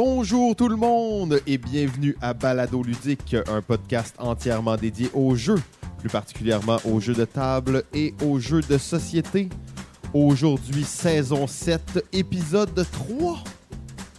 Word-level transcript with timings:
Bonjour 0.00 0.54
tout 0.54 0.68
le 0.68 0.76
monde 0.76 1.40
et 1.44 1.58
bienvenue 1.58 2.16
à 2.20 2.32
Balado 2.32 2.84
Ludique, 2.84 3.34
un 3.48 3.60
podcast 3.60 4.14
entièrement 4.18 4.76
dédié 4.76 5.10
aux 5.12 5.34
jeux, 5.34 5.60
plus 5.98 6.08
particulièrement 6.08 6.76
aux 6.84 7.00
jeux 7.00 7.14
de 7.14 7.24
table 7.24 7.82
et 7.92 8.14
aux 8.24 8.38
jeux 8.38 8.60
de 8.60 8.78
société. 8.78 9.48
Aujourd'hui, 10.14 10.84
saison 10.84 11.48
7, 11.48 12.06
épisode 12.12 12.86
3. 12.92 13.42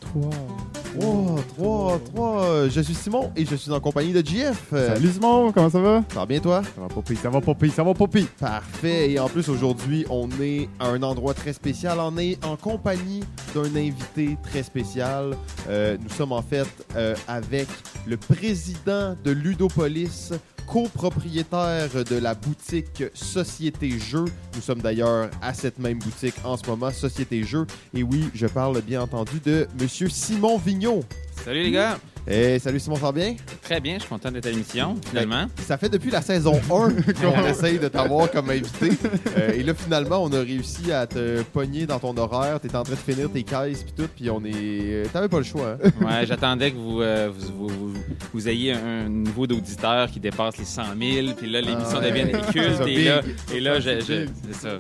3. 0.01 0.68
3, 0.97 1.35
3, 1.57 1.99
3. 2.13 2.69
Je 2.69 2.81
suis 2.81 2.95
Simon 2.95 3.31
et 3.35 3.45
je 3.45 3.55
suis 3.55 3.71
en 3.71 3.79
compagnie 3.79 4.11
de 4.11 4.25
JF. 4.25 4.69
Salut 4.71 5.11
Simon, 5.11 5.51
comment 5.51 5.69
ça 5.69 5.79
va? 5.79 6.03
Ça 6.09 6.19
va 6.21 6.25
bien 6.25 6.39
toi? 6.39 6.61
Ça 6.63 6.81
va 6.81 6.87
pas 6.87 7.01
pire, 7.01 7.17
ça 7.21 7.29
va 7.29 7.41
pas 7.41 7.53
pire, 7.53 7.73
ça 7.73 7.83
va 7.83 7.93
pas 7.93 8.07
pire. 8.07 8.27
Parfait. 8.39 9.11
Et 9.11 9.19
en 9.19 9.29
plus, 9.29 9.47
aujourd'hui, 9.49 10.05
on 10.09 10.27
est 10.41 10.67
à 10.79 10.87
un 10.87 11.03
endroit 11.03 11.33
très 11.33 11.53
spécial. 11.53 11.99
On 11.99 12.17
est 12.17 12.43
en 12.43 12.55
compagnie 12.55 13.23
d'un 13.53 13.75
invité 13.75 14.37
très 14.43 14.63
spécial. 14.63 15.35
Euh, 15.69 15.97
nous 16.01 16.09
sommes 16.09 16.31
en 16.31 16.41
fait 16.41 16.67
euh, 16.95 17.15
avec 17.27 17.67
le 18.07 18.17
président 18.17 19.15
de 19.23 19.31
Ludopolis, 19.31 20.31
copropriétaire 20.69 22.03
de 22.03 22.15
la 22.15 22.35
boutique 22.35 23.03
Société 23.13 23.97
Jeux. 23.99 24.25
Nous 24.55 24.61
sommes 24.61 24.81
d'ailleurs 24.81 25.29
à 25.41 25.53
cette 25.53 25.79
même 25.79 25.97
boutique 25.97 26.35
en 26.43 26.57
ce 26.57 26.67
moment, 26.67 26.91
Société 26.91 27.43
Jeux. 27.43 27.65
Et 27.93 28.03
oui, 28.03 28.29
je 28.35 28.45
parle 28.45 28.79
bien 28.81 29.01
entendu 29.01 29.39
de 29.43 29.67
Monsieur 29.79 30.09
Simon 30.09 30.57
Vigneault. 30.57 31.03
Salut 31.43 31.63
les 31.63 31.71
gars! 31.71 31.97
Eh, 32.31 32.59
salut 32.59 32.79
Simon, 32.79 32.95
ça 32.97 33.03
va 33.07 33.11
bien? 33.11 33.35
Très 33.63 33.79
bien, 33.79 33.95
je 33.95 34.01
suis 34.01 34.09
content 34.09 34.29
d'être 34.29 34.45
à 34.45 34.49
l'émission, 34.51 34.95
finalement. 35.07 35.47
Ça 35.65 35.79
fait 35.79 35.89
depuis 35.89 36.11
la 36.11 36.21
saison 36.21 36.53
1 36.57 36.67
qu'on 37.13 37.45
essaye 37.47 37.79
de 37.79 37.87
t'avoir 37.87 38.29
comme 38.29 38.51
invité. 38.51 38.89
Euh, 39.35 39.53
et 39.53 39.63
là, 39.63 39.73
finalement, 39.73 40.21
on 40.23 40.31
a 40.33 40.39
réussi 40.41 40.91
à 40.91 41.07
te 41.07 41.41
pogner 41.41 41.87
dans 41.87 41.97
ton 41.97 42.15
horaire. 42.17 42.59
T'es 42.59 42.75
en 42.75 42.83
train 42.83 42.93
de 42.93 42.99
finir 43.13 43.31
tes 43.31 43.41
caisses 43.41 43.81
puis 43.83 43.93
tout, 43.97 44.07
puis 44.15 44.29
on 44.29 44.43
est... 44.45 44.51
euh, 44.53 45.05
T'avais 45.11 45.29
pas 45.29 45.39
le 45.39 45.43
choix, 45.43 45.77
hein? 45.83 45.89
Ouais, 46.05 46.27
j'attendais 46.27 46.69
que 46.71 46.75
vous, 46.77 47.01
euh, 47.01 47.31
vous, 47.35 47.67
vous, 47.67 47.93
vous- 47.93 47.99
vous 48.31 48.47
ayez 48.49 48.73
un 48.73 49.09
niveau 49.09 49.47
d'auditeur 49.47 50.11
qui 50.11 50.19
dépasse 50.19 50.57
les 50.57 50.65
100 50.65 50.83
000, 51.01 51.27
puis 51.35 51.49
là, 51.49 51.61
l'émission 51.61 51.97
Ah 51.99 52.05
devienne 52.05 52.31
culte, 52.51 52.81
et 52.85 53.05
là, 53.05 53.21
et 53.55 53.59
là 53.59 53.79
je- 53.79 54.01
c'est 54.01 54.01
je- 54.01 54.25
big. 54.25 54.29
c'est 54.51 54.55
ça, 54.67 54.77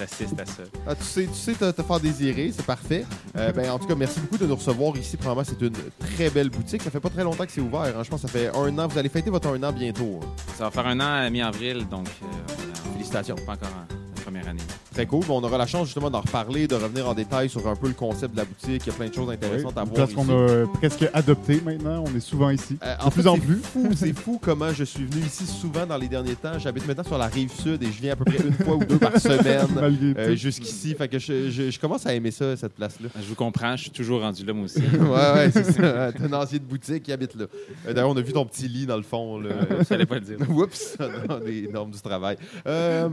j'assiste 0.00 0.40
à 0.40 0.46
ça. 0.46 0.62
Ah, 0.84 0.94
tu 0.96 1.04
sais, 1.04 1.26
tu 1.26 1.34
sais 1.38 1.52
te, 1.52 1.70
te 1.70 1.82
faire 1.82 2.00
désirer, 2.00 2.50
c'est 2.56 2.66
parfait. 2.66 3.04
Euh, 3.36 3.52
ben, 3.52 3.70
en 3.70 3.78
tout 3.78 3.86
cas, 3.86 3.94
merci 3.94 4.18
beaucoup 4.18 4.38
de 4.38 4.46
nous 4.46 4.56
recevoir 4.56 4.96
ici. 4.96 5.16
Probablement, 5.16 5.44
c'est 5.48 5.58
une 5.68 6.06
très 6.16 6.30
belle 6.30 6.50
boutique. 6.50 6.82
Ça 6.82 6.90
fait 6.90 7.00
pas 7.00 7.10
très 7.10 7.24
longtemps 7.24 7.44
que 7.46 7.52
c'est 7.52 7.60
ouvert. 7.60 7.80
hein. 7.98 8.02
Je 8.02 8.08
pense 8.10 8.22
que 8.22 8.28
ça 8.28 8.32
fait 8.32 8.48
un 8.56 8.78
an. 8.78 8.86
Vous 8.88 8.98
allez 8.98 9.08
fêter 9.08 9.30
votre 9.30 9.48
un 9.48 9.62
an 9.62 9.72
bientôt. 9.72 10.20
hein. 10.22 10.26
Ça 10.56 10.64
va 10.64 10.70
faire 10.70 10.86
un 10.86 10.98
an 11.00 11.24
à 11.26 11.30
mi-avril, 11.30 11.86
donc 11.88 12.06
euh, 12.06 12.26
on 12.26 12.28
est 12.28 12.88
en- 12.88 12.92
Félicitations. 12.94 13.36
pas 13.46 13.52
encore 13.52 13.68
en 13.68 14.15
première 14.26 14.48
année. 14.48 14.60
Très 14.92 15.06
cool. 15.06 15.24
Bon, 15.24 15.38
on 15.40 15.44
aura 15.44 15.56
la 15.56 15.66
chance 15.66 15.84
justement 15.86 16.10
d'en 16.10 16.20
reparler, 16.20 16.66
de 16.66 16.74
revenir 16.74 17.08
en 17.08 17.14
détail 17.14 17.48
sur 17.48 17.66
un 17.68 17.76
peu 17.76 17.86
le 17.86 17.94
concept 17.94 18.32
de 18.34 18.38
la 18.38 18.44
boutique. 18.44 18.82
Il 18.84 18.86
y 18.88 18.90
a 18.90 18.92
plein 18.92 19.08
de 19.08 19.14
choses 19.14 19.30
intéressantes 19.30 19.78
à 19.78 19.84
voir 19.84 19.94
place 19.94 20.08
ici. 20.10 20.16
qu'on 20.16 20.28
a 20.30 20.66
presque 20.74 21.06
adoptée 21.14 21.60
maintenant, 21.64 22.02
on 22.06 22.16
est 22.16 22.20
souvent 22.20 22.50
ici. 22.50 22.76
Euh, 22.82 22.96
De 22.96 23.02
en 23.02 23.10
fait, 23.10 23.20
plus 23.20 23.28
en 23.28 23.34
c'est 23.36 23.40
plus. 23.42 23.56
fou, 23.62 23.88
c'est 23.94 24.12
fou 24.18 24.40
comment 24.42 24.72
je 24.72 24.82
suis 24.84 25.04
venu 25.04 25.24
ici 25.24 25.46
souvent 25.46 25.86
dans 25.86 25.96
les 25.96 26.08
derniers 26.08 26.34
temps. 26.34 26.58
J'habite 26.58 26.86
maintenant 26.88 27.04
sur 27.04 27.18
la 27.18 27.26
rive 27.28 27.52
sud 27.52 27.82
et 27.82 27.86
je 27.86 28.00
viens 28.02 28.14
à 28.14 28.16
peu 28.16 28.24
près 28.24 28.38
une 28.44 28.52
fois 28.52 28.74
ou 28.76 28.84
deux 28.84 28.98
par 28.98 29.16
semaine 29.20 30.14
euh, 30.18 30.34
jusqu'ici. 30.34 30.94
Fait 30.94 31.06
que 31.08 31.18
je, 31.20 31.50
je- 31.50 31.70
je 31.70 31.78
commence 31.80 32.04
à 32.06 32.12
aimer 32.14 32.30
ça, 32.32 32.56
cette 32.56 32.74
place-là. 32.74 33.08
Je 33.20 33.26
vous 33.28 33.34
comprends, 33.36 33.76
je 33.76 33.82
suis 33.82 33.90
toujours 33.92 34.22
rendu 34.22 34.44
là, 34.44 34.52
moi 34.52 34.64
aussi. 34.64 34.80
ouais, 34.92 35.32
ouais, 35.34 35.50
c'est 35.52 35.72
ça. 35.72 36.12
T'es 36.12 36.24
un 36.24 36.32
ancien 36.32 36.58
de 36.58 36.64
boutique 36.64 37.04
qui 37.04 37.12
habite 37.12 37.34
là. 37.36 37.44
Euh, 37.86 37.92
D'ailleurs, 37.92 38.10
on 38.10 38.16
a 38.16 38.20
vu 38.22 38.32
ton 38.32 38.44
petit 38.44 38.66
lit 38.66 38.86
dans 38.86 38.96
le 38.96 39.02
fond. 39.02 39.38
Là. 39.38 39.50
Je 39.78 39.84
savais 39.84 40.06
pas 40.06 40.16
le 40.16 40.20
dire. 40.22 40.36
Oups, 40.50 40.96
dans 41.28 41.38
les 41.38 41.68
normes 41.68 41.90
du 41.92 42.00
travail. 42.00 42.36
Euh, 42.66 43.08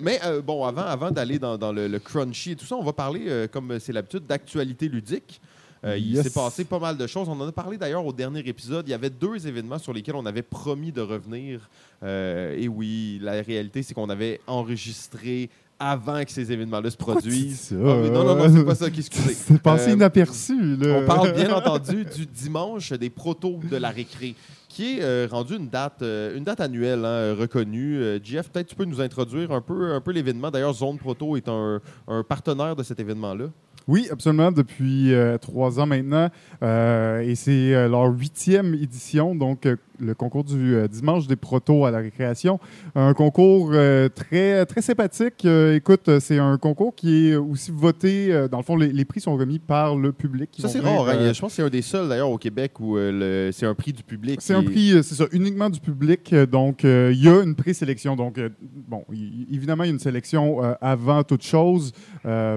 mais 0.00 0.18
euh, 0.24 0.42
bon, 0.58 0.64
avant, 0.66 0.82
avant 0.82 1.10
d'aller 1.10 1.38
dans, 1.38 1.56
dans 1.56 1.72
le, 1.72 1.86
le 1.88 1.98
crunchy 1.98 2.52
et 2.52 2.56
tout 2.56 2.66
ça, 2.66 2.74
on 2.76 2.82
va 2.82 2.92
parler, 2.92 3.24
euh, 3.28 3.46
comme 3.46 3.78
c'est 3.78 3.92
l'habitude, 3.92 4.26
d'actualité 4.26 4.88
ludique. 4.88 5.40
Euh, 5.84 5.96
Il 5.96 6.20
s'est 6.20 6.30
passé 6.30 6.64
pas 6.64 6.80
mal 6.80 6.96
de 6.96 7.06
choses. 7.06 7.28
On 7.28 7.40
en 7.40 7.46
a 7.46 7.52
parlé 7.52 7.78
d'ailleurs 7.78 8.04
au 8.04 8.12
dernier 8.12 8.40
épisode. 8.40 8.88
Il 8.88 8.90
y 8.90 8.94
avait 8.94 9.10
deux 9.10 9.46
événements 9.46 9.78
sur 9.78 9.92
lesquels 9.92 10.16
on 10.16 10.26
avait 10.26 10.42
promis 10.42 10.90
de 10.90 11.00
revenir. 11.00 11.68
Euh, 12.02 12.56
et 12.58 12.66
oui, 12.66 13.20
la 13.22 13.40
réalité, 13.42 13.84
c'est 13.84 13.94
qu'on 13.94 14.10
avait 14.10 14.40
enregistré 14.48 15.50
avant 15.78 16.24
que 16.24 16.32
ces 16.32 16.50
événements-là 16.50 16.90
se 16.90 16.96
produisent. 16.96 17.60
ça? 17.60 17.74
Ah 17.78 17.96
oui, 18.02 18.10
non, 18.10 18.24
non, 18.24 18.34
non, 18.34 18.52
c'est 18.52 18.64
pas 18.64 18.74
ça 18.74 18.90
qui 18.90 18.98
excusez. 19.06 19.34
C'est 19.34 19.62
passé 19.62 19.90
Euh, 19.90 19.94
inaperçu, 19.94 20.76
là. 20.76 20.98
on 21.00 21.06
parle 21.06 21.32
bien 21.32 21.52
entendu 21.54 22.04
du 22.04 22.26
dimanche 22.26 22.92
des 22.94 23.10
protos 23.10 23.60
de 23.70 23.76
la 23.76 23.90
récré, 23.90 24.34
qui 24.78 24.98
est 24.98 25.02
euh, 25.02 25.26
rendu 25.28 25.56
une 25.56 25.68
date, 25.68 26.02
euh, 26.02 26.36
une 26.36 26.44
date 26.44 26.60
annuelle 26.60 27.04
hein, 27.04 27.34
reconnue. 27.34 27.96
Euh, 27.96 28.20
Jeff, 28.22 28.48
peut-être 28.48 28.68
tu 28.68 28.76
peux 28.76 28.84
nous 28.84 29.00
introduire 29.00 29.50
un 29.50 29.60
peu, 29.60 29.92
un 29.92 30.00
peu 30.00 30.12
l'événement. 30.12 30.52
D'ailleurs, 30.52 30.72
Zone 30.72 30.98
Proto 30.98 31.36
est 31.36 31.48
un, 31.48 31.80
un 32.06 32.22
partenaire 32.22 32.76
de 32.76 32.84
cet 32.84 33.00
événement-là. 33.00 33.46
Oui, 33.88 34.06
absolument, 34.08 34.52
depuis 34.52 35.12
trois 35.40 35.80
ans 35.80 35.86
maintenant. 35.86 36.28
Et 36.62 37.34
c'est 37.34 37.88
leur 37.88 38.04
huitième 38.04 38.74
édition, 38.74 39.34
donc 39.34 39.66
le 40.00 40.14
concours 40.14 40.44
du 40.44 40.74
euh, 40.74 40.88
dimanche 40.88 41.26
des 41.26 41.36
protos 41.36 41.84
à 41.84 41.90
la 41.90 41.98
récréation. 41.98 42.58
Un 42.94 43.14
concours 43.14 43.70
euh, 43.72 44.08
très, 44.08 44.64
très 44.66 44.82
sympathique. 44.82 45.44
Euh, 45.44 45.74
écoute, 45.74 46.08
c'est 46.20 46.38
un 46.38 46.56
concours 46.58 46.94
qui 46.94 47.28
est 47.28 47.36
aussi 47.36 47.70
voté. 47.70 48.46
dans 48.50 48.58
le 48.58 48.62
fond, 48.62 48.76
les, 48.76 48.88
les 48.92 49.04
prix 49.04 49.20
sont 49.20 49.36
remis 49.36 49.58
par 49.58 49.96
le 49.96 50.12
public. 50.12 50.50
Ça, 50.58 50.68
c'est 50.68 50.80
rare. 50.80 51.08
hein. 51.08 51.32
Je 51.32 51.40
pense 51.40 51.50
que 51.50 51.56
c'est 51.56 51.62
un 51.62 51.68
des 51.70 51.82
seuls, 51.82 52.08
d'ailleurs, 52.08 52.30
au 52.30 52.38
Québec 52.38 52.78
où 52.80 52.96
le- 52.96 53.50
c'est 53.52 53.66
un 53.66 53.74
prix 53.74 53.92
du 53.92 54.02
public. 54.02 54.40
C'est 54.40 54.54
un 54.54 54.62
prix, 54.62 54.90
c'est 55.02 55.14
ça, 55.14 55.24
uniquement 55.32 55.68
du 55.70 55.80
public. 55.80 56.34
Donc, 56.50 56.84
il 56.84 57.22
y 57.22 57.28
a 57.28 57.42
une 57.42 57.54
présélection. 57.54 58.14
Donc, 58.16 58.40
bon, 58.88 59.04
y- 59.12 59.46
évidemment, 59.52 59.84
il 59.84 59.88
y 59.88 59.90
a 59.90 59.92
une 59.94 59.98
sélection 59.98 60.60
avant 60.80 61.22
toute 61.24 61.42
chose 61.42 61.92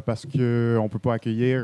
parce 0.05 0.25
qu'on 0.25 0.37
ne 0.83 0.87
peut 0.89 0.99
pas 0.99 1.15
accueillir 1.15 1.63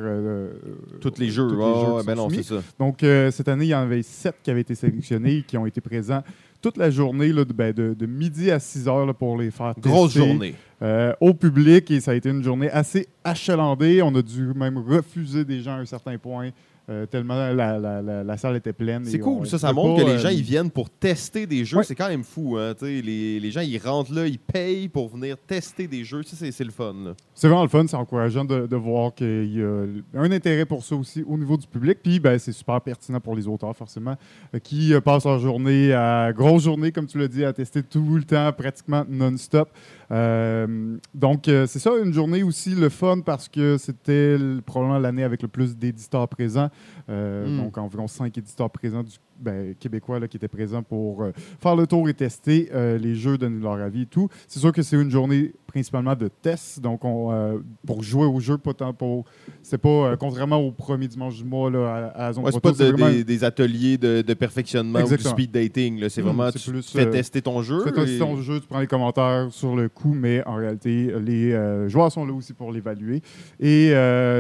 Tous 1.01 1.13
les 1.19 1.29
jeux. 1.29 1.47
tous 1.47 1.55
les 1.57 1.63
Ah, 1.63 1.85
jeux 1.85 1.91
ouais, 1.93 2.03
ben 2.05 2.15
non, 2.15 2.29
ça. 2.29 2.55
Donc, 2.79 2.97
cette 3.01 3.47
année, 3.47 3.65
il 3.65 3.69
y 3.69 3.75
en 3.75 3.81
avait 3.81 4.01
sept 4.01 4.35
qui 4.43 4.49
avaient 4.51 4.61
été 4.61 4.75
sélectionnés, 4.75 5.43
qui 5.47 5.57
ont 5.57 5.65
été 5.67 5.81
présents 5.81 6.23
toute 6.61 6.77
la 6.77 6.89
journée, 6.89 7.31
là, 7.31 7.45
de, 7.45 7.53
ben, 7.53 7.71
de- 7.71 7.93
de 7.93 8.05
midi 8.07 8.49
à 8.49 8.59
6 8.59 8.87
heures 8.87 9.05
là, 9.05 9.13
pour 9.13 9.37
les 9.37 9.51
faire 9.51 9.73
Grosse 9.79 10.13
tester, 10.13 10.27
journée. 10.27 10.55
euh, 10.81 11.13
au 11.21 11.33
public. 11.33 11.89
Et 11.91 11.99
ça 11.99 12.11
a 12.11 12.13
été 12.15 12.29
une 12.29 12.43
journée 12.43 12.69
assez 12.71 13.07
achalandée. 13.23 14.01
On 14.01 14.13
a 14.15 14.21
dû 14.21 14.53
même 14.55 14.77
refuser 14.77 15.45
des 15.45 15.61
gens 15.61 15.73
à 15.73 15.79
un 15.79 15.85
certain 15.85 16.17
point, 16.17 16.49
euh, 16.89 17.05
tellement 17.05 17.35
la, 17.35 17.53
la- 17.79 18.01
la- 18.01 18.23
la 18.23 18.37
salle 18.37 18.55
était 18.55 18.73
pleine. 18.73 19.03
C'est 19.05 19.21
on- 19.21 19.37
cool, 19.39 19.47
ça, 19.47 19.57
ça 19.57 19.73
montre 19.73 19.97
pas, 19.97 20.03
que 20.03 20.07
les 20.09 20.15
euh, 20.15 20.19
gens 20.19 20.29
ils 20.29 20.41
viennent 20.41 20.71
pour 20.71 20.89
tester 20.89 21.45
des 21.45 21.65
jeux. 21.65 21.77
Ouais. 21.77 21.83
C'est 21.83 21.95
quand 21.95 22.07
même 22.07 22.23
fou. 22.23 22.57
Hein, 22.57 22.73
les, 22.81 23.39
les 23.39 23.51
gens 23.51 23.61
ils 23.61 23.77
rentrent 23.77 24.13
là, 24.13 24.25
ils 24.25 24.39
payent 24.39 24.87
pour 24.87 25.09
venir 25.09 25.37
tester 25.37 25.87
des 25.87 26.03
jeux. 26.03 26.21
C'est 26.23 26.63
le 26.63 26.71
fun. 26.71 26.95
C'est 27.33 27.47
vraiment 27.47 27.63
le 27.63 27.69
fun, 27.69 27.85
c'est 27.87 27.97
encourageant 27.97 28.45
de, 28.45 28.67
de 28.67 28.75
voir 28.75 29.13
qu'il 29.13 29.53
y 29.57 29.61
a 29.61 29.85
un 30.15 30.31
intérêt 30.31 30.65
pour 30.65 30.83
ça 30.83 30.95
aussi 30.95 31.23
au 31.27 31.37
niveau 31.37 31.57
du 31.57 31.67
public. 31.67 31.99
Puis 32.01 32.19
ben, 32.19 32.39
c'est 32.39 32.51
super 32.53 32.79
pertinent 32.81 33.19
pour 33.19 33.35
les 33.35 33.47
auteurs, 33.47 33.75
forcément, 33.75 34.15
euh, 34.55 34.59
qui 34.59 34.93
euh, 34.93 35.01
passent 35.01 35.25
leur 35.25 35.39
journée 35.39 35.93
à 35.93 36.31
grosse 36.33 36.63
journée, 36.63 36.91
comme 36.91 37.05
tu 37.07 37.17
l'as 37.17 37.27
dit, 37.27 37.43
à 37.43 37.53
tester 37.53 37.83
tout 37.83 38.15
le 38.15 38.23
temps, 38.23 38.51
pratiquement 38.53 39.03
non-stop. 39.09 39.69
Euh, 40.11 40.97
donc, 41.13 41.47
euh, 41.47 41.65
c'est 41.67 41.79
ça, 41.79 41.91
une 42.03 42.13
journée 42.13 42.43
aussi 42.43 42.71
le 42.71 42.89
fun 42.89 43.19
parce 43.25 43.47
que 43.49 43.77
c'était 43.77 44.37
probablement 44.65 44.99
l'année 44.99 45.23
avec 45.23 45.41
le 45.41 45.47
plus 45.47 45.75
d'éditeurs 45.75 46.27
présents. 46.27 46.69
Euh, 47.09 47.47
Mm. 47.47 47.57
Donc, 47.63 47.77
environ 47.77 48.07
cinq 48.07 48.37
éditeurs 48.37 48.69
présents 48.69 49.03
du 49.03 49.17
ben, 49.39 49.73
québécois 49.75 50.19
là, 50.19 50.27
qui 50.27 50.37
étaient 50.37 50.47
présents 50.47 50.83
pour 50.83 51.23
euh, 51.23 51.31
faire 51.61 51.75
le 51.75 51.85
tour 51.87 52.07
et 52.09 52.13
tester 52.13 52.69
euh, 52.73 52.97
les 52.97 53.15
jeux, 53.15 53.37
donner 53.37 53.61
leur 53.61 53.73
avis 53.73 54.03
et 54.03 54.05
tout. 54.05 54.29
C'est 54.47 54.59
sûr 54.59 54.71
que 54.71 54.81
c'est 54.81 54.95
une 54.99 55.11
journée 55.11 55.53
principalement 55.67 56.15
de 56.15 56.27
tests, 56.27 56.79
donc 56.81 57.03
on, 57.05 57.31
euh, 57.31 57.57
pour 57.85 58.01
jouer 58.03 58.25
au 58.25 58.39
jeu, 58.39 58.57
pas 58.57 58.73
tant 58.73 58.93
pour. 58.93 59.25
C'est 59.61 59.77
pas 59.77 60.15
contrairement 60.17 60.57
au 60.57 60.71
premier 60.71 61.07
dimanche 61.07 61.35
du 61.37 61.43
mois 61.43 61.69
là, 61.69 61.87
à, 61.93 61.97
à 62.07 62.21
la 62.27 62.33
zone 62.33 62.45
Ouais, 62.45 62.51
c'est 62.51 62.59
pas 62.61 62.71
de- 62.71 62.85
vraiment- 62.85 63.09
des, 63.09 63.23
des 63.23 63.43
ateliers 63.43 63.97
de, 63.97 64.21
de 64.21 64.33
perfectionnement 64.33 64.99
Exactement. 64.99 65.33
ou 65.33 65.35
du 65.35 65.43
speed 65.43 65.51
dating. 65.51 66.09
C'est 66.09 66.21
Mm, 66.21 66.25
vraiment, 66.25 66.49
c'est 66.51 66.59
tu 66.59 66.71
plus, 66.71 66.89
fais 66.91 67.09
tester 67.09 67.41
ton 67.41 67.61
jeu. 67.61 67.77
Tu 67.79 67.83
fais 67.85 67.91
tester 67.91 68.15
et- 68.15 68.19
ton 68.19 68.37
jeu, 68.41 68.59
tu 68.59 68.67
prends 68.67 68.79
les 68.79 68.87
commentaires 68.87 69.47
sur 69.51 69.75
le 69.75 69.89
coup, 69.89 70.13
mais 70.13 70.43
en 70.45 70.55
réalité, 70.55 71.13
les 71.19 71.87
joueurs 71.89 72.11
sont 72.11 72.25
là 72.25 72.33
aussi 72.33 72.53
pour 72.53 72.71
l'évaluer. 72.71 73.21
Et 73.59 73.91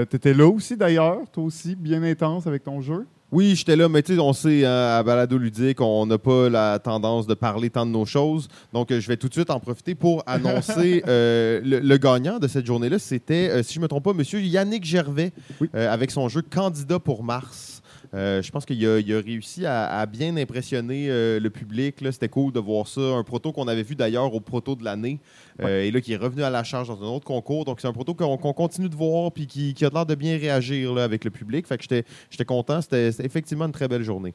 tu 0.09 0.15
étais 0.15 0.33
là 0.33 0.47
aussi 0.47 0.77
d'ailleurs, 0.77 1.19
toi 1.31 1.43
aussi, 1.43 1.75
bien 1.75 2.01
intense 2.03 2.47
avec 2.47 2.63
ton 2.63 2.81
jeu? 2.81 3.05
Oui, 3.29 3.55
j'étais 3.55 3.75
là, 3.75 3.89
mais 3.89 4.01
tu 4.03 4.13
sais, 4.15 4.19
on 4.21 4.31
sait, 4.31 4.63
hein, 4.65 4.71
à 4.99 5.03
Balado 5.03 5.37
Ludique, 5.37 5.81
on 5.81 6.05
n'a 6.05 6.17
pas 6.17 6.47
la 6.49 6.79
tendance 6.79 7.27
de 7.27 7.33
parler 7.33 7.69
tant 7.69 7.85
de 7.85 7.91
nos 7.91 8.05
choses. 8.05 8.47
Donc, 8.71 8.89
euh, 8.89 9.01
je 9.01 9.07
vais 9.09 9.17
tout 9.17 9.27
de 9.27 9.33
suite 9.33 9.49
en 9.49 9.59
profiter 9.59 9.95
pour 9.95 10.23
annoncer 10.25 11.03
euh, 11.09 11.59
le, 11.61 11.79
le 11.79 11.97
gagnant 11.97 12.39
de 12.39 12.47
cette 12.47 12.65
journée-là. 12.65 12.99
C'était, 12.99 13.49
euh, 13.49 13.63
si 13.63 13.73
je 13.73 13.79
ne 13.79 13.83
me 13.83 13.87
trompe 13.89 14.05
pas, 14.05 14.11
M. 14.11 14.21
Yannick 14.45 14.85
Gervais, 14.85 15.33
Oui. 15.59 15.67
avec 15.73 16.09
son 16.11 16.29
jeu 16.29 16.41
Candidat 16.41 16.99
pour 16.99 17.21
Mars. 17.21 17.76
Euh, 18.13 18.41
je 18.41 18.51
pense 18.51 18.65
qu'il 18.65 18.85
a, 18.85 19.19
réussi 19.19 19.65
à, 19.65 19.85
à 19.99 20.05
bien 20.05 20.35
impressionner 20.37 21.07
euh, 21.09 21.39
le 21.39 21.49
public. 21.49 21.95
C'était 22.11 22.29
cool 22.29 22.51
de 22.51 22.59
voir 22.59 22.87
ça. 22.87 23.01
Un 23.01 23.23
proto 23.23 23.51
qu'on 23.51 23.67
avait 23.67 23.83
vu 23.83 23.95
d'ailleurs 23.95 24.33
au 24.33 24.39
proto 24.39 24.75
de 24.75 24.83
l'année 24.83 25.19
euh, 25.61 25.83
et 25.83 25.91
là 25.91 26.01
qui 26.01 26.13
est 26.13 26.17
revenu 26.17 26.43
à 26.43 26.49
la 26.49 26.63
charge 26.63 26.87
dans 26.87 27.01
un 27.01 27.15
autre 27.15 27.25
concours. 27.25 27.65
Donc, 27.65 27.81
c'est 27.81 27.87
un 27.87 27.93
proto 27.93 28.13
qu'on 28.13 28.37
continue 28.37 28.89
de 28.89 28.95
voir 28.95 29.31
puis 29.31 29.47
qui, 29.47 29.73
qui 29.73 29.85
a 29.85 29.89
l'air 29.89 30.05
de 30.05 30.15
bien 30.15 30.37
réagir 30.37 30.93
là, 30.93 31.03
avec 31.03 31.23
le 31.23 31.31
public. 31.31 31.67
Fait 31.67 31.77
que 31.77 31.83
j'étais 31.83 32.45
content. 32.45 32.81
C'était 32.81 33.09
effectivement 33.23 33.65
une 33.65 33.71
très 33.71 33.87
belle 33.87 34.03
journée. 34.03 34.33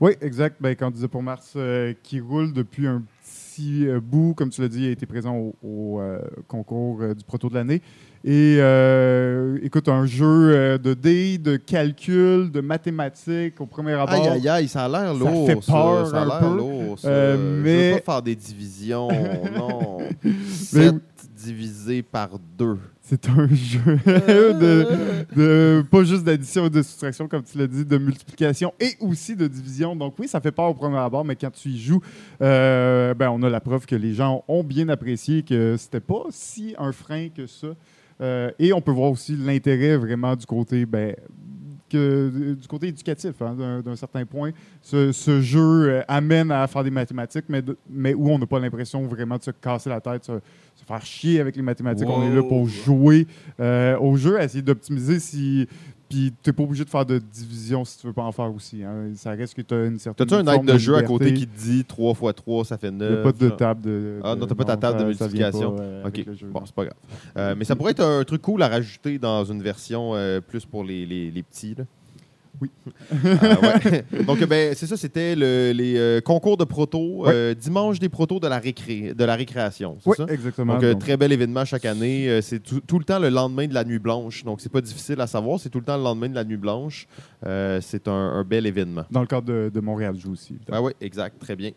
Oui, 0.00 0.12
exact. 0.20 0.56
Ben, 0.60 0.76
Candidat 0.76 1.08
pour 1.08 1.22
Mars, 1.22 1.54
euh, 1.56 1.92
qui 2.04 2.20
roule 2.20 2.52
depuis 2.52 2.86
un 2.86 3.02
petit 3.58 3.86
euh, 3.88 4.00
bout, 4.00 4.34
comme 4.34 4.50
tu 4.50 4.60
l'as 4.60 4.68
dit, 4.68 4.86
a 4.86 4.90
été 4.90 5.06
présent 5.06 5.36
au, 5.36 5.54
au, 5.62 6.00
euh, 6.00 6.18
concours 6.46 6.98
euh, 7.02 7.14
du 7.14 7.24
proto 7.24 7.48
de 7.48 7.54
l'année. 7.54 7.82
Et 8.24 8.56
euh, 8.58 9.58
écoute, 9.62 9.88
un 9.88 10.04
jeu 10.06 10.78
de 10.78 10.94
dés, 10.94 11.38
de 11.38 11.56
calcul, 11.56 12.50
de 12.50 12.60
mathématiques 12.60 13.60
au 13.60 13.66
premier 13.66 13.92
abord. 13.92 14.10
Aïe, 14.10 14.28
aïe, 14.28 14.48
aïe, 14.48 14.68
ça 14.68 14.84
a 14.84 14.88
l'air 14.88 15.12
Ça 15.12 15.18
lourd. 15.18 15.46
fait 15.46 15.54
peur 15.54 16.06
ça 16.08 16.22
a 16.22 16.24
un 16.24 16.40
l'air 16.40 16.50
lourd, 16.50 16.98
ça. 16.98 17.08
Euh, 17.08 17.36
Je 17.36 17.62
mais- 17.62 17.92
veux 17.92 18.00
pas 18.00 18.12
faire 18.14 18.22
des 18.22 18.34
divisions, 18.36 19.08
non. 19.56 19.98
7 20.48 20.94
divisé 21.36 22.02
par 22.02 22.30
2. 22.58 22.76
C'est 23.08 23.26
un 23.30 23.48
jeu 23.50 23.96
de, 25.34 25.82
pas 25.90 26.04
juste 26.04 26.24
d'addition 26.24 26.66
et 26.66 26.70
de 26.70 26.82
soustraction, 26.82 27.26
comme 27.26 27.42
tu 27.42 27.56
l'as 27.56 27.66
dit, 27.66 27.86
de 27.86 27.96
multiplication 27.96 28.74
et 28.78 28.96
aussi 29.00 29.34
de 29.34 29.46
division. 29.46 29.96
Donc 29.96 30.18
oui, 30.18 30.28
ça 30.28 30.42
fait 30.42 30.52
peur 30.52 30.66
au 30.66 30.74
premier 30.74 30.98
abord, 30.98 31.24
mais 31.24 31.34
quand 31.34 31.50
tu 31.50 31.70
y 31.70 31.78
joues, 31.78 32.02
euh, 32.42 33.14
ben, 33.14 33.30
on 33.30 33.42
a 33.42 33.48
la 33.48 33.60
preuve 33.60 33.86
que 33.86 33.96
les 33.96 34.12
gens 34.12 34.44
ont 34.46 34.62
bien 34.62 34.90
apprécié, 34.90 35.42
que 35.42 35.76
c'était 35.78 36.00
pas 36.00 36.24
si 36.28 36.74
un 36.76 36.92
frein 36.92 37.30
que 37.30 37.46
ça. 37.46 37.68
Euh, 38.20 38.50
et 38.58 38.74
on 38.74 38.82
peut 38.82 38.90
voir 38.90 39.10
aussi 39.10 39.36
l'intérêt 39.36 39.96
vraiment 39.96 40.36
du 40.36 40.44
côté, 40.44 40.84
ben, 40.84 41.16
que, 41.88 42.54
du 42.60 42.68
côté 42.68 42.88
éducatif, 42.88 43.32
hein, 43.40 43.56
d'un 43.84 43.96
certain 43.96 44.24
point. 44.24 44.50
Ce, 44.82 45.12
ce 45.12 45.40
jeu 45.40 45.60
euh, 45.90 46.02
amène 46.08 46.50
à 46.50 46.66
faire 46.66 46.84
des 46.84 46.90
mathématiques, 46.90 47.44
mais, 47.48 47.62
de- 47.62 47.76
mais 47.90 48.14
où 48.14 48.28
on 48.30 48.38
n'a 48.38 48.46
pas 48.46 48.58
l'impression 48.58 49.02
vraiment 49.06 49.36
de 49.38 49.42
se 49.42 49.50
casser 49.50 49.90
la 49.90 50.00
tête, 50.00 50.24
se, 50.24 50.32
se 50.74 50.84
faire 50.84 51.04
chier 51.04 51.40
avec 51.40 51.56
les 51.56 51.62
mathématiques. 51.62 52.08
On 52.08 52.22
est 52.22 52.34
là 52.34 52.42
pour 52.48 52.66
jouer 52.68 53.26
euh, 53.60 53.98
au 53.98 54.16
jeu, 54.16 54.40
essayer 54.40 54.62
d'optimiser 54.62 55.18
si. 55.20 55.66
Puis 56.08 56.32
tu 56.42 56.48
n'es 56.48 56.52
pas 56.54 56.62
obligé 56.62 56.84
de 56.84 56.88
faire 56.90 57.04
de 57.04 57.18
division 57.18 57.84
si 57.84 57.98
tu 57.98 58.06
veux 58.06 58.12
pas 58.14 58.22
en 58.22 58.32
faire 58.32 58.52
aussi. 58.54 58.82
hein. 58.82 59.10
Ça 59.14 59.32
reste 59.32 59.54
que 59.54 59.60
tu 59.62 59.74
as 59.74 59.84
une 59.84 59.98
certaine. 59.98 60.26
T'as-tu 60.26 60.48
un 60.48 60.52
aide 60.54 60.64
de 60.64 60.78
jeu 60.78 60.94
à 60.96 61.02
côté 61.02 61.34
qui 61.34 61.46
te 61.46 61.58
dit 61.58 61.84
3 61.84 62.12
x 62.12 62.34
3, 62.36 62.64
ça 62.64 62.78
fait 62.78 62.88
Il 62.88 62.92
n'y 62.94 62.98
9? 63.00 63.18
a 63.18 63.22
pas 63.22 63.32
de 63.32 63.48
table 63.50 63.80
de. 63.82 64.20
Ah, 64.24 64.34
non, 64.34 64.46
t'as 64.46 64.54
pas 64.54 64.64
ta 64.64 64.76
table 64.78 65.00
de 65.00 65.04
multiplication. 65.04 65.76
pas, 65.76 65.82
euh, 65.82 66.06
Ok, 66.06 66.24
jeu, 66.34 66.46
bon, 66.46 66.62
c'est 66.64 66.74
pas 66.74 66.84
grave. 66.84 66.96
Euh, 67.36 67.54
mais 67.58 67.64
ça 67.64 67.76
pourrait 67.76 67.92
être 67.92 68.02
un 68.02 68.24
truc 68.24 68.40
cool 68.42 68.62
à 68.62 68.68
rajouter 68.68 69.18
dans 69.18 69.44
une 69.44 69.62
version 69.62 70.14
euh, 70.14 70.40
plus 70.40 70.64
pour 70.64 70.82
les, 70.84 71.04
les, 71.04 71.30
les 71.30 71.42
petits. 71.42 71.74
Là. 71.76 71.84
Oui. 72.60 72.70
Euh, 73.24 73.36
ouais. 73.62 74.04
Donc, 74.26 74.42
ben, 74.46 74.74
c'est 74.74 74.86
ça, 74.86 74.96
c'était 74.96 75.36
le- 75.36 75.72
les 75.72 75.96
euh, 75.96 76.20
concours 76.20 76.56
de 76.56 76.64
proto, 76.64 77.26
euh, 77.26 77.54
dimanche 77.54 77.98
des 77.98 78.08
protos 78.08 78.40
de 78.40 78.48
la, 78.48 78.58
récré, 78.58 79.14
de 79.14 79.24
la 79.24 79.36
récréation. 79.36 79.98
Oui, 80.06 80.16
ça? 80.16 80.26
exactement. 80.28 80.74
Donc, 80.74 80.82
euh, 80.84 80.92
Donc, 80.92 81.00
très 81.02 81.16
bel 81.16 81.32
événement 81.32 81.64
chaque 81.64 81.84
année. 81.84 82.40
C'est 82.42 82.60
tout, 82.62 82.80
tout 82.80 82.98
le 82.98 83.04
temps 83.04 83.18
le 83.18 83.28
lendemain 83.28 83.66
de 83.66 83.74
la 83.74 83.84
nuit 83.84 83.98
blanche. 83.98 84.44
Donc, 84.44 84.60
c'est 84.60 84.72
pas 84.72 84.80
difficile 84.80 85.20
à 85.20 85.26
savoir. 85.26 85.60
C'est 85.60 85.68
tout 85.70 85.78
le 85.78 85.84
temps 85.84 85.96
le 85.96 86.02
lendemain 86.02 86.28
de 86.28 86.34
la 86.34 86.44
nuit 86.44 86.56
blanche. 86.56 87.06
C'est 87.80 88.08
un, 88.08 88.12
un 88.12 88.44
bel 88.44 88.66
événement. 88.66 89.04
Dans 89.10 89.20
le 89.20 89.26
cadre 89.26 89.46
de, 89.46 89.70
de 89.72 89.80
Montréal 89.80 90.16
Joue 90.18 90.32
aussi. 90.32 90.56
Ah 90.70 90.82
oui, 90.82 90.92
exact. 91.00 91.38
Très 91.38 91.56
bien. 91.56 91.70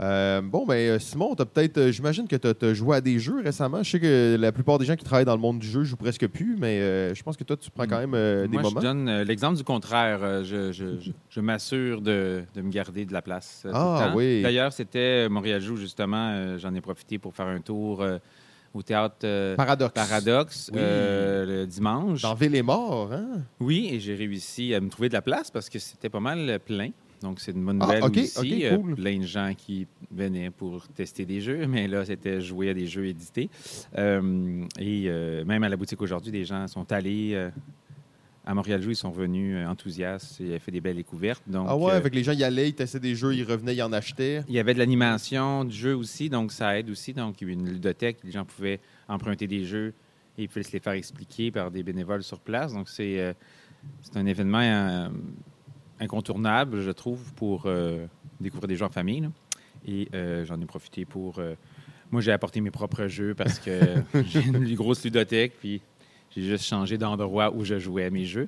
Euh, 0.00 0.40
bon, 0.40 0.64
ben, 0.66 0.74
euh, 0.74 0.98
Simon, 0.98 1.34
t'as 1.34 1.44
peut-être, 1.44 1.76
euh, 1.76 1.92
j'imagine 1.92 2.26
que 2.26 2.36
tu 2.36 2.64
as, 2.66 2.74
joué 2.74 2.96
à 2.96 3.00
des 3.02 3.18
jeux 3.18 3.40
récemment. 3.42 3.82
Je 3.82 3.90
sais 3.90 4.00
que 4.00 4.36
la 4.40 4.50
plupart 4.50 4.78
des 4.78 4.86
gens 4.86 4.96
qui 4.96 5.04
travaillent 5.04 5.26
dans 5.26 5.34
le 5.34 5.40
monde 5.40 5.58
du 5.58 5.66
jeu 5.66 5.84
jouent 5.84 5.96
presque 5.96 6.26
plus, 6.28 6.56
mais 6.58 6.80
euh, 6.80 7.14
je 7.14 7.22
pense 7.22 7.36
que 7.36 7.44
toi, 7.44 7.56
tu 7.56 7.70
prends 7.70 7.86
quand 7.86 7.98
même 8.06 8.12
des 8.46 8.48
Moi, 8.48 8.62
moments. 8.62 8.80
je 8.80 8.86
donne 8.86 9.22
l'exemple 9.22 9.56
du 9.58 9.64
contraire. 9.64 10.42
Je 10.44 10.72
je- 10.72 10.98
je- 11.00 11.10
je 11.28 11.40
m'assure 11.40 12.00
de, 12.00 12.42
de 12.54 12.62
me 12.62 12.70
garder 12.70 13.04
de 13.04 13.12
la 13.12 13.20
place. 13.20 13.66
Ah, 13.72 14.12
oui. 14.14 14.40
D'ailleurs, 14.42 14.72
c'était 14.72 15.28
Montréal 15.28 15.60
Joue, 15.60 15.76
justement. 15.76 16.56
J'en 16.58 16.74
ai 16.74 16.80
profité 16.80 17.18
pour 17.18 17.34
faire 17.34 17.46
un 17.48 17.60
tour 17.60 18.02
au 18.72 18.82
théâtre 18.82 19.16
euh, 19.24 19.56
Paradoxe. 19.56 19.92
Paradoxe 19.94 20.70
Oui. 20.72 20.78
euh, 20.80 21.44
le 21.62 21.66
dimanche. 21.66 22.22
Dans 22.22 22.34
Ville 22.34 22.54
et 22.54 22.62
Mort, 22.62 23.10
hein? 23.12 23.42
Oui, 23.58 23.90
et 23.92 24.00
j'ai 24.00 24.14
réussi 24.14 24.72
à 24.74 24.80
me 24.80 24.88
trouver 24.88 25.08
de 25.08 25.14
la 25.14 25.22
place 25.22 25.50
parce 25.50 25.68
que 25.68 25.78
c'était 25.78 26.08
pas 26.08 26.20
mal 26.20 26.58
plein. 26.64 26.90
Donc, 27.22 27.40
c'est 27.40 27.52
une 27.52 27.64
bonne 27.64 27.78
Ah, 27.82 27.86
nouvelle 27.86 28.04
ok, 28.04 28.16
aussi. 28.16 28.38
ok, 28.38 28.62
Euh, 28.64 28.76
cool. 28.78 28.94
plein 28.94 29.18
de 29.18 29.26
gens 29.26 29.52
qui 29.56 29.86
venaient 30.10 30.50
pour 30.50 30.88
tester 30.88 31.24
des 31.26 31.40
jeux, 31.40 31.66
mais 31.66 31.86
là, 31.86 32.04
c'était 32.04 32.40
jouer 32.40 32.70
à 32.70 32.74
des 32.74 32.86
jeux 32.86 33.06
édités. 33.06 33.50
Euh, 33.98 34.64
et 34.78 35.04
euh, 35.08 35.44
même 35.44 35.62
à 35.62 35.68
la 35.68 35.76
boutique 35.76 36.00
aujourd'hui, 36.00 36.32
des 36.32 36.44
gens 36.46 36.66
sont 36.66 36.90
allés 36.92 37.32
euh, 37.34 37.50
à 38.46 38.54
Montréal 38.54 38.80
Joue, 38.80 38.90
ils 38.92 38.96
sont 38.96 39.10
venus 39.10 39.54
enthousiastes 39.66 40.40
et 40.40 40.56
ont 40.56 40.58
fait 40.60 40.72
des 40.72 40.80
belles 40.80 40.96
découvertes. 40.96 41.42
Donc, 41.46 41.66
ah 41.68 41.76
ouais, 41.76 41.92
avec 41.92 42.14
les 42.14 42.24
gens 42.24 42.32
y 42.32 42.42
allaient, 42.42 42.70
ils 42.70 42.74
testaient 42.74 42.98
des 43.00 43.14
jeux, 43.14 43.34
ils 43.34 43.44
revenaient, 43.44 43.76
ils 43.76 43.82
en 43.82 43.92
achetaient. 43.92 44.42
il 44.48 44.54
y 44.54 44.58
avait 44.58 44.72
de 44.72 44.78
l'animation 44.78 45.64
du 45.66 45.76
jeu 45.76 45.94
aussi, 45.94 46.30
donc 46.30 46.52
ça 46.52 46.78
aide 46.78 46.88
aussi. 46.88 47.12
Donc, 47.12 47.40
il 47.42 47.48
y 47.48 47.50
a 47.50 47.52
une 47.52 47.68
ludothèque, 47.68 48.16
les 48.24 48.30
gens 48.32 48.46
pouvaient 48.46 48.80
emprunter 49.08 49.46
des 49.46 49.64
jeux 49.64 49.92
et 50.38 50.44
ils 50.44 50.48
pouvaient 50.48 50.62
se 50.62 50.72
les 50.72 50.80
faire 50.80 50.94
expliquer 50.94 51.50
par 51.50 51.70
des 51.70 51.82
bénévoles 51.82 52.22
sur 52.22 52.40
place. 52.40 52.72
Donc, 52.72 52.88
c'est 52.88 53.34
c'est 54.02 54.16
un 54.16 54.24
événement 54.26 55.10
incontournable, 56.00 56.80
je 56.82 56.90
trouve, 56.90 57.32
pour 57.34 57.64
euh, 57.66 58.06
découvrir 58.40 58.68
des 58.68 58.76
jeux 58.76 58.84
en 58.84 58.90
famille. 58.90 59.20
là. 59.20 59.28
Et 59.86 60.08
euh, 60.14 60.44
j'en 60.44 60.60
ai 60.60 60.66
profité 60.66 61.04
pour. 61.04 61.38
euh, 61.38 61.54
moi, 62.10 62.20
j'ai 62.20 62.32
apporté 62.32 62.60
mes 62.60 62.70
propres 62.70 63.06
jeux 63.06 63.34
parce 63.34 63.58
que 63.58 64.02
j'ai 64.26 64.42
une 64.42 64.74
grosse 64.74 65.04
ludothèque, 65.04 65.52
puis 65.60 65.80
j'ai 66.34 66.42
juste 66.42 66.64
changé 66.64 66.98
d'endroit 66.98 67.54
où 67.54 67.64
je 67.64 67.78
jouais 67.78 68.04
à 68.04 68.10
mes 68.10 68.24
jeux. 68.24 68.46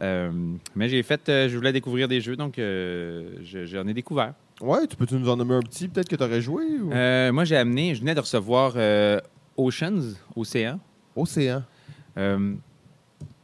Euh, 0.00 0.30
mais 0.74 0.88
j'ai 0.88 1.02
fait, 1.02 1.28
euh, 1.28 1.48
je 1.48 1.56
voulais 1.56 1.72
découvrir 1.72 2.08
des 2.08 2.20
jeux, 2.20 2.36
donc 2.36 2.58
euh, 2.58 3.34
je- 3.42 3.66
j'en 3.66 3.86
ai 3.86 3.94
découvert. 3.94 4.34
Ouais, 4.60 4.86
tu 4.86 4.96
peux-tu 4.96 5.14
nous 5.14 5.28
en 5.28 5.36
nommer 5.36 5.54
un 5.56 5.60
petit, 5.62 5.88
peut-être 5.88 6.08
que 6.08 6.16
tu 6.16 6.22
aurais 6.22 6.40
joué? 6.40 6.64
Ou... 6.80 6.92
Euh, 6.92 7.32
moi, 7.32 7.44
j'ai 7.44 7.56
amené, 7.56 7.94
je 7.94 8.00
venais 8.00 8.14
de 8.14 8.20
recevoir 8.20 8.74
euh, 8.76 9.18
Oceans, 9.56 10.14
Océan. 10.36 10.78
Océan. 11.16 11.62
Euh, 12.16 12.54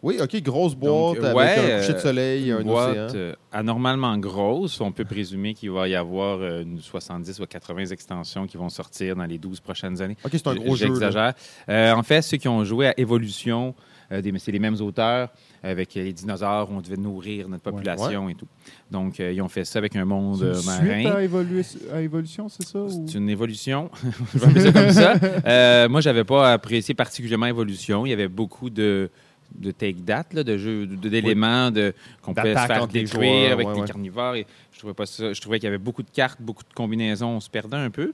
Oui, 0.02 0.18
OK, 0.22 0.40
grosse 0.42 0.76
boîte 0.76 0.92
Donc, 1.16 1.24
avec 1.24 1.36
ouais, 1.36 1.72
un 1.74 1.78
coucher 1.80 1.92
de 1.92 1.98
euh, 1.98 2.00
soleil, 2.00 2.52
un 2.52 2.60
une 2.60 2.66
boîte 2.68 2.96
océan. 2.96 3.08
euh, 3.16 3.34
anormalement 3.50 4.16
grosse. 4.16 4.80
On 4.80 4.92
peut 4.92 5.04
présumer 5.04 5.54
qu'il 5.54 5.72
va 5.72 5.88
y 5.88 5.96
avoir 5.96 6.38
euh, 6.40 6.62
une 6.62 6.80
70 6.80 7.40
ou 7.40 7.46
80 7.46 7.86
extensions 7.86 8.46
qui 8.46 8.56
vont 8.56 8.68
sortir 8.68 9.16
dans 9.16 9.24
les 9.24 9.38
12 9.38 9.58
prochaines 9.60 10.00
années. 10.00 10.16
OK, 10.24 10.30
c'est 10.32 10.46
un 10.46 10.54
gros 10.54 10.76
jeu. 10.76 10.86
J'exagère. 10.86 11.32
Euh, 11.68 11.92
en 11.94 12.02
fait, 12.04 12.22
ceux 12.22 12.36
qui 12.36 12.46
ont 12.46 12.62
joué 12.64 12.86
à 12.86 12.94
Évolution, 13.00 13.74
euh, 14.12 14.22
des- 14.22 14.32
c'est 14.38 14.52
les 14.52 14.60
mêmes 14.60 14.80
auteurs. 14.80 15.30
Avec 15.64 15.96
euh, 15.96 16.04
les 16.04 16.12
dinosaures, 16.12 16.68
on 16.70 16.80
devait 16.80 16.96
nourrir 16.96 17.48
notre 17.48 17.64
population 17.64 18.28
et 18.28 18.36
tout. 18.36 18.46
Donc, 18.92 19.18
euh, 19.18 19.32
ils 19.32 19.42
ont 19.42 19.48
fait 19.48 19.64
ça 19.64 19.80
avec 19.80 19.96
un 19.96 20.04
monde 20.04 20.38
une 20.40 20.46
euh, 20.46 20.54
suite 20.54 20.66
marin. 20.66 21.04
à, 21.10 21.96
à 21.96 22.00
Évolution, 22.02 22.48
c'est 22.48 22.64
ça? 22.64 22.78
ou- 22.78 23.04
C'est 23.08 23.18
une 23.18 23.28
évolution. 23.28 23.90
Je 24.34 24.38
vais 24.38 24.60
ça 24.60 24.72
comme 24.72 24.90
ça. 24.92 25.14
Euh, 25.44 25.88
moi, 25.88 26.00
j'avais 26.00 26.22
pas 26.22 26.52
apprécié 26.52 26.94
particulièrement 26.94 27.46
évolution. 27.46 28.06
Il 28.06 28.10
y 28.10 28.12
avait 28.12 28.28
beaucoup 28.28 28.70
de 28.70 29.10
de 29.54 29.70
take 29.70 30.00
date, 30.02 30.34
là, 30.34 30.44
de 30.44 30.56
jeux, 30.56 30.86
de- 30.86 31.08
d'éléments 31.08 31.70
de, 31.70 31.94
qu'on 32.22 32.34
pouvait 32.34 32.54
se 32.54 32.66
faire 32.66 32.86
détruire 32.86 33.32
joueurs, 33.40 33.52
avec 33.52 33.66
ouais, 33.66 33.74
des 33.74 33.80
ouais. 33.80 33.86
carnivores. 33.86 34.34
Et 34.36 34.46
je 34.72 34.78
trouvais 34.78 34.94
pas 34.94 35.06
ça. 35.06 35.32
Je 35.32 35.40
trouvais 35.40 35.58
qu'il 35.58 35.66
y 35.66 35.68
avait 35.68 35.78
beaucoup 35.78 36.02
de 36.02 36.10
cartes, 36.10 36.40
beaucoup 36.40 36.62
de 36.62 36.74
combinaisons. 36.74 37.28
On 37.36 37.40
se 37.40 37.50
perdait 37.50 37.76
un 37.76 37.90
peu. 37.90 38.12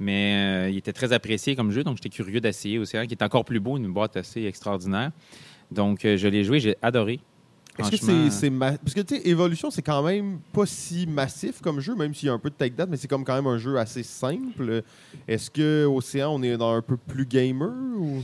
Mais 0.00 0.34
euh, 0.66 0.70
il 0.70 0.76
était 0.78 0.92
très 0.92 1.12
apprécié 1.12 1.54
comme 1.54 1.70
jeu, 1.70 1.84
donc 1.84 1.96
j'étais 1.96 2.08
curieux 2.08 2.40
d'essayer 2.40 2.78
Océan, 2.78 3.06
qui 3.06 3.14
est 3.14 3.22
encore 3.22 3.44
plus 3.44 3.60
beau, 3.60 3.76
une 3.76 3.92
boîte 3.92 4.16
assez 4.16 4.44
extraordinaire. 4.46 5.12
Donc, 5.70 6.04
euh, 6.04 6.16
je 6.16 6.26
l'ai 6.26 6.42
joué, 6.42 6.58
j'ai 6.58 6.76
adoré. 6.82 7.20
Est-ce 7.78 7.90
que 7.92 7.96
c'est 7.96 8.30
c'est 8.30 8.50
ma- 8.50 8.76
parce 8.76 8.92
que 8.92 9.00
tu 9.00 9.16
sais 9.16 9.28
Evolution 9.28 9.70
c'est 9.70 9.80
quand 9.80 10.02
même 10.02 10.40
pas 10.52 10.66
si 10.66 11.06
massif 11.06 11.62
comme 11.62 11.80
jeu 11.80 11.94
même 11.94 12.14
s'il 12.14 12.26
y 12.26 12.30
a 12.30 12.34
un 12.34 12.38
peu 12.38 12.50
de 12.50 12.54
take 12.54 12.74
date 12.76 12.90
mais 12.90 12.98
c'est 12.98 13.08
comme 13.08 13.24
quand 13.24 13.34
même 13.34 13.46
un 13.46 13.56
jeu 13.56 13.78
assez 13.78 14.02
simple. 14.02 14.82
Est-ce 15.26 15.50
que 15.50 15.86
Océan 15.86 16.34
on 16.34 16.42
est 16.42 16.58
dans 16.58 16.74
un 16.74 16.82
peu 16.82 16.98
plus 16.98 17.24
gamer 17.24 17.70
ou? 17.96 18.22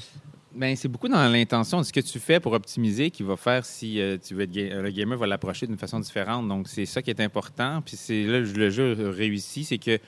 Ben, 0.54 0.74
c'est 0.76 0.88
beaucoup 0.88 1.08
dans 1.08 1.28
l'intention 1.30 1.78
de 1.78 1.82
ce 1.84 1.92
que 1.92 2.00
tu 2.00 2.18
fais 2.18 2.40
pour 2.40 2.52
optimiser 2.52 3.10
qui 3.10 3.22
va 3.22 3.36
faire 3.36 3.64
si 3.66 4.00
euh, 4.00 4.16
tu 4.16 4.34
veux 4.34 4.42
être 4.42 4.50
ga- 4.50 4.80
le 4.80 4.90
gamer 4.90 5.16
va 5.18 5.26
l'approcher 5.26 5.66
d'une 5.66 5.76
façon 5.76 6.00
différente. 6.00 6.48
Donc, 6.48 6.68
c'est 6.68 6.86
ça 6.86 7.02
qui 7.02 7.10
est 7.10 7.20
important. 7.20 7.82
Puis 7.84 7.96
c'est 7.96 8.24
là 8.24 8.40
le 8.40 8.70
jeu 8.70 9.10
réussit, 9.10 9.66
c'est 9.66 9.78
que 9.78 9.98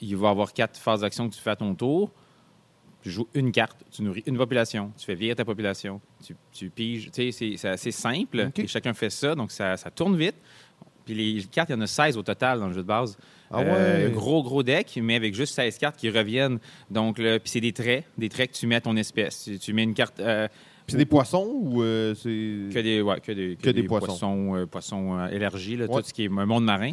il 0.00 0.16
va 0.16 0.28
y 0.28 0.30
avoir 0.30 0.52
quatre 0.52 0.78
phases 0.78 1.02
d'action 1.02 1.28
que 1.28 1.34
tu 1.34 1.40
fais 1.40 1.50
à 1.50 1.56
ton 1.56 1.74
tour. 1.74 2.10
Tu 3.02 3.10
joues 3.10 3.28
une 3.32 3.52
carte, 3.52 3.78
tu 3.90 4.02
nourris 4.02 4.22
une 4.26 4.36
population, 4.36 4.92
tu 4.98 5.06
fais 5.06 5.14
vieillir 5.14 5.36
ta 5.36 5.44
population, 5.44 6.00
tu, 6.24 6.34
tu 6.52 6.68
piges. 6.68 7.10
Tu 7.12 7.32
sais, 7.32 7.56
c'est- 7.56 7.68
assez 7.68 7.92
simple. 7.92 8.40
Et 8.64 8.66
chacun 8.66 8.92
fait 8.92 9.08
ça, 9.10 9.34
donc 9.34 9.50
ça, 9.52 9.76
ça 9.76 9.90
tourne 9.90 10.16
vite. 10.18 10.34
Puis 11.04 11.14
les 11.14 11.42
cartes, 11.44 11.70
il 11.70 11.72
y 11.72 11.76
en 11.76 11.80
a 11.80 11.86
16 11.86 12.16
au 12.16 12.22
total 12.22 12.60
dans 12.60 12.66
le 12.68 12.72
jeu 12.72 12.82
de 12.82 12.86
base. 12.86 13.16
Ah 13.50 13.60
Euh, 13.60 14.06
ouais. 14.06 14.12
gros, 14.12 14.42
gros 14.42 14.62
deck, 14.62 14.98
mais 15.02 15.16
avec 15.16 15.34
juste 15.34 15.54
16 15.54 15.78
cartes 15.78 15.96
qui 15.96 16.08
reviennent. 16.10 16.58
Donc, 16.90 17.18
là, 17.18 17.38
puis 17.40 17.50
c'est 17.50 17.60
des 17.60 17.72
traits, 17.72 18.04
des 18.16 18.28
traits 18.28 18.52
que 18.52 18.56
tu 18.56 18.66
mets 18.66 18.76
à 18.76 18.80
ton 18.80 18.96
espèce. 18.96 19.44
Tu, 19.44 19.58
tu 19.58 19.72
mets 19.72 19.82
une 19.82 19.94
carte. 19.94 20.20
euh, 20.20 20.46
Puis 20.86 20.92
c'est 20.92 20.98
des 20.98 21.04
poissons 21.06 21.50
ou 21.60 21.82
euh, 21.82 22.14
c'est 22.14 22.72
que 22.74 22.80
des, 22.80 23.00
ouais, 23.02 23.20
que 23.20 23.32
des, 23.32 23.56
Que 23.60 23.70
des 23.70 23.82
poissons. 23.82 24.06
poissons, 24.06 24.56
euh, 24.56 24.66
poissons, 24.66 25.18
euh, 25.18 25.28
élargis, 25.28 25.76
là, 25.76 25.86
Ouais. 25.86 26.00
tout 26.02 26.08
ce 26.08 26.12
qui 26.14 26.24
est 26.24 26.28
un 26.30 26.46
monde 26.46 26.64
marin. 26.64 26.92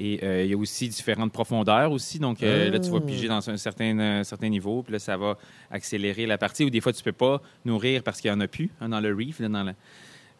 Et 0.00 0.20
euh, 0.22 0.44
il 0.44 0.50
y 0.50 0.54
a 0.54 0.56
aussi 0.56 0.88
différentes 0.88 1.32
profondeurs 1.32 1.90
aussi. 1.90 2.20
Donc 2.20 2.40
euh, 2.44 2.70
là, 2.70 2.78
tu 2.78 2.88
vas 2.90 2.98
Ah. 3.02 3.06
piger 3.06 3.26
dans 3.26 3.50
un 3.50 3.56
certain, 3.56 3.98
euh, 3.98 4.22
certain 4.22 4.48
niveau. 4.48 4.84
Puis 4.84 4.92
là, 4.92 5.00
ça 5.00 5.16
va 5.16 5.36
accélérer 5.72 6.24
la 6.26 6.38
partie. 6.38 6.64
Ou 6.64 6.70
des 6.70 6.80
fois, 6.80 6.92
tu 6.92 7.02
peux 7.02 7.10
pas 7.10 7.42
nourrir 7.64 8.04
parce 8.04 8.20
qu'il 8.20 8.30
n'y 8.30 8.36
en 8.36 8.40
a 8.40 8.46
plus 8.46 8.70
hein, 8.80 8.88
dans 8.90 9.00
le 9.00 9.12
reef. 9.12 9.40
là, 9.40 9.48
dans 9.48 9.64
le- 9.64 9.74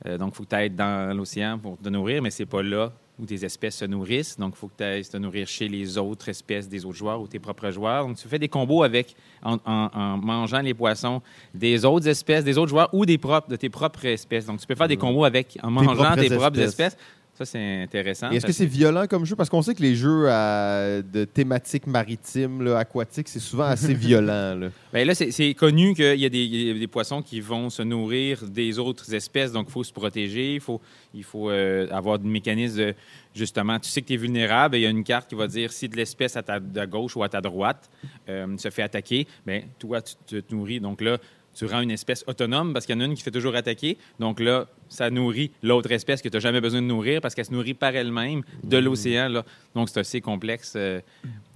Euh, 0.07 0.17
donc, 0.19 0.31
il 0.33 0.37
faut 0.37 0.45
que 0.45 0.49
tu 0.51 0.55
ailles 0.57 0.71
dans 0.71 1.17
l'océan 1.17 1.59
pour 1.59 1.77
te 1.79 1.89
nourrir, 1.89 2.23
mais 2.23 2.31
c'est 2.31 2.47
pas 2.47 2.63
là 2.63 2.93
où 3.21 3.27
tes 3.27 3.45
espèces 3.45 3.79
se 3.79 3.85
nourrissent. 3.85 4.39
Donc, 4.39 4.55
il 4.55 4.59
faut 4.59 4.69
que 4.69 4.77
tu 4.79 4.85
ailles 4.85 5.05
te 5.05 5.17
nourrir 5.17 5.49
chez 5.49 5.67
les 5.69 5.99
autres 5.99 6.29
espèces 6.29 6.69
des 6.69 6.85
autres 6.85 6.97
joueurs 6.99 7.21
ou 7.21 7.27
tes 7.27 7.41
propres 7.41 7.71
joueurs. 7.71 8.07
Donc, 8.07 8.17
tu 8.17 8.29
fais 8.29 8.39
des 8.39 8.49
combos 8.49 8.85
avec, 8.85 9.17
en, 9.43 9.55
en- 9.67 9.91
en 9.93 10.17
mangeant 10.19 10.61
les 10.61 10.73
poissons 10.75 11.21
des 11.53 11.85
autres 11.85 12.07
espèces, 12.07 12.45
des 12.45 12.57
autres 12.59 12.71
joueurs 12.71 12.91
ou 12.93 13.05
des 13.05 13.19
propres, 13.19 13.49
de 13.49 13.57
tes 13.57 13.69
propres 13.71 14.05
espèces. 14.07 14.47
Donc, 14.47 14.61
tu 14.61 14.67
peux 14.69 14.77
faire 14.77 14.87
des 14.87 14.97
combos 14.97 15.25
avec, 15.25 15.59
en 15.65 15.71
mangeant 15.73 15.95
propres 15.95 16.15
tes 16.21 16.29
propres 16.37 16.61
espèces. 16.61 16.93
espèces. 16.93 16.97
Ça, 17.39 17.45
c'est 17.45 17.83
intéressant. 17.85 18.31
Est-ce 18.33 18.45
que 18.45 18.51
c'est 18.51 18.67
violent 18.67 19.07
comme 19.09 19.25
jeu? 19.25 19.37
Parce 19.37 19.49
qu'on 19.49 19.63
sait 19.63 19.73
que 19.73 19.81
les 19.83 19.95
jeux 19.95 20.25
de 20.25 21.25
thématique 21.25 21.87
maritime, 21.87 22.63
là, 22.65 22.79
aquatique, 22.79 23.29
c'est 23.29 23.39
souvent 23.39 23.63
assez 23.67 23.95
violent. 24.09 24.57
là. 24.57 24.71
Ben 24.93 25.07
là, 25.07 25.15
c'est 25.15 25.55
connu 25.55 25.95
qu'il 25.95 26.19
y, 26.19 26.25
a 26.27 26.29
des- 26.29 26.45
il 26.45 26.67
y 26.67 26.71
a 26.73 26.75
des 26.75 26.87
poissons 26.89 27.23
qui 27.23 27.41
vont 27.41 27.71
se 27.71 27.83
nourrir 27.83 28.43
des 28.49 28.81
autres 28.81 29.15
espèces, 29.15 29.53
donc 29.53 29.67
il 29.69 29.73
faut 29.73 29.85
se 29.85 29.93
protéger, 29.93 30.55
il 30.55 30.61
faut, 30.61 30.81
il 31.15 31.23
faut 31.23 31.49
euh, 31.49 31.87
avoir 31.93 32.19
des 32.19 32.29
mécanismes 32.29 32.79
de, 32.79 32.95
justement, 33.37 33.79
tu 33.79 33.89
sais 33.89 34.03
que 34.03 34.09
tu 34.09 34.15
es 34.15 34.17
vulnérable, 34.17 34.77
il 34.77 34.81
y 34.81 34.87
a 34.87 34.91
une 34.91 35.05
carte 35.05 35.29
qui 35.29 35.37
va 35.37 35.47
dire 35.47 35.71
si 35.73 35.89
de 35.89 35.95
l'espèce 35.97 36.37
à 36.37 36.43
ta 36.43 36.55
à 36.55 36.87
gauche 36.87 37.15
ou 37.17 37.23
à 37.23 37.29
ta 37.29 37.41
droite 37.41 37.89
euh, 38.29 38.57
se 38.59 38.69
fait 38.71 38.83
attaquer, 38.83 39.29
ben 39.47 39.63
toi, 39.79 40.03
tu 40.03 40.15
te 40.27 40.41
te 40.41 40.53
nourris. 40.53 40.81
Donc 40.81 41.01
là, 41.03 41.19
tu 41.59 41.65
rends 41.67 41.81
une 41.81 41.91
espèce 41.91 42.23
autonome 42.29 42.73
parce 42.73 42.87
qu'il 42.87 42.95
y 42.95 42.99
en 42.99 43.01
a 43.01 43.05
une 43.07 43.15
qui 43.15 43.23
fait 43.23 43.33
toujours 43.33 43.57
attaquer. 43.57 43.99
Donc 44.21 44.39
là, 44.39 44.67
ça 44.89 45.11
nourrit 45.11 45.51
l'autre 45.63 45.91
espèce 45.91 46.23
que 46.23 46.29
tu 46.29 46.37
n'as 46.37 46.41
jamais 46.41 46.61
besoin 46.61 46.81
de 46.81 46.87
nourrir 46.87 47.21
parce 47.21 47.35
qu'elle 47.35 47.47
se 47.47 47.53
nourrit 47.53 47.75
par 47.75 47.95
elle-même 47.97 48.43
de 48.63 48.77
l'océan. 48.79 49.29
là. 49.29 49.45
Donc 49.75 49.89
c'est 49.89 49.99
assez 49.99 50.21
complexe 50.21 50.75
euh, 50.77 51.01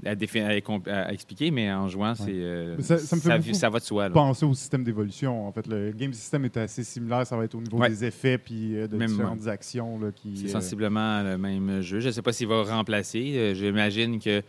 à, 0.04 1.12
expliquer, 1.12 1.50
mais 1.52 1.72
en 1.72 1.88
jouant, 1.88 2.14
c'est, 2.16 2.24
euh, 2.30 2.80
Ça- 2.80 2.98
ça 2.98 3.14
me 3.16 3.20
fait 3.20 3.54
ça 3.54 3.70
va 3.70 3.78
de 3.78 3.84
soi. 3.84 4.08
là. 4.08 4.10
penser 4.14 4.44
au 4.44 4.54
système 4.54 4.82
d'évolution. 4.82 5.46
En 5.46 5.52
fait, 5.52 5.66
le 5.68 5.92
game 5.92 6.12
system 6.12 6.44
est 6.44 6.56
assez 6.56 6.82
similaire. 6.82 7.24
Ça 7.26 7.36
va 7.36 7.44
être 7.44 7.54
au 7.54 7.60
niveau 7.60 7.78
Ouais. 7.78 7.88
des 7.88 8.04
effets 8.04 8.38
puis 8.38 8.76
euh, 8.76 8.88
de 8.88 8.96
Même, 8.96 9.08
différentes 9.08 9.46
actions 9.46 9.98
là, 10.00 10.10
qui. 10.12 10.36
C'est 10.36 10.48
sensiblement 10.48 11.22
le 11.22 11.38
même 11.38 11.80
jeu. 11.80 12.00
Je 12.00 12.08
ne 12.08 12.12
sais 12.12 12.22
pas 12.22 12.32
s'il 12.32 12.48
va 12.48 12.62
remplacer. 12.64 13.54
J'imagine 13.54 14.18
que 14.18 14.42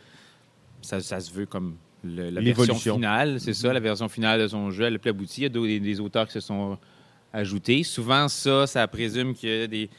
ça, 0.81 0.99
ça 0.99 1.19
se 1.19 1.31
veut 1.31 1.45
comme 1.45 1.75
le- 2.03 2.29
la 2.29 2.41
version 2.41 2.63
L'évolution. 2.63 2.95
finale. 2.95 3.39
C'est 3.39 3.53
ça, 3.53 3.71
la 3.73 3.79
version 3.79 4.09
finale 4.09 4.39
de 4.41 4.47
son 4.47 4.71
jeu. 4.71 4.85
Elle 4.85 4.95
est 4.95 4.99
plus 4.99 5.09
aboutie. 5.09 5.41
Il 5.41 5.43
y 5.43 5.45
a 5.45 5.49
des, 5.49 5.79
des 5.79 5.99
auteurs 5.99 6.25
qui 6.27 6.33
se 6.33 6.39
sont 6.41 6.77
ajoutés. 7.31 7.83
Souvent, 7.83 8.27
ça, 8.27 8.67
ça 8.67 8.87
présume 8.87 9.33
qu'il 9.33 9.49
y 9.49 9.61
a 9.63 9.67
des, 9.67 9.89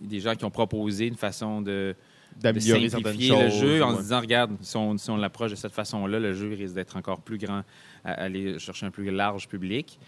des 0.00 0.20
gens 0.20 0.34
qui 0.34 0.44
ont 0.44 0.50
proposé 0.50 1.06
une 1.06 1.16
façon 1.16 1.60
de, 1.62 1.94
de 2.42 2.58
simplifier 2.88 2.88
choses. 3.28 3.42
le 3.44 3.48
jeu 3.50 3.82
en 3.82 3.90
ouais. 3.90 3.96
se 3.96 4.02
disant, 4.02 4.20
regarde, 4.20 4.52
si 4.60 4.76
on, 4.76 4.96
si 4.98 5.08
on 5.10 5.16
l'approche 5.16 5.52
de 5.52 5.56
cette 5.56 5.72
façon-là, 5.72 6.18
le 6.18 6.32
jeu 6.32 6.52
risque 6.54 6.74
d'être 6.74 6.96
encore 6.96 7.20
plus 7.20 7.38
grand, 7.38 7.62
à 8.04 8.12
aller 8.12 8.58
chercher 8.58 8.86
un 8.86 8.90
plus 8.90 9.10
large 9.10 9.48
public. 9.48 9.98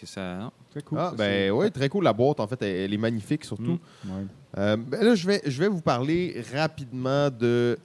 Que 0.00 0.04
ça, 0.04 0.34
non. 0.36 0.50
Très 0.72 0.82
cool. 0.82 0.98
Ah, 1.00 1.10
ça, 1.10 1.16
ben 1.16 1.50
oui, 1.52 1.70
très 1.70 1.88
cool. 1.88 2.02
La 2.02 2.12
boîte, 2.12 2.40
en 2.40 2.46
fait, 2.48 2.60
elle, 2.62 2.76
elle 2.86 2.92
est 2.94 2.96
magnifique 2.98 3.44
surtout. 3.44 3.78
ouais. 4.04 4.10
Euh, 4.58 4.76
ben 4.76 5.00
là, 5.04 5.14
je 5.14 5.24
vais, 5.26 5.40
je 5.46 5.58
vais 5.60 5.68
vous 5.68 5.80
parler 5.80 6.42
rapidement 6.52 7.30
de 7.30 7.78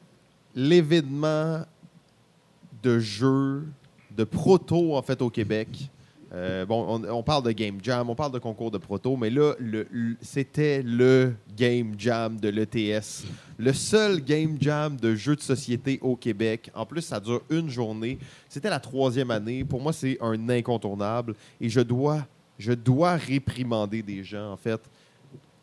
l'événement 0.55 1.63
de 2.81 2.99
jeu, 2.99 3.63
de 4.15 4.23
proto, 4.23 4.95
en 4.95 5.01
fait, 5.01 5.21
au 5.21 5.29
Québec. 5.29 5.89
Euh, 6.33 6.65
bon, 6.65 7.03
on, 7.09 7.23
parle 7.23 7.43
de 7.43 7.51
Game 7.51 7.79
Jam, 7.83 8.09
on 8.09 8.15
parle 8.15 8.31
de 8.31 8.39
concours 8.39 8.71
de 8.71 8.77
proto, 8.77 9.17
mais 9.17 9.29
là, 9.29 9.53
c'était 10.21 10.81
le 10.81 11.33
Game 11.57 11.93
Jam 11.97 12.39
de 12.39 12.47
l'ETS. 12.47 13.25
Le 13.57 13.73
seul 13.73 14.21
Game 14.23 14.55
Jam 14.61 14.95
de 14.95 15.13
jeux 15.13 15.35
de 15.35 15.41
société 15.41 15.99
au 16.01 16.15
Québec. 16.15 16.71
En 16.73 16.85
plus, 16.85 17.01
ça 17.01 17.19
dure 17.19 17.41
une 17.49 17.69
journée. 17.69 18.17
C'était 18.47 18.69
la 18.69 18.79
troisième 18.79 19.29
année. 19.29 19.65
Pour 19.65 19.81
moi, 19.81 19.91
c'est 19.91 20.17
un 20.21 20.47
incontournable. 20.47 21.35
Et 21.59 21.67
je 21.67 21.81
dois, 21.81 22.25
je 22.57 22.71
dois 22.71 23.17
réprimander 23.17 24.01
des 24.01 24.23
gens, 24.23 24.53
en 24.53 24.57
fait 24.57 24.81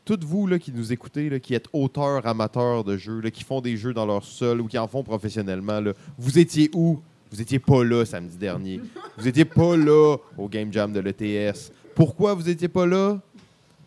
toutes 0.09 0.25
vous 0.25 0.47
là, 0.47 0.59
qui 0.59 0.73
nous 0.73 0.91
écoutez, 0.91 1.39
qui 1.39 1.53
êtes 1.53 1.69
auteurs, 1.75 2.27
amateurs 2.27 2.83
de 2.83 2.97
jeux, 2.97 3.21
là, 3.21 3.31
qui 3.31 3.45
font 3.45 3.61
des 3.61 3.77
jeux 3.77 3.93
dans 3.93 4.07
leur 4.07 4.25
sol 4.25 4.63
ou 4.63 4.67
qui 4.67 4.79
en 4.79 4.89
font 4.89 5.03
professionnellement, 5.03 5.83
vous 6.17 6.39
étiez 6.39 6.71
où? 6.73 6.99
Vous 7.31 7.41
étiez 7.41 7.59
pas 7.59 7.85
là 7.85 8.05
samedi 8.05 8.37
dernier. 8.37 8.81
Vous 9.17 9.27
étiez 9.29 9.45
pas 9.45 9.77
là 9.77 10.17
au 10.37 10.49
Game 10.49 10.73
Jam 10.73 10.93
de 10.93 11.01
l'ETS. 11.01 11.73
Pourquoi 11.95 12.35
vous 12.35 12.49
étiez 12.49 12.69
pas 12.69 12.87
là? 12.87 13.21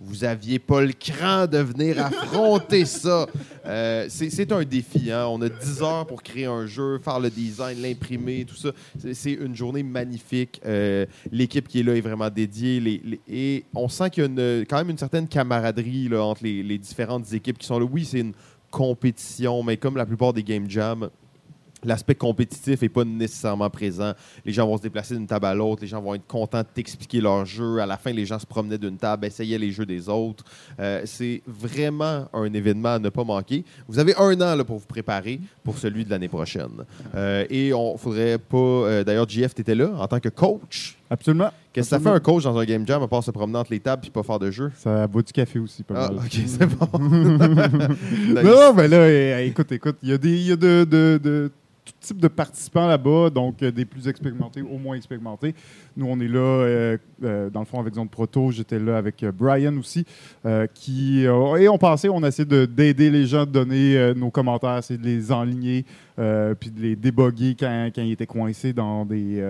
Vous 0.04 0.24
aviez 0.24 0.58
pas 0.58 0.82
le 0.82 0.94
cran 0.94 1.46
de 1.46 1.60
venir 1.60 2.04
affronter 2.04 2.86
ça. 2.86 3.28
Euh, 3.68 4.08
c'est 4.10 4.52
un 4.52 4.64
défi. 4.64 5.12
Hein? 5.12 5.28
On 5.30 5.40
a 5.44 5.48
10 5.50 5.82
heures 5.84 6.08
pour 6.08 6.24
créer 6.24 6.46
un 6.46 6.66
jeu, 6.66 6.98
faire 6.98 7.20
le 7.20 7.30
design, 7.30 7.80
l'imprimer, 7.82 8.44
tout 8.46 8.56
ça. 8.56 8.72
C'est- 9.00 9.14
C'est 9.14 9.34
une 9.34 9.56
journée 9.56 9.84
magnifique. 9.84 10.60
Euh, 10.66 11.06
L'équipe 11.32 11.68
qui 11.68 11.82
est 11.82 11.84
là 11.84 11.94
est 11.96 12.02
vraiment 12.02 12.32
dédiée. 12.32 12.80
Les- 12.80 13.02
les- 13.06 13.20
et 13.28 13.66
on 13.76 13.88
sent 13.88 14.10
qu'il 14.10 14.24
y 14.24 14.26
a 14.26 14.30
une- 14.30 14.66
quand 14.66 14.78
même 14.78 14.90
une 14.90 14.98
certaine 14.98 15.28
camaraderie 15.28 16.10
là, 16.10 16.24
entre 16.24 16.44
les, 16.44 16.64
les 16.64 16.80
différentes 16.80 17.32
équipes 17.34 17.60
qui 17.60 17.68
sont 17.68 17.78
là. 17.78 17.86
Oui, 17.86 18.04
c'est 18.04 18.22
une 18.22 18.34
compétition, 18.72 19.62
mais 19.62 19.78
comme 19.78 19.98
la 19.98 20.06
plupart 20.08 20.34
des 20.34 20.42
Game 20.44 20.68
Jam, 20.70 21.10
l'aspect 21.84 22.16
compétitif 22.16 22.82
n'est 22.82 22.90
pas 22.90 23.04
nécessairement 23.04 23.70
présent. 23.70 24.14
Les 24.46 24.54
gens 24.54 24.68
vont 24.68 24.78
se 24.78 24.82
déplacer 24.84 25.16
d'une 25.16 25.28
table 25.28 25.46
à 25.46 25.54
l'autre, 25.56 25.82
les 25.82 25.88
gens 25.88 26.02
vont 26.02 26.14
être 26.16 26.28
contents 26.28 26.60
de 26.62 26.68
t'expliquer 26.74 27.22
leur 27.22 27.46
jeu. 27.46 27.80
À 27.80 27.86
la 27.86 27.98
fin, 27.98 28.12
les 28.12 28.26
gens 28.26 28.40
se 28.40 28.46
promenaient 28.46 28.78
d'une 28.78 28.98
table, 28.98 29.26
essayaient 29.26 29.58
les 29.58 29.72
jeux 29.72 29.86
des 29.86 30.08
autres. 30.10 30.44
Euh, 30.80 31.02
c'est 31.06 31.42
vraiment 31.48 32.28
un 32.34 32.54
événement 32.54 32.94
à 32.96 33.00
ne 33.00 33.10
pas 33.10 33.24
manquer. 33.24 33.64
Vous 33.88 34.00
avez 34.00 34.16
un 34.18 34.34
an 34.42 34.56
là, 34.56 34.64
pour 34.64 34.78
vous 34.78 34.86
préparer 34.86 35.40
pour 35.64 35.78
celui 35.78 36.06
de 36.06 36.10
l'année 36.10 36.28
prochaine. 36.30 36.86
Euh, 37.16 37.46
et 37.50 37.74
on 37.74 37.98
faudrait 37.98 38.38
pas. 38.38 38.58
euh, 38.58 39.04
D'ailleurs, 39.04 39.28
JF, 39.28 39.54
tu 39.56 39.62
étais 39.62 39.76
là 39.76 39.90
en 39.98 40.08
tant 40.08 40.20
que 40.20 40.30
coach. 40.30 40.98
Absolument. 41.10 41.50
Qu'est-ce 41.74 41.90
que 41.90 41.96
ça 41.98 42.00
fait 42.00 42.10
un 42.10 42.20
coach 42.22 42.44
dans 42.44 42.58
un 42.58 42.64
game 42.64 42.86
jam 42.88 43.02
à 43.04 43.08
part 43.08 43.24
se 43.24 43.32
promener 43.32 43.58
entre 43.60 43.72
les 43.72 43.80
tables 43.82 44.06
et 44.08 44.10
pas 44.10 44.24
faire 44.24 44.40
de 44.40 44.50
jeu? 44.52 44.72
Ça 44.78 45.08
boit 45.08 45.22
du 45.22 45.32
café 45.34 45.60
aussi, 45.60 45.84
pas 45.84 46.08
Ah, 46.10 46.12
ok, 46.14 46.40
c'est 46.46 46.66
bon. 46.66 46.88
Non, 48.44 48.74
mais 48.74 48.88
là, 48.88 48.98
euh, 48.98 49.46
écoute, 49.46 49.72
écoute, 49.72 49.98
il 50.04 50.10
y 50.10 50.14
a, 50.14 50.18
des, 50.18 50.38
y 50.42 50.52
a 50.52 50.56
de, 50.56 50.86
de- 50.90 51.20
de 51.22 51.52
tout 51.84 51.94
type 52.00 52.20
de 52.20 52.28
participants 52.28 52.88
là-bas, 52.88 53.30
donc 53.30 53.62
euh, 53.64 53.72
des 53.72 53.86
plus 53.86 54.08
expérimentés, 54.08 54.62
au 54.62 54.78
moins 54.78 54.96
expérimentés. 54.96 55.56
Nous, 55.98 56.06
on 56.06 56.20
est 56.20 56.28
là, 56.28 56.40
euh, 56.40 56.98
euh, 57.24 57.50
dans 57.50 57.62
le 57.62 57.66
fond, 57.66 57.80
avec 57.80 57.96
Zone 57.96 58.08
Proto. 58.08 58.52
J'étais 58.52 58.80
là 58.80 58.98
avec 58.98 59.26
Brian 59.26 59.76
aussi, 59.78 60.06
qui... 60.74 61.24
et 61.24 61.70
on 61.70 61.78
pensait, 61.78 62.10
on 62.10 62.24
essaie 62.24 62.46
de- 62.46 62.66
d'aider 62.66 63.10
les 63.10 63.26
gens, 63.26 63.46
de 63.46 63.52
donner 63.52 64.14
nos 64.16 64.30
commentaires, 64.30 64.78
essayer 64.78 65.00
de 65.00 65.06
les 65.06 65.32
enligner, 65.32 65.86
puis 66.16 66.72
de 66.72 66.82
les 66.82 66.96
déboguer 66.96 67.56
quand, 67.60 67.90
quand 67.94 68.02
ils 68.02 68.12
étaient 68.12 68.28
coincés 68.28 68.74
dans 68.74 69.06
des... 69.06 69.44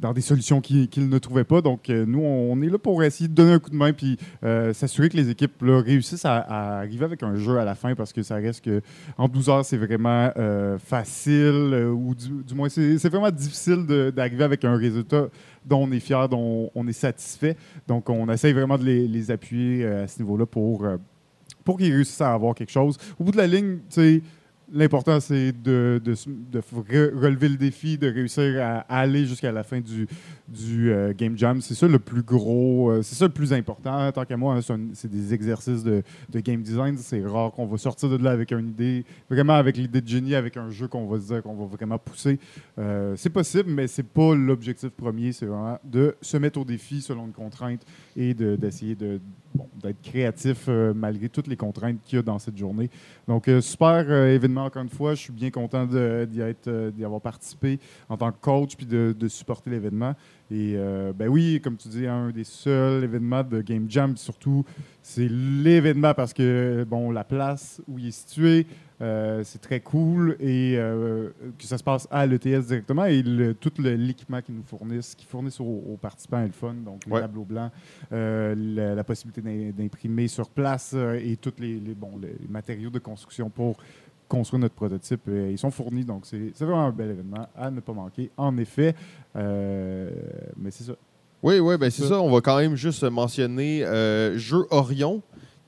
dans 0.00 0.12
des 0.12 0.20
solutions 0.20 0.60
qu'ils 0.60 1.08
ne 1.08 1.18
trouvaient 1.18 1.44
pas. 1.44 1.62
Donc, 1.62 1.88
euh, 1.88 2.04
nous, 2.06 2.20
on 2.20 2.60
est 2.60 2.68
là 2.68 2.78
pour 2.78 3.02
essayer 3.02 3.28
de 3.28 3.34
donner 3.34 3.52
un 3.52 3.58
coup 3.58 3.70
de 3.70 3.76
main 3.76 3.92
puis 3.92 4.18
euh, 4.44 4.72
s'assurer 4.72 5.08
que 5.08 5.16
les 5.16 5.30
équipes 5.30 5.62
réussissent 5.62 6.24
à, 6.24 6.78
arriver 6.80 7.04
avec 7.04 7.22
un 7.22 7.36
jeu 7.36 7.58
à 7.58 7.64
la 7.64 7.74
fin 7.74 7.94
parce 7.94 8.12
que 8.12 8.22
ça 8.22 8.36
reste 8.36 8.64
que 8.64 8.82
en 9.16 9.28
12 9.28 9.48
heures, 9.48 9.64
c'est 9.64 9.76
vraiment 9.76 10.30
euh, 10.36 10.78
facile 10.78 11.70
euh, 11.72 11.90
ou 11.90 12.14
du, 12.14 12.54
moins, 12.54 12.68
c'est 12.68 13.08
vraiment 13.08 13.30
difficile 13.30 13.86
d'arriver 14.14 14.44
avec 14.44 14.64
un 14.64 14.76
résultat 14.76 15.28
dont 15.64 15.84
on 15.84 15.92
est 15.92 16.00
fier, 16.00 16.28
dont 16.28 16.70
on 16.74 16.88
est 16.88 16.92
satisfait. 16.92 17.56
Donc, 17.86 18.10
on 18.10 18.28
essaye 18.28 18.52
vraiment 18.52 18.76
de 18.76 18.84
les, 18.84 19.30
appuyer 19.30 19.86
à 19.86 20.08
ce 20.08 20.20
niveau-là 20.20 20.46
pour, 20.46 20.84
pour 21.64 21.78
qu'ils 21.78 21.92
réussissent 21.92 22.20
à 22.20 22.32
avoir 22.32 22.54
quelque 22.54 22.72
chose. 22.72 22.98
Au 23.20 23.24
bout 23.24 23.30
de 23.30 23.36
la 23.36 23.46
ligne, 23.46 23.78
tu 23.88 24.00
sais, 24.00 24.22
L'important, 24.74 25.20
c'est 25.20 25.52
de, 25.52 26.00
relever 27.20 27.48
le 27.50 27.56
défi, 27.56 27.98
de 27.98 28.10
réussir 28.10 28.62
à, 28.62 28.78
aller 28.88 29.26
jusqu'à 29.26 29.52
la 29.52 29.62
fin 29.62 29.80
du, 29.80 30.08
euh, 30.90 31.12
Game 31.14 31.36
Jam. 31.36 31.60
C'est 31.60 31.74
ça 31.74 31.86
le 31.86 31.98
plus 31.98 32.22
gros, 32.22 32.90
euh, 32.90 33.02
c'est 33.02 33.14
ça 33.14 33.26
le 33.26 33.32
plus 33.32 33.52
important. 33.52 34.10
Tant 34.12 34.24
qu'à 34.24 34.36
moi, 34.38 34.56
hein, 34.56 34.78
c'est 34.94 35.10
des 35.10 35.34
exercices 35.34 35.84
de, 35.84 36.02
game 36.36 36.62
design. 36.62 36.96
C'est 36.96 37.22
rare 37.22 37.52
qu'on 37.52 37.66
va 37.66 37.76
sortir 37.76 38.08
de 38.08 38.16
là 38.16 38.30
avec 38.30 38.50
une 38.50 38.70
idée, 38.70 39.04
vraiment 39.28 39.54
avec 39.54 39.76
l'idée 39.76 40.00
de 40.00 40.08
génie, 40.08 40.34
avec 40.34 40.56
un 40.56 40.70
jeu 40.70 40.88
qu'on 40.88 41.06
va 41.06 41.18
dire 41.18 41.42
qu'on 41.42 41.54
va 41.54 41.66
vraiment 41.66 41.98
pousser. 41.98 42.38
Euh, 42.78 43.14
c'est 43.16 43.30
possible, 43.30 43.70
mais 43.70 43.86
c'est 43.86 44.02
pas 44.02 44.34
l'objectif 44.34 44.88
premier. 44.88 45.32
C'est 45.32 45.46
vraiment 45.46 45.78
de 45.84 46.16
se 46.22 46.38
mettre 46.38 46.58
au 46.58 46.64
défi 46.64 47.02
selon 47.02 47.26
une 47.26 47.32
contrainte 47.32 47.82
et 48.16 48.32
de- 48.32 48.56
d'essayer 48.56 48.94
de, 48.94 49.20
d'être 49.82 50.00
créatif 50.02 50.66
euh, 50.68 50.92
malgré 50.94 51.28
toutes 51.28 51.46
les 51.46 51.56
contraintes 51.56 51.98
qu'il 52.04 52.16
y 52.16 52.18
a 52.18 52.22
dans 52.22 52.38
cette 52.38 52.56
journée. 52.56 52.90
Donc, 53.28 53.48
euh, 53.48 53.60
super 53.60 54.04
euh, 54.08 54.34
événement 54.34 54.64
encore 54.64 54.82
une 54.82 54.88
fois. 54.88 55.14
Je 55.14 55.20
suis 55.20 55.32
bien 55.32 55.50
content 55.50 55.86
d'y 55.86 56.40
être, 56.40 56.92
avoir 57.02 57.20
participé 57.20 57.78
en 58.08 58.16
tant 58.16 58.32
que 58.32 58.40
coach 58.40 58.76
puis 58.76 58.86
de, 58.86 59.28
supporter 59.28 59.70
l'événement. 59.70 60.14
Et 60.50 60.74
euh, 60.76 61.12
ben 61.14 61.28
oui, 61.28 61.60
comme 61.62 61.76
tu 61.76 61.88
dis, 61.88 62.06
un 62.06 62.30
des 62.30 62.44
seuls 62.44 63.04
événements 63.04 63.42
de 63.42 63.62
Game 63.62 63.86
Jam, 63.88 64.16
surtout, 64.16 64.64
c'est 65.02 65.28
l'événement 65.28 66.14
parce 66.14 66.34
que 66.34 66.84
bon, 66.88 67.10
la 67.10 67.24
place 67.24 67.80
où 67.88 67.98
il 67.98 68.08
est 68.08 68.10
situé, 68.10 68.66
c'est 69.44 69.60
très 69.60 69.80
cool 69.80 70.36
et 70.40 70.74
euh, 70.76 71.30
que 71.58 71.64
ça 71.64 71.76
se 71.76 71.82
passe 71.82 72.06
à 72.10 72.24
l'ETS 72.26 72.66
directement 72.66 73.04
et 73.04 73.22
le- 73.22 73.54
tout 73.54 73.72
l'équipement 73.78 74.40
qu'ils 74.40 74.54
nous 74.54 74.62
fournissent, 74.64 75.14
qu'ils 75.14 75.26
fournissent 75.28 75.60
aux, 75.60 75.64
aux 75.92 75.98
participants 76.00 76.40
est 76.40 76.46
le 76.46 76.52
fun. 76.52 76.74
Donc, 76.84 77.04
les 77.06 77.12
Ouais. 77.12 77.20
tableaux 77.20 77.44
blancs, 77.44 77.70
euh, 78.12 78.54
la, 78.56 78.94
la 78.94 79.04
possibilité 79.04 79.40
d'im- 79.40 79.72
d'imprimer 79.76 80.28
sur 80.28 80.48
place 80.48 80.92
euh, 80.94 81.14
et 81.22 81.36
tous 81.36 81.54
les, 81.58 81.80
les- 81.80 81.94
bon, 81.94 82.12
les 82.20 82.36
matériaux 82.48 82.90
de 82.90 82.98
construction 83.00 83.50
pour 83.50 83.76
construire 84.28 84.60
notre 84.60 84.74
prototype. 84.74 85.20
euh, 85.28 85.50
ils 85.50 85.58
sont 85.58 85.70
fournis, 85.70 86.04
donc 86.04 86.24
c'est 86.24 86.52
c'est 86.54 86.64
vraiment 86.64 86.86
un 86.86 86.90
bel 86.92 87.10
événement 87.10 87.48
à 87.56 87.70
ne 87.70 87.80
pas 87.80 87.92
manquer. 87.92 88.30
En 88.36 88.56
effet, 88.56 88.94
euh, 89.36 90.10
mais 90.56 90.70
c'est 90.70 90.84
ça. 90.84 90.92
Oui, 91.42 91.58
oui, 91.58 91.76
ben 91.76 91.90
c'est 91.90 92.02
Ça. 92.02 92.08
ça. 92.10 92.20
On 92.20 92.30
va 92.30 92.40
quand 92.40 92.56
même 92.58 92.76
juste 92.76 93.02
mentionner 93.04 93.84
euh, 93.84 94.38
Jeu 94.38 94.64
Orion, 94.70 95.20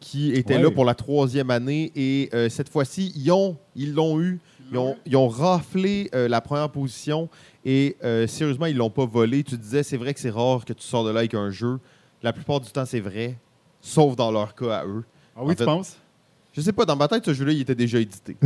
qui 0.05 0.33
était 0.35 0.57
Ouais. 0.57 0.63
là 0.63 0.71
pour 0.71 0.85
la 0.85 0.95
troisième 0.95 1.51
année. 1.51 1.91
Et 1.97 2.29
euh, 2.35 2.49
cette 2.51 2.69
fois-ci, 2.69 3.13
ils 3.17 3.31
ont- 3.33 3.57
ils 3.75 3.95
l'ont 3.95 4.21
eu. 4.21 4.39
Ils 4.71 4.79
ont, 4.79 4.97
ils 5.07 5.17
ont 5.17 5.29
raflé 5.29 6.11
euh, 6.15 6.29
la 6.29 6.41
première 6.41 6.69
position. 6.71 7.29
Et 7.65 7.97
euh, 8.05 8.27
sérieusement, 8.27 8.67
ils 8.67 8.77
l'ont 8.77 8.91
pas 8.91 9.07
volé. 9.07 9.43
Tu 9.45 9.57
disais, 9.57 9.83
c'est 9.83 9.97
vrai 9.97 10.13
que 10.15 10.21
c'est 10.21 10.31
rare 10.31 10.65
que 10.65 10.73
tu 10.73 10.83
sors 10.85 11.05
de 11.05 11.11
là 11.11 11.21
avec 11.21 11.35
un 11.35 11.51
jeu. 11.51 11.79
La 12.23 12.33
plupart 12.33 12.61
du 12.61 12.71
temps, 12.71 12.85
c'est 12.85 13.01
vrai. 13.01 13.37
Sauf 13.81 14.17
dans 14.17 14.31
leur 14.31 14.55
cas 14.55 14.79
à 14.81 14.87
eux. 14.87 15.05
Ah 15.37 15.41
oui, 15.45 15.53
En 15.53 15.55
tu 15.55 15.65
penses? 15.65 15.97
Je 16.53 16.61
sais 16.61 16.73
pas, 16.73 16.85
dans 16.85 16.97
ma 16.97 17.09
tête, 17.09 17.25
ce 17.25 17.35
jeu-là, 17.35 17.53
il 17.53 17.61
était 17.63 17.75
déjà 17.75 17.99
édité. 17.99 18.37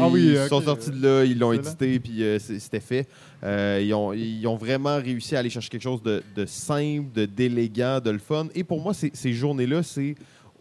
Ah 0.00 0.08
oui, 0.08 0.32
ils 0.34 0.48
sont 0.48 0.62
sortis 0.62 0.90
de 0.90 1.02
là, 1.06 1.24
ils 1.24 1.38
l'ont 1.38 1.52
édité, 1.52 2.00
puis 2.00 2.22
euh, 2.22 2.38
c'était 2.38 2.80
fait. 2.80 3.06
Euh, 3.44 3.80
ils, 3.84 3.92
ont, 3.92 4.12
ils 4.14 4.46
ont 4.46 4.56
vraiment 4.56 4.96
réussi 4.96 5.36
à 5.36 5.40
aller 5.40 5.50
chercher 5.50 5.68
quelque 5.68 5.82
chose 5.82 6.02
de, 6.02 6.22
de 6.36 6.46
simple, 6.46 7.06
de 7.14 7.26
d'élégant, 7.26 8.00
de 8.00 8.10
le 8.10 8.18
fun. 8.18 8.46
Et 8.54 8.64
pour 8.64 8.80
moi, 8.80 8.94
c'est- 8.94 9.14
ces 9.14 9.32
journées-là, 9.34 9.82
c'est. 9.82 10.14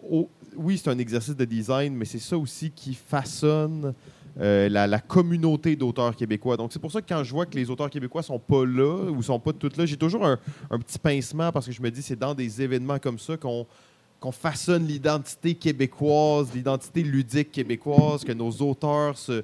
au- 0.09 0.29
oui, 0.59 0.77
c'est 0.77 0.89
un 0.89 0.97
exercice 0.97 1.35
de 1.35 1.45
design, 1.45 1.95
mais 1.95 2.05
c'est 2.05 2.19
ça 2.19 2.37
aussi 2.37 2.69
qui 2.69 2.93
façonne 2.93 3.93
euh, 4.39 4.69
la, 4.69 4.99
communauté 4.99 5.75
d'auteurs 5.75 6.15
québécois. 6.15 6.57
Donc, 6.57 6.71
c'est 6.73 6.79
pour 6.79 6.91
ça 6.91 7.01
que 7.01 7.07
quand 7.07 7.23
je 7.23 7.31
vois 7.31 7.45
que 7.45 7.55
les 7.55 7.69
auteurs 7.69 7.89
québécois 7.89 8.23
sont 8.23 8.39
pas 8.39 8.65
là 8.65 9.09
ou 9.09 9.23
sont 9.23 9.39
pas 9.39 9.53
tous 9.53 9.75
là, 9.77 9.85
j'ai 9.85 9.97
toujours 9.97 10.25
un, 10.25 10.37
petit 10.79 10.99
pincement 10.99 11.51
parce 11.51 11.65
que 11.65 11.71
je 11.71 11.81
me 11.81 11.89
dis 11.89 12.01
c'est 12.01 12.19
dans 12.19 12.33
des 12.33 12.61
événements 12.61 12.99
comme 12.99 13.19
ça 13.19 13.37
qu'on 13.37 14.31
façonne 14.31 14.85
l'identité 14.85 15.55
québécoise, 15.55 16.53
l'identité 16.53 17.03
ludique 17.03 17.51
québécoise, 17.51 18.23
que 18.23 18.33
nos 18.33 18.51
auteurs 18.51 19.17
se 19.17 19.43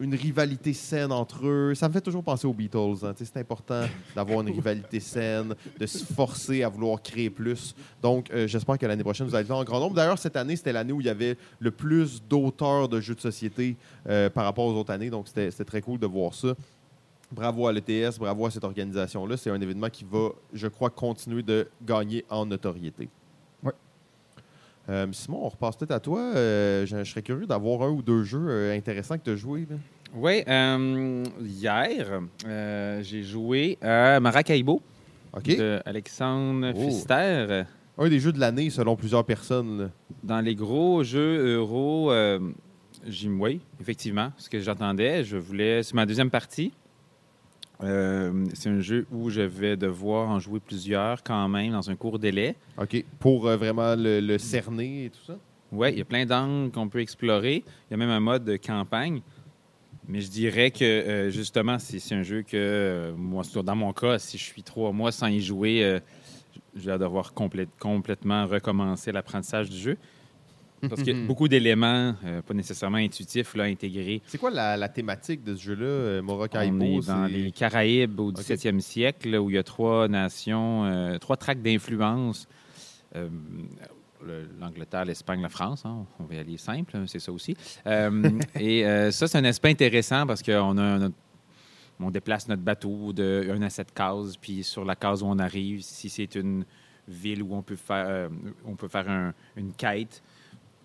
une 0.00 0.14
rivalité 0.14 0.72
saine 0.72 1.12
entre 1.12 1.46
eux. 1.46 1.74
Ça 1.74 1.86
me 1.88 1.92
fait 1.92 2.00
toujours 2.00 2.24
penser 2.24 2.46
aux 2.46 2.54
Beatles. 2.54 3.04
hein. 3.04 3.12
C'est 3.16 3.36
important 3.36 3.84
d'avoir 4.16 4.40
une 4.40 4.48
rivalité 4.54 4.98
saine, 4.98 5.54
de 5.78 5.86
se 5.86 6.04
forcer 6.04 6.62
à 6.62 6.68
vouloir 6.70 7.00
créer 7.02 7.28
plus. 7.28 7.74
Donc, 8.02 8.30
euh, 8.30 8.46
j'espère 8.46 8.78
que 8.78 8.86
l'année 8.86 9.04
prochaine, 9.04 9.26
vous 9.26 9.34
allez 9.34 9.46
là 9.46 9.56
en 9.56 9.64
grand 9.64 9.78
nombre. 9.78 9.94
D'ailleurs, 9.94 10.18
cette 10.18 10.36
année, 10.36 10.56
c'était 10.56 10.72
l'année 10.72 10.92
où 10.92 11.00
il 11.00 11.06
y 11.06 11.10
avait 11.10 11.36
le 11.58 11.70
plus 11.70 12.22
d'auteurs 12.22 12.88
de 12.88 13.00
jeux 13.00 13.14
de 13.14 13.20
société 13.20 13.76
euh, 14.08 14.30
par 14.30 14.44
rapport 14.44 14.64
aux 14.64 14.72
autres 14.72 14.92
années. 14.92 15.10
Donc, 15.10 15.28
c'était 15.28 15.64
très 15.64 15.82
cool 15.82 15.98
de 15.98 16.06
voir 16.06 16.34
ça. 16.34 16.54
Bravo 17.30 17.68
à 17.68 17.72
l'ETS, 17.72 18.18
bravo 18.18 18.46
à 18.46 18.50
cette 18.50 18.64
organisation-là. 18.64 19.36
C'est 19.36 19.50
un 19.50 19.60
événement 19.60 19.88
qui 19.90 20.04
va, 20.10 20.30
je 20.52 20.66
crois, 20.66 20.90
continuer 20.90 21.42
de 21.42 21.68
gagner 21.84 22.24
en 22.28 22.46
notoriété. 22.46 23.08
Euh, 24.90 25.06
Simon, 25.12 25.40
on 25.44 25.48
repasse 25.48 25.76
peut-être 25.76 25.92
à 25.92 26.00
toi. 26.00 26.20
Euh, 26.20 26.84
je, 26.84 26.98
je 27.04 27.10
serais 27.10 27.22
curieux 27.22 27.46
d'avoir 27.46 27.82
un 27.82 27.90
ou 27.90 28.02
deux 28.02 28.24
jeux 28.24 28.46
euh, 28.48 28.76
intéressants 28.76 29.16
que 29.18 29.24
tu 29.24 29.30
as 29.30 29.36
joués. 29.36 29.66
Oui, 30.14 30.42
hier, 31.40 32.20
j'ai 33.02 33.22
joué 33.22 33.78
à 33.80 34.18
Maracaibo 34.18 34.82
de 35.44 35.80
Alexandre 35.84 36.72
Oh. 36.74 36.86
Pfister. 36.86 37.62
Un 37.98 38.08
des 38.08 38.18
jeux 38.18 38.32
de 38.32 38.40
l'année, 38.40 38.70
selon 38.70 38.96
plusieurs 38.96 39.24
personnes. 39.24 39.78
là. 39.82 39.90
Dans 40.24 40.40
les 40.40 40.54
gros 40.56 41.04
jeux 41.04 41.54
euro, 41.56 42.10
j'y- 43.06 43.28
oui, 43.28 43.60
effectivement, 43.80 44.32
ce 44.38 44.48
que 44.50 44.58
j'attendais. 44.58 45.22
Je 45.22 45.36
voulais. 45.36 45.82
C'est 45.84 45.94
ma 45.94 46.06
deuxième 46.06 46.30
partie. 46.30 46.72
Euh, 47.82 48.46
c'est 48.54 48.68
un 48.68 48.80
jeu 48.80 49.06
où 49.10 49.30
je 49.30 49.40
vais 49.40 49.76
devoir 49.76 50.28
en 50.28 50.38
jouer 50.38 50.60
plusieurs 50.60 51.22
quand 51.22 51.48
même 51.48 51.72
dans 51.72 51.90
un 51.90 51.96
court 51.96 52.18
délai. 52.18 52.54
OK. 52.78 53.04
Pour 53.18 53.46
euh, 53.46 53.56
vraiment 53.56 53.94
le, 53.96 54.20
le 54.20 54.38
cerner 54.38 55.06
et 55.06 55.10
tout 55.10 55.24
ça? 55.26 55.36
Oui, 55.72 55.90
il 55.92 55.98
y 55.98 56.02
a 56.02 56.04
plein 56.04 56.26
d'angles 56.26 56.70
qu'on 56.72 56.88
peut 56.88 57.00
explorer. 57.00 57.64
Il 57.66 57.90
y 57.92 57.94
a 57.94 57.96
même 57.96 58.10
un 58.10 58.20
mode 58.20 58.44
de 58.44 58.56
campagne. 58.56 59.22
Mais 60.08 60.20
je 60.20 60.30
dirais 60.30 60.70
que 60.70 60.84
euh, 60.84 61.30
justement, 61.30 61.78
c'est 61.78 62.14
un 62.14 62.22
jeu 62.22 62.42
que, 62.42 63.12
moi, 63.16 63.44
dans 63.64 63.76
mon 63.76 63.92
cas, 63.92 64.18
si 64.18 64.36
je 64.36 64.44
suis 64.44 64.62
trois 64.62 64.92
mois 64.92 65.12
sans 65.12 65.28
y 65.28 65.40
jouer, 65.40 66.00
je 66.74 66.90
vais 66.90 66.98
devoir 66.98 67.32
complè- 67.32 67.68
complètement 67.78 68.46
recommencer 68.46 69.12
l'apprentissage 69.12 69.70
du 69.70 69.78
jeu. 69.78 69.96
Parce 70.88 71.02
qu'il 71.02 71.16
y 71.16 71.22
a 71.22 71.26
beaucoup 71.26 71.46
d'éléments, 71.48 72.14
euh, 72.24 72.40
pas 72.42 72.54
nécessairement 72.54 72.96
intuitifs, 72.98 73.54
là, 73.54 73.64
intégrés. 73.64 74.22
C'est 74.26 74.38
quoi 74.38 74.50
la, 74.50 74.76
la 74.76 74.88
thématique 74.88 75.44
de 75.44 75.54
ce 75.54 75.62
jeu-là, 75.62 75.84
euh, 75.84 76.20
On 76.20 76.24
Maracaibo? 76.24 76.84
est 77.02 77.06
dans 77.06 77.26
les 77.26 77.52
Caraïbes 77.52 78.18
au 78.18 78.32
17e 78.32 78.80
siècle, 78.80 79.30
là, 79.30 79.42
où 79.42 79.50
il 79.50 79.56
y 79.56 79.58
a 79.58 79.62
trois 79.62 80.08
nations, 80.08 80.84
euh, 80.86 81.18
trois 81.18 81.36
tracts 81.36 81.62
d'influence. 81.62 82.48
Euh, 83.16 83.28
le- 84.24 84.46
L'Angleterre, 84.60 85.04
l'Espagne, 85.04 85.40
la 85.42 85.48
France. 85.48 85.84
hein. 85.84 86.04
On 86.18 86.24
va 86.24 86.34
y 86.34 86.38
aller 86.38 86.56
simple, 86.58 86.96
hein, 86.96 87.04
c'est 87.06 87.18
ça 87.20 87.32
aussi. 87.32 87.56
Euh, 87.86 88.38
et 88.60 88.84
euh, 88.86 89.10
ça, 89.10 89.26
c'est 89.26 89.38
un 89.38 89.44
aspect 89.44 89.70
intéressant 89.70 90.26
parce 90.26 90.42
qu'on 90.42 90.78
a 90.78 91.08
on 92.02 92.10
déplace 92.10 92.48
notre 92.48 92.62
bateau 92.62 93.12
de 93.12 93.46
un 93.50 93.60
à 93.60 93.68
sept 93.68 93.92
cases, 93.92 94.34
puis 94.38 94.64
sur 94.64 94.86
la 94.86 94.96
case 94.96 95.22
où 95.22 95.26
on 95.26 95.38
arrive, 95.38 95.82
si 95.82 96.08
c'est 96.08 96.34
une 96.34 96.64
ville 97.06 97.42
où 97.42 97.54
on 97.54 97.60
peut 97.62 97.76
faire, 97.76 98.06
euh, 98.08 98.28
on 98.64 98.74
peut 98.74 98.88
faire 98.88 99.06
un- 99.10 99.34
une 99.56 99.72
quête, 99.74 100.22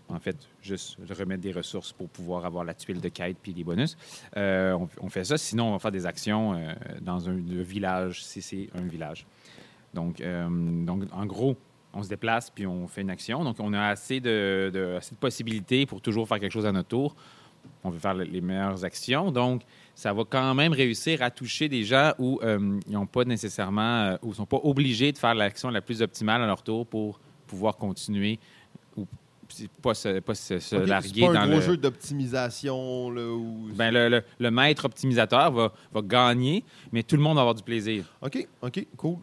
en 0.10 0.20
fait, 0.20 0.38
juste 0.62 0.98
remettre 1.18 1.42
des 1.42 1.52
ressources 1.52 1.92
pour 1.92 2.10
pouvoir 2.10 2.46
avoir 2.46 2.64
la 2.64 2.74
tuile 2.74 3.02
de 3.02 3.10
quête 3.10 3.38
puis 3.42 3.54
les 3.54 3.64
bonus. 3.64 3.98
Euh, 4.38 4.78
on, 5.02 5.10
fait 5.10 5.24
ça. 5.24 5.38
Sinon, 5.38 5.70
on 5.70 5.72
va 5.74 5.80
faire 5.80 5.92
des 5.92 6.06
actions 6.06 6.54
euh, 6.54 6.74
dans 7.02 7.30
un, 7.30 7.36
village, 7.36 8.24
si 8.24 8.42
c'est 8.42 8.70
un 8.76 8.84
village. 8.84 9.26
Donc, 9.94 10.22
euh, 10.22 10.48
donc, 10.86 11.04
en 11.12 11.26
gros, 11.26 11.58
on 11.94 12.04
se 12.04 12.10
déplace 12.10 12.50
puis 12.50 12.68
on 12.68 12.88
fait 12.88 13.02
une 13.02 13.10
action. 13.10 13.44
Donc, 13.44 13.58
on 13.60 13.74
a 13.74 13.88
assez 13.88 14.20
de, 14.20 14.96
assez 14.98 15.16
de 15.16 15.20
possibilités 15.20 15.86
pour 15.86 16.02
toujours 16.02 16.28
faire 16.28 16.40
quelque 16.40 16.52
chose 16.52 16.66
à 16.66 16.72
notre 16.72 16.90
tour. 16.90 17.16
On 17.84 17.90
veut 17.90 18.00
faire 18.00 18.14
le- 18.14 18.26
les 18.26 18.42
meilleures 18.42 18.86
actions. 18.86 19.32
Donc, 19.32 19.64
ça 19.96 20.14
va 20.14 20.24
quand 20.30 20.54
même 20.54 20.74
réussir 20.74 21.22
à 21.22 21.32
toucher 21.32 21.70
des 21.70 21.84
gens 21.84 22.12
où 22.20 22.40
ils 22.44 22.92
n'ont 22.92 23.08
pas 23.08 23.24
nécessairement, 23.24 24.02
euh, 24.02 24.18
ou 24.22 24.34
sont 24.34 24.46
pas 24.46 24.60
obligés 24.62 25.12
de 25.12 25.18
faire 25.18 25.34
l'action 25.34 25.70
la 25.70 25.82
plus 25.82 26.02
optimale 26.02 26.44
à 26.44 26.46
leur 26.46 26.62
tour 26.62 26.86
pour 26.86 27.20
pouvoir 27.48 27.78
continuer 27.78 28.40
pas 29.82 29.94
se, 29.94 30.20
pas 30.20 30.36
se, 30.36 30.60
se 30.60 30.76
OK, 30.76 30.82
c'est 30.84 30.88
larguer 30.90 31.22
pas 31.22 31.28
un 31.30 31.34
dans 31.34 31.46
gros 31.48 31.56
le... 31.60 31.62
jeu 31.62 31.78
d'optimisation. 31.78 33.08
où- 33.08 33.70
Ben, 33.76 33.92
le, 33.92 34.10
le- 34.10 34.24
le 34.40 34.52
maître 34.52 34.86
optimisateur 34.86 35.52
va, 35.52 35.74
va 35.94 36.02
gagner, 36.02 36.64
mais 36.92 37.04
tout 37.04 37.16
le 37.16 37.22
monde 37.22 37.36
va 37.36 37.42
avoir 37.42 37.56
du 37.56 37.64
plaisir. 37.64 38.04
OK, 38.22 38.48
OK, 38.62 38.86
cool. 38.98 39.18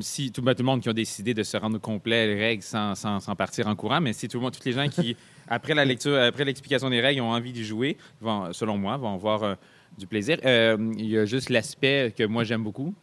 Si 0.00 0.30
tout, 0.32 0.42
ben, 0.42 0.54
tout 0.54 0.62
le 0.62 0.66
monde 0.66 0.80
qui 0.82 0.88
a 0.88 0.92
décidé 0.92 1.34
de 1.34 1.42
se 1.42 1.56
rendre 1.56 1.76
au 1.76 1.80
complet 1.80 2.26
les 2.26 2.38
règles 2.40 2.62
sans, 2.62 2.94
sans- 2.94 3.20
sans 3.20 3.34
partir 3.34 3.66
en 3.66 3.74
courant, 3.74 4.00
mais 4.00 4.12
si 4.12 4.28
tout 4.28 4.36
le 4.38 4.42
monde, 4.42 4.52
toutes 4.52 4.64
les 4.64 4.72
gens 4.72 4.88
qui, 4.88 5.16
après 5.48 5.74
la 5.74 5.84
lecture, 5.84 6.16
après 6.20 6.44
l'explication 6.44 6.90
des 6.90 7.00
règles, 7.00 7.20
ont 7.22 7.30
envie 7.32 7.52
d'y 7.52 7.64
jouer, 7.64 7.96
vont, 8.20 8.52
selon 8.52 8.76
moi, 8.76 8.96
vont 8.96 9.14
avoir 9.14 9.42
euh, 9.42 9.54
du 9.98 10.06
plaisir. 10.06 10.38
Euh, 10.44 10.76
Il 10.98 11.06
y 11.06 11.18
a 11.18 11.24
juste 11.24 11.48
l'aspect 11.50 12.12
que 12.16 12.24
moi 12.24 12.44
j'aime 12.44 12.62
beaucoup 12.62 12.94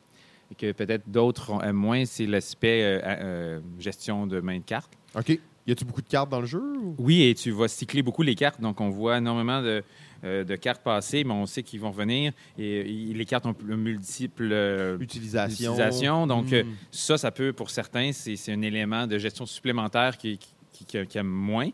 et 0.51 0.55
que 0.55 0.71
peut-être 0.71 1.09
d'autres 1.09 1.63
aiment 1.63 1.75
moins, 1.75 2.05
c'est 2.05 2.25
l'aspect 2.25 2.81
euh, 3.03 3.59
gestion 3.79 4.25
de 4.27 4.39
main 4.39 4.57
de 4.59 4.63
cartes. 4.63 4.91
OK. 5.15 5.39
Y 5.69 5.71
a-tu 5.73 5.85
beaucoup 5.85 6.01
de 6.01 6.07
cartes 6.09 6.29
dans 6.31 6.39
le 6.41 6.47
jeu? 6.47 6.59
ou- 6.81 6.95
Oui, 6.97 7.21
et 7.23 7.35
tu 7.35 7.51
vas 7.51 7.67
cycler 7.67 8.01
beaucoup 8.01 8.23
les 8.23 8.33
cartes. 8.33 8.59
Donc, 8.59 8.81
on 8.81 8.89
voit 8.89 9.19
énormément 9.19 9.61
de, 9.61 9.83
euh, 10.23 10.43
de 10.43 10.55
cartes 10.55 10.81
passer, 10.83 11.23
mais 11.23 11.31
on 11.33 11.45
sait 11.45 11.61
qu'ils 11.61 11.79
vont 11.79 11.91
venir. 11.91 12.33
Et, 12.57 12.79
euh, 13.11 13.13
les 13.13 13.25
cartes 13.25 13.45
ont 13.45 13.55
multiples 13.63 14.49
euh, 14.51 14.97
Utilisation. 14.99 15.73
utilisations. 15.73 16.25
Donc, 16.27 16.49
Hmm. 16.49 16.53
euh, 16.55 16.63
ça, 16.91 17.17
ça 17.19 17.29
peut, 17.31 17.53
pour 17.53 17.69
certains, 17.69 18.11
c'est 18.13 18.51
un 18.51 18.61
élément 18.63 19.05
de 19.05 19.17
gestion 19.19 19.45
supplémentaire 19.45 20.17
qui, 20.17 20.39
qui, 20.71 20.85
qui- 20.85 21.05
qui 21.05 21.17
aime 21.19 21.27
moins. 21.27 21.69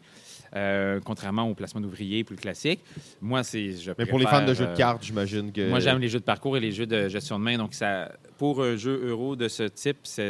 euh, 0.55 1.01
contrairement 1.03 1.49
au 1.49 1.53
placement 1.53 1.81
d'ouvriers 1.81 2.23
plus 2.23 2.37
classique. 2.37 2.79
Moi, 3.19 3.43
c'est. 3.43 3.71
je 3.73 3.91
Mais 3.97 4.05
pour 4.05 4.19
les 4.19 4.25
fans 4.25 4.45
de 4.45 4.53
jeux 4.53 4.65
de 4.67 4.71
euh, 4.71 4.75
cartes, 4.75 5.03
j'imagine 5.03 5.51
que. 5.51 5.69
moi, 5.69 5.79
j'aime 5.81 5.99
les 5.99 6.07
jeux 6.07 6.19
de 6.19 6.23
parcours 6.23 6.55
et 6.55 6.61
les 6.61 6.71
jeux 6.71 6.85
de 6.85 7.09
gestion 7.09 7.37
de 7.39 7.43
main. 7.43 7.57
Donc, 7.57 7.73
ça, 7.73 8.11
pour 8.37 8.63
un 8.63 8.77
jeu 8.77 9.01
euro 9.05 9.35
de 9.35 9.49
ce 9.49 9.63
type, 9.63 9.97
ça 10.03 10.23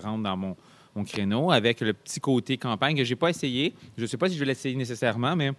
rentre 0.00 0.22
dans 0.22 0.36
mon, 0.36 0.54
mon 0.96 1.04
créneau 1.04 1.50
avec 1.50 1.80
le 1.80 1.92
petit 1.92 2.20
côté 2.20 2.56
campagne 2.58 2.96
que 2.96 3.04
j'ai 3.04 3.16
pas 3.16 3.30
essayé. 3.30 3.74
Je 3.96 4.02
ne 4.02 4.06
sais 4.06 4.16
pas 4.16 4.28
si 4.28 4.34
je 4.34 4.40
vais 4.40 4.46
l'essayer 4.46 4.74
nécessairement, 4.76 5.36
mais 5.36 5.52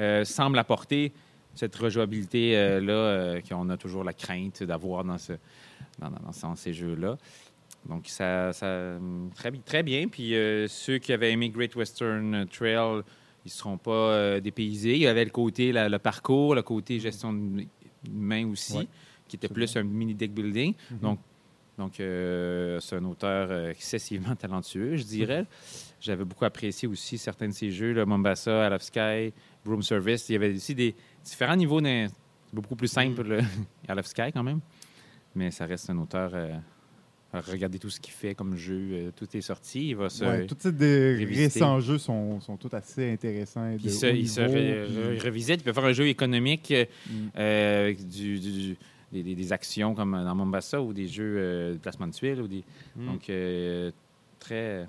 euh, 0.00 0.24
semble 0.24 0.58
apporter 0.58 1.12
cette 1.54 1.74
rejouabilité-là 1.76 2.92
euh, 2.92 3.40
qu'on 3.48 3.68
a 3.70 3.76
toujours 3.76 4.04
la 4.04 4.12
crainte 4.12 4.62
d'avoir 4.62 5.04
dans, 5.04 5.18
ce, 5.18 5.32
dans, 5.98 6.10
dans- 6.10 6.30
dans 6.42 6.54
ces 6.56 6.72
jeux-là. 6.72 7.16
Donc, 7.88 8.06
ça, 8.08 8.52
ça 8.52 8.98
très, 9.34 9.50
très 9.64 9.82
bien. 9.82 10.08
Puis, 10.08 10.34
euh, 10.34 10.66
ceux 10.68 10.98
qui 10.98 11.12
avaient 11.12 11.32
aimé 11.32 11.48
Great 11.48 11.74
Western 11.74 12.46
Trail, 12.46 13.02
ils 13.44 13.48
ne 13.48 13.50
seront 13.50 13.78
pas 13.78 13.90
euh, 13.90 14.40
dépaysés. 14.40 14.94
Il 14.94 15.00
y 15.02 15.06
avait 15.06 15.24
le 15.24 15.30
côté, 15.30 15.72
la- 15.72 15.88
le 15.88 15.98
parcours, 15.98 16.54
le 16.54 16.62
côté 16.62 17.00
gestion 17.00 17.32
de 17.32 17.64
main 18.12 18.46
aussi, 18.48 18.76
Ouais, 18.76 18.88
qui 19.26 19.36
était 19.36 19.48
plus 19.48 19.76
un 19.76 19.82
mini 19.82 20.14
deck 20.14 20.32
building. 20.32 20.74
Mhm. 20.90 20.98
Donc, 21.00 21.18
donc 21.78 22.00
euh, 22.00 22.78
c'est 22.80 22.96
un 22.96 23.04
auteur 23.04 23.48
euh, 23.50 23.70
excessivement 23.70 24.34
talentueux, 24.36 24.96
je 24.96 25.04
dirais. 25.04 25.46
J'avais 26.00 26.24
beaucoup 26.24 26.44
apprécié 26.44 26.86
aussi 26.88 27.16
certains 27.18 27.48
de 27.48 27.52
ses 27.54 27.70
jeux, 27.70 27.92
là, 27.92 28.04
Mombasa, 28.04 28.66
Out 28.68 28.72
of 28.74 28.82
Sky, 28.82 29.32
Broom 29.64 29.82
Service. 29.82 30.28
Il 30.28 30.32
y 30.32 30.36
avait 30.36 30.54
aussi 30.54 30.74
des 30.74 30.94
différents 31.24 31.56
niveaux. 31.56 31.80
beaucoup 32.52 32.76
plus 32.76 32.88
simple, 32.88 33.22
le 33.22 33.38
Out 33.38 33.98
of 33.98 34.06
Sky, 34.06 34.32
quand 34.32 34.42
même. 34.42 34.60
Mais 35.34 35.50
ça 35.50 35.66
reste 35.66 35.88
un 35.90 35.98
auteur. 35.98 36.30
euh, 36.34 36.50
regardez 37.32 37.78
tout 37.78 37.90
ce 37.90 38.00
qu'il 38.00 38.12
fait 38.14 38.34
comme 38.34 38.56
jeu. 38.56 38.88
euh, 38.92 39.10
tout 39.14 39.26
est 39.36 39.40
sorti. 39.40 39.90
Il 39.90 39.96
va 39.96 40.08
se. 40.08 40.24
Ouais, 40.24 40.46
tous 40.46 40.56
ces 40.60 40.72
des 40.72 41.14
révisiter. 41.16 41.42
récents 41.60 41.78
jeux 41.80 41.98
sont, 41.98 42.40
sont 42.40 42.56
tous 42.56 42.74
assez 42.74 43.12
intéressants. 43.12 43.70
de 43.72 43.78
il 43.84 43.90
se, 43.92 44.06
il 44.06 44.28
se 44.28 44.40
niveau, 44.40 44.52
ré- 44.52 44.84
puis- 44.86 44.96
ré- 45.02 45.18
revisite. 45.18 45.56
Il 45.60 45.62
peut 45.64 45.72
faire 45.72 45.84
un 45.84 45.92
jeu 45.92 46.08
économique 46.08 46.70
euh, 46.70 46.84
Mm. 47.08 47.12
euh, 47.38 47.80
avec 47.84 48.08
du, 48.08 48.40
du- 48.40 48.76
des, 49.12 49.22
des- 49.22 49.34
des 49.34 49.52
actions 49.52 49.94
comme 49.94 50.12
dans 50.12 50.34
Mombasa 50.34 50.80
ou 50.82 50.92
des 50.92 51.06
jeux 51.08 51.34
euh, 51.38 51.72
de 51.74 51.78
placement 51.78 52.06
de 52.06 52.12
tuiles. 52.12 52.40
Ou 52.42 52.48
des, 52.48 52.64
Mm. 52.96 53.06
Donc, 53.06 53.30
euh, 53.30 53.90
très, 54.40 54.86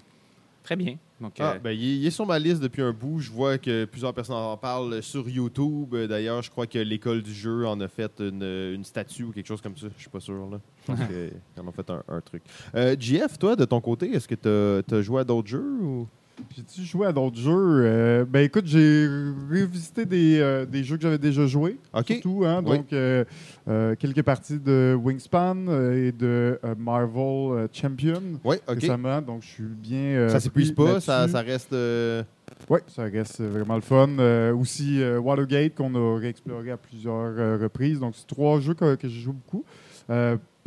très 0.63 0.75
bien. 0.75 0.97
Donc, 1.21 1.33
Ah, 1.39 1.53
euh, 1.55 1.59
ben, 1.59 1.71
il, 1.71 2.05
est, 2.05 2.11
sur 2.11 2.25
ma 2.25 2.39
liste 2.39 2.61
depuis 2.61 2.81
un 2.81 2.93
bout. 2.93 3.19
Je 3.19 3.29
vois 3.29 3.57
que 3.57 3.85
plusieurs 3.85 4.13
personnes 4.13 4.35
en 4.37 4.55
parlent 4.57 5.03
sur 5.03 5.27
YouTube. 5.27 5.93
D'ailleurs, 5.95 6.41
je 6.41 6.49
crois 6.49 6.65
que 6.65 6.79
l'école 6.79 7.21
du 7.21 7.33
jeu 7.33 7.67
en 7.67 7.79
a 7.81 7.87
fait 7.89 8.11
une, 8.19 8.41
une 8.73 8.83
statue 8.85 9.23
ou 9.25 9.31
quelque 9.31 9.47
chose 9.47 9.61
comme 9.61 9.75
ça. 9.77 9.87
Je 9.95 10.01
suis 10.01 10.09
pas 10.09 10.19
sûr. 10.21 10.49
Là. 10.49 10.59
Je 10.81 10.85
pense 10.93 10.99
qu'ils 11.07 11.61
en 11.63 11.67
ont 11.67 11.71
fait 11.73 11.89
un, 11.89 12.03
un 12.07 12.21
truc. 12.21 12.43
JF, 12.99 13.37
toi, 13.37 13.55
de 13.55 13.65
ton 13.65 13.81
côté, 13.81 14.11
est-ce 14.13 14.27
que 14.27 14.35
tu 14.87 14.95
as, 14.95 15.01
joué 15.01 15.21
à 15.21 15.23
d'autres 15.25 15.47
jeux? 15.49 15.77
Ou... 15.81 16.07
J'ai-tu 16.55 16.81
joué 16.83 17.07
à 17.07 17.11
d'autres 17.13 17.37
jeux? 17.37 17.51
Euh, 17.85 18.25
ben 18.25 18.41
écoute, 18.41 18.65
j'ai 18.65 19.07
revisité 19.49 20.05
des, 20.05 20.39
euh, 20.39 20.65
des 20.65 20.83
jeux 20.83 20.97
que 20.97 21.03
j'avais 21.03 21.17
déjà 21.17 21.45
joués. 21.45 21.77
OK. 21.93 22.07
Surtout, 22.07 22.43
hein, 22.45 22.61
Oui. 22.65 22.77
donc 22.77 22.93
euh, 22.93 23.23
quelques 23.99 24.23
parties 24.23 24.59
de 24.59 24.97
Wingspan 25.01 25.67
et 25.93 26.11
de 26.11 26.59
Marvel 26.77 27.67
Champion 27.73 28.21
Oui, 28.43 28.57
OK. 28.67 28.79
récemment. 28.79 29.21
Donc 29.21 29.43
je 29.43 29.47
suis 29.47 29.63
bien. 29.63 30.29
Ça 30.29 30.39
s'épuise 30.39 30.71
pas, 30.71 30.99
ça, 30.99 31.25
reste. 31.41 31.73
Oui, 32.69 32.79
ça 32.87 33.03
reste 33.03 33.41
vraiment 33.41 33.75
le 33.75 33.81
fun. 33.81 34.09
Euh, 34.19 34.53
aussi, 34.53 35.01
euh, 35.01 35.19
Watergate, 35.19 35.75
qu'on 35.75 35.93
a 35.95 36.19
réexploré 36.19 36.71
à 36.71 36.77
plusieurs 36.77 37.33
euh, 37.37 37.57
reprises. 37.61 37.99
Donc, 37.99 38.13
c'est 38.15 38.27
trois 38.27 38.59
jeux 38.59 38.73
que, 38.73 38.95
que 38.95 39.07
je 39.07 39.19
joue 39.19 39.33
beaucoup, 39.33 39.63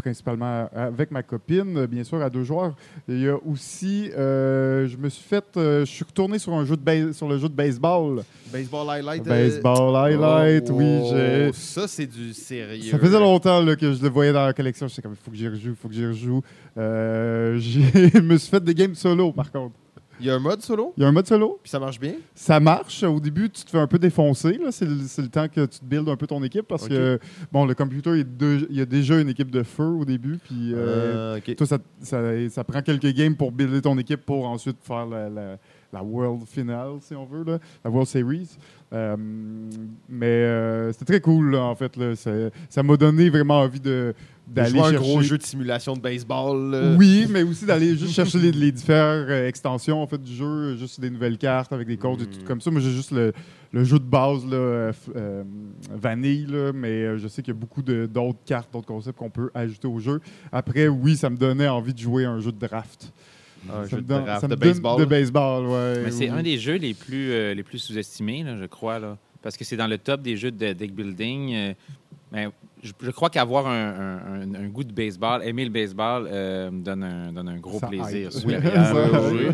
principalement 0.02 0.68
avec 0.74 1.10
ma 1.10 1.22
copine, 1.22 1.86
bien 1.86 2.04
sûr, 2.04 2.20
à 2.20 2.28
deux 2.28 2.42
joueurs. 2.42 2.74
Il 3.08 3.20
y 3.20 3.28
a 3.28 3.36
aussi, 3.46 4.10
euh, 4.16 4.86
je 4.88 4.96
me 4.96 5.08
suis 5.08 5.24
fait, 5.24 5.44
euh, 5.56 5.80
je 5.86 5.90
suis 5.90 6.04
retourné 6.04 6.38
sur, 6.38 6.52
un 6.52 6.64
jeu 6.64 6.76
de 6.76 7.12
sur 7.12 7.28
le 7.28 7.38
jeu 7.38 7.48
de 7.48 7.54
baseball. 7.54 8.22
Baseball 8.52 8.90
highlight. 8.90 9.26
euh, 9.26 9.30
Baseball 9.30 9.96
highlight, 9.96 10.68
oh, 10.70 10.74
oui. 10.74 11.00
j'ai- 11.10 11.50
Ça, 11.54 11.86
c'est 11.88 12.06
du 12.06 12.34
sérieux. 12.34 12.90
Ça 12.90 12.98
faisait 12.98 13.18
longtemps 13.20 13.62
là, 13.62 13.76
que 13.76 13.92
je 13.92 14.02
le 14.02 14.08
voyais 14.10 14.32
dans 14.32 14.44
la 14.44 14.52
collection. 14.52 14.88
Je 14.88 14.94
sais 14.94 15.02
comme, 15.02 15.12
il 15.12 15.24
faut 15.24 15.30
que 15.30 15.36
j'y 15.36 15.48
rejoue, 15.48 15.70
il 15.70 15.76
faut 15.76 15.88
que 15.88 15.94
j'y 15.94 16.06
rejoue. 16.06 16.42
Je 16.76 18.20
me 18.20 18.36
suis 18.36 18.50
fait 18.50 18.62
des 18.62 18.74
games 18.74 18.94
solo, 18.94 19.32
par 19.32 19.50
contre. 19.50 19.74
Il 20.22 20.28
y 20.28 20.30
a 20.30 20.34
un 20.36 20.38
mode 20.38 20.62
solo, 20.62 20.94
Il 20.96 21.02
y 21.02 21.04
a 21.04 21.08
un 21.08 21.12
mode 21.12 21.26
solo. 21.26 21.58
puis 21.62 21.68
ça 21.70 21.80
marche 21.80 21.98
bien? 21.98 22.14
Ça 22.34 22.60
marche. 22.60 23.02
Au 23.02 23.18
début, 23.18 23.50
tu 23.50 23.64
te 23.64 23.70
fais 23.70 23.78
un 23.78 23.88
peu 23.88 23.98
défoncer. 23.98 24.52
là. 24.56 24.70
C'est 24.70 24.86
le, 24.86 25.28
temps 25.28 25.48
que 25.48 25.66
tu 25.66 25.80
te 25.80 25.84
builds 25.84 26.08
un 26.08 26.16
peu 26.16 26.26
ton 26.28 26.42
équipe 26.44 26.66
parce 26.68 26.86
que 26.88 27.18
bon, 27.50 27.66
le 27.66 27.74
computer, 27.74 28.10
il, 28.12 28.18
y 28.18 28.20
a 28.20 28.24
deux- 28.24 28.66
il 28.70 28.76
y 28.76 28.80
a 28.80 28.86
déjà 28.86 29.20
une 29.20 29.28
équipe 29.28 29.50
de 29.50 29.62
feu 29.64 29.82
au 29.84 30.04
début. 30.04 30.38
Puis 30.44 30.72
euh, 30.74 31.38
Euh, 31.48 31.54
toi, 31.56 31.66
ça, 31.66 31.78
ça- 32.00 32.48
ça 32.50 32.62
prend 32.64 32.82
quelques 32.82 33.12
games 33.12 33.34
pour 33.36 33.50
builder 33.52 33.82
ton 33.82 33.98
équipe 33.98 34.24
pour 34.24 34.46
ensuite 34.46 34.76
faire 34.82 35.06
la, 35.06 35.28
la- 35.28 35.58
la 35.92 36.02
World 36.02 36.46
Finale, 36.46 36.92
si 37.02 37.14
on 37.14 37.26
veut, 37.26 37.44
là, 37.44 37.58
la 37.84 37.90
World 37.90 38.08
Series. 38.08 38.56
Euh, 38.92 39.16
mais 40.08 40.26
euh, 40.26 40.92
c'était 40.92 41.04
très 41.06 41.20
cool, 41.20 41.52
là, 41.52 41.62
en 41.62 41.74
fait. 41.74 41.96
là. 41.96 42.14
Ça 42.68 42.82
m'a 42.82 42.96
donné 42.96 43.30
vraiment 43.30 43.60
envie 43.60 43.80
de 43.80 44.14
d'aller 44.46 44.70
Jouer 44.70 44.80
un 44.80 44.90
chercher... 44.90 44.96
gros 44.98 45.22
jeu 45.22 45.38
de 45.38 45.42
simulation 45.44 45.94
de 45.94 46.00
baseball. 46.00 46.70
là. 46.72 46.96
Oui, 46.98 47.26
mais 47.30 47.42
aussi 47.44 47.64
d'aller 47.64 47.96
juste 47.96 48.12
chercher 48.12 48.38
les, 48.38 48.50
les 48.52 48.72
différentes 48.72 49.28
euh, 49.30 49.46
extensions 49.48 50.02
en 50.02 50.06
fait, 50.06 50.20
du 50.20 50.34
jeu, 50.34 50.76
juste 50.76 51.00
des 51.00 51.08
nouvelles 51.10 51.38
cartes 51.38 51.72
avec 51.72 51.86
des 51.86 51.96
codes 51.96 52.20
et 52.22 52.24
Mm. 52.24 52.30
tout 52.30 52.44
comme 52.44 52.60
ça. 52.60 52.70
Moi, 52.70 52.80
j'ai 52.80 52.90
juste 52.90 53.12
le, 53.12 53.32
le 53.72 53.84
jeu 53.84 53.98
de 54.00 54.04
base, 54.04 54.44
là, 54.44 54.56
euh, 55.16 55.42
vanille, 55.90 56.46
là, 56.50 56.72
mais 56.74 57.16
je 57.18 57.28
sais 57.28 57.40
qu'il 57.40 57.54
y 57.54 57.56
a 57.56 57.60
beaucoup 57.60 57.82
d'autres 57.82 58.40
cartes, 58.44 58.70
d'autres 58.72 58.86
concepts 58.88 59.16
qu'on 59.18 59.30
peut 59.30 59.48
ajouter 59.54 59.86
au 59.88 60.00
jeu. 60.00 60.20
Après, 60.50 60.88
oui, 60.88 61.16
ça 61.16 61.30
me 61.30 61.36
donnait 61.36 61.68
envie 61.68 61.94
de 61.94 61.98
jouer 62.00 62.24
à 62.24 62.30
un 62.32 62.40
jeu 62.40 62.52
de 62.52 62.58
draft. 62.66 63.12
Un 63.70 63.84
Ça 63.84 63.88
jeu 63.90 63.96
me 63.98 64.02
de 64.02 64.06
donne- 64.08 64.24
draft 64.24 64.46
de 64.46 64.54
baseball. 64.56 64.98
De 65.00 65.04
baseball, 65.04 65.66
ouais. 65.66 66.02
Mais 66.04 66.10
c'est 66.10 66.24
oui. 66.30 66.38
un 66.38 66.42
des 66.42 66.58
jeux 66.58 66.76
les 66.76 66.94
plus, 66.94 67.30
euh, 67.32 67.54
les 67.54 67.62
plus 67.62 67.78
sous-estimés, 67.78 68.42
là, 68.42 68.56
je 68.60 68.66
crois. 68.66 68.98
Là, 68.98 69.16
parce 69.42 69.56
que 69.56 69.64
c'est 69.64 69.76
dans 69.76 69.86
le 69.86 69.98
top 69.98 70.22
des 70.22 70.36
jeux 70.36 70.50
de 70.50 70.72
deck 70.72 70.92
building. 70.94 71.54
euh, 71.54 71.74
ben, 72.32 72.50
je, 72.82 72.90
je 73.00 73.10
crois 73.10 73.28
qu'avoir 73.30 73.66
un, 73.66 73.72
un- 73.72 74.40
un- 74.42 74.54
un 74.54 74.68
goût 74.68 74.82
de 74.84 74.92
baseball, 74.92 75.42
aimer 75.44 75.64
le 75.66 75.70
baseball, 75.70 76.26
euh, 76.32 76.70
me 76.70 76.82
donne 76.82 77.02
un, 77.04 77.30
donne 77.32 77.48
un 77.48 77.58
gros 77.58 77.78
Ça 77.78 77.86
plaisir. 77.86 78.30
jeu. 78.32 79.52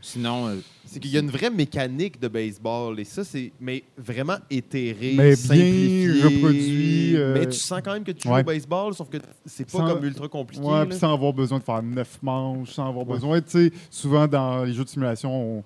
Sinon, 0.00 0.46
euh, 0.48 0.54
C'est 0.86 1.00
qu'il 1.00 1.10
y 1.10 1.16
a 1.16 1.20
une 1.20 1.30
vraie 1.30 1.50
mécanique 1.50 2.20
de 2.20 2.28
baseball 2.28 2.98
et 3.00 3.04
ça, 3.04 3.24
c'est 3.24 3.52
mais 3.60 3.82
vraiment 3.98 4.36
éthéré, 4.48 5.14
Mais 5.16 5.34
bien 5.34 5.36
simplifié. 5.36 6.22
reproduit, 6.22 7.16
euh, 7.16 7.34
Mais 7.34 7.46
tu 7.48 7.58
sens 7.58 7.80
quand 7.84 7.92
même 7.92 8.04
que 8.04 8.12
tu 8.12 8.28
joues 8.28 8.34
au 8.34 8.42
baseball, 8.44 8.94
sauf 8.94 9.08
que 9.10 9.18
c'est 9.44 9.64
pas 9.70 9.78
Sans- 9.78 9.86
comme 9.94 10.04
ultra 10.04 10.28
compliqué. 10.28 10.64
Ouais, 10.64 10.86
puis 10.86 10.96
sans 10.98 11.12
avoir 11.12 11.32
besoin 11.32 11.58
de 11.58 11.64
faire 11.64 11.82
neuf 11.82 12.18
manches, 12.22 12.70
sans 12.70 12.88
avoir 12.88 13.06
Ouais. 13.08 13.14
besoin, 13.14 13.40
tu 13.40 13.50
sais, 13.50 13.72
souvent 13.90 14.26
dans 14.28 14.64
les 14.64 14.72
jeux 14.72 14.84
de 14.84 14.88
simulation, 14.88 15.64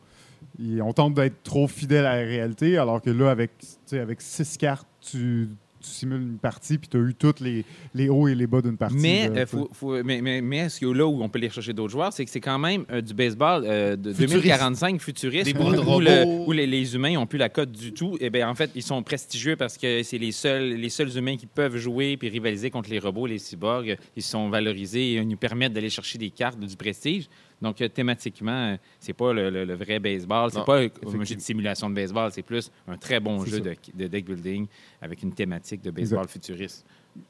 on, 0.58 0.92
tente 0.92 1.14
d'être 1.14 1.42
trop 1.42 1.68
fidèle 1.68 2.06
à 2.06 2.16
la 2.20 2.26
réalité, 2.26 2.78
alors 2.78 3.00
que 3.02 3.10
là, 3.10 3.30
avec, 3.30 3.50
tu 3.58 3.66
sais, 3.86 3.98
avec 4.00 4.20
six 4.20 4.56
cartes, 4.56 4.86
tu, 5.00 5.48
tu 5.84 5.90
simules 5.90 6.22
une 6.22 6.38
partie, 6.38 6.78
puis 6.78 6.88
tu 6.88 6.96
as 6.96 7.00
eu 7.00 7.14
tous 7.14 7.40
les, 7.40 7.64
les 7.94 8.08
hauts 8.08 8.26
et 8.28 8.34
les 8.34 8.46
bas 8.46 8.60
d'une 8.62 8.76
partie. 8.76 8.96
mais, 8.96 9.28
là, 9.28 9.40
euh, 9.42 9.46
faut, 9.46 9.68
faut- 9.72 10.02
mais, 10.02 10.20
mais, 10.20 10.40
mais 10.40 10.68
ce 10.68 10.80
que 10.80 10.86
là 10.86 11.06
où 11.06 11.22
on 11.22 11.28
peut 11.28 11.38
aller 11.38 11.50
chercher 11.50 11.72
d'autres 11.72 11.92
joueurs, 11.92 12.12
c'est 12.12 12.24
que 12.24 12.30
c'est 12.30 12.40
quand 12.40 12.58
même 12.58 12.84
euh, 12.90 13.00
du 13.00 13.14
baseball 13.14 13.64
euh, 13.66 13.96
de 13.96 14.12
Futuriste. 14.12 14.34
2045 14.34 15.00
futuriste 15.00 15.44
Des 15.46 15.52
où, 15.52 15.62
bras 15.62 15.72
de 15.72 15.78
où 15.80 16.00
le- 16.00 16.22
robots. 16.22 16.44
où 16.48 16.52
les, 16.52 16.66
les 16.66 16.94
humains 16.94 17.14
n'ont 17.14 17.26
plus 17.26 17.38
la 17.38 17.48
cote 17.48 17.72
du 17.72 17.92
tout. 17.92 18.16
Et 18.20 18.30
bien, 18.30 18.48
en 18.48 18.54
fait, 18.54 18.70
ils 18.74 18.82
sont 18.82 19.02
prestigieux 19.02 19.56
parce 19.56 19.76
que 19.78 20.02
c'est 20.02 20.18
les 20.18 20.32
seuls, 20.32 20.74
les 20.74 20.88
seuls 20.88 21.16
humains 21.16 21.36
qui 21.36 21.46
peuvent 21.46 21.76
jouer 21.76 22.16
puis 22.16 22.28
rivaliser 22.28 22.70
contre 22.70 22.90
les 22.90 22.98
robots, 22.98 23.26
les 23.26 23.38
cyborgs. 23.38 23.96
Ils 24.16 24.22
sont 24.22 24.48
valorisés 24.48 25.14
et 25.14 25.24
nous 25.24 25.36
permettent 25.36 25.72
d'aller 25.72 25.90
chercher 25.90 26.18
des 26.18 26.30
cartes 26.30 26.58
du 26.58 26.76
prestige. 26.76 27.28
Donc, 27.62 27.80
euh, 27.80 27.88
thématiquement, 27.88 28.72
euh, 28.72 28.76
c'est 29.00 29.12
pas 29.12 29.32
le, 29.32 29.48
le- 29.50 29.64
le 29.64 29.74
vrai 29.74 29.98
baseball. 29.98 30.50
C'est 30.50 30.64
pas 30.64 30.76
un- 30.78 30.80
un 30.82 30.84
effectivement. 30.84 31.24
jeu 31.24 31.34
de 31.36 31.40
simulation 31.40 31.88
de 31.90 31.94
baseball. 31.94 32.30
C'est 32.32 32.42
plus 32.42 32.70
un 32.86 32.96
très 32.98 33.20
bon 33.20 33.44
jeu 33.44 33.60
de 33.94 34.06
deck 34.06 34.24
building 34.26 34.66
avec 35.00 35.22
une 35.22 35.32
thématique 35.32 35.80
de 35.82 35.90
baseball 35.90 36.28
futuriste. 36.28 36.84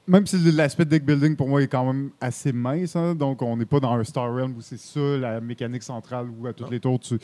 Même 0.07 0.27
si 0.27 0.37
l'aspect 0.53 0.85
deck 0.85 1.05
building 1.05 1.35
pour 1.35 1.49
moi 1.49 1.63
est 1.63 1.67
quand 1.67 1.85
même 1.85 2.11
assez 2.21 2.53
mince, 2.53 2.95
hein, 2.95 3.15
donc 3.15 3.41
on 3.41 3.57
n'est 3.57 3.65
pas 3.65 3.81
dans 3.81 3.93
un 3.93 4.05
Star 4.05 4.33
Realm 4.33 4.55
où 4.57 4.61
c'est 4.61 4.79
ça 4.79 5.01
la 5.01 5.41
mécanique 5.41 5.83
centrale 5.83 6.27
où 6.29 6.47
à 6.47 6.53
toutes 6.53 6.71
les 6.71 6.81
tours 6.81 7.01
tu 7.01 7.19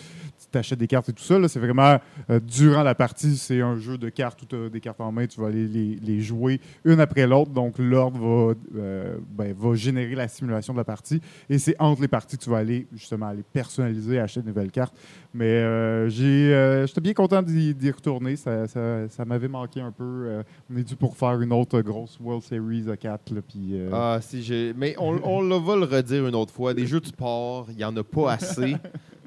t'achètes 0.51 0.79
des 0.79 0.87
cartes 0.87 1.11
et 1.11 1.13
tout 1.13 1.23
ça. 1.23 1.37
C'est 1.49 1.61
vraiment 1.61 1.99
euh, 2.31 2.41
durant 2.41 2.83
la 2.83 2.95
partie, 2.95 3.37
c'est 3.37 3.61
un 3.61 3.77
jeu 3.77 3.99
de 3.99 4.09
cartes 4.09 4.43
où 4.43 4.47
tu 4.47 4.57
as 4.57 4.69
des 4.71 4.81
cartes 4.81 5.01
en 5.01 5.13
main, 5.13 5.27
tu 5.27 5.39
vas 5.41 5.49
aller 5.49 5.69
les, 5.69 5.97
les 5.97 6.21
jouer 6.21 6.59
une 6.85 7.01
après 7.01 7.27
l'autre. 7.27 7.51
Donc 7.51 7.79
l'ordre 7.79 8.19
va, 8.19 8.55
euh, 8.81 9.19
ben, 9.31 9.55
va 9.55 9.75
générer 9.75 10.15
la 10.15 10.29
simulation 10.29 10.73
de 10.73 10.79
la 10.79 10.85
partie 10.85 11.21
et 11.51 11.59
c'est 11.59 11.77
entre 11.79 12.01
les 12.01 12.09
parties 12.09 12.39
que 12.39 12.45
tu 12.45 12.51
vas 12.51 12.59
aller 12.59 12.87
justement 12.95 13.27
aller 13.27 13.45
personnaliser, 13.53 14.19
acheter 14.19 14.41
de 14.41 14.47
nouvelles 14.47 14.73
cartes. 14.73 14.97
Mais 15.35 15.45
euh, 15.45 16.09
euh, 16.11 16.87
j'étais 16.87 17.01
bien 17.01 17.13
content 17.13 17.43
d'y, 17.43 17.91
retourner. 17.91 18.37
Ça, 18.37 18.67
ça, 18.69 19.09
ça 19.09 19.25
m'avait 19.27 19.49
manqué 19.49 19.81
un 19.81 19.93
peu. 19.93 20.43
on 20.71 20.77
est 20.77 20.83
dû 20.83 20.97
pour 20.97 21.17
faire 21.17 21.41
une 21.41 21.53
autre 21.53 21.81
grosse 21.83 22.19
World 22.21 22.43
Series 22.51 22.91
à 22.91 22.97
4. 22.97 23.33
Là, 23.35 23.41
puis, 23.47 23.69
euh, 23.73 23.91
Ah, 23.93 24.19
si 24.21 24.43
j'ai. 24.43 24.75
Mais 24.77 24.95
on, 24.99 25.19
on 25.23 25.41
le 25.49 25.57
va 25.57 25.77
le 25.77 25.85
redire 25.85 26.27
une 26.27 26.35
autre 26.35 26.53
fois. 26.53 26.75
Des 26.75 26.87
jeux 26.87 27.01
de 27.01 27.07
sport, 27.07 27.67
il 27.71 27.77
n'y 27.77 27.85
en 27.85 27.97
a 27.97 28.03
pas 28.05 28.33
assez. 28.33 28.77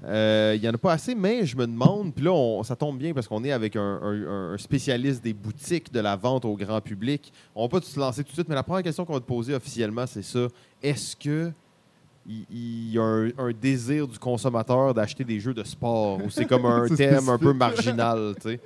Euh, 0.06 0.54
Il 0.58 0.62
y 0.64 0.68
en 0.68 0.74
a 0.74 0.78
pas 0.78 0.92
assez, 0.94 1.16
mais 1.16 1.46
je 1.46 1.56
me 1.56 1.66
demande, 1.66 2.14
puis 2.14 2.26
là, 2.26 2.32
on- 2.34 2.62
ça 2.64 2.76
tombe 2.76 2.98
bien 2.98 3.14
parce 3.14 3.26
qu'on 3.28 3.42
est 3.46 3.54
avec 3.54 3.78
un, 3.78 3.82
un- 4.04 4.52
un 4.54 4.58
spécialiste 4.58 5.24
des 5.24 5.34
boutiques 5.34 5.94
de 5.94 6.02
la 6.02 6.18
vente 6.18 6.44
au 6.44 6.56
grand 6.58 6.82
public. 6.82 7.32
On 7.56 7.64
va 7.64 7.70
pas 7.80 7.82
se 7.86 7.98
lancer 7.98 8.22
tout 8.24 8.30
de 8.32 8.34
suite, 8.34 8.50
mais 8.50 8.56
la 8.56 8.64
première 8.64 8.84
question 8.84 9.06
qu'on 9.06 9.14
va 9.14 9.22
te 9.22 9.26
poser 9.26 9.56
officiellement, 9.56 10.06
c'est 10.06 10.22
ça. 10.24 10.48
Est-ce 10.82 11.16
que 11.16 11.52
il 12.26 12.92
y 12.92 12.98
a 13.00 13.04
un, 13.04 13.30
un 13.38 13.52
désir 13.52 14.08
du 14.08 14.18
consommateur 14.18 14.94
d'acheter 14.94 15.24
des 15.26 15.40
jeux 15.42 15.54
de 15.54 15.64
sport 15.64 16.24
ou 16.24 16.30
c'est 16.30 16.46
comme 16.46 16.66
un 16.66 16.88
thème 16.96 17.28
un 17.30 17.38
peu 17.38 17.52
marginal, 17.54 18.34
tu 18.36 18.50
sais? 18.50 18.60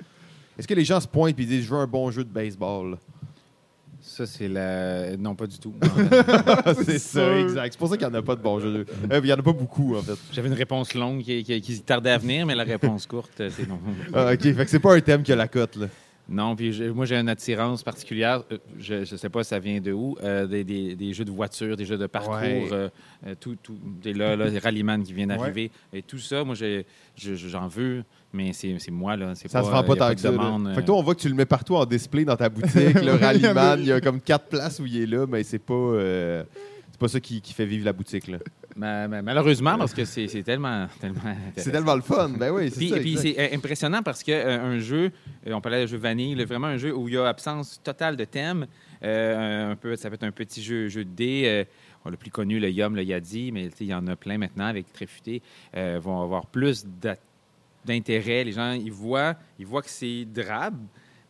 Est-ce 0.56 0.66
que 0.66 0.74
les 0.74 0.84
gens 0.84 0.98
se 1.00 1.06
pointent 1.08 1.38
et 1.38 1.44
disent 1.44 1.64
je 1.64 1.70
veux 1.74 1.80
un 1.80 1.86
bon 1.86 2.10
jeu 2.10 2.24
de 2.24 2.28
baseball? 2.30 2.98
Ça, 4.08 4.24
c'est 4.26 4.48
la. 4.48 5.16
Non, 5.18 5.34
pas 5.34 5.46
du 5.46 5.58
tout. 5.58 5.74
c'est 6.84 6.98
ça, 6.98 7.38
exact. 7.40 7.72
C'est 7.72 7.78
pour 7.78 7.88
ça 7.88 7.96
qu'il 7.96 8.06
n'y 8.08 8.12
en 8.14 8.18
a 8.18 8.22
pas 8.22 8.36
de 8.36 8.40
bons 8.42 8.58
jeux. 8.58 8.86
Euh, 9.12 9.20
il 9.22 9.24
n'y 9.26 9.32
en 9.32 9.38
a 9.38 9.42
pas 9.42 9.52
beaucoup, 9.52 9.96
en 9.96 10.02
fait. 10.02 10.14
J'avais 10.32 10.48
une 10.48 10.54
réponse 10.54 10.94
longue 10.94 11.22
qui, 11.22 11.42
qui- 11.44 11.60
qui 11.60 11.80
tardait 11.82 12.10
à 12.10 12.18
venir, 12.18 12.46
mais 12.46 12.54
la 12.54 12.64
réponse 12.64 13.06
courte, 13.06 13.40
euh, 13.40 13.50
c'est 13.54 13.68
non. 13.68 13.78
Ah, 14.14 14.32
OK, 14.32 14.40
fait 14.42 14.54
que 14.64 14.70
c'est 14.70 14.78
pas 14.80 14.94
un 14.94 15.00
thème 15.00 15.22
qui 15.22 15.32
a 15.32 15.36
la 15.36 15.46
cote, 15.48 15.76
là. 15.76 15.86
Non, 16.30 16.54
puis 16.56 16.72
je- 16.74 16.84
moi, 16.84 17.06
j'ai 17.06 17.16
une 17.16 17.28
attirance 17.28 17.82
particulière. 17.82 18.42
euh, 18.52 18.58
Je 18.78 18.94
ne 18.96 19.04
sais 19.04 19.28
pas 19.30 19.44
ça 19.44 19.58
vient 19.58 19.80
de 19.80 19.92
où. 19.92 20.16
euh, 20.22 20.46
des, 20.46 20.64
des- 20.64 20.94
des 20.96 21.12
jeux 21.14 21.24
de 21.24 21.30
voiture, 21.30 21.76
des 21.76 21.84
jeux 21.84 21.96
de 21.98 22.06
parcours, 22.06 22.34
Ouais. 22.36 22.68
euh, 22.72 22.88
tout, 23.40 23.56
tout, 23.62 23.78
des, 24.02 24.12
là, 24.14 24.36
là, 24.36 24.50
des 24.50 24.58
rallyman 24.58 25.02
qui 25.02 25.12
viennent 25.12 25.28
d'arriver. 25.30 25.70
Et 25.92 26.02
tout 26.02 26.18
ça, 26.18 26.44
moi, 26.44 26.54
j'ai- 26.54 26.84
je- 27.16 27.34
je- 27.34 27.48
j'en 27.48 27.68
veux, 27.68 28.04
mais 28.32 28.52
c'est 28.52 28.76
c'est 28.78 28.90
moi, 28.90 29.16
là. 29.16 29.34
Ça 29.34 29.48
se 29.48 29.56
euh, 29.56 29.60
vend 29.70 29.82
pas 29.84 29.92
a 29.94 29.96
tant 29.96 30.14
que 30.14 30.20
ça. 30.20 30.30
Fait 30.30 30.36
que 30.36 30.78
euh, 30.80 30.82
toi, 30.82 30.96
on 30.96 31.02
voit 31.02 31.14
que 31.14 31.20
tu 31.20 31.28
le 31.28 31.34
mets 31.34 31.46
partout 31.46 31.76
en 31.76 31.86
display 31.86 32.24
dans 32.24 32.36
ta 32.36 32.48
boutique. 32.48 33.00
Le 33.02 33.12
Rallyman, 33.20 33.78
il 33.80 33.86
y 33.86 33.92
a 33.92 34.00
comme 34.00 34.20
quatre 34.20 34.46
places 34.48 34.80
où 34.80 34.86
il 34.86 35.02
est 35.02 35.06
là, 35.06 35.26
mais 35.26 35.42
c'est 35.42 35.58
pas, 35.58 35.74
euh, 35.74 36.44
c'est 36.90 36.98
pas 37.00 37.08
ça 37.08 37.20
qui, 37.20 37.40
qui 37.40 37.52
fait 37.52 37.66
vivre 37.66 37.84
la 37.84 37.92
boutique. 37.92 38.28
là. 38.28 38.38
ma- 38.76 39.08
ma- 39.08 39.22
malheureusement, 39.22 39.76
parce 39.78 39.94
que 39.94 40.04
c'est 40.04 40.26
tellement, 40.42 40.86
tellement 41.00 41.20
C'est 41.56 41.72
tellement 41.72 41.94
le 41.96 42.02
fun. 42.02 42.28
Ben 42.38 42.50
oui, 42.52 42.70
c'est 42.70 42.78
Puis, 42.78 42.88
ça. 42.90 42.98
puis 42.98 43.10
exact. 43.12 43.34
c'est 43.36 43.52
euh, 43.52 43.56
impressionnant 43.56 44.02
parce 44.02 44.22
que 44.22 44.32
euh, 44.32 44.60
un 44.60 44.78
jeu, 44.78 45.10
euh, 45.46 45.52
on 45.52 45.60
parlait 45.60 45.82
de 45.82 45.86
jeu 45.86 45.96
vanille, 45.96 46.34
là, 46.34 46.44
vraiment 46.44 46.66
un 46.68 46.76
jeu 46.76 46.94
où 46.94 47.08
il 47.08 47.14
y 47.14 47.18
a 47.18 47.26
absence 47.26 47.80
totale 47.82 48.16
de 48.16 48.24
thème. 48.24 48.66
Euh, 49.02 49.70
un 49.72 49.76
peu, 49.76 49.94
ça 49.96 50.08
peut 50.10 50.14
être 50.16 50.24
un 50.24 50.32
petit 50.32 50.62
jeu, 50.62 50.88
jeu 50.88 51.04
de 51.04 51.10
dés. 51.10 51.42
euh, 51.46 51.64
on 52.04 52.10
le 52.10 52.16
plus 52.16 52.30
connu, 52.30 52.60
le 52.60 52.70
Yum, 52.70 52.94
le 52.94 53.02
Yadi, 53.02 53.50
mais 53.52 53.68
il 53.80 53.86
y 53.86 53.94
en 53.94 54.06
a 54.06 54.14
plein 54.16 54.38
maintenant 54.38 54.66
avec 54.66 54.92
Tréfuté. 54.92 55.42
Euh, 55.76 55.98
vont 56.00 56.22
avoir 56.22 56.46
plus 56.46 56.86
d'intérêt. 57.88 58.44
Les 58.44 58.52
gens, 58.52 58.72
ils 58.72 58.92
voient, 58.92 59.34
ils 59.58 59.66
voient 59.66 59.82
que 59.82 59.90
c'est 59.90 60.24
drabe, 60.24 60.78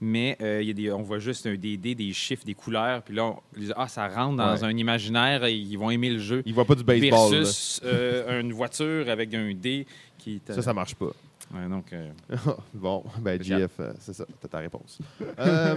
mais 0.01 0.37
euh, 0.41 0.61
il 0.63 0.69
y 0.69 0.71
a 0.71 0.75
des, 0.75 0.93
on 0.93 1.03
voit 1.03 1.19
juste 1.19 1.47
un 1.47 1.57
des 1.57 1.77
dés, 1.77 1.95
des 1.95 2.13
chiffres, 2.13 2.45
des 2.45 2.55
couleurs. 2.55 3.03
Puis 3.03 3.15
là, 3.15 3.25
on, 3.27 3.37
ils 3.57 3.63
disent, 3.63 3.75
ah, 3.77 3.89
ça 3.89 4.07
rentre 4.09 4.37
dans 4.37 4.53
Ouais. 4.55 4.65
un 4.65 4.77
imaginaire, 4.77 5.45
et 5.45 5.55
ils 5.55 5.77
vont 5.77 5.91
aimer 5.91 6.11
le 6.11 6.19
jeu. 6.19 6.43
Il 6.47 6.55
voit 6.55 6.65
pas 6.65 6.75
du 6.75 6.85
baseball. 6.85 7.31
Versus 7.33 7.81
euh, 7.85 8.41
une 8.41 8.53
voiture 8.53 9.09
avec 9.09 9.33
un 9.35 9.53
dé 9.55 9.87
qui 10.19 10.41
Ça, 10.47 10.63
ça 10.63 10.73
marche 10.75 10.95
pas. 10.95 11.11
Ouais, 11.55 11.67
donc, 11.69 11.91
euh, 11.95 12.11
bon, 12.75 13.03
ben 13.21 13.41
euh, 13.51 13.93
c'est 14.01 14.13
ça, 14.13 14.25
t'as 14.41 14.49
ta 14.49 14.59
réponse. 14.59 14.99
Euh, 15.39 15.77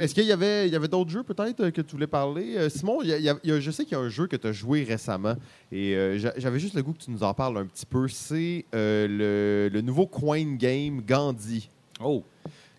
Est-ce 0.00 0.14
qu'il 0.14 0.24
y 0.24 0.32
avait, 0.32 0.66
il 0.66 0.72
y 0.72 0.76
avait 0.76 0.88
d'autres 0.88 1.10
jeux 1.10 1.22
peut-être 1.22 1.70
que 1.70 1.82
tu 1.82 1.92
voulais 1.92 2.06
parler? 2.06 2.68
Simon, 2.70 3.00
il 3.02 3.08
y 3.08 3.12
a- 3.12 3.18
il 3.18 3.24
y 3.24 3.28
a- 3.28 3.38
il 3.44 3.50
y 3.50 3.52
a- 3.52 3.60
je 3.60 3.70
sais 3.70 3.84
qu'il 3.84 3.92
y 3.96 4.00
a 4.00 4.02
un 4.02 4.08
jeu 4.08 4.26
que 4.26 4.34
tu 4.36 4.46
as 4.46 4.52
joué 4.52 4.82
récemment 4.82 5.36
et 5.70 6.14
j'a- 6.18 6.32
j'avais 6.36 6.58
juste 6.58 6.74
le 6.74 6.82
goût 6.82 6.92
que 6.94 7.02
tu 7.04 7.10
nous 7.10 7.22
en 7.22 7.32
parles 7.34 7.58
un 7.58 7.66
petit 7.66 7.86
peu. 7.86 8.08
C'est 8.08 8.64
le, 8.72 9.68
le 9.72 9.80
nouveau 9.82 10.06
coin 10.06 10.56
game 10.56 11.00
Gandhi. 11.02 11.68
oh, 12.00 12.24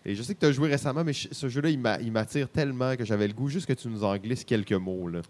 Et 0.04 0.14
je 0.14 0.22
sais 0.22 0.34
que 0.34 0.40
tu 0.40 0.46
as 0.46 0.52
joué 0.52 0.68
récemment, 0.68 1.04
mais 1.04 1.12
ce 1.14 1.48
jeu-là, 1.48 1.70
il 1.70 2.12
m'attire 2.12 2.48
tellement 2.48 2.96
que 2.96 3.04
j'avais 3.04 3.28
le 3.28 3.34
goût 3.34 3.48
juste 3.48 3.66
que 3.66 3.72
tu 3.72 3.88
nous 3.88 4.04
en 4.04 4.16
glisses 4.18 4.44
quelques 4.44 4.72
mots. 4.72 5.08
Là. 5.08 5.20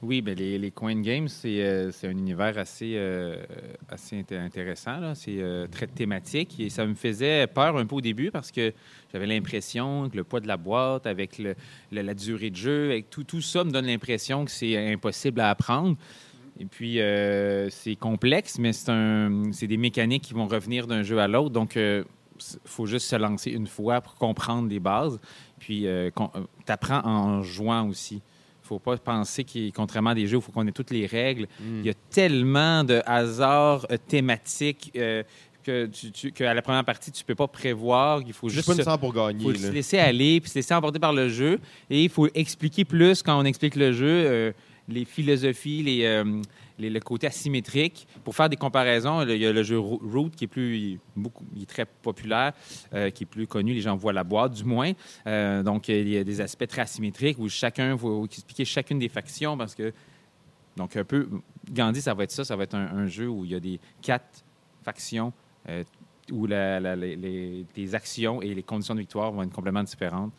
Oui, 0.00 0.22
ben 0.22 0.36
les, 0.38 0.70
coin 0.70 1.00
games, 1.00 1.26
c'est 1.26 1.60
euh, 1.60 1.90
un 2.04 2.10
univers 2.10 2.56
assez, 2.56 2.92
euh, 2.94 3.42
assez 3.88 4.22
inté- 4.22 4.38
intéressant. 4.38 5.12
C'est 5.16 5.40
euh, 5.40 5.66
très 5.66 5.88
thématique 5.88 6.60
et 6.60 6.70
ça 6.70 6.86
me 6.86 6.94
faisait 6.94 7.48
peur 7.48 7.76
un 7.76 7.84
peu 7.84 7.96
au 7.96 8.00
début 8.00 8.30
parce 8.30 8.52
que 8.52 8.72
j'avais 9.12 9.26
l'impression 9.26 10.08
que 10.08 10.16
le 10.16 10.22
poids 10.22 10.38
de 10.38 10.46
la 10.46 10.56
boîte, 10.56 11.08
avec 11.08 11.42
la 11.90 12.14
durée 12.14 12.50
de 12.50 12.56
jeu, 12.56 12.90
avec 12.90 13.10
tout, 13.10 13.24
tout 13.24 13.40
ça 13.40 13.64
me 13.64 13.72
donne 13.72 13.86
l'impression 13.86 14.44
que 14.44 14.52
c'est 14.52 14.92
impossible 14.92 15.40
à 15.40 15.50
apprendre. 15.50 15.96
Et 16.60 16.64
puis, 16.64 16.98
c'est 17.70 17.96
complexe, 17.96 18.58
mais 18.58 18.72
c'est 18.72 19.66
des 19.66 19.76
mécaniques 19.76 20.24
qui 20.24 20.34
vont 20.34 20.46
revenir 20.46 20.86
d'un 20.86 21.02
jeu 21.02 21.18
à 21.18 21.26
l'autre. 21.28 21.50
Donc, 21.50 21.76
il 21.76 22.04
faut 22.64 22.86
juste 22.86 23.06
se 23.06 23.16
lancer 23.16 23.50
une 23.50 23.68
fois 23.68 24.00
pour 24.00 24.16
comprendre 24.16 24.68
les 24.68 24.80
bases. 24.80 25.20
Puis, 25.58 25.86
tu 25.86 26.72
apprends 26.72 27.00
en 27.04 27.42
jouant 27.42 27.88
aussi. 27.88 28.22
Il 28.70 28.74
ne 28.74 28.78
faut 28.80 28.90
pas 28.90 28.96
penser 28.98 29.44
qu'il, 29.44 29.72
contrairement 29.72 30.10
à 30.10 30.14
des 30.14 30.26
jeux 30.26 30.36
où 30.36 30.40
il 30.40 30.44
faut 30.44 30.52
qu'on 30.52 30.66
ait 30.66 30.72
toutes 30.72 30.90
les 30.90 31.06
règles, 31.06 31.46
il 31.60 31.86
y 31.86 31.90
a 31.90 31.94
tellement 32.10 32.84
de 32.84 33.00
hasards 33.06 33.86
euh, 33.90 33.96
thématiques 33.96 34.90
euh, 34.96 35.22
que 35.64 35.86
tu, 35.86 36.10
tu- 36.12 36.32
qu'à 36.32 36.52
la 36.52 36.60
première 36.62 36.84
partie, 36.84 37.10
tu 37.10 37.22
ne 37.22 37.26
peux 37.26 37.34
pas 37.34 37.46
prévoir. 37.48 38.20
Il 38.26 38.32
faut 38.34 38.48
juste 38.50 38.66
pas 38.66 38.72
se- 38.72 38.78
nécessaire 38.78 38.98
pour 38.98 39.12
gagner. 39.14 39.42
faut 39.42 39.52
là. 39.52 39.58
se 39.58 39.70
laisser 39.72 39.98
aller, 39.98 40.40
puis 40.40 40.50
se 40.50 40.56
laisser 40.58 40.74
emporter 40.74 40.98
par 40.98 41.12
le 41.14 41.28
jeu. 41.30 41.58
Et 41.88 42.04
il 42.04 42.10
faut 42.10 42.28
expliquer 42.34 42.84
plus 42.84 43.22
quand 43.22 43.38
on 43.40 43.44
explique 43.44 43.74
le 43.76 43.92
jeu, 43.92 44.06
euh, 44.06 44.52
les 44.88 45.04
philosophies, 45.04 45.82
les, 45.82 46.04
euh, 46.04 46.42
le 46.78 47.00
côté 47.00 47.26
asymétrique. 47.26 48.06
Pour 48.24 48.34
faire 48.36 48.48
des 48.48 48.56
comparaisons, 48.56 49.22
il 49.26 49.36
y 49.36 49.46
a 49.46 49.52
le 49.52 49.62
jeu 49.62 49.78
Ro- 49.78 50.00
Root 50.02 50.30
qui 50.30 50.44
est 50.44 50.48
plus, 50.48 51.00
beaucoup, 51.16 51.44
il 51.56 51.62
est 51.62 51.66
très 51.66 51.84
populaire, 51.86 52.52
euh, 52.94 53.10
qui 53.10 53.24
est 53.24 53.26
plus 53.26 53.46
connu. 53.46 53.74
Les 53.74 53.80
gens 53.80 53.96
voient 53.96 54.12
la 54.12 54.24
boîte, 54.24 54.52
du 54.54 54.64
moins. 54.64 54.92
Euh, 55.26 55.62
donc, 55.62 55.88
il 55.88 56.08
y 56.08 56.16
a 56.16 56.24
des 56.24 56.40
aspects 56.40 56.66
très 56.66 56.82
asymétriques 56.82 57.38
où 57.38 57.48
chacun 57.48 57.96
va 57.96 58.24
expliquer 58.24 58.64
chacune 58.64 58.98
des 58.98 59.08
factions 59.08 59.56
parce 59.56 59.74
que 59.74 59.92
donc, 60.76 60.96
un 60.96 61.04
peu, 61.04 61.28
Gandhi, 61.72 62.00
ça 62.00 62.14
va 62.14 62.22
être 62.24 62.30
ça. 62.30 62.44
Ça 62.44 62.54
va 62.54 62.62
être 62.62 62.74
un, 62.74 63.06
jeu 63.06 63.26
où 63.28 63.44
il 63.44 63.50
y 63.50 63.54
a 63.56 63.60
des 63.60 63.80
quatre 64.00 64.44
factions 64.84 65.32
euh, 65.68 65.82
où 66.30 66.46
les, 66.46 67.94
actions 67.94 68.40
et 68.42 68.54
les 68.54 68.62
conditions 68.62 68.94
de 68.94 69.00
victoire 69.00 69.32
vont 69.32 69.42
être 69.42 69.52
complètement 69.52 69.82
différentes. 69.82 70.32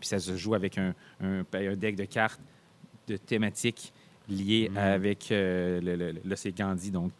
Puis 0.00 0.08
ça 0.08 0.18
se 0.18 0.36
joue 0.36 0.54
avec 0.54 0.78
un, 0.78 0.94
un- 1.20 1.44
un 1.52 1.76
deck 1.76 1.94
de 1.94 2.04
cartes 2.04 2.40
de 3.06 3.16
thématiques 3.16 3.92
liées 4.28 4.70
Mm. 4.72 4.76
avec. 4.78 5.30
euh, 5.32 5.80
le, 5.80 6.12
le- 6.24 6.36
c'est 6.36 6.56
Gandhi, 6.56 6.90
donc 6.90 7.10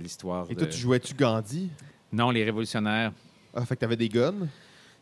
l'histoire. 0.00 0.46
Et 0.50 0.54
de- 0.54 0.60
toi, 0.60 0.68
tu 0.68 0.78
jouais-tu 0.78 1.14
Gandhi? 1.14 1.70
Non, 2.12 2.30
les 2.30 2.44
révolutionnaires. 2.44 3.12
Ah, 3.54 3.64
fait 3.64 3.74
que 3.76 3.80
t'avais 3.80 3.96
des 3.96 4.08
guns? 4.08 4.46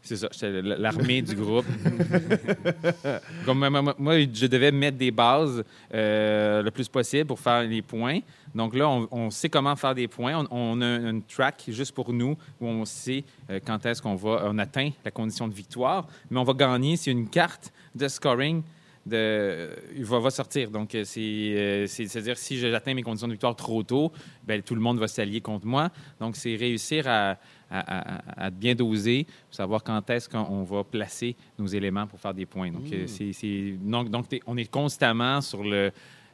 C'est 0.02 0.16
ça, 0.16 0.28
j'étais 0.32 0.60
l'armée 0.60 1.22
du 1.22 1.34
groupe. 1.34 1.64
Comme 3.46 3.66
moi, 3.98 4.20
je 4.20 4.46
devais 4.46 4.70
mettre 4.70 4.98
des 4.98 5.10
bases 5.10 5.64
euh, 5.94 6.62
le 6.62 6.70
plus 6.70 6.88
possible 6.88 7.26
pour 7.26 7.40
faire 7.40 7.62
les 7.62 7.80
points. 7.82 8.20
Donc 8.54 8.74
là, 8.74 8.88
on, 8.88 9.08
on 9.10 9.30
sait 9.30 9.48
comment 9.48 9.74
faire 9.76 9.94
des 9.94 10.06
points. 10.08 10.44
On, 10.50 10.78
on 10.78 10.80
a 10.82 10.96
une 11.08 11.22
track 11.22 11.64
juste 11.68 11.92
pour 11.94 12.12
nous 12.12 12.36
où 12.60 12.66
on 12.66 12.84
sait 12.84 13.24
euh, 13.50 13.60
quand 13.64 13.84
est-ce 13.86 14.02
qu'on 14.02 14.14
va, 14.14 14.42
on 14.44 14.58
atteint 14.58 14.90
la 15.04 15.10
condition 15.10 15.48
de 15.48 15.54
victoire. 15.54 16.06
Mais 16.30 16.38
on 16.38 16.44
va 16.44 16.52
gagner 16.52 16.96
si 16.96 17.10
une 17.10 17.28
carte 17.28 17.72
de 17.94 18.06
scoring 18.08 18.62
de, 19.06 19.70
il 19.96 20.04
va, 20.04 20.18
va 20.18 20.30
sortir. 20.30 20.70
Donc, 20.70 20.94
euh, 20.94 21.04
euh, 21.16 21.86
c'est- 21.86 22.06
c'est-à-dire 22.06 22.36
si 22.38 22.58
j'atteins 22.58 22.94
mes 22.94 23.02
conditions 23.02 23.26
de 23.28 23.32
victoire 23.32 23.54
trop 23.56 23.82
tôt, 23.82 24.12
ben, 24.44 24.62
tout 24.62 24.74
le 24.74 24.80
monde 24.80 24.98
va 24.98 25.08
s'allier 25.08 25.40
contre 25.40 25.66
moi. 25.66 25.90
Donc, 26.20 26.36
c'est 26.36 26.56
réussir 26.56 27.06
à, 27.06 27.36
à- 27.70 28.38
à- 28.40 28.44
à 28.46 28.50
bien 28.50 28.74
doser, 28.74 29.26
savoir 29.50 29.82
quand 29.82 30.08
est-ce 30.10 30.28
qu'on 30.28 30.62
va 30.62 30.84
placer 30.84 31.36
nos 31.58 31.66
éléments 31.66 32.06
pour 32.06 32.18
faire 32.20 32.34
des 32.34 32.46
points. 32.46 32.70
Donc, 32.70 32.90
euh, 32.92 33.06
Mm. 33.06 33.90
donc, 33.90 34.10
donc 34.10 34.26
on 34.46 34.56
est 34.56 34.70
constamment 34.70 35.40
sur 35.40 35.62
le, 35.64 35.90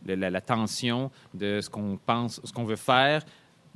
le- 0.07 0.15
la, 0.15 0.31
la 0.31 0.41
tension 0.41 1.11
de 1.35 1.61
ce 1.61 1.69
qu'on 1.69 1.99
pense, 2.05 2.41
ce 2.45 2.53
qu'on 2.53 2.65
veut 2.65 2.77
faire, 2.77 3.25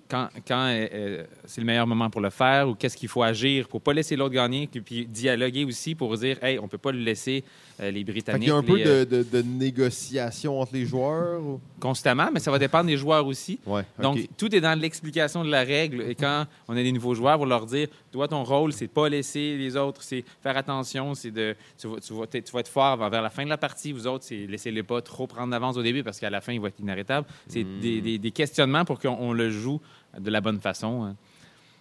quand, 0.08 0.28
quand 0.46 0.66
euh, 0.68 0.86
euh, 0.92 1.24
c'est 1.46 1.60
le 1.60 1.66
meilleur 1.66 1.86
moment 1.86 2.10
pour 2.10 2.20
le 2.20 2.30
faire 2.30 2.68
ou 2.68 2.74
qu'est-ce 2.74 2.96
qu'il 2.96 3.08
faut 3.08 3.22
agir 3.22 3.68
pour 3.68 3.80
pas 3.80 3.92
laisser 3.92 4.16
l'autre 4.16 4.34
gagner, 4.34 4.66
puis- 4.66 4.80
puis 4.80 5.06
dialoguer 5.06 5.64
aussi 5.64 5.94
pour 5.94 6.16
dire, 6.16 6.42
hey, 6.42 6.58
on 6.58 6.68
peut 6.68 6.78
pas 6.78 6.92
le 6.92 6.98
laisser 6.98 7.42
euh, 7.80 7.90
les 7.90 8.04
Britanniques. 8.04 8.42
qu'il 8.42 8.48
y 8.50 8.52
a 8.52 8.56
un 8.56 8.62
peu 8.62 8.76
les, 8.76 8.84
de, 8.84 9.04
de- 9.04 9.22
de 9.22 9.42
négociation 9.42 10.60
entre 10.60 10.74
les 10.74 10.86
joueurs? 10.86 11.42
ou- 11.42 11.60
constamment, 11.80 12.30
mais 12.32 12.40
ça 12.40 12.50
va 12.50 12.58
dépendre 12.58 12.86
des 12.86 12.96
joueurs 12.96 13.26
aussi. 13.26 13.58
Ouais, 13.66 13.82
Donc, 14.00 14.18
tout 14.38 14.54
est 14.54 14.60
dans 14.60 14.78
l'explication 14.78 15.44
de 15.44 15.50
la 15.50 15.64
règle. 15.64 16.02
Et 16.02 16.14
quand 16.14 16.46
on 16.68 16.76
a 16.76 16.82
des 16.82 16.92
nouveaux 16.92 17.14
joueurs, 17.14 17.40
on 17.40 17.44
leur 17.44 17.66
dire 17.66 17.88
Toi, 18.12 18.28
ton 18.28 18.44
rôle, 18.44 18.72
c'est 18.72 18.86
de 18.86 18.92
pas 18.92 19.08
laisser 19.08 19.56
les 19.56 19.76
autres, 19.76 20.02
c'est 20.02 20.24
faire 20.42 20.56
attention, 20.56 21.14
c'est 21.14 21.30
de. 21.32 21.54
Tu 21.76 21.88
vas, 21.88 21.98
tu, 22.00 22.12
vas, 22.14 22.26
tu 22.26 22.52
vas 22.52 22.60
être 22.60 22.68
fort 22.68 22.96
vers 23.10 23.20
la 23.22 23.30
fin 23.30 23.44
de 23.44 23.48
la 23.50 23.58
partie. 23.58 23.92
Vous 23.92 24.06
autres, 24.06 24.24
c'est 24.24 24.46
laissez-les 24.46 24.82
pas 24.84 25.02
trop 25.02 25.26
prendre 25.26 25.50
d'avance 25.50 25.76
au 25.76 25.82
début 25.82 26.02
parce 26.04 26.20
qu'à 26.20 26.30
la 26.30 26.40
fin, 26.40 26.52
il 26.52 26.60
va 26.60 26.68
être 26.68 26.78
inarrêtable. 26.80 27.26
C'est 27.48 27.64
Mm. 27.64 27.80
des, 27.80 28.00
des- 28.00 28.18
des 28.18 28.30
questionnements 28.30 28.84
pour 28.84 28.98
qu'on 29.00 29.16
on 29.18 29.32
le 29.32 29.50
joue 29.50 29.80
de 30.18 30.30
la 30.30 30.40
bonne 30.40 30.60
façon. 30.60 31.04
hein. 31.04 31.16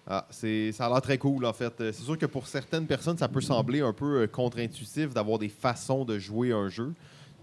Ah, 0.05 0.27
c'est, 0.29 0.73
ça 0.73 0.87
a 0.87 0.89
l'air 0.89 1.01
très 1.01 1.17
cool, 1.17 1.45
en 1.45 1.53
fait. 1.53 1.73
C'est 1.77 2.03
sûr 2.03 2.17
que 2.17 2.25
pour 2.25 2.47
certaines 2.47 2.87
personnes, 2.87 3.17
ça 3.17 3.29
peut 3.29 3.39
sembler 3.39 3.79
un 3.79 3.93
peu 3.93 4.23
euh, 4.23 4.27
contre-intuitif 4.27 5.13
d'avoir 5.13 5.39
des 5.39 5.47
façons 5.47 6.03
de 6.03 6.19
jouer 6.19 6.51
un 6.51 6.67
jeu. 6.67 6.93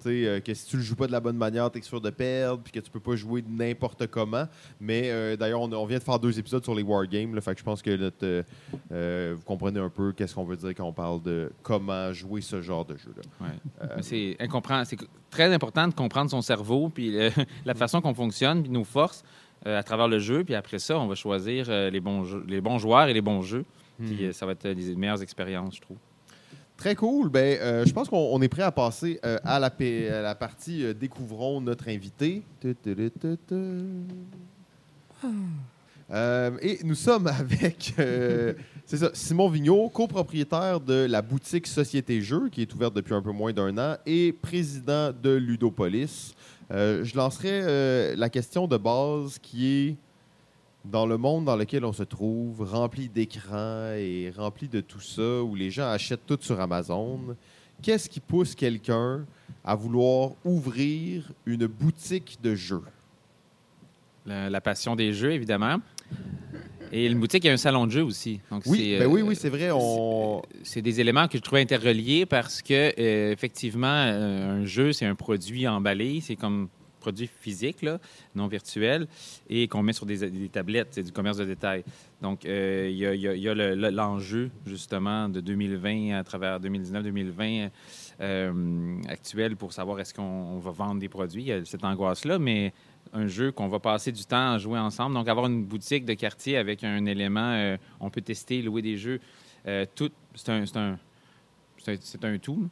Tu 0.02 0.08
sais, 0.08 0.26
euh, 0.26 0.40
que 0.40 0.54
si 0.54 0.66
tu 0.66 0.76
le 0.76 0.82
joues 0.82 0.96
pas 0.96 1.06
de 1.06 1.12
la 1.12 1.20
bonne 1.20 1.36
manière, 1.36 1.70
tu 1.70 1.78
es 1.78 1.82
sûr 1.82 2.00
de 2.00 2.08
perdre, 2.08 2.62
puis 2.62 2.72
que 2.72 2.80
tu 2.80 2.90
peux 2.90 3.00
pas 3.00 3.16
jouer 3.16 3.44
n'importe 3.46 4.06
comment. 4.06 4.44
Mais 4.80 5.10
euh, 5.10 5.36
d'ailleurs, 5.36 5.60
on, 5.60 5.86
vient 5.86 5.98
de 5.98 6.02
faire 6.02 6.18
deux 6.18 6.38
épisodes 6.38 6.64
sur 6.64 6.74
les 6.74 6.82
wargames, 6.82 7.34
là, 7.34 7.40
fait 7.40 7.52
que 7.54 7.60
je 7.60 7.64
pense 7.64 7.82
que 7.82 7.94
notre, 7.94 8.44
euh, 8.92 9.34
vous 9.36 9.44
comprenez 9.44 9.78
un 9.78 9.90
peu 9.90 10.12
qu'est-ce 10.12 10.34
qu'on 10.34 10.44
veut 10.44 10.56
dire 10.56 10.70
quand 10.70 10.84
on 10.84 10.92
parle 10.92 11.22
de 11.22 11.52
comment 11.62 12.12
jouer 12.12 12.40
ce 12.40 12.62
genre 12.62 12.84
de 12.86 12.96
jeu-là. 12.96 13.46
Ouais. 13.46 14.02
C'est 14.02 14.36
c'est 14.84 14.98
très 15.30 15.52
important 15.52 15.86
de 15.86 15.94
comprendre 15.94 16.30
son 16.30 16.40
cerveau, 16.42 16.88
puis 16.88 17.14
la 17.64 17.74
façon 17.74 18.00
qu'on 18.00 18.14
fonctionne, 18.14 18.62
puis 18.62 18.72
nos 18.72 18.84
forces 18.84 19.22
à 19.64 19.82
travers 19.82 20.08
le 20.08 20.18
jeu. 20.18 20.44
Puis 20.44 20.54
après 20.54 20.78
ça, 20.78 20.98
on 20.98 21.06
va 21.06 21.14
choisir 21.14 21.66
euh, 21.68 21.90
les, 21.90 22.00
bons 22.00 22.24
jeux- 22.24 22.44
les 22.48 22.60
bons 22.60 22.78
joueurs 22.78 23.08
et 23.08 23.12
les 23.14 23.20
bons 23.20 23.42
jeux. 23.42 23.64
Puis 23.98 24.14
Mhm. 24.14 24.22
euh, 24.22 24.32
ça 24.32 24.46
va 24.46 24.52
être 24.52 24.64
euh, 24.66 24.74
les 24.74 24.94
meilleures 24.96 25.22
expériences, 25.22 25.76
je 25.76 25.80
trouve. 25.82 25.98
Très 26.76 26.94
cool. 26.94 27.28
Ben, 27.28 27.58
euh, 27.60 27.84
je 27.84 27.92
pense 27.92 28.08
qu'on 28.08 28.30
on 28.32 28.40
est 28.40 28.48
prêt 28.48 28.62
à 28.62 28.72
passer 28.72 29.20
euh, 29.26 29.36
à, 29.44 29.58
la, 29.58 29.68
pa- 29.68 29.84
à 29.84 30.22
la 30.22 30.34
partie 30.34 30.82
euh, 30.82 30.94
Découvrons 30.94 31.60
notre 31.60 31.88
invité. 31.88 32.42
Tu, 32.60 32.74
tu, 32.82 32.94
tu, 32.96 33.10
tu, 33.20 33.36
tu. 33.46 33.54
Euh, 36.12 36.50
et 36.60 36.78
nous 36.82 36.94
sommes 36.94 37.26
avec 37.38 37.94
euh, 37.98 38.54
c'est 38.84 38.96
ça, 38.96 39.10
Simon 39.12 39.48
Vigneault, 39.48 39.88
copropriétaire 39.90 40.80
de 40.80 41.06
la 41.08 41.22
boutique 41.22 41.66
Société 41.68 42.20
Jeux, 42.20 42.48
qui 42.50 42.62
est 42.62 42.74
ouverte 42.74 42.94
depuis 42.96 43.14
un 43.14 43.22
peu 43.22 43.30
moins 43.30 43.52
d'un 43.52 43.76
an, 43.78 43.96
et 44.06 44.32
président 44.32 45.12
de 45.12 45.30
Ludopolis. 45.30 46.34
Euh, 46.72 47.04
je 47.04 47.16
lancerai 47.16 47.60
euh, 47.62 48.14
la 48.16 48.28
question 48.28 48.68
de 48.68 48.76
base 48.76 49.38
qui 49.40 49.66
est 49.66 49.96
dans 50.84 51.04
le 51.04 51.18
monde 51.18 51.44
dans 51.44 51.56
lequel 51.56 51.84
on 51.84 51.92
se 51.92 52.04
trouve, 52.04 52.62
rempli 52.62 53.08
d'écrans 53.08 53.92
et 53.96 54.32
rempli 54.34 54.68
de 54.68 54.80
tout 54.80 55.00
ça, 55.00 55.42
où 55.42 55.54
les 55.54 55.70
gens 55.70 55.88
achètent 55.88 56.26
tout 56.26 56.38
sur 56.40 56.60
Amazon, 56.60 57.36
qu'est-ce 57.82 58.08
qui 58.08 58.20
pousse 58.20 58.54
quelqu'un 58.54 59.26
à 59.64 59.74
vouloir 59.74 60.30
ouvrir 60.44 61.32
une 61.44 61.66
boutique 61.66 62.38
de 62.42 62.54
jeux? 62.54 62.84
La, 64.24 64.48
la 64.48 64.60
passion 64.60 64.96
des 64.96 65.12
jeux, 65.12 65.32
évidemment. 65.32 65.78
Et 66.92 67.06
une 67.06 67.18
boutique, 67.20 67.44
il 67.44 67.48
y 67.48 67.50
a 67.50 67.52
un 67.52 67.56
salon 67.56 67.86
de 67.86 67.92
jeu 67.92 68.02
aussi. 68.02 68.40
Donc 68.50 68.62
Oui, 68.66 68.78
c'est, 68.78 68.98
ben 68.98 69.04
euh, 69.04 69.12
oui, 69.12 69.22
oui, 69.22 69.36
c'est 69.36 69.48
vrai. 69.48 69.70
On... 69.72 70.42
c'est 70.62 70.82
des 70.82 71.00
éléments 71.00 71.28
que 71.28 71.38
je 71.38 71.42
trouvais 71.42 71.60
interreliés 71.60 72.26
parce 72.26 72.62
que, 72.62 72.92
euh, 72.98 73.32
effectivement, 73.32 73.86
euh, 73.86 74.60
un 74.62 74.64
jeu, 74.64 74.92
c'est 74.92 75.06
un 75.06 75.14
produit 75.14 75.68
emballé. 75.68 76.20
C'est 76.20 76.36
comme 76.36 76.68
produit 76.98 77.30
physique, 77.40 77.80
là, 77.80 77.98
non 78.34 78.46
virtuel, 78.46 79.06
et 79.48 79.68
qu'on 79.68 79.82
met 79.82 79.94
sur 79.94 80.04
des, 80.04 80.28
des 80.30 80.48
tablettes. 80.50 80.88
C'est 80.90 81.02
du 81.02 81.12
commerce 81.12 81.38
de 81.38 81.46
détail. 81.46 81.82
Donc, 82.20 82.44
euh, 82.44 82.88
il 82.90 82.96
y 82.98 83.06
a, 83.06 83.14
il 83.14 83.20
y 83.22 83.26
a- 83.28 83.34
il 83.34 83.40
y 83.40 83.48
a 83.48 83.54
le- 83.54 83.74
le- 83.74 83.88
l'enjeu, 83.88 84.50
justement, 84.66 85.26
de 85.30 85.40
2020 85.40 86.18
à 86.18 86.22
travers 86.24 86.60
2019-2020 86.60 87.70
euh, 88.20 89.00
actuel 89.08 89.56
pour 89.56 89.72
savoir 89.72 89.98
est-ce 90.00 90.12
qu'on 90.12 90.22
on 90.22 90.58
va 90.58 90.72
vendre 90.72 91.00
des 91.00 91.08
produits. 91.08 91.42
Il 91.42 91.48
y 91.48 91.52
a 91.52 91.64
cette 91.64 91.84
angoisse-là, 91.84 92.38
mais 92.38 92.74
un 93.12 93.26
jeu 93.26 93.52
qu'on 93.52 93.68
va 93.68 93.78
passer 93.78 94.12
du 94.12 94.24
temps 94.24 94.52
à 94.52 94.58
jouer 94.58 94.78
ensemble. 94.78 95.14
Donc, 95.14 95.28
avoir 95.28 95.46
une 95.46 95.64
boutique 95.64 96.04
de 96.04 96.14
quartier 96.14 96.56
avec 96.56 96.84
un 96.84 97.04
élément, 97.06 97.52
euh, 97.52 97.76
on 97.98 98.10
peut 98.10 98.20
tester, 98.20 98.62
louer 98.62 98.82
des 98.82 98.96
jeux. 98.96 99.20
Euh, 99.66 99.84
tout, 99.94 100.10
c'est 100.34 100.50
un, 100.50 100.64
un, 100.76 100.98
un, 102.22 102.38
tout. 102.38 102.68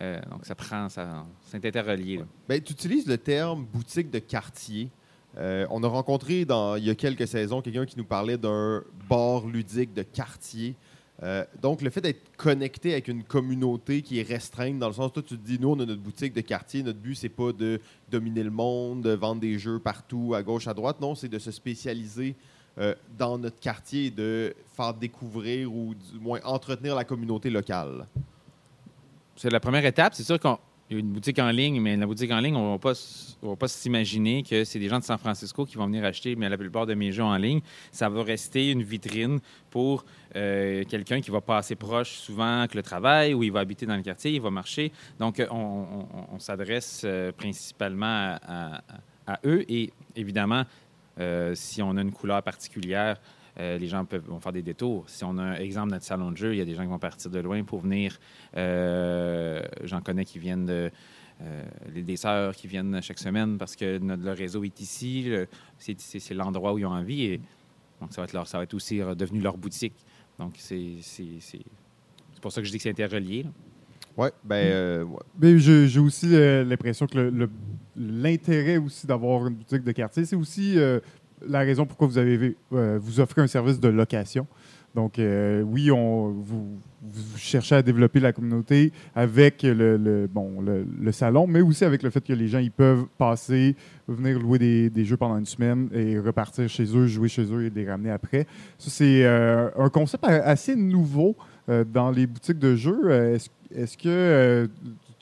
Euh, 0.00 0.20
donc, 0.30 0.46
ça 0.46 0.54
prend, 0.54 0.88
ça, 0.88 1.26
c'est 1.46 1.64
interrelié. 1.64 2.20
Ben, 2.48 2.60
tu 2.62 2.72
utilises 2.72 3.06
le 3.06 3.18
terme 3.18 3.64
boutique 3.64 4.10
de 4.10 4.18
quartier. 4.18 4.90
On 5.36 5.82
a 5.84 5.86
rencontré 5.86 6.44
dans, 6.44 6.74
il 6.74 6.84
y 6.84 6.90
a 6.90 6.94
quelques 6.96 7.28
saisons 7.28 7.62
quelqu'un 7.62 7.86
qui 7.86 7.96
nous 7.96 8.04
parlait 8.04 8.36
d'un 8.36 8.82
bar 9.08 9.46
ludique 9.46 9.94
de 9.94 10.02
quartier. 10.02 10.74
Euh, 11.22 11.44
donc, 11.60 11.82
le 11.82 11.90
fait 11.90 12.00
d'être 12.00 12.34
connecté 12.36 12.92
avec 12.92 13.08
une 13.08 13.24
communauté 13.24 14.00
qui 14.00 14.18
est 14.18 14.22
restreinte, 14.22 14.78
dans 14.78 14.88
le 14.88 14.94
sens, 14.94 15.12
toi, 15.12 15.22
tu 15.22 15.36
te 15.36 15.46
dis, 15.46 15.58
nous, 15.60 15.70
on 15.70 15.80
a 15.80 15.84
notre 15.84 16.00
boutique 16.00 16.32
de 16.32 16.40
quartier, 16.40 16.82
notre 16.82 16.98
but, 16.98 17.14
c'est 17.14 17.28
pas 17.28 17.52
de 17.52 17.80
dominer 18.10 18.42
le 18.42 18.50
monde, 18.50 19.02
de 19.02 19.10
vendre 19.10 19.40
des 19.40 19.58
jeux 19.58 19.78
partout, 19.78 20.34
à 20.34 20.42
gauche, 20.42 20.66
à 20.66 20.74
droite. 20.74 21.00
Non, 21.00 21.14
c'est 21.14 21.28
de 21.28 21.38
se 21.38 21.50
spécialiser 21.50 22.34
euh, 22.78 22.94
dans 23.18 23.36
notre 23.36 23.60
quartier 23.60 24.06
et 24.06 24.10
de 24.10 24.54
faire 24.74 24.94
découvrir 24.94 25.74
ou 25.74 25.94
du 25.94 26.18
moins 26.18 26.40
entretenir 26.44 26.94
la 26.94 27.04
communauté 27.04 27.50
locale. 27.50 28.06
C'est 29.36 29.50
la 29.50 29.60
première 29.60 29.84
étape. 29.84 30.14
C'est 30.14 30.22
sûr 30.22 30.40
qu'on 30.40 30.58
une 30.90 31.12
boutique 31.12 31.38
en 31.38 31.50
ligne, 31.50 31.80
mais 31.80 31.96
la 31.96 32.06
boutique 32.06 32.30
en 32.32 32.40
ligne, 32.40 32.56
on 32.56 32.72
ne 32.72 33.48
va 33.48 33.56
pas, 33.56 33.68
s'imaginer 33.68 34.42
que 34.42 34.64
c'est 34.64 34.78
des 34.78 34.88
gens 34.88 34.98
de 34.98 35.04
San 35.04 35.18
Francisco 35.18 35.64
qui 35.64 35.76
vont 35.76 35.86
venir 35.86 36.04
acheter 36.04 36.34
mais 36.34 36.48
la 36.48 36.58
plupart 36.58 36.86
de 36.86 36.94
mes 36.94 37.12
jeux 37.12 37.22
en 37.22 37.36
ligne. 37.36 37.60
Ça 37.92 38.08
va 38.08 38.22
rester 38.22 38.70
une 38.70 38.82
vitrine 38.82 39.40
pour 39.70 40.04
euh, 40.34 40.84
quelqu'un 40.84 41.20
qui 41.20 41.30
va 41.30 41.40
passer 41.40 41.76
proche 41.76 42.10
souvent 42.10 42.66
que 42.66 42.76
le 42.76 42.82
travail, 42.82 43.34
ou 43.34 43.42
il 43.42 43.52
va 43.52 43.60
habiter 43.60 43.86
dans 43.86 43.96
le 43.96 44.02
quartier, 44.02 44.32
il 44.32 44.40
va 44.40 44.50
marcher. 44.50 44.90
Donc, 45.18 45.38
euh, 45.38 45.46
on, 45.50 46.38
s'adresse 46.38 47.02
euh, 47.04 47.32
principalement 47.32 48.36
à, 48.46 48.82
eux. 49.44 49.64
Et 49.68 49.92
évidemment, 50.16 50.64
si 51.54 51.82
on 51.82 51.96
a 51.96 52.00
une 52.00 52.12
couleur 52.12 52.42
particulière, 52.42 53.20
euh, 53.60 53.78
les 53.78 53.86
gens 53.86 54.04
peuvent, 54.04 54.24
vont 54.26 54.40
faire 54.40 54.52
des 54.52 54.62
détours. 54.62 55.04
Si 55.08 55.22
on 55.22 55.36
a 55.38 55.42
un 55.42 55.54
exemple 55.54 55.90
notre 55.92 56.04
salon 56.04 56.30
de 56.32 56.36
jeu, 56.36 56.54
il 56.54 56.58
y 56.58 56.62
a 56.62 56.64
des 56.64 56.74
gens 56.74 56.82
qui 56.82 56.88
vont 56.88 56.98
partir 56.98 57.30
de 57.30 57.38
loin 57.40 57.62
pour 57.62 57.80
venir. 57.80 58.18
Euh, 58.56 59.60
J'en 59.84 60.00
connais 60.00 60.24
qui 60.24 60.38
viennent 60.38 60.66
de. 60.66 60.90
euh, 61.42 61.64
les- 61.94 62.02
des 62.02 62.16
sœurs 62.16 62.54
qui 62.54 62.66
viennent 62.66 63.00
chaque 63.02 63.18
semaine 63.18 63.56
parce 63.58 63.74
que 63.76 63.98
notre, 63.98 64.22
le 64.24 64.32
réseau 64.32 64.62
est 64.64 64.78
ici. 64.80 65.22
le- 65.22 65.46
C'est 65.78 66.34
l'endroit 66.34 66.72
où 66.74 66.78
ils 66.78 66.84
ont 66.86 66.90
envie. 66.90 67.22
Et, 67.24 67.40
donc, 68.00 68.12
ça 68.12 68.20
va, 68.22 68.24
être 68.24 68.32
leur, 68.32 68.46
ça 68.46 68.58
va 68.58 68.64
être 68.64 68.74
aussi 68.74 69.00
euh, 69.00 69.14
devenu 69.14 69.40
leur 69.40 69.56
boutique. 69.56 69.94
Donc, 70.38 70.54
c'est 70.58 70.96
c'est- 71.02 71.38
c'est- 71.40 71.58
c'est 72.32 72.40
pour 72.42 72.52
ça 72.52 72.60
que 72.60 72.66
je 72.66 72.70
dis 72.72 72.78
que 72.78 72.82
c'est 72.84 72.90
interrelié. 72.90 73.42
là. 73.44 73.50
Ouais, 74.16 74.32
ben, 74.44 74.56
euh, 74.56 75.04
ouais. 75.04 75.18
Mais 75.40 75.58
j'ai 75.58 75.86
j'ai 75.88 76.00
aussi 76.00 76.26
euh, 76.34 76.64
l'impression 76.64 77.06
que 77.06 77.48
l'intérêt 77.96 78.76
aussi 78.76 79.06
d'avoir 79.06 79.46
une 79.46 79.54
boutique 79.54 79.82
de 79.84 79.92
quartier, 79.92 80.24
c'est 80.24 80.36
aussi 80.36 80.78
euh, 80.78 81.00
la 81.46 81.60
raison 81.60 81.86
pourquoi 81.86 82.06
vous 82.06 82.18
avez 82.18 82.56
euh, 82.72 82.98
vous 83.00 83.20
offrez 83.20 83.42
un 83.42 83.46
service 83.46 83.80
de 83.80 83.88
location. 83.88 84.46
Donc 84.94 85.18
euh, 85.18 85.62
oui, 85.62 85.90
on, 85.92 86.30
vous, 86.30 86.78
vous 87.02 87.38
cherchez 87.38 87.76
à 87.76 87.82
développer 87.82 88.18
la 88.18 88.32
communauté 88.32 88.92
avec 89.14 89.62
le, 89.62 90.28
bon, 90.30 90.60
le, 90.60 91.12
salon, 91.12 91.46
mais 91.46 91.60
aussi 91.60 91.84
avec 91.84 92.02
le 92.02 92.10
fait 92.10 92.20
que 92.20 92.32
les 92.32 92.48
gens 92.48 92.58
ils 92.58 92.72
peuvent 92.72 93.06
passer, 93.16 93.76
venir 94.08 94.38
louer 94.40 94.58
des, 94.58 95.04
jeux 95.04 95.16
pendant 95.16 95.38
une 95.38 95.46
semaine 95.46 95.88
et 95.92 96.18
repartir 96.18 96.68
chez 96.68 96.84
eux, 96.96 97.06
jouer 97.06 97.28
chez 97.28 97.44
eux 97.52 97.66
et 97.66 97.70
les 97.70 97.88
ramener 97.88 98.10
après. 98.10 98.46
Ça, 98.78 98.90
c'est 98.90 99.24
euh, 99.24 99.70
un 99.78 99.88
concept 99.90 100.24
assez 100.24 100.74
nouveau 100.74 101.36
euh, 101.68 101.84
dans 101.84 102.10
les 102.10 102.26
boutiques 102.26 102.58
de 102.58 102.74
jeux. 102.74 103.10
Est-ce 103.10 103.48
est-ce 103.72 103.96
que 103.96 104.68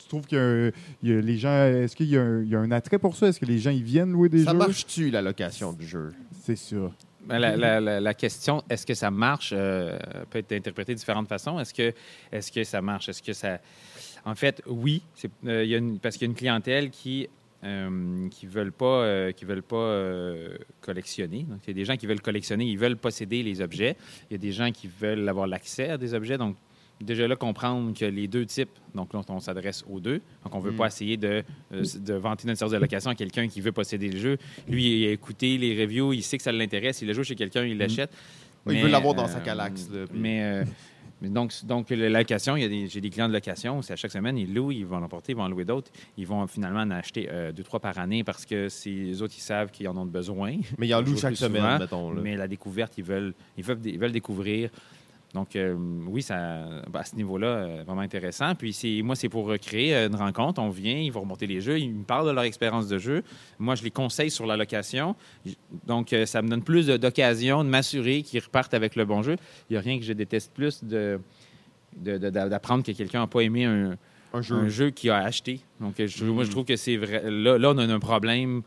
tu 0.08 0.16
trouves 0.16 0.26
que 0.26 0.72
les 1.02 1.36
gens, 1.36 1.66
est-ce 1.66 1.94
qu'il 1.94 2.06
y, 2.08 2.16
a 2.16 2.22
un- 2.22 2.42
il 2.42 2.48
y 2.48 2.54
a 2.56 2.60
un 2.60 2.70
attrait 2.70 2.98
pour 2.98 3.14
ça? 3.14 3.28
Est-ce 3.28 3.38
que 3.38 3.44
les 3.44 3.58
gens 3.58 3.70
ils 3.70 3.82
viennent 3.82 4.12
louer 4.12 4.30
des 4.30 4.42
ça 4.44 4.52
jeux? 4.52 4.56
marche-tu, 4.56 5.10
la 5.10 5.20
location 5.20 5.74
du 5.74 5.86
jeu? 5.86 6.12
C'est 6.42 6.56
sûr. 6.56 6.92
Ben, 7.26 7.38
La, 7.38 7.56
la- 7.58 7.78
la- 7.78 8.00
la 8.00 8.14
question, 8.14 8.62
est-ce 8.70 8.86
que 8.86 8.94
ça 8.94 9.10
marche, 9.10 9.52
euh, 9.54 9.98
peut 10.30 10.38
être 10.38 10.52
interprétée 10.52 10.94
de 10.94 10.98
différentes 10.98 11.28
façons. 11.28 11.60
Est-ce 11.60 11.74
que, 11.74 11.92
est 12.32 12.54
que 12.54 12.64
ça 12.64 12.80
marche? 12.80 13.10
Est-ce 13.10 13.22
que 13.22 13.34
ça. 13.34 13.58
En 14.24 14.34
fait, 14.34 14.62
oui, 14.66 15.02
euh, 15.46 15.62
il 15.62 15.68
y 15.70 15.74
a 15.74 15.78
une- 15.78 15.98
parce 15.98 16.16
qu'il 16.16 16.26
y 16.26 16.28
a 16.28 16.30
une 16.30 16.36
clientèle 16.38 16.88
qui 16.90 17.28
euh, 17.64 18.28
qui 18.30 18.46
veulent 18.46 18.70
pas 18.72 19.02
euh, 19.02 19.32
qui 19.32 19.44
veulent 19.44 19.62
pas 19.64 19.76
euh, 19.76 20.56
collectionner. 20.80 21.42
Donc, 21.42 21.58
il 21.66 21.70
y 21.70 21.72
a 21.72 21.74
des 21.74 21.84
gens 21.84 21.96
qui 21.96 22.06
veulent 22.06 22.20
collectionner, 22.22 22.64
ils 22.64 22.78
veulent 22.78 22.96
posséder 22.96 23.42
les 23.42 23.60
objets. 23.60 23.96
Il 24.30 24.34
y 24.34 24.36
a 24.36 24.38
des 24.38 24.52
gens 24.52 24.70
qui 24.70 24.86
veulent 24.88 25.28
avoir 25.28 25.46
l'accès 25.48 25.90
à 25.90 25.98
des 25.98 26.14
objets. 26.14 26.38
Donc, 26.38 26.56
déjà 27.00 27.28
là, 27.28 27.36
comprendre 27.36 27.92
que 27.96 28.04
les 28.04 28.26
deux 28.28 28.44
types, 28.46 28.70
donc 28.94 29.12
là, 29.14 29.20
on 29.28 29.40
s'adresse 29.40 29.84
aux 29.88 30.00
deux. 30.00 30.20
Donc, 30.44 30.54
on 30.54 30.58
ne 30.58 30.62
veut 30.64 30.72
Mm. 30.72 30.76
pas 30.76 30.86
essayer 30.86 31.16
de, 31.16 31.42
euh, 31.72 31.84
de 32.00 32.14
vanter 32.14 32.46
notre 32.46 32.58
service 32.58 32.74
de 32.74 32.78
location 32.80 33.10
à 33.10 33.14
quelqu'un 33.14 33.48
qui 33.48 33.60
veut 33.60 33.72
posséder 33.72 34.08
le 34.08 34.18
jeu. 34.18 34.38
Lui, 34.68 35.02
il 35.02 35.08
a 35.08 35.12
écouté 35.12 35.58
les 35.58 35.80
reviews, 35.80 36.12
il 36.12 36.22
sait 36.22 36.36
que 36.36 36.42
ça 36.42 36.52
l'intéresse, 36.52 37.00
il 37.02 37.08
le 37.08 37.14
joue 37.14 37.22
chez 37.24 37.34
quelqu'un, 37.36 37.64
il 37.64 37.78
l'achète. 37.78 38.10
Ouais, 38.66 38.74
il 38.76 38.82
veut 38.82 38.88
l'avoir 38.88 39.14
dans 39.14 39.24
euh, 39.24 39.28
sa 39.28 39.40
Calax, 39.40 39.88
là, 39.90 40.06
puis- 40.10 40.18
Mais, 40.18 40.42
euh, 40.42 40.64
mais 41.22 41.28
donc, 41.28 41.52
donc, 41.64 41.90
la 41.90 42.08
location, 42.08 42.56
j'ai 42.56 43.00
des 43.00 43.10
clients 43.10 43.28
de 43.28 43.32
location, 43.32 43.80
c'est 43.82 43.92
à 43.92 43.96
chaque 43.96 44.10
semaine, 44.12 44.36
ils 44.36 44.52
louent, 44.52 44.72
ils 44.72 44.84
vont 44.84 44.98
l'emporter, 44.98 45.32
ils 45.32 45.36
vont 45.36 45.42
en 45.44 45.48
louer 45.48 45.64
d'autres. 45.64 45.90
Ils 46.16 46.26
vont 46.26 46.46
finalement 46.46 46.80
en 46.80 46.90
acheter 46.90 47.28
euh, 47.30 47.50
deux, 47.52 47.62
trois 47.62 47.80
par 47.80 47.96
année 47.98 48.24
parce 48.24 48.44
que 48.44 48.68
c'est 48.68 48.90
les 48.90 49.22
autres, 49.22 49.34
ils 49.36 49.40
savent 49.40 49.70
qu'ils 49.70 49.88
en 49.88 49.96
ont 49.96 50.04
besoin. 50.06 50.56
Mais 50.78 50.86
il 50.88 50.94
en 50.94 51.00
loue 51.02 51.06
Jouer 51.12 51.20
chaque 51.20 51.36
semaine, 51.36 51.62
souvent, 51.62 51.78
mettons. 51.78 52.10
là. 52.12 52.20
Mais 52.22 52.36
la 52.36 52.46
découverte, 52.48 52.94
ils 52.98 53.04
veulent, 53.04 53.34
ils 53.56 53.64
veulent, 53.64 53.78
ils 53.84 53.98
veulent 53.98 54.12
découvrir. 54.12 54.70
Donc, 55.34 55.56
euh, 55.56 55.76
oui, 56.06 56.22
ça, 56.22 56.64
ben, 56.90 57.00
à 57.00 57.04
ce 57.04 57.14
niveau-là, 57.14 57.46
euh, 57.46 57.82
vraiment 57.86 58.00
intéressant. 58.00 58.54
Puis, 58.54 59.02
moi, 59.02 59.14
c'est 59.14 59.28
pour 59.28 59.50
euh, 59.50 59.58
créer 59.58 59.94
euh, 59.94 60.08
une 60.08 60.16
rencontre. 60.16 60.60
On 60.60 60.70
vient, 60.70 60.96
ils 60.96 61.12
vont 61.12 61.20
remonter 61.20 61.46
les 61.46 61.60
jeux, 61.60 61.78
ils 61.78 61.92
me 61.92 62.04
parlent 62.04 62.26
de 62.26 62.32
leur 62.32 62.44
expérience 62.44 62.88
de 62.88 62.98
jeu. 62.98 63.22
Moi, 63.58 63.74
je 63.74 63.84
les 63.84 63.90
conseille 63.90 64.30
sur 64.30 64.46
la 64.46 64.56
location. 64.56 65.14
Donc, 65.86 66.12
euh, 66.12 66.24
ça 66.24 66.40
me 66.40 66.48
donne 66.48 66.62
plus 66.62 66.86
d'occasions 66.86 67.62
de 67.62 67.68
m'assurer 67.68 68.22
qu'ils 68.22 68.40
repartent 68.40 68.72
avec 68.72 68.96
le 68.96 69.04
bon 69.04 69.22
jeu. 69.22 69.36
Il 69.68 69.74
n'y 69.74 69.76
a 69.76 69.80
rien 69.80 69.98
que 69.98 70.04
je 70.04 70.14
déteste 70.14 70.50
plus 70.54 70.82
de, 70.82 71.20
d'apprendre 71.94 72.82
que 72.82 72.92
quelqu'un 72.92 73.20
n'a 73.20 73.26
pas 73.26 73.40
aimé 73.40 73.66
un, 73.66 73.98
Un 74.32 74.68
jeu. 74.68 74.90
qu'il 74.90 75.10
a 75.10 75.18
acheté. 75.18 75.60
Donc, 75.78 75.98
moi, 76.22 76.44
je 76.44 76.50
trouve 76.50 76.64
que 76.64 76.76
c'est 76.76 76.96
vrai. 76.96 77.30
Là, 77.30 77.58
là, 77.58 77.72
on 77.74 77.78
a 77.78 77.84
un 77.84 78.00
problème 78.00 78.62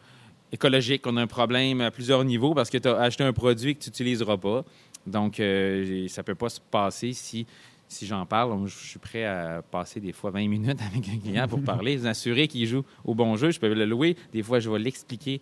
écologique, 0.51 1.07
on 1.07 1.17
a 1.17 1.21
un 1.21 1.27
problème 1.27 1.81
à 1.81 1.89
plusieurs 1.91 2.23
niveaux 2.23 2.53
parce 2.53 2.69
que 2.69 2.77
tu 2.77 2.87
as 2.87 2.97
acheté 2.97 3.23
un 3.23 3.33
produit 3.33 3.75
que 3.75 3.81
tu 3.83 3.89
n'utiliseras 3.89 4.37
pas. 4.37 4.63
Donc, 5.07 5.39
euh, 5.39 6.07
ça 6.07 6.21
ne 6.21 6.25
peut 6.25 6.35
pas 6.35 6.49
se 6.49 6.59
passer 6.59 7.13
si, 7.13 7.45
si 7.87 8.05
j'en 8.05 8.25
parle. 8.25 8.67
Je 8.67 8.75
suis 8.75 8.99
prêt 8.99 9.25
à 9.25 9.61
passer 9.61 9.99
des 9.99 10.11
fois 10.11 10.31
20 10.31 10.47
minutes 10.47 10.79
avec 10.91 11.07
un 11.09 11.17
client 11.17 11.47
pour 11.47 11.61
parler, 11.63 11.97
s'assurer 11.99 12.47
qu'il 12.47 12.65
joue 12.67 12.83
au 13.03 13.15
bon 13.15 13.35
jeu. 13.35 13.51
Je 13.51 13.59
peux 13.59 13.73
le 13.73 13.85
louer. 13.85 14.15
Des 14.31 14.43
fois, 14.43 14.59
je 14.59 14.69
vais 14.69 14.79
l'expliquer. 14.79 15.41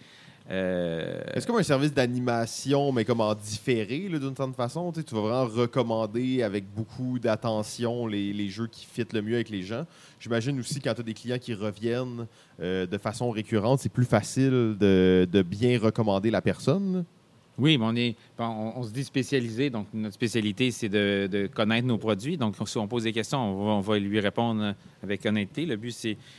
Euh, 0.52 1.22
Est-ce 1.34 1.45
comme 1.45 1.58
un 1.58 1.63
service 1.63 1.93
d'animation, 1.93 2.91
mais 2.91 3.06
comme 3.06 3.22
en 3.22 3.36
différé, 3.36 4.00
d'une 4.10 4.36
certaine 4.36 4.56
façon? 4.56 4.91
Tu 4.91 5.02
sais, 5.02 5.06
tu 5.06 5.13
vas 5.13 5.22
vraiment 5.22 5.45
recommander 5.45 6.41
avec 6.41 6.65
beaucoup 6.74 7.19
d'attention 7.19 8.08
les, 8.08 8.34
les 8.34 8.50
jeux 8.50 8.65
qui 8.65 8.86
fitent 8.86 9.13
le 9.13 9.22
mieux 9.22 9.36
avec 9.36 9.50
les 9.50 9.62
gens. 9.62 9.86
J'imagine 10.19 10.60
aussi 10.60 10.80
quand 10.82 10.95
tu 10.95 11.02
as 11.02 11.04
des 11.04 11.13
clients 11.13 11.38
qui 11.38 11.54
reviennent 11.54 12.26
euh, 12.62 12.88
de 12.88 12.98
façon 12.98 13.30
récurrente, 13.30 13.80
c'est 13.80 13.89
plus 13.93 14.06
facile 14.06 14.76
de, 14.80 15.28
de 15.32 15.41
bien 15.43 15.78
recommander 15.80 16.32
la 16.32 16.41
personne. 16.41 17.06
Oui, 17.60 17.78
mais 17.78 17.86
on, 17.86 17.95
est, 17.95 18.15
bon, 18.38 18.45
on, 18.45 18.80
on 18.80 18.84
se 18.84 18.91
dit 18.91 19.04
spécialisé. 19.04 19.69
Donc, 19.69 19.88
notre 19.93 20.15
spécialité, 20.15 20.72
c'est 20.72 20.89
de, 20.89 21.28
de 21.32 21.48
connaître 21.48 21.88
nos 21.88 21.98
produits. 21.98 22.38
Donc, 22.38 22.56
si 22.65 22.78
on 22.78 22.88
pose 22.88 23.04
des 23.04 23.13
questions, 23.13 23.39
on 23.39 23.65
va, 23.65 23.72
on 23.72 23.82
va 23.82 24.00
lui 24.00 24.19
répondre 24.19 24.74
avec 25.04 25.26
honnêteté. 25.26 25.65
Le 25.65 25.76
but, 25.76 25.91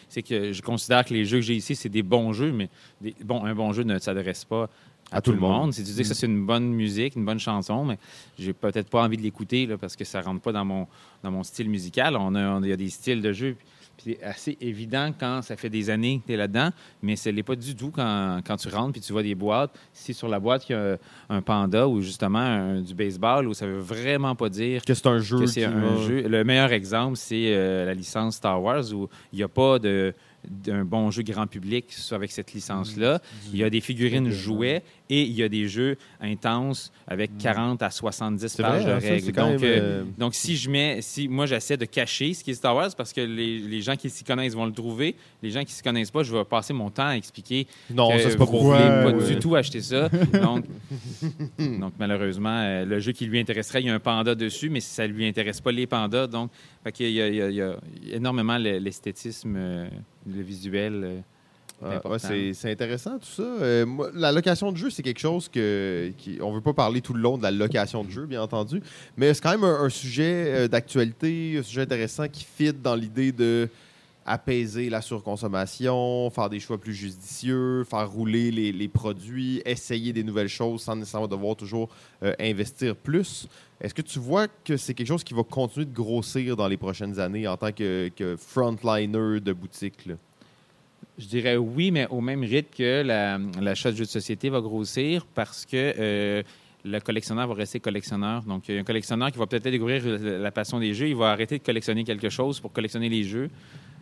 c'est 0.09 0.22
que 0.22 0.52
je 0.52 0.62
considère 0.62 1.04
que 1.04 1.14
les 1.14 1.24
jeux 1.24 1.38
que 1.38 1.44
j'ai 1.44 1.56
ici, 1.56 1.76
c'est 1.76 1.88
des 1.88 2.02
bons 2.02 2.33
jeux, 2.33 2.52
mais 2.52 2.68
des- 3.00 3.14
bon, 3.24 3.44
un 3.44 3.54
bon 3.54 3.72
jeu 3.72 3.83
ne 3.83 3.98
s'adresse 3.98 4.44
pas 4.44 4.68
à, 5.12 5.20
tout, 5.20 5.33
le 5.33 5.38
monde. 5.38 5.72
Si 5.74 5.83
tu 5.85 5.90
dis 5.90 6.02
que 6.02 6.06
ça, 6.06 6.14
c'est 6.14 6.26
une 6.26 6.46
bonne 6.46 6.72
musique, 6.72 7.16
une 7.16 7.24
bonne 7.24 7.40
chanson, 7.40 7.85
mais 7.85 7.98
j'ai 8.38 8.52
peut-être 8.52 8.88
pas 8.88 9.02
envie 9.02 9.16
de 9.16 9.22
l'écouter 9.22 9.66
là, 9.66 9.76
parce 9.76 9.96
que 9.96 10.04
ça 10.04 10.20
rentre 10.20 10.40
pas 10.40 10.52
dans 10.52 10.64
mon, 10.64 10.87
dans 11.22 11.30
mon 11.30 11.42
style 11.42 11.68
musical. 11.68 12.16
On 12.16 12.35
a, 12.35 12.56
on 12.56 12.62
il 12.62 12.68
y 12.68 12.72
a 12.72 12.76
des 12.76 12.90
styles 12.90 13.20
de 13.20 13.33
jeux. 13.33 13.56
Puis 13.59 13.66
c'est 14.04 14.22
assez 14.22 14.56
évident 14.60 15.12
quand 15.18 15.42
ça 15.42 15.56
fait 15.56 15.68
des 15.70 15.90
années 15.90 16.20
que 16.20 16.26
tu 16.28 16.32
es 16.32 16.36
là-dedans, 16.36 16.70
mais 17.02 17.16
ce 17.16 17.28
n'est 17.30 17.42
pas 17.42 17.56
du 17.56 17.74
tout 17.74 17.90
quand, 17.90 18.40
quand 18.46 18.56
tu 18.56 18.68
rentres 18.68 18.92
puis 18.92 19.00
tu 19.00 19.12
vois 19.12 19.22
des 19.22 19.34
boîtes. 19.34 19.70
Si 19.92 20.14
sur 20.14 20.28
la 20.28 20.40
boîte, 20.40 20.68
il 20.68 20.72
y 20.72 20.74
a 20.74 20.96
un 21.28 21.42
panda 21.42 21.86
ou 21.88 22.00
justement 22.00 22.38
un- 22.38 22.80
du 22.80 22.94
baseball, 22.94 23.46
où 23.48 23.54
ça 23.54 23.66
veut 23.66 23.78
vraiment 23.78 24.34
pas 24.34 24.48
dire 24.48 24.82
Que 24.84 24.94
c'est 24.94 25.06
un 25.06 25.18
jeu 25.18 25.38
que 25.40 25.46
c'est 25.46 25.60
qui 25.60 25.66
un 25.66 25.78
va- 25.80 26.06
jeu. 26.06 26.22
Le 26.28 26.44
meilleur 26.44 26.72
exemple, 26.72 27.16
c'est 27.16 27.54
euh, 27.54 27.84
la 27.84 27.94
licence 27.94 28.36
Star 28.36 28.62
Wars 28.62 28.84
où 28.92 29.08
il 29.32 29.36
n'y 29.36 29.42
a 29.42 29.48
pas 29.48 29.78
de 29.78 30.14
d'un 30.48 30.86
bon 30.86 31.10
jeu 31.10 31.22
grand 31.22 31.46
public 31.46 31.94
avec 32.12 32.32
cette 32.32 32.54
licence-là. 32.54 33.20
Il 33.52 33.58
y 33.58 33.62
a 33.62 33.68
des 33.68 33.82
figurines 33.82 34.30
jouets 34.30 34.82
et 35.11 35.23
il 35.23 35.33
y 35.33 35.42
a 35.42 35.49
des 35.49 35.68
jeux 35.68 35.96
intenses 36.20 36.90
avec 37.07 37.37
40 37.38 37.83
à 37.83 37.90
70 37.90 38.46
C'est 38.49 38.62
pages 38.62 38.83
vrai, 38.85 38.92
hein, 38.92 38.96
de 38.96 39.01
ça, 39.03 39.09
règles. 39.09 39.33
Donc, 39.33 39.61
même, 39.61 39.64
euh, 39.64 39.81
euh, 39.81 40.05
donc, 40.16 40.35
si 40.35 40.57
je 40.57 40.70
mets, 40.70 41.03
si 41.03 41.29
moi 41.29 41.44
j'essaie 41.46 41.77
de 41.77 41.85
cacher 41.85 42.33
ce 42.33 42.42
qui 42.44 42.53
est 42.53 42.55
Star 42.55 42.75
Wars 42.77 42.90
parce 42.96 43.12
que 43.12 43.20
les, 43.20 43.59
les 43.59 43.83
gens 43.83 43.96
qui 43.96 44.09
s'y 44.09 44.25
connaissent 44.25 44.55
vont 44.55 44.66
le 44.66 44.73
trouver, 44.73 45.16
les 45.42 45.51
gens 45.51 45.64
qui 45.64 45.73
s'y 45.73 45.83
connaissent 45.83 46.11
pas, 46.11 46.23
je 46.23 46.35
vais 46.35 46.44
passer 46.44 46.73
mon 46.73 46.88
temps 46.90 47.09
à 47.09 47.16
expliquer 47.16 47.66
Non, 47.92 48.11
que 48.11 48.18
ça, 48.20 48.31
c'est 48.31 48.37
pas 48.38 48.44
vous 48.44 48.51
pour 48.53 48.62
voulez 48.64 48.79
Ouais, 48.79 49.03
pas 49.05 49.11
ouais. 49.12 49.27
du 49.35 49.38
tout 49.38 49.55
acheter 49.57 49.81
ça. 49.83 50.09
Donc, 50.33 50.64
donc 51.59 51.92
malheureusement, 51.99 52.59
euh, 52.61 52.85
le 52.85 52.99
jeu 53.01 53.12
qui 53.12 53.27
lui 53.27 53.38
intéresserait, 53.40 53.81
il 53.83 53.87
y 53.87 53.90
a 53.90 53.94
un 53.94 53.99
panda 54.01 54.35
dessus, 54.35 54.70
mais 54.70 54.81
ça 54.81 55.07
lui 55.07 55.27
intéresse 55.27 55.61
pas 55.61 55.73
les 55.73 55.87
pandas. 55.87 56.27
Donc, 56.27 56.51
fait 56.85 56.92
qu'il 56.92 57.11
y, 57.11 57.20
a- 57.20 57.29
il 57.29 57.35
y 57.35 57.42
a- 57.42 57.49
il 57.51 57.57
y 57.57 57.62
a 57.62 57.77
énormément 58.16 58.59
le- 58.59 58.79
l'esthétisme, 58.79 59.57
le 59.57 60.42
visuel. 60.42 61.23
Ouais, 61.83 62.53
c'est 62.55 62.71
intéressant 62.71 63.19
tout 63.19 63.27
ça. 63.29 63.43
Euh, 63.43 63.87
moi, 63.87 64.11
la 64.14 64.33
location 64.33 64.72
de 64.72 64.76
jeu, 64.76 64.91
c'est 64.91 65.03
quelque 65.03 65.20
chose 65.20 65.49
que 65.49 66.12
qui, 66.18 66.39
on 66.41 66.53
veut 66.53 66.61
pas 66.61 66.74
parler 66.74 67.01
tout 67.01 67.14
le 67.14 67.20
long 67.20 67.39
de 67.39 67.43
la 67.43 67.51
location 67.51 68.05
de 68.05 68.11
jeu, 68.11 68.26
bien 68.26 68.43
entendu, 68.43 68.83
mais 69.16 69.33
c'est 69.35 69.43
quand 69.43 69.51
même 69.53 69.64
un, 69.64 69.85
un 69.85 69.89
sujet 69.89 70.45
euh, 70.47 70.68
d'actualité, 70.68 71.57
un 71.59 71.62
sujet 71.62 71.83
intéressant 71.83 72.28
qui 72.28 72.45
fit 72.45 72.72
dans 72.72 72.95
l'idée 72.95 73.33
de 73.33 73.68
apaiser 74.26 74.91
la 74.91 75.01
surconsommation, 75.01 76.31
faire 76.31 76.49
des 76.51 76.61
choix 76.61 76.78
plus 76.78 76.95
judicieux, 76.95 77.85
faire 77.85 78.09
rouler 78.09 78.51
les, 78.51 78.70
les 78.70 78.89
produits, 78.89 79.62
essayer 79.64 80.12
des 80.12 80.22
nouvelles 80.22 80.49
choses 80.49 80.83
sans 80.83 80.95
nécessairement 80.95 81.26
devoir 81.26 81.57
toujours 81.57 81.89
euh, 82.22 82.35
investir 82.39 82.95
plus. 82.95 83.49
Est-ce 83.81 83.95
que 83.95 84.03
tu 84.03 84.18
vois 84.18 84.47
que 84.47 84.76
c'est 84.76 84.95
quelque 84.95 85.09
chose 85.09 85.24
qui 85.24 85.35
va 85.35 85.43
continuer 85.43 85.87
de 85.87 85.95
grossir 85.95 86.55
dans 86.55 86.68
les 86.68 86.76
prochaines 86.76 87.18
années 87.18 87.49
en 87.49 87.57
tant 87.57 87.72
que, 87.72 88.11
que 88.14 88.37
frontliner 88.37 89.41
de 89.41 89.53
boutique? 89.53 90.07
là? 90.07 90.14
Je 91.18 91.26
dirais 91.26 91.56
oui, 91.56 91.90
mais 91.90 92.06
au 92.08 92.20
même 92.20 92.42
rythme 92.42 92.74
que 92.76 93.02
la- 93.02 93.38
l'achat 93.61 93.90
de 93.90 93.96
jeux 93.96 94.04
de 94.04 94.08
société 94.11 94.48
va 94.48 94.61
grossir 94.61 95.26
parce 95.34 95.66
que 95.66 95.76
euh, 95.98 96.42
le 96.84 96.98
collectionneur 97.00 97.46
va 97.46 97.54
rester 97.54 97.78
collectionneur. 97.78 98.42
Donc, 98.44 98.68
il 98.68 98.74
y 98.74 98.78
a 98.78 98.80
un 98.80 98.84
collectionneur 98.84 99.30
qui 99.30 99.38
va 99.38 99.46
peut-être 99.46 99.68
découvrir 99.68 100.02
la 100.06 100.50
passion 100.50 100.78
des 100.80 100.94
jeux. 100.94 101.08
Il 101.08 101.16
va 101.16 101.30
arrêter 101.32 101.58
de 101.58 101.62
collectionner 101.62 102.04
quelque 102.04 102.30
chose 102.30 102.58
pour 102.58 102.72
collectionner 102.72 103.11
les 103.11 103.22
jeux. 103.24 103.50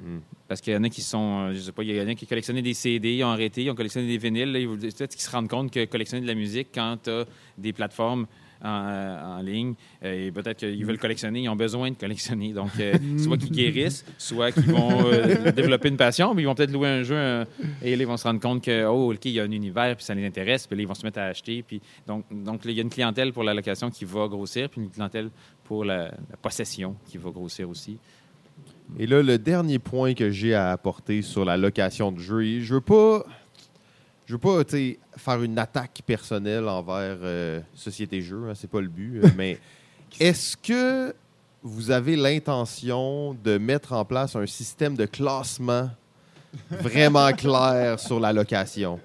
Mm. 0.00 0.18
Parce 0.46 0.61
qu'il 0.61 0.72
y 0.72 0.76
en 0.76 0.84
a 0.84 0.88
qui 0.88 1.02
sont, 1.02 1.48
euh, 1.48 1.54
je 1.54 1.59
sais 1.59 1.72
pas, 1.72 1.82
il 1.82 1.90
y 1.90 2.00
en 2.00 2.06
a 2.06 2.14
qui 2.14 2.26
collectionnaient 2.26 2.62
des 2.62 2.74
CD, 2.74 3.14
ils 3.16 3.24
ont 3.24 3.30
arrêté, 3.30 3.64
ils 3.64 3.70
ont 3.70 3.74
collectionné 3.74 4.06
des 4.06 4.18
vinyles. 4.18 4.52
Là, 4.52 4.61
ils 4.61 4.68
vont- 4.68 4.76
peut-être 4.76 5.11
qu'ils 5.11 5.20
se 5.22 5.30
rendent 5.30 5.48
compte 5.48 5.72
que 5.72 5.84
collectionner 5.86 6.22
de 6.22 6.28
la 6.28 6.36
musique 6.36 6.68
quand 6.72 6.98
tu 7.02 7.11
as 7.11 7.24
des 7.56 7.72
plateformes 7.72 8.26
en, 8.62 9.38
en 9.38 9.42
ligne, 9.42 9.74
euh, 10.02 10.26
et 10.26 10.32
peut-être 10.32 10.59
qu'ils 10.59 10.84
veulent 10.84 10.98
collectionner, 10.98 11.42
ils 11.42 11.48
ont 11.48 11.56
besoin 11.56 11.90
de 11.90 11.96
collectionner. 11.96 12.52
Donc, 12.52 12.70
euh, 12.80 12.94
soit 13.18 13.36
qu'ils 13.36 13.50
guérissent, 13.50 14.04
soit 14.18 14.52
qu'ils 14.52 14.72
vont 14.72 15.06
euh, 15.12 15.52
développer 15.52 15.88
une 15.88 15.96
passion, 15.96 16.34
mais 16.34 16.42
ils 16.42 16.46
vont 16.46 16.54
peut-être 16.54 16.72
louer 16.72 16.88
un 16.88 17.02
jeu 17.02 17.16
euh, 17.16 17.44
et 17.82 17.96
là, 17.96 18.02
ils 18.02 18.06
vont 18.06 18.16
se 18.16 18.24
rendre 18.24 18.40
compte 18.40 18.62
que, 18.62 18.84
oh, 18.86 19.12
OK, 19.12 19.24
il 19.24 19.32
y 19.32 19.40
a 19.40 19.44
un 19.44 19.50
univers, 19.50 19.96
puis 19.96 20.04
ça 20.04 20.14
les 20.14 20.26
intéresse, 20.26 20.66
puis 20.66 20.76
là, 20.76 20.82
ils 20.82 20.88
vont 20.88 20.94
se 20.94 21.04
mettre 21.04 21.18
à 21.18 21.24
acheter. 21.24 21.62
Puis, 21.62 21.80
donc, 22.06 22.24
donc 22.30 22.64
là, 22.64 22.70
il 22.70 22.76
y 22.76 22.80
a 22.80 22.82
une 22.82 22.90
clientèle 22.90 23.32
pour 23.32 23.44
la 23.44 23.54
location 23.54 23.90
qui 23.90 24.04
va 24.04 24.26
grossir, 24.28 24.68
puis 24.68 24.80
une 24.80 24.90
clientèle 24.90 25.30
pour 25.64 25.84
la, 25.84 26.04
la 26.04 26.36
possession 26.40 26.96
qui 27.06 27.18
va 27.18 27.30
grossir 27.30 27.68
aussi. 27.68 27.98
Et 28.98 29.06
là, 29.06 29.22
le 29.22 29.38
dernier 29.38 29.78
point 29.78 30.14
que 30.14 30.30
j'ai 30.30 30.54
à 30.54 30.70
apporter 30.70 31.22
sur 31.22 31.44
la 31.44 31.56
location 31.56 32.11
de 32.11 32.18
jeux, 32.18 32.44
et 32.44 32.61
je 32.61 32.74
veux 32.74 32.80
pas, 32.80 33.24
je 34.29 34.35
veux 34.35 34.39
pas, 34.39 34.62
faire 35.16 35.43
une 35.43 35.59
attaque 35.59 36.03
personnelle 36.05 36.68
envers 36.68 37.16
euh, 37.22 37.61
Société 37.74 38.20
Jeux, 38.20 38.51
hein, 38.51 38.53
c'est 38.55 38.70
pas 38.70 38.83
le 38.83 38.89
but, 38.89 39.24
euh, 39.24 39.29
mais 39.39 39.59
est-ce 40.20 40.55
que 40.55 41.14
vous 41.62 41.91
avez 41.91 42.14
l'intention 42.14 43.35
de 43.43 43.57
mettre 43.57 43.95
en 43.95 44.05
place 44.05 44.37
un 44.37 44.47
système 44.47 44.97
de 44.97 45.07
classement 45.07 45.89
vraiment 46.70 47.33
clair 47.37 47.99
sur 47.99 48.20
la 48.20 48.35
location? 48.35 49.01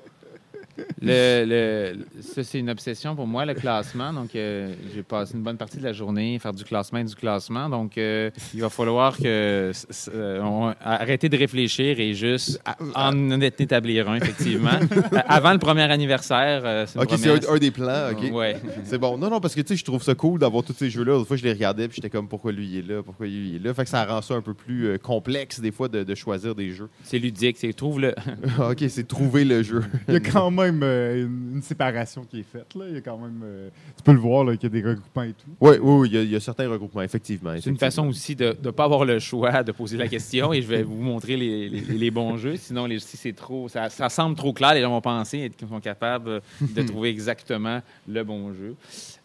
Le, 1.01 1.45
le- 1.45 2.21
ça, 2.21 2.43
c'est 2.43 2.59
une 2.59 2.69
obsession 2.69 3.15
pour 3.15 3.27
moi, 3.27 3.45
le 3.45 3.53
classement. 3.53 4.11
Donc, 4.13 4.35
euh, 4.35 4.73
j'ai 4.95 5.03
passé 5.03 5.33
une 5.35 5.43
bonne 5.43 5.57
partie 5.57 5.77
de 5.77 5.83
la 5.83 5.93
journée 5.93 6.35
à 6.35 6.39
faire 6.39 6.53
du 6.53 6.63
classement 6.63 6.99
et 6.99 7.03
du 7.03 7.15
classement. 7.15 7.69
Donc, 7.69 7.97
euh, 7.97 8.29
il 8.53 8.61
va 8.61 8.69
falloir 8.69 9.17
que 9.17 9.71
euh, 10.13 10.41
on- 10.41 10.73
arrêter 10.83 11.29
de 11.29 11.37
réfléchir 11.37 11.99
et 11.99 12.13
juste 12.13 12.61
en 12.95 13.41
établir 13.41 14.09
un, 14.09 14.15
effectivement. 14.15 14.69
Euh, 15.13 15.19
Avant 15.27 15.51
le 15.53 15.59
premier 15.59 15.83
anniversaire, 15.83 16.61
euh, 16.65 16.85
Ok, 16.95 17.13
c'est 17.17 17.29
un, 17.29 17.53
un 17.53 17.57
des 17.57 17.71
plans, 17.71 18.11
ok. 18.11 18.31
Ouais. 18.33 18.55
C'est 18.85 18.97
bon. 18.97 19.17
Non, 19.17 19.29
non, 19.29 19.39
parce 19.39 19.53
que 19.55 19.61
tu 19.61 19.69
sais, 19.69 19.75
je 19.75 19.83
trouve 19.83 20.01
ça 20.01 20.15
cool 20.15 20.39
d'avoir 20.39 20.63
tous 20.63 20.73
ces 20.73 20.89
jeux-là. 20.89 21.13
L'autre 21.13 21.27
fois, 21.27 21.37
je 21.37 21.43
les 21.43 21.51
regardais 21.53 21.87
puis 21.87 21.95
j'étais 21.97 22.09
comme 22.09 22.27
pourquoi 22.27 22.51
lui 22.51 22.67
il 22.67 22.77
est 22.79 22.93
là, 22.93 23.03
pourquoi 23.03 23.25
lui 23.27 23.49
il 23.49 23.55
est 23.57 23.59
là? 23.67 23.73
Fait 23.73 23.83
que 23.83 23.89
ça 23.89 24.05
rend 24.05 24.21
ça 24.21 24.33
un 24.35 24.41
peu 24.41 24.53
plus 24.53 24.87
euh, 24.87 24.97
complexe 24.97 25.59
des 25.59 25.71
fois 25.71 25.87
de, 25.87 26.03
de 26.03 26.15
choisir 26.15 26.55
des 26.55 26.71
jeux. 26.71 26.89
C'est 27.03 27.19
ludique. 27.19 27.57
C'est 27.59 27.73
trouve 27.73 27.99
le. 27.99 28.13
ok, 28.59 28.83
c'est 28.87 29.07
trouver 29.07 29.45
le 29.45 29.61
jeu. 29.63 29.83
Il 30.07 30.13
y 30.13 30.17
a 30.17 30.19
quand 30.19 30.49
même 30.51 30.62
euh, 30.83 31.25
une, 31.25 31.55
une 31.55 31.61
séparation 31.61 32.23
qui 32.23 32.39
est 32.39 32.43
faite. 32.43 32.73
Là. 32.75 32.85
Il 32.87 32.93
y 32.93 32.97
a 32.97 33.01
quand 33.01 33.17
même, 33.17 33.41
euh, 33.43 33.69
tu 33.97 34.03
peux 34.03 34.13
le 34.13 34.19
voir 34.19 34.43
là, 34.45 34.55
qu'il 34.55 34.63
y 34.73 34.77
a 34.77 34.81
des 34.81 34.87
regroupements 34.87 35.23
et 35.23 35.33
tout. 35.33 35.49
Oui, 35.59 35.75
oui, 35.81 35.93
oui, 36.01 36.09
il 36.09 36.15
y, 36.15 36.17
a- 36.17 36.21
il 36.23 36.31
y 36.31 36.35
a 36.35 36.39
certains 36.39 36.69
regroupements, 36.69 37.01
effectivement. 37.01 37.53
C'est 37.59 37.69
une 37.69 37.77
façon 37.77 38.07
aussi 38.07 38.35
de 38.35 38.55
ne 38.63 38.71
pas 38.71 38.85
avoir 38.85 39.05
le 39.05 39.19
choix 39.19 39.63
de 39.63 39.71
poser 39.71 39.97
la 39.97 40.07
question 40.07 40.53
et 40.53 40.61
je 40.61 40.67
vais 40.67 40.83
vous 40.83 40.95
montrer 41.01 41.35
les, 41.37 41.69
les- 41.69 41.81
les 41.81 42.11
bons 42.11 42.37
jeux. 42.37 42.55
Sinon, 42.57 42.85
les, 42.85 42.99
si 42.99 43.17
c'est 43.17 43.33
trop, 43.33 43.67
ça, 43.69 43.89
ça 43.89 44.09
semble 44.09 44.35
trop 44.35 44.53
clair, 44.53 44.73
les 44.73 44.81
gens 44.81 44.89
vont 44.91 45.01
penser 45.01 45.51
qu'ils 45.57 45.67
sont 45.67 45.79
capables 45.81 46.41
de 46.61 46.81
trouver 46.87 47.09
exactement 47.09 47.81
le 48.07 48.23
bon 48.23 48.53
jeu. 48.53 48.75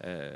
Euh, 0.05 0.35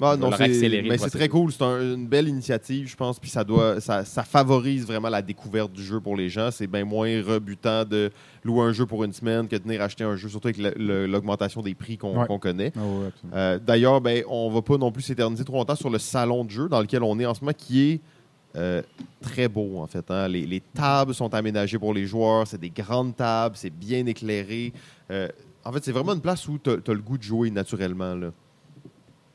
Ah, 0.00 0.10
va 0.10 0.16
non, 0.16 0.30
mais 0.38 0.98
c'est 0.98 1.10
très 1.10 1.28
cool. 1.28 1.50
C'est 1.52 1.62
un- 1.62 1.94
une 1.94 2.06
belle 2.06 2.28
initiative, 2.28 2.88
je 2.88 2.94
pense. 2.96 3.18
Puis 3.18 3.30
ça 3.30 3.42
doit, 3.42 3.80
ça, 3.80 4.04
ça 4.04 4.22
favorise 4.22 4.86
vraiment 4.86 5.08
la 5.08 5.22
découverte 5.22 5.72
du 5.72 5.82
jeu 5.82 5.98
pour 6.00 6.16
les 6.16 6.28
gens. 6.28 6.50
C'est 6.52 6.66
bien 6.68 6.84
moins 6.84 7.20
rebutant 7.22 7.84
de 7.84 8.10
louer 8.44 8.62
un 8.66 8.72
jeu 8.72 8.86
pour 8.86 9.02
une 9.02 9.12
semaine 9.12 9.48
que 9.48 9.56
de 9.56 9.62
venir 9.62 9.82
acheter 9.82 10.04
un 10.04 10.14
jeu, 10.14 10.28
surtout 10.28 10.48
avec 10.48 10.58
le- 10.58 10.74
le- 10.76 11.06
l'augmentation 11.06 11.62
des 11.62 11.74
prix 11.74 11.98
qu'on 11.98 12.20
Ouais. 12.20 12.26
qu'on 12.26 12.38
connaît. 12.38 12.72
Ah 12.76 12.80
ouais. 12.80 13.10
Euh, 13.34 13.58
D'ailleurs, 13.58 14.00
ben, 14.00 14.22
on 14.28 14.50
va 14.50 14.62
pas 14.62 14.76
non 14.76 14.92
plus 14.92 15.02
s'éterniser 15.02 15.44
trop 15.44 15.56
longtemps 15.56 15.74
sur 15.74 15.90
le 15.90 15.98
salon 15.98 16.44
de 16.44 16.50
jeu 16.50 16.68
dans 16.68 16.80
lequel 16.80 17.02
on 17.02 17.18
est 17.18 17.26
en 17.26 17.34
ce 17.34 17.40
moment, 17.40 17.52
qui 17.56 17.90
est 17.90 18.00
euh, 18.56 18.82
très 19.20 19.46
beau, 19.46 19.78
en 19.78 19.86
fait. 19.86 20.10
hein. 20.10 20.26
Les, 20.28 20.46
les 20.46 20.60
tables 20.60 21.12
sont 21.14 21.32
aménagées 21.34 21.78
pour 21.78 21.92
les 21.92 22.06
joueurs. 22.06 22.46
C'est 22.46 22.58
des 22.60 22.70
grandes 22.70 23.14
tables, 23.14 23.56
c'est 23.58 23.68
bien 23.70 24.06
éclairé. 24.06 24.72
Euh, 25.10 25.28
en 25.64 25.72
fait, 25.72 25.84
c'est 25.84 25.92
vraiment 25.92 26.14
une 26.14 26.20
place 26.20 26.48
où 26.48 26.58
tu 26.58 26.70
as, 26.70 26.76
le 26.94 27.00
goût 27.00 27.18
de 27.18 27.22
jouer 27.22 27.50
naturellement. 27.50 28.14
Là. 28.14 28.30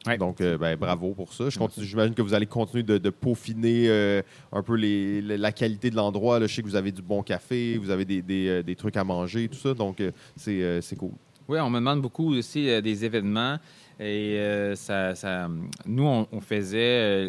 Ouais. 0.05 0.17
Donc, 0.17 0.41
euh, 0.41 0.57
ben, 0.57 0.75
bravo 0.75 1.13
pour 1.13 1.31
ça. 1.31 1.45
J'imagine 1.77 2.13
que 2.13 2.21
vous 2.21 2.33
allez 2.33 2.45
continuer 2.45 2.83
de, 2.83 2.97
de 2.97 3.09
peaufiner 3.09 3.85
euh, 3.87 4.21
un 4.51 4.61
peu 4.61 4.75
les- 4.75 5.21
la 5.21 5.51
qualité 5.53 5.89
de 5.89 5.95
l'endroit. 5.95 6.41
Je 6.41 6.47
sais 6.47 6.61
que 6.61 6.67
vous 6.67 6.75
avez 6.75 6.91
du 6.91 7.01
bon 7.01 7.23
café, 7.23 7.77
vous 7.77 7.89
avez 7.89 8.03
des, 8.03 8.21
des, 8.21 8.47
euh, 8.47 8.63
des 8.63 8.75
trucs 8.75 8.97
à 8.97 9.03
manger, 9.03 9.47
tout 9.47 9.57
ça. 9.57 9.73
Donc, 9.73 10.01
c'est 10.35 10.95
cool. 10.97 11.11
Oui, 11.47 11.59
on 11.59 11.69
me 11.69 11.79
demande 11.79 12.01
beaucoup 12.01 12.33
aussi 12.33 12.65
des 12.81 13.05
événements. 13.05 13.57
Et 13.99 14.37
euh, 14.39 14.75
ça, 14.75 15.13
ça- 15.15 15.47
nous, 15.85 16.03
on, 16.03 16.27
on 16.31 16.41
faisait. 16.41 16.77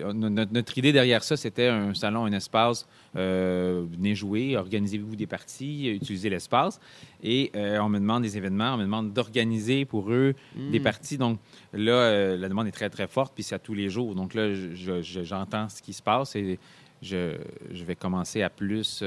euh, 0.03 0.13
no- 0.15 0.31
notre, 0.31 0.53
notre 0.53 0.77
idée 0.79 0.93
derrière 0.93 1.23
ça, 1.23 1.37
c'était 1.37 1.69
un 1.69 1.93
salon, 1.95 2.25
un 2.25 2.33
espace. 2.33 2.87
euh, 3.17 3.85
venez 3.93 4.15
jouer, 4.15 4.57
organisez-vous 4.57 5.15
des 5.15 5.27
parties, 5.27 5.89
utilisez 5.91 6.31
l'espace. 6.31 6.81
Et 7.23 7.53
euh, 7.55 7.79
on 7.79 7.89
me 7.89 7.99
demande 8.01 8.23
des 8.23 8.37
événements, 8.37 8.75
on 8.75 8.79
me 8.79 8.83
demande 8.85 9.13
d'organiser 9.13 9.85
pour 9.85 10.11
eux 10.11 10.35
des 10.73 10.81
parties. 10.81 11.17
Donc 11.19 11.39
là, 11.73 12.35
la 12.37 12.49
demande 12.49 12.67
est 12.67 12.73
très, 12.73 12.91
très 12.91 13.07
forte, 13.07 13.35
puis 13.35 13.45
c'est 13.45 13.55
à 13.55 13.59
tous 13.61 13.75
les 13.75 13.89
jours. 13.89 14.15
Donc 14.15 14.35
là, 14.35 14.53
je- 14.55 14.75
je- 14.75 15.03
je- 15.03 15.23
j'entends 15.23 15.69
ce 15.69 15.81
qui 15.83 15.93
se 15.93 16.03
passe 16.03 16.35
et 16.35 16.59
je, 17.03 17.37
je 17.73 17.85
vais 17.85 17.95
commencer 17.95 18.43
à 18.43 18.49
plus 18.51 19.05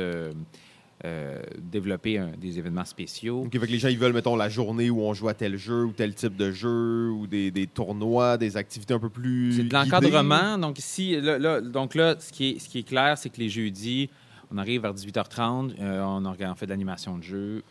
euh, 1.05 1.39
développer 1.59 2.17
un- 2.17 2.31
des 2.37 2.57
événements 2.57 2.85
spéciaux. 2.85 3.43
OK, 3.45 3.51
fait 3.51 3.67
que 3.67 3.71
les 3.71 3.77
gens, 3.79 3.87
ils 3.89 3.99
veulent, 3.99 4.13
mettons, 4.13 4.35
la 4.35 4.49
journée 4.49 4.89
où 4.89 5.01
on 5.01 5.13
joue 5.13 5.27
à 5.27 5.33
tel 5.35 5.55
jeu 5.57 5.85
ou 5.85 5.91
tel 5.91 6.15
type 6.15 6.35
de 6.35 6.51
jeu 6.51 7.09
ou 7.11 7.27
des, 7.27 7.51
des 7.51 7.67
tournois, 7.67 8.37
des 8.37 8.57
activités 8.57 8.93
un 8.95 8.99
peu 8.99 9.09
plus. 9.09 9.53
C'est 9.53 9.63
de 9.63 9.73
l'encadrement. 9.73 10.57
Donc, 10.57 10.79
ici, 10.79 11.19
là, 11.21 11.37
là- 11.37 11.61
donc 11.61 11.93
là, 11.93 12.15
ce 12.19 12.31
qui 12.31 12.49
est, 12.49 12.59
ce 12.59 12.67
qui 12.67 12.79
est 12.79 12.87
clair, 12.87 13.17
c'est 13.17 13.29
que 13.29 13.37
les 13.39 13.49
jeudis, 13.49 14.09
on 14.51 14.57
arrive 14.57 14.81
vers 14.81 14.93
18h30, 14.93 15.75
euh, 15.79 16.01
on, 16.03 16.25
on 16.25 16.55
fait 16.55 16.65
de 16.65 16.71
l'animation 16.71 17.17
de 17.17 17.23
jeu 17.23 17.63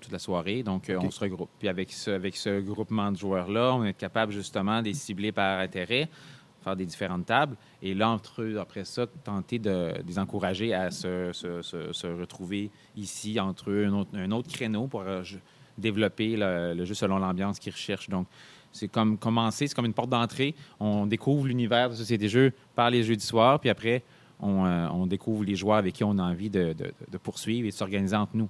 toute 0.00 0.12
la 0.12 0.18
soirée. 0.20 0.62
Donc, 0.62 0.88
euh, 0.90 0.98
on 1.00 1.10
se 1.10 1.20
regroupe. 1.20 1.50
Puis 1.58 1.68
avec 1.68 1.92
ce, 1.92 2.10
avec 2.10 2.36
ce 2.36 2.60
groupement 2.60 3.10
de 3.12 3.16
joueurs-là, 3.16 3.74
on 3.74 3.84
est 3.84 3.92
capable 3.94 4.32
justement 4.32 4.80
de 4.80 4.86
les 4.86 4.94
cibler 4.94 5.32
par 5.32 5.58
intérêt, 5.60 6.08
faire 6.62 6.76
des 6.76 6.86
différentes 6.86 7.26
tables. 7.26 7.56
Et 7.82 7.94
là, 7.94 8.08
entre 8.10 8.42
eux, 8.42 8.58
après 8.58 8.84
ça, 8.84 9.06
tenter 9.24 9.58
de, 9.58 9.92
les 10.06 10.18
encourager 10.18 10.72
à 10.74 10.90
se, 10.90 11.30
se- 11.32 11.62
se- 11.62 12.06
retrouver 12.06 12.70
ici, 12.96 13.38
entre 13.40 13.70
eux, 13.70 13.86
un 13.86 13.92
autre, 13.92 14.10
un 14.14 14.30
autre 14.30 14.50
créneau 14.50 14.86
pour 14.86 15.02
euh, 15.02 15.22
développer 15.78 16.36
le, 16.36 16.84
jeu 16.84 16.94
selon 16.94 17.18
l'ambiance 17.18 17.58
qu'ils 17.58 17.72
recherchent. 17.72 18.08
Donc, 18.08 18.26
c'est 18.72 18.88
comme 18.88 19.18
commencer, 19.18 19.66
c'est 19.66 19.74
comme 19.74 19.86
une 19.86 19.92
porte 19.92 20.10
d'entrée. 20.10 20.54
On 20.80 21.06
découvre 21.06 21.46
l'univers 21.46 21.90
de 21.90 21.94
Société 21.94 22.28
Jeux 22.28 22.52
par 22.74 22.90
les 22.90 23.02
jeux 23.02 23.16
du 23.16 23.24
soir, 23.24 23.60
puis 23.60 23.68
après, 23.70 24.02
on, 24.40 24.64
euh, 24.64 24.88
on 24.92 25.06
découvre 25.06 25.44
les 25.44 25.54
joueurs 25.56 25.76
avec 25.78 25.94
qui 25.94 26.04
on 26.04 26.18
a 26.18 26.22
envie 26.22 26.50
de, 26.50 26.72
de- 26.72 27.18
poursuivre 27.18 27.66
et 27.66 27.70
de 27.70 27.74
s'organiser 27.76 28.16
entre 28.16 28.36
nous. 28.36 28.48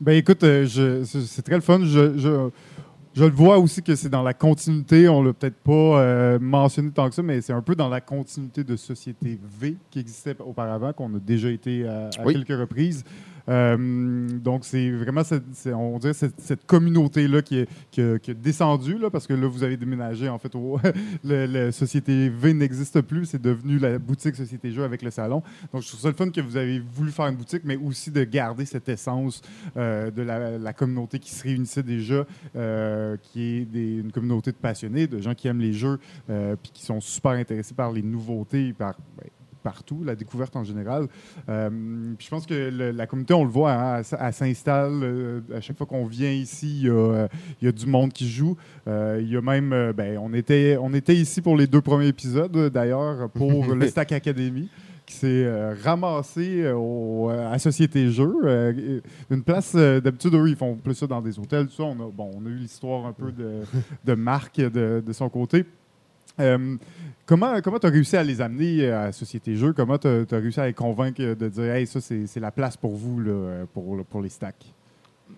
Ben 0.00 0.12
écoute, 0.12 0.44
euh, 0.44 1.04
c'est 1.04 1.42
très 1.42 1.54
le 1.56 1.60
fun. 1.60 1.80
Je 3.14 3.24
le 3.24 3.30
vois 3.30 3.58
aussi 3.58 3.82
que 3.82 3.94
c'est 3.94 4.08
dans 4.08 4.22
la 4.22 4.34
continuité. 4.34 5.08
On 5.08 5.22
l'a 5.22 5.32
peut-être 5.32 5.56
pas 5.62 5.72
euh, 6.00 6.38
mentionné 6.40 6.90
tant 6.90 7.08
que 7.08 7.14
ça, 7.14 7.22
mais 7.22 7.40
c'est 7.40 7.52
un 7.52 7.60
peu 7.62 7.74
dans 7.74 7.88
la 7.88 8.00
continuité 8.00 8.64
de 8.64 8.76
Société 8.76 9.38
V 9.60 9.76
qui 9.90 9.98
existait 10.00 10.36
auparavant, 10.40 10.92
qu'on 10.92 11.14
a 11.14 11.18
déjà 11.18 11.50
été 11.50 11.86
à, 11.86 12.06
à 12.18 12.24
Oui. 12.24 12.32
quelques 12.34 12.58
reprises. 12.58 13.04
Euh, 13.48 14.28
donc, 14.38 14.64
c'est 14.64 14.90
vraiment, 14.90 15.24
cette, 15.24 15.44
on 15.66 15.98
dirait, 15.98 16.14
cette, 16.14 16.66
communauté-là 16.66 17.42
qui, 17.42 17.58
est, 17.58 17.68
qui, 17.90 18.02
là, 18.02 19.10
parce 19.10 19.26
que 19.26 19.34
là, 19.34 19.46
vous 19.46 19.62
avez 19.62 19.76
déménagé, 19.76 20.28
en 20.28 20.38
fait, 20.38 20.52
le 21.24 21.70
Société 21.70 22.28
V 22.28 22.54
n'existe 22.54 23.00
plus, 23.02 23.26
c'est 23.26 23.42
devenu 23.42 23.78
la 23.78 23.98
boutique 23.98 24.36
Société 24.36 24.70
Jeux 24.70 24.84
avec 24.84 25.02
le 25.02 25.10
salon. 25.10 25.42
Donc, 25.72 25.82
je 25.82 25.88
trouve 25.88 26.00
ça 26.00 26.08
le 26.08 26.14
fun 26.14 26.30
que 26.30 26.40
vous 26.40 26.56
avez 26.56 26.80
voulu 26.80 27.10
faire 27.10 27.26
une 27.26 27.36
boutique, 27.36 27.62
mais 27.64 27.76
aussi 27.76 28.10
de 28.10 28.24
garder 28.24 28.64
cette 28.64 28.88
essence 28.88 29.42
euh, 29.76 30.10
de 30.10 30.22
la, 30.22 30.58
la 30.58 30.72
communauté 30.72 31.18
qui 31.18 31.30
se 31.30 31.42
réunissait 31.42 31.82
déjà, 31.82 32.24
euh, 32.56 33.16
qui 33.22 33.58
est 33.58 34.00
une 34.00 34.12
communauté 34.12 34.52
de 34.52 34.56
passionnés, 34.56 35.06
de 35.06 35.20
gens 35.20 35.34
qui 35.34 35.48
aiment 35.48 35.60
les 35.60 35.72
jeux, 35.72 35.98
puis 36.26 36.72
qui 36.72 36.84
sont 36.84 37.00
super 37.00 37.32
intéressés 37.32 37.74
par 37.74 37.92
les 37.92 38.02
nouveautés, 38.02 38.72
par 38.72 38.94
ben, 39.16 39.28
partout, 39.62 40.02
la 40.04 40.14
découverte 40.14 40.54
en 40.56 40.64
général. 40.64 41.06
Euh, 41.48 41.70
je 42.18 42.28
pense 42.28 42.46
que 42.46 42.54
le- 42.70 42.90
la 42.90 43.06
communauté, 43.06 43.34
on 43.34 43.44
le 43.44 43.50
voit, 43.50 43.72
hein, 43.72 44.02
elle, 44.20 44.32
s'installe. 44.32 45.00
euh, 45.02 45.40
à 45.54 45.60
chaque 45.60 45.76
fois 45.78 45.86
qu'on 45.86 46.06
vient 46.06 46.30
ici, 46.30 46.80
il 46.82 46.86
y, 46.86 46.90
a, 46.90 47.28
il 47.60 47.64
y 47.64 47.68
a 47.68 47.72
du 47.72 47.86
monde 47.86 48.12
qui 48.12 48.28
joue. 48.28 48.56
Euh, 48.88 49.18
il 49.22 49.30
y 49.30 49.36
a 49.36 49.40
même, 49.40 49.92
ben, 49.96 50.18
on 50.18 50.32
était, 50.34 50.76
on 50.80 50.92
était 50.94 51.14
ici 51.14 51.40
pour 51.40 51.56
les 51.56 51.66
deux 51.66 51.80
premiers 51.80 52.08
épisodes, 52.08 52.70
d'ailleurs, 52.72 53.28
pour 53.30 53.66
le 53.74 53.86
Stack 53.88 54.12
Academy, 54.12 54.68
qui 55.06 55.14
s'est 55.14 55.44
euh, 55.44 55.74
ramassé 55.82 56.70
au, 56.74 57.28
à 57.30 57.58
Société 57.58 58.10
Jeux. 58.10 58.34
Euh, 58.44 59.00
une 59.30 59.42
place, 59.42 59.74
d'habitude, 59.74 60.34
eux, 60.34 60.48
ils 60.48 60.56
font 60.56 60.74
plus 60.76 60.94
ça 60.94 61.06
dans 61.06 61.20
des 61.20 61.38
hôtels. 61.38 61.66
Tout 61.66 61.74
ça. 61.74 61.82
On, 61.84 61.94
a, 61.94 62.10
bon, 62.10 62.30
on 62.36 62.46
a 62.46 62.48
eu 62.48 62.54
l'histoire 62.54 63.06
un 63.06 63.12
peu 63.12 63.32
de, 63.32 63.60
de 64.04 64.14
Marc 64.14 64.56
de, 64.58 65.02
de, 65.04 65.12
son 65.12 65.28
côté. 65.28 65.64
Comment 67.26 67.60
comment 67.60 67.78
tu 67.78 67.86
as 67.86 67.90
réussi 67.90 68.16
à 68.16 68.22
les 68.22 68.40
amener 68.40 68.90
à 68.90 69.12
Société 69.12 69.56
Jeux? 69.56 69.72
Comment 69.72 69.98
tu 69.98 70.08
as, 70.08 70.24
réussi 70.30 70.60
à 70.60 70.66
les 70.66 70.72
convaincre 70.72 71.22
de 71.22 71.48
dire 71.48 71.64
Hey, 71.64 71.86
ça, 71.86 72.00
c'est 72.00 72.40
la 72.40 72.50
place 72.50 72.76
pour 72.76 72.96
vous 72.96 73.20
là, 73.20 73.64
pour, 73.72 74.04
pour 74.04 74.22
les 74.22 74.28
stacks? 74.28 74.72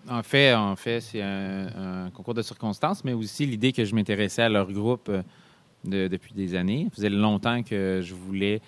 En 0.09 0.23
fait, 0.23 0.53
en 0.53 0.75
fait 0.75 1.01
c'est 1.01 1.21
un, 1.21 2.09
concours 2.13 2.33
de 2.33 2.41
circonstances, 2.41 3.03
mais 3.03 3.13
aussi 3.13 3.45
l'idée 3.45 3.71
que 3.71 3.85
je 3.85 3.95
m'intéressais 3.95 4.43
à 4.43 4.49
leur 4.49 4.71
groupe 4.71 5.11
depuis 5.83 6.33
des 6.33 6.55
années. 6.55 6.87
Ça 6.89 6.95
faisait 6.95 7.09
longtemps 7.09 7.63
que 7.63 8.01
je 8.03 8.13
voulais 8.13 8.61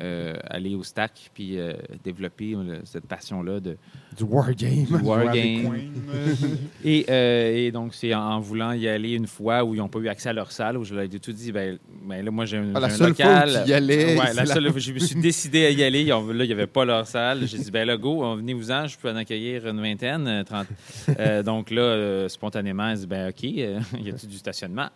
euh, 0.00 0.36
aller 0.48 0.76
au 0.76 0.84
stack 0.84 1.30
puis 1.34 1.58
euh, 1.58 1.72
développer 2.04 2.56
cette 2.84 3.06
passion-là 3.06 3.58
de 3.58 3.76
du 4.16 4.24
wargame. 4.24 4.84
Du 4.84 4.94
wargame. 4.94 5.90
et, 6.84 7.06
euh, 7.08 7.56
et, 7.56 7.72
donc, 7.72 7.94
c'est 7.94 8.14
en, 8.14 8.40
voulant 8.40 8.72
y 8.72 8.88
aller 8.88 9.12
une 9.12 9.26
fois 9.26 9.64
où 9.64 9.74
ils 9.74 9.78
n'ont 9.78 9.88
pas 9.88 9.98
eu 9.98 10.08
accès 10.08 10.28
à 10.28 10.32
leur 10.32 10.50
salle, 10.50 10.76
où 10.76 10.84
je 10.84 10.94
leur 10.94 11.04
ai 11.04 11.08
tout 11.08 11.32
dit, 11.32 11.52
ben, 11.52 11.78
ben 12.04 12.24
là, 12.24 12.30
moi, 12.30 12.44
j'ai 12.44 12.58
un, 12.58 12.72
ah, 12.74 12.80
la 12.80 12.90
seule 12.90 13.08
local. 13.08 13.50
Fois 13.50 13.62
où 13.62 13.68
y 13.68 13.72
allais, 13.72 14.18
ouais, 14.18 14.34
la 14.34 14.46
seule, 14.46 14.72
je 14.76 14.92
me 14.92 14.98
suis 14.98 15.14
décidé 15.20 15.66
à 15.66 15.70
y 15.70 15.82
aller. 15.82 16.04
là, 16.04 16.20
il 16.30 16.46
n'y 16.46 16.52
avait 16.52 16.66
pas 16.66 16.84
leur 16.84 17.06
salle. 17.06 17.46
J'ai 17.46 17.58
dit, 17.58 17.70
ben 17.70 17.86
là, 17.86 17.96
go, 17.96 18.36
venez-vous-en, 18.36 18.86
je 18.86 18.98
peux 18.98 19.10
en 19.10 19.16
accueillir 19.16 19.66
une 19.66 19.80
vingtaine, 19.80 20.44
30. 20.44 21.44
donc 21.44 21.70
là, 21.70 22.28
spontanément, 22.28 22.90
ils 22.90 22.98
dit, 22.98 23.06
ben 23.06 23.28
OK, 23.30 23.42
y 23.42 23.64
a-t-il 23.64 24.28
du 24.28 24.38
stationnement? 24.38 24.88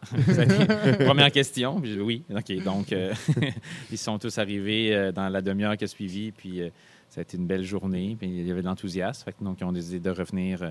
Première 1.07 1.33
question. 1.33 1.81
Puis, 1.81 2.01
oui, 2.01 2.23
OK. 2.31 2.65
Donc, 2.65 2.95
ils 3.91 3.99
sont 3.99 4.19
tous 4.19 4.39
arrivés 4.39 4.92
dans 5.13 5.29
la 5.29 5.43
demi-heure 5.43 5.77
qui 5.77 5.85
a 5.85 5.87
suivi, 5.87 6.33
puis 6.33 6.63
ça 7.13 7.21
a 7.21 7.23
été 7.23 7.37
une 7.37 7.47
belle 7.47 7.63
journée. 7.63 8.17
Puis 8.19 8.27
il 8.27 8.47
y 8.47 8.51
avait 8.51 8.63
de 8.63 8.67
l'enthousiasme. 8.67 9.31
Donc, 9.43 9.61
ils 9.61 9.65
ont 9.65 9.73
décidé 9.73 10.01
de 10.01 10.11
revenir 10.11 10.63
euh, 10.63 10.71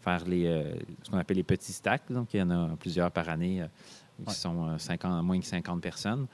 faire 0.00 0.24
les, 0.26 0.46
euh, 0.46 0.74
ce 1.02 1.10
qu'on 1.10 1.18
appelle 1.18 1.36
les 1.36 1.42
petits 1.42 1.72
stacks. 1.72 2.10
Donc, 2.10 2.32
il 2.34 2.38
y 2.38 2.42
en 2.42 2.50
a 2.50 2.76
plusieurs 2.78 3.10
par 3.10 3.28
année 3.28 3.62
euh, 3.62 3.66
qui 4.28 4.34
sont 4.34 4.78
50, 4.78 5.24
moins 5.24 5.40
que 5.40 5.46
50 5.46 5.82
personnes. 5.82 6.28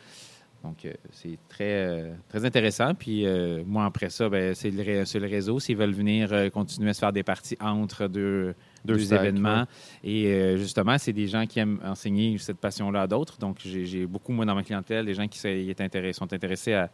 Donc, 0.64 0.88
c'est 1.12 1.38
très, 1.48 2.12
très 2.28 2.44
intéressant. 2.44 2.92
Puis, 2.92 3.24
moi, 3.64 3.84
après 3.84 4.10
ça, 4.10 4.28
ben, 4.28 4.56
c'est 4.56 4.72
le, 4.72 4.82
le, 4.82 5.26
réseau. 5.28 5.60
S'ils 5.60 5.76
veulent 5.76 5.92
venir 5.92 6.50
continuer 6.50 6.90
à 6.90 6.94
se 6.94 6.98
faire 6.98 7.12
des 7.12 7.22
parties 7.22 7.56
entre 7.60 8.08
deux, 8.08 8.56
deux, 8.84 9.14
événements. 9.14 9.66
Et 10.02 10.56
justement, 10.56 10.98
c'est 10.98 11.12
des 11.12 11.28
gens 11.28 11.46
qui 11.46 11.60
aiment 11.60 11.78
enseigner 11.84 12.36
cette 12.38 12.58
passion-là 12.58 13.02
à 13.02 13.06
d'autres. 13.06 13.38
Donc, 13.38 13.58
j'ai 13.62 14.04
beaucoup, 14.04 14.32
moi, 14.32 14.44
dans 14.46 14.56
ma 14.56 14.64
clientèle, 14.64 15.06
des 15.06 15.14
gens 15.14 15.28
qui 15.28 15.38
sont 15.38 16.32
intéressés 16.32 16.72
à, 16.72 16.90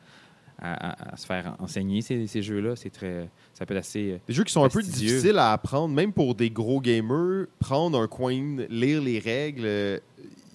à, 0.64 1.16
se 1.16 1.26
faire 1.26 1.54
enseigner 1.58 2.00
ces, 2.02 2.42
jeux-là. 2.42 2.76
C'est 2.76 2.90
très, 2.90 3.28
ça 3.52 3.66
peut 3.66 3.74
être 3.74 3.80
assez. 3.80 4.12
Euh, 4.12 4.18
des 4.26 4.34
jeux 4.34 4.44
qui 4.44 4.52
sont 4.52 4.64
un 4.64 4.68
peu 4.68 4.82
difficiles 4.82 5.38
à 5.38 5.52
apprendre, 5.52 5.94
même 5.94 6.12
pour 6.12 6.34
des 6.34 6.50
gros 6.50 6.80
gamers. 6.80 7.46
Prendre 7.58 8.00
un 8.00 8.06
coin, 8.06 8.32
lire 8.70 9.02
les 9.02 9.18
règles. 9.18 9.64
Euh, 9.64 9.98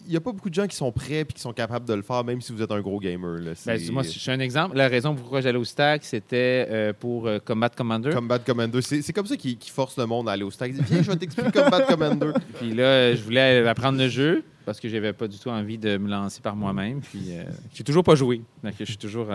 il 0.05 0.13
n'y 0.13 0.17
a 0.17 0.21
pas 0.21 0.31
beaucoup 0.31 0.49
de 0.49 0.55
gens 0.55 0.65
qui 0.65 0.75
sont 0.75 0.91
prêts 0.91 1.19
et 1.19 1.25
qui 1.25 1.39
sont 1.39 1.53
capables 1.53 1.87
de 1.87 1.93
le 1.93 2.01
faire, 2.01 2.23
même 2.23 2.41
si 2.41 2.51
vous 2.51 2.63
êtes 2.63 2.71
un 2.71 2.81
gros 2.81 2.99
gamer. 2.99 3.41
Ben, 3.63 3.79
moi, 3.91 4.01
je 4.01 4.09
suis 4.09 4.31
un 4.31 4.39
exemple. 4.39 4.75
La 4.75 4.87
raison 4.87 5.13
pourquoi 5.13 5.41
j'allais 5.41 5.59
au 5.59 5.63
stack, 5.63 6.03
c'était 6.03 6.65
euh, 6.67 6.93
pour 6.99 7.29
Combat 7.45 7.69
Commander. 7.69 8.09
Combat 8.11 8.39
Commander. 8.39 8.81
C'est 8.81 9.13
comme 9.13 9.27
ça 9.27 9.37
qui, 9.37 9.55
force 9.71 9.95
le 9.99 10.07
monde 10.07 10.27
à 10.27 10.31
aller 10.31 10.41
au 10.41 10.49
stack. 10.49 10.71
Viens, 10.71 11.03
je 11.03 11.11
vais 11.11 11.17
t'expliquer 11.17 11.51
Combat 11.51 11.81
Commander. 11.81 12.31
Puis 12.59 12.73
là, 12.73 13.13
je 13.13 13.21
voulais 13.21 13.67
apprendre 13.67 13.99
le 13.99 14.09
jeu 14.09 14.43
parce 14.65 14.79
que 14.79 14.89
j'avais 14.89 15.13
pas 15.13 15.27
du 15.27 15.37
tout 15.37 15.49
envie 15.49 15.77
de 15.77 15.97
me 15.97 16.09
lancer 16.09 16.41
par 16.41 16.55
moi-même. 16.55 17.01
Puis 17.01 17.33
j'ai 17.75 17.83
toujours 17.83 18.03
pas 18.03 18.15
joué. 18.15 18.41
Donc, 18.63 18.73
je 18.79 18.85
suis 18.85 18.97
toujours 18.97 19.27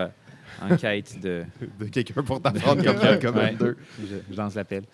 en 0.63 0.77
quête 0.77 1.21
de, 1.21 1.45
de 1.81 1.87
quelqu'un 1.87 2.23
pour 2.23 2.41
t'apprendre 2.41 2.83
comme 2.83 3.19
Commander. 3.19 3.73
Je, 4.01 4.37
lance 4.37 4.55
l'appel. 4.55 4.85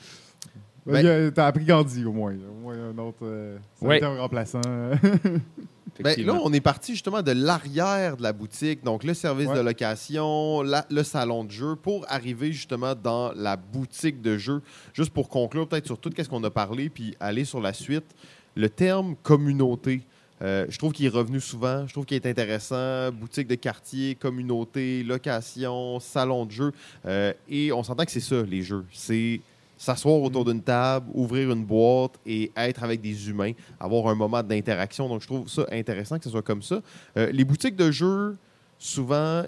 Ben, 0.86 1.30
T'as 1.32 1.46
appris 1.46 1.64
Gandhi 1.64 2.04
au 2.04 2.12
moins. 2.12 2.34
Au 2.34 2.60
moins 2.60 2.74
un 2.74 2.98
autre 2.98 3.18
euh, 3.22 3.58
remplaçant. 3.80 4.60
ben, 6.00 6.24
là, 6.24 6.40
on 6.42 6.52
est 6.52 6.60
parti 6.60 6.92
justement 6.92 7.22
de 7.22 7.32
l'arrière 7.32 8.16
de 8.16 8.22
la 8.22 8.32
boutique, 8.32 8.82
donc 8.82 9.04
le 9.04 9.14
service 9.14 9.50
de 9.50 9.60
location, 9.60 10.62
le 10.62 11.02
salon 11.02 11.44
de 11.44 11.50
jeu, 11.50 11.76
pour 11.76 12.06
arriver 12.08 12.52
justement 12.52 12.94
dans 12.94 13.32
la 13.34 13.56
boutique 13.56 14.22
de 14.22 14.38
jeu. 14.38 14.62
Juste 14.94 15.12
pour 15.12 15.28
conclure 15.28 15.68
peut-être 15.68 15.86
sur 15.86 15.98
tout 15.98 16.10
ce 16.16 16.28
qu'on 16.28 16.42
a 16.44 16.50
parlé, 16.50 16.88
puis 16.88 17.14
aller 17.20 17.44
sur 17.44 17.60
la 17.60 17.72
suite. 17.72 18.14
Le 18.56 18.68
terme 18.68 19.14
communauté. 19.22 20.02
Euh, 20.42 20.66
je 20.68 20.78
trouve 20.78 20.92
qu'il 20.92 21.06
est 21.06 21.10
revenu 21.10 21.40
souvent. 21.40 21.86
Je 21.86 21.92
trouve 21.92 22.06
qu'il 22.06 22.16
est 22.16 22.26
intéressant. 22.26 23.10
Boutique 23.12 23.46
de 23.46 23.54
quartier, 23.54 24.14
communauté, 24.14 25.02
location, 25.02 26.00
salon 26.00 26.46
de 26.46 26.50
jeu. 26.50 26.72
Euh, 27.06 27.32
et 27.48 27.72
on 27.72 27.82
s'entend 27.82 28.04
que 28.04 28.10
c'est 28.10 28.20
ça, 28.20 28.42
les 28.42 28.62
jeux. 28.62 28.84
C'est 28.92 29.40
s'asseoir 29.76 30.20
autour 30.20 30.44
d'une 30.44 30.60
table, 30.60 31.06
ouvrir 31.14 31.50
une 31.50 31.64
boîte 31.64 32.12
et 32.26 32.52
être 32.54 32.84
avec 32.84 33.00
des 33.00 33.30
humains, 33.30 33.52
avoir 33.78 34.08
un 34.08 34.14
moment 34.14 34.42
d'interaction. 34.42 35.08
Donc, 35.08 35.22
je 35.22 35.26
trouve 35.26 35.48
ça 35.48 35.64
intéressant 35.72 36.18
que 36.18 36.24
ce 36.24 36.30
soit 36.30 36.42
comme 36.42 36.62
ça. 36.62 36.80
Euh, 37.16 37.30
les 37.32 37.44
boutiques 37.44 37.76
de 37.76 37.90
jeux, 37.90 38.36
souvent, 38.78 39.42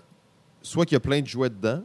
soit 0.62 0.86
qu'il 0.86 0.94
y 0.94 0.96
a 0.96 1.00
plein 1.00 1.20
de 1.20 1.26
jouets 1.26 1.50
dedans, 1.50 1.82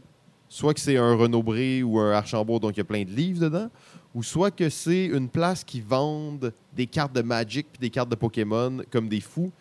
soit 0.47 0.73
que 0.73 0.79
c'est 0.79 0.95
un 0.95 1.15
Renaud 1.15 1.43
Bré 1.43 1.83
ou 1.83 1.99
un 1.99 2.11
Archambault, 2.11 2.59
donc 2.59 2.75
il 2.75 2.77
y 2.77 2.81
a 2.81 2.85
plein 2.85 3.03
de 3.03 3.09
livres 3.09 3.41
dedans, 3.41 3.69
ou 4.17 4.23
soit 4.23 4.49
que 4.49 4.67
c'est 4.67 5.05
une 5.05 5.29
place 5.29 5.63
qui 5.63 5.79
vend 5.79 6.39
des 6.75 6.87
cartes 6.87 7.13
de 7.13 7.21
Magic 7.21 7.67
puis 7.71 7.79
des 7.79 7.91
cartes 7.91 8.09
de 8.09 8.15
Pokémon 8.15 8.81
comme 8.89 9.07
des 9.07 9.21
fous. 9.21 9.51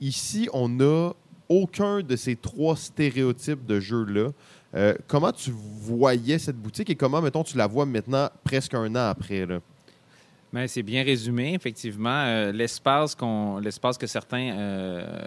Ici, 0.00 0.48
on 0.54 0.66
n'a 0.66 1.12
aucun 1.46 2.00
de 2.00 2.16
ces 2.16 2.34
trois 2.34 2.74
stéréotypes 2.74 3.66
de 3.66 3.78
jeux-là. 3.80 4.30
Euh, 4.74 4.94
comment 5.08 5.30
tu 5.30 5.50
voyais 5.52 6.38
cette 6.38 6.56
boutique 6.56 6.88
et 6.88 6.94
comment, 6.94 7.20
mettons, 7.20 7.44
tu 7.44 7.58
la 7.58 7.66
vois 7.66 7.84
maintenant, 7.84 8.30
presque 8.44 8.72
un 8.72 8.94
an 8.94 9.10
après? 9.10 9.46
Ben, 10.54 10.66
c'est 10.66 10.82
bien 10.82 11.04
résumé, 11.04 11.52
effectivement. 11.52 12.24
Euh, 12.24 12.50
l'espace, 12.50 13.14
qu'on, 13.14 13.58
l'espace 13.58 13.98
que 13.98 14.06
certains 14.06 14.56
euh, 14.56 15.20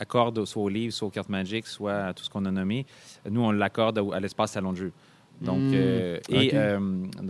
accordent 0.00 0.44
soit 0.46 0.64
aux 0.64 0.68
livres, 0.68 0.92
soit 0.92 1.06
aux 1.06 1.12
cartes 1.12 1.28
Magic, 1.28 1.64
soit 1.64 2.06
à 2.06 2.12
tout 2.12 2.24
ce 2.24 2.30
qu'on 2.30 2.44
a 2.44 2.50
nommé, 2.50 2.86
nous, 3.30 3.42
on 3.42 3.52
l'accorde 3.52 4.04
à 4.12 4.18
l'espace 4.18 4.50
salon 4.50 4.72
de 4.72 4.78
jeu. 4.78 4.92
Donc, 5.40 5.58
hmm. 5.58 5.74
euh, 5.74 6.18
et 6.28 6.50
euh, 6.54 6.78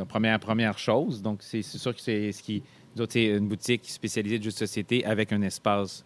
première, 0.08 0.40
première 0.40 0.78
chose, 0.78 1.22
donc 1.22 1.38
c'est 1.42 1.62
sûr 1.62 1.94
que 1.94 2.00
c'est 2.00 2.32
ce 2.32 2.42
qui. 2.42 2.62
C'est 3.08 3.26
une 3.26 3.46
boutique 3.46 3.88
spécialisée 3.88 4.38
de 4.38 4.42
jeux 4.42 4.50
de 4.50 4.56
société 4.56 5.04
avec 5.04 5.32
un 5.32 5.40
espace 5.42 6.04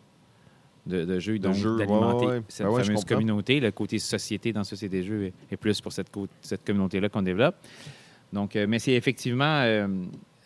de, 0.87 1.07
de 1.07 1.19
jeux, 1.19 1.39
donc 1.39 1.57
d'alimenter 1.57 2.43
cette 2.49 2.67
ben 2.67 2.85
fameuse 2.85 3.05
communauté. 3.07 3.59
Le 3.59 3.71
côté 3.71 3.99
société 3.99 4.53
dans 4.53 4.65
Société 4.65 4.99
des 4.99 5.03
jeux 5.03 5.33
est, 5.51 5.57
plus 5.57 5.81
pour 5.81 5.95
cette, 5.95 6.13
cette 6.43 6.65
communauté-là 6.65 7.09
qu'on 7.09 7.23
développe. 7.23 7.57
Donc, 8.35 8.55
euh, 8.55 8.67
mais 8.69 8.79
c'est 8.79 8.93
effectivement, 8.93 9.65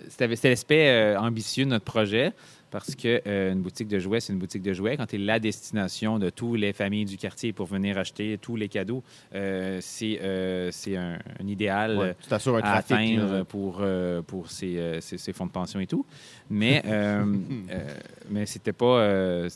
c'était 0.06 0.48
l'aspect 0.48 1.16
ambitieux 1.16 1.64
de 1.64 1.70
notre 1.70 1.84
projet 1.84 2.32
parce 2.71 2.95
qu'une 2.95 3.21
euh, 3.27 3.55
boutique 3.55 3.89
de 3.89 3.99
jouets, 3.99 4.21
c'est 4.21 4.33
une 4.33 4.39
boutique 4.39 4.62
de 4.62 4.73
jouets. 4.73 4.97
Quand 4.97 5.07
tu 5.07 5.16
es 5.16 5.19
la 5.19 5.39
destination 5.39 6.19
de 6.19 6.31
toutes 6.31 6.59
les 6.59 6.73
familles 6.73 7.05
du 7.05 7.16
quartier 7.16 7.53
pour 7.53 7.66
venir 7.66 7.99
acheter 7.99 8.39
tous 8.39 8.57
les 8.57 8.69
cadeaux, 8.69 9.03
euh, 9.35 9.79
c'est 9.81 10.19
euh, 10.23 10.71
un, 10.89 11.47
idéal 11.47 12.14
à 12.31 12.75
atteindre 12.75 13.45
pour, 13.45 13.83
pour 14.27 14.51
ces, 14.51 15.01
fonds 15.33 15.47
de 15.47 15.51
pension 15.51 15.81
et 15.81 15.87
tout. 15.87 16.05
Mais, 16.51 16.83
mais 18.31 18.47
ce 18.47 18.59
n'était 18.59 18.73
pas, 18.73 19.47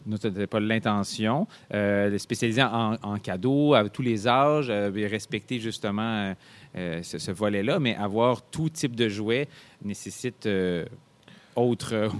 pas 0.50 0.60
l'intention. 0.60 1.46
spécialiser 2.18 2.62
en, 2.62 2.96
en, 3.02 3.18
cadeaux 3.18 3.74
à 3.74 3.88
tous 3.88 4.02
les 4.02 4.26
âges, 4.26 4.70
respecter 4.70 5.58
justement 5.58 6.34
ce, 6.74 7.18
ce 7.18 7.30
volet-là, 7.30 7.78
mais 7.78 7.94
avoir 7.94 8.42
tout 8.42 8.70
type 8.70 8.96
de 8.96 9.08
jouets 9.08 9.48
nécessite 9.84 10.48
autre 11.56 12.10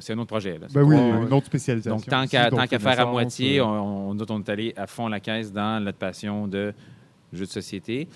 c'est 0.00 0.12
un 0.12 0.18
autre 0.18 0.28
projet. 0.28 0.58
Ben 0.72 0.82
oui, 0.82 0.96
une 0.96 1.32
autre 1.32 1.46
spécialisation. 1.46 1.96
Donc, 1.96 2.06
tant 2.06 2.26
qu'à 2.26 2.78
faire 2.78 3.00
à 3.00 3.06
moitié, 3.06 3.60
on, 3.60 4.10
on, 4.10 4.40
est 4.40 4.48
allé 4.48 4.74
à 4.76 4.86
fond 4.86 5.08
la 5.08 5.20
caisse 5.20 5.52
dans 5.52 5.82
notre 5.82 5.98
passion 5.98 6.46
de 6.46 6.72
jeux 7.32 7.46
de 7.46 7.50
société. 7.50 8.08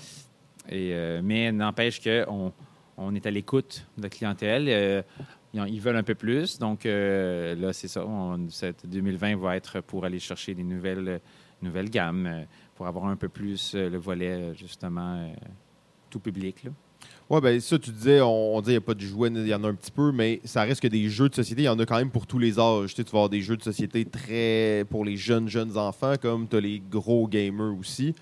Et, 0.69 0.93
euh, 0.93 1.21
mais 1.23 1.53
n'empêche 1.53 2.01
qu'on 2.03 2.53
on 2.97 3.15
est 3.15 3.27
à 3.27 3.31
l'écoute 3.31 3.87
de 3.97 4.03
la 4.03 4.09
clientèle. 4.09 4.67
Euh, 4.69 5.03
ils 5.53 5.81
veulent 5.81 5.97
un 5.97 6.03
peu 6.03 6.15
plus. 6.15 6.59
Donc, 6.59 6.85
euh, 6.85 7.55
là, 7.55 7.73
c'est 7.73 7.89
ça. 7.89 8.05
cette 8.49 8.87
2020 8.89 9.37
va 9.37 9.57
être 9.57 9.81
pour 9.81 10.05
aller 10.05 10.19
chercher 10.19 10.55
des 10.55 10.65
nouvelles, 10.65 11.21
nouvelles 11.63 11.91
gammes, 11.91 12.47
pour 12.75 12.87
avoir 12.87 13.07
un 13.07 13.17
peu 13.17 13.29
plus 13.29 13.75
le 13.75 13.99
volet, 13.99 14.55
justement, 14.55 15.33
tout 16.11 16.19
public. 16.19 16.65
Là. 16.65 16.71
Oui, 17.31 17.41
ben 17.41 17.59
ça, 17.59 17.79
tu 17.79 17.91
disais, 17.91 18.21
on, 18.21 18.61
dit 18.61 18.65
qu'il 18.65 18.73
n'y 18.73 18.77
a 18.77 18.81
pas 18.83 18.93
de 18.93 19.01
jouets, 19.01 19.31
il 19.31 19.49
y 19.49 19.55
en 19.55 19.65
a 19.65 19.69
un 19.69 19.75
petit 19.75 19.91
peu, 19.91 20.13
mais 20.13 20.41
ça 20.45 20.63
reste 20.63 20.83
que 20.83 20.89
des 20.89 21.09
jeux 21.09 21.31
de 21.31 21.35
société, 21.35 21.63
il 21.63 21.65
y 21.65 21.69
en 21.69 21.79
a 21.79 21.87
quand 21.87 21.97
même 21.97 22.11
pour 22.11 22.27
tous 22.27 22.39
les 22.39 22.59
âges. 22.59 22.91
Tu, 22.91 22.97
sais, 22.97 23.05
tu 23.05 23.13
vas 23.13 23.21
avoir 23.21 23.31
des 23.31 23.41
jeux 23.41 23.57
de 23.57 23.63
société 23.63 24.05
très 24.05 24.85
pour 24.91 25.07
les 25.07 25.17
jeunes, 25.17 25.49
jeunes 25.49 25.79
enfants, 25.79 26.17
comme 26.21 26.47
tu 26.47 26.57
as 26.57 26.61
les 26.61 26.83
gros 26.91 27.27
gamers 27.27 27.75
aussi. 27.81 28.15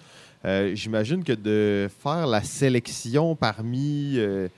Euh, 0.45 0.75
j'imagine 0.75 1.25
que 1.25 1.33
de 1.33 1.89
faire 2.01 2.27
la 2.29 2.43
sélection 2.43 3.35
parmi 3.35 4.15
euh, 4.19 4.49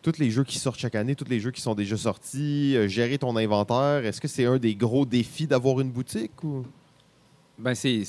tous 0.00 0.18
les 0.18 0.30
jeux 0.30 0.44
qui 0.44 0.58
sortent 0.58 0.78
chaque 0.78 0.94
année, 0.94 1.16
tous 1.16 1.28
les 1.28 1.40
jeux 1.40 1.50
qui 1.50 1.60
sont 1.60 1.74
déjà 1.74 1.96
sortis, 1.96 2.76
euh, 2.76 2.86
gérer 2.86 3.18
ton 3.18 3.36
inventaire, 3.36 4.04
est-ce 4.04 4.20
que 4.20 4.28
c'est 4.28 4.44
un 4.44 4.58
des 4.58 4.76
gros 4.76 5.06
défis 5.06 5.48
d'avoir 5.48 5.80
une 5.80 5.90
boutique 5.90 6.42
ou? 6.44 6.64
Ben 7.58 7.74
c'est 7.74 8.04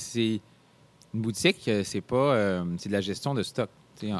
Une 1.12 1.20
boutique, 1.20 1.70
c'est 1.84 2.00
pas, 2.00 2.64
c'est 2.78 2.88
de 2.88 2.94
la 2.94 3.00
gestion 3.00 3.34
de 3.34 3.42
stock. 3.42 3.68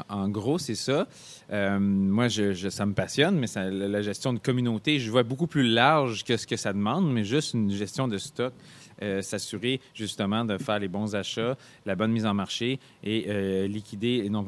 En, 0.09 0.29
gros, 0.29 0.57
c'est 0.57 0.75
ça. 0.75 1.07
Euh, 1.51 1.77
moi, 1.79 2.27
je, 2.27 2.69
ça 2.69 2.85
me 2.85 2.93
passionne, 2.93 3.37
mais 3.37 3.47
la 3.71 4.01
gestion 4.01 4.33
de 4.33 4.39
communauté, 4.39 4.99
je 4.99 5.11
vois 5.11 5.23
beaucoup 5.23 5.47
plus 5.47 5.63
large 5.67 6.23
que 6.23 6.37
ce 6.37 6.47
que 6.47 6.55
ça 6.55 6.73
demande, 6.73 7.11
mais 7.11 7.23
juste 7.23 7.53
une 7.53 7.69
gestion 7.71 8.07
de 8.07 8.17
stock. 8.17 8.53
Euh, 9.01 9.21
s'assurer 9.21 9.81
justement 9.93 10.45
de 10.45 10.57
faire 10.57 10.79
les 10.79 10.87
bons 10.87 11.15
achats, 11.17 11.57
la 11.85 11.95
bonne 11.95 12.13
mise 12.13 12.25
en 12.25 12.33
marché 12.33 12.79
et 13.03 13.25
euh, 13.27 13.67
liquider 13.67 14.21
les 14.21 14.29
non 14.29 14.45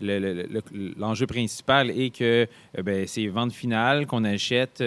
le- 0.00 0.94
L'enjeu 0.96 1.26
principal 1.26 1.90
est 1.90 2.08
que 2.08 2.46
ben, 2.82 3.06
c'est 3.06 3.26
vente 3.26 3.52
finale 3.52 4.06
qu'on 4.06 4.24
achète 4.24 4.82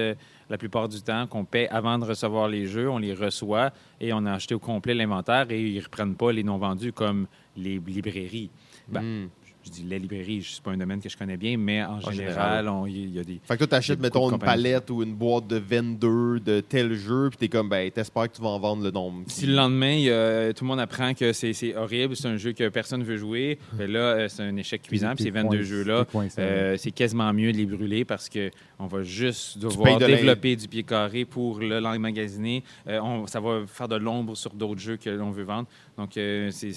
la 0.49 0.57
plupart 0.57 0.89
du 0.89 0.99
temps, 1.03 1.27
qu'on 1.27 1.45
paie 1.45 1.67
avant 1.69 1.99
de 1.99 2.05
recevoir 2.05 2.47
les 2.47 2.65
jeux, 2.65 2.89
on 2.89 2.97
les 2.97 3.13
reçoit 3.13 3.71
et 4.01 4.11
on 4.11 4.25
a 4.25 4.33
acheté 4.33 4.55
au 4.55 4.59
complet 4.59 4.95
l'inventaire 4.95 5.51
et 5.51 5.61
ils 5.61 5.75
ne 5.77 5.83
reprennent 5.83 6.15
pas 6.15 6.31
les 6.31 6.43
non 6.43 6.57
vendus 6.57 6.91
comme 6.91 7.27
les 7.55 7.77
librairies. 7.85 8.49
Ben, 8.87 9.01
Hmm. 9.03 9.27
Je 9.65 9.69
dis 9.71 9.83
les 9.83 9.99
librairies, 9.99 10.45
c'est 10.49 10.63
pas 10.63 10.71
un 10.71 10.77
domaine 10.77 11.01
que 11.01 11.09
je 11.09 11.17
connais 11.17 11.35
bien, 11.35 11.57
mais 11.57 11.83
en, 11.83 11.99
général. 11.99 12.69
il 12.87 13.13
y 13.13 13.19
a 13.19 13.23
des. 13.23 13.39
Fait 13.43 13.55
que 13.55 13.59
toi, 13.59 13.67
t'achètes, 13.67 13.99
mettons, 13.99 14.31
une 14.31 14.39
palette 14.39 14.89
ou 14.89 15.03
une 15.03 15.13
boîte 15.13 15.47
de 15.47 15.57
22 15.57 16.39
de 16.39 16.61
tel 16.61 16.93
jeu, 16.93 17.29
puis 17.29 17.37
t'es 17.37 17.49
comme, 17.49 17.67
ben, 17.67 17.91
t'espères 17.91 18.31
que 18.31 18.37
tu 18.37 18.41
vas 18.41 18.49
en 18.49 18.59
vendre 18.59 18.83
le 18.83 18.91
nombre. 18.91 19.23
Si 19.27 19.45
le 19.45 19.53
lendemain, 19.55 19.93
y 19.95 20.09
a- 20.09 20.53
tout 20.53 20.63
le 20.63 20.69
monde 20.69 20.79
apprend 20.79 21.13
que 21.13 21.33
c'est 21.33 21.53
c'est 21.53 21.75
horrible, 21.75 22.15
c'est 22.15 22.27
un 22.27 22.37
jeu 22.37 22.53
que 22.53 22.69
personne 22.69 23.01
ne 23.01 23.05
veut 23.05 23.17
jouer, 23.17 23.59
ben 23.73 23.91
là, 23.91 23.99
euh, 23.99 24.27
c'est 24.29 24.43
un 24.43 24.55
échec 24.55 24.81
cuisant. 24.81 25.13
Puis 25.15 25.25
ces 25.25 25.31
22 25.31 25.63
jeux-là, 25.63 26.05
euh, 26.37 26.77
c'est 26.77 26.91
quasiment 26.91 27.31
mieux 27.33 27.51
de 27.51 27.57
les 27.57 27.65
brûler 27.65 28.05
parce 28.05 28.29
que 28.29 28.51
on 28.79 28.87
va 28.87 29.03
juste 29.03 29.57
devoir 29.57 29.99
de 29.99 30.05
développer 30.05 30.55
du 30.55 30.67
pied 30.67 30.83
carré 30.83 31.25
pour 31.25 31.59
le 31.59 31.79
l'emmagasiner. 31.79 32.63
Euh, 32.87 32.99
ça 33.27 33.39
va 33.39 33.65
faire 33.67 33.87
de 33.87 33.95
l'ombre 33.97 34.35
sur 34.37 34.53
d'autres 34.53 34.79
jeux 34.79 34.97
que 34.97 35.09
l'on 35.09 35.31
veut 35.31 35.43
vendre. 35.43 35.67
Donc, 35.97 36.15
euh, 36.17 36.49
c'est 36.51 36.71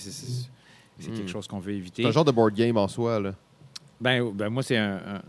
c'est- 0.98 1.10
Mm. 1.10 1.14
quelque 1.14 1.30
chose 1.30 1.46
qu'on 1.46 1.58
veut 1.60 1.72
éviter. 1.72 2.02
C'est 2.02 2.08
un 2.08 2.12
genre 2.12 2.24
de 2.24 2.32
board 2.32 2.54
game 2.54 2.76
en 2.76 2.88
soi, 2.88 3.20
là. 3.20 3.32
Ben, 4.00 4.32
ben 4.34 4.48
moi, 4.48 4.64
c'est 4.64 4.76
un, 4.76 5.22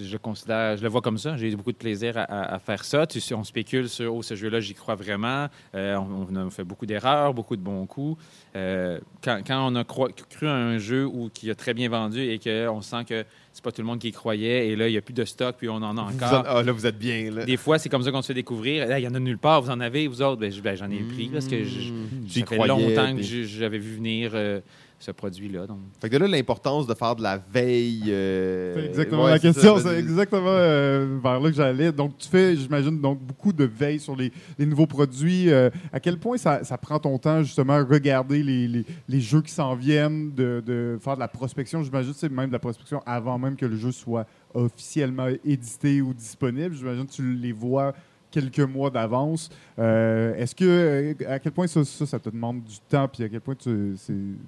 je 0.00 0.16
considère, 0.16 0.76
je 0.76 0.82
le 0.84 0.88
vois 0.88 1.00
comme 1.00 1.18
ça. 1.18 1.36
J'ai 1.36 1.50
eu 1.50 1.56
beaucoup 1.56 1.72
de 1.72 1.76
plaisir 1.76 2.16
à, 2.16 2.22
à- 2.22 2.54
à 2.54 2.58
faire 2.60 2.84
ça. 2.84 3.08
Tu 3.08 3.20
sais, 3.20 3.34
on 3.34 3.42
spécule 3.42 3.88
sur 3.88 4.14
oh, 4.14 4.22
ce 4.22 4.36
jeu-là, 4.36 4.60
j'y 4.60 4.72
crois 4.74 4.94
vraiment. 4.94 5.48
Euh, 5.74 5.96
on, 5.96 6.50
fait 6.50 6.62
beaucoup 6.62 6.86
d'erreurs, 6.86 7.34
beaucoup 7.34 7.56
de 7.56 7.60
bons 7.62 7.86
coups. 7.86 8.22
Euh, 8.54 9.00
quand, 9.22 9.40
quand 9.44 9.66
on 9.68 9.74
a 9.74 9.82
cru 9.82 10.46
à 10.46 10.54
un 10.54 10.78
jeu 10.78 11.04
ou 11.06 11.28
qui 11.32 11.50
a 11.50 11.56
très 11.56 11.74
bien 11.74 11.88
vendu 11.88 12.20
et 12.20 12.38
qu'on 12.38 12.80
sent 12.82 13.04
que 13.08 13.24
c'est 13.52 13.64
pas 13.64 13.72
tout 13.72 13.82
le 13.82 13.86
monde 13.88 13.98
qui 13.98 14.08
y 14.08 14.12
croyait 14.12 14.68
et 14.68 14.76
là, 14.76 14.86
il 14.88 14.92
n'y 14.92 14.98
a 14.98 15.02
plus 15.02 15.12
de 15.14 15.24
stock 15.24 15.56
puis 15.58 15.68
on 15.68 15.74
en 15.76 15.96
a 15.98 16.02
Vous 16.04 16.14
encore. 16.16 16.40
en- 16.40 16.44
ah, 16.46 16.62
là, 16.62 16.70
vous 16.70 16.86
êtes 16.86 16.98
bien, 16.98 17.32
là. 17.32 17.44
Des 17.44 17.56
fois, 17.56 17.78
c'est 17.80 17.88
comme 17.88 18.02
ça 18.02 18.12
qu'on 18.12 18.22
se 18.22 18.28
fait 18.28 18.34
découvrir. 18.34 18.86
Là, 18.86 19.00
Il 19.00 19.02
y 19.02 19.08
en 19.08 19.14
a 19.14 19.18
nulle 19.20 19.38
part. 19.38 19.60
Vous 19.60 19.70
en 19.70 19.80
avez, 19.80 20.06
vous 20.06 20.22
autres? 20.22 20.40
Ben, 20.40 20.52
ben, 20.62 20.76
j'en 20.76 20.90
ai 20.90 21.00
pris 21.02 21.28
parce 21.32 21.48
que 21.48 21.64
je- 21.64 21.90
Hmm. 21.92 22.06
ça 22.10 22.16
J'y 22.26 22.40
fait 22.40 22.56
croyais, 22.56 22.68
longtemps 22.68 23.10
que 23.16 23.22
puis- 23.22 23.44
j'avais 23.48 23.78
vu 23.78 23.96
venir 23.96 24.30
euh, 24.34 24.60
ce 25.04 25.10
produit-là. 25.12 25.66
Donc, 25.66 25.78
Fait 26.00 26.08
que 26.08 26.14
de 26.16 26.20
là, 26.24 26.28
l'importance 26.28 26.86
de 26.86 26.94
faire 26.94 27.14
de 27.16 27.22
la 27.22 27.36
veille. 27.38 28.04
euh, 28.08 28.74
C'est 28.74 28.86
exactement 28.88 29.24
ouais, 29.24 29.30
la 29.32 29.38
c'est 29.38 29.52
question, 29.52 29.76
ça. 29.78 29.90
c'est 29.90 29.98
exactement 29.98 30.46
euh, 30.48 31.18
vers 31.22 31.40
là 31.40 31.50
que 31.50 31.56
j'allais. 31.56 31.92
Donc, 31.92 32.16
tu 32.18 32.28
fais, 32.28 32.56
j'imagine, 32.56 33.00
donc 33.00 33.20
beaucoup 33.20 33.52
de 33.52 33.64
veille 33.64 34.00
sur 34.00 34.16
les, 34.16 34.32
les 34.58 34.66
nouveaux 34.66 34.86
produits. 34.86 35.50
Euh, 35.50 35.70
à 35.92 36.00
quel 36.00 36.18
point 36.18 36.36
ça, 36.36 36.64
ça 36.64 36.78
prend 36.78 36.98
ton 36.98 37.18
temps, 37.18 37.42
justement, 37.42 37.74
à 37.74 37.84
regarder 37.84 38.42
les, 38.42 38.66
les- 38.68 38.86
les 39.08 39.20
jeux 39.20 39.42
qui 39.42 39.52
s'en 39.52 39.74
viennent, 39.74 40.32
de, 40.34 40.62
de 40.64 40.98
faire 41.00 41.14
de 41.14 41.20
la 41.20 41.28
prospection, 41.28 41.82
j'imagine, 41.82 42.12
c'est 42.14 42.30
même 42.30 42.48
de 42.48 42.52
la 42.52 42.58
prospection 42.58 43.02
avant 43.06 43.38
même 43.38 43.56
que 43.56 43.66
le 43.66 43.76
jeu 43.76 43.92
soit 43.92 44.26
officiellement 44.54 45.28
édité 45.44 46.00
ou 46.00 46.14
disponible. 46.14 46.74
J'imagine 46.74 47.06
que 47.06 47.12
tu 47.12 47.34
les 47.34 47.52
vois 47.52 47.92
quelques 48.34 48.58
mois 48.60 48.90
d'avance. 48.90 49.48
Euh, 49.78 50.34
Est-ce 50.34 50.54
que, 50.56 50.64
euh, 50.64 51.14
à 51.32 51.38
quel 51.38 51.52
point 51.52 51.68
ça, 51.68 51.84
ça, 51.84 52.04
ça 52.04 52.18
te 52.18 52.28
demande 52.30 52.64
du 52.64 52.74
temps, 52.88 53.06
puis 53.06 53.22
à 53.22 53.28
quel 53.28 53.40
point 53.40 53.54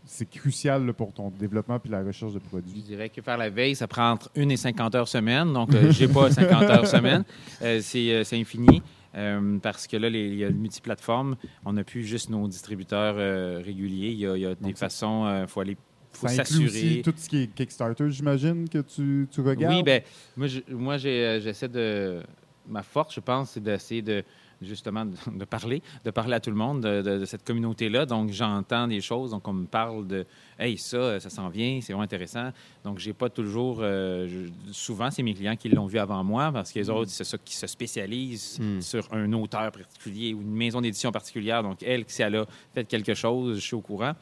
c'est 0.05 0.31
crucial 0.31 0.85
là, 0.85 0.93
pour 0.93 1.13
ton 1.13 1.31
développement 1.31 1.79
puis 1.79 1.91
la 1.91 2.03
recherche 2.03 2.33
de 2.33 2.41
Je 2.43 2.49
produits? 2.49 2.83
dirais 2.83 3.09
que 3.09 3.23
faire 3.23 3.39
la 3.39 3.49
veille, 3.49 3.77
ça 3.77 3.87
prend 3.87 4.11
entre 4.11 4.29
1 4.37 4.49
et 4.49 4.57
50 4.57 4.95
heures 4.97 5.09
semaine. 5.09 5.53
Donc, 5.53 5.73
euh, 5.75 5.91
j'ai 5.93 6.09
pas 6.09 6.31
50 6.33 6.63
heures 6.65 6.87
semaine. 6.87 7.23
Euh, 7.63 7.79
c'est 7.81 8.11
euh, 8.13 8.23
infini. 8.33 8.83
euh, 9.15 9.59
parce 9.63 9.87
que 9.87 9.97
là, 9.97 10.09
il 10.09 10.35
y 10.35 10.45
a 10.45 10.49
le 10.49 10.55
multiplateforme. 10.55 11.37
On 11.65 11.73
n'a 11.75 11.85
plus 11.85 12.05
juste 12.05 12.29
nos 12.29 12.49
distributeurs 12.49 13.15
euh, 13.19 13.63
réguliers. 13.65 14.09
Il 14.11 14.19
y 14.19 14.27
a, 14.27 14.37
il 14.37 14.43
y 14.43 14.47
a 14.47 14.55
des 14.55 14.65
Donc, 14.65 14.77
façons, 14.77 15.25
il 15.43 15.47
faut 15.49 15.61
aller 15.61 15.77
faut 16.13 16.29
s'assurer. 16.29 16.65
aussi 16.67 17.03
tout 17.05 17.13
ce 17.17 17.29
qui 17.29 17.43
est 17.43 17.47
Kickstarter, 17.55 18.11
j'imagine, 18.11 18.69
que 18.69 18.79
tu, 18.79 19.29
tu 19.31 19.41
regardes? 19.43 19.75
Oui, 19.77 19.83
ben 19.83 20.01
moi, 20.37 20.47
je- 20.97 21.09
euh, 21.09 21.41
j'essaie 21.41 21.69
de. 21.69 22.23
Ma 22.69 22.83
force, 22.83 23.15
je 23.15 23.21
pense, 23.21 23.51
c'est 23.51 23.63
d'essayer 23.63 24.03
de 24.03 24.25
justement 24.63 25.05
de, 25.05 25.13
de 25.39 25.45
parler, 25.45 25.83
de 26.05 26.11
parler 26.11 26.33
à 26.35 26.41
tout 26.41 26.49
le 26.51 26.57
monde 26.57 26.81
de, 26.81 27.03
de- 27.03 27.19
de 27.19 27.25
cette 27.27 27.45
communauté-là. 27.45 28.07
Donc, 28.07 28.31
j'entends 28.31 28.89
des 28.89 29.03
choses, 29.03 29.31
donc 29.33 29.47
on 29.47 29.53
me 29.53 29.67
parle 29.67 30.07
de 30.07 30.25
Hey, 30.59 30.79
ça, 30.79 31.21
ça 31.21 31.29
s'en 31.29 31.51
vient, 31.51 31.79
c'est 31.83 31.93
vraiment 31.93 32.05
intéressant. 32.05 32.51
Donc, 32.83 32.99
j'ai 32.99 33.13
pas 33.13 33.29
toujours. 33.29 33.79
euh, 33.83 34.27
je- 34.27 34.73
souvent, 34.73 35.11
c'est 35.11 35.23
mes 35.23 35.35
clients 35.35 35.57
qui 35.57 35.69
l'ont 35.69 35.87
vu 35.87 35.99
avant 35.99 36.25
moi 36.25 36.51
parce 36.51 36.73
que 36.73 36.79
les 36.79 36.89
autres, 36.89 37.11
c'est 37.11 37.25
ça 37.25 37.37
qui 37.39 37.55
se 37.55 37.67
spécialisent 37.67 38.59
Mm. 38.59 38.81
sur 38.81 39.07
un 39.13 39.31
auteur 39.35 39.71
particulier 39.73 40.33
ou 40.33 40.41
une 40.41 40.55
maison 40.55 40.81
d'édition 40.81 41.13
particulière. 41.13 41.63
Donc, 41.63 41.83
elle, 41.83 42.05
si 42.09 42.23
elle 42.23 42.37
a 42.37 42.47
fait 42.75 42.85
quelque 42.87 43.13
chose, 43.15 43.57
je 43.57 43.61
suis 43.61 43.75
au 43.77 43.81
courant. 43.83 44.13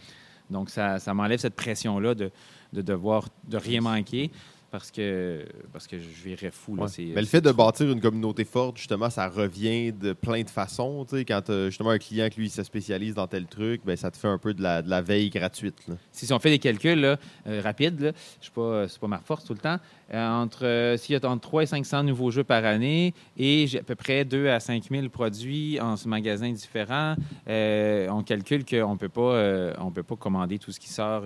Donc, 0.51 0.69
ça, 0.71 0.99
ça 0.99 1.15
m'enlève 1.15 1.39
cette 1.39 1.55
pression-là 1.55 2.15
de, 2.15 2.31
de 2.73 2.83
devoir 2.83 3.29
de 3.49 3.57
rien 3.57 3.81
manquer 3.81 4.31
parce 4.75 4.91
que, 4.91 5.47
parce 5.73 5.87
que 5.87 5.97
je 6.01 6.25
virais 6.25 6.51
fou. 6.51 6.75
Là, 6.75 6.83
Ouais. 6.83 7.13
Mais 7.15 7.21
le 7.21 7.29
fait 7.29 7.41
de 7.41 7.53
bâtir 7.53 7.89
une 7.89 8.01
communauté 8.01 8.45
forte, 8.45 8.77
justement, 8.77 9.09
ça 9.09 9.29
revient 9.29 9.93
de 9.93 10.13
plein 10.15 10.43
de 10.43 10.51
façons. 10.51 11.05
Tu 11.09 11.15
sais, 11.19 11.25
quand 11.25 11.43
t'as 11.45 11.67
justement 11.67 11.91
un 11.91 11.99
client 11.99 12.29
qui 12.29 12.41
lui 12.41 12.51
se 12.51 12.65
spécialise 12.65 13.15
dans 13.15 13.29
tel 13.29 13.47
truc, 13.47 13.83
ben, 13.85 13.95
ça 13.97 14.11
te 14.11 14.17
fait 14.17 14.27
un 14.27 14.37
peu 14.37 14.53
de 14.53 14.61
la, 14.61 14.83
de 14.83 14.91
la 14.91 15.01
veille 15.01 15.31
gratuite. 15.31 15.77
là. 15.87 15.95
Si 16.11 16.33
on 16.33 16.41
fait 16.41 16.51
des 16.51 16.59
calculs 16.59 16.99
là, 16.99 17.19
euh, 17.47 17.61
rapides, 17.63 18.15
je 18.43 18.51
pas, 18.51 18.89
c'est 18.89 18.99
pas 18.99 19.07
ma 19.07 19.19
force 19.19 19.45
tout 19.45 19.53
le 19.55 19.61
temps. 19.61 19.79
euh, 20.13 20.29
entre 20.29 20.67
euh, 20.67 20.97
s'il 20.97 21.15
y 21.15 21.25
a 21.25 21.29
entre 21.31 21.43
3 21.43 21.63
et 21.63 21.67
500 21.67 22.03
nouveaux 22.03 22.33
jeux 22.33 22.43
par 22.43 22.65
année 22.65 23.15
et 23.37 23.69
j'ai 23.69 23.79
à 23.79 23.85
peu 23.85 23.95
près 23.95 24.25
2 24.25 24.49
à 24.49 24.59
5 24.59 24.89
000 24.91 25.09
produits 25.09 25.79
en 25.81 25.97
ce 25.97 26.09
magasin 26.09 26.51
différents, 26.51 27.15
euh, 27.49 28.09
on 28.11 28.25
calcule 28.25 28.65
qu'on 28.65 28.99
euh, 28.99 29.73
on 29.79 29.91
peut 29.93 30.03
pas 30.03 30.17
commander 30.17 30.59
tout 30.59 30.73
ce 30.73 30.81
qui 30.81 30.89
sort. 30.89 31.23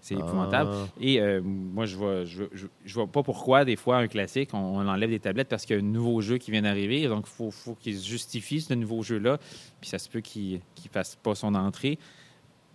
C'est 0.00 0.14
épouvantable. 0.14 0.70
Ah. 0.72 0.86
Et 1.00 1.20
euh, 1.20 1.40
moi, 1.42 1.86
je 1.86 1.96
vois, 1.96 2.24
je, 2.24 2.44
je, 2.52 2.66
je 2.84 2.94
vois 2.94 3.06
pas 3.06 3.22
pourquoi, 3.22 3.64
des 3.64 3.76
fois, 3.76 3.98
un 3.98 4.08
classique, 4.08 4.54
on, 4.54 4.58
on 4.58 4.88
enlève 4.88 5.10
des 5.10 5.20
tablettes 5.20 5.48
parce 5.48 5.66
qu'il 5.66 5.76
y 5.76 5.78
a 5.78 5.82
un 5.82 5.86
nouveau 5.86 6.20
jeu 6.20 6.38
qui 6.38 6.50
vient 6.50 6.62
d'arriver. 6.62 7.06
Donc, 7.06 7.26
il 7.26 7.36
faut, 7.36 7.50
faut 7.50 7.74
qu'il 7.74 7.98
se 7.98 8.08
justifie, 8.08 8.60
ce 8.60 8.74
nouveau 8.74 9.02
jeu-là. 9.02 9.38
Puis, 9.80 9.90
ça 9.90 9.98
se 9.98 10.08
peut 10.08 10.20
qu'il 10.20 10.54
ne 10.54 10.90
fasse 10.90 11.16
pas 11.16 11.34
son 11.34 11.54
entrée, 11.54 11.98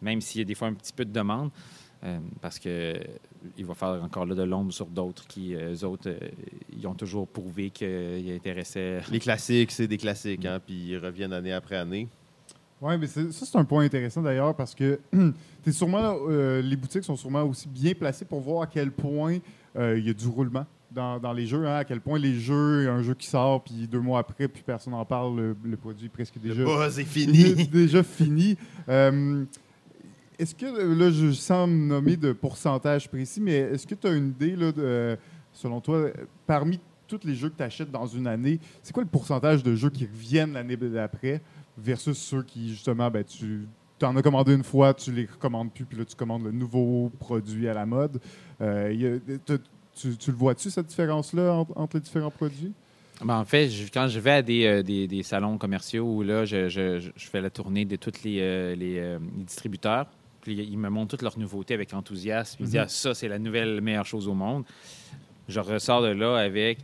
même 0.01 0.21
s'il 0.21 0.39
y 0.39 0.41
a 0.43 0.45
des 0.45 0.55
fois 0.55 0.67
un 0.67 0.73
petit 0.73 0.93
peu 0.93 1.05
de 1.05 1.11
demande. 1.11 1.49
euh, 2.05 2.19
parce 2.41 2.59
que 2.59 2.69
euh, 2.69 2.93
il 3.57 3.65
va 3.65 3.73
faire 3.73 3.99
encore 4.03 4.25
là 4.25 4.35
de 4.35 4.43
l'ombre 4.43 4.71
sur 4.71 4.85
d'autres 4.87 5.27
qui, 5.27 5.53
eux 5.53 5.83
autres, 5.83 6.09
euh, 6.09 6.29
ils 6.75 6.85
ont 6.87 6.93
toujours 6.93 7.27
prouvé 7.27 7.69
qu'ils 7.69 8.31
intéressaient. 8.31 9.01
Les 9.11 9.19
classiques, 9.19 9.71
c'est 9.71 9.87
des 9.87 9.97
classiques, 9.97 10.45
hein, 10.45 10.59
puis 10.65 10.89
ils 10.89 10.97
reviennent 10.97 11.33
année 11.33 11.53
après 11.53 11.77
année. 11.77 12.07
Oui, 12.81 12.97
mais 12.99 13.07
ça, 13.07 13.21
c'est 13.31 13.55
un 13.57 13.63
point 13.63 13.85
intéressant 13.85 14.21
d'ailleurs 14.21 14.53
parce 14.55 14.75
que 14.75 14.99
t'es 15.63 15.71
sûrement, 15.71 16.17
euh, 16.29 16.61
les 16.61 16.75
boutiques 16.75 17.03
sont 17.03 17.15
sûrement 17.15 17.43
aussi 17.43 17.67
bien 17.67 17.93
placées 17.93 18.25
pour 18.25 18.41
voir 18.41 18.63
à 18.63 18.67
quel 18.67 18.91
point 18.91 19.37
euh, 19.77 19.97
il 19.97 20.05
y 20.05 20.09
a 20.09 20.13
du 20.13 20.27
roulement 20.27 20.65
dans, 20.91 21.19
dans 21.19 21.33
les 21.33 21.45
jeux, 21.47 21.65
hein, 21.67 21.77
à 21.77 21.83
quel 21.85 21.99
point 22.01 22.19
les 22.19 22.39
jeux, 22.39 22.89
un 22.89 23.01
jeu 23.01 23.13
qui 23.13 23.27
sort, 23.27 23.63
puis 23.63 23.87
deux 23.87 23.99
mois 23.99 24.19
après, 24.19 24.47
puis 24.47 24.63
personne 24.65 24.93
n'en 24.93 25.03
parle, 25.05 25.35
le, 25.35 25.55
le 25.63 25.77
produit 25.77 26.05
est 26.05 26.09
presque 26.09 26.37
déjà, 26.39 26.61
Le 26.61 26.65
buzz 26.65 26.99
est 26.99 27.03
fini. 27.05 27.67
déjà 27.67 28.03
fini. 28.03 28.57
Euh, 28.87 29.43
est-ce 30.37 30.53
que, 30.53 30.65
là, 30.65 31.11
je 31.11 31.31
sens 31.31 31.69
me 31.69 31.87
nommer 31.87 32.17
de 32.17 32.33
pourcentage 32.33 33.09
précis, 33.09 33.41
mais 33.41 33.53
est-ce 33.55 33.87
que 33.87 33.95
tu 33.95 34.07
as 34.07 34.11
une 34.11 34.29
idée, 34.29 34.55
là, 34.55 34.71
de, 34.71 35.17
selon 35.53 35.79
toi, 35.81 36.07
parmi 36.45 36.79
tous 37.07 37.19
les 37.23 37.35
jeux 37.35 37.49
que 37.49 37.57
tu 37.57 37.63
achètes 37.63 37.91
dans 37.91 38.07
une 38.07 38.27
année, 38.27 38.59
c'est 38.81 38.91
quoi 38.93 39.03
le 39.03 39.09
pourcentage 39.09 39.63
de 39.63 39.75
jeux 39.75 39.89
qui 39.89 40.05
reviennent 40.05 40.53
l'année 40.53 40.75
d'après? 40.75 41.41
Versus 41.77 42.17
ceux 42.17 42.43
qui, 42.43 42.69
justement, 42.69 43.09
ben, 43.11 43.23
tu 43.23 43.67
en 44.01 44.15
as 44.15 44.21
commandé 44.21 44.53
une 44.53 44.63
fois, 44.63 44.93
tu 44.93 45.11
les 45.11 45.25
recommandes 45.25 45.71
plus, 45.73 45.85
puis 45.85 45.97
là, 45.97 46.05
tu 46.05 46.15
commandes 46.15 46.43
le 46.43 46.51
nouveau 46.51 47.11
produit 47.19 47.67
à 47.67 47.73
la 47.73 47.85
mode. 47.85 48.19
Euh, 48.61 49.19
a- 49.49 49.57
tu, 49.95 50.17
tu 50.17 50.31
le 50.31 50.37
vois-tu, 50.37 50.69
cette 50.69 50.87
différence-là 50.87 51.53
entre, 51.53 51.71
entre 51.77 51.95
les 51.97 52.01
différents 52.01 52.31
produits? 52.31 52.73
Ben, 53.23 53.37
en 53.39 53.45
fait, 53.45 53.69
je- 53.69 53.89
quand 53.91 54.09
je 54.09 54.19
vais 54.19 54.31
à 54.31 54.41
des, 54.41 54.65
euh, 54.65 54.83
des, 54.83 55.07
des 55.07 55.23
salons 55.23 55.57
commerciaux 55.57 56.03
où 56.17 56.21
là, 56.21 56.43
je, 56.43 56.67
je- 56.67 57.09
fais 57.15 57.39
la 57.39 57.49
tournée 57.49 57.85
de 57.85 57.95
tous 57.95 58.23
les, 58.25 58.39
euh, 58.41 58.75
les, 58.75 58.99
euh, 58.99 59.19
les 59.37 59.43
distributeurs, 59.45 60.07
puis 60.41 60.53
ils 60.55 60.77
me 60.77 60.89
montrent 60.89 61.11
toutes 61.11 61.21
leurs 61.21 61.39
nouveautés 61.39 61.73
avec 61.73 61.93
enthousiasme. 61.93 62.57
Ils 62.59 62.65
disent 62.65 62.75
Mhm. 62.75 62.81
ah, 62.83 62.87
ça, 62.89 63.13
c'est 63.13 63.29
la 63.29 63.39
nouvelle 63.39 63.79
meilleure 63.79 64.05
chose 64.05 64.27
au 64.27 64.33
monde. 64.33 64.65
Je 65.47 65.59
ressors 65.61 66.01
de 66.01 66.07
là 66.09 66.35
avec 66.37 66.79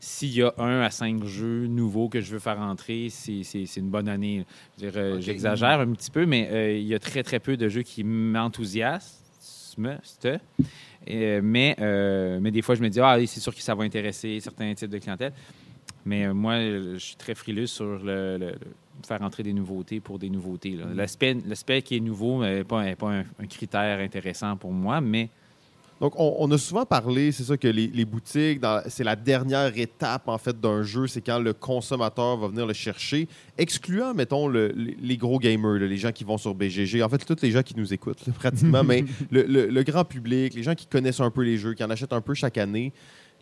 s'il 0.00 0.34
y 0.34 0.42
a 0.42 0.52
un 0.58 0.80
à 0.82 0.90
cinq 0.90 1.24
jeux 1.24 1.66
nouveaux 1.66 2.08
que 2.08 2.20
je 2.20 2.30
veux 2.32 2.38
faire 2.38 2.58
entrer, 2.60 3.08
c'est 3.10 3.42
une 3.76 3.88
bonne 3.90 4.08
année. 4.08 4.44
Je 4.80 4.86
euh. 4.86 5.20
J'exagère 5.20 5.80
un 5.80 5.92
petit 5.92 6.10
peu, 6.10 6.26
mais 6.26 6.48
euh, 6.50 6.76
il 6.78 6.86
y 6.86 6.94
a 6.94 6.98
très, 6.98 7.22
très 7.22 7.40
peu 7.40 7.56
de 7.56 7.68
jeux 7.68 7.82
qui 7.82 8.04
m'enthousiasment. 8.04 9.98
euh, 11.10 11.40
mais, 11.42 11.76
euh, 11.80 12.38
mais 12.40 12.50
des 12.50 12.62
fois, 12.62 12.74
je 12.74 12.82
me 12.82 12.88
dis, 12.88 13.00
ah, 13.00 13.18
c'est 13.26 13.40
sûr 13.40 13.54
que 13.54 13.60
ça 13.60 13.74
va 13.74 13.84
intéresser 13.84 14.40
certains 14.40 14.72
types 14.74 14.90
de 14.90 14.98
clientèle. 14.98 15.32
Mais 16.04 16.32
moi, 16.32 16.58
je 16.60 16.96
suis 16.98 17.16
très 17.16 17.34
frileux 17.34 17.66
sur 17.66 17.84
le, 17.98 18.38
le- 18.38 18.54
faire 19.06 19.20
entrer 19.22 19.42
des 19.42 19.52
nouveautés 19.52 20.00
pour 20.00 20.18
des 20.18 20.30
nouveautés. 20.30 20.70
là. 20.70 20.86
L'aspect 20.94 21.36
l'aspect 21.46 21.82
qui 21.82 21.96
est 21.96 22.00
nouveau 22.00 22.42
n'est 22.42 22.64
pas, 22.64 22.86
est 22.88 22.96
pas 22.96 23.10
un, 23.10 23.24
un 23.40 23.46
critère 23.46 23.98
intéressant 23.98 24.56
pour 24.56 24.72
moi, 24.72 25.00
mais 25.00 25.28
Donc, 26.00 26.12
on, 26.16 26.36
on 26.40 26.50
a 26.50 26.58
souvent 26.58 26.84
parlé, 26.84 27.32
c'est 27.32 27.44
ça, 27.44 27.56
que 27.56 27.68
les, 27.68 27.86
les 27.86 28.04
boutiques, 28.04 28.60
c'est 28.88 29.02
la 29.04 29.16
dernière 29.16 29.76
étape, 29.78 30.28
en 30.28 30.36
fait, 30.36 30.60
d'un 30.60 30.82
jeu, 30.82 31.06
c'est 31.06 31.22
quand 31.22 31.38
le 31.38 31.54
consommateur 31.54 32.36
va 32.36 32.48
venir 32.48 32.66
le 32.66 32.74
chercher, 32.74 33.28
excluant, 33.56 34.12
mettons, 34.12 34.46
le- 34.46 34.72
les, 34.76 34.94
les 35.00 35.16
gros 35.16 35.38
gamers, 35.38 35.80
là, 35.80 35.86
les 35.86 35.96
gens 35.96 36.12
qui 36.12 36.24
vont 36.24 36.36
sur 36.36 36.54
BGG, 36.54 37.02
en 37.02 37.08
fait, 37.08 37.24
tous 37.24 37.40
les 37.42 37.50
gens 37.50 37.62
qui 37.62 37.74
nous 37.78 37.94
écoutent, 37.94 38.26
là, 38.26 38.32
pratiquement, 38.34 38.84
mais 38.84 39.04
le, 39.30 39.44
le- 39.44 39.68
le 39.68 39.82
grand 39.84 40.04
public, 40.04 40.52
les 40.52 40.62
gens 40.62 40.74
qui 40.74 40.86
connaissent 40.86 41.20
un 41.20 41.30
peu 41.30 41.42
les 41.42 41.56
jeux, 41.56 41.72
qui 41.72 41.82
en 41.82 41.88
achètent 41.88 42.12
un 42.12 42.20
peu 42.20 42.34
chaque 42.34 42.58
année, 42.58 42.92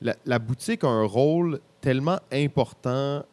la, 0.00 0.14
la 0.24 0.38
boutique 0.38 0.84
a 0.84 0.88
un 0.88 1.04
rôle 1.04 1.58
tellement 1.80 2.20
important 2.32 3.24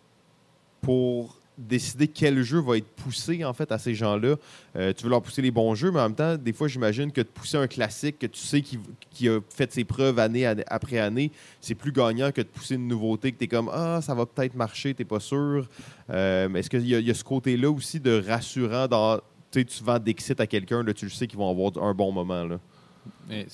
pour 0.81 1.37
décider 1.67 2.07
quel 2.07 2.41
jeu 2.43 2.59
va 2.59 2.77
être 2.77 2.87
poussé 2.87 3.43
en 3.45 3.53
fait 3.53 3.71
à 3.71 3.77
ces 3.77 3.93
gens-là. 3.93 4.35
Euh, 4.75 4.93
tu 4.93 5.03
veux 5.03 5.09
leur 5.09 5.21
pousser 5.21 5.41
les 5.41 5.51
bons 5.51 5.75
jeux, 5.75 5.91
mais 5.91 5.99
en 5.99 6.03
même 6.03 6.15
temps, 6.15 6.35
des 6.35 6.53
fois, 6.53 6.67
j'imagine 6.67 7.11
que 7.11 7.21
de 7.21 7.27
pousser 7.27 7.57
un 7.57 7.67
classique 7.67 8.19
que 8.19 8.27
tu 8.27 8.39
sais 8.39 8.61
qui, 8.61 9.29
a 9.29 9.39
fait 9.49 9.71
ses 9.71 9.83
preuves 9.83 10.19
année, 10.19 10.45
après 10.67 10.99
année, 10.99 11.31
c'est 11.59 11.75
plus 11.75 11.91
gagnant 11.91 12.31
que 12.31 12.41
de 12.41 12.47
pousser 12.47 12.75
une 12.75 12.87
nouveauté 12.87 13.31
que 13.31 13.37
tu 13.37 13.45
es 13.45 13.47
comme 13.47 13.69
Ah, 13.71 13.99
ça 14.01 14.13
va 14.13 14.25
peut-être 14.25 14.55
marcher, 14.55 14.93
tu 14.93 15.05
pas 15.05 15.19
sûr. 15.19 15.67
Euh, 16.09 16.53
Est-ce 16.53 16.69
qu'il 16.69 16.85
y, 16.85 16.89
y 16.89 17.11
a 17.11 17.13
ce 17.13 17.23
côté-là 17.23 17.69
aussi 17.69 17.99
de 17.99 18.23
rassurant 18.27 18.87
dans. 18.87 19.19
Tu 19.51 19.65
vends 19.83 19.99
Dixit 19.99 20.39
à 20.39 20.47
quelqu'un, 20.47 20.81
tu 20.93 21.05
le 21.05 21.11
sais 21.11 21.27
qu'ils 21.27 21.37
vont 21.37 21.49
avoir 21.49 21.85
un 21.85 21.93
bon 21.93 22.13
moment. 22.13 22.45
Là? 22.45 22.57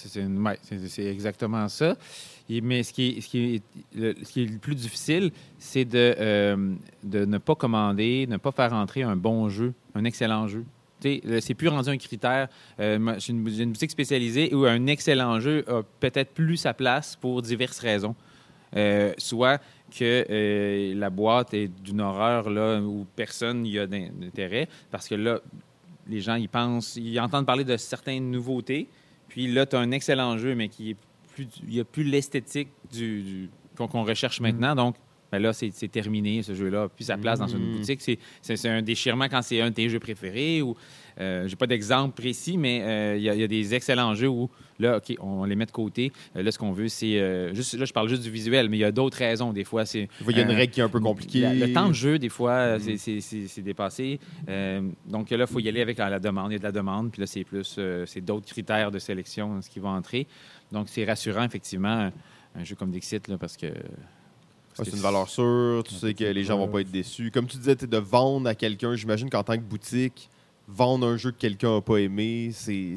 C'est 0.03 1.05
exactement 1.05 1.67
ça. 1.69 1.95
Mais 2.49 2.83
ce 2.83 2.93
qui, 2.93 3.21
est, 3.33 3.63
le, 3.95 4.57
plus 4.57 4.75
difficile, 4.75 5.31
c'est 5.57 5.85
de, 5.85 6.15
euh, 6.17 6.73
de 7.03 7.25
ne 7.25 7.37
pas 7.37 7.55
commander, 7.55 8.25
ne 8.27 8.37
pas 8.37 8.51
faire 8.51 8.73
entrer 8.73 9.03
un 9.03 9.15
bon 9.17 9.49
jeu, 9.49 9.73
un 9.95 10.05
excellent 10.05 10.47
jeu. 10.47 10.63
C'est 11.01 11.53
plus 11.53 11.67
rendu 11.67 11.89
un 11.89 11.97
critère. 11.97 12.47
Euh, 12.79 13.15
J'ai 13.19 13.33
une, 13.33 13.71
boutique 13.71 13.91
spécialisée 13.91 14.53
où 14.53 14.65
un 14.65 14.87
excellent 14.87 15.39
jeu 15.39 15.63
a 15.67 15.83
peut-être 15.99 16.33
plus 16.33 16.57
sa 16.57 16.73
place 16.73 17.15
pour 17.15 17.41
diverses 17.41 17.79
raisons. 17.79 18.15
Euh, 18.75 19.13
soit 19.17 19.61
que 19.97 20.25
euh, 20.29 20.93
la 20.95 21.09
boîte 21.09 21.53
est 21.53 21.69
d'une 21.81 22.01
horreur 22.01 22.49
là, 22.49 22.81
où 22.81 23.05
personne 23.15 23.61
n'y 23.61 23.79
a 23.79 23.87
d'in- 23.87 24.09
d'intérêt, 24.13 24.67
parce 24.91 25.07
que 25.07 25.15
là, 25.15 25.39
les 26.09 26.19
gens, 26.19 26.37
pensent, 26.51 26.97
ils 26.97 27.17
entendent 27.19 27.45
parler 27.45 27.63
de 27.63 27.77
certaines 27.77 28.29
nouveautés, 28.29 28.89
puis 29.29 29.47
là, 29.47 29.65
tu 29.65 29.77
as 29.77 29.79
un 29.79 29.91
excellent 29.91 30.37
jeu, 30.37 30.53
mais 30.55 30.67
qui 30.67 30.91
est 30.91 30.97
plus, 31.43 31.47
il 31.67 31.69
n'y 31.75 31.79
a 31.79 31.85
plus 31.85 32.03
l'esthétique 32.03 32.69
du, 32.91 33.21
du- 33.21 33.49
qu'on 33.77 33.87
qu'on 33.87 34.03
recherche 34.03 34.39
maintenant. 34.41 34.75
Donc, 34.75 34.95
ben 35.31 35.39
là, 35.39 35.51
c'est 35.53 35.71
c'est 35.73 35.89
terminé, 35.89 36.41
ce 36.41 36.53
jeu-là. 36.55 36.87
Puis 36.95 37.03
sa 37.05 37.17
place 37.17 37.39
dans 37.39 37.47
une 37.47 37.71
Mhm. 37.71 37.77
boutique, 37.77 38.01
c'est- 38.01 38.17
c'est 38.41 38.55
c'est 38.55 38.69
un 38.69 38.81
déchirement 38.81 39.25
quand 39.29 39.41
c'est 39.41 39.59
un 39.61 39.69
de 39.69 39.75
tes 39.75 39.89
jeux 39.89 39.99
préférés. 39.99 40.61
Ou, 40.61 40.75
euh, 41.19 41.47
j'ai 41.47 41.55
pas 41.55 41.67
d'exemple 41.67 42.15
précis, 42.15 42.57
mais 42.57 42.81
euh, 42.83 43.17
il 43.17 43.23
y, 43.23 43.29
a- 43.29 43.35
y 43.35 43.47
des 43.47 43.73
excellents 43.75 44.13
jeux 44.15 44.29
où, 44.29 44.49
là, 44.79 44.97
OK, 44.97 45.15
on 45.19 45.43
les 45.43 45.55
met 45.55 45.65
de 45.65 45.71
côté. 45.71 46.11
Euh, 46.35 46.43
là, 46.43 46.51
ce 46.51 46.57
qu'on 46.59 46.71
veut, 46.71 46.87
c'est... 46.87 47.19
euh, 47.19 47.53
juste, 47.55 47.73
là, 47.73 47.85
je 47.85 47.91
parle 47.91 48.07
juste 48.07 48.21
du 48.23 48.29
visuel, 48.29 48.69
mais 48.69 48.77
il 48.77 48.81
y 48.81 48.83
a 48.85 48.91
d'autres 48.91 49.17
raisons. 49.17 49.51
Des 49.51 49.63
fois, 49.65 49.83
c'est... 49.85 50.07
Il 50.29 50.37
y 50.37 50.39
a 50.39 50.43
une 50.43 50.51
règle 50.51 50.71
qui 50.71 50.79
est 50.79 50.83
un 50.83 50.89
peu 50.89 50.99
compliquée. 51.01 51.41
la- 51.41 51.53
le 51.55 51.73
temps 51.73 51.89
de 51.89 51.93
jeu, 51.93 52.19
des 52.19 52.29
fois, 52.29 52.77
Mhm. 52.77 52.97
c'est- 52.97 53.19
c'est- 53.19 53.61
dépassé. 53.61 54.19
Donc 55.07 55.29
là, 55.31 55.37
il 55.41 55.47
faut 55.47 55.59
y 55.59 55.67
aller 55.67 55.81
avec 55.81 55.97
la, 55.97 56.09
la 56.09 56.19
demande. 56.19 56.51
Il 56.51 56.53
y 56.53 56.55
a 56.55 56.59
de 56.59 56.63
la 56.63 56.71
demande, 56.71 57.11
puis 57.11 57.19
là, 57.21 57.27
c'est 57.27 57.43
plus, 57.43 57.79
c'est 58.05 58.21
d'autres 58.21 58.45
critères 58.47 58.91
de 58.91 58.99
sélection 58.99 59.61
ce 59.61 59.69
qui 59.69 59.79
va 59.79 59.89
entrer. 59.89 60.27
Donc, 60.71 60.89
c'est 60.89 61.05
rassurant, 61.05 61.43
effectivement, 61.43 61.87
un, 62.07 62.11
un 62.55 62.63
jeu 62.63 62.75
comme 62.75 62.91
Dixit, 62.91 63.27
là, 63.27 63.37
parce 63.37 63.55
que. 63.57 63.67
C'est 64.73 64.91
une 64.93 65.01
valeur 65.01 65.27
sûre, 65.27 65.83
tu 65.83 65.95
sais 65.95 66.13
que 66.13 66.23
les 66.23 66.43
gens 66.43 66.57
vont 66.57 66.67
pas 66.67 66.81
être 66.81 66.91
déçus. 66.91 67.31
Comme 67.31 67.47
tu 67.47 67.57
disais, 67.57 67.75
de 67.75 67.97
vendre 67.97 68.47
à 68.47 68.53
quelqu'un, 68.53 68.95
j'imagine 68.95 69.27
qu'en 69.27 69.43
tant 69.43 69.55
que 69.55 69.63
boutique, 69.63 70.29
vendre 70.67 71.07
un 71.07 71.17
jeu 71.17 71.31
que 71.31 71.37
quelqu'un 71.37 71.73
n'a 71.75 71.81
pas 71.81 71.97
aimé, 71.97 72.51
c'est- 72.53 72.95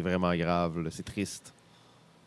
vraiment 0.00 0.32
grave, 0.36 0.86
c'est 0.90 1.02
triste. 1.04 1.52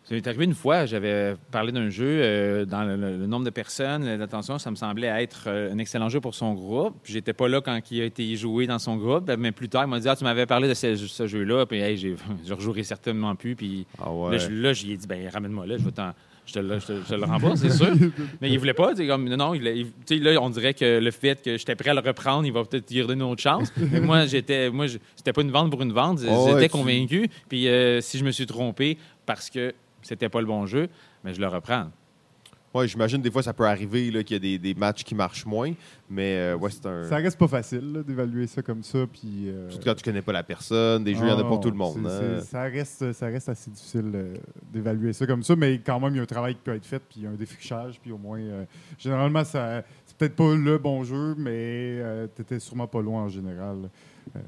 Ça 0.09 0.15
m'est 0.15 0.27
arrivé 0.27 0.45
une 0.45 0.55
fois, 0.55 0.87
j'avais 0.87 1.35
parlé 1.51 1.71
d'un 1.71 1.89
jeu 1.91 2.07
euh, 2.07 2.65
dans 2.65 2.83
le, 2.83 3.27
nombre 3.27 3.45
de 3.45 3.51
personnes, 3.51 4.05
l'attention, 4.17 4.57
ça 4.57 4.71
me 4.71 4.75
semblait 4.75 5.05
être 5.21 5.43
euh, 5.45 5.71
un 5.71 5.77
excellent 5.77 6.09
jeu 6.09 6.19
pour 6.19 6.33
son 6.33 6.55
groupe. 6.55 6.95
Puis 7.03 7.13
j'étais 7.13 7.31
pas 7.33 7.47
là 7.47 7.61
quand 7.61 7.79
il 7.91 8.01
a 8.01 8.05
été 8.05 8.35
joué 8.35 8.65
dans 8.65 8.79
son 8.79 8.97
groupe, 8.97 9.29
mais 9.37 9.51
plus 9.51 9.69
tard, 9.69 9.83
il 9.83 9.89
m'a 9.91 9.99
dit 9.99 10.09
Ah, 10.09 10.15
tu 10.15 10.23
m'avais 10.23 10.47
parlé 10.47 10.67
de 10.67 10.73
ce, 10.73 10.95
ce 10.95 11.27
jeu-là, 11.27 11.67
puis 11.67 11.79
hey, 11.79 11.95
je 12.47 12.53
rejouerai 12.55 12.81
certainement 12.81 13.35
plus. 13.35 13.55
Puis 13.55 13.85
Ah 14.01 14.11
ouais. 14.11 14.31
Là, 14.31 14.37
je, 14.39 14.49
là, 14.49 14.73
j'y 14.73 14.93
ai 14.93 14.97
dit, 14.97 15.05
ben 15.05 15.29
ramène-moi 15.29 15.67
là, 15.67 15.77
je 15.77 15.83
vais 15.85 15.91
t'en- 15.91 16.13
Je 16.47 16.53
te, 16.53 16.59
le- 16.59 16.79
je 16.79 16.87
te- 16.87 17.01
je 17.03 17.07
te 17.09 17.13
le 17.13 17.25
rembourse, 17.25 17.59
c'est 17.59 17.69
sûr. 17.69 17.91
Mais 18.41 18.49
il 18.49 18.57
voulait 18.57 18.73
pas. 18.73 18.95
Comme, 18.95 19.29
non, 19.29 19.53
il, 19.53 19.85
il- 20.09 20.23
là, 20.23 20.41
on 20.41 20.49
dirait 20.49 20.73
que 20.73 20.97
le 20.99 21.11
fait 21.11 21.39
que 21.39 21.55
j'étais 21.55 21.75
prêt 21.75 21.91
à 21.91 21.93
le 21.93 21.99
reprendre, 21.99 22.47
il 22.47 22.51
va 22.51 22.63
peut-être 22.65 22.89
lui 22.89 23.03
redonner 23.03 23.23
une 23.23 23.29
autre 23.29 23.43
chance. 23.43 23.71
Mais 23.91 23.99
moi, 23.99 24.25
j'étais, 24.25 24.71
moi, 24.71 24.87
c'était 25.15 25.33
pas 25.33 25.43
une 25.43 25.51
vente 25.51 25.69
pour 25.69 25.83
une 25.83 25.93
vente. 25.93 26.21
Oh, 26.27 26.47
j'étais 26.49 26.65
tu- 26.67 26.71
convaincu. 26.71 27.29
Puis 27.47 27.67
euh, 27.67 28.01
si 28.01 28.17
je 28.17 28.25
me 28.25 28.31
suis 28.31 28.47
trompé 28.47 28.97
parce 29.27 29.51
que 29.51 29.71
c'était 30.01 30.29
pas 30.29 30.41
le 30.41 30.47
bon 30.47 30.65
jeu, 30.65 30.87
mais 31.23 31.33
je 31.33 31.39
le 31.41 31.47
reprends. 31.47 31.87
Ouais, 32.71 32.87
j'imagine 32.87 33.19
des 33.19 33.31
fois 33.31 33.41
ça 33.41 33.51
peut 33.51 33.65
arriver 33.65 34.11
là, 34.11 34.21
qu'il 34.23 34.35
y 34.35 34.37
a 34.37 34.39
des, 34.39 34.59
des 34.59 34.79
matchs 34.79 35.03
qui 35.03 35.15
marchent 35.15 35.47
moins, 35.47 35.73
mais 36.07 36.35
euh, 36.37 36.55
ouais, 36.55 36.69
c'est 36.69 36.85
un. 36.85 37.03
Ça 37.05 37.15
reste 37.15 37.39
pas 37.39 37.47
facile 37.47 38.03
d'évaluer 38.05 38.45
ça 38.45 38.61
comme 38.61 38.83
ça. 38.83 38.99
Puis, 39.11 39.49
euh, 39.49 39.71
Surtout 39.71 39.85
quand 39.89 39.95
tu 39.95 40.03
connais 40.03 40.21
pas 40.21 40.33
la 40.33 40.43
personne, 40.43 41.03
des 41.03 41.15
jeux, 41.15 41.23
il 41.23 41.29
y 41.29 41.31
en 41.31 41.39
a 41.39 41.43
pour 41.43 41.57
Ah, 41.57 41.61
tout 41.63 41.71
le 41.71 41.75
monde. 41.77 42.05
hein. 42.05 42.41
ça, 42.41 42.61
reste, 42.65 43.11
ça 43.13 43.25
reste 43.25 43.49
assez 43.49 43.71
difficile 43.71 44.11
euh, 44.13 44.35
d'évaluer 44.71 45.13
ça 45.13 45.25
comme 45.25 45.41
ça, 45.41 45.55
mais 45.55 45.79
quand 45.79 45.99
même, 45.99 46.13
il 46.13 46.17
y 46.17 46.19
a 46.19 46.21
un 46.21 46.27
travail 46.27 46.53
qui 46.53 46.61
peut 46.63 46.75
être 46.75 46.85
fait, 46.85 46.99
puis 46.99 47.21
il 47.21 47.23
y 47.23 47.25
a 47.25 47.31
un 47.31 47.35
défrichage, 47.35 47.99
puis 47.99 48.11
au 48.11 48.19
moins, 48.19 48.39
euh, 48.39 48.65
généralement, 48.99 49.43
ça, 49.43 49.81
c'est 50.05 50.15
peut-être 50.15 50.35
pas 50.35 50.53
le 50.53 50.77
bon 50.77 51.03
jeu, 51.03 51.33
mais 51.39 52.03
tu 52.35 52.43
étais 52.43 52.59
sûrement 52.59 52.85
pas 52.87 53.01
loin 53.01 53.23
en 53.23 53.29
général. 53.29 53.89
Euh, 54.35 54.39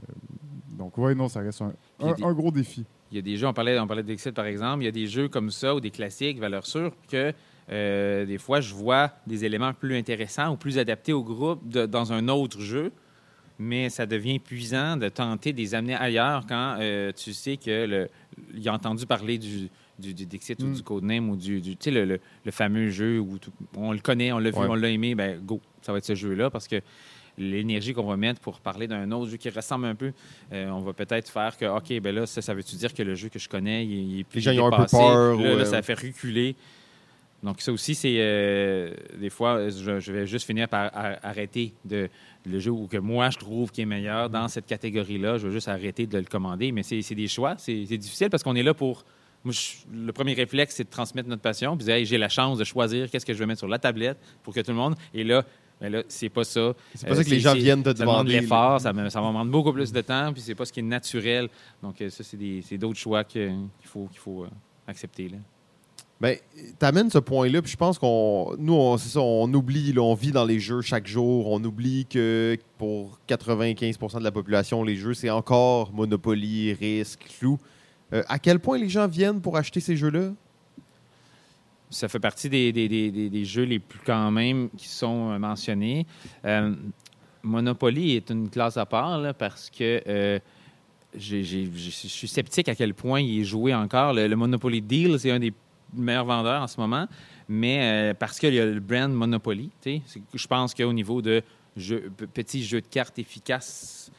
donc, 0.78 0.96
ouais, 1.00 1.16
non, 1.16 1.28
ça 1.28 1.40
reste 1.40 1.64
un 2.04 2.34
gros 2.34 2.52
défi. 2.52 2.86
Il 3.12 3.16
y 3.16 3.20
a 3.20 3.22
des 3.22 3.36
jeux, 3.38 3.48
on 3.48 3.54
parlait, 3.54 3.78
on 3.80 3.88
parlait 3.88 4.04
par 4.34 4.46
exemple, 4.46 4.84
il 4.84 4.86
y 4.86 4.90
a 4.90 4.92
des 4.94 5.08
jeux 5.08 5.28
comme 5.28 5.52
ça 5.52 5.76
ou 5.76 5.80
des 5.82 5.92
classiques, 5.92 6.40
valeur 6.40 6.66
sûre, 6.66 6.94
que 7.10 7.34
euh, 7.72 8.26
des 8.26 8.38
fois 8.38 8.62
je 8.62 8.74
vois 8.74 9.12
des 9.28 9.44
éléments 9.46 9.74
plus 9.74 9.96
intéressants 9.98 10.54
ou 10.54 10.56
plus 10.58 10.78
adaptés 10.78 11.14
au 11.14 11.24
groupe 11.24 11.68
de- 11.68 11.86
dans 11.86 12.14
un 12.14 12.28
autre 12.30 12.60
jeu, 12.62 12.92
mais 13.60 13.90
ça 13.90 14.06
devient 14.06 14.36
épuisant 14.36 14.96
de 14.98 15.10
tenter 15.10 15.52
de 15.54 15.58
les 15.58 15.76
amener 15.76 15.96
ailleurs 15.96 16.46
quand 16.48 16.78
euh, 16.80 17.12
tu 17.12 17.34
sais 17.34 17.58
que 17.58 17.86
le, 17.86 18.10
il 18.56 18.68
a 18.70 18.74
entendu 18.74 19.06
parler 19.06 19.38
du, 19.38 19.70
du, 20.00 20.14
du 20.14 20.26
Dixit 20.26 20.62
ou 20.64 20.68
Mm. 20.68 20.74
du 20.74 20.84
Codename 20.84 21.30
ou 21.30 21.36
du, 21.36 21.60
du- 21.62 21.76
tu 21.76 21.84
sais, 21.86 21.92
le, 21.92 22.06
le- 22.06 22.20
le 22.46 22.52
fameux 22.52 22.90
jeu 22.90 23.20
où 23.20 23.38
tout- 23.38 23.52
on 23.76 23.92
le 23.92 24.00
connaît, 24.00 24.32
on 24.32 24.40
l'a 24.40 24.52
vu, 24.52 24.58
Ouais. 24.58 24.68
on 24.70 24.76
l'a 24.76 24.90
aimé, 24.90 25.16
ben 25.16 25.40
go, 25.40 25.60
ça 25.82 25.92
va 25.92 25.98
être 25.98 26.06
ce 26.06 26.16
jeu-là 26.16 26.50
parce 26.50 26.68
que 26.68 26.78
l'énergie 27.38 27.94
qu'on 27.94 28.06
va 28.06 28.18
mettre 28.18 28.40
pour 28.42 28.60
parler 28.60 28.88
d'un 28.88 29.10
autre 29.12 29.30
jeu 29.32 29.38
qui 29.38 29.50
ressemble 29.50 29.86
un 29.86 29.96
peu, 29.96 30.12
euh, 30.54 30.70
on 30.70 30.82
va 30.82 30.94
peut-être 30.94 31.30
faire 31.30 31.58
que, 31.58 31.66
OK, 31.66 32.00
ben 32.02 32.14
là, 32.16 32.26
ça, 32.26 32.42
ça 32.42 32.54
veut-tu 32.54 32.76
dire 32.76 32.94
que 32.94 33.04
le 33.04 33.16
jeu 33.16 33.30
que 33.30 33.40
je 33.40 33.48
connais, 33.50 33.86
il, 33.86 33.92
il 34.16 34.20
est 34.20 34.24
plus 34.24 34.38
Les 34.38 34.42
gens, 34.42 34.52
ils 34.52 34.60
ont 34.62 34.68
un 34.74 34.78
peu 34.84 34.86
peur, 34.90 35.38
Là, 35.38 35.44
là, 35.52 35.56
ouais. 35.58 35.66
ça 35.66 35.82
fait 35.82 35.94
reculer. 36.00 36.56
Donc, 37.44 37.60
ça 37.62 37.72
aussi, 37.72 37.96
c'est. 37.96 38.18
euh, 38.20 38.94
des 39.20 39.32
fois, 39.32 39.68
je, 39.70 40.00
je 40.00 40.12
vais 40.12 40.28
juste 40.28 40.46
finir 40.46 40.68
par 40.70 40.92
arrêter 41.24 41.74
de, 41.84 42.08
le 42.46 42.60
jeu 42.60 42.72
que 42.88 42.98
moi, 42.98 43.32
je 43.32 43.40
trouve 43.40 43.72
qui 43.72 43.82
est 43.82 43.86
meilleur 43.86 44.30
dans 44.30 44.48
cette 44.48 44.68
catégorie-là. 44.68 45.40
Je 45.40 45.48
vais 45.48 45.54
juste 45.54 45.68
arrêter 45.68 46.06
de 46.06 46.18
le 46.20 46.26
commander. 46.26 46.72
Mais 46.72 46.84
c'est 46.84 47.16
des 47.16 47.28
choix. 47.28 47.56
C'est 47.58 47.84
difficile 47.98 48.30
parce 48.30 48.44
qu'on 48.44 48.56
est 48.56 48.62
là 48.64 48.76
pour. 48.76 49.04
Moi, 49.44 49.56
je- 49.56 49.88
le 50.06 50.12
premier 50.14 50.34
réflexe, 50.36 50.76
c'est 50.76 50.84
de 50.84 50.90
transmettre 50.92 51.28
notre 51.28 51.42
passion. 51.42 51.76
Puis, 51.76 51.90
Hey, 51.90 52.06
j'ai 52.06 52.20
la 52.20 52.30
chance 52.30 52.60
de 52.60 52.64
choisir 52.64 53.10
qu'est-ce 53.10 53.26
que 53.26 53.34
je 53.34 53.40
vais 53.40 53.48
mettre 53.48 53.58
sur 53.62 53.68
la 53.68 53.80
tablette 53.80 54.20
pour 54.44 54.54
que 54.54 54.60
tout 54.60 54.70
le 54.70 54.78
monde. 54.78 54.94
Et 55.16 55.24
là, 55.24 55.44
ben 55.82 55.92
là, 55.92 56.04
c'est 56.08 56.30
pas 56.30 56.44
ça. 56.44 56.74
C'est 56.96 57.08
pas 57.08 57.14
Euh, 57.14 57.16
ça 57.18 57.24
que 57.24 57.30
les 57.30 57.40
gens 57.40 57.54
viennent 57.56 57.82
te 57.84 57.90
ça 57.90 57.94
demande 57.96 58.28
de 58.28 58.32
demander. 58.32 58.40
l'effort, 58.42 58.80
ça, 58.80 58.94
ça 59.10 59.22
va 59.22 59.28
demander 59.30 59.52
beaucoup 59.52 59.74
plus 59.74 59.92
de 59.92 60.02
temps, 60.02 60.32
puis 60.32 60.42
c'est 60.42 60.56
pas 60.56 60.64
ce 60.66 60.72
qui 60.72 60.80
est 60.80 60.84
naturel. 60.84 61.50
Donc, 61.82 62.00
euh, 62.02 62.10
ça, 62.10 62.24
c'est 62.24 62.78
d'autres 62.78 63.00
choix 63.00 63.24
qu'il 63.24 63.52
faut, 63.84 64.06
qu'il 64.12 64.20
faut 64.20 64.44
euh, 64.44 64.48
accepter. 64.88 65.28
Là. 65.30 65.38
Ben, 66.20 66.38
t'amènes 66.78 67.10
ce 67.10 67.18
point-là, 67.18 67.64
puis 67.64 67.72
je 67.72 67.78
pense 67.78 67.98
qu'on, 67.98 68.56
nous, 68.60 68.76
on, 68.76 68.96
c'est 69.00 69.10
ça, 69.10 69.22
on 69.22 69.52
oublie, 69.52 69.92
là, 69.92 70.04
on 70.04 70.14
vit 70.14 70.32
dans 70.32 70.46
les 70.46 70.60
jeux 70.60 70.82
chaque 70.82 71.08
jour, 71.08 71.48
on 71.52 71.64
oublie 71.64 72.06
que 72.06 72.56
pour 72.78 73.18
95% 73.28 74.20
de 74.20 74.24
la 74.24 74.32
population, 74.32 74.84
les 74.84 74.96
jeux, 74.98 75.16
c'est 75.16 75.32
encore 75.32 75.92
Monopoly, 75.92 76.74
Risque, 76.74 77.26
Clou. 77.40 77.58
Euh, 78.14 78.22
à 78.28 78.38
quel 78.38 78.60
point 78.60 78.78
les 78.78 78.88
gens 78.90 79.08
viennent 79.08 79.42
pour 79.42 79.58
acheter 79.58 79.80
ces 79.80 79.98
jeux-là? 79.98 80.34
Ça 81.92 82.08
fait 82.08 82.20
partie 82.20 82.50
des, 82.50 82.72
des- 82.72 82.88
des- 82.90 83.46
jeux 83.46 83.64
les 83.64 83.78
plus 83.80 84.00
quand 84.06 84.32
même 84.32 84.70
qui 84.78 84.88
sont 84.88 85.32
euh, 85.32 85.38
mentionnés. 85.38 86.08
Euh, 86.46 86.74
Monopoly 87.44 88.16
est 88.16 88.30
une 88.30 88.50
classe 88.50 88.78
à 88.78 88.86
part 88.86 89.34
parce 89.36 89.70
que 89.70 90.02
euh, 90.08 90.40
je 91.18 91.42
suis 91.90 92.28
sceptique 92.28 92.70
à 92.70 92.76
quel 92.76 92.94
point 92.94 93.20
il 93.20 93.42
est 93.42 93.44
joué 93.44 93.74
encore. 93.76 94.14
Le, 94.14 94.34
Monopoly 94.36 94.82
Deal, 94.82 95.20
c'est 95.20 95.32
un 95.32 95.40
des 95.40 95.54
meilleurs 95.94 96.26
vendeurs 96.26 96.62
en 96.62 96.68
ce 96.68 96.80
moment, 96.80 97.08
mais 97.50 98.14
parce 98.18 98.40
qu'il 98.40 98.54
y 98.54 98.60
a 98.60 98.66
le 98.66 98.80
brand 98.80 99.12
Monopoly. 99.12 99.70
Je 99.86 100.48
pense 100.48 100.74
qu'au 100.74 100.94
niveau 100.94 101.22
de 101.22 101.42
jeu, 101.76 102.10
pe- 102.16 102.26
petits 102.28 102.64
jeux 102.64 102.80
de 102.82 102.88
cartes 102.88 103.20
efficaces, 103.20 104.12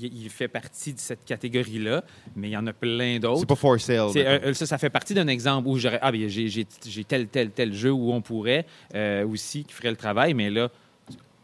il, 0.00 0.30
fait 0.30 0.48
partie 0.48 0.92
de 0.94 0.98
cette 0.98 1.24
catégorie-là, 1.24 2.04
mais 2.36 2.48
il 2.48 2.52
y 2.52 2.56
en 2.56 2.66
a 2.66 2.72
plein 2.72 3.18
d'autres. 3.18 3.40
C'est 3.40 3.46
pas 3.46 3.54
for 3.54 3.80
sale. 3.80 4.10
Euh, 4.16 4.54
ça, 4.54 4.66
ça 4.66 4.78
fait 4.78 4.90
partie 4.90 5.14
d'un 5.14 5.28
exemple 5.28 5.68
où 5.68 5.76
j'aurais 5.78 5.98
ah, 6.02 6.12
bien, 6.12 6.28
j'ai, 6.28 6.48
j'ai- 6.48 6.66
j'ai 6.86 7.04
tel, 7.04 7.26
tel, 7.28 7.50
tel 7.50 7.72
jeu 7.74 7.90
où 7.90 8.12
on 8.12 8.20
pourrait 8.22 8.66
euh, 8.94 9.26
aussi 9.26 9.64
qui 9.64 9.72
ferait 9.74 9.90
le 9.90 9.96
travail, 9.96 10.34
mais 10.34 10.50
là, 10.50 10.68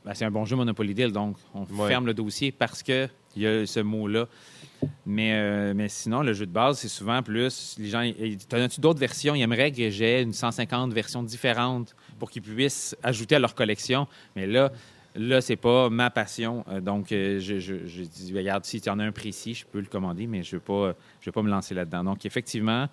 ben, 0.05 0.13
c'est 0.15 0.25
un 0.25 0.31
bon 0.31 0.45
jeu 0.45 0.55
Monopoly 0.57 0.95
Deal, 0.95 1.13
donc 1.13 1.37
on 1.55 1.65
Ouais. 1.75 1.89
ferme 1.89 2.07
le 2.07 2.15
dossier 2.15 2.53
parce 2.53 2.83
qu'il 2.83 3.09
y 3.37 3.47
a 3.47 3.67
ce 3.67 3.81
mot-là. 3.81 4.27
Mais, 5.07 5.33
euh, 5.33 5.73
mais 5.75 5.89
sinon, 5.89 6.21
le 6.23 6.35
jeu 6.35 6.45
de 6.45 6.51
base, 6.53 6.79
c'est 6.79 6.89
souvent 6.89 7.23
plus. 7.23 7.77
Les 7.79 7.89
gens. 7.89 8.03
T'en 8.51 8.59
as-tu 8.59 8.83
d'autres 8.83 9.01
versions? 9.01 9.35
Ils 9.35 9.41
aimeraient 9.41 9.73
que 9.73 9.89
j'ai 9.89 10.21
une 10.21 10.35
150 10.35 10.93
versions 10.93 11.23
différentes 11.23 11.97
pour 12.19 12.31
qu'ils 12.31 12.43
puissent 12.43 12.95
ajouter 13.03 13.37
à 13.37 13.39
leur 13.39 13.55
collection. 13.55 14.07
Mais 14.37 14.47
là, 14.47 14.71
là 15.15 15.41
c'est 15.41 15.57
pas 15.57 15.91
ma 15.91 16.11
passion. 16.11 16.65
Euh, 16.69 16.81
donc, 16.81 17.13
euh, 17.13 17.39
je, 17.41 17.59
je, 17.59 17.87
je 17.87 18.03
dis, 18.03 18.33
regarde, 18.37 18.65
si 18.65 18.81
tu 18.81 18.89
en 18.91 18.99
as 18.99 19.05
un 19.05 19.13
précis, 19.13 19.55
je 19.55 19.65
peux 19.67 19.81
le 19.81 19.87
commander, 19.87 20.27
mais 20.27 20.43
je 20.43 20.57
ne 20.57 20.61
vais, 20.61 20.65
pas- 20.65 20.95
je 21.21 21.27
vais 21.27 21.33
pas 21.33 21.43
me 21.43 21.51
lancer 21.51 21.75
là-dedans. 21.75 22.05
Donc, 22.05 22.25
effectivement, 22.27 22.89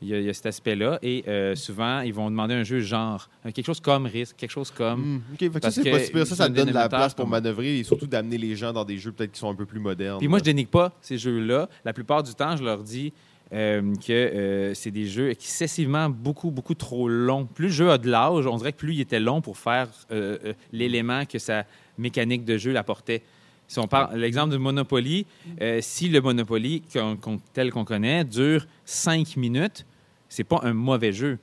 il 0.00 0.08
y, 0.08 0.14
a, 0.14 0.18
il 0.18 0.24
y 0.24 0.28
a 0.28 0.34
cet 0.34 0.46
aspect-là. 0.46 0.98
Et 1.02 1.22
euh, 1.28 1.54
souvent, 1.54 2.00
ils 2.00 2.12
vont 2.12 2.28
demander 2.28 2.54
un 2.54 2.64
jeu 2.64 2.80
genre, 2.80 3.28
euh, 3.46 3.52
quelque 3.52 3.66
chose 3.66 3.80
comme 3.80 4.06
risque, 4.06 4.36
quelque 4.36 4.50
chose 4.50 4.70
comme. 4.72 5.22
OK, 5.32 5.38
fait 5.38 5.46
que 5.48 5.52
ça, 5.54 5.60
Parce 5.60 5.74
c'est 5.76 6.10
que. 6.12 6.24
Ça, 6.24 6.34
ça 6.36 6.48
donne 6.48 6.68
de 6.68 6.72
la 6.74 6.88
place 6.88 7.14
pour 7.14 7.24
comme- 7.24 7.30
manœuvrer 7.30 7.78
et 7.78 7.84
surtout 7.84 8.06
d'amener 8.08 8.36
les 8.38 8.56
gens 8.56 8.72
dans 8.72 8.84
des 8.84 8.98
jeux 8.98 9.12
peut-être 9.12 9.32
qui 9.32 9.38
sont 9.38 9.50
un 9.50 9.54
peu 9.54 9.64
plus 9.66 9.78
modernes. 9.80 10.18
Puis 10.18 10.28
moi, 10.28 10.38
je 10.40 10.44
dénigre 10.44 10.70
pas 10.70 10.92
ces 11.00 11.18
jeux-là. 11.18 11.68
La 11.84 11.92
plupart 11.92 12.22
du 12.24 12.34
temps, 12.34 12.56
je 12.56 12.64
leur 12.64 12.82
dis 12.82 13.12
euh, 13.52 13.94
que 13.96 14.12
euh, 14.12 14.74
c'est 14.74 14.90
des 14.90 15.06
jeux 15.06 15.30
excessivement 15.30 16.08
beaucoup, 16.08 16.50
beaucoup 16.50 16.74
trop 16.74 17.06
longs. 17.06 17.44
Plus 17.44 17.66
le 17.66 17.72
jeu 17.72 17.90
a 17.90 17.98
de 17.98 18.08
l'âge, 18.08 18.46
on 18.46 18.56
dirait 18.56 18.72
que 18.72 18.78
plus 18.78 18.94
il 18.94 19.00
était 19.00 19.20
long 19.20 19.42
pour 19.42 19.58
faire 19.58 19.88
euh, 20.10 20.54
l'élément 20.72 21.26
que 21.26 21.38
sa 21.38 21.64
mécanique 21.98 22.46
de 22.46 22.56
jeu 22.56 22.72
l'apportait. 22.72 23.22
Si 23.68 23.78
on 23.78 23.86
parle 23.86 24.18
l'exemple 24.18 24.52
du 24.52 24.58
Monopoly, 24.58 25.26
si 25.80 26.08
le 26.08 26.20
Monopoly 26.20 26.82
tel 27.54 27.70
qu'on 27.72 27.84
connaît 27.84 28.22
dure 28.24 28.66
cinq 28.84 29.36
minutes, 29.36 29.86
c'est 30.28 30.44
pas 30.44 30.60
un 30.62 30.74
mauvais 30.74 31.12
jeu. 31.12 31.38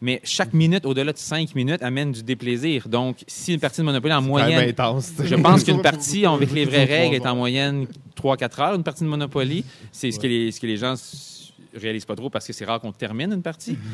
Mais 0.00 0.20
chaque 0.24 0.52
minute 0.54 0.84
au-delà 0.84 1.12
de 1.12 1.18
cinq 1.18 1.54
minutes 1.54 1.82
amène 1.82 2.10
du 2.10 2.22
déplaisir. 2.22 2.88
Donc, 2.88 3.18
si 3.28 3.54
une 3.54 3.60
partie 3.60 3.80
de 3.80 3.86
Monopoly 3.86 4.12
en 4.12 4.22
moyenne 4.22 4.68
intense. 4.68 5.12
je 5.22 5.34
pense 5.36 5.62
qu'une 5.62 5.82
partie 5.82 6.26
avec 6.26 6.52
les 6.52 6.64
vraies 6.64 6.84
règles 6.84 7.14
est 7.14 7.26
en 7.26 7.36
moyenne 7.36 7.86
3-4 8.20 8.60
heures, 8.60 8.74
une 8.74 8.82
partie 8.82 9.04
de 9.04 9.08
Monopoly. 9.08 9.64
C'est 9.92 10.10
ce, 10.10 10.18
que 10.18 10.26
les, 10.26 10.50
ce 10.50 10.60
que 10.60 10.66
les 10.66 10.76
gens 10.76 10.96
réalisent 11.74 12.04
pas 12.04 12.16
trop 12.16 12.30
parce 12.30 12.46
que 12.46 12.52
c'est 12.52 12.64
rare 12.64 12.80
qu'on 12.80 12.92
termine 12.92 13.32
une 13.32 13.42
partie. 13.42 13.76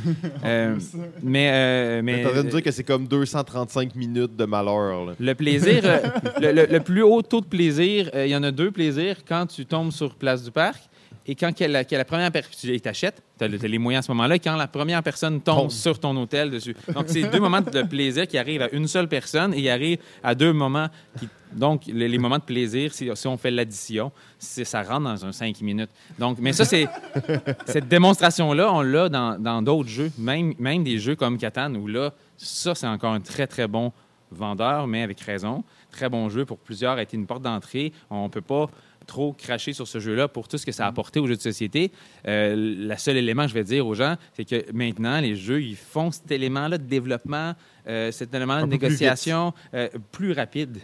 Euh, 0.45 0.77
mais 1.23 1.51
euh, 1.53 2.03
Mais 2.03 2.17
mais 2.17 2.23
t'es 2.23 2.29
en 2.29 2.33
train 2.33 2.45
de 2.45 2.51
dire 2.51 2.63
que 2.63 2.71
c'est 2.71 2.85
comme 2.85 3.07
235 3.07 3.95
minutes 3.95 4.37
de 4.37 4.45
malheur. 4.45 5.07
là. 5.07 5.13
le 5.19 5.35
plaisir, 5.35 5.81
euh, 5.85 5.99
le, 6.41 6.53
le- 6.53 6.67
le 6.67 6.81
plus 6.81 7.03
haut 7.03 7.23
taux 7.23 7.41
de 7.41 7.47
plaisir, 7.47 8.11
euh, 8.15 8.27
il 8.27 8.31
y 8.31 8.37
en 8.37 8.43
a 8.43 8.51
deux 8.51 8.71
plaisirs 8.71 9.17
quand 9.27 9.47
tu 9.47 9.65
tombes 9.65 9.91
sur 9.91 10.15
Place 10.17 10.45
du 10.45 10.51
Parc 10.51 10.83
et 11.27 11.35
quand 11.35 11.57
que 11.57 11.65
la, 11.65 11.85
que 11.85 11.95
la 11.97 12.05
première 12.05 12.31
personne, 12.31 12.53
tu 12.61 12.81
t'achètes, 12.81 13.23
tu 13.39 13.45
as, 13.45 13.49
les 13.49 13.79
moyens 13.79 14.05
à 14.05 14.07
ce 14.07 14.13
moment-là, 14.13 14.37
et 14.37 14.39
quand 14.39 14.57
la 14.57 14.67
première 14.67 15.03
personne 15.03 15.41
tombe 15.41 15.71
sur 15.71 15.99
ton 15.99 16.15
hôtel 16.17 16.51
dessus. 16.51 16.77
Donc, 16.93 17.07
c'est 17.09 17.23
deux 17.23 17.41
moments 17.41 17.61
de 17.61 17.83
plaisir 17.83 18.27
qui 18.27 18.37
arrivent 18.37 18.63
à 18.63 18.71
une 18.73 18.87
seule 18.87 19.09
personne 19.09 19.55
et 19.55 19.61
ils 19.61 19.71
arrivent 19.71 19.99
à 20.23 20.35
deux 20.35 20.53
moments. 20.53 20.89
Qui, 21.19 21.29
donc, 21.53 21.83
les, 21.87 22.09
les 22.09 22.19
moments 22.19 22.39
de 22.39 22.43
plaisir, 22.43 22.93
si, 22.93 23.09
si 23.15 23.27
on 23.27 23.37
fait 23.37 23.51
l'addition, 23.51 24.13
ça 24.39 24.83
rentre 24.83 25.05
dans 25.05 25.25
un 25.25 25.33
cinq 25.33 25.61
minutes. 25.61 25.91
Donc, 26.19 26.39
mais 26.41 26.53
ça, 26.53 26.65
c'est 26.65 26.89
cette 27.67 27.89
démonstration-là, 27.89 28.73
on 28.73 28.83
l'a 28.83 29.09
dans 29.09 29.63
d'autres 29.63 29.89
jeux, 29.89 30.11
même, 30.19 30.53
même 30.59 30.85
des 30.85 30.99
jeux 30.99 31.17
comme 31.17 31.39
Catan, 31.39 31.75
où 31.75 31.87
là, 31.87 32.13
ça, 32.37 32.75
c'est 32.75 32.87
encore 32.87 33.13
un 33.13 33.21
très, 33.21 33.47
très 33.47 33.67
bon 33.67 33.93
vendeur, 34.31 34.87
mais 34.87 35.03
avec 35.03 35.21
raison. 35.21 35.65
Très 35.91 36.09
bon 36.09 36.29
jeu 36.29 36.45
pour 36.45 36.59
plusieurs, 36.59 36.99
a 36.99 37.03
été 37.03 37.17
une 37.17 37.27
porte 37.27 37.43
d'entrée. 37.43 37.93
On 38.11 38.25
ne 38.25 38.29
peut 38.29 38.41
pas 38.41 38.69
trop 39.07 39.33
cracher 39.33 39.73
sur 39.73 39.87
ce 39.87 39.99
jeu-là 40.01 40.29
pour 40.29 40.49
tout 40.49 40.59
ce 40.59 40.67
que 40.67 40.73
ça 40.73 40.85
a 40.85 40.89
apporté 40.89 41.21
aux 41.21 41.27
jeux 41.27 41.37
de 41.37 41.41
société. 41.41 41.93
Euh, 42.27 42.55
le 42.89 42.97
seul 42.97 43.17
élément 43.17 43.43
que 43.45 43.51
je 43.51 43.55
vais 43.55 43.65
dire 43.65 43.87
aux 43.87 43.95
gens, 43.95 44.17
c'est 44.35 44.45
que 44.45 44.65
maintenant, 44.73 45.21
les 45.21 45.37
jeux, 45.37 45.63
ils 45.63 45.77
font 45.77 46.11
cet 46.11 46.31
élément-là 46.31 46.79
de 46.79 46.85
développement, 46.85 47.55
euh, 47.87 48.11
cet 48.11 48.35
élément 48.35 48.57
de 48.57 48.63
peu 48.63 48.69
plus 48.69 48.79
négociation 48.79 49.53
euh, 49.75 49.89
plus, 50.13 50.33
rapide. 50.33 50.79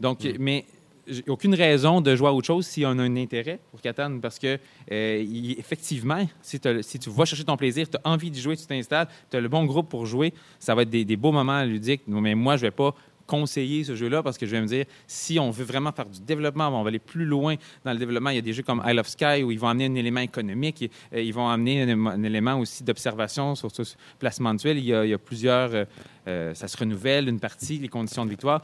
Donc, 0.00 0.26
mais 0.38 0.64
j'ai 1.06 1.24
aucune 1.28 1.54
raison 1.54 2.00
de 2.00 2.16
jouer 2.16 2.28
à 2.28 2.32
autre 2.32 2.46
chose 2.46 2.66
si 2.66 2.84
on 2.86 2.98
a 2.98 3.02
un 3.02 3.16
intérêt 3.16 3.60
pour 3.70 3.80
Catan, 3.80 4.20
parce 4.20 4.38
que 4.38 4.58
euh, 4.90 5.24
il- 5.26 5.58
effectivement, 5.58 6.26
si 6.40 6.58
tu 6.58 7.10
vas 7.10 7.24
chercher 7.24 7.44
ton 7.44 7.56
plaisir, 7.56 7.88
tu 7.88 7.96
as 8.02 8.08
envie 8.08 8.30
d'y 8.30 8.40
jouer, 8.40 8.56
tu 8.56 8.66
t'installes, 8.66 9.08
tu 9.30 9.36
as 9.36 9.40
le 9.40 9.48
bon 9.48 9.64
groupe 9.64 9.88
pour 9.88 10.06
jouer, 10.06 10.32
ça 10.58 10.74
va 10.74 10.82
être 10.82 10.90
des, 10.90 11.04
des 11.04 11.16
beaux 11.16 11.32
moments 11.32 11.62
ludiques. 11.64 12.02
Mais 12.06 12.34
moi, 12.34 12.56
je 12.56 12.62
vais 12.62 12.70
pas 12.70 12.94
conseiller 13.26 13.84
ce 13.84 13.94
jeu-là 13.94 14.22
parce 14.22 14.38
que 14.38 14.46
je 14.46 14.52
vais 14.52 14.60
me 14.60 14.66
dire, 14.66 14.84
si 15.06 15.38
on 15.38 15.50
veut 15.50 15.64
vraiment 15.64 15.92
faire 15.92 16.06
du 16.06 16.20
développement, 16.20 16.68
on 16.68 16.82
va 16.82 16.88
aller 16.88 16.98
plus 16.98 17.24
loin 17.24 17.56
dans 17.84 17.92
le 17.92 17.98
développement. 17.98 18.30
Il 18.30 18.36
y 18.36 18.38
a 18.38 18.42
des 18.42 18.52
jeux 18.52 18.62
comme 18.62 18.82
Isle 18.86 18.98
of 18.98 19.08
Sky 19.08 19.42
où 19.42 19.50
ils 19.50 19.58
vont 19.58 19.68
amener 19.68 19.86
un 19.86 19.94
élément 19.94 20.20
économique, 20.20 20.90
euh, 21.12 21.22
ils 21.22 21.32
vont 21.32 21.48
amener 21.48 21.82
un, 21.90 22.22
élément 22.22 22.58
aussi 22.58 22.84
d'observation 22.84 23.54
sur 23.54 23.70
ce 23.70 23.82
placement 24.18 24.54
de 24.54 24.58
tuiles. 24.58 24.78
Il 24.78 24.84
y 24.84 25.14
a, 25.14 25.18
plusieurs, 25.18 25.74
euh, 25.74 25.84
euh, 26.28 26.54
ça 26.54 26.68
se 26.68 26.76
renouvelle 26.76 27.28
une 27.28 27.40
partie, 27.40 27.78
les 27.78 27.88
conditions 27.88 28.24
de 28.24 28.30
victoire. 28.30 28.62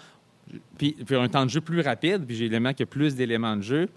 Puis, 0.79 0.97
puis 1.07 1.15
un 1.15 1.29
temps 1.29 1.45
de 1.45 1.51
jeu 1.51 1.61
plus 1.61 1.81
rapide, 1.81 2.25
puis 2.27 2.35
j'ai 2.35 2.45
l'élément 2.45 2.71
qu'il 2.71 2.81
y 2.81 2.83
a 2.83 2.87
plus 2.87 3.15
d'éléments 3.15 3.57
de 3.57 3.63
jeu. 3.63 3.89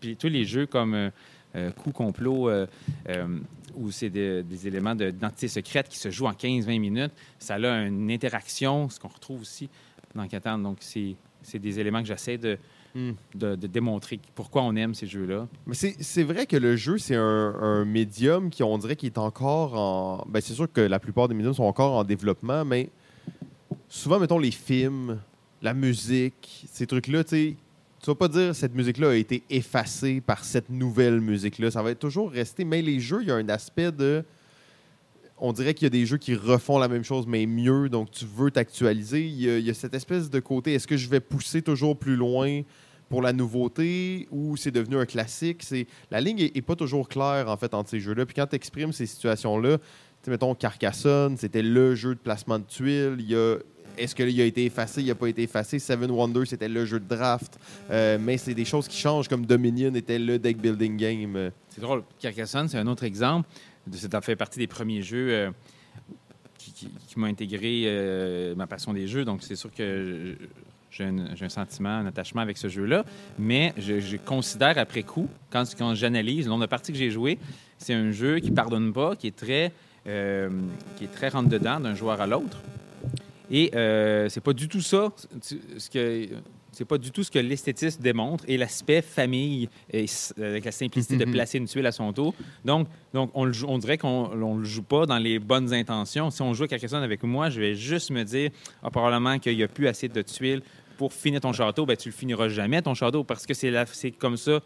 Puis 0.00 0.16
tous 0.16 0.28
les 0.28 0.44
jeux 0.44 0.66
comme 0.66 1.10
Coup 1.82 1.90
complot, 1.90 2.50
où 3.76 3.90
c'est 3.90 4.10
des, 4.10 4.66
éléments 4.66 4.94
de- 4.94 5.10
d'identité 5.10 5.48
secrète 5.48 5.88
qui 5.88 5.98
se 5.98 6.10
jouent 6.10 6.26
en 6.26 6.32
15-20 6.32 6.78
minutes, 6.78 7.12
ça 7.38 7.54
a 7.54 7.82
une 7.82 8.10
interaction, 8.10 8.88
ce 8.88 8.98
qu'on 8.98 9.08
retrouve 9.08 9.40
aussi 9.40 9.70
dans 10.16 10.26
Catan. 10.28 10.58
Donc, 10.58 10.78
c'est 10.80 11.16
c'est 11.42 11.58
des 11.60 11.78
éléments 11.78 12.02
que 12.02 12.08
j'essaie 12.08 12.38
de, 12.38 12.58
Hmm. 12.96 13.12
de, 13.34 13.56
de 13.56 13.66
démontrer 13.66 14.18
pourquoi 14.34 14.62
on 14.62 14.74
aime 14.74 14.94
ces 14.94 15.06
jeux-là. 15.06 15.46
Mais 15.66 15.74
c'est 15.74 15.96
c'est 16.00 16.22
vrai 16.22 16.46
que 16.46 16.56
le 16.56 16.76
jeu, 16.76 16.96
c'est 16.96 17.14
un, 17.14 17.54
un 17.60 17.84
médium 17.84 18.48
qui, 18.48 18.62
on 18.62 18.78
dirait, 18.78 18.96
qui 18.96 19.04
est 19.04 19.18
encore 19.18 19.74
en. 19.78 20.24
Ben, 20.26 20.40
c'est 20.40 20.54
sûr 20.54 20.72
que 20.72 20.80
la 20.80 20.98
plupart 20.98 21.28
des 21.28 21.34
médiums 21.34 21.52
sont 21.52 21.64
encore 21.64 21.92
en 21.92 22.04
développement, 22.04 22.64
mais 22.64 22.88
souvent, 23.86 24.18
mettons, 24.18 24.38
les 24.38 24.50
films, 24.50 25.18
la 25.60 25.74
musique, 25.74 26.64
ces 26.72 26.86
trucs-là, 26.86 27.22
tu 27.22 27.30
sais, 27.30 27.56
tu 28.00 28.06
vas 28.06 28.14
pas 28.14 28.28
dire 28.28 28.54
cette 28.54 28.74
musique-là 28.74 29.10
a 29.10 29.14
été 29.14 29.42
effacée 29.50 30.22
par 30.22 30.42
cette 30.42 30.70
nouvelle 30.70 31.20
musique-là. 31.20 31.70
Ça 31.70 31.82
va 31.82 31.90
être 31.90 31.98
toujours 31.98 32.30
resté. 32.30 32.64
Mais 32.64 32.80
les 32.80 32.98
jeux, 32.98 33.18
il 33.20 33.28
y 33.28 33.30
a 33.30 33.34
un 33.34 33.48
aspect 33.50 33.92
de. 33.92 34.24
On 35.38 35.52
dirait 35.52 35.74
qu'il 35.74 35.84
y 35.84 35.86
a 35.86 35.90
des 35.90 36.06
jeux 36.06 36.16
qui 36.16 36.34
refont 36.34 36.78
la 36.78 36.88
même 36.88 37.04
chose, 37.04 37.26
mais 37.26 37.44
mieux. 37.46 37.88
Donc, 37.88 38.10
tu 38.10 38.24
veux 38.24 38.50
t'actualiser. 38.50 39.26
Il, 39.26 39.40
y 39.60 39.70
a- 39.70 39.74
cette 39.74 39.94
espèce 39.94 40.30
de 40.30 40.40
côté. 40.40 40.72
Est-ce 40.74 40.86
que 40.86 40.96
je 40.96 41.08
vais 41.08 41.20
pousser 41.20 41.60
toujours 41.62 41.96
plus 41.98 42.16
loin 42.16 42.62
pour 43.10 43.20
la 43.22 43.32
nouveauté 43.32 44.28
ou 44.30 44.56
c'est 44.56 44.70
devenu 44.70 44.96
un 44.96 45.04
classique? 45.06 45.62
C'est 45.62 45.86
La 46.10 46.20
ligne 46.20 46.40
est, 46.54 46.62
pas 46.62 46.74
toujours 46.76 47.08
claire, 47.08 47.48
en 47.50 47.56
fait, 47.56 47.74
entre 47.74 47.90
ces 47.90 48.00
jeux-là. 48.00 48.24
Puis 48.24 48.34
quand 48.34 48.46
tu 48.46 48.56
exprimes 48.56 48.92
ces 48.92 49.04
situations-là, 49.06 49.76
mettons, 50.26 50.54
Carcassonne, 50.54 51.36
c'était 51.36 51.62
le 51.62 51.94
jeu 51.94 52.14
de 52.14 52.20
placement 52.20 52.58
de 52.58 52.64
tuiles. 52.64 53.18
Est-ce 53.98 54.14
qu'il 54.14 54.40
a 54.40 54.44
été 54.44 54.64
effacé? 54.64 55.00
Il 55.02 55.06
n'a 55.08 55.14
pas 55.14 55.28
été 55.28 55.42
effacé. 55.42 55.78
Seven 55.78 56.10
Wonders, 56.10 56.46
c'était 56.48 56.68
le 56.68 56.84
jeu 56.84 56.98
de 57.00 57.06
draft. 57.08 57.58
Euh, 57.90 58.18
mais 58.20 58.36
c'est 58.36 58.52
des 58.54 58.64
choses 58.64 58.88
qui 58.88 58.98
changent, 58.98 59.28
comme 59.28 59.46
Dominion 59.46 59.94
était 59.94 60.18
le 60.18 60.38
deck 60.38 60.58
building 60.58 60.96
game. 60.96 61.50
C'est 61.68 61.80
drôle. 61.80 62.02
Carcassonne, 62.18 62.68
c'est 62.68 62.78
un 62.78 62.86
autre 62.88 63.04
exemple. 63.04 63.48
Ça 63.92 64.20
fait 64.20 64.36
partie 64.36 64.58
des 64.58 64.66
premiers 64.66 65.02
jeux 65.02 65.28
euh, 65.30 65.50
qui, 66.58 66.90
m'ont 67.16 67.26
intégré 67.26 67.84
euh, 67.86 68.54
ma 68.54 68.66
passion 68.66 68.92
des 68.92 69.06
jeux. 69.06 69.24
Donc, 69.24 69.42
c'est 69.42 69.56
sûr 69.56 69.72
que 69.72 70.36
j'ai 70.90 71.04
un, 71.04 71.48
sentiment, 71.48 71.90
un 71.90 72.06
attachement 72.06 72.42
avec 72.42 72.58
ce 72.58 72.68
jeu-là. 72.68 73.04
Mais 73.38 73.72
je, 73.76 74.16
considère 74.16 74.78
après 74.78 75.02
coup, 75.02 75.28
quand, 75.50 75.64
quand 75.76 75.94
j'analyse 75.94 76.46
le 76.46 76.50
nombre 76.50 76.62
de 76.62 76.70
parties 76.70 76.92
que 76.92 76.98
j'ai 76.98 77.10
jouées, 77.10 77.38
c'est 77.78 77.94
un 77.94 78.10
jeu 78.10 78.38
qui 78.38 78.50
pardonne 78.50 78.92
pas, 78.92 79.16
qui 79.16 79.26
est 79.26 79.36
très, 79.36 79.72
euh, 80.06 80.48
qui 80.96 81.04
est 81.04 81.12
très 81.12 81.28
rentre-dedans 81.28 81.80
d'un 81.80 81.94
joueur 81.94 82.20
à 82.20 82.26
l'autre. 82.26 82.58
Et 83.50 83.70
euh, 83.74 84.28
c'est 84.28 84.40
pas 84.40 84.52
du 84.52 84.68
tout 84.68 84.80
ça, 84.80 85.12
ce 85.40 85.90
que 85.90 86.28
c'est 86.76 86.84
pas 86.84 86.98
du 86.98 87.10
tout 87.10 87.22
ce 87.22 87.30
que 87.30 87.38
l'esthétisme 87.38 88.02
démontre 88.02 88.44
et 88.46 88.58
l'aspect 88.58 89.00
famille 89.00 89.68
et 89.90 90.04
s- 90.04 90.34
avec 90.36 90.64
la 90.66 90.72
simplicité 90.72 91.16
de 91.16 91.24
placer 91.32 91.56
une 91.56 91.66
tuile 91.66 91.86
à 91.86 91.92
son 91.92 92.12
tour. 92.12 92.34
Donc, 92.66 92.86
donc 93.14 93.30
on, 93.32 93.44
le 93.46 93.52
joue- 93.52 93.66
on 93.68 93.78
dirait 93.78 93.96
qu'on 93.96 94.30
on 94.42 94.56
le 94.58 94.64
joue 94.64 94.82
pas 94.82 95.06
dans 95.06 95.18
les 95.18 95.38
bonnes 95.38 95.72
intentions. 95.72 96.30
Si 96.30 96.42
on 96.42 96.52
joue 96.52 96.64
à 96.64 96.68
Carcassonne 96.68 97.02
avec 97.02 97.22
moi, 97.22 97.48
je 97.48 97.60
vais 97.60 97.74
juste 97.74 98.10
me 98.10 98.22
dire 98.24 98.50
ah, 98.82 98.90
probablement 98.90 99.38
qu'il 99.38 99.56
n'y 99.56 99.62
a 99.62 99.68
plus 99.68 99.88
assez 99.88 100.08
de 100.08 100.20
tuiles 100.20 100.60
pour 100.98 101.12
finir 101.12 101.40
ton 101.40 101.52
château. 101.52 101.86
Ben, 101.86 101.96
tu 101.96 102.10
le 102.10 102.14
finiras 102.14 102.48
jamais 102.48 102.82
ton 102.82 102.92
château 102.94 103.24
parce 103.24 103.46
que 103.46 103.54
c'est 103.54 104.10
comme 104.12 104.36
ça. 104.36 104.60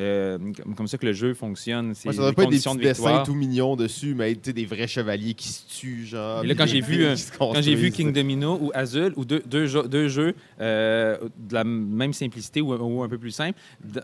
Euh, 0.00 0.38
comme, 0.76 0.86
ça 0.88 0.96
que 0.98 1.04
le 1.06 1.12
jeu 1.12 1.34
fonctionne. 1.34 1.94
C'est 1.94 2.08
Ouais, 2.08 2.14
ça 2.14 2.22
doit 2.22 2.32
pas 2.32 2.44
être 2.44 2.50
des 2.50 2.56
petits 2.58 2.76
de 2.76 2.82
dessins 2.82 3.22
tout 3.24 3.34
mignons 3.34 3.76
dessus, 3.76 4.14
mais 4.14 4.34
des 4.34 4.64
vrais 4.64 4.86
chevaliers 4.86 5.34
qui 5.34 5.48
se 5.48 5.66
tuent, 5.68 6.06
genre. 6.06 6.42
Et 6.44 6.46
là, 6.46 6.54
quand 6.54 6.66
j'ai 6.66 6.80
vu, 6.80 7.04
euh, 7.04 7.14
Quand 7.38 7.60
j'ai 7.60 7.74
vu. 7.74 7.90
King 7.90 8.12
Domino 8.12 8.58
ou 8.60 8.70
Azul, 8.74 9.12
ou 9.16 9.24
deux, 9.24 9.42
deux, 9.46 9.66
jeux- 9.66 9.88
deux 9.88 10.08
jeux 10.08 10.34
euh, 10.60 11.18
de 11.38 11.54
la 11.54 11.64
même 11.64 12.12
simplicité 12.12 12.60
ou, 12.60 12.72
ou 12.72 13.02
un 13.02 13.08
peu 13.08 13.18
plus 13.18 13.30
simple, 13.32 13.58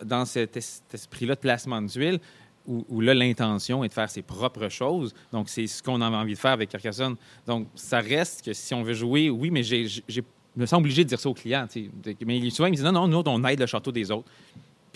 dans 0.05 0.25
cet, 0.25 0.57
es- 0.57 0.61
cet 0.61 0.93
esprit-là 0.95 1.35
de 1.35 1.41
placement 1.41 1.81
de 1.81 1.89
tuiles, 1.89 2.21
où, 2.67 2.85
où 2.91 3.01
là, 3.01 3.15
l'intention 3.15 3.83
est 3.83 3.89
de 3.89 3.95
faire 3.95 4.11
ses 4.11 4.21
propres 4.21 4.69
choses. 4.69 5.15
Donc, 5.33 5.49
c'est 5.49 5.67
ce 5.67 5.83
qu'on 5.83 6.03
a 6.03 6.11
envie 6.11 6.35
de 6.35 6.39
faire 6.39 6.51
avec 6.51 6.69
Carcassonne. 6.69 7.17
Donc, 7.47 7.67
ça 7.75 8.01
reste 8.01 8.45
que 8.45 8.53
si 8.53 8.75
on 8.75 8.83
veut 8.83 8.93
jouer, 8.93 9.31
oui, 9.31 9.51
mais 9.51 9.63
j'ai, 9.63 9.87
je 9.87 10.21
me 10.55 10.67
sens 10.67 10.79
obligé 10.79 11.03
de 11.05 11.09
dire 11.09 11.19
ça 11.19 11.31
aux 11.31 11.35
clients. 11.35 11.67
tu 11.67 11.89
sais. 12.05 12.17
Mais 12.27 12.51
souvent, 12.51 12.67
ils 12.67 12.73
me 12.73 12.77
disent 12.77 12.85
non, 12.85 12.93
non, 12.93 13.09
nous, 13.09 13.23
on 13.25 13.43
aide 13.47 13.61
le 13.61 13.67
château 13.67 13.91
des 13.91 14.11
autres. 14.11 14.29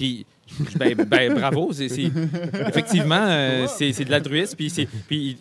Puis, 0.03 0.27
ben, 0.77 0.95
ben, 1.07 1.33
bravo. 1.35 1.73
c'est- 1.73 1.89
c'est- 1.89 2.11
effectivement, 2.67 3.15
euh, 3.25 3.67
c'est, 3.69 3.93
c'est 3.93 4.05
de 4.05 4.11
l'altruisme. 4.11 4.57
Puis, 4.57 4.69
c'est- 4.69 4.89
puis 5.07 5.37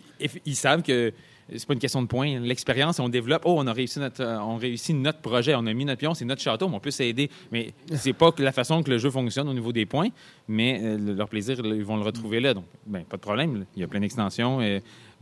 ils, 0.46 0.54
savent 0.54 0.82
que 0.82 1.12
c'est 1.52 1.66
pas 1.66 1.74
une 1.74 1.80
question 1.80 2.00
de 2.00 2.06
points. 2.06 2.38
L'expérience, 2.38 3.00
on 3.00 3.08
développe. 3.08 3.42
Oh, 3.44 3.56
on 3.58 3.66
a 3.66 3.72
réussi 3.72 3.98
notre, 3.98 4.22
euh, 4.22 4.38
on 4.38 4.56
réussit 4.58 4.94
notre 4.94 5.18
projet, 5.18 5.56
on 5.56 5.66
a 5.66 5.72
mis 5.72 5.84
notre 5.84 5.98
pion, 5.98 6.14
c'est 6.14 6.24
notre 6.24 6.40
château, 6.42 6.70
on 6.72 6.78
peut 6.78 6.92
s'aider. 6.92 7.28
Mais 7.50 7.72
c'est 7.96 8.12
pas 8.12 8.32
la 8.38 8.52
façon 8.52 8.84
que 8.84 8.90
le 8.90 8.98
jeu 8.98 9.10
fonctionne 9.10 9.48
au 9.48 9.52
niveau 9.54 9.72
des 9.72 9.84
points, 9.84 10.10
mais 10.46 10.78
euh, 10.80 10.96
leur 11.16 11.28
plaisir, 11.28 11.58
ils 11.64 11.82
vont 11.84 11.96
le 11.96 12.04
retrouver 12.04 12.38
là. 12.38 12.54
Donc, 12.54 12.66
ben, 12.86 13.02
pas 13.02 13.16
de 13.16 13.22
problème. 13.22 13.64
Il 13.74 13.80
y 13.80 13.84
a 13.84 13.88
plein 13.88 13.98
d'extensions. 14.00 14.60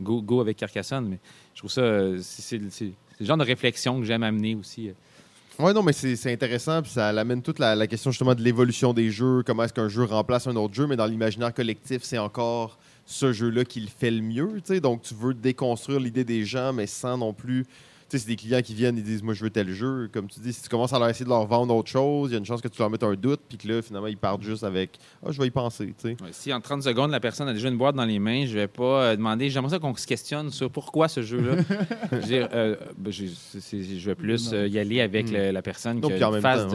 Go, 0.01 0.21
go 0.21 0.39
avec 0.41 0.57
Carcassonne. 0.57 1.07
Mais 1.09 1.17
je 1.55 1.61
trouve 1.61 1.71
ça, 1.71 1.81
euh, 1.81 2.19
c'est 2.21 2.59
le 2.59 3.25
genre 3.25 3.37
de 3.37 3.43
réflexion 3.43 3.99
que 3.99 4.05
j'aime 4.05 4.21
amener 4.23 4.53
aussi. 4.53 4.91
Oui, 5.59 5.73
non, 5.73 5.83
mais 5.83 5.93
c'est 5.93 6.31
intéressant, 6.31 6.81
puis 6.81 6.91
ça 6.91 7.09
amène 7.09 7.41
toute 7.41 7.59
la, 7.59 7.75
la 7.75 7.85
question 7.85 8.09
justement 8.09 8.33
de 8.33 8.41
l'évolution 8.41 8.93
des 8.93 9.11
jeux, 9.11 9.43
comment 9.45 9.63
est-ce 9.63 9.73
qu'un 9.73 9.89
jeu 9.89 10.03
remplace 10.03 10.47
un 10.47 10.55
autre 10.55 10.73
jeu, 10.73 10.87
mais 10.87 10.95
dans 10.95 11.05
l'imaginaire 11.05 11.53
collectif, 11.53 12.01
c'est 12.03 12.17
encore 12.17 12.79
ce 13.05 13.33
jeu-là 13.33 13.65
qui 13.65 13.81
le 13.81 13.87
fait 13.87 14.11
le 14.11 14.21
mieux. 14.21 14.61
Donc, 14.79 15.03
tu 15.03 15.13
veux 15.13 15.33
déconstruire 15.33 15.99
l'idée 15.99 16.23
des 16.23 16.45
gens, 16.45 16.73
mais 16.73 16.87
sans 16.87 17.17
non 17.17 17.33
plus 17.33 17.65
c'est 18.17 18.27
des 18.27 18.35
clients 18.35 18.61
qui 18.61 18.73
viennent 18.73 18.97
et 18.97 19.01
disent 19.01 19.23
Moi, 19.23 19.33
je 19.33 19.43
veux 19.43 19.49
tel 19.49 19.71
jeu. 19.71 20.09
Comme 20.11 20.27
tu 20.27 20.39
dis, 20.39 20.53
si 20.53 20.63
tu 20.63 20.69
commences 20.69 20.93
à 20.93 20.99
leur 20.99 21.09
essayer 21.09 21.25
de 21.25 21.29
leur 21.29 21.45
vendre 21.45 21.75
autre 21.75 21.89
chose, 21.89 22.29
il 22.29 22.33
y 22.33 22.35
a 22.35 22.39
une 22.39 22.45
chance 22.45 22.61
que 22.61 22.67
tu 22.67 22.79
leur 22.79 22.89
mettes 22.89 23.03
un 23.03 23.13
doute, 23.13 23.41
puis 23.47 23.57
que 23.57 23.67
là, 23.67 23.81
finalement, 23.81 24.07
ils 24.07 24.17
partent 24.17 24.43
juste 24.43 24.63
avec 24.63 24.99
Ah, 25.25 25.31
je 25.31 25.39
vais 25.39 25.47
y 25.47 25.51
penser. 25.51 25.93
si 26.31 26.53
en 26.53 26.61
30 26.61 26.83
secondes, 26.83 27.11
la 27.11 27.19
personne 27.19 27.47
a 27.47 27.53
déjà 27.53 27.69
une 27.69 27.77
boîte 27.77 27.95
dans 27.95 28.05
les 28.05 28.19
mains, 28.19 28.45
je 28.45 28.53
vais 28.53 28.67
pas 28.67 29.03
euh, 29.03 29.15
demander 29.15 29.49
J'aimerais 29.49 29.71
ça 29.71 29.79
qu'on 29.79 29.95
se 29.95 30.07
questionne 30.07 30.49
sur 30.49 30.69
pourquoi 30.69 31.07
ce 31.07 31.21
jeu-là. 31.21 31.55
Euh, 32.31 32.75
ben, 32.97 33.11
je, 33.11 34.05
vais 34.05 34.15
plus 34.15 34.53
euh, 34.53 34.67
y 34.67 34.79
aller 34.79 35.01
avec 35.01 35.31
hmm. 35.31 35.51
la 35.51 35.61
personne 35.61 36.01
qui 36.01 36.11
a 36.11 36.27
une 36.27 36.41
phase 36.41 36.67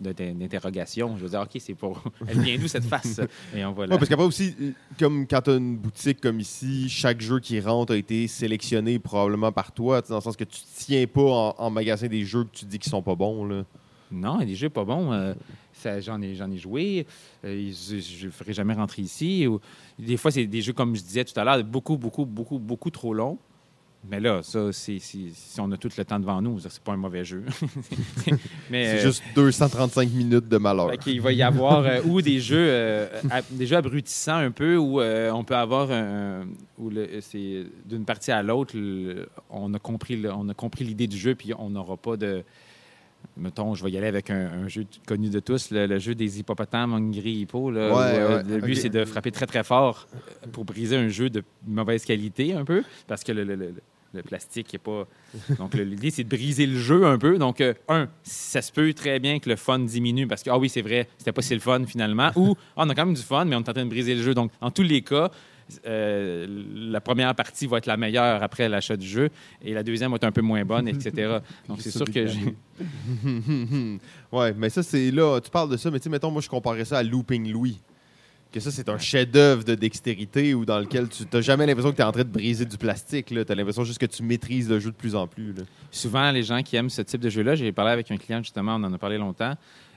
d'interrogation. 0.00 1.16
Je 1.16 1.24
vais 1.24 1.30
dire 1.30 1.40
OK, 1.40 1.60
c'est 1.60 1.74
pour. 1.74 2.02
Elle 2.28 2.40
vient 2.40 2.58
d'où 2.58 2.68
cette 2.68 2.84
face? 2.84 3.20
Et 3.54 3.64
on 3.64 3.72
va 3.72 3.86
parce 3.86 4.08
qu'après 4.08 4.24
aussi, 4.24 4.54
comme 4.98 5.26
quand 5.26 5.42
tu 5.42 5.50
as 5.50 5.54
une 5.54 5.76
boutique 5.76 6.20
comme 6.20 6.40
ici, 6.40 6.88
chaque 6.88 7.20
jeu 7.20 7.38
qui 7.40 7.60
rentre 7.60 7.92
a 7.92 7.96
été 7.96 8.26
sélectionné 8.26 8.98
probablement 8.98 9.52
par 9.52 9.72
toi, 9.72 10.00
dans 10.02 10.16
le 10.16 10.20
sens 10.20 10.36
que 10.36 10.44
tu 10.44 10.60
tiens 10.86 11.06
pas 11.06 11.54
en, 11.58 11.70
magasin 11.70 12.06
des 12.06 12.24
jeux 12.24 12.44
que 12.44 12.56
tu 12.56 12.64
dis 12.64 12.78
qu'ils 12.78 12.90
sont 12.90 13.02
pas 13.02 13.14
bons. 13.14 13.44
Là. 13.44 13.64
Non, 14.10 14.38
des 14.38 14.54
jeux 14.54 14.70
pas 14.70 14.84
bons. 14.84 15.12
Euh, 15.12 15.34
j'en 16.00 16.20
ai, 16.22 16.32
ai 16.32 16.56
joué. 16.56 17.06
Euh, 17.44 17.70
je 17.72 18.26
ne 18.26 18.30
ferai 18.30 18.52
jamais 18.52 18.74
rentrer 18.74 19.02
ici. 19.02 19.46
des 19.98 20.16
fois, 20.16 20.30
c'est 20.30 20.46
des 20.46 20.62
jeux, 20.62 20.72
comme 20.72 20.94
je 20.94 21.02
disais 21.02 21.24
tout 21.24 21.38
à 21.38 21.44
l'heure, 21.44 21.62
beaucoup, 21.64 21.96
beaucoup, 21.96 22.24
beaucoup, 22.24 22.58
beaucoup 22.58 22.90
trop 22.90 23.14
longs. 23.14 23.38
Mais 24.10 24.20
là, 24.20 24.42
ça, 24.42 24.70
c'est, 24.72 24.98
si 24.98 25.32
on 25.58 25.70
a 25.72 25.76
tout 25.78 25.88
le 25.96 26.04
temps 26.04 26.20
devant 26.20 26.42
nous, 26.42 26.60
c'est 26.60 26.82
pas 26.82 26.92
un 26.92 26.98
mauvais 26.98 27.24
jeu. 27.24 27.42
c'est 28.70 29.00
juste 29.00 29.22
235 29.34 30.10
minutes 30.10 30.48
de 30.48 30.58
malheur. 30.58 30.90
Il 31.06 31.22
va 31.22 31.32
y 31.32 31.42
avoir 31.42 31.86
euh, 31.86 32.00
ou 32.04 32.20
des 32.20 32.38
jeux, 32.38 32.66
euh, 32.68 33.08
des 33.50 33.66
jeux 33.66 33.76
abrutissants 33.76 34.36
un 34.36 34.50
peu, 34.50 34.76
où 34.76 35.00
euh, 35.00 35.30
on 35.30 35.42
peut 35.42 35.56
avoir 35.56 35.88
où 36.78 36.90
c'est 37.20 37.64
d'une 37.86 38.04
partie 38.04 38.30
à 38.30 38.42
l'autre, 38.42 38.74
on 39.48 39.72
a 39.72 39.78
compris, 39.78 40.22
on 40.26 40.48
a 40.48 40.54
compris 40.54 40.84
l'idée 40.84 41.06
du 41.06 41.16
jeu, 41.16 41.34
puis 41.34 41.52
on 41.58 41.70
n'aura 41.70 41.96
pas 41.96 42.16
de. 42.16 42.42
Mettons, 43.38 43.74
je 43.74 43.82
vais 43.82 43.90
y 43.90 43.96
aller 43.96 44.06
avec 44.06 44.28
un, 44.28 44.68
jeu 44.68 44.84
connu 45.06 45.30
de 45.30 45.40
tous, 45.40 45.70
le, 45.70 45.98
jeu 45.98 46.14
des 46.14 46.40
hippopotames 46.40 46.92
Hungry 46.92 47.40
Hippo. 47.40 47.70
le 47.70 48.60
but, 48.60 48.74
c'est 48.74 48.90
de 48.90 49.06
frapper 49.06 49.32
très, 49.32 49.46
très 49.46 49.64
fort 49.64 50.06
pour 50.52 50.66
briser 50.66 50.96
un 50.96 51.08
jeu 51.08 51.30
de 51.30 51.42
mauvaise 51.66 52.04
qualité, 52.04 52.52
un 52.52 52.66
peu, 52.66 52.84
parce 53.08 53.24
que 53.24 53.32
le, 53.32 53.44
le 53.44 53.74
plastique 54.22 54.72
n'est 54.72 54.78
pas. 54.78 55.06
Donc, 55.58 55.74
l'idée, 55.74 56.10
c'est 56.10 56.24
de 56.24 56.28
briser 56.28 56.66
le 56.66 56.78
jeu 56.78 57.06
un 57.06 57.18
peu. 57.18 57.38
Donc, 57.38 57.60
euh, 57.60 57.74
un, 57.88 58.08
ça 58.22 58.62
se 58.62 58.72
peut 58.72 58.92
très 58.94 59.18
bien 59.18 59.38
que 59.38 59.48
le 59.48 59.56
fun 59.56 59.78
diminue 59.78 60.26
parce 60.26 60.42
que, 60.42 60.50
ah 60.50 60.58
oui, 60.58 60.68
c'est 60.68 60.82
vrai, 60.82 61.08
c'était 61.18 61.32
pas 61.32 61.42
si 61.42 61.54
le 61.54 61.60
fun 61.60 61.84
finalement. 61.86 62.30
Ou, 62.36 62.54
ah, 62.76 62.84
on 62.84 62.88
a 62.88 62.94
quand 62.94 63.06
même 63.06 63.14
du 63.14 63.22
fun, 63.22 63.44
mais 63.44 63.56
on 63.56 63.60
est 63.60 63.68
en 63.68 63.72
train 63.72 63.84
de 63.84 63.90
briser 63.90 64.14
le 64.14 64.22
jeu. 64.22 64.34
Donc, 64.34 64.50
en 64.60 64.70
tous 64.70 64.82
les 64.82 65.02
cas, 65.02 65.30
euh, 65.86 66.46
la 66.74 67.00
première 67.00 67.34
partie 67.34 67.66
va 67.66 67.78
être 67.78 67.86
la 67.86 67.96
meilleure 67.96 68.42
après 68.42 68.68
l'achat 68.68 68.96
du 68.96 69.06
jeu 69.06 69.30
et 69.62 69.72
la 69.72 69.82
deuxième 69.82 70.10
va 70.10 70.16
être 70.16 70.24
un 70.24 70.32
peu 70.32 70.42
moins 70.42 70.64
bonne, 70.64 70.88
etc. 70.88 71.38
Donc, 71.68 71.80
c'est 71.80 71.90
sûr 71.90 72.06
que 72.06 72.26
j'ai. 72.26 72.54
ouais, 74.32 74.52
mais 74.54 74.68
ça, 74.70 74.82
c'est 74.82 75.10
là, 75.10 75.40
tu 75.40 75.50
parles 75.50 75.70
de 75.70 75.76
ça, 75.76 75.90
mais 75.90 75.98
tu 75.98 76.04
sais, 76.04 76.10
mettons, 76.10 76.30
moi, 76.30 76.42
je 76.42 76.48
comparais 76.48 76.84
ça 76.84 76.98
à 76.98 77.02
Looping 77.02 77.50
Louis 77.50 77.80
que 78.54 78.60
ça, 78.60 78.70
c'est 78.70 78.88
un 78.88 78.98
chef-d'œuvre 78.98 79.64
de 79.64 79.74
dextérité 79.74 80.54
ou 80.54 80.64
dans 80.64 80.78
lequel 80.78 81.08
tu 81.08 81.24
n'as 81.32 81.40
jamais 81.40 81.66
l'impression 81.66 81.90
que 81.90 81.96
tu 81.96 82.02
es 82.02 82.04
en 82.04 82.12
train 82.12 82.22
de 82.22 82.28
briser 82.28 82.64
du 82.64 82.78
plastique. 82.78 83.26
Tu 83.26 83.36
as 83.36 83.54
l'impression 83.54 83.82
juste 83.82 83.98
que 83.98 84.06
tu 84.06 84.22
maîtrises 84.22 84.70
le 84.70 84.78
jeu 84.78 84.92
de 84.92 84.96
plus 84.96 85.16
en 85.16 85.26
plus. 85.26 85.52
Souvent, 85.90 86.30
les 86.30 86.44
gens 86.44 86.62
qui 86.62 86.76
aiment 86.76 86.88
ce 86.88 87.02
type 87.02 87.20
de 87.20 87.30
jeu-là, 87.30 87.56
j'ai 87.56 87.72
parlé 87.72 87.90
avec 87.90 88.12
un 88.12 88.16
client 88.16 88.38
justement, 88.38 88.76
on 88.76 88.84
en 88.84 88.92
a 88.92 88.98
parlé 88.98 89.18
longtemps. 89.18 89.54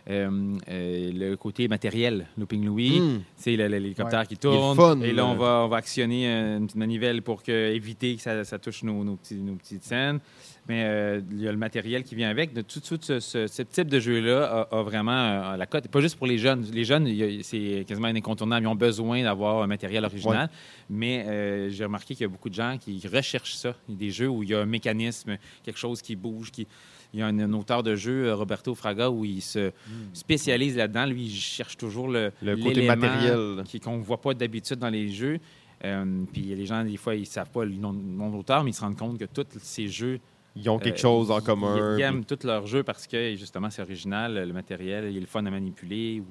Euh, 0.10 0.58
euh, 0.70 1.12
le 1.14 1.36
côté 1.36 1.68
matériel, 1.68 2.28
Looping 2.38 2.66
Louis, 2.66 3.01
hmm. 3.01 3.22
c'est 3.36 3.58
l'hélicoptère 3.58 4.26
qui 4.26 4.38
tourne. 4.38 5.03
et 5.03 5.12
là, 5.12 5.26
on 5.26 5.36
va, 5.36 5.64
on 5.66 5.68
va 5.68 5.78
actionner 5.78 6.28
une 6.28 6.66
petite 6.66 6.78
manivelle 6.78 7.22
pour 7.22 7.43
que, 7.43 7.74
éviter 7.74 8.16
que 8.16 8.22
ça, 8.22 8.43
ça 8.45 8.58
touche 8.58 8.84
nos, 8.84 9.03
nos, 9.03 9.18
petits, 9.18 9.36
nos 9.36 9.55
petites 9.55 9.84
scènes 9.84 10.20
mais 10.68 10.84
euh, 10.84 11.22
il 11.32 11.41
y 11.41 11.47
a 11.47 11.51
le 11.51 11.58
matériel 11.58 12.03
qui 12.03 12.16
vient 12.16 12.30
avec. 12.30 12.53
De 12.53 12.62
tout, 12.62 12.82
tout 12.82 12.99
ce, 13.01 13.62
type 13.64 13.88
de 13.88 13.99
jeu-là 13.99 14.68
a, 14.70 14.82
vraiment 14.84 15.12
euh, 15.12 15.58
la 15.58 15.66
cote. 15.66 15.88
Pas 15.88 16.01
juste 16.01 16.18
pour 16.18 16.28
les 16.28 16.38
jeunes. 16.38 16.66
Les 16.72 16.84
jeunes, 16.84 17.08
c'est 17.43 17.86
quasiment 17.88 18.08
incontournable. 18.08 18.66
Ils 18.66 18.70
ont 18.70 18.76
besoin 18.76 19.24
d'avoir 19.24 19.62
un 19.62 19.68
matériel 19.68 20.03
original. 20.03 20.49
Mais 20.89 21.26
euh, 21.26 21.70
j'ai 21.70 21.86
remarqué 21.86 22.16
qu'il 22.16 22.24
y 22.24 22.26
a 22.26 22.30
beaucoup 22.30 22.49
de 22.49 22.55
gens 22.55 22.78
qui 22.78 23.01
recherchent 23.08 23.55
ça. 23.55 23.76
Il 23.88 23.93
y 23.93 23.97
a 23.97 23.99
des 23.99 24.12
jeux 24.12 24.28
où 24.28 24.43
il 24.43 24.49
y 24.49 24.55
a 24.55 24.60
un 24.60 24.66
mécanisme, 24.66 25.38
quelque 25.64 25.80
chose 25.80 26.01
qui 26.01 26.16
bouge, 26.16 26.51
qui... 26.51 26.68
Il 27.14 27.20
y 27.20 27.24
a 27.24 27.28
un, 27.28 27.53
auteur 27.53 27.84
de 27.84 27.95
jeu, 27.95 28.34
Roberto 28.34 28.76
Fraga, 28.76 29.10
où 29.10 29.26
il 29.26 29.41
se 29.41 29.70
hmm. 29.70 30.14
spécialise 30.14 30.76
là-dedans. 30.76 31.05
Lui, 31.05 31.26
il 31.26 31.36
cherche 31.36 31.78
toujours 31.78 32.10
le, 32.10 32.32
le 32.41 32.58
côté 32.58 32.86
matériel 32.86 33.64
qu'on 33.84 33.97
ne 33.97 34.03
voit 34.03 34.22
pas 34.22 34.34
d'habitude 34.34 34.78
dans 34.78 34.89
les 34.89 35.10
jeux. 35.10 35.39
puis 35.82 36.41
les 36.41 36.66
gens, 36.66 36.84
des 36.84 36.97
fois, 36.97 37.16
ils 37.16 37.22
ne 37.22 37.26
savent 37.26 37.49
pas 37.49 37.66
le 37.66 37.74
nom, 37.74 37.93
d'auteur, 37.93 38.64
mais 38.64 38.72
ils 38.72 38.74
se 38.74 38.82
rendent 38.82 38.97
compte 38.97 39.18
que 39.18 39.26
tous 39.26 39.45
ces 39.60 39.88
jeux 39.88 40.20
ils 40.60 40.70
ont 40.70 40.80
quelque 40.80 40.99
chose 40.99 41.30
en 41.30 41.39
commun. 41.39 41.95
Ils, 41.97 42.01
aiment 42.01 42.26
tous 42.26 42.43
leurs 42.43 42.66
jeux 42.66 42.84
parce 42.84 43.05
que, 43.05 43.36
justement, 43.36 43.70
c'est 43.70 43.82
original, 43.82 44.34
le 44.34 44.53
matériel, 44.53 45.05
il 45.12 45.18
est 45.18 45.22
le 45.22 45.28
fun 45.28 45.45
à 45.45 45.51
manipuler. 45.51 46.22
Ou... 46.22 46.26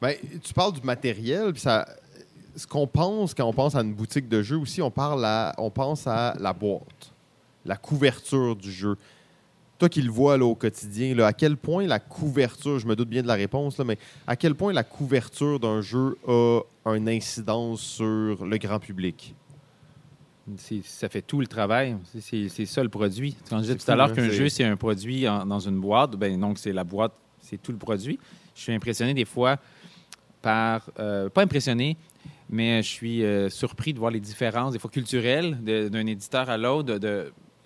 Ben, 0.00 0.14
tu 0.42 0.54
parles 0.54 0.72
du 0.72 0.82
matériel, 0.82 1.52
puis 1.52 1.60
ça, 1.60 1.86
ce 2.56 2.66
qu'on 2.66 2.86
pense 2.86 3.34
quand 3.34 3.46
on 3.46 3.52
pense 3.52 3.74
à 3.74 3.80
une 3.80 3.94
boutique 3.94 4.28
de 4.28 4.42
jeux 4.42 4.58
aussi, 4.58 4.80
on, 4.82 4.90
parle 4.90 5.24
à, 5.24 5.54
on 5.58 5.70
pense 5.70 6.06
à 6.06 6.34
la 6.38 6.52
boîte, 6.52 7.12
la 7.64 7.76
couverture 7.76 8.54
du 8.56 8.70
jeu. 8.70 8.96
Toi 9.84 9.90
qui 9.90 10.00
le 10.00 10.10
vois 10.10 10.38
là, 10.38 10.46
au 10.46 10.54
quotidien, 10.54 11.14
là, 11.14 11.26
à 11.26 11.34
quel 11.34 11.58
point 11.58 11.86
la 11.86 11.98
couverture, 11.98 12.78
je 12.78 12.86
me 12.86 12.96
doute 12.96 13.10
bien 13.10 13.20
de 13.20 13.26
la 13.26 13.34
réponse, 13.34 13.76
là, 13.76 13.84
mais 13.84 13.98
à 14.26 14.34
quel 14.34 14.54
point 14.54 14.72
la 14.72 14.82
couverture 14.82 15.60
d'un 15.60 15.82
jeu 15.82 16.16
a 16.26 16.62
une 16.86 17.06
incidence 17.06 17.82
sur 17.82 18.46
le 18.46 18.56
grand 18.56 18.78
public? 18.78 19.34
ça 20.84 21.10
fait 21.10 21.20
tout 21.20 21.38
le 21.38 21.46
travail. 21.46 21.98
C'est 22.18 22.64
ça 22.64 22.82
le 22.82 22.88
produit. 22.88 23.36
Quand 23.50 23.58
je 23.58 23.62
disais 23.64 23.76
tout 23.76 23.90
à 23.90 23.94
l'heure 23.94 24.08
hein, 24.08 24.14
qu'un 24.14 24.30
jeu, 24.30 24.48
c'est 24.48 24.64
un 24.64 24.76
produit 24.76 25.24
dans 25.24 25.60
une 25.60 25.78
boîte, 25.78 26.12
ben, 26.12 26.40
donc 26.40 26.56
c'est 26.56 26.72
la 26.72 26.84
boîte, 26.84 27.12
c'est 27.42 27.60
tout 27.60 27.72
le 27.72 27.78
produit. 27.78 28.18
Je 28.54 28.62
suis 28.62 28.72
impressionné 28.72 29.12
des 29.12 29.26
fois 29.26 29.58
par. 30.40 30.88
Euh, 30.98 31.28
pas 31.28 31.42
impressionné, 31.42 31.98
mais 32.48 32.82
je 32.82 32.88
suis 32.88 33.22
euh, 33.22 33.50
surpris 33.50 33.92
de 33.92 33.98
voir 33.98 34.10
les 34.10 34.20
différences, 34.20 34.72
des 34.72 34.78
fois 34.78 34.90
culturelles, 34.90 35.58
d'un 35.62 36.06
éditeur 36.06 36.48
à 36.48 36.56
l'autre, 36.56 36.98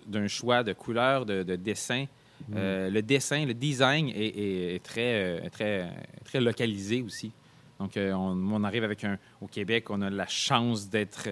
d'un 0.09 0.27
choix 0.27 0.63
de 0.63 0.73
couleur, 0.73 1.25
de, 1.25 1.55
dessin. 1.55 2.05
Mm. 2.47 2.53
Euh, 2.55 2.89
le 2.89 3.01
dessin, 3.01 3.45
le 3.45 3.53
design 3.53 4.11
est, 4.13 4.83
très, 4.83 5.49
très, 5.49 5.89
très 6.23 6.41
localisé 6.41 7.01
aussi. 7.01 7.31
Donc, 7.79 7.91
on, 7.95 8.51
on, 8.51 8.63
arrive 8.63 8.83
avec 8.83 9.03
un. 9.05 9.17
Au 9.39 9.47
Québec, 9.47 9.89
on 9.89 10.01
a 10.01 10.09
la 10.09 10.27
chance 10.27 10.89
d'être 10.89 11.29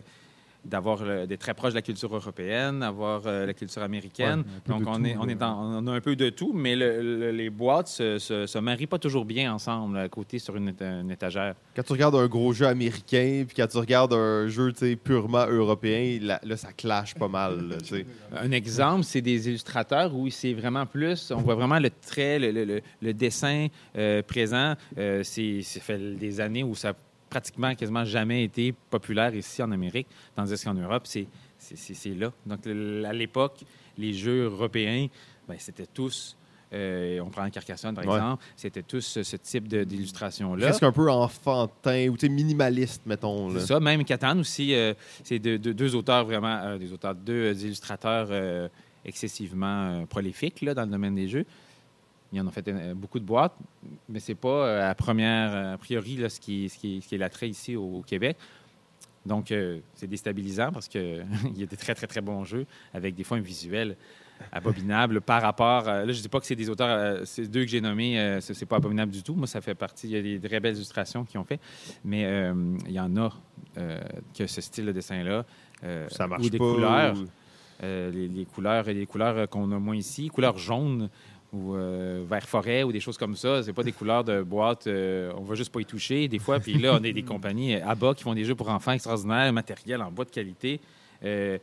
d'avoir 0.67 1.27
d'être 1.27 1.39
très 1.39 1.53
proche 1.53 1.71
de 1.71 1.75
la 1.77 1.81
culture 1.81 2.13
européenne, 2.13 2.81
d'avoir 2.81 3.23
euh, 3.25 3.45
la 3.45 3.53
culture 3.53 3.81
américaine. 3.81 4.43
Donc, 4.67 4.83
on, 4.85 5.03
est, 5.03 5.15
on, 5.17 5.27
est 5.27 5.35
dans, 5.35 5.57
on 5.59 5.87
a 5.87 5.91
un 5.93 6.01
peu 6.01 6.15
de 6.15 6.29
tout, 6.29 6.53
mais 6.53 6.75
les 6.75 7.49
boîtes 7.49 7.87
se, 7.87 8.17
se, 8.19 8.59
marient 8.59 8.87
pas 8.87 8.99
toujours 8.99 9.25
bien 9.25 9.53
ensemble, 9.53 9.97
à 9.97 10.09
côté 10.09 10.39
sur 10.39 10.55
une, 10.55 10.69
étagère. 11.09 11.55
Quand 11.75 11.83
tu 11.83 11.93
regardes 11.93 12.15
un 12.15 12.27
gros 12.27 12.53
jeu 12.53 12.67
américain, 12.67 13.43
puis 13.47 13.55
quand 13.55 13.67
tu 13.67 13.77
regardes 13.77 14.13
un 14.13 14.47
jeu 14.47 14.73
purement 15.03 15.47
européen, 15.47 16.19
là, 16.21 16.57
ça 16.57 16.73
clash 16.73 17.15
pas 17.15 17.27
mal. 17.27 17.77
un 18.35 18.51
exemple, 18.51 19.03
c'est 19.03 19.21
des 19.21 19.47
illustrateurs 19.49 20.13
où 20.15 20.29
c'est 20.29 20.53
vraiment 20.53 20.85
plus, 20.85 21.31
on 21.31 21.41
voit 21.41 21.55
vraiment 21.55 21.79
le 21.79 21.89
trait, 21.89 22.39
le, 22.39 22.81
le, 23.01 23.13
dessin 23.13 23.67
euh, 23.97 24.21
présent. 24.21 24.73
Euh, 24.97 25.21
c'est, 25.23 25.61
ça 25.61 25.79
fait 25.79 26.15
des 26.15 26.41
années 26.41 26.63
où 26.63 26.75
ça 26.75 26.93
pratiquement 27.29 27.73
quasiment 27.75 28.05
jamais 28.05 28.43
été 28.43 28.73
populaire 28.89 29.33
ici 29.35 29.61
en 29.61 29.71
Amérique, 29.71 30.07
tandis 30.35 30.63
qu'en 30.63 30.73
Europe, 30.73 31.05
c'est 31.05 31.27
là. 32.15 32.31
Donc, 32.45 32.65
à 32.67 33.13
l'époque, 33.13 33.63
les 33.97 34.13
jeux 34.13 34.45
européens, 34.45 35.07
ben, 35.47 35.55
c'était 35.59 35.87
tous 35.87 36.37
euh, 36.73 37.19
on 37.21 37.29
prend 37.29 37.49
Carcassonne, 37.49 37.95
par 37.95 38.03
exemple. 38.03 38.43
C'était 38.55 38.83
tous 38.83 39.19
ce, 39.21 39.35
type 39.37 39.67
d'illustration-là. 39.67 40.67
Presque 40.67 40.83
un 40.83 40.91
peu 40.91 41.09
enfantin 41.09 42.09
ou 42.09 42.17
minimaliste, 42.29 43.03
mettons. 43.05 43.51
C'est 43.51 43.67
ça. 43.67 43.79
Même 43.79 44.03
Catan 44.03 44.39
aussi, 44.39 44.73
euh, 44.73 44.93
c'est 45.23 45.39
deux 45.39 45.95
auteurs 45.95 46.25
vraiment, 46.25 46.59
euh, 46.63 46.77
des 46.77 46.91
auteurs, 46.91 47.15
deux 47.15 47.53
illustrateurs 47.63 48.69
excessivement 49.05 50.05
prolifiques 50.07 50.61
là, 50.61 50.73
dans 50.73 50.83
le 50.83 50.91
domaine 50.91 51.15
des 51.15 51.29
jeux. 51.29 51.45
Ils 52.37 52.41
en 52.41 52.47
ont 52.47 52.51
fait 52.51 52.67
euh, 52.67 52.93
beaucoup 52.93 53.19
de 53.19 53.25
boîtes, 53.25 53.55
mais 54.07 54.19
c'est 54.19 54.35
pas 54.35 54.47
euh, 54.67 54.91
à 54.91 54.93
première, 54.93 55.73
a 55.73 55.77
priori, 55.79 56.17
là, 56.17 56.29
ce 56.29 56.39
qui, 56.39 56.69
ce 56.69 56.77
qui, 56.77 57.03
est 57.11 57.17
l'attrait 57.17 57.49
ici 57.49 57.75
au, 57.75 58.03
Québec. 58.05 58.37
Donc, 59.25 59.51
euh, 59.51 59.79
c'est 59.95 60.05
déstabilisant 60.07 60.71
parce 60.71 60.87
qu'il 60.87 61.25
y 61.55 61.63
a 61.63 61.65
des 61.65 61.75
très, 61.77 61.95
très, 61.95 62.05
très 62.05 62.21
bons 62.21 62.43
jeux 62.43 62.67
avec 62.93 63.15
des 63.15 63.23
fois 63.23 63.37
un 63.37 63.41
visuel 63.41 63.97
abominable 64.51 65.19
par 65.19 65.41
rapport. 65.41 65.87
à- 65.89 66.05
là, 66.05 66.13
je 66.13 66.21
dis 66.21 66.29
pas 66.29 66.39
que 66.39 66.45
c'est 66.45 66.55
des 66.55 66.69
auteurs, 66.69 66.87
euh, 66.89 67.25
ces 67.25 67.47
deux 67.47 67.61
que 67.65 67.67
j'ai 67.71 67.81
nommés, 67.81 68.19
euh, 68.19 68.39
c'est 68.39 68.67
pas 68.67 68.75
abominable 68.75 69.11
du 69.11 69.23
tout. 69.23 69.33
Moi, 69.33 69.47
ça 69.47 69.59
fait 69.61 69.73
partie. 69.73 70.07
Il 70.07 70.13
y 70.13 70.17
a 70.17 70.21
des 70.39 70.47
très 70.47 70.59
belles 70.59 70.75
illustrations 70.75 71.25
qui 71.25 71.39
ont 71.39 71.43
fait, 71.43 71.59
mais 72.05 72.23
euh, 72.25 72.53
il 72.85 72.91
y 72.93 72.99
en 72.99 73.17
a 73.17 73.33
euh, 73.79 73.99
que 74.37 74.45
ce 74.45 74.61
style 74.61 74.85
de 74.85 74.91
dessin-là. 74.91 75.43
euh, 75.83 76.07
Ça 76.09 76.27
marche 76.27 76.45
ou 76.45 76.49
des 76.51 76.59
pas. 76.59 76.71
couleurs. 76.71 77.17
ou- 77.17 77.25
Euh, 77.83 78.09
les, 78.09 78.27
les 78.27 78.45
couleurs, 78.45 78.85
les 78.85 79.05
couleurs 79.05 79.37
euh, 79.37 79.45
qu'on 79.45 79.71
a 79.71 79.77
moins 79.77 79.95
ici, 79.95 80.29
couleurs 80.29 80.57
jaunes 80.57 81.11
ou 81.53 81.75
euh, 81.75 82.23
vert 82.29 82.47
forêt 82.47 82.83
ou 82.83 82.91
des 82.91 82.99
choses 82.99 83.17
comme 83.17 83.35
ça. 83.35 83.63
C'est 83.63 83.73
pas 83.73 83.83
des 83.83 83.91
couleurs 83.91 84.23
de 84.23 84.41
boîte. 84.41 84.87
euh, 84.87 85.31
on 85.37 85.43
va 85.43 85.55
juste 85.55 85.71
pas 85.71 85.79
y 85.79 85.85
toucher 85.85 86.27
des 86.27 86.39
fois. 86.39 86.59
Puis 86.59 86.77
là, 86.77 86.93
on 86.93 86.97
a 86.97 87.11
des 87.11 87.23
compagnies 87.23 87.75
à 87.75 87.95
bas 87.95 88.13
qui 88.13 88.23
font 88.23 88.33
des 88.33 88.43
jeux 88.43 88.55
pour 88.55 88.69
enfants 88.69 88.91
extraordinaires, 88.91 89.51
matériel 89.53 90.01
en 90.01 90.11
bois 90.11 90.25
de 90.25 90.31
qualité. 90.31 90.79
Euh, 91.23 91.57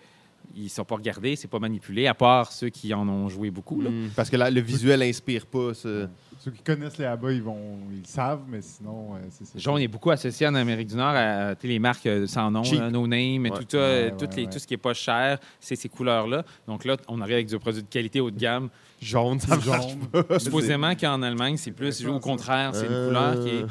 ils 0.55 0.69
sont 0.71 0.85
pas 0.85 0.95
regardés, 0.97 1.37
c'est 1.37 1.49
pas 1.49 1.59
manipulé, 1.59 2.07
à 2.07 2.15
part 2.15 2.53
ceux 2.53 2.69
qui 2.69 2.93
en 2.95 3.09
ont 3.09 3.29
joué 3.29 3.51
beaucoup. 3.51 3.81
là. 3.81 3.91
Hmm, 3.91 4.09
Parce 4.15 4.31
que 4.31 4.37
là, 4.37 4.51
le 4.51 4.61
visuel 4.61 5.03
inspire 5.03 5.47
pas. 5.47 5.73
Ceux 5.75 6.51
qui 6.51 6.63
connaissent 6.63 6.99
les 6.99 7.07
ABA, 7.07 7.33
ils 7.33 7.43
vont, 7.43 7.79
ils 7.91 8.01
le 8.01 8.07
savent, 8.07 8.43
mais 8.49 8.61
sinon, 8.61 9.15
euh, 9.15 9.19
c'est 9.31 9.47
est 9.79 9.89
beaucoup 9.89 10.11
associé 10.11 10.47
en 10.47 10.55
Amérique 10.55 10.89
du 10.89 10.97
Nord 10.97 11.15
à, 11.17 11.55
les 11.63 11.79
marques 11.79 12.05
euh, 12.07 12.27
sans 12.27 12.51
nom, 12.51 12.63
là, 12.63 12.91
no 12.91 13.07
name, 13.07 13.45
Ouais. 13.45 13.51
tout, 13.51 13.65
ça, 13.71 13.77
euh, 13.79 14.05
Ouais, 14.07 14.11
toutes 14.19 14.31
ouais, 14.31 14.37
les- 14.37 14.43
ouais. 14.45 14.51
tout 14.53 14.59
ce 14.59 14.67
qui 14.67 14.75
est 14.75 14.79
pas 14.79 14.93
cher, 14.95 15.39
c'est 15.59 15.77
ces 15.77 15.89
couleurs-là. 15.89 16.45
Donc 16.69 16.85
là, 16.85 16.97
on 17.09 17.21
arrive 17.23 17.35
avec 17.35 17.47
du 17.47 17.59
produit 17.59 17.83
de 17.83 17.89
qualité 17.89 18.21
haut 18.21 18.31
de 18.31 18.39
gamme. 18.39 18.69
Jaune, 19.01 19.41
ça 19.41 19.59
jaune. 19.59 19.99
pas. 20.25 20.39
Supposément 20.39 20.95
qu'en 20.95 21.23
Allemagne, 21.23 21.57
c'est 21.57 21.73
plus 21.73 22.05
au 22.07 22.21
contraire, 22.21 22.75
c'est 22.75 22.87
une 22.87 22.93
Euh, 22.93 23.09
couleur 23.09 23.41
qui 23.45 23.49
est. 23.51 23.67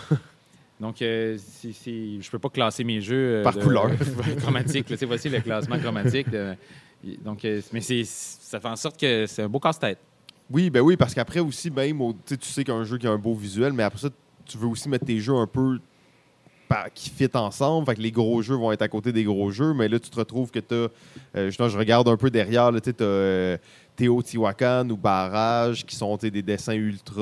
Donc, 0.83 1.01
euh, 1.01 1.37
je 1.63 2.29
peux 2.29 2.39
pas 2.39 2.49
classer 2.49 2.83
mes 2.83 2.99
jeux 2.99 3.37
euh, 3.39 3.43
Par 3.43 3.55
de- 3.55 3.61
couleur. 3.63 3.89
chromatique. 4.39 4.89
là. 4.89 4.97
Voici 5.07 5.29
le 5.29 5.39
classement 5.39 5.79
chromatique. 5.79 6.29
de- 6.29 6.55
donc, 7.23 7.43
euh, 7.45 7.61
mais 7.71 7.79
ça 7.79 8.59
fait 8.59 8.67
en 8.67 8.75
sorte 8.75 8.99
que 8.99 9.25
c'est 9.25 9.43
un 9.43 9.47
beau 9.49 9.59
casse-tête. 9.59 9.97
Oui, 10.51 10.69
ben 10.69 10.81
oui, 10.81 10.97
parce 10.97 11.13
qu'après 11.13 11.39
aussi, 11.39 11.71
même, 11.71 12.01
au- 12.01 12.13
tu 12.13 12.35
sais, 12.41 12.65
qu'un 12.65 12.83
jeu 12.83 12.97
qui 12.97 13.07
a 13.07 13.11
un 13.11 13.17
beau 13.17 13.33
visuel, 13.33 13.71
mais 13.71 13.83
après 13.83 13.99
ça, 13.99 14.09
tu 14.45 14.57
veux 14.57 14.67
aussi 14.67 14.89
mettre 14.89 15.05
tes 15.05 15.19
jeux 15.21 15.35
un 15.35 15.47
peu 15.47 15.79
qui 16.95 17.09
fit 17.11 17.29
ensemble. 17.35 17.85
Fait 17.85 17.95
que 17.95 18.01
les 18.01 18.11
gros 18.11 18.41
jeux 18.41 18.55
vont 18.55 18.71
être 18.71 18.81
à 18.81 18.87
côté 18.87 19.11
des 19.13 19.23
gros 19.23 19.51
jeux, 19.51 19.73
mais 19.73 19.87
là, 19.87 19.99
tu 19.99 20.09
te 20.09 20.17
retrouves 20.19 20.49
que 20.51 20.59
tu 20.59 20.73
as. 21.35 21.45
justement, 21.45 21.69
je 21.69 21.77
regarde 21.77 22.07
un 22.09 22.17
peu 22.17 22.29
derrière, 22.29 22.71
tu 22.71 22.79
sais, 22.83 22.93
t'as, 22.93 23.05
euh, 23.05 23.57
Teotihuacan 23.95 24.89
ou 24.89 24.97
Barrage 24.97 25.85
qui 25.85 25.95
sont 25.95 26.17
des 26.17 26.41
dessins 26.41 26.73
ultra. 26.73 27.21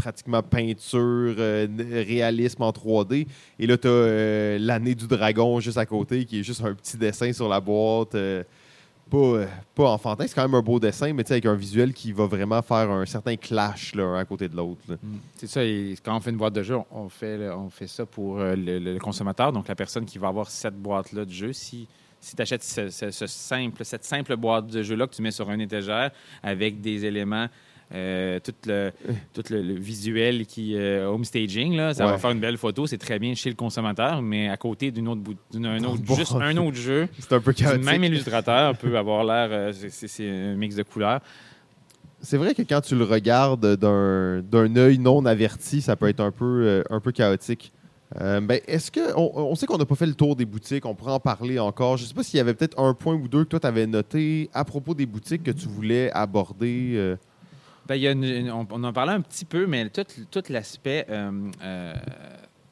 Euh, 0.00 0.02
pratiquement 0.02 0.42
peinture, 0.42 1.34
euh, 1.38 1.66
réalisme 2.06 2.62
en 2.62 2.70
3D. 2.72 3.26
Et 3.58 3.66
là, 3.66 3.76
tu 3.76 3.88
as 3.88 4.58
l'année 4.58 4.94
du 4.94 5.06
dragon 5.06 5.60
juste 5.60 5.78
à 5.78 5.86
côté, 5.86 6.24
qui 6.24 6.40
est 6.40 6.42
juste 6.42 6.64
un 6.64 6.74
petit 6.74 6.96
dessin 6.96 7.32
sur 7.32 7.48
la 7.48 7.60
boîte. 7.60 8.14
euh, 8.14 8.42
pas, 9.10 9.16
euh, 9.16 9.46
pas 9.74 9.90
enfantin, 9.90 10.24
c'est 10.28 10.34
quand 10.36 10.42
même 10.42 10.54
un 10.54 10.62
beau 10.62 10.78
dessin, 10.78 11.12
mais 11.12 11.28
avec 11.28 11.44
un 11.44 11.56
visuel 11.56 11.92
qui 11.92 12.12
va 12.12 12.26
vraiment 12.26 12.62
faire 12.62 12.88
un 12.92 13.04
certain 13.06 13.34
clash 13.34 13.92
là, 13.96 14.18
à 14.18 14.24
côté 14.24 14.48
de 14.48 14.54
l'autre. 14.56 14.82
là. 14.88 14.94
C'est 15.34 15.48
ça, 15.48 15.62
quand 16.04 16.16
on 16.16 16.20
fait 16.20 16.30
une 16.30 16.36
boîte 16.36 16.54
de 16.54 16.62
jeu, 16.62 16.76
on- 16.92 17.08
fait, 17.08 17.50
on 17.50 17.68
fait 17.70 17.88
ça 17.88 18.06
pour 18.06 18.38
euh, 18.38 18.54
le, 18.56 18.98
consommateur, 19.00 19.52
donc 19.52 19.66
la 19.66 19.74
personne 19.74 20.04
qui 20.04 20.18
va 20.18 20.28
avoir 20.28 20.48
cette 20.48 20.76
boîte-là 20.76 21.24
de 21.24 21.30
jeu. 21.32 21.52
Si, 21.52 21.88
si 22.20 22.36
tu 22.36 22.42
achètes 22.42 22.62
ce 22.62 23.26
simple, 23.26 23.84
cette 23.84 24.04
simple 24.04 24.36
boîte 24.36 24.68
de 24.68 24.80
jeu-là 24.80 25.08
que 25.08 25.14
tu 25.16 25.22
mets 25.22 25.32
sur 25.32 25.50
un 25.50 25.58
étagère 25.58 26.12
avec 26.40 26.80
des 26.80 27.04
éléments, 27.04 27.48
euh, 27.92 28.38
tout, 28.38 28.52
le, 28.66 28.92
tout 29.34 29.42
le, 29.50 29.62
le 29.62 29.74
visuel 29.74 30.46
qui 30.46 30.74
euh, 30.76 31.08
home 31.08 31.24
staging, 31.24 31.74
là, 31.76 31.92
ça 31.94 32.04
Ouais. 32.06 32.12
va 32.12 32.18
faire 32.18 32.30
une 32.30 32.40
belle 32.40 32.56
photo, 32.56 32.86
c'est 32.86 32.98
très 32.98 33.18
bien 33.18 33.34
chez 33.34 33.50
le 33.50 33.56
consommateur, 33.56 34.22
mais 34.22 34.48
à 34.48 34.56
côté 34.56 34.90
d'une 34.90 35.08
autre, 35.08 35.20
bout- 35.20 35.34
d'une- 35.52 35.66
un 35.66 35.82
autre, 35.84 36.02
Bon. 36.02 36.14
juste 36.14 36.32
un 36.34 36.56
autre 36.58 36.76
jeu, 36.76 37.08
C'est 37.18 37.32
un 37.32 37.40
peu 37.40 37.52
chaotique. 37.52 37.84
même 37.84 38.04
illustrateur 38.04 38.76
peut 38.76 38.96
avoir 38.96 39.24
l'air, 39.24 39.48
euh, 39.50 39.72
c'est- 39.72 40.28
un 40.30 40.54
mix 40.54 40.76
de 40.76 40.82
couleurs. 40.84 41.20
C'est 42.22 42.36
vrai 42.36 42.54
que 42.54 42.62
quand 42.62 42.82
tu 42.82 42.94
le 42.96 43.04
regardes 43.04 43.76
d'un 43.76 44.42
d'un 44.42 44.76
œil 44.76 44.98
non 44.98 45.24
averti, 45.24 45.80
ça 45.80 45.96
peut 45.96 46.06
être 46.08 46.20
un 46.20 46.30
peu, 46.30 46.44
euh, 46.66 46.82
un 46.90 47.00
peu 47.00 47.12
chaotique. 47.12 47.72
Euh, 48.20 48.40
ben, 48.40 48.60
est-ce 48.66 48.90
que 48.90 49.00
on, 49.16 49.30
on 49.34 49.54
sait 49.54 49.66
qu'on 49.66 49.78
n'a 49.78 49.86
pas 49.86 49.94
fait 49.94 50.04
le 50.06 50.14
tour 50.14 50.36
des 50.36 50.44
boutiques, 50.44 50.84
on 50.84 50.94
pourrait 50.94 51.12
en 51.12 51.20
parler 51.20 51.58
encore. 51.58 51.96
Je 51.96 52.04
sais 52.04 52.12
pas 52.12 52.22
s'il 52.22 52.36
y 52.36 52.40
avait 52.40 52.54
peut-être 52.54 52.78
un 52.78 52.92
point 52.92 53.14
ou 53.14 53.26
deux 53.28 53.44
que 53.44 53.50
toi 53.50 53.60
tu 53.60 53.66
avais 53.68 53.86
noté 53.86 54.50
à 54.52 54.64
propos 54.64 54.94
des 54.94 55.06
boutiques 55.06 55.44
que 55.44 55.50
tu 55.52 55.66
voulais 55.68 56.10
aborder. 56.12 56.92
euh. 56.96 57.16
Ben, 57.86 58.50
on, 58.52 58.84
en 58.84 58.92
parlait 58.92 59.12
un 59.12 59.20
petit 59.20 59.44
peu, 59.44 59.66
mais 59.66 59.88
tout, 59.90 60.04
l'aspect. 60.48 61.06
euh, 61.08 61.50
euh, 61.62 61.94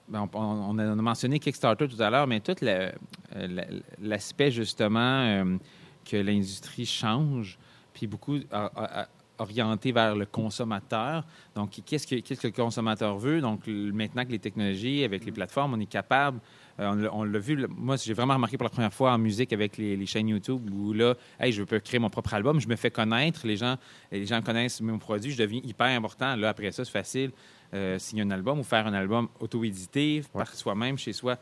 ben, 0.08 0.28
on, 0.32 0.78
a 0.78 0.94
mentionné 0.94 1.38
Kickstarter 1.38 1.88
tout 1.88 2.00
à 2.00 2.08
l'heure, 2.10 2.26
mais 2.26 2.40
tout 2.40 2.54
euh, 2.62 2.90
la- 3.34 3.64
l'aspect 4.00 4.50
justement 4.50 5.56
que 6.04 6.16
l'industrie 6.16 6.86
change, 6.86 7.58
puis 7.92 8.06
beaucoup 8.06 8.38
a- 8.52 9.08
orienté 9.38 9.92
vers 9.92 10.16
le 10.16 10.26
consommateur. 10.26 11.24
Donc, 11.54 11.70
qu'est-ce 11.86 12.06
que, 12.06 12.16
qu'est-ce 12.16 12.40
que 12.40 12.46
le 12.48 12.52
consommateur 12.52 13.18
veut? 13.18 13.40
Donc, 13.40 13.66
maintenant 13.66 14.24
que 14.24 14.30
les 14.32 14.38
technologies, 14.38 15.04
avec 15.04 15.24
les 15.24 15.32
plateformes, 15.32 15.74
on 15.74 15.80
est 15.80 15.86
capable. 15.86 16.40
Euh, 16.80 17.08
on 17.12 17.24
l'a- 17.24 17.38
vu. 17.38 17.66
Moi, 17.76 17.96
j'ai 17.96 18.12
vraiment 18.14 18.34
remarqué 18.34 18.56
pour 18.56 18.64
la 18.64 18.70
première 18.70 18.92
fois 18.92 19.12
en 19.12 19.18
musique 19.18 19.52
avec 19.52 19.76
les, 19.76 19.96
les 19.96 20.06
chaînes 20.06 20.28
YouTube 20.28 20.68
où 20.72 20.92
là, 20.92 21.14
hey, 21.40 21.52
je 21.52 21.62
peux 21.62 21.78
créer 21.80 21.98
mon 22.00 22.10
propre 22.10 22.34
album, 22.34 22.60
je 22.60 22.68
me 22.68 22.76
fais 22.76 22.90
connaître, 22.90 23.46
les 23.46 23.56
gens, 23.56 23.76
les 24.12 24.26
gens 24.26 24.40
connaissent 24.42 24.80
mon 24.80 24.98
produit, 24.98 25.30
je 25.32 25.38
deviens 25.38 25.60
hyper 25.64 25.86
important. 25.88 26.36
Là, 26.36 26.50
après 26.50 26.70
ça, 26.72 26.84
c'est 26.84 26.90
facile. 26.92 27.30
euh, 27.74 27.98
signer 27.98 28.22
un 28.22 28.30
album 28.30 28.60
ou 28.60 28.62
faire 28.62 28.86
un 28.86 28.94
album 28.94 29.28
auto-édité 29.40 30.22
par 30.32 30.54
soi-même 30.54 30.96
chez 30.96 31.12
soi. 31.12 31.36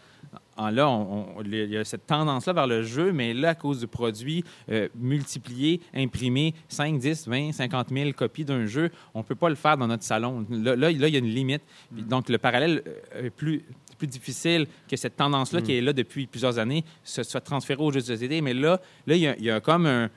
En 0.56 0.70
là, 0.70 0.88
on- 0.90 1.38
on- 1.38 1.42
il 1.44 1.70
y 1.70 1.76
a 1.76 1.84
cette 1.84 2.04
tendance-là 2.04 2.52
vers 2.52 2.66
le 2.66 2.82
jeu, 2.82 3.12
mais 3.12 3.32
là, 3.32 3.50
à 3.50 3.54
cause 3.54 3.78
du 3.78 3.86
produit 3.86 4.42
euh, 4.68 4.88
multiplié, 4.96 5.80
imprimé 5.94 6.52
5, 6.68 6.98
10, 6.98 7.28
20, 7.28 7.52
50 7.52 7.90
000 7.90 8.10
copies 8.12 8.44
d'un 8.44 8.66
jeu, 8.66 8.90
on 9.14 9.20
ne 9.20 9.22
peut 9.24 9.36
pas 9.36 9.48
le 9.48 9.54
faire 9.54 9.76
dans 9.76 9.86
notre 9.86 10.02
salon. 10.02 10.44
Là, 10.50 10.74
là, 10.74 10.90
là, 10.90 11.08
il 11.08 11.12
y 11.12 11.16
a 11.16 11.20
une 11.20 11.26
limite. 11.26 11.62
Puis 11.94 12.02
Donc, 12.02 12.28
le 12.28 12.38
parallèle 12.38 12.82
euh, 13.14 13.26
est 13.26 13.30
plus, 13.30 13.62
plus 13.98 14.06
difficile 14.06 14.66
que 14.88 14.96
cette 14.96 15.16
tendance-là 15.16 15.60
qui 15.62 15.74
est 15.74 15.80
là 15.80 15.92
depuis 15.92 16.26
plusieurs 16.26 16.58
années 16.58 16.84
se 17.04 17.22
soit 17.22 17.40
transférée 17.40 17.82
aux 17.82 17.90
jeux 17.90 18.00
de 18.00 18.06
société. 18.06 18.40
Mais 18.40 18.54
là, 18.54 18.80
là 19.06 19.14
il, 19.16 19.22
y 19.22 19.26
a, 19.26 19.36
il 19.36 19.44
y 19.44 19.50
a 19.50 19.60
comme 19.60 19.86
un... 19.86 20.10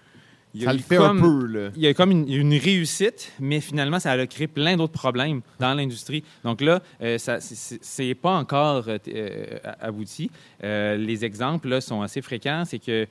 il 0.53 0.61
y 0.61 0.63
a 0.65 0.67
Ça 0.67 0.73
le 0.73 0.79
fait 0.79 0.97
comme- 0.97 1.17
un 1.17 1.21
peu. 1.21 1.45
Là. 1.45 1.69
il 1.75 1.81
y 1.81 1.87
a 1.87 1.93
comme 1.93 2.11
une, 2.11 2.27
une 2.27 2.53
réussite, 2.57 3.31
mais 3.39 3.61
finalement, 3.61 3.99
ça 3.99 4.11
a 4.11 4.27
créé 4.27 4.47
plein 4.47 4.75
d'autres 4.77 4.93
problèmes 4.93 5.41
dans 5.59 5.73
l'industrie. 5.73 6.23
Donc 6.43 6.61
là, 6.61 6.81
euh, 7.01 7.17
ça- 7.17 7.39
c'est- 7.39 8.15
pas 8.15 8.35
encore 8.35 8.85
euh, 8.87 8.97
euh, 9.07 9.45
abouti. 9.79 10.29
Euh, 10.63 10.95
les 10.97 11.23
exemples 11.23 11.69
là, 11.69 11.81
sont 11.81 12.01
assez 12.01 12.21
fréquents. 12.21 12.63
C'est 12.65 12.79
que 12.79 13.07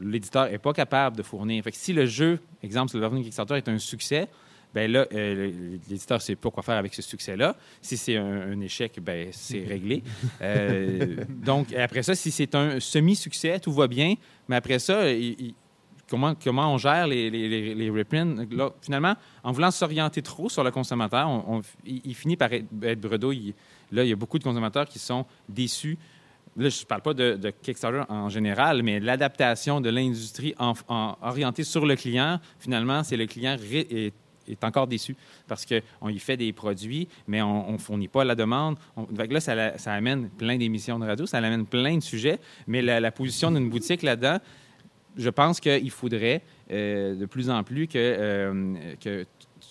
l'éditeur 0.00 0.50
n'est 0.50 0.58
pas 0.58 0.72
capable 0.72 1.16
de 1.16 1.22
fournir. 1.22 1.62
Fait 1.64 1.72
que 1.72 1.76
si 1.76 1.92
le 1.92 2.06
jeu, 2.06 2.38
exemple, 2.62 2.90
sur 2.90 2.98
le 2.98 3.06
revenu 3.06 3.22
Kickstarter 3.22 3.54
est 3.56 3.68
un 3.68 3.78
succès, 3.78 4.28
ben 4.74 4.90
là, 4.90 5.06
euh, 5.12 5.52
l'éditeur 5.88 6.18
ne 6.18 6.22
sait 6.22 6.34
pas 6.36 6.50
quoi 6.50 6.62
faire 6.62 6.76
avec 6.76 6.92
ce 6.94 7.00
succès-là. 7.02 7.56
Si 7.80 7.96
c'est 7.96 8.16
un, 8.16 8.52
un 8.52 8.60
échec, 8.60 8.98
ben 9.00 9.28
c'est 9.30 9.64
réglé. 9.68 10.02
Euh, 10.42 11.16
donc, 11.28 11.72
après 11.74 12.02
ça, 12.02 12.14
si 12.14 12.30
c'est 12.30 12.54
un 12.54 12.80
semi-succès, 12.80 13.58
tout 13.60 13.72
va 13.72 13.86
bien. 13.86 14.14
Mais 14.48 14.56
après 14.56 14.78
ça, 14.78 15.10
il- 15.10 15.36
il- 15.40 15.54
comment, 16.08 16.34
comment 16.34 16.72
on 16.74 16.78
gère 16.78 17.06
les, 17.06 17.30
les, 17.30 17.48
les, 17.48 17.74
les 17.74 17.90
reprints? 17.90 18.46
Là, 18.52 18.70
finalement, 18.82 19.14
en 19.42 19.52
voulant 19.52 19.70
s'orienter 19.70 20.22
trop 20.22 20.48
sur 20.48 20.64
le 20.64 20.70
consommateur, 20.70 21.28
on- 21.28 21.56
on- 21.58 21.62
il, 21.86 22.00
il 22.04 22.14
finit 22.14 22.36
par 22.36 22.52
être, 22.52 22.66
être 22.82 23.00
bredouille. 23.00 23.54
Là, 23.92 24.02
il 24.04 24.08
y 24.10 24.12
a 24.12 24.16
beaucoup 24.16 24.38
de 24.38 24.44
consommateurs 24.44 24.86
qui 24.88 24.98
sont 24.98 25.24
déçus. 25.48 25.96
Là, 26.56 26.68
je 26.68 26.80
ne 26.82 26.86
parle 26.86 27.02
pas 27.02 27.14
de, 27.14 27.34
de 27.34 27.50
Kickstarter 27.50 28.02
en 28.08 28.28
général, 28.28 28.82
mais 28.84 29.00
l'adaptation 29.00 29.80
de 29.80 29.90
l'industrie 29.90 30.54
en, 30.58 30.74
en- 30.88 31.16
orientée 31.22 31.64
sur 31.64 31.84
le 31.84 31.96
client, 31.96 32.38
finalement, 32.60 33.02
c'est 33.02 33.16
le 33.16 33.26
client 33.26 33.56
ré- 33.58 33.86
est, 33.90 34.14
est 34.48 34.62
encore 34.64 34.86
déçu 34.86 35.16
parce 35.48 35.64
qu'on 35.66 36.08
y 36.08 36.18
fait 36.18 36.36
des 36.36 36.52
produits, 36.52 37.08
mais 37.26 37.42
on 37.42 37.72
ne 37.72 37.78
fournit 37.78 38.08
pas 38.08 38.24
la 38.24 38.34
demande. 38.34 38.76
On- 38.96 39.06
là, 39.16 39.40
ça, 39.40 39.92
amène 39.92 40.28
plein 40.30 40.56
d'émissions 40.56 40.98
de 40.98 41.06
radio, 41.06 41.26
ça 41.26 41.38
amène 41.38 41.66
plein 41.66 41.96
de 41.96 42.02
sujets, 42.02 42.38
mais 42.66 42.82
la, 42.82 43.00
la 43.00 43.10
position 43.10 43.50
d'une 43.50 43.68
boutique 43.70 44.02
là-dedans, 44.02 44.38
je 45.16 45.30
pense 45.30 45.60
qu'il 45.60 45.90
faudrait 45.90 46.42
euh, 46.70 47.14
de 47.14 47.26
plus 47.26 47.50
en 47.50 47.62
plus 47.62 47.86
que, 47.86 47.98
euh, 47.98 48.74
que 49.00 49.26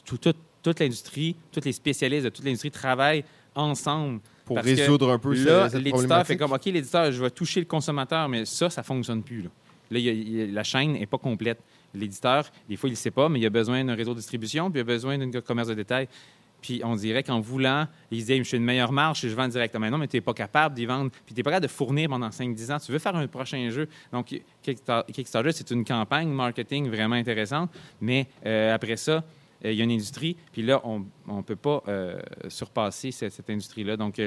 tout- 0.05 0.17
tout- 0.17 0.33
toute 0.61 0.79
l'industrie, 0.79 1.35
tous 1.51 1.65
les 1.65 1.71
spécialistes 1.73 2.23
de 2.25 2.29
toute 2.29 2.45
l'industrie 2.45 2.71
travaillent 2.71 3.25
ensemble 3.55 4.19
Pour 4.45 4.55
parce 4.55 4.67
résoudre 4.67 5.09
un 5.11 5.19
peu 5.19 5.33
Là, 5.33 5.69
cette 5.69 5.81
l'éditeur 5.81 6.25
fait 6.25 6.37
comme, 6.37 6.51
OK, 6.53 6.65
l'éditeur, 6.65 7.11
je 7.11 7.21
vais 7.21 7.29
toucher 7.31 7.59
le 7.59 7.65
consommateur, 7.65 8.29
mais 8.29 8.45
ça, 8.45 8.69
ça 8.69 8.81
ne 8.81 8.85
fonctionne 8.85 9.23
plus. 9.23 9.41
Là, 9.43 9.49
Là, 9.91 9.99
il 9.99 10.05
y 10.05 10.09
a- 10.09 10.13
il 10.13 10.31
y 10.37 10.41
a- 10.41 10.47
la 10.47 10.63
chaîne 10.63 10.93
n'est 10.93 11.05
pas 11.05 11.17
complète. 11.17 11.59
L'éditeur, 11.93 12.45
des 12.67 12.75
fois, 12.75 12.89
il 12.89 12.93
ne 12.93 12.97
sait 12.97 13.11
pas, 13.11 13.29
mais 13.29 13.39
il 13.39 13.45
a 13.45 13.49
besoin 13.49 13.83
d'un 13.83 13.95
réseau 13.95 14.13
de 14.13 14.19
distribution, 14.19 14.69
puis 14.71 14.79
il 14.79 14.81
a 14.81 14.85
besoin 14.85 15.17
d'un 15.17 15.41
commerce 15.41 15.67
de 15.67 15.73
détail. 15.75 16.07
Puis 16.61 16.81
on 16.83 16.95
dirait 16.95 17.23
qu'en 17.23 17.41
voulant, 17.41 17.87
il 18.09 18.21
se 18.21 18.27
dit, 18.27 18.37
je 18.37 18.43
fais 18.43 18.55
une 18.57 18.63
meilleure 18.63 18.93
marge 18.93 19.23
et 19.25 19.29
je 19.29 19.35
vends 19.35 19.49
directement. 19.49 19.89
Non, 19.89 19.97
mais 19.97 20.07
tu 20.07 20.15
n'es 20.15 20.21
pas 20.21 20.33
capable 20.33 20.73
d'y 20.75 20.85
vendre. 20.85 21.11
Puis 21.25 21.35
tu 21.35 21.39
n'es 21.39 21.43
pas 21.43 21.49
capable 21.51 21.67
de 21.67 21.71
fournir 21.71 22.07
pendant 22.09 22.29
5-10 22.29 22.71
ans. 22.71 22.77
Tu 22.79 22.91
veux 22.93 22.99
faire 22.99 23.15
un 23.17 23.27
prochain 23.27 23.69
jeu. 23.69 23.89
Donc, 24.13 24.33
Kickstar- 24.63 25.05
Kickstarter, 25.11 25.51
c'est 25.51 25.69
une 25.71 25.83
campagne 25.83 26.29
marketing 26.29 26.87
vraiment 26.89 27.15
intéressante. 27.15 27.69
Mais 27.99 28.27
euh, 28.45 28.73
après 28.73 28.95
ça, 28.95 29.25
euh, 29.65 29.71
il 29.71 29.77
y 29.77 29.81
a 29.81 29.83
une 29.83 29.91
industrie, 29.91 30.37
puis 30.53 30.61
là, 30.61 30.81
on 30.85 31.03
ne 31.27 31.41
peut 31.41 31.57
pas 31.57 31.83
euh, 31.89 32.17
surpasser 32.47 33.11
cette, 33.11 33.49
industrie-là. 33.49 33.97
Donc, 33.97 34.17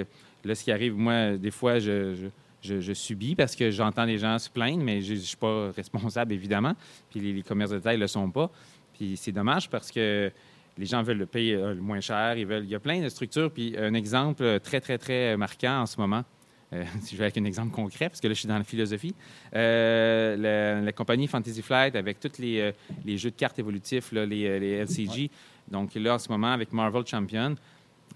là, 0.45 0.55
ce 0.55 0.63
qui 0.63 0.71
arrive, 0.71 0.95
moi, 0.95 1.39
des 1.39 1.51
fois, 1.51 1.79
je- 1.79 2.29
je- 2.67 2.81
je 2.81 2.93
subis 2.93 3.35
parce 3.35 3.55
que 3.57 3.71
j'entends 3.71 4.05
les 4.05 4.19
gens 4.19 4.39
se 4.39 4.51
plaindre, 4.51 4.83
mais 4.83 5.01
je 5.01 5.15
ne 5.15 5.19
suis 5.19 5.37
pas 5.37 5.71
responsable, 5.77 6.33
évidemment. 6.33 6.75
Puis 7.11 7.21
les, 7.21 7.33
les 7.33 7.43
commerces 7.43 7.71
de 7.71 7.77
détail 7.77 7.97
ne 7.97 8.03
le 8.03 8.07
sont 8.09 8.31
pas. 8.31 8.51
Puis 8.95 9.17
c'est 9.17 9.33
dommage 9.33 9.69
parce 9.71 9.91
que 9.91 10.31
les 10.79 10.87
gens 10.87 11.03
veulent 11.03 11.19
le 11.19 11.27
payer 11.27 11.55
euh, 11.55 11.75
le 11.75 11.81
moins 11.81 12.01
cher. 12.01 12.37
Ils 12.37 12.47
veulent... 12.47 12.65
Il 12.65 12.71
y 12.71 12.75
a 12.75 12.81
plein 12.81 13.01
de 13.01 13.09
structures. 13.09 13.51
Puis 13.51 13.77
un 13.79 13.95
exemple 13.95 14.43
euh, 14.43 14.59
très, 14.59 14.81
très, 14.81 14.99
très 14.99 15.37
marquant 15.37 15.81
en 15.83 15.87
ce 15.87 15.99
moment, 15.99 16.25
euh, 16.73 16.85
si 17.01 17.15
je 17.15 17.19
vais 17.19 17.25
avec 17.25 17.39
un 17.39 17.45
exemple 17.45 17.73
concret, 17.75 18.09
parce 18.09 18.21
que 18.21 18.27
là, 18.29 18.35
je 18.35 18.41
suis 18.41 18.49
dans 18.49 18.59
la 18.59 18.65
philosophie. 18.65 19.15
Euh, 19.55 20.37
la, 20.37 20.81
la 20.83 20.93
compagnie 20.93 21.27
Fantasy 21.29 21.63
Flight, 21.63 21.95
avec 21.97 22.21
tous 22.21 22.39
les, 22.39 22.73
les 23.05 23.17
jeux 23.19 23.31
de 23.31 23.37
cartes 23.37 23.59
évolutifs, 23.59 24.13
là, 24.13 24.27
les, 24.27 24.59
les 24.61 24.73
LCG. 24.85 25.31
Donc 25.71 25.95
là, 25.95 26.15
en 26.15 26.19
ce 26.19 26.29
moment, 26.29 26.53
avec 26.53 26.73
Marvel 26.73 27.07
Champion, 27.07 27.55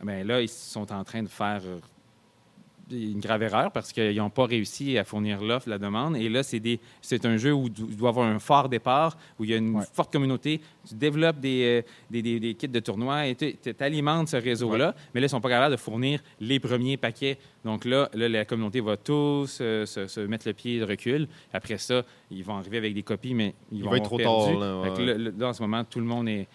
ben 0.03 0.27
là, 0.27 0.41
ils 0.41 0.49
sont 0.49 0.91
en 0.93 1.05
train 1.05 1.23
de 1.23 1.29
faire 1.29 1.63
une 2.91 3.21
grave 3.21 3.43
erreur 3.43 3.71
parce 3.73 3.93
qu'ils 3.93 4.17
n'ont 4.17 4.31
pas 4.31 4.47
réussi 4.47 4.99
à 4.99 5.05
fournir 5.05 5.41
l'offre, 5.43 5.69
la 5.69 5.79
demande. 5.79 6.17
Et 6.17 6.29
là, 6.29 6.43
c'est 6.43 6.61
des- 6.61 6.81
c'est 7.01 7.25
un 7.27 7.37
jeu 7.37 7.53
où 7.53 7.69
tu 7.69 7.83
dois 7.83 8.11
avoir 8.11 8.27
un 8.27 8.39
fort 8.39 8.69
départ, 8.69 9.17
où 9.39 9.45
il 9.45 9.51
y 9.51 9.55
a 9.55 9.57
une 9.59 9.77
Ouais. 9.77 9.85
forte 9.93 10.13
communauté. 10.13 10.61
Tu 10.89 10.95
développes 10.95 11.41
des, 11.41 11.83
euh, 11.87 11.91
des, 12.11 12.23
des- 12.23 12.41
des 12.41 12.55
kits 12.55 12.69
de 12.69 12.81
tournois 12.81 13.27
et 13.27 13.35
tu 13.35 13.55
alimentes 13.81 14.29
ce 14.29 14.37
réseau-là. 14.37 14.95
Mais 15.15 15.21
là, 15.21 15.25
ils 15.25 15.29
ne 15.29 15.29
sont 15.29 15.41
pas 15.41 15.49
capables 15.51 15.75
de 15.77 15.81
fournir 15.81 16.21
les 16.41 16.59
premiers 16.61 16.97
paquets. 16.97 17.39
Donc 17.65 17.85
là, 17.85 18.09
là 18.15 18.29
la 18.29 18.45
communauté 18.45 18.81
va 18.81 18.97
tous 18.97 19.59
euh, 19.61 19.87
se, 19.87 20.07
se 20.07 20.21
mettre 20.21 20.47
le 20.49 20.55
pied 20.55 20.81
de 20.81 20.85
recul. 20.85 21.29
Après 21.53 21.79
ça, 21.79 22.05
ils 22.31 22.43
vont 22.43 22.57
arriver 22.57 22.79
avec 22.79 22.95
des 22.95 23.03
copies, 23.03 23.35
mais 23.35 23.55
ils 23.71 23.79
Il 23.79 23.85
vont 23.85 23.95
être 23.95 24.05
trop 24.05 24.17
perdu. 24.17 24.53
tard, 24.53 24.59
là, 24.61 24.81
ouais. 24.81 25.17
là, 25.39 25.49
en 25.49 25.53
ce 25.53 25.63
moment, 25.63 25.85
tout 25.85 26.01
le 26.01 26.07
monde 26.07 26.29
est, 26.29 26.49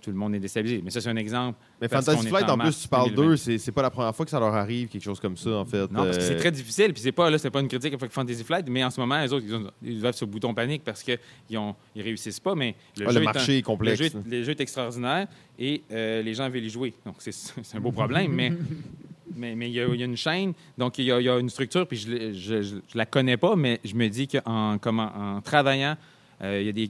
tout 0.00 0.10
le 0.10 0.16
monde 0.16 0.34
est 0.34 0.38
déstabilisé. 0.40 0.80
Mais 0.84 0.90
ça, 0.90 1.00
c'est 1.00 1.08
un 1.10 1.16
exemple. 1.16 1.58
Mais 1.80 1.88
Fantasy 1.88 2.26
Flight, 2.28 2.48
en 2.48 2.54
en 2.54 2.58
plus, 2.58 2.80
tu 2.82 2.88
parles 2.88 3.10
2020. 3.10 3.22
d'eux, 3.30 3.36
c'est 3.36 3.58
c'est 3.58 3.72
pas 3.72 3.82
la 3.82 3.90
première 3.90 4.14
fois 4.14 4.24
que 4.24 4.30
ça 4.30 4.40
leur 4.40 4.54
arrive, 4.54 4.88
quelque 4.88 5.02
chose 5.02 5.20
comme 5.20 5.36
ça, 5.36 5.50
en 5.56 5.64
fait. 5.64 5.82
Non, 5.90 6.04
parce 6.04 6.16
que 6.18 6.22
c'est 6.22 6.34
Euh, 6.34 6.38
très 6.38 6.50
difficile. 6.50 6.92
Puis 6.92 7.02
c'est 7.02 7.12
pas 7.12 7.28
là, 7.30 7.38
c'est 7.38 7.50
pas 7.50 7.60
une 7.60 7.68
critique 7.68 7.94
avec 7.94 8.10
Fantasy 8.10 8.42
Flight, 8.44 8.66
mais 8.68 8.82
en 8.84 8.90
ce 8.90 9.00
moment, 9.00 9.20
les 9.20 9.32
autres, 9.32 9.44
ils, 9.46 9.54
ont- 9.54 9.70
ils 9.82 10.00
doivent 10.00 10.14
sur 10.14 10.26
le 10.26 10.32
bouton 10.32 10.52
panique 10.54 10.82
parce 10.84 11.02
qu'ils 11.02 11.18
ils 11.50 12.02
réussissent 12.02 12.40
pas. 12.40 12.54
Mais 12.54 12.74
le, 12.98 13.06
ah, 13.06 13.10
jeu 13.12 13.18
le 13.18 13.24
est 13.24 13.28
un- 13.28 13.32
marché 13.32 13.58
est 13.58 13.62
complexe. 13.62 13.98
Le 14.00 14.04
jeu, 14.08 14.12
est- 14.18 14.30
le 14.30 14.42
jeu 14.44 14.50
est 14.52 14.60
extraordinaire 14.60 15.26
et 15.58 15.82
euh, 15.92 16.22
les 16.22 16.34
gens 16.34 16.48
veulent 16.48 16.64
y 16.64 16.70
jouer. 16.70 16.94
Donc, 17.04 17.16
c'est 17.18 17.32
c'est 17.32 17.76
un 17.76 17.80
beau 17.80 17.92
problème, 17.92 18.32
mais 18.32 18.52
mais 19.36 19.54
mais 19.54 19.70
il 19.70 19.74
y, 19.74 19.80
a- 19.80 19.86
il 19.86 20.00
y 20.00 20.02
a 20.02 20.06
une 20.06 20.16
chaîne, 20.16 20.52
donc 20.76 20.98
il 20.98 21.04
y 21.04 21.12
a, 21.12 21.20
y 21.20 21.28
une 21.28 21.48
structure, 21.50 21.86
puis 21.86 21.96
je, 21.96 22.62
je 22.62 22.76
la 22.94 23.06
connais 23.06 23.36
pas, 23.36 23.54
mais 23.56 23.80
je 23.84 23.94
me 23.94 24.08
dis 24.08 24.26
qu'en 24.28 24.76
comment- 24.78 25.12
en 25.16 25.40
travaillant, 25.40 25.96
il 26.42 26.62
y 26.66 26.68
a 26.68 26.72
des 26.72 26.82
il 26.82 26.88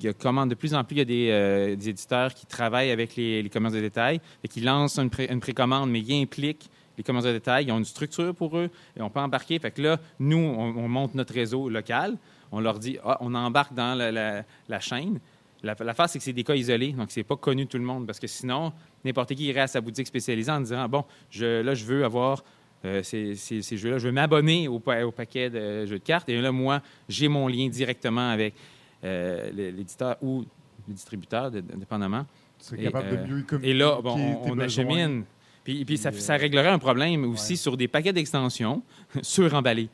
de 0.48 0.55
plus 0.55 0.74
en 0.74 0.85
plus, 0.85 0.94
il 0.97 0.98
y 0.98 1.02
a 1.02 1.05
des, 1.05 1.28
euh, 1.31 1.72
éditeurs 1.72 2.32
qui 2.35 2.47
travaillent 2.47 2.90
avec 2.90 3.16
les, 3.16 3.43
les 3.43 3.48
commerces 3.51 3.74
de 3.74 3.81
détail 3.81 4.20
et 4.44 4.48
qui 4.48 4.60
lancent 4.60 4.98
une, 4.98 5.10
pré- 5.10 5.28
une 5.31 5.40
précommande, 5.40 5.90
mais 5.90 6.02
qui 6.02 6.20
impliquent 6.20 6.70
les 6.97 7.02
commerces 7.05 7.27
de 7.27 7.32
détail. 7.32 7.64
Ils 7.66 7.72
ont 7.72 7.78
une 7.78 7.85
structure 7.85 8.35
pour 8.35 8.56
eux 8.56 8.70
et 8.97 9.02
on 9.02 9.10
peut 9.10 9.20
embarquer. 9.20 9.59
Fait 9.59 9.70
que 9.70 9.82
là, 9.82 9.98
nous, 10.18 10.39
on, 10.39 10.77
on 10.77 10.89
monte 10.89 11.14
notre 11.14 11.35
réseau 11.35 11.68
local. 11.68 12.16
On 12.52 12.60
leur 12.60 12.78
dit, 12.78 12.98
ah, 13.05 13.18
on 13.20 13.35
embarque 13.35 13.74
dans 13.74 13.94
la, 13.97 14.12
la- 14.12 14.44
la 14.68 14.81
chaîne. 14.81 15.18
La, 15.62 15.74
l'affaire, 15.81 16.09
c'est 16.09 16.18
que 16.18 16.24
c'est 16.24 16.32
des 16.32 16.44
cas 16.44 16.55
isolés, 16.55 16.93
donc 16.93 17.10
c'est 17.10 17.22
pas 17.22 17.36
connu 17.36 17.64
de 17.64 17.68
tout 17.70 17.77
le 17.78 17.85
monde. 17.85 18.06
Parce 18.06 18.18
que 18.18 18.27
sinon, 18.27 18.72
n'importe 19.05 19.35
qui 19.35 19.44
irait 19.47 19.60
à 19.60 19.66
sa 19.66 19.81
boutique 19.81 20.06
spécialisée 20.06 20.51
en 20.51 20.60
disant, 20.60 20.89
bon, 20.89 21.05
là, 21.40 21.74
je 21.74 21.85
veux 21.85 22.05
avoir 22.05 22.43
euh, 22.85 23.02
ces, 23.02 23.35
jeux-là, 23.77 23.98
je 23.98 24.06
veux 24.06 24.12
m'abonner 24.12 24.68
au, 24.68 24.78
pa- 24.78 25.05
au 25.05 25.10
paquet 25.12 25.51
de 25.51 25.85
jeux 25.86 25.98
de 25.98 26.05
cartes. 26.05 26.28
Et 26.28 26.40
là, 26.40 26.51
moi, 26.51 26.81
j'ai 27.09 27.28
mon 27.28 27.47
lien 27.47 27.68
directement 27.68 28.31
avec 28.31 28.55
euh, 28.55 28.56
l'éditeur 29.02 30.16
ou 30.22 30.44
le 30.89 30.94
distributeur, 30.94 31.51
de- 31.51 31.60
dépendamment. 31.60 32.27
Tu 32.66 32.78
Et, 32.78 32.85
capable 32.85 33.09
euh, 33.09 33.16
de 33.16 33.32
mieux 33.32 33.43
communiquer 33.43 33.70
Et 33.70 33.74
là, 33.74 34.01
bon, 34.02 34.16
on, 34.44 34.59
achemine. 34.59 35.24
Puis, 35.64 35.85
puis 35.85 35.98
ça, 35.98 36.10
euh, 36.10 36.36
réglerait 36.36 36.68
un 36.68 36.78
problème 36.78 37.24
aussi 37.24 37.52
ouais. 37.52 37.56
sur 37.56 37.77
des 37.77 37.89
paquets 37.89 38.12
d'extensions 38.12 38.82
suremballés. 39.22 39.89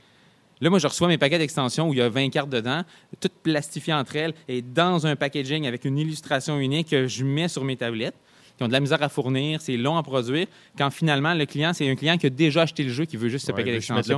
Là, 0.60 0.70
moi, 0.70 0.78
je 0.78 0.86
reçois 0.86 1.08
mes 1.08 1.18
paquets 1.18 1.38
d'extensions 1.38 1.88
où 1.88 1.92
il 1.92 1.98
y 1.98 2.02
a 2.02 2.08
20 2.08 2.30
cartes 2.30 2.48
dedans, 2.48 2.82
toutes 3.20 3.34
plastifiées 3.42 3.92
entre 3.92 4.16
elles 4.16 4.32
et 4.48 4.62
dans 4.62 5.06
un 5.06 5.14
packaging 5.14 5.66
avec 5.66 5.84
une 5.84 5.98
illustration 5.98 6.58
unique 6.58 6.88
que 6.88 7.06
je 7.06 7.24
mets 7.24 7.48
sur 7.48 7.62
mes 7.62 7.76
tablettes, 7.76 8.16
qui 8.56 8.64
ont 8.64 8.68
de 8.68 8.72
la 8.72 8.80
misère 8.80 9.02
à 9.02 9.08
fournir, 9.08 9.60
c'est 9.60 9.76
long 9.76 9.96
à 9.96 10.02
produire. 10.02 10.46
Quand 10.78 10.90
finalement, 10.90 11.34
le 11.34 11.44
client, 11.44 11.72
c'est 11.74 11.88
un 11.90 11.94
client 11.94 12.16
qui 12.16 12.26
a 12.26 12.30
déjà 12.30 12.62
acheté 12.62 12.82
le 12.84 12.90
jeu, 12.90 13.04
qui 13.04 13.16
veut 13.16 13.28
juste 13.28 13.44
ce 13.46 13.52
ouais, 13.52 13.56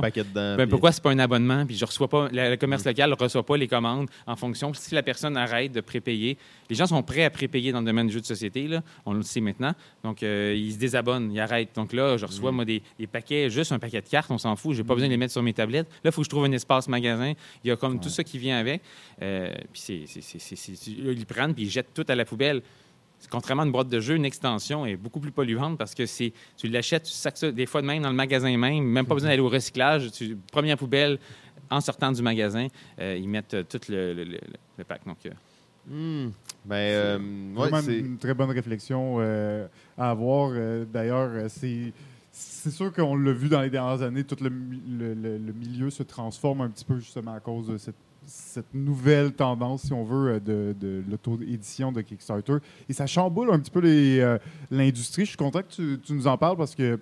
paquet 0.01 0.23
dedans. 0.23 0.55
Ben, 0.55 0.57
puis- 0.57 0.67
pourquoi 0.67 0.91
c'est 0.91 1.03
pas 1.03 1.11
un 1.11 1.19
abonnement? 1.19 1.65
Puis 1.65 1.75
je 1.75 1.85
reçois 1.85 2.07
pas 2.07 2.29
le, 2.31 2.49
le 2.51 2.55
commerce 2.57 2.83
Mm. 2.85 2.89
local 2.89 3.09
ne 3.09 3.15
reçoit 3.15 3.45
pas 3.45 3.57
les 3.57 3.67
commandes 3.67 4.07
en 4.25 4.35
fonction. 4.35 4.73
Si 4.73 4.95
la 4.95 5.03
personne 5.03 5.35
arrête 5.37 5.71
de 5.71 5.81
prépayer 5.81 6.37
les 6.69 6.75
gens 6.75 6.85
sont 6.85 7.01
prêts 7.01 7.23
à 7.23 7.29
prépayer 7.31 7.71
dans 7.71 7.79
le 7.79 7.85
domaine 7.87 8.07
du 8.07 8.13
jeu 8.13 8.21
de 8.21 8.25
société 8.25 8.67
là. 8.67 8.83
On 9.05 9.13
le 9.13 9.23
sait 9.23 9.41
maintenant. 9.41 9.73
Donc 10.03 10.21
euh, 10.23 10.53
ils 10.55 10.73
se 10.73 10.77
désabonnent 10.77 11.31
ils 11.33 11.39
arrêtent. 11.39 11.75
Donc 11.75 11.93
là 11.93 12.15
je 12.17 12.23
Mm. 12.25 12.27
reçois 12.27 12.51
moi 12.51 12.63
des, 12.65 12.81
des 12.97 13.07
paquets 13.07 13.49
juste 13.49 13.71
un 13.71 13.79
paquet 13.79 14.01
de 14.01 14.07
cartes 14.07 14.29
on 14.31 14.37
s'en 14.37 14.55
fout 14.55 14.75
j'ai 14.75 14.83
pas 14.83 14.93
besoin 14.93 15.07
de 15.07 15.11
les 15.13 15.17
mettre 15.17 15.33
sur 15.33 15.43
mes 15.43 15.53
tablettes. 15.53 15.87
Là 16.03 16.09
il 16.09 16.11
faut 16.11 16.21
que 16.21 16.25
je 16.25 16.29
trouve 16.29 16.45
un 16.45 16.51
espace 16.51 16.87
magasin. 16.87 17.33
Il 17.63 17.67
y 17.67 17.71
a 17.71 17.75
comme 17.75 17.99
tout 17.99 18.09
ça 18.09 18.23
qui 18.23 18.37
vient 18.37 18.57
avec. 18.59 18.81
Euh, 19.21 19.53
puis 19.73 19.81
c'est 19.81 20.05
ils 20.87 21.03
le 21.03 21.25
prennent 21.25 21.53
puis 21.53 21.63
ils 21.63 21.69
jettent 21.69 21.93
tout 21.93 22.05
à 22.07 22.15
la 22.15 22.23
poubelle 22.25 22.61
Contrairement 23.29 23.63
à 23.63 23.65
une 23.65 23.71
boîte 23.71 23.89
de 23.89 23.99
jeu, 23.99 24.15
une 24.15 24.25
extension 24.25 24.85
est 24.85 24.95
beaucoup 24.95 25.19
plus 25.19 25.31
polluante 25.31 25.77
parce 25.77 25.93
que 25.93 26.05
c'est 26.05 26.31
tu 26.57 26.67
l'achètes, 26.67 27.03
tu 27.03 27.11
sacs 27.11 27.37
ça 27.37 27.51
des 27.51 27.65
fois 27.65 27.81
de 27.81 27.87
même 27.87 28.01
dans 28.03 28.09
le 28.09 28.15
magasin 28.15 28.55
même, 28.57 28.83
même 28.83 29.05
pas 29.05 29.13
besoin 29.13 29.29
d'aller 29.29 29.41
au 29.41 29.49
recyclage. 29.49 30.11
Tu, 30.11 30.37
première 30.51 30.77
poubelle, 30.77 31.19
en 31.69 31.81
sortant 31.81 32.11
du 32.11 32.21
magasin, 32.21 32.67
euh, 32.99 33.17
ils 33.19 33.27
mettent 33.29 33.53
euh, 33.53 33.63
tout 33.63 33.79
le, 33.89 34.13
le- 34.13 34.23
le- 34.23 34.39
le 34.77 34.83
pack. 34.83 35.01
Donc, 35.05 35.17
euh, 35.25 35.29
Hmm. 35.87 36.29
Ben, 36.65 36.75
euh, 36.75 37.17
ouais, 37.17 37.53
Vraiment 37.69 37.81
c'est. 37.81 37.97
une 37.97 38.17
très 38.17 38.33
bonne 38.35 38.51
réflexion 38.51 39.15
euh, 39.19 39.65
à 39.97 40.11
avoir. 40.11 40.51
Euh, 40.53 40.85
D'ailleurs, 40.85 41.49
c'est. 41.49 41.93
C'est 42.31 42.69
sûr 42.69 42.93
qu'on 42.93 43.15
l'a 43.15 43.31
vu 43.33 43.49
dans 43.49 43.61
les 43.61 43.69
dernières 43.71 44.01
années, 44.03 44.23
tout 44.23 44.35
le, 44.39 44.49
mi- 44.51 44.81
le- 44.87 45.13
le- 45.15 45.37
le 45.39 45.51
milieu 45.53 45.89
se 45.89 46.03
transforme 46.03 46.61
un 46.61 46.69
petit 46.69 46.85
peu 46.85 46.99
justement 46.99 47.33
à 47.33 47.39
cause 47.39 47.67
de 47.67 47.77
cette, 47.77 47.95
cette 48.29 48.73
nouvelle 48.73 49.31
tendance, 49.33 49.83
si 49.83 49.93
on 49.93 50.03
veut, 50.03 50.39
euh, 50.47 50.73
de, 50.73 51.03
l'auto-édition 51.09 51.91
de 51.91 52.01
Kickstarter. 52.01 52.57
Et 52.87 52.93
ça 52.93 53.07
chamboule 53.07 53.51
un 53.51 53.59
petit 53.59 53.71
peu 53.71 53.81
euh, 53.83 54.37
l'industrie. 54.69 55.25
Je 55.25 55.29
suis 55.29 55.37
content 55.37 55.61
que 55.61 55.95
tu, 55.95 56.13
nous 56.13 56.27
en 56.27 56.37
parles 56.37 56.57
parce 56.57 56.75
que 56.75 56.99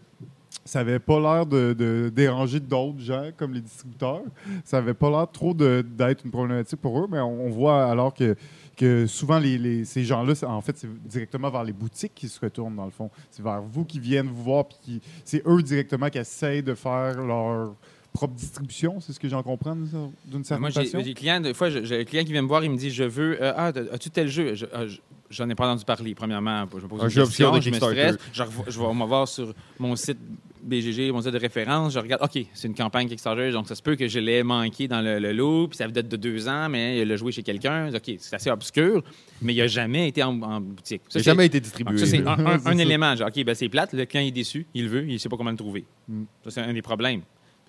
ça 0.64 0.80
avait 0.80 1.00
pas 1.00 1.20
l'air 1.20 1.46
de, 1.46 2.12
déranger 2.14 2.60
d'autres 2.60 3.00
gens 3.00 3.30
comme 3.36 3.54
les 3.54 3.62
distributeurs. 3.62 4.24
Ça 4.64 4.78
avait 4.78 4.94
pas 4.94 5.10
l'air 5.10 5.30
trop 5.32 5.54
d'être 5.54 6.26
une 6.26 6.32
problématique 6.32 6.80
pour 6.80 7.00
eux, 7.00 7.08
mais 7.10 7.20
on, 7.20 7.50
voit 7.50 7.86
alors 7.86 8.14
que, 8.14 9.06
souvent 9.08 9.42
ces 9.42 10.04
gens-là, 10.04 10.34
en 10.48 10.62
fait, 10.62 10.78
c'est 10.78 11.08
directement 11.08 11.50
vers 11.50 11.64
les 11.64 11.74
boutiques 11.74 12.14
qui 12.16 12.28
se 12.28 12.40
retournent 12.40 12.76
dans 12.76 12.86
le 12.86 12.92
fond. 12.92 13.10
C'est 13.32 13.44
vers 13.44 13.62
vous 13.62 13.86
qui 13.86 14.00
viennent 14.00 14.28
vous 14.28 14.44
voir, 14.44 14.66
puis 14.66 15.02
c'est 15.24 15.46
eux 15.48 15.62
directement 15.62 16.10
qui 16.10 16.18
essayent 16.18 16.64
de 16.64 16.76
faire 16.76 17.22
leur 17.22 17.76
propre 18.18 18.34
distribution. 18.34 19.00
C'est 19.00 19.14
ce 19.14 19.20
que 19.20 19.30
j'en 19.30 19.44
comprends 19.44 19.76
d'une 19.76 20.44
certaine 20.44 20.60
moi, 20.62 20.70
j'ai 20.70 20.86
façon? 20.86 20.98
j'ai 21.00 21.04
des 21.06 21.14
clients, 21.14 21.40
des 21.40 21.54
fois, 21.54 21.70
j'ai 21.70 22.02
un 22.02 22.04
client 22.04 22.24
qui 22.24 22.32
vient 22.32 22.42
me 22.42 22.48
voir, 22.48 22.64
il 22.64 22.72
me 22.72 22.78
dit 22.78 22.90
Je 22.90 23.04
veux. 23.04 23.38
euh, 23.42 23.54
ah, 23.56 23.72
as-tu 23.94 24.10
tel 24.10 24.28
jeu? 24.28 24.56
Je- 24.56 24.66
ah, 24.74 24.88
je- 24.88 24.98
J'en 25.30 25.50
ai 25.50 25.56
pas 25.56 25.68
entendu 25.68 25.84
parler, 25.84 26.16
premièrement. 26.16 26.66
Je 26.72 26.84
me 26.84 26.88
pose 26.88 27.02
Un 27.02 27.04
une 27.04 27.10
jeu 27.10 27.24
question, 27.26 27.48
obscur 27.50 27.60
de 27.60 27.66
je 27.66 27.70
me 27.70 27.76
stresse. 27.76 28.18
Je, 28.32 28.80
vais 28.80 28.94
m'en 28.94 29.06
voir 29.08 29.28
sur 29.28 29.54
mon 29.78 29.94
site 29.98 30.18
BGG, 30.64 31.12
mon 31.12 31.22
site 31.22 31.34
de 31.34 31.38
référence. 31.38 31.94
Je 31.94 32.00
regarde, 32.00 32.24
OK, 32.24 32.46
c'est 32.54 32.68
une 32.70 32.74
campagne 32.74 33.10
Kickstarter, 33.10 33.52
donc 33.52 33.68
ça 33.68 33.76
se 33.76 33.82
peut 33.82 33.98
que 33.98 34.08
je 34.08 34.20
l'ai 34.20 34.42
manqué 34.44 34.88
dans 34.88 35.02
le, 35.02 35.20
le 35.20 35.34
lot, 35.34 35.68
puis 35.68 35.76
ça 35.76 35.86
date 35.90 36.08
de 36.08 36.16
deux 36.16 36.48
ans, 36.48 36.70
mais 36.70 37.02
il 37.02 37.08
l'a 37.10 37.18
joué 37.18 37.34
chez 37.34 37.44
quelqu'un. 37.44 37.94
OK, 37.94 38.12
c'est 38.20 38.36
assez 38.38 38.50
obscur, 38.50 39.04
mais 39.42 39.54
il 39.54 39.58
n'a 39.58 39.68
jamais 39.68 40.08
été 40.08 40.24
en, 40.24 40.42
en 40.42 40.62
boutique. 40.62 41.02
Ça, 41.10 41.14
Ça 41.16 41.20
n'a 41.20 41.24
jamais 41.24 41.46
été 41.48 41.60
distribué. 41.60 41.98
ça, 41.98 42.06
c'est 42.06 42.26
un, 42.26 42.78
élément. 42.78 43.14
Genre, 43.14 43.28
OK, 43.28 43.44
ben, 43.44 43.54
c'est 43.54 43.68
plate, 43.68 43.92
le 43.92 44.06
client 44.06 44.24
est 44.26 44.32
déçu, 44.32 44.66
il 44.74 44.84
le 44.86 44.90
veut, 44.90 45.04
il 45.06 45.12
ne 45.14 45.18
sait 45.18 45.28
pas 45.28 45.36
comment 45.36 45.52
le 45.52 45.58
trouver. 45.58 45.84
Mm. 46.08 46.24
Ça, 46.46 46.52
c'est 46.52 46.62
un 46.62 46.74
des 46.74 46.82
problèmes. 46.82 47.22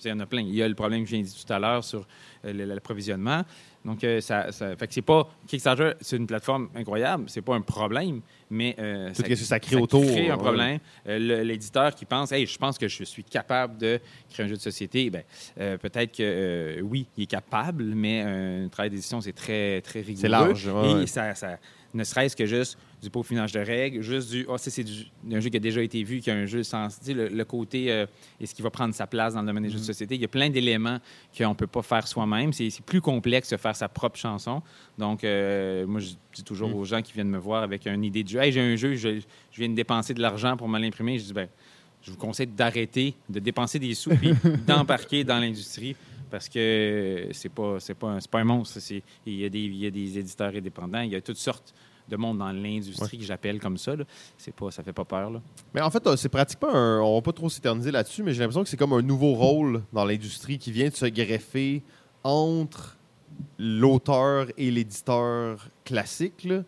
Il 0.04 0.08
y 0.08 0.12
en 0.12 0.20
a 0.20 0.26
plein. 0.26 0.40
Il 0.42 0.54
y 0.54 0.62
a 0.62 0.68
le 0.68 0.74
problème 0.74 1.02
que 1.02 1.06
je 1.10 1.14
viens 1.14 1.22
de 1.22 1.28
dire 1.28 1.44
tout 1.46 1.52
à 1.52 1.58
l'heure 1.58 1.82
sur 1.84 2.06
euh, 2.44 2.52
l'approvisionnement. 2.66 3.42
Donc, 3.84 4.02
euh, 4.04 4.20
ça, 4.20 4.50
ça- 4.52 4.76
fait 4.76 4.86
que 4.88 4.94
c'est 4.94 5.02
pas. 5.02 5.28
Kickstarter, 5.46 5.92
c'est 6.00 6.16
une 6.16 6.26
plateforme 6.26 6.68
incroyable. 6.74 7.24
C'est 7.28 7.42
pas 7.42 7.54
un 7.54 7.60
problème, 7.60 8.20
mais. 8.50 8.74
euh, 8.78 9.08
Tout 9.08 9.22
ce 9.22 9.28
que 9.28 9.34
ça 9.36 9.60
crée 9.60 9.76
autour, 9.76 10.04
crée 10.04 10.28
un 10.30 10.34
ouais. 10.34 10.42
problème. 10.42 10.78
Euh, 11.06 11.42
L'éditeur 11.44 11.94
qui 11.94 12.04
pense, 12.04 12.32
hey, 12.32 12.46
je 12.46 12.58
pense 12.58 12.76
que 12.76 12.88
je 12.88 13.04
suis 13.04 13.24
capable 13.24 13.78
de 13.78 14.00
créer 14.30 14.44
un 14.46 14.48
jeu 14.48 14.56
de 14.56 14.60
société, 14.60 15.08
ben, 15.10 15.22
euh, 15.60 15.78
peut-être 15.78 16.16
que 16.16 16.80
oui, 16.82 17.06
il 17.16 17.22
est 17.24 17.26
capable, 17.26 17.84
mais 17.84 18.20
un 18.20 18.68
travail 18.68 18.90
d'édition, 18.90 19.20
c'est 19.20 19.32
très, 19.32 19.80
très 19.80 20.00
rigoureux. 20.00 20.20
C'est 20.20 20.28
large, 20.28 20.66
ouais, 20.66 20.90
Et 20.90 20.94
ouais. 20.96 21.06
ça, 21.06 21.34
ça- 21.34 21.58
ne 21.94 22.04
serait-ce 22.04 22.36
que 22.36 22.44
juste 22.46 22.76
du 23.02 23.08
peaufinage 23.10 23.52
de 23.52 23.60
règles, 23.60 24.02
juste 24.02 24.30
du. 24.30 24.46
Ah, 24.50 24.58
ça, 24.58 24.70
c'est 24.70 24.84
du- 24.84 25.06
un 25.32 25.40
jeu 25.40 25.48
qui 25.48 25.56
a 25.56 25.60
déjà 25.60 25.82
été 25.82 26.02
vu, 26.02 26.20
qui 26.20 26.30
a 26.30 26.34
un 26.34 26.44
jeu 26.46 26.62
sans. 26.62 26.88
Tu 26.88 27.04
sais, 27.06 27.14
le, 27.14 27.28
le 27.28 27.44
côté. 27.44 27.90
euh, 27.90 28.06
est-ce 28.40 28.54
qu'il 28.54 28.62
va 28.62 28.70
prendre 28.70 28.94
sa 28.94 29.06
place 29.06 29.34
dans 29.34 29.40
le 29.40 29.46
domaine 29.46 29.62
des 29.62 29.68
Mm-hmm. 29.68 29.72
jeux 29.72 29.78
de 29.78 29.84
société? 29.84 30.14
Il 30.16 30.20
y 30.20 30.24
a 30.24 30.28
plein 30.28 30.50
d'éléments 30.50 30.98
qu'on 31.36 31.48
ne 31.50 31.54
peut 31.54 31.66
pas 31.66 31.82
faire 31.82 32.06
soi-même. 32.06 32.52
C'est 32.52 32.70
plus 32.84 33.00
complexe 33.00 33.50
de 33.50 33.56
faire 33.56 33.74
sa 33.76 33.88
propre 33.88 34.18
chanson. 34.18 34.60
Donc, 34.98 35.24
euh, 35.24 35.86
moi, 35.86 36.00
je 36.00 36.08
dis 36.34 36.44
toujours 36.44 36.68
Mm. 36.70 36.74
aux 36.74 36.84
gens 36.84 37.00
qui 37.02 37.12
viennent 37.12 37.30
me 37.30 37.38
voir 37.38 37.62
avec 37.62 37.86
une 37.86 38.04
idée 38.04 38.22
de 38.24 38.28
jeu 38.28 38.40
Hey, 38.40 38.52
j'ai 38.52 38.60
un 38.60 38.76
jeu, 38.76 38.94
je, 38.96 39.20
je 39.20 39.58
viens 39.58 39.68
de 39.68 39.74
dépenser 39.74 40.12
de 40.14 40.20
l'argent 40.20 40.56
pour 40.56 40.68
me 40.68 40.78
l'imprimer. 40.78 41.18
Je 41.18 41.24
dis 41.24 41.32
ben, 41.32 41.48
je 42.02 42.10
vous 42.12 42.16
conseille 42.16 42.46
d'arrêter 42.46 43.14
de 43.28 43.38
dépenser 43.40 43.78
des 43.78 43.94
sous 43.94 44.10
puis 44.10 44.32
d'embarquer 44.66 45.24
dans 45.24 45.38
l'industrie 45.38 45.96
parce 46.30 46.48
que 46.48 47.28
c'est 47.32 47.48
pas 47.48 47.76
c'est 47.80 47.94
pas 47.94 48.08
un- 48.08 48.18
pas 48.30 48.38
un 48.40 48.44
monstre. 48.44 48.78
Il 49.26 49.34
y, 49.34 49.44
a 49.44 49.48
des, 49.48 49.60
il 49.60 49.76
y 49.76 49.86
a 49.86 49.90
des 49.90 50.18
éditeurs 50.18 50.52
indépendants, 50.54 51.00
il 51.00 51.10
y 51.12 51.16
a 51.16 51.20
toutes 51.20 51.36
sortes 51.38 51.74
de 52.08 52.16
monde 52.16 52.38
dans 52.38 52.50
l'industrie 52.52 53.18
que 53.18 53.24
j'appelle 53.24 53.60
comme 53.60 53.76
ça. 53.76 53.94
Là. 53.94 54.04
C'est 54.38 54.54
pas, 54.54 54.70
ça 54.70 54.82
fait 54.82 54.94
pas 54.94 55.04
peur. 55.04 55.30
Là. 55.30 55.42
Mais 55.74 55.82
en 55.82 55.90
fait, 55.90 56.06
euh, 56.06 56.16
c'est 56.16 56.30
pratiquement 56.30 56.70
un. 56.74 57.00
On 57.02 57.16
va 57.16 57.22
pas 57.22 57.32
trop 57.32 57.50
s'éterniser 57.50 57.90
là-dessus, 57.90 58.22
mais 58.22 58.32
j'ai 58.32 58.40
l'impression 58.40 58.62
que 58.62 58.68
c'est 58.70 58.76
comme 58.78 58.94
un 58.94 59.02
nouveau 59.02 59.34
rôle 59.34 59.82
dans 59.92 60.04
l'industrie 60.06 60.56
qui 60.58 60.72
vient 60.72 60.88
de 60.88 60.94
se 60.94 61.04
greffer 61.06 61.82
entre 62.24 62.96
l'auteur 63.58 64.46
et 64.56 64.70
l'éditeur 64.70 65.68
classique. 65.84 66.44
là. 66.44 66.62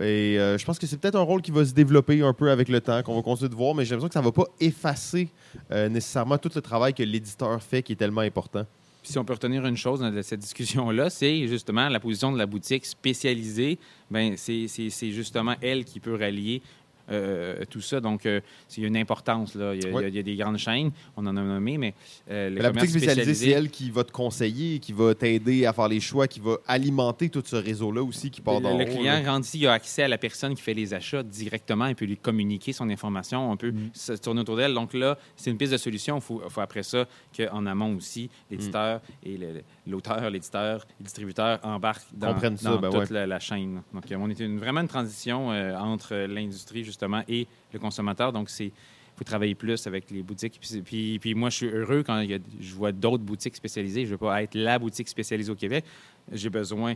Et 0.00 0.38
euh, 0.40 0.58
je 0.58 0.64
pense 0.64 0.78
que 0.78 0.86
c'est 0.88 0.96
peut-être 0.96 1.14
un 1.16 1.22
rôle 1.22 1.40
qui 1.40 1.52
va 1.52 1.64
se 1.64 1.72
développer 1.72 2.20
un 2.22 2.32
peu 2.32 2.50
avec 2.50 2.68
le 2.68 2.80
temps, 2.80 3.00
qu'on 3.04 3.14
va 3.14 3.22
continuer 3.22 3.48
de 3.48 3.54
voir, 3.54 3.74
mais 3.76 3.84
j'ai 3.84 3.90
l'impression 3.94 4.08
que 4.08 4.14
ça 4.14 4.20
ne 4.20 4.24
va 4.24 4.32
pas 4.32 4.46
effacer 4.60 5.28
euh, 5.70 5.88
nécessairement 5.88 6.36
tout 6.36 6.50
le 6.54 6.60
travail 6.60 6.92
que 6.94 7.02
l'éditeur 7.04 7.62
fait 7.62 7.82
qui 7.82 7.92
est 7.92 7.96
tellement 7.96 8.22
important. 8.22 8.66
Si 9.06 9.18
on 9.18 9.24
peut 9.24 9.34
retenir 9.34 9.66
une 9.66 9.76
chose 9.76 10.00
de 10.00 10.22
cette 10.22 10.40
discussion-là, 10.40 11.10
c'est 11.10 11.46
justement 11.46 11.90
la 11.90 12.00
position 12.00 12.32
de 12.32 12.38
la 12.38 12.46
boutique 12.46 12.86
spécialisée. 12.86 13.78
Ben, 14.10 14.34
c'est 14.36 15.10
justement 15.12 15.54
elle 15.60 15.84
qui 15.84 16.00
peut 16.00 16.16
rallier 16.16 16.62
euh, 17.10 17.64
tout 17.70 17.80
ça. 17.80 18.00
Donc, 18.00 18.26
euh, 18.26 18.40
il 18.76 18.82
y 18.82 18.84
a 18.84 18.88
une 18.88 18.96
importance. 18.96 19.54
Là. 19.54 19.74
Il, 19.74 19.82
y 19.84 19.86
a, 19.96 20.08
il 20.08 20.16
y 20.16 20.22
des 20.22 20.36
grandes 20.36 20.58
chaînes, 20.58 20.90
on 21.16 21.26
en 21.26 21.36
a 21.36 21.42
nommé, 21.42 21.78
mais 21.78 21.94
euh, 22.30 22.50
le 22.50 22.56
la 22.60 22.70
boutique 22.72 22.90
spécialisée, 22.90 23.34
c'est 23.34 23.50
elle 23.50 23.70
qui 23.70 23.90
va 23.90 24.04
te 24.04 24.12
conseiller, 24.12 24.78
qui 24.78 24.92
va 24.92 25.14
t'aider 25.14 25.66
à 25.66 25.72
faire 25.72 25.88
les 25.88 26.00
choix, 26.00 26.26
qui 26.28 26.40
va 26.40 26.56
alimenter 26.66 27.28
tout 27.28 27.42
ce 27.44 27.56
réseau-là 27.56 28.02
aussi 28.02 28.30
qui 28.30 28.40
part 28.40 28.54
le, 28.56 28.60
d'en 28.62 28.78
le 28.78 28.84
haut, 28.84 28.88
client 28.88 29.22
là. 29.22 29.38
ici, 29.40 29.58
il 29.60 29.66
a 29.66 29.72
accès 29.72 30.02
à 30.02 30.08
la 30.08 30.18
personne 30.18 30.54
qui 30.54 30.62
fait 30.62 30.74
les 30.74 30.94
achats 30.94 31.22
directement. 31.22 31.86
Il 31.86 31.94
peut 31.94 32.04
lui 32.06 32.16
communiquer 32.16 32.72
son 32.72 32.88
information. 32.90 33.50
On 33.50 33.56
peut 33.56 33.72
Mm. 33.72 33.90
se 33.92 34.12
tourner 34.12 34.40
autour 34.42 34.56
d'elle. 34.56 34.74
Donc 34.74 34.94
là, 34.94 35.18
c'est 35.36 35.50
une 35.50 35.56
piste 35.56 35.72
de 35.72 35.76
solution. 35.78 36.16
Il 36.16 36.22
faut, 36.22 36.42
faut 36.48 36.60
après 36.60 36.82
ça 36.82 37.06
qu'en 37.36 37.66
amont 37.66 37.96
aussi, 37.96 38.30
l'éditeur 38.50 39.00
Mm. 39.24 39.28
et 39.28 39.38
l'auteur, 39.86 40.30
l'éditeur, 40.30 40.86
le 41.00 41.04
distributeur 41.04 41.58
embarquent 41.62 42.06
dans, 42.12 42.38
ça, 42.38 42.50
dans 42.50 42.78
ben 42.78 42.90
toute 42.90 43.00
ouais. 43.00 43.06
la, 43.10 43.26
la 43.26 43.40
chaîne. 43.40 43.82
Donc, 43.92 44.10
euh, 44.10 44.16
on 44.18 44.28
est 44.30 44.38
une- 44.40 44.58
vraiment 44.58 44.80
une 44.80 44.88
transition 44.88 45.50
euh, 45.52 45.74
entre 45.76 46.14
l'industrie, 46.14 46.84
justement, 46.94 47.22
et 47.28 47.46
le 47.72 47.78
consommateur. 47.78 48.32
Donc, 48.32 48.48
c'est 48.50 48.70
faut 49.16 49.22
travailler 49.22 49.54
plus 49.54 49.86
avec 49.86 50.10
les 50.10 50.22
boutiques. 50.24 50.58
Puis, 50.60 50.82
puis, 50.82 51.18
puis 51.20 51.34
moi, 51.34 51.48
je 51.48 51.56
suis 51.58 51.66
heureux 51.68 52.02
quand 52.04 52.18
il 52.18 52.30
y 52.30 52.34
a- 52.34 52.38
je 52.60 52.74
vois 52.74 52.90
d'autres 52.90 53.22
boutiques 53.22 53.54
spécialisées. 53.54 54.00
Je 54.02 54.06
ne 54.06 54.10
veux 54.12 54.18
pas 54.18 54.42
être 54.42 54.56
la 54.56 54.76
boutique 54.76 55.08
spécialisée 55.08 55.52
au 55.52 55.54
Québec. 55.54 55.84
J'ai 56.32 56.50
besoin 56.50 56.94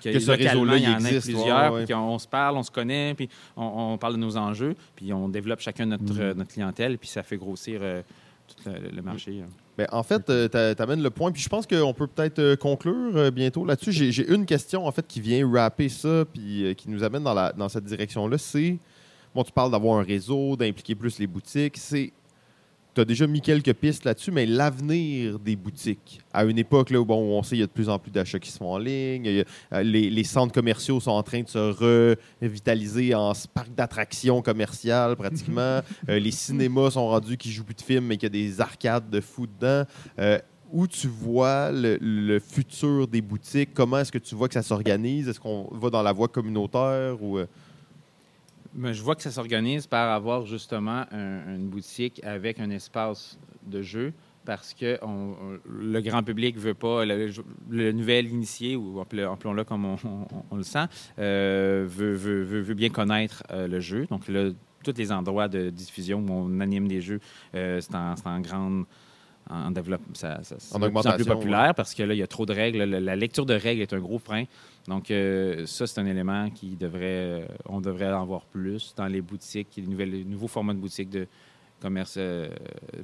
que, 0.00 0.10
Que 0.12 0.20
ce 0.20 0.30
réseau-là, 0.30 0.76
il 0.76 0.84
y 0.84 0.86
en 0.86 0.90
ait 1.04 1.08
existe, 1.08 1.24
plusieurs, 1.32 1.72
ouais, 1.72 1.78
ouais. 1.80 1.84
puis 1.86 1.92
qu'on 1.94 2.00
on 2.02 2.18
se 2.20 2.28
parle, 2.28 2.56
on 2.56 2.62
se 2.62 2.70
connaît, 2.70 3.14
puis 3.14 3.28
on, 3.56 3.64
on 3.94 3.98
parle 3.98 4.12
de 4.12 4.18
nos 4.20 4.36
enjeux, 4.36 4.76
puis 4.94 5.12
on 5.12 5.28
développe 5.28 5.58
chacun 5.60 5.86
notre, 5.86 6.04
Mm. 6.04 6.20
euh, 6.20 6.34
notre 6.34 6.52
clientèle, 6.52 6.98
puis 6.98 7.08
ça 7.08 7.24
fait 7.24 7.36
grossir 7.36 7.80
euh, 7.82 8.00
tout 8.46 8.70
le, 8.70 8.90
le 8.94 9.02
marché. 9.02 9.40
hein. 9.42 9.48
Ben, 9.76 9.88
en 9.90 10.04
fait, 10.04 10.24
tu 10.24 10.82
amènes 10.82 11.02
le 11.02 11.10
point, 11.10 11.32
puis 11.32 11.42
je 11.42 11.48
pense 11.48 11.66
qu'on 11.66 11.92
peut 11.94 12.06
peut-être 12.06 12.38
euh, 12.38 12.54
conclure 12.56 13.16
euh, 13.16 13.30
bientôt 13.32 13.64
là-dessus. 13.64 13.90
J'ai 13.92 14.32
une 14.32 14.46
question, 14.46 14.86
en 14.86 14.92
fait, 14.92 15.04
qui 15.06 15.20
vient 15.20 15.50
rapper 15.50 15.88
ça, 15.88 16.24
puis 16.32 16.64
euh, 16.64 16.74
qui 16.74 16.88
nous 16.90 17.02
amène 17.02 17.24
dans, 17.24 17.34
la, 17.34 17.52
dans 17.52 17.68
cette 17.68 17.84
direction-là. 17.84 18.38
C'est, 18.38 18.78
bon, 19.36 19.44
tu 19.44 19.52
parles 19.52 19.70
d'avoir 19.70 19.98
un 20.00 20.02
réseau, 20.02 20.56
d'impliquer 20.56 20.94
plus 20.96 21.18
les 21.20 21.26
boutiques. 21.28 21.76
C'est, 21.76 22.12
tu 22.94 23.00
as 23.02 23.04
déjà 23.04 23.26
mis 23.26 23.42
quelques 23.42 23.74
pistes 23.74 24.04
là-dessus, 24.04 24.30
mais 24.32 24.46
l'avenir 24.46 25.38
des 25.38 25.54
boutiques, 25.54 26.20
à 26.32 26.44
une 26.44 26.58
époque 26.58 26.88
là, 26.90 26.98
où, 26.98 27.04
bon, 27.04 27.38
on 27.38 27.42
sait 27.42 27.50
qu'il 27.50 27.58
y 27.60 27.62
a 27.62 27.66
de 27.66 27.70
plus 27.72 27.90
en 27.90 27.98
plus 27.98 28.10
d'achats 28.10 28.38
qui 28.38 28.50
se 28.50 28.56
font 28.56 28.72
en 28.72 28.78
ligne, 28.78 29.28
a- 29.70 29.76
euh, 29.76 29.82
les, 29.82 30.08
les 30.08 30.24
centres 30.24 30.54
commerciaux 30.54 30.98
sont 30.98 31.10
en 31.10 31.22
train 31.22 31.42
de 31.42 31.48
se 31.48 31.58
revitaliser 32.40 33.14
en 33.14 33.32
parc 33.52 33.74
d'attractions 33.74 34.42
commerciales, 34.42 35.16
pratiquement. 35.16 35.80
Euh, 36.08 36.18
les 36.18 36.30
cinémas 36.30 36.90
sont 36.92 37.06
rendus 37.08 37.36
qui 37.36 37.50
jouent 37.50 37.64
plus 37.64 37.74
de 37.74 37.82
films, 37.82 38.06
mais 38.06 38.16
qu'il 38.16 38.24
y 38.24 38.26
a 38.26 38.44
des 38.48 38.60
arcades 38.60 39.10
de 39.10 39.20
fou 39.20 39.46
dedans. 39.46 39.84
Euh, 40.18 40.38
où 40.72 40.86
tu 40.86 41.06
vois 41.08 41.70
le, 41.72 41.96
le 42.00 42.38
futur 42.40 43.06
des 43.08 43.20
boutiques? 43.20 43.70
Comment 43.74 43.98
est-ce 43.98 44.10
que 44.12 44.18
tu 44.18 44.34
vois 44.34 44.48
que 44.48 44.54
ça 44.54 44.62
s'organise? 44.62 45.28
Est-ce 45.28 45.38
qu'on 45.40 45.68
va 45.72 45.90
dans 45.90 46.02
la 46.02 46.12
voie 46.12 46.28
communautaire 46.28 47.22
ou... 47.22 47.38
euh, 47.38 47.46
Mais 48.76 48.92
je 48.94 49.02
vois 49.02 49.14
que 49.16 49.22
ça 49.22 49.30
s'organise 49.30 49.86
par 49.86 50.10
avoir 50.10 50.44
justement 50.46 51.04
un- 51.10 51.54
une 51.56 51.68
boutique 51.68 52.20
avec 52.24 52.60
un 52.60 52.70
espace 52.70 53.38
de 53.66 53.82
jeu 53.82 54.12
parce 54.44 54.74
que 54.74 54.98
on- 55.02 55.34
le 55.68 56.00
grand 56.00 56.22
public 56.22 56.56
veut 56.56 56.74
pas, 56.74 57.04
le, 57.04 57.30
le 57.70 57.92
nouvel 57.92 58.26
initié, 58.28 58.76
ou 58.76 59.00
appelons- 59.00 59.32
appelons-le 59.32 59.64
comme 59.64 59.84
on, 59.84 59.96
on- 60.04 60.26
on 60.50 60.56
le 60.56 60.62
sent, 60.62 60.86
euh, 61.18 61.84
veut, 61.88 62.12
veut- 62.14 62.42
veut- 62.44 62.60
veut 62.60 62.74
bien 62.74 62.90
connaître 62.90 63.42
euh, 63.50 63.66
le 63.66 63.80
jeu. 63.80 64.06
Donc 64.08 64.28
là, 64.28 64.50
tous 64.84 64.94
les 64.96 65.10
endroits 65.10 65.48
de 65.48 65.70
diffusion 65.70 66.20
où 66.20 66.30
on 66.30 66.60
anime 66.60 66.86
des 66.86 67.00
jeux, 67.00 67.18
euh, 67.54 67.80
c'est 67.80 67.94
en, 67.94 68.14
en 68.24 68.40
grande 68.40 68.84
en 69.48 69.70
développement, 69.70 70.12
ça, 70.14 70.42
ça- 70.42 70.56
c'est 70.58 70.74
de 70.88 70.92
plus 71.02 71.08
en 71.08 71.12
plus 71.14 71.24
populaire 71.36 71.74
parce 71.76 71.94
que 71.94 72.02
là, 72.02 72.14
il 72.14 72.18
y 72.18 72.22
a 72.22 72.26
trop 72.26 72.46
de 72.46 72.52
règles. 72.52 72.78
La, 72.82 72.98
la 73.00 73.14
lecture 73.16 73.46
de 73.46 73.54
règles 73.54 73.80
est 73.80 73.92
un 73.92 74.00
gros 74.00 74.18
frein. 74.18 74.42
Donc, 74.88 75.10
euh, 75.10 75.66
ça, 75.66 75.86
c'est 75.86 76.00
un 76.00 76.06
élément 76.06 76.48
qui 76.50 76.76
devrait, 76.76 77.00
euh, 77.04 77.46
on 77.66 77.80
devrait 77.80 78.12
en 78.12 78.24
voir 78.24 78.44
plus 78.44 78.94
dans 78.96 79.06
les 79.06 79.20
boutiques, 79.20 79.68
les, 79.76 79.82
nouvelles, 79.82 80.10
les 80.10 80.24
nouveaux 80.24 80.48
formats 80.48 80.74
de 80.74 80.78
boutiques 80.78 81.10
de 81.10 81.26
commerce 81.80 82.14
euh, 82.18 82.48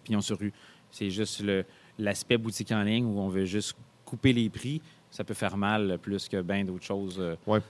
pignon 0.05 0.21
sur 0.21 0.39
rue. 0.39 0.53
C'est 0.91 1.11
juste 1.11 1.41
le- 1.43 1.65
l'aspect 1.99 2.37
boutique 2.39 2.71
en 2.73 2.83
ligne 2.83 3.05
où 3.07 3.19
on 3.19 3.29
veut 3.29 3.45
juste 3.45 3.75
couper 4.05 4.33
les 4.33 4.49
prix. 4.49 4.81
Ça 5.11 5.25
peut 5.25 5.35
faire 5.35 5.57
mal 5.57 5.99
plus 6.01 6.29
que 6.29 6.41
bien 6.41 6.65
d'autres 6.65 6.85
choses. 6.85 7.21
Ouais. 7.47 7.61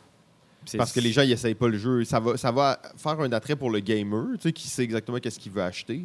Parce 0.76 0.92
que 0.92 1.00
les 1.00 1.10
gens, 1.10 1.22
ils 1.22 1.30
n'essayent 1.30 1.54
pas 1.56 1.66
le 1.68 1.76
jeu. 1.76 2.04
Ça 2.04 2.20
va, 2.20 2.36
ça 2.36 2.52
va 2.52 2.80
faire 2.96 3.18
un 3.20 3.32
attrait 3.32 3.56
pour 3.56 3.70
le 3.70 3.80
gamer, 3.80 4.26
tu 4.34 4.42
sais, 4.42 4.52
qui 4.52 4.68
sait 4.68 4.84
exactement 4.84 5.18
qu'est-ce 5.18 5.38
qu'il 5.40 5.50
veut 5.50 5.62
acheter. 5.62 6.04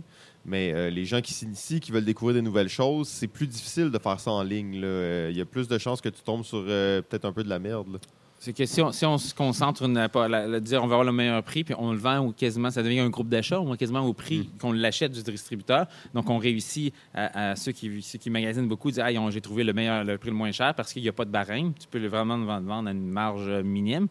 Mais 0.49 0.71
euh, 0.73 0.89
les 0.89 1.03
gens 1.05 1.19
qui 1.21 1.33
s'initient, 1.33 1.79
qui 1.81 1.91
veulent 1.91 2.05
découvrir 2.05 2.35
des 2.35 2.41
nouvelles 2.41 2.69
choses, 2.69 3.07
c'est 3.09 3.27
plus 3.27 3.47
difficile 3.47 3.91
de 3.91 3.99
faire 3.99 4.19
ça 4.19 4.31
en 4.31 4.43
ligne. 4.43 4.79
Euh, 4.83 5.27
Il 5.29 5.37
y 5.37 5.41
a 5.41 5.45
plus 5.45 5.67
de 5.67 5.77
chances 5.77 5.99
que 5.99 6.09
tu 6.09 6.21
tombes 6.21 6.43
sur 6.43 6.63
euh, 6.67 7.01
peut-être 7.01 7.25
un 7.25 7.33
peu 7.33 7.43
de 7.43 7.49
la 7.49 7.59
merde. 7.59 7.91
là. 7.93 7.99
C'est 8.39 8.53
que 8.53 8.65
si 8.67 8.81
on, 8.83 8.91
si 8.91 9.03
on 9.03 9.17
se 9.17 9.33
concentre 9.33 9.81
une- 9.83 10.07
pas- 10.09 10.27
la- 10.27 10.45
la- 10.47 10.59
dire 10.59 10.83
on 10.83 10.87
va 10.87 10.93
avoir 10.93 11.03
le 11.03 11.11
meilleur 11.11 11.41
prix, 11.43 11.63
puis 11.63 11.73
on 11.77 11.91
le 11.91 11.97
vend 11.97 12.19
ou 12.19 12.31
quasiment, 12.31 12.69
ça 12.69 12.83
devient 12.83 12.99
un 12.99 13.09
groupe 13.09 13.29
d'achat, 13.29 13.59
on 13.59 13.75
quasiment 13.75 14.01
au 14.05 14.13
prix 14.13 14.47
qu'on 14.61 14.71
l'achète 14.71 15.11
du 15.11 15.23
distributeur. 15.23 15.87
Donc, 16.13 16.29
on 16.29 16.37
réussit 16.37 16.93
à, 17.15 17.49
à 17.51 17.55
ceux, 17.55 17.71
qui, 17.71 17.99
ceux 18.03 18.19
qui 18.19 18.29
magasinent 18.29 18.67
beaucoup, 18.67 18.91
dire 18.91 19.05
ah, 19.07 19.29
j'ai 19.31 19.41
trouvé 19.41 19.63
le 19.63 19.73
meilleur, 19.73 20.03
le 20.03 20.19
prix 20.19 20.29
le 20.29 20.35
moins 20.35 20.51
cher 20.51 20.75
parce 20.75 20.93
qu'il 20.93 21.01
n'y 21.01 21.09
a 21.09 21.13
pas 21.13 21.25
de 21.25 21.31
barème. 21.31 21.73
Tu 21.79 21.87
peux 21.89 22.05
vraiment 22.07 22.37
le 22.37 22.45
vendre, 22.45 22.87
à 22.87 22.91
une 22.91 23.07
marge 23.09 23.49
minime. 23.63 24.07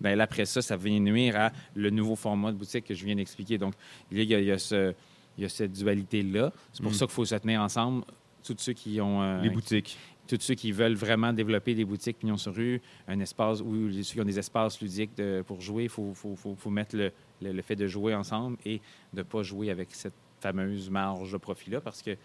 Bien, 0.00 0.16
là, 0.16 0.24
après 0.24 0.44
ça, 0.44 0.60
ça 0.60 0.76
vient 0.76 0.98
nuire 0.98 1.36
à 1.36 1.52
le 1.76 1.90
nouveau 1.90 2.16
format 2.16 2.50
de 2.52 2.56
boutique 2.56 2.84
que 2.84 2.94
je 2.94 3.04
viens 3.06 3.14
d'expliquer. 3.14 3.58
Donc, 3.58 3.74
il 4.10 4.22
y 4.24 4.34
a, 4.34 4.40
il 4.40 4.46
y 4.46 4.50
a 4.52 4.58
ce- 4.58 4.92
il 5.38 5.42
y 5.42 5.44
a 5.46 5.48
cette 5.48 5.72
dualité-là. 5.72 6.52
C'est 6.72 6.82
pour 6.82 6.90
Mm. 6.92 6.94
ça 6.94 7.06
qu'il 7.06 7.14
faut 7.14 7.24
se 7.24 7.34
tenir 7.36 7.60
ensemble, 7.62 8.04
tous 8.44 8.56
ceux 8.58 8.72
qui 8.74 9.00
ont. 9.00 9.22
euh, 9.22 9.40
Les 9.42 9.50
boutiques. 9.50 9.96
tous 10.26 10.36
ceux 10.40 10.54
qui 10.54 10.72
veulent 10.72 10.94
vraiment 10.94 11.32
développer 11.32 11.74
des 11.74 11.86
boutiques 11.86 12.18
pignon 12.18 12.36
sur 12.36 12.54
rue, 12.54 12.82
un 13.06 13.18
espace 13.20 13.62
où 13.62 13.90
ceux 14.02 14.12
qui 14.14 14.20
ont 14.20 14.24
des 14.26 14.38
espaces 14.38 14.78
ludiques 14.82 15.16
de- 15.16 15.42
pour 15.46 15.62
jouer, 15.62 15.84
il 15.84 15.88
faut, 15.88 16.12
faut- 16.14 16.36
faut- 16.36 16.54
faut 16.54 16.68
mettre 16.70 16.96
le, 16.96 17.10
le- 17.40 17.52
le 17.52 17.62
fait 17.62 17.76
de 17.76 17.86
jouer 17.86 18.14
ensemble 18.14 18.58
et 18.66 18.78
de 19.14 19.18
ne 19.18 19.22
pas 19.22 19.42
jouer 19.42 19.70
avec 19.70 19.88
cette 19.92 20.12
fameuse 20.40 20.90
marge 20.90 21.32
de 21.32 21.38
profit-là 21.38 21.80
parce 21.80 22.02
que 22.02 22.10
euh, 22.10 22.16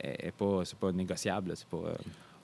elle 0.00 0.28
est 0.28 0.32
pas, 0.32 0.62
c'est 0.64 0.78
pas 0.78 0.92
négociable. 0.92 1.52
C'est 1.54 1.66
pas, 1.68 1.76
euh, 1.76 1.94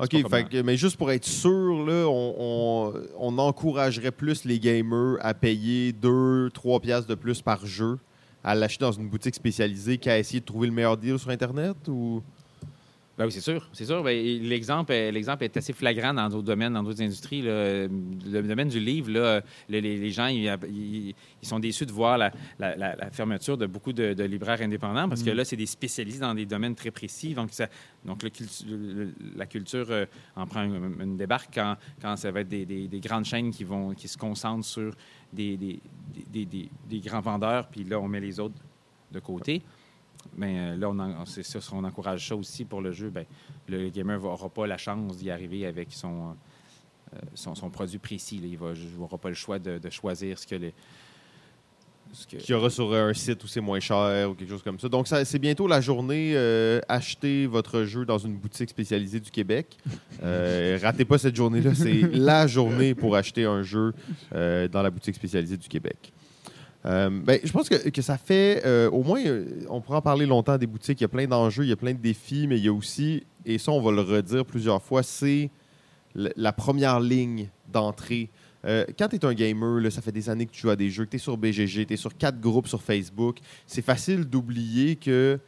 OK, 0.01 0.09
C'est 0.13 0.23
pas 0.25 0.29
fait 0.29 0.43
comme- 0.43 0.51
que- 0.51 0.63
mais 0.63 0.77
juste 0.77 0.97
pour 0.99 1.11
être 1.11 1.25
sûr, 1.25 1.87
là, 1.87 2.07
on, 2.07 2.35
on- 2.39 3.03
on 3.19 3.39
encouragerait 3.39 4.13
plus 4.13 4.45
les 4.45 4.59
gamers 4.61 5.17
à 5.21 5.33
payer 5.33 5.93
2-3 5.93 6.81
piastres 6.81 7.09
de 7.09 7.15
plus 7.15 7.41
par 7.41 7.65
jeu 7.65 7.99
à 8.45 8.55
l'acheter 8.55 8.85
dans 8.85 8.93
une 8.93 9.09
boutique 9.09 9.35
spécialisée 9.35 9.99
qu'à 9.99 10.19
essayer 10.19 10.41
de 10.41 10.45
trouver 10.45 10.69
le 10.69 10.73
meilleur 10.73 10.97
deal 10.97 11.19
sur 11.19 11.31
Internet? 11.31 11.77
ou? 11.89 12.23
Ben 13.17 13.27
oui, 13.27 13.33
c'est 13.33 13.41
sûr. 13.41 13.69
C'est 13.73 13.85
sûr. 13.85 14.01
Ben, 14.05 14.15
l'exemple, 14.45 14.93
l'exemple 14.93 15.43
est 15.43 15.57
assez 15.57 15.73
flagrant 15.73 16.15
dans 16.15 16.29
d'autres 16.29 16.45
domaines, 16.47 16.75
dans 16.75 16.85
d'autres 16.85 17.03
industries. 17.03 17.43
là. 17.43 17.89
Le 17.89 18.43
domaine 18.43 18.69
du 18.69 18.79
livre, 18.79 19.11
là, 19.11 19.41
le- 19.69 19.81
les, 19.81 19.97
les 19.97 20.11
gens, 20.13 20.29
ils, 20.29 21.13
sont 21.43 21.59
déçus 21.59 21.85
de 21.85 21.91
voir 21.91 22.17
la, 22.17 22.31
la- 22.61 22.77
la- 22.77 22.95
la 22.95 23.11
fermeture 23.11 23.59
de 23.59 23.67
beaucoup 23.67 23.93
de, 23.93 24.13
de 24.15 24.23
libraires 24.23 24.63
indépendants 24.63 25.09
parce 25.09 25.25
que 25.25 25.31
là, 25.31 25.45
c'est 25.45 25.57
des 25.57 25.67
spécialistes 25.67 26.21
dans 26.21 26.33
des 26.33 26.47
domaines 26.47 26.77
très 26.77 26.93
précis. 26.93 27.35
Donc, 27.35 27.49
ça- 27.51 27.67
donc 28.05 28.23
le 28.23 28.31
cultu- 28.31 28.65
le- 28.69 29.13
la 29.35 29.47
culture 29.47 29.87
euh, 29.91 30.07
en 30.37 30.47
prend 30.47 30.63
une, 30.63 30.95
une 31.03 31.17
débarque 31.17 31.51
quand, 31.53 31.75
quand 32.01 32.15
ça 32.15 32.31
va 32.31 32.43
être 32.43 32.49
des, 32.49 32.65
des- 32.67 32.87
des 32.87 33.01
grandes 33.01 33.25
chaînes 33.25 33.51
qui, 33.51 33.65
vont, 33.65 33.95
qui 33.95 34.07
se 34.07 34.17
concentrent 34.17 34.65
sur 34.65 34.95
des, 35.33 35.57
des- 35.57 35.81
des- 36.47 36.71
des- 36.89 37.01
grands 37.01 37.21
vendeurs, 37.21 37.69
puis 37.69 37.85
là, 37.85 37.99
on 38.01 38.09
met 38.09 38.21
les 38.21 38.41
autres 38.41 38.55
de 39.13 39.21
côté. 39.21 39.63
Mais 40.37 40.59
euh, 40.59 40.77
là, 40.77 40.91
on, 40.91 41.25
c'est 41.25 41.45
on 41.73 41.85
encourage 41.85 42.27
ça 42.29 42.37
aussi 42.37 42.65
pour 42.65 42.81
le 42.81 42.93
jeu. 42.93 43.11
Ben, 43.11 43.25
le 43.69 43.89
gamer 43.89 44.21
n'aura 44.21 44.49
pas 44.49 44.67
la 44.67 44.77
chance 44.77 45.17
d'y 45.17 45.31
arriver 45.31 45.65
avec 45.67 45.93
son, 45.93 46.37
euh, 47.15 47.19
son, 47.35 47.55
son 47.55 47.71
produit 47.71 47.99
précis. 47.99 48.39
là. 48.39 48.47
Il 48.47 48.99
n'aura 48.99 49.19
pas 49.19 49.29
le 49.29 49.35
choix 49.35 49.59
de, 49.59 49.79
de 49.79 49.91
choisir 49.91 50.39
ce 50.39 50.47
que 50.47 50.57
les. 50.57 50.75
Qu'il 52.27 52.51
y 52.51 52.55
aura 52.55 52.71
sur 52.71 52.93
un 52.95 53.13
site 53.15 53.43
où 53.45 53.47
c'est 53.47 53.61
moins 53.61 53.81
cher 53.81 54.31
ou 54.31 54.35
quelque 54.35 54.51
chose 54.51 54.63
comme 54.63 54.79
ça. 54.79 54.89
Donc, 54.89 55.09
c'est 55.09 55.39
bientôt 55.39 55.67
la 55.67 55.81
journée 55.81 56.33
euh, 56.35 56.81
achetez 56.89 57.47
votre 57.47 57.85
jeu 57.85 58.05
dans 58.05 58.19
une 58.19 58.37
boutique 58.37 58.71
spécialisée 58.71 59.21
du 59.21 59.31
Québec. 59.31 59.77
Euh, 60.23 60.79
ratez 60.83 61.05
pas 61.05 61.19
cette 61.19 61.37
journée-là. 61.37 61.75
C'est 61.75 62.03
la 62.13 62.47
journée 62.47 62.95
pour 62.95 63.17
acheter 63.17 63.45
un 63.45 63.63
jeu 63.63 63.93
euh, 64.35 64.69
dans 64.69 64.83
la 64.83 64.91
boutique 64.91 65.15
spécialisée 65.15 65.57
du 65.57 65.69
Québec. 65.69 66.13
Euh, 66.87 67.11
ben, 67.11 67.41
je 67.43 67.53
pense 67.53 67.69
que, 67.69 67.89
que 67.89 68.03
ça 68.03 68.17
fait 68.17 68.65
au 68.89 69.03
moins, 69.03 69.21
on 69.69 69.81
pourra 69.81 69.99
en 69.99 70.03
parler 70.03 70.27
longtemps 70.27 70.57
des 70.59 70.67
boutiques. 70.67 71.01
Il 71.01 71.05
y 71.05 71.07
a 71.07 71.09
plein 71.09 71.27
d'enjeux, 71.27 71.65
il 71.65 71.71
y 71.71 71.73
a 71.73 71.77
plein 71.77 71.93
de 71.93 71.99
défis, 71.99 72.47
mais 72.47 72.59
il 72.59 72.65
y 72.65 72.69
a 72.69 72.73
aussi, 72.73 73.25
et 73.45 73.59
ça 73.59 73.73
on 73.73 73.81
va 73.81 73.91
le 73.91 74.01
redire 74.01 74.45
plusieurs 74.45 74.83
fois, 74.83 75.03
c'est 75.03 75.51
la 76.15 76.53
première 76.53 77.01
ligne 77.01 77.49
d'entrée. 77.71 78.31
Euh, 78.69 78.85
quand 78.99 79.09
tu 79.09 79.17
es 79.17 79.25
un 79.25 79.35
gamer, 79.35 79.91
ça 79.91 80.03
fait 80.03 80.13
des 80.13 80.29
années 80.29 80.47
que 80.47 80.53
tu 80.53 80.61
joues 80.61 80.71
à 80.71 80.77
des 80.77 80.91
jeux, 80.91 81.05
que 81.07 81.11
tu 81.11 81.17
es 81.17 81.21
sur 81.21 81.37
BGG, 81.37 81.87
tu 81.87 81.95
es 81.95 81.97
sur 81.97 82.17
quatre 82.17 82.41
groupes 82.41 82.69
sur 82.69 82.83
Facebook, 82.83 83.39
c'est 83.67 83.83
facile 83.83 84.25
d'oublier 84.25 84.97
que 84.97 85.39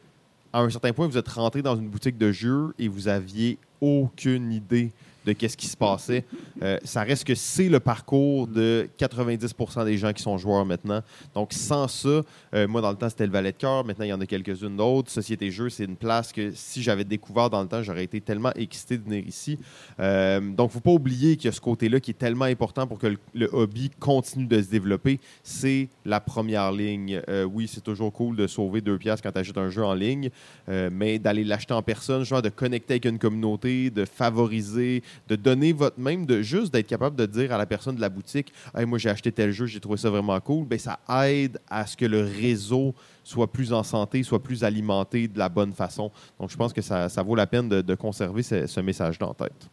à 0.53 0.61
un 0.61 0.69
certain 0.69 0.91
point, 0.91 1.07
vous 1.07 1.17
êtes 1.17 1.27
rentré 1.29 1.61
dans 1.61 1.75
une 1.75 1.87
boutique 1.89 2.17
de 2.17 2.31
jeux 2.31 2.73
et 2.77 2.87
vous 2.87 3.07
aviez 3.07 3.57
aucune 3.79 4.51
idée 4.51 4.91
de 5.25 5.33
qu'est-ce 5.33 5.57
qui 5.57 5.67
se 5.67 5.77
passait. 5.77 6.25
Euh, 6.61 6.77
ça 6.83 7.03
reste 7.03 7.25
que 7.25 7.35
c'est 7.35 7.69
le 7.69 7.79
parcours 7.79 8.47
de 8.47 8.89
90% 8.99 9.85
des 9.85 9.97
gens 9.97 10.13
qui 10.13 10.23
sont 10.23 10.37
joueurs 10.37 10.65
maintenant. 10.65 11.01
Donc, 11.35 11.53
sans 11.53 11.87
ça, 11.87 12.21
euh, 12.53 12.67
moi, 12.67 12.81
dans 12.81 12.91
le 12.91 12.97
temps, 12.97 13.09
c'était 13.09 13.25
le 13.25 13.31
Valet 13.31 13.51
de 13.51 13.57
cœur. 13.57 13.85
Maintenant, 13.85 14.05
il 14.05 14.09
y 14.09 14.13
en 14.13 14.21
a 14.21 14.25
quelques-unes 14.25 14.75
d'autres. 14.75 15.11
Société 15.11 15.51
Jeux, 15.51 15.69
c'est 15.69 15.85
une 15.85 15.95
place 15.95 16.31
que 16.31 16.51
si 16.53 16.81
j'avais 16.81 17.03
découvert 17.03 17.49
dans 17.49 17.61
le 17.61 17.67
temps, 17.67 17.83
j'aurais 17.83 18.03
été 18.03 18.21
tellement 18.21 18.51
excité 18.55 18.97
de 18.97 19.03
venir 19.03 19.25
ici. 19.27 19.59
Euh, 19.99 20.39
donc, 20.39 20.71
il 20.71 20.71
ne 20.71 20.73
faut 20.73 20.79
pas 20.79 20.91
oublier 20.91 21.35
qu'il 21.37 21.45
y 21.45 21.49
a 21.49 21.51
ce 21.51 21.61
côté-là 21.61 21.99
qui 21.99 22.11
est 22.11 22.15
tellement 22.15 22.45
important 22.45 22.87
pour 22.87 22.97
que 22.97 23.07
le, 23.33 23.49
hobby 23.53 23.91
continue 23.99 24.45
de 24.45 24.61
se 24.61 24.69
développer. 24.69 25.19
C'est 25.43 25.89
la 26.05 26.19
première 26.19 26.71
ligne. 26.71 27.21
Oui, 27.51 27.67
c'est 27.67 27.83
toujours 27.83 28.13
cool 28.13 28.35
de 28.35 28.47
sauver 28.47 28.81
deux 28.81 28.97
piastres 28.97 29.23
quand 29.23 29.31
tu 29.31 29.39
achètes 29.39 29.57
un 29.57 29.69
jeu 29.69 29.83
en 29.83 29.93
ligne, 29.93 30.29
mais 30.67 31.19
d'aller 31.19 31.43
l'acheter 31.43 31.73
en 31.73 31.81
personne, 31.81 32.23
genre 32.23 32.41
de 32.41 32.49
connecter 32.49 32.93
avec 32.93 33.05
une 33.05 33.19
communauté, 33.19 33.89
de 33.89 34.05
favoriser, 34.05 35.03
de 35.27 35.35
donner 35.35 35.73
votre 35.73 35.99
même, 35.99 36.25
de 36.25 36.41
juste 36.41 36.73
d'être 36.73 36.87
capable 36.87 37.15
de 37.15 37.25
dire 37.25 37.51
à 37.51 37.57
la 37.57 37.65
personne 37.65 37.95
de 37.95 38.01
la 38.01 38.09
boutique 38.09 38.53
Hey, 38.75 38.85
Moi, 38.85 38.97
j'ai 38.97 39.09
acheté 39.09 39.31
tel 39.31 39.51
jeu, 39.51 39.65
j'ai 39.65 39.79
trouvé 39.79 39.97
ça 39.97 40.09
vraiment 40.09 40.39
cool. 40.39 40.65
Ben, 40.65 40.79
ça 40.79 40.99
aide 41.25 41.59
à 41.69 41.85
ce 41.85 41.95
que 41.97 42.05
le 42.05 42.21
réseau 42.21 42.93
soit 43.23 43.51
plus 43.51 43.73
en 43.73 43.83
santé, 43.83 44.23
soit 44.23 44.41
plus 44.41 44.63
alimenté 44.63 45.27
de 45.27 45.37
la 45.37 45.49
bonne 45.49 45.73
façon. 45.73 46.11
Donc, 46.39 46.49
je 46.49 46.57
pense 46.57 46.73
que 46.73 46.81
ça, 46.81 47.09
ça 47.09 47.23
vaut 47.23 47.35
la 47.35 47.47
peine 47.47 47.69
de, 47.69 47.95
conserver 47.95 48.43
ce, 48.43 48.79
message-là 48.79 49.27
en 49.27 49.33
tête. 49.33 49.69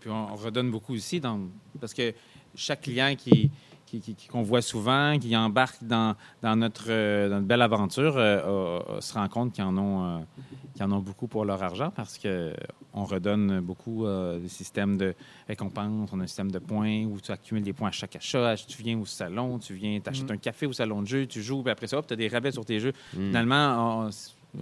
Puis 0.00 0.10
on, 0.10 0.32
on 0.32 0.36
redonne 0.36 0.70
beaucoup 0.70 0.94
aussi 0.94 1.20
parce 1.80 1.94
que 1.94 2.12
chaque 2.54 2.82
client 2.82 3.14
qui, 3.16 3.50
qui- 3.88 4.00
qui- 4.00 4.14
qui- 4.14 4.28
qu'on 4.28 4.42
voit 4.42 4.60
souvent, 4.62 5.18
qui 5.18 5.34
embarque 5.36 5.82
dans, 5.82 6.14
dans, 6.42 6.56
notre, 6.56 6.86
euh, 6.88 7.28
dans 7.28 7.36
notre 7.36 7.46
belle 7.46 7.62
aventure, 7.62 8.14
euh, 8.16 9.00
se 9.00 9.14
rend 9.14 9.28
compte 9.28 9.52
qu'ils 9.52 9.64
en, 9.64 9.76
ont, 9.78 10.04
euh, 10.04 10.84
en 10.84 10.92
ont 10.92 10.98
beaucoup 11.00 11.26
pour 11.26 11.44
leur 11.44 11.62
argent 11.62 11.90
parce 11.94 12.18
qu'on 12.18 13.04
redonne 13.04 13.60
beaucoup 13.60 14.04
euh, 14.06 14.38
des 14.38 14.48
systèmes 14.48 14.96
de 14.98 15.14
récompenses, 15.48 16.10
on 16.12 16.20
a 16.20 16.24
un 16.24 16.26
système 16.26 16.50
de 16.50 16.58
points 16.58 17.04
où 17.04 17.20
tu 17.20 17.32
accumules 17.32 17.62
des 17.64 17.72
points 17.72 17.88
à 17.88 17.92
chaque 17.92 18.16
achat, 18.16 18.54
tu 18.56 18.82
viens 18.82 18.98
au 18.98 19.06
salon, 19.06 19.58
tu 19.58 19.74
viens, 19.74 19.98
t'achètes 20.00 20.24
Mhm. 20.28 20.34
un 20.36 20.38
café 20.38 20.66
au 20.66 20.72
salon 20.72 21.02
de 21.02 21.06
jeu, 21.06 21.26
tu 21.26 21.42
joues, 21.42 21.62
puis 21.62 21.70
après 21.72 21.86
ça, 21.86 22.00
tu 22.06 22.12
as 22.12 22.16
des 22.16 22.28
rabais 22.28 22.52
sur 22.52 22.64
tes 22.64 22.80
jeux. 22.80 22.92
Mm. 23.14 23.26
Finalement, 23.28 24.04
on, 24.06 24.10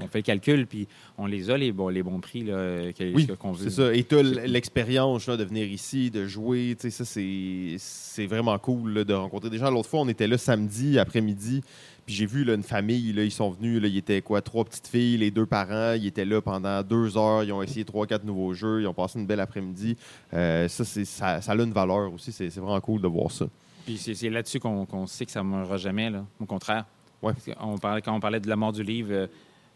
on 0.01 0.07
fait 0.09 0.19
le 0.19 0.23
calcul, 0.23 0.67
puis 0.67 0.89
on 1.19 1.27
les 1.27 1.51
a, 1.51 1.57
les, 1.57 1.73
bons- 1.73 1.89
les 1.89 2.03
bons 2.03 2.21
prix 2.21 2.43
là, 2.45 2.93
que- 2.93 3.15
Oui, 3.15 3.27
qu'on 3.39 3.53
veut. 3.53 3.69
C'est 3.71 3.77
ça. 3.77 3.95
Et 3.95 4.05
tu 4.05 4.21
l'expérience 4.23 5.27
là, 5.27 5.37
de 5.37 5.45
venir 5.45 5.67
ici, 5.71 6.11
de 6.11 6.27
jouer. 6.27 6.77
Tu 6.79 6.91
sais, 6.91 6.91
Ça, 6.91 7.05
c'est 7.05 7.77
c'est 7.79 8.27
vraiment 8.27 8.59
cool 8.59 8.93
là, 8.93 9.05
de 9.05 9.15
rencontrer 9.15 9.51
des 9.51 9.59
gens. 9.59 9.71
L'autre 9.71 9.89
fois, 9.89 10.01
on 10.01 10.09
était 10.09 10.27
là 10.27 10.39
samedi 10.39 10.99
après-midi. 10.99 11.63
Puis 12.05 12.15
j'ai 12.15 12.27
vu 12.27 12.45
là, 12.45 12.55
une 12.55 12.63
famille, 12.63 13.13
là, 13.13 13.25
ils 13.25 13.33
sont 13.33 13.51
venus, 13.51 13.83
là, 13.83 13.89
ils 13.89 13.97
étaient 13.97 14.23
quoi, 14.23 14.41
trois 14.41 14.65
petites 14.65 14.87
filles, 14.87 15.17
les 15.17 15.33
deux 15.33 15.45
parents, 15.47 15.93
ils 15.95 16.07
étaient 16.07 16.25
là 16.25 16.41
pendant 16.41 16.81
deux 16.85 17.17
heures, 17.19 17.43
ils 17.43 17.53
ont 17.53 17.63
essayé 17.65 17.85
trois, 17.85 18.07
quatre 18.07 18.23
nouveaux 18.25 18.55
jeux, 18.55 18.81
ils 18.83 18.87
ont 18.87 18.95
passé 18.95 19.19
une 19.19 19.27
belle 19.27 19.41
après-midi. 19.41 19.97
Euh, 20.33 20.69
ça, 20.69 20.85
c'est- 20.85 21.05
ça, 21.05 21.41
ça 21.41 21.51
a 21.53 21.57
une 21.57 21.73
valeur 21.73 22.13
aussi, 22.13 22.31
c'est 22.31 22.49
c'est 22.49 22.61
vraiment 22.61 22.81
cool 22.81 23.01
de 23.03 23.09
voir 23.09 23.33
ça. 23.33 23.47
Puis 23.85 23.97
c'est 23.99 24.15
c'est 24.15 24.31
là-dessus 24.31 24.61
qu'on 24.61 24.87
qu'on 24.87 25.07
sait 25.09 25.27
que 25.27 25.33
ça 25.33 25.43
ne 25.43 25.49
mourra 25.49 25.77
jamais. 25.79 26.09
Là. 26.11 26.25
Au 26.39 26.45
contraire. 26.47 26.85
Ouais. 27.23 27.33
On 27.61 27.77
parlait, 27.79 28.03
quand 28.03 28.15
on 28.15 28.21
parlait 28.21 28.39
de 28.41 28.49
la 28.49 28.57
mort 28.57 28.73
du 28.73 28.85
livre, 28.85 29.09
euh, 29.11 29.27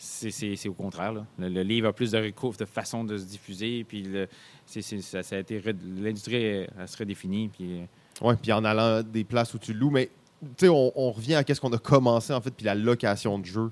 c'est 0.03 0.31
c'est- 0.31 0.57
c'est 0.57 0.69
au 0.69 0.73
contraire. 0.75 1.13
là. 1.13 1.27
Le, 1.39 1.49
le 1.51 1.63
livre 1.63 1.89
a 1.89 1.93
plus 1.93 2.11
de 2.13 2.19
recours, 2.19 2.55
de 2.57 2.65
façon 2.65 3.05
de 3.05 3.19
se 3.19 3.25
diffuser. 3.27 3.85
Puis 3.85 4.03
le- 4.03 4.29
ça, 4.67 5.23
ça 5.23 5.37
a 5.37 5.39
été 5.39 5.59
red- 5.59 5.77
l'industrie 6.03 6.67
se 6.87 6.97
redéfinit. 6.97 7.49
Puis 7.49 7.81
euh, 7.81 7.85
Ouais, 8.27 8.35
puis 8.41 8.51
en 8.53 8.65
allant 8.65 9.03
des 9.03 9.25
places 9.25 9.53
où 9.55 9.59
tu 9.59 9.73
loues, 9.75 9.91
mais 9.91 10.09
tu 10.41 10.67
sais, 10.67 10.69
on, 10.69 10.91
on 10.97 11.11
revient 11.13 11.35
à 11.35 11.45
qu'est-ce 11.45 11.61
qu'on 11.61 11.73
a 11.73 11.79
commencé 11.79 12.33
en 12.33 12.41
fait, 12.41 12.51
puis 12.51 12.65
la 12.65 12.75
location 12.75 13.39
de 13.39 13.45
jeux. 13.45 13.71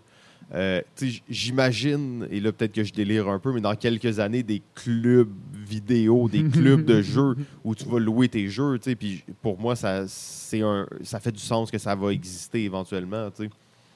Euh, 0.55 0.81
tu 0.97 1.07
sais, 1.07 1.13
j- 1.13 1.23
J'imagine, 1.29 2.27
et 2.31 2.41
là 2.41 2.53
peut-être 2.53 2.73
que 2.73 2.85
je 2.85 2.93
délire 2.93 3.29
un 3.29 3.39
peu, 3.39 3.53
mais 3.53 3.61
dans 3.61 3.75
quelques 3.75 4.19
années, 4.19 4.43
des 4.43 4.63
clubs 4.75 5.31
vidéo, 5.67 6.29
des 6.29 6.43
clubs 6.49 6.85
de 6.85 7.01
jeux 7.03 7.37
où 7.65 7.75
tu 7.75 7.85
vas 7.87 7.99
louer 7.99 8.29
tes 8.29 8.49
jeux. 8.49 8.79
tu 8.79 8.91
sais, 8.91 8.97
Puis 8.97 9.25
pour 9.43 9.59
moi, 9.59 9.77
ça, 9.77 10.05
c'est 10.09 10.61
un, 10.63 10.87
ça 11.03 11.21
fait 11.21 11.33
du 11.33 11.41
sens 11.41 11.71
que 11.71 11.79
ça 11.79 11.95
va 11.95 12.13
exister 12.13 12.65
éventuellement. 12.65 13.31
tu 13.31 13.49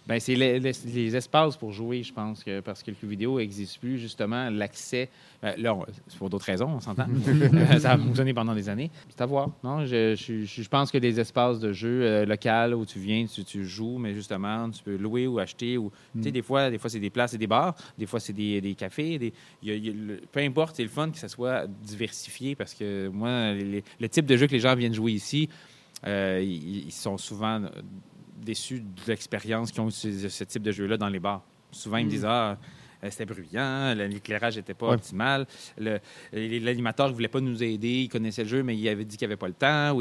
Ben, 0.07 0.19
c'est 0.19 0.35
les, 0.35 0.59
les- 0.59 0.73
les 0.95 1.17
espaces 1.17 1.57
pour 1.57 1.71
jouer, 1.71 2.03
je 2.03 2.13
pense, 2.13 2.43
que, 2.43 2.59
parce 2.61 2.83
que 2.83 2.91
le 2.91 2.97
jeu 3.01 3.07
vidéo 3.07 3.39
n'existe 3.39 3.79
plus, 3.79 3.99
justement, 3.99 4.51
l'accès. 4.51 5.09
ben, 5.41 5.55
là, 5.59 5.75
on- 5.75 5.87
c'est 6.09 6.19
pour 6.19 6.29
d'autres 6.29 6.45
raisons, 6.47 6.69
on 6.71 6.81
s'entend. 6.81 7.07
Euh, 7.53 7.79
ça 7.79 7.93
a 7.93 7.99
fonctionné 7.99 8.35
pendant 8.35 8.55
des 8.55 8.69
années. 8.69 8.91
C'est 9.09 9.21
à 9.21 9.27
voir. 9.27 9.51
Non, 9.63 9.85
je, 9.87 10.15
je, 10.17 10.69
pense 10.69 10.91
que 10.91 10.99
des 10.99 11.21
espaces 11.21 11.61
de 11.61 11.73
jeu 11.73 12.03
euh, 12.03 12.25
locaux 12.27 12.77
où 12.81 12.85
tu 12.87 12.99
viens, 12.99 13.25
tu, 13.27 13.45
tu 13.45 13.65
joues, 13.65 13.99
mais 13.99 14.13
justement, 14.15 14.69
tu 14.71 14.83
peux 14.83 14.97
louer 14.97 15.27
ou 15.27 15.39
acheter. 15.39 15.79
Ou, 15.79 15.93
tu 16.17 16.23
sais, 16.25 16.31
des 16.33 16.43
fois, 16.43 16.71
des 16.71 16.79
fois 16.79 16.91
c'est 16.91 16.99
des 16.99 17.11
places 17.11 17.35
et 17.35 17.39
des 17.39 17.47
bars, 17.47 17.75
des 17.99 18.07
fois, 18.07 18.19
c'est 18.21 18.33
des, 18.33 18.61
des 18.61 18.75
cafés. 18.75 19.19
Des, 19.19 19.33
il 19.63 19.69
y 19.69 19.73
a- 19.73 19.75
il 19.77 19.87
y 19.87 19.91
a 19.91 19.93
le- 19.93 20.21
peu 20.33 20.41
importe, 20.41 20.77
c'est 20.77 20.83
le 20.83 20.89
fun 20.89 21.11
que 21.11 21.19
ça 21.19 21.29
soit 21.29 21.67
diversifié 21.67 22.55
parce 22.57 22.75
que 22.75 23.09
moi, 23.09 23.53
les- 23.53 23.85
le 24.01 24.09
type 24.09 24.27
de 24.27 24.37
jeu 24.37 24.47
que 24.47 24.53
les 24.53 24.61
gens 24.61 24.75
viennent 24.75 24.95
jouer 24.95 25.13
ici, 25.13 25.49
euh, 26.07 26.41
ils, 26.43 26.87
ils 26.87 26.93
sont 26.93 27.19
souvent 27.19 27.61
déçus 28.43 28.81
de 28.81 29.01
l'expérience 29.09 29.71
qu'ils 29.73 29.81
ont 29.81 29.89
eu 29.89 29.93
ce, 29.93 30.45
type 30.45 30.63
de 30.63 30.73
jeu-là 30.73 30.97
dans 30.97 31.09
les 31.09 31.21
bars. 31.21 31.43
Souvent, 31.71 31.97
ils 31.99 32.07
me 32.07 32.11
disent 32.11 32.25
Ah, 32.27 32.57
euh, 33.05 33.09
c'était 33.11 33.25
bruyant, 33.25 33.95
l'éclairage 33.95 34.57
n'était 34.57 34.75
pas 34.75 34.89
Ouais. 34.89 34.95
optimal, 34.95 35.47
l'animateur 36.33 37.09
ne 37.09 37.13
voulait 37.15 37.29
pas 37.29 37.41
nous 37.41 37.63
aider, 37.63 38.03
il 38.03 38.09
connaissait 38.09 38.43
le 38.45 38.49
jeu, 38.49 38.63
mais 38.63 38.77
il 38.77 38.89
avait 38.89 39.05
dit 39.05 39.17
qu'il 39.17 39.27
n'avait 39.27 39.37
pas 39.37 39.49
le 39.49 39.55
temps. 39.55 39.99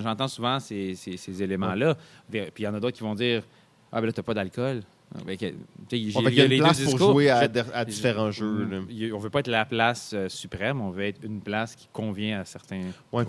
J'entends 0.00 0.28
souvent 0.28 0.60
ces, 0.60 0.94
ces- 0.94 1.16
ces 1.16 1.42
éléments-là. 1.42 1.96
Puis 2.30 2.40
il 2.58 2.62
y 2.64 2.68
en 2.68 2.74
a 2.74 2.80
d'autres 2.80 2.96
qui 2.96 3.02
vont 3.02 3.14
dire 3.14 3.42
Ah, 3.90 4.00
ben 4.00 4.06
là, 4.06 4.12
tu 4.12 4.20
n'as 4.20 4.24
pas 4.24 4.34
d'alcool. 4.34 4.82
Ben, 5.24 5.34
il 5.40 6.12
y 6.12 6.40
a 6.40 6.46
les 6.46 6.56
une 6.56 6.62
deux 6.62 6.64
place 6.64 6.82
pour 6.82 6.98
jouer 6.98 7.30
à, 7.30 7.84
différents 7.86 8.30
jeux. 8.30 8.68
là. 8.70 8.80
On 9.14 9.18
veut 9.18 9.30
pas 9.30 9.40
être 9.40 9.48
la 9.48 9.64
place 9.64 10.12
euh, 10.14 10.28
suprême, 10.28 10.82
on 10.82 10.90
veut 10.90 11.04
être 11.04 11.24
une 11.24 11.40
place 11.40 11.74
qui 11.74 11.88
convient 11.92 12.40
à 12.40 12.44
certains 12.44 12.82
Ouais. 13.10 13.24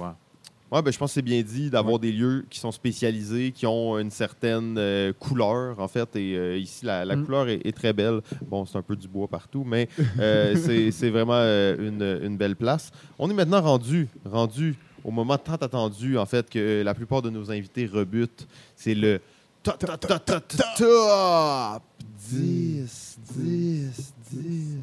Ouais, 0.72 0.82
ben, 0.84 0.92
je 0.94 0.98
pense 1.00 1.10
que 1.12 1.14
c'est 1.16 1.22
bien 1.24 1.42
dit 1.42 1.70
d'avoir 1.72 1.98
des 1.98 2.12
lieux 2.12 2.46
qui 2.50 2.60
sont 2.60 2.72
spécialisés, 2.72 3.52
qui 3.52 3.66
ont 3.66 3.98
une 3.98 4.12
certaine 4.12 4.76
euh, 4.78 5.12
couleur, 5.14 5.80
en 5.80 5.88
fait. 5.88 6.16
Et 6.16 6.36
euh, 6.36 6.58
ici, 6.58 6.86
la, 6.86 7.06
la 7.06 7.16
Mm. 7.16 7.26
couleur 7.26 7.48
est, 7.50 7.66
est 7.66 7.76
très 7.76 7.92
belle. 7.92 8.22
Bon, 8.48 8.66
c'est 8.66 8.78
un 8.78 8.84
peu 8.84 8.96
du 8.96 9.08
bois 9.08 9.28
partout, 9.28 9.64
mais 9.66 9.90
euh, 10.20 10.56
c'est 10.92 11.10
vraiment 11.10 11.40
une, 11.42 12.20
une 12.24 12.38
belle 12.38 12.56
place. 12.56 12.92
On 13.18 13.30
est 13.32 13.34
maintenant 13.34 13.62
rendu, 13.62 14.08
rendu 14.26 14.76
au 15.04 15.12
moment 15.12 15.38
tant 15.38 15.56
attendu, 15.56 16.18
en 16.18 16.26
fait, 16.28 16.50
que 16.50 16.84
la 16.84 16.94
plupart 16.94 17.22
de 17.24 17.30
nos 17.32 17.50
invités 17.50 17.88
rebutent. 17.88 18.48
C'est 18.76 18.94
le 18.94 19.22
top, 19.64 19.80
top, 19.80 20.00
top, 20.00 20.26
top, 20.26 20.48
top 20.78 21.84
10, 22.30 23.18
10, 23.36 24.14
10, 24.32 24.40
10. 24.42 24.78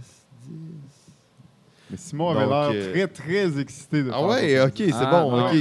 Mais 1.86 1.86
Simon 1.97 2.31
avait 2.31 2.47
l'air 2.47 2.71
euh, 2.73 2.93
très, 2.93 3.07
très 3.09 3.61
excité 3.61 4.03
de 4.03 4.11
Ah 4.11 4.19
faire 4.19 4.27
ouais, 4.29 4.57
ça. 4.57 4.65
ok, 4.67 4.73
c'est 4.77 4.93
Ah, 4.95 5.11
bon, 5.23 5.41
ok. 5.41 5.53
Ouais, 5.53 5.59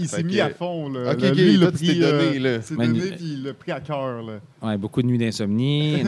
il 0.00 0.08
s'est 0.08 0.22
mis 0.22 0.34
que- 0.36 0.40
à 0.40 0.50
fond. 0.50 0.88
Là. 0.90 1.12
Ok, 1.12 1.18
ok, 1.22 1.36
lui, 1.36 1.54
il 1.54 1.60
tu 1.60 1.72
pris, 1.72 1.98
donné, 1.98 2.02
euh, 2.02 2.38
là. 2.38 2.54
il 2.56 2.62
s'est 2.62 2.74
Mais- 2.78 2.86
donné, 2.86 3.00
puis 3.12 3.18
il 3.22 3.42
l'a 3.44 3.54
pris 3.54 3.72
à 3.72 3.80
cœur. 3.80 4.22
là. 4.22 4.32
Ouais, 4.62 4.76
beaucoup 4.76 5.02
de 5.02 5.06
nuits 5.06 5.18
d'insomnie. 5.18 6.02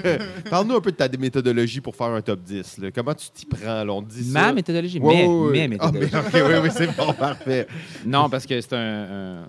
Parle-nous 0.50 0.76
un 0.76 0.80
peu 0.80 0.90
de 0.92 0.96
ta 0.96 1.08
méthodologie 1.08 1.80
pour 1.80 1.94
faire 1.94 2.08
un 2.08 2.20
top 2.22 2.40
10. 2.42 2.78
là. 2.78 2.90
Comment 2.94 3.14
tu 3.14 3.28
t'y 3.30 3.46
prends? 3.46 3.84
là? 3.84 3.92
On 3.92 4.02
te 4.02 4.10
dit 4.12 4.30
Ma 4.30 4.46
ça. 4.46 4.52
méthodologie, 4.52 4.98
Ouais, 4.98 5.14
mais, 5.14 5.26
ouais, 5.26 5.50
ouais. 5.50 5.68
mais 5.68 5.76
Ah, 5.80 5.90
mais- 5.92 6.04
ok, 6.06 6.12
oui, 6.34 6.40
oui, 6.64 6.68
c'est 6.72 6.96
bon, 6.96 7.12
parfait. 7.12 7.66
Non, 8.06 8.28
parce 8.28 8.46
que 8.46 8.60
c'est 8.60 8.72
un. 8.74 8.78
un- 8.78 9.46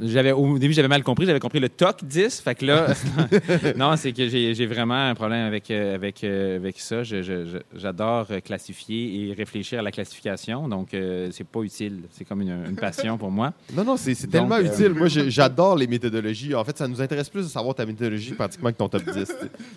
J'avais, 0.00 0.32
au 0.32 0.58
début, 0.58 0.72
j'avais 0.74 0.88
mal 0.88 1.02
compris. 1.02 1.26
J'avais 1.26 1.40
compris 1.40 1.60
le 1.60 1.68
TOC 1.68 2.04
10. 2.04 2.40
Fait 2.40 2.54
que 2.54 2.64
là, 2.66 2.86
non, 3.76 3.96
c'est 3.96 4.12
que 4.12 4.28
j'ai, 4.28 4.66
vraiment 4.66 5.08
un 5.08 5.14
problème 5.14 5.46
avec, 5.46 5.70
euh, 5.70 5.94
avec, 5.94 6.22
euh, 6.24 6.56
avec 6.56 6.78
ça. 6.78 7.02
J'adore 7.02 8.26
euh, 8.30 8.40
classifier 8.40 9.28
et 9.28 9.32
réfléchir 9.32 9.78
à 9.78 9.82
la 9.82 9.90
classification. 9.90 10.68
Donc, 10.68 10.94
euh, 10.94 11.28
c'est 11.32 11.46
pas 11.46 11.60
utile. 11.62 12.00
C'est 12.12 12.24
comme 12.24 12.42
une, 12.42 12.64
une 12.68 12.76
passion 12.76 13.18
pour 13.18 13.30
moi. 13.30 13.52
Non, 13.74 13.84
non, 13.84 13.96
c'est 13.96 14.14
tellement 14.28 14.56
euh, 14.56 14.62
utile. 14.72 14.90
Moi, 14.94 15.08
j'adore 15.08 15.76
les 15.76 15.86
méthodologies. 15.86 16.54
En 16.54 16.64
fait, 16.64 16.76
ça 16.76 16.86
nous 16.88 17.00
intéresse 17.00 17.28
plus 17.28 17.42
de 17.42 17.48
savoir 17.48 17.74
ta 17.74 17.84
méthodologie 17.86 18.32
pratiquement 18.34 18.70
que 18.70 18.76
ton 18.76 18.88
top 18.88 19.02
10. 19.04 19.12
tu 19.12 19.20
sais. 19.24 19.34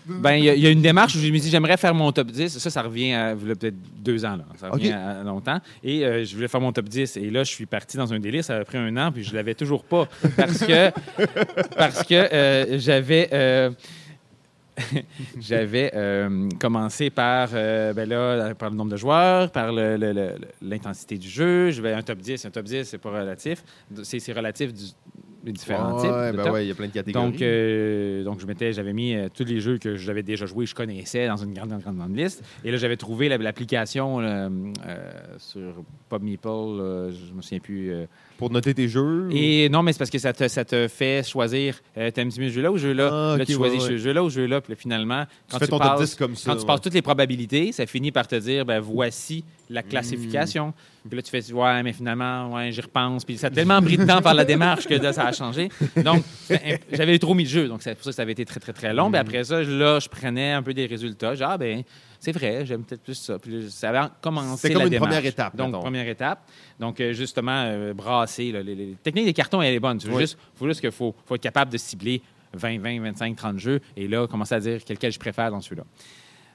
Ben, 0.07 0.33
il 0.35 0.43
y, 0.45 0.49
a- 0.49 0.55
il 0.55 0.61
y 0.61 0.67
a 0.67 0.69
une 0.69 0.81
démarche 0.81 1.15
où 1.15 1.19
je 1.19 1.31
me 1.31 1.37
dis, 1.39 1.49
j'aimerais 1.49 1.77
faire 1.77 1.93
mon 1.95 2.11
top 2.11 2.27
10. 2.31 2.57
Ça, 2.57 2.69
ça 2.69 2.81
revient 2.83 3.13
à 3.13 3.35
peut-être 3.35 3.75
deux 4.03 4.23
ans. 4.25 4.35
Là. 4.37 4.45
Ça 4.59 4.69
revient 4.69 4.91
à, 4.91 5.21
à 5.21 5.23
longtemps. 5.23 5.59
Et 5.83 6.05
euh, 6.05 6.23
je 6.23 6.35
voulais 6.35 6.47
faire 6.47 6.61
mon 6.61 6.71
top 6.71 6.87
10. 6.89 7.17
Et 7.17 7.29
là, 7.29 7.43
je 7.43 7.49
suis 7.51 7.65
parti 7.65 7.97
dans 7.97 8.13
un 8.13 8.19
délire. 8.19 8.43
Ça 8.43 8.57
a 8.57 8.63
pris 8.65 8.77
un 8.77 8.95
an, 8.97 9.11
puis 9.11 9.23
je 9.23 9.33
l'avais 9.33 9.55
toujours 9.55 9.83
pas. 9.83 10.07
Parce 10.35 10.59
que, 10.59 10.91
parce 11.77 12.03
que 12.03 12.13
euh, 12.33 12.79
j'avais. 12.79 13.29
euh, 13.33 13.71
J'avais 15.39 15.91
euh, 15.95 16.47
commencé 16.59 17.09
par, 17.09 17.49
euh, 17.53 17.93
ben 17.93 18.07
là, 18.07 18.55
par 18.55 18.69
le 18.69 18.75
nombre 18.75 18.91
de 18.91 18.97
joueurs, 18.97 19.51
par 19.51 19.71
l'intensité 19.71 21.17
du 21.17 21.27
jeu. 21.29 21.71
Je 21.71 21.81
vais 21.81 21.93
un 21.93 22.01
top 22.01 22.19
10. 22.19 22.45
Un 22.45 22.49
top 22.51 22.65
10, 22.65 22.85
c'est 22.85 22.97
pas 22.97 23.11
relatif. 23.11 23.63
C'est 24.03 24.31
relatif 24.33 24.73
du- 24.73 25.51
différents 25.51 25.99
types. 26.01 26.09
ben 26.37 26.51
ouais, 26.51 26.65
il 26.65 26.67
y 26.69 26.71
a 26.71 26.75
plein 26.75 26.87
de 26.87 26.91
catégories. 26.93 27.31
Donc, 27.31 27.41
euh, 27.41 28.23
donc 28.23 28.39
je 28.39 28.45
m'étais, 28.47 28.73
j'avais 28.73 28.93
mis 28.93 29.15
tous 29.35 29.43
les 29.43 29.59
jeux 29.59 29.77
que 29.77 29.97
j'avais 29.97 30.23
déjà 30.23 30.45
joués, 30.45 30.65
je 30.65 30.73
connaissais 30.75 31.27
dans 31.27 31.37
une 31.37 31.53
grande, 31.53 31.69
grande, 31.81 31.97
grande, 31.97 32.15
liste. 32.15 32.43
Et 32.63 32.71
là, 32.71 32.77
j'avais 32.77 32.97
trouvé 32.97 33.27
la- 33.27 33.37
l'application 33.37 34.19
sur 35.37 35.83
PubMeeple, 36.09 36.47
je 36.47 37.33
me 37.35 37.41
souviens 37.41 37.59
plus. 37.59 37.91
Pour 38.41 38.49
noter 38.49 38.73
tes 38.73 38.87
jeux. 38.87 39.29
Et 39.31 39.69
non, 39.69 39.83
mais 39.83 39.93
c'est 39.93 39.99
parce 39.99 40.09
que 40.09 40.17
ça 40.17 40.33
te, 40.33 40.47
ça 40.47 40.65
te 40.65 40.87
fait 40.87 41.23
choisir. 41.23 41.79
Euh, 41.95 42.09
T'aimes-tu 42.09 42.41
mieux 42.41 42.49
ce 42.49 42.55
jeu-là 42.55 42.71
ou 42.71 42.77
ce 42.79 42.81
jeu-là? 42.81 43.09
Ah, 43.11 43.37
là, 43.37 43.45
tu 43.45 43.53
choisis 43.53 43.83
ouais, 43.83 43.85
ouais. 43.85 43.97
ce 43.99 44.03
jeu-là 44.03 44.23
ou 44.23 44.31
ce 44.31 44.35
jeu-là. 44.39 44.61
Puis 44.61 44.73
là, 44.73 44.75
finalement, 44.79 45.25
tu 45.25 45.51
quand 45.51 45.59
fais 45.59 45.65
tu, 45.65 45.69
top 45.69 45.79
passes, 45.79 45.99
10 45.99 46.15
comme 46.15 46.35
ça. 46.35 46.49
quand 46.49 46.55
tu 46.55 46.61
ouais. 46.61 46.65
passes 46.65 46.81
toutes 46.81 46.95
les 46.95 47.03
probabilités, 47.03 47.71
ça 47.71 47.85
finit 47.85 48.11
par 48.11 48.27
te 48.27 48.33
dire, 48.33 48.65
ben 48.65 48.79
voici 48.79 49.43
la 49.69 49.83
classification. 49.83 50.73
Puis 51.07 51.15
là, 51.15 51.21
tu 51.21 51.29
fais, 51.29 51.53
ouais, 51.53 51.83
mais 51.83 51.93
finalement, 51.93 52.51
ouais, 52.55 52.71
j'y 52.71 52.81
repense. 52.81 53.25
Puis 53.25 53.37
ça 53.37 53.47
a 53.47 53.49
tellement 53.51 53.79
pris 53.79 53.97
de 53.97 54.05
temps 54.05 54.23
par 54.23 54.33
la 54.33 54.43
démarche 54.43 54.87
que 54.87 54.95
là, 54.95 55.13
ça 55.13 55.27
a 55.27 55.31
changé. 55.33 55.69
Donc, 56.03 56.23
j'avais 56.91 57.19
trop 57.19 57.35
mis 57.35 57.43
de 57.43 57.49
jeu. 57.49 57.67
Donc, 57.67 57.83
c'est 57.83 57.93
pour 57.93 58.03
ça 58.03 58.09
que 58.09 58.15
ça 58.15 58.23
avait 58.23 58.31
été 58.31 58.45
très, 58.45 58.59
très, 58.59 58.73
très 58.73 58.91
long. 58.91 59.11
Puis 59.11 59.19
après 59.19 59.43
ça, 59.43 59.61
là, 59.61 59.99
je 59.99 60.09
prenais 60.09 60.51
un 60.53 60.63
peu 60.63 60.73
des 60.73 60.87
résultats. 60.87 61.35
Genre, 61.35 61.51
ah, 61.51 61.57
ben, 61.59 61.83
c'est 62.23 62.31
vrai, 62.31 62.65
j'aime 62.67 62.83
peut-être 62.83 63.01
plus 63.01 63.15
ça. 63.15 63.39
Puis 63.39 63.69
ça 63.71 63.89
avait 63.89 64.07
commencé 64.21 64.61
C'était 64.61 64.73
comme 64.75 64.81
la 64.83 64.85
une 64.85 64.91
démarche. 64.91 65.09
première 65.11 65.25
étape, 65.25 65.55
Donc, 65.55 65.67
mettons. 65.67 65.79
première 65.81 66.07
étape. 66.07 66.47
Donc, 66.79 66.99
euh, 67.01 67.13
justement, 67.13 67.63
euh, 67.65 67.93
brasser. 67.93 68.51
là, 68.51 68.61
les, 68.61 68.75
les- 68.75 68.85
les 68.85 68.93
techniques 68.95 69.25
des 69.25 69.33
cartons, 69.33 69.61
elle 69.61 69.73
est 69.73 69.79
bonne. 69.79 69.97
Il 70.01 70.07
faut 70.07 70.15
Oui. 70.15 70.21
juste, 70.21 70.37
faut 70.55 70.67
juste 70.67 70.81
qu'il 70.81 70.91
faut, 70.91 71.15
faut 71.25 71.33
être 71.35 71.41
capable 71.41 71.71
de 71.71 71.77
cibler 71.77 72.21
20, 72.53 72.79
20, 72.79 73.01
25, 73.01 73.35
30 73.35 73.57
jeux. 73.59 73.81
Et 73.97 74.07
là, 74.07 74.27
commencer 74.27 74.53
à 74.55 74.59
dire 74.59 74.79
quel 74.85 75.11
je 75.11 75.19
préfère 75.19 75.49
dans 75.49 75.61
celui-là. 75.61 75.83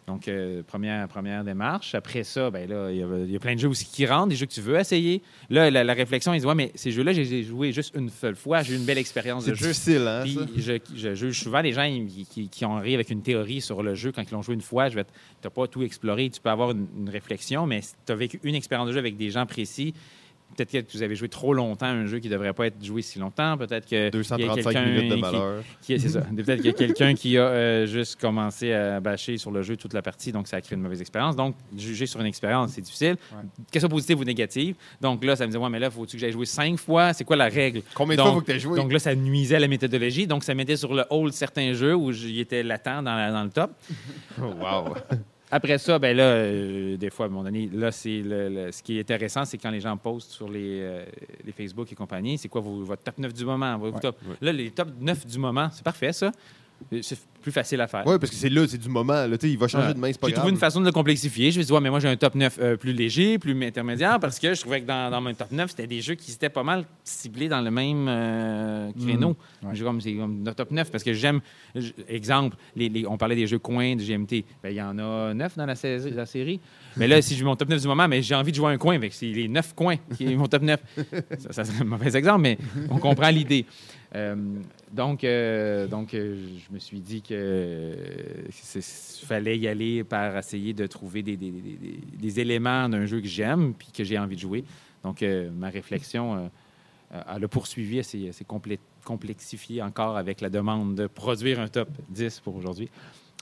Donc, 0.07 0.29
euh, 0.29 0.63
première, 0.63 1.09
première 1.09 1.43
démarche. 1.43 1.97
Après 1.97 2.23
ça, 2.23 2.49
ben 2.49 2.69
là, 2.71 2.93
il 2.93 2.99
y, 2.99 3.03
a, 3.03 3.07
il 3.25 3.31
y 3.33 3.35
a 3.35 3.41
plein 3.41 3.55
de 3.57 3.59
jeux 3.59 3.69
aussi 3.69 3.87
qui 3.87 4.07
rentrent, 4.07 4.29
des 4.29 4.37
jeux 4.37 4.47
que 4.47 4.53
tu 4.53 4.61
veux 4.61 4.79
essayer. 4.79 5.21
Là, 5.51 5.69
la, 5.69 5.83
la 5.83 5.95
réflexion, 5.95 6.33
ils 6.33 6.37
disent 6.37 6.47
Ouais, 6.47 6.55
mais 6.55 6.71
ces 6.77 6.93
jeux-là, 6.93 7.13
j'ai 7.13 7.43
joué 7.43 7.73
juste 7.73 7.93
une 7.97 8.09
seule 8.09 8.37
fois. 8.37 8.63
J'ai 8.63 8.75
eu 8.75 8.77
une 8.77 8.85
belle 8.85 8.99
expérience 8.99 9.45
C'est 9.47 9.51
de 9.51 9.57
jeu. 9.57 9.67
difficile, 9.67 10.07
hein, 10.07 10.21
Puis 10.23 10.63
ça? 10.63 10.73
je, 10.95 11.15
juge 11.17 11.43
souvent 11.43 11.61
les 11.61 11.73
gens 11.73 11.83
ils- 11.83 12.25
qui, 12.31 12.49
qui 12.49 12.65
ont 12.65 12.77
arrivé 12.77 12.95
avec 12.95 13.11
une 13.11 13.23
théorie 13.23 13.61
sur 13.61 13.83
le 13.83 13.97
jeu 13.97 14.13
quand 14.13 14.23
ils 14.23 14.33
l'ont 14.33 14.43
joué 14.43 14.55
une 14.55 14.61
fois. 14.61 14.89
Je 14.89 14.95
vais, 14.95 15.03
t- 15.05 15.11
t'as 15.43 15.51
pas 15.51 15.67
tout 15.67 15.83
exploré, 15.83 16.31
tu 16.31 16.41
peux 16.41 16.51
avoir 16.51 16.71
une, 16.71 16.87
une 16.97 17.09
réflexion, 17.11 17.67
mais 17.67 17.81
tu 18.07 18.13
as 18.13 18.15
vécu 18.15 18.39
une 18.45 18.55
expérience 18.55 18.87
de 18.87 18.93
jeu 18.93 18.99
avec 19.01 19.17
des 19.17 19.31
gens 19.31 19.45
précis. 19.45 19.93
Peut-être 20.57 20.87
que 20.87 20.93
vous 20.97 21.03
avez 21.03 21.15
joué 21.17 21.29
trop 21.29 21.53
longtemps 21.55 21.87
un 21.87 22.07
jeu 22.07 22.19
qui 22.19 22.29
ne 22.29 22.33
devrait 22.33 22.53
pas 22.53 22.67
être 22.69 22.83
joué 22.85 23.03
si 23.03 23.19
longtemps. 23.19 23.57
Peut-être 23.59 23.87
que 23.87 23.95
il 23.95 24.05
y 24.05 24.07
a 24.07 24.11
235 24.11 24.55
quelqu'un 24.65 24.85
minutes 24.87 25.11
de 25.11 25.15
qui- 25.17 25.21
malheur. 25.21 25.63
qui- 25.83 26.01
C'est 26.01 26.09
ça. 26.09 26.21
Peut-être 26.37 26.57
qu'il 26.57 26.67
y 26.67 26.69
a 26.69 26.73
quelqu'un 26.73 27.15
qui 27.15 27.39
a 27.39 27.43
euh, 27.43 27.87
juste 27.87 28.21
commencé 28.21 28.73
à 28.73 29.01
bâcher 29.01 29.37
sur 29.39 29.51
le 29.51 29.63
jeu 29.63 29.77
toute 29.77 29.93
la 29.93 30.03
partie, 30.03 30.33
donc 30.33 30.49
ça 30.49 30.57
a 30.57 30.61
créé 30.61 30.77
une 30.77 30.83
mauvaise 30.83 31.01
expérience. 31.01 31.37
Donc, 31.37 31.55
juger 31.77 32.07
sur 32.07 32.21
une 32.21 32.27
expérience, 32.27 32.73
c'est 32.73 32.81
difficile. 32.81 33.17
Ouais. 33.33 33.39
Question 33.71 33.89
positive 33.89 34.19
ou 34.21 34.25
négative. 34.25 34.77
Donc 35.01 35.25
là, 35.25 35.37
ça 35.37 35.45
me 35.45 35.51
disait, 35.51 35.59
ouais, 35.63 35.71
mais 35.71 35.79
là, 35.79 35.91
faut-tu 35.91 36.17
que 36.17 36.21
j'aille 36.21 36.33
jouer 36.33 36.47
cinq 36.47 36.79
fois? 36.79 37.13
C'est 37.13 37.25
quoi 37.25 37.37
la 37.37 37.49
règle? 37.49 37.83
Combien 37.95 38.17
de 38.17 38.23
Donc- 38.23 38.27
fois 38.33 38.41
faut 38.41 38.47
que 38.47 38.53
tu 38.53 38.61
joué? 38.61 38.77
Donc 38.79 38.93
là, 38.93 38.99
ça 38.99 39.15
nuisait 39.15 39.57
à 39.57 39.61
la 39.61 39.69
méthodologie. 39.69 40.27
Donc, 40.27 40.45
ça 40.45 40.55
mettait 40.55 40.77
sur 40.77 40.95
le 40.95 41.05
hold 41.11 41.33
certains 41.33 41.73
jeux 41.75 41.95
où 41.95 42.13
j'y 42.13 42.41
étais 42.41 42.63
latent 42.63 42.85
dans, 43.05 43.15
la- 43.15 43.31
dans 43.33 43.45
le 43.45 43.51
top. 43.51 43.71
Oh, 44.41 44.53
wow. 44.61 44.95
Après 45.51 45.79
ça, 45.79 45.99
ben 45.99 46.17
là, 46.17 46.25
euh, 46.25 46.97
des 46.97 47.09
fois, 47.11 47.27
à 47.27 47.29
un 47.29 47.31
moment 47.31 47.45
donné, 47.45 47.71
là, 47.73 47.93
c'est 47.93 48.21
le, 48.21 48.49
le- 48.49 48.73
ce 48.73 48.83
qui 48.83 48.97
est 48.97 49.01
intéressant, 49.01 49.45
c'est 49.45 49.59
quand 49.59 49.71
les 49.71 49.81
gens 49.81 49.97
postent 49.97 50.33
sur 50.33 50.49
les, 50.49 50.81
euh, 50.81 51.05
les 51.45 51.53
Facebook 51.53 51.91
et 51.93 51.95
compagnie, 51.95 52.37
c'est 52.37 52.49
quoi 52.49 52.61
vos- 52.61 52.83
votre 52.83 53.03
top 53.03 53.19
9 53.19 53.33
du 53.33 53.45
moment? 53.45 53.79
votre 53.79 53.95
Ouais. 53.95 54.01
top- 54.01 54.19
Là, 54.41 54.53
les 54.53 54.71
top 54.73 54.89
9 55.01 55.25
du 55.25 55.39
moment, 55.39 55.69
c'est 55.71 55.85
parfait, 55.85 56.13
ça. 56.13 56.33
C'est 57.03 57.19
plus 57.43 57.53
facile 57.53 57.81
à 57.81 57.87
faire. 57.87 58.03
Oui, 58.07 58.17
parce 58.19 58.31
que 58.31 58.37
c'est 58.37 58.49
là, 58.49 58.67
c'est 58.69 58.79
du 58.79 58.89
moment. 58.89 59.27
Là, 59.27 59.37
il 59.43 59.57
va 59.59 59.67
changer 59.69 59.87
Ouais. 59.89 59.95
de 59.95 59.99
main, 59.99 60.09
c'est 60.13 60.21
pas 60.21 60.29
J'ai 60.29 60.35
trouvé 60.35 60.51
une 60.51 60.59
façon 60.59 60.81
de 60.81 60.85
le 60.87 60.93
complexifier. 60.93 61.51
Je 61.51 61.59
me 61.59 61.63
suis 61.63 61.67
dit, 61.69 61.73
ouais, 61.73 61.81
mais 61.81 61.91
moi, 61.91 62.01
j'ai 62.01 62.09
un 62.09 62.17
top 62.17 62.35
9 62.35 62.59
euh, 62.61 62.77
plus 62.77 62.93
léger, 62.93 63.39
plus 63.39 63.65
intermédiaire, 63.65 64.19
parce 64.21 64.39
que 64.39 64.53
je 64.53 64.61
trouvais 64.61 64.81
que 64.83 64.87
dans, 64.87 65.11
dans 65.11 65.21
mon 65.21 65.33
top 65.33 65.53
9, 65.53 65.71
c'était 65.71 65.87
des 65.87 66.01
jeux 66.01 66.15
qui 66.17 66.33
étaient 66.33 66.49
pas 66.51 66.63
mal 66.65 66.85
ciblés 67.05 67.49
dans 67.49 67.61
le 67.61 67.71
même 67.71 68.07
euh, 68.09 68.91
créneau. 69.01 69.37
Mhm. 69.63 69.69
Ouais. 69.69 69.75
J'ai 69.75 69.85
comme, 69.85 70.01
c'est 70.01 70.15
comme 70.15 70.43
notre 70.43 70.57
top 70.57 70.71
9, 70.71 70.91
parce 70.91 71.03
que 71.05 71.13
j'aime, 71.15 71.41
exemple, 72.09 72.57
les, 72.75 72.89
les- 72.89 73.07
on 73.07 73.17
parlait 73.17 73.37
des 73.37 73.47
jeux 73.47 73.59
coins 73.59 73.95
de 73.97 74.03
GMT. 74.03 74.45
Ben, 74.63 74.71
Il 74.71 74.77
y 74.77 74.83
en 74.83 74.99
a 74.99 75.33
9 75.35 75.57
dans 75.57 75.67
la, 75.67 75.75
sais- 75.77 76.11
la 76.11 76.27
série. 76.27 76.61
Mais 76.97 77.07
là, 77.09 77.23
si 77.23 77.35
je 77.35 77.41
joue 77.41 77.47
mon 77.47 77.57
top 77.57 77.69
9 77.69 77.81
du 77.81 77.87
moment, 77.89 78.09
mais 78.09 78.23
j'ai 78.23 78.35
envie 78.35 78.51
de 78.53 78.57
jouer 78.57 78.73
un 78.73 78.79
coin, 78.79 78.99
c'est 79.11 79.27
les 79.27 79.49
9 79.49 79.75
coins 79.75 79.97
qui 80.17 80.25
est 80.33 80.37
mon 80.37 80.47
top 80.47 80.63
9. 80.63 80.81
ça, 81.39 81.53
ça 81.53 81.65
serait 81.65 81.81
un 81.83 81.85
mauvais 81.85 82.17
exemple, 82.17 82.41
mais 82.43 82.59
on 82.91 82.99
comprend 82.99 83.29
l'idée. 83.31 83.67
Euh, 84.17 84.35
donc, 84.93 85.25
euh, 85.25 85.87
donc 85.87 86.15
euh, 86.15 86.37
je 86.57 86.75
me 86.75 86.79
suis 86.79 87.01
dit 87.01 87.21
que 87.21 87.95
il 88.75 88.83
fallait 89.27 89.59
y 89.59 89.69
aller 89.69 90.05
par 90.05 90.37
essayer 90.39 90.73
de 90.73 90.87
trouver 90.87 91.23
des, 91.23 92.41
éléments 92.41 92.89
d'un 92.89 93.05
jeu 93.05 93.21
que 93.21 93.27
j'aime 93.27 93.75
puis 93.75 93.89
que 93.95 94.05
j'ai 94.05 94.19
envie 94.19 94.37
de 94.37 94.41
jouer. 94.41 94.65
Donc, 95.03 95.23
ma 95.57 95.69
réflexion, 95.69 96.51
elle 97.13 97.45
a 97.45 97.49
poursuivi, 97.49 98.03
s'est 98.03 98.33
complexifiée 99.05 99.83
encore 99.83 100.17
avec 100.17 100.41
la 100.41 100.51
demande 100.51 100.97
de 100.97 101.07
produire 101.07 101.61
un 101.61 101.69
top 101.69 101.89
10 102.09 102.41
pour 102.41 102.57
aujourd'hui. 102.57 102.89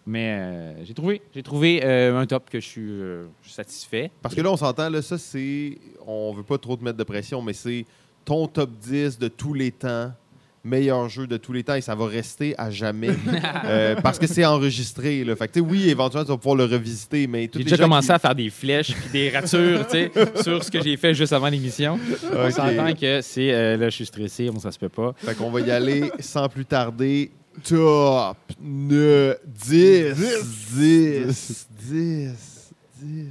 Mais 0.07 0.75
j'ai 0.85 0.93
trouvé, 0.93 1.23
trouvé 1.43 1.83
un 1.83 2.27
top 2.27 2.51
que 2.51 2.61
je 2.61 2.67
suis, 2.67 2.89
je 2.89 3.27
suis 3.43 3.53
satisfait. 3.53 4.11
Parce 4.21 4.35
que 4.35 4.43
là, 4.43 4.51
on 4.51 4.57
s'entend, 4.57 4.91
là, 4.91 5.01
ça, 5.01 5.17
c'est. 5.17 5.79
On 6.07 6.33
veut 6.33 6.43
pas 6.43 6.59
trop 6.59 6.77
te 6.77 6.85
mettre 6.85 6.99
de 6.99 7.05
pression, 7.05 7.41
mais 7.41 7.55
c'est 7.55 7.87
ton 8.25 8.47
top 8.47 8.71
10 8.71 9.19
de 9.19 9.29
tous 9.29 9.55
les 9.55 9.71
temps, 9.71 10.13
meilleur 10.65 11.09
jeu 11.09 11.27
de 11.27 11.37
tous 11.37 11.53
les 11.53 11.63
temps, 11.63 11.75
et 11.75 11.81
ça 11.81 11.95
va 11.95 12.07
rester 12.07 12.55
à 12.59 12.71
jamais. 12.71 13.11
Euh, 13.67 13.95
parce 14.03 14.19
que 14.19 14.27
c'est 14.27 14.45
enregistré. 14.45 15.25
Là. 15.25 15.35
Fait 15.37 15.49
que, 15.49 15.59
oui, 15.61 15.89
éventuellement, 15.89 16.25
tu 16.25 16.31
vas 16.33 16.37
pouvoir 16.37 16.57
le 16.57 16.65
revisiter, 16.65 17.27
mais 17.27 17.49
J'ai 17.55 17.65
déjà 17.65 17.79
commencé 17.79 18.09
qui- 18.09 18.13
à 18.13 18.19
faire 18.19 18.35
des 18.35 18.51
flèches 18.51 18.93
puis 18.93 19.11
des 19.13 19.31
ratures, 19.31 19.87
tu 19.87 19.93
sais, 19.93 20.11
sur 20.43 20.63
ce 20.63 20.71
que 20.71 20.83
j'ai 20.83 20.97
fait 20.97 21.15
juste 21.15 21.33
avant 21.33 21.49
l'émission. 21.49 21.99
On 22.33 22.47
Ok. 22.47 22.53
s'entend 22.53 22.93
que 22.95 23.21
c'est 23.23 23.53
euh, 23.53 23.77
là, 23.77 23.89
je 23.89 23.95
suis 23.97 24.07
stressé, 24.07 24.51
bon, 24.51 24.59
ça 24.61 24.71
se 24.71 24.79
peut 24.79 24.89
pas. 24.91 25.15
Fait 25.17 25.35
qu'on 25.35 25.51
va 25.51 25.61
y 25.61 25.71
aller 25.71 26.11
sans 26.21 26.49
plus 26.49 26.65
tarder. 26.67 27.31
Top 27.67 28.37
9, 28.61 29.37
10, 29.47 30.15
10, 30.77 31.67
10, 31.89 32.71
10. 33.01 33.25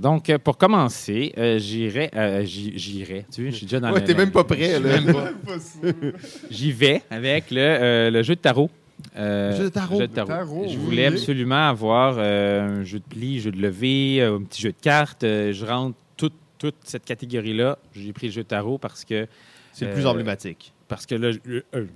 Donc, 0.00 0.30
euh, 0.30 0.38
pour 0.38 0.56
commencer, 0.56 1.32
euh, 1.36 1.58
j'irai, 1.58 2.10
euh, 2.16 2.42
j'irai. 2.44 3.26
Tu 3.32 3.42
vois, 3.42 3.50
je 3.50 3.56
suis 3.56 3.66
déjà 3.66 3.80
dans 3.80 3.92
Ouais, 3.92 4.00
le- 4.00 4.06
t'es 4.06 4.14
même 4.14 4.30
pas 4.32 4.44
prêt, 4.44 4.80
là. 4.80 4.98
J'y 6.50 6.72
vais 6.72 7.02
avec 7.10 7.50
le, 7.50 7.58
euh, 7.60 8.10
le 8.10 8.22
jeu 8.22 8.34
de 8.34 8.40
tarot. 8.40 8.70
Euh, 9.16 9.50
Le 9.52 9.56
jeu 9.56 9.64
de 9.64 9.68
tarot. 9.68 9.98
jeu 9.98 10.06
de 10.08 10.12
tarot. 10.12 10.28
Tarot, 10.28 10.64
Je 10.68 10.70
oui. 10.70 10.76
voulais 10.76 11.06
absolument 11.06 11.68
avoir 11.68 12.16
euh, 12.18 12.80
un 12.80 12.84
jeu 12.84 12.98
de 12.98 13.04
pli, 13.04 13.40
jeu 13.40 13.50
de 13.50 13.60
levée, 13.60 14.22
un 14.22 14.42
petit 14.42 14.62
jeu 14.62 14.70
de 14.72 14.80
cartes. 14.80 15.22
Je 15.22 15.64
rentre 15.66 15.96
toute, 16.16 16.34
toute 16.58 16.76
cette 16.84 17.04
catégorie-là. 17.04 17.78
J'ai 17.94 18.12
pris 18.12 18.26
le 18.28 18.32
jeu 18.32 18.42
de 18.42 18.48
tarot 18.48 18.78
parce 18.78 19.04
que 19.04 19.26
C'est 19.72 19.86
le 19.86 19.92
plus 19.92 20.06
emblématique. 20.06 20.72
parce 20.88 21.06
que 21.06 21.14
là, 21.14 21.30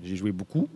j'ai 0.02 0.16
joué 0.16 0.32
beaucoup. 0.32 0.68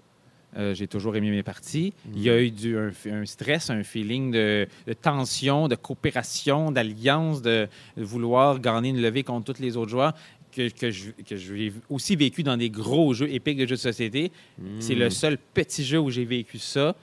Euh, 0.57 0.75
j'ai 0.75 0.87
toujours 0.89 1.15
aimé 1.15 1.31
mes 1.31 1.43
parties. 1.43 1.93
Il 2.15 2.23
y 2.23 2.31
a 2.31 2.41
eu 2.41 2.51
du, 2.51 2.77
un, 2.79 2.91
un 3.13 3.27
stress, 3.27 3.69
un 3.69 3.83
feeling 3.85 4.31
de, 4.33 4.67
de 4.87 4.93
tension, 4.95 5.69
de 5.69 5.75
coopération, 5.75 6.73
d'alliance, 6.73 7.43
de, 7.43 7.69
de 7.97 8.03
vouloir 8.03 8.59
gagner 8.59 8.89
une 8.91 9.01
levée 9.03 9.23
contre 9.25 9.53
tous 9.53 9.61
les 9.61 9.77
autres 9.77 9.91
joueurs 9.91 10.15
que, 10.51 10.71
que 10.71 10.91
je- 10.91 11.11
que 11.11 11.37
j'ai 11.37 11.73
aussi 11.91 12.17
vécu 12.17 12.43
dans 12.43 12.57
des 12.57 12.71
gros 12.71 13.13
jeux 13.13 13.31
épiques 13.31 13.59
de 13.59 13.67
jeux 13.67 13.77
de 13.77 13.81
société. 13.81 14.33
C'est 14.81 14.95
Hmm. 14.95 14.99
le 15.01 15.11
seul 15.11 15.37
petit 15.53 15.85
jeu 15.85 15.99
où 16.01 16.09
j'ai 16.11 16.25
vécu 16.25 16.59
ça. 16.59 16.97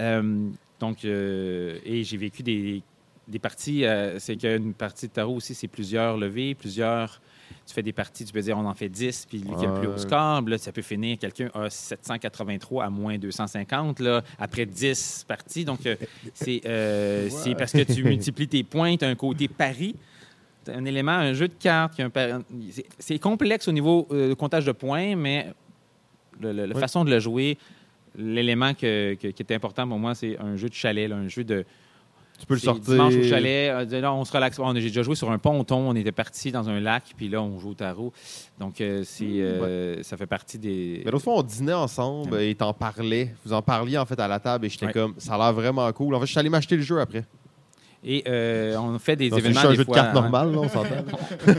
Euh, 0.00 0.48
donc, 0.80 1.04
euh, 1.04 1.78
et 1.84 2.02
j'ai 2.02 2.16
vécu 2.16 2.42
des, 2.42 2.82
des 3.28 3.38
parties. 3.38 3.84
c'est 4.18 4.34
qu'une 4.36 4.74
partie 4.74 5.06
de 5.06 5.12
tarot 5.12 5.36
aussi, 5.36 5.54
c'est 5.54 5.68
plusieurs 5.68 6.16
levées, 6.16 6.56
plusieurs. 6.56 7.20
Tu 7.66 7.74
fais 7.74 7.82
des 7.82 7.92
parties, 7.92 8.24
tu 8.24 8.32
peux 8.32 8.40
dire 8.40 8.58
on 8.58 8.66
en 8.66 8.74
fait 8.74 8.88
10, 8.88 9.26
puis 9.28 9.38
lui 9.38 9.54
qui 9.56 9.64
a 9.64 9.68
le 9.72 9.78
plus 9.80 9.88
haut 9.88 9.96
score, 9.98 10.42
là, 10.42 10.58
ça 10.58 10.72
peut 10.72 10.82
finir, 10.82 11.18
quelqu'un 11.18 11.50
a 11.54 11.70
783 11.70 12.84
à 12.84 12.90
moins 12.90 13.16
250, 13.18 14.00
là, 14.00 14.22
après 14.38 14.66
10 14.66 15.24
parties. 15.28 15.64
Donc, 15.64 15.86
euh, 15.86 15.94
c'est 16.34 16.60
euh, 16.66 17.28
c'est 17.30 17.54
parce 17.54 17.72
que 17.72 17.82
tu 17.82 18.02
multiplies 18.04 18.48
tes 18.48 18.62
points, 18.64 18.96
tu 18.96 19.04
as 19.04 19.08
un 19.08 19.14
côté 19.14 19.46
pari. 19.48 19.94
Un 20.68 20.84
élément, 20.84 21.12
un 21.12 21.32
jeu 21.32 21.48
de 21.48 21.54
cartes. 21.58 22.00
c'est- 22.98 23.18
complexe 23.18 23.66
au 23.68 23.72
niveau 23.72 24.06
euh, 24.10 24.28
de 24.30 24.34
comptage 24.34 24.64
de 24.66 24.72
points, 24.72 25.16
mais 25.16 25.46
le- 26.40 26.52
le- 26.52 26.66
la 26.66 26.74
Oui. 26.74 26.80
façon 26.80 27.04
de 27.04 27.10
le 27.10 27.18
jouer, 27.18 27.56
l'élément 28.16 28.74
qui 28.74 28.86
est 28.86 29.50
important 29.52 29.88
pour 29.88 29.98
moi, 29.98 30.14
c'est 30.14 30.38
un 30.38 30.56
jeu 30.56 30.68
de 30.68 30.74
chalet, 30.74 31.08
là, 31.08 31.16
un 31.16 31.28
jeu 31.28 31.44
de. 31.44 31.64
Tu 32.40 32.46
peux 32.46 32.54
le 32.54 32.60
sortir. 32.60 32.94
Dimanche 32.94 33.14
au 33.14 33.22
chalet, 33.22 33.70
euh, 33.92 34.00
là, 34.00 34.12
on 34.12 34.24
se 34.24 34.32
relaxe. 34.32 34.58
On 34.58 34.74
J'ai 34.74 34.80
déjà 34.88 35.02
joué 35.02 35.14
sur 35.14 35.30
un 35.30 35.38
ponton, 35.38 35.76
on 35.90 35.94
était 35.94 36.10
parti 36.10 36.50
dans 36.50 36.68
un 36.68 36.80
lac, 36.80 37.04
puis 37.16 37.28
là, 37.28 37.40
on 37.42 37.58
joue 37.58 37.70
au 37.70 37.74
tarot. 37.74 38.12
Donc, 38.58 38.80
euh, 38.80 39.02
c'est, 39.04 39.24
euh, 39.26 40.02
ça 40.02 40.16
fait 40.16 40.26
partie 40.26 40.58
des. 40.58 41.02
Mais 41.04 41.10
l'autre 41.10 41.24
fois, 41.24 41.34
on 41.36 41.42
dînait 41.42 41.74
ensemble 41.74 42.32
Ouais. 42.32 42.50
et 42.50 42.54
t'en 42.54 42.72
parlais. 42.72 43.34
Vous 43.44 43.52
en 43.52 43.62
parliez 43.62 43.98
en 43.98 44.06
fait 44.06 44.18
à 44.18 44.26
la 44.26 44.40
table 44.40 44.66
et 44.66 44.68
j'étais 44.70 44.86
Ouais. 44.86 44.92
comme, 44.92 45.14
ça 45.18 45.34
a 45.34 45.38
l'air 45.38 45.52
vraiment 45.52 45.90
cool. 45.92 46.14
En 46.14 46.20
fait, 46.20 46.26
je 46.26 46.30
suis 46.32 46.40
allé 46.40 46.48
m'acheter 46.50 46.76
le 46.76 46.82
jeu 46.82 46.98
après. 47.00 47.24
Et 48.02 48.24
euh, 48.26 48.76
on 48.78 48.98
fait 48.98 49.14
des 49.16 49.28
C'est 49.30 49.38
événements. 49.38 49.60
juste 49.60 49.66
un 49.66 49.74
jeu 49.74 49.78
de 49.78 49.84
fois, 49.84 49.94
cartes 49.94 50.10
hein. 50.16 50.20
normal, 50.22 50.52
là, 50.52 50.58
on 50.60 50.68
s'entend. 50.68 51.04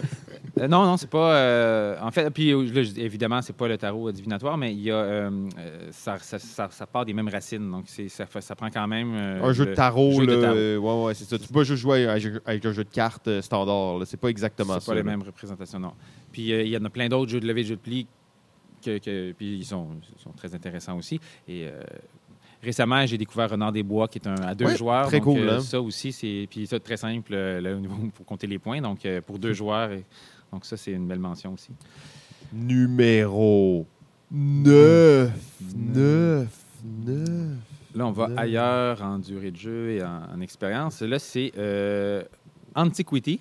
Euh, 0.59 0.67
non, 0.67 0.83
non, 0.83 0.97
c'est 0.97 1.09
pas. 1.09 1.33
euh, 1.35 1.95
en 2.01 2.11
fait, 2.11 2.29
puis 2.29 2.51
là, 2.51 2.81
évidemment, 2.97 3.41
c'est 3.41 3.55
pas 3.55 3.69
le 3.69 3.77
tarot 3.77 4.11
divinatoire, 4.11 4.57
mais 4.57 4.73
il 4.73 4.81
y 4.81 4.91
a, 4.91 4.95
euh, 4.95 5.47
ça, 5.91 6.17
ça, 6.19 6.39
ça- 6.39 6.67
ça 6.69 6.85
part 6.85 7.05
des 7.05 7.13
mêmes 7.13 7.29
racines. 7.29 7.71
Donc, 7.71 7.85
c'est, 7.87 8.09
ça, 8.09 8.25
prend 8.25 8.69
quand 8.69 8.85
même. 8.85 9.13
un 9.13 9.53
jeu 9.53 9.67
de 9.67 9.73
tarot, 9.73 10.11
jeu 10.11 10.25
de 10.27 10.33
là, 10.33 10.41
tarot. 10.41 10.57
ouais, 10.99 11.05
ouais, 11.05 11.13
c'est 11.13 11.23
ça. 11.23 11.39
Tu 11.39 11.47
peux 11.47 11.53
pas 11.53 11.63
juste 11.63 11.81
jouer 11.81 12.05
avec, 12.05 12.25
un 12.65 12.71
jeu 12.73 12.83
de 12.83 12.89
cartes 12.89 13.39
standard. 13.39 14.01
C'est 14.05 14.19
pas 14.19 14.27
exactement 14.27 14.73
C'est 14.73 14.81
ça. 14.81 14.91
pas 14.91 14.95
les 14.95 15.03
mêmes 15.03 15.23
représentations, 15.23 15.79
non. 15.79 15.93
Puis 16.33 16.49
il 16.49 16.67
y 16.67 16.75
en 16.77 16.83
a 16.83 16.89
plein 16.89 17.07
d'autres 17.07 17.31
jeux 17.31 17.39
de 17.39 17.47
levée, 17.47 17.63
de 17.63 17.69
jeux 17.69 17.75
de 17.77 17.81
pli 17.81 18.05
que, 18.83 18.97
que- 18.97 19.31
puis 19.31 19.55
ils 19.59 19.65
sont, 19.65 19.87
très 20.35 20.53
intéressants 20.53 20.97
aussi. 20.97 21.15
Et 21.47 21.65
euh, 21.67 21.81
récemment, 22.61 23.05
j'ai 23.05 23.17
découvert 23.17 23.49
Renard 23.49 23.71
des 23.71 23.83
Bois, 23.83 24.07
qui 24.07 24.19
est 24.19 24.27
un 24.27 24.35
à 24.35 24.53
deux 24.55 24.75
joueurs. 24.75 25.07
très 25.07 25.19
Donc, 25.19 25.35
cool, 25.35 25.47
euh, 25.47 25.57
hein. 25.57 25.61
Ça 25.61 25.81
aussi, 25.81 26.11
c'est 26.11 26.47
puis 26.49 26.67
ça 26.67 26.79
très 26.79 26.97
simple 26.97 27.33
euh, 27.33 27.59
là, 27.61 27.75
au 27.75 27.79
niveau 27.79 27.95
pour 28.13 28.25
compter 28.25 28.47
les 28.47 28.59
points. 28.59 28.81
Donc 28.81 29.05
euh, 29.05 29.21
pour 29.21 29.39
deux 29.39 29.53
joueurs, 29.53 29.91
et- 29.91 30.05
donc 30.51 30.65
ça 30.65 30.77
c'est 30.77 30.91
une 30.91 31.07
belle 31.07 31.19
mention 31.19 31.53
aussi. 31.53 31.71
Numéro 32.53 33.85
9. 34.31 35.31
9. 35.75 36.47
9. 37.05 37.57
Là, 37.93 38.07
on 38.07 38.11
va 38.11 38.29
ailleurs 38.37 39.01
en 39.01 39.19
durée 39.19 39.51
de 39.51 39.57
jeu 39.57 39.91
et 39.91 40.03
en, 40.03 40.21
en 40.35 40.39
expérience. 40.41 41.01
Là, 41.01 41.19
c'est 41.19 41.51
euh, 41.57 42.23
Antiquity 42.75 43.39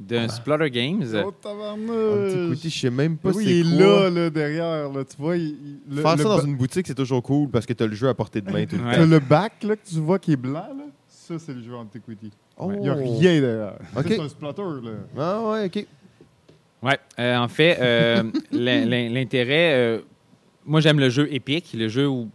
de 0.00 0.16
Ah. 0.16 0.28
Splutter 0.28 0.70
Games. 0.70 1.04
Oh, 1.24 1.30
tabarnouche! 1.30 2.32
Antiquity, 2.50 2.70
je 2.70 2.78
sais 2.80 2.90
même 2.90 3.16
pas 3.16 3.30
oui, 3.30 3.44
c'est 3.44 3.50
il 3.60 3.74
est 3.74 3.76
quoi. 3.78 4.00
là, 4.00 4.10
là, 4.10 4.30
derrière. 4.30 4.92
Là, 4.92 5.04
tu 5.04 5.16
vois, 5.18 5.36
il, 5.36 5.56
le, 5.88 6.02
Faire 6.02 6.16
le 6.16 6.22
ça 6.22 6.28
dans 6.30 6.36
ba- 6.38 6.44
une 6.44 6.56
boutique, 6.56 6.86
c'est 6.86 6.94
toujours 6.94 7.22
cool 7.22 7.48
parce 7.48 7.64
que 7.66 7.72
tu 7.72 7.82
as 7.82 7.86
le 7.86 7.94
jeu 7.94 8.08
à 8.08 8.14
portée 8.14 8.40
de 8.40 8.50
main 8.50 8.66
tout 8.66 8.76
le 8.76 8.82
temps. 8.82 8.90
t'as 8.92 9.06
le 9.06 9.18
bac 9.20 9.52
là, 9.62 9.76
que 9.76 9.86
tu 9.88 9.94
vois 10.00 10.18
qui 10.18 10.32
est 10.32 10.36
blanc. 10.36 10.66
Là? 10.76 10.84
Ça, 11.08 11.38
c'est 11.38 11.54
le 11.54 11.62
jeu 11.62 11.74
Antiquity. 11.74 12.30
Oh. 12.58 12.70
Il 12.74 12.80
n'y 12.80 12.88
a 12.88 12.94
rien 12.94 13.40
derrière. 13.40 13.74
Ok. 13.96 14.04
C'est 14.08 14.20
un 14.20 14.28
splatter. 14.28 14.62
Là. 14.62 14.90
Ah 15.16 15.40
ouais, 15.50 15.66
ok. 15.66 15.86
Ouais, 16.82 16.98
euh, 17.18 17.36
en 17.38 17.48
fait, 17.48 17.78
euh, 17.80 18.22
l'in- 18.52 18.84
l'in- 18.84 19.08
l'intérêt, 19.08 19.72
euh, 19.74 20.00
moi 20.66 20.80
j'aime 20.80 20.98
le 21.00 21.08
jeu 21.08 21.32
épique, 21.32 21.72
le 21.72 21.88
jeu 21.88 22.06
où 22.08 22.28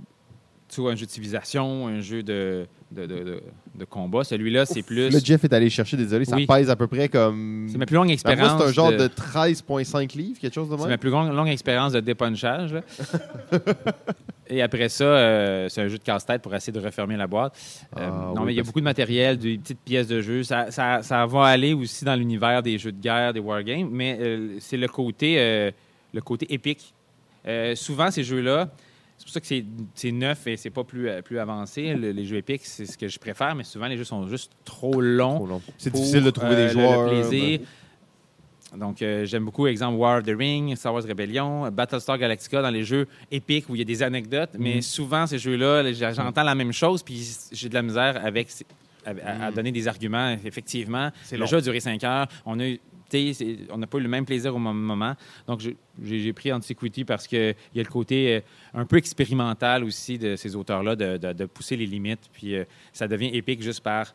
tu 0.67 0.81
vois 0.81 0.93
un 0.93 0.95
jeu 0.95 1.05
de 1.05 1.11
civilisation, 1.11 1.87
un 1.87 1.99
jeu 1.99 2.23
de, 2.23 2.65
de, 2.91 3.05
de, 3.05 3.23
de- 3.23 3.43
de 3.75 3.85
combat. 3.85 4.23
Celui-là, 4.23 4.65
c'est 4.65 4.81
plus. 4.81 5.09
Le 5.11 5.19
Jeff 5.19 5.43
est 5.43 5.53
allé 5.53 5.69
chercher, 5.69 5.95
désolé, 5.97 6.25
ça 6.25 6.35
Oui. 6.35 6.45
pèse 6.47 6.69
à 6.69 6.75
peu 6.75 6.87
près 6.87 7.07
comme. 7.07 7.67
C'est 7.71 7.77
ma 7.77 7.85
plus 7.85 7.95
longue 7.95 8.09
expérience. 8.11 8.59
c'est 8.59 8.67
un 8.67 8.71
genre 8.71 8.91
de- 8.91 8.97
de, 8.97 9.07
13,5 9.07 10.15
livres, 10.17 10.39
quelque 10.39 10.53
chose 10.53 10.69
de 10.69 10.75
C'est 10.75 10.81
même. 10.81 10.89
ma 10.91 10.97
plus 10.97 11.09
longue, 11.09 11.31
longue 11.33 11.49
expérience 11.49 11.93
de 11.93 11.99
dépunchage. 11.99 12.73
là. 12.73 12.81
Et 14.51 14.63
après 14.63 14.89
ça, 14.89 15.03
euh, 15.03 15.69
c'est 15.69 15.81
un 15.83 15.87
jeu 15.87 15.99
de 15.99 16.03
casse-tête 16.03 16.41
pour 16.41 16.55
essayer 16.55 16.73
de 16.73 16.79
refermer 16.83 17.15
la 17.15 17.27
boîte. 17.27 17.53
Euh, 17.97 17.99
Ah, 18.01 18.31
non, 18.35 18.41
oui, 18.41 18.45
mais 18.47 18.53
il 18.53 18.55
y 18.55 18.59
a 18.59 18.61
parce 18.63 18.69
beaucoup 18.69 18.79
de 18.79 18.85
matériel, 18.85 19.37
des 19.37 19.59
petites 19.59 19.79
pièces 19.81 20.07
de 20.07 20.21
jeu. 20.21 20.41
Ça, 20.41 20.71
ça- 20.71 21.03
ça 21.03 21.25
va 21.27 21.45
aller 21.45 21.73
aussi 21.73 22.03
dans 22.03 22.15
l'univers 22.15 22.63
des 22.63 22.79
jeux 22.79 22.91
de 22.91 22.99
guerre, 22.99 23.31
des 23.33 23.39
wargames, 23.39 23.89
mais 23.91 24.17
euh, 24.19 24.57
c'est 24.59 24.77
le 24.77 24.87
côté, 24.87 25.35
euh, 25.37 25.69
le 26.15 26.21
côté 26.21 26.51
épique. 26.51 26.95
Euh, 27.47 27.75
souvent, 27.75 28.09
ces 28.09 28.23
jeux-là, 28.23 28.69
c'est 29.19 29.25
pour 29.25 29.33
ça 29.33 29.39
que 29.41 29.45
c'est- 29.47 30.11
neuf 30.11 30.47
et 30.47 30.57
c'est 30.57 30.69
pas 30.71 30.83
plus, 30.83 31.07
euh, 31.09 31.21
plus 31.21 31.37
avancé. 31.37 31.93
Le- 31.93 32.11
les 32.11 32.25
jeux 32.25 32.37
épiques, 32.37 32.61
c'est 32.65 32.85
ce 32.87 32.97
que 32.97 33.07
je 33.07 33.19
préfère, 33.19 33.53
mais 33.53 33.63
souvent, 33.63 33.85
les 33.87 33.97
jeux 33.97 34.03
sont 34.05 34.27
juste 34.27 34.51
trop 34.65 34.99
longs. 35.01 35.35
Trop 35.35 35.45
long. 35.45 35.61
C'est 35.77 35.93
difficile 35.93 36.23
de 36.23 36.29
trouver 36.31 36.53
euh, 36.55 36.67
des 36.67 36.73
le- 36.73 36.79
joueurs. 36.79 37.03
Le 37.03 37.09
plaisir. 37.29 37.59
Donc, 38.77 39.01
euh, 39.01 39.25
j'aime 39.25 39.45
beaucoup, 39.45 39.65
exemple, 39.65 39.97
War 39.97 40.19
of 40.19 40.23
the 40.25 40.35
Ring, 40.37 40.75
Star 40.75 40.93
Wars 40.93 41.03
Rebellion, 41.03 41.69
Battlestar 41.71 42.17
Galactica 42.19 42.61
dans 42.61 42.69
les 42.69 42.83
jeux 42.83 43.07
épiques 43.31 43.67
où 43.67 43.75
il 43.75 43.79
y 43.79 43.81
a 43.81 43.85
des 43.85 44.03
anecdotes. 44.03 44.53
Mhm. 44.53 44.61
Mais 44.61 44.81
souvent, 44.81 45.25
ces 45.25 45.39
jeux-là, 45.39 45.91
j'entends 46.13 46.43
la 46.43 46.53
même 46.55 46.71
chose, 46.71 47.01
puis 47.01 47.27
j'ai 47.51 47.67
de 47.67 47.73
la 47.73 47.81
misère 47.81 48.23
avec, 48.23 48.47
à, 49.05 49.09
à- 49.09 49.45
à 49.47 49.51
donner 49.51 49.71
des 49.71 49.87
arguments. 49.87 50.37
Effectivement, 50.45 51.05
Mhm. 51.07 51.11
Le 51.31 51.37
long. 51.39 51.45
jeu 51.47 51.57
a 51.57 51.61
duré 51.61 51.79
cinq 51.79 52.03
heures. 52.03 52.27
On 52.45 52.59
a 52.59 52.67
eu- 52.67 52.79
on 53.71 53.77
n'a 53.77 53.87
pas 53.87 53.97
eu 53.97 54.01
le 54.01 54.09
même 54.09 54.25
plaisir 54.25 54.55
au 54.55 54.59
même 54.59 54.77
moment. 54.77 55.15
Donc, 55.47 55.61
j'ai- 55.61 56.33
pris 56.33 56.53
Antiquity 56.53 57.03
parce 57.05 57.27
qu'il 57.27 57.55
y 57.75 57.79
a 57.79 57.83
le 57.83 57.89
côté 57.89 58.35
euh, 58.35 58.41
un 58.73 58.85
peu 58.85 58.97
expérimental 58.97 59.83
aussi 59.83 60.17
de 60.17 60.35
ces 60.35 60.55
auteurs-là, 60.55 60.95
de, 60.95 61.17
de- 61.17 61.33
de 61.33 61.45
pousser 61.45 61.75
les 61.75 61.85
limites. 61.85 62.29
Puis 62.31 62.55
euh, 62.55 62.63
ça 62.93 63.07
devient 63.07 63.29
épique 63.33 63.61
juste 63.61 63.81
par 63.81 64.13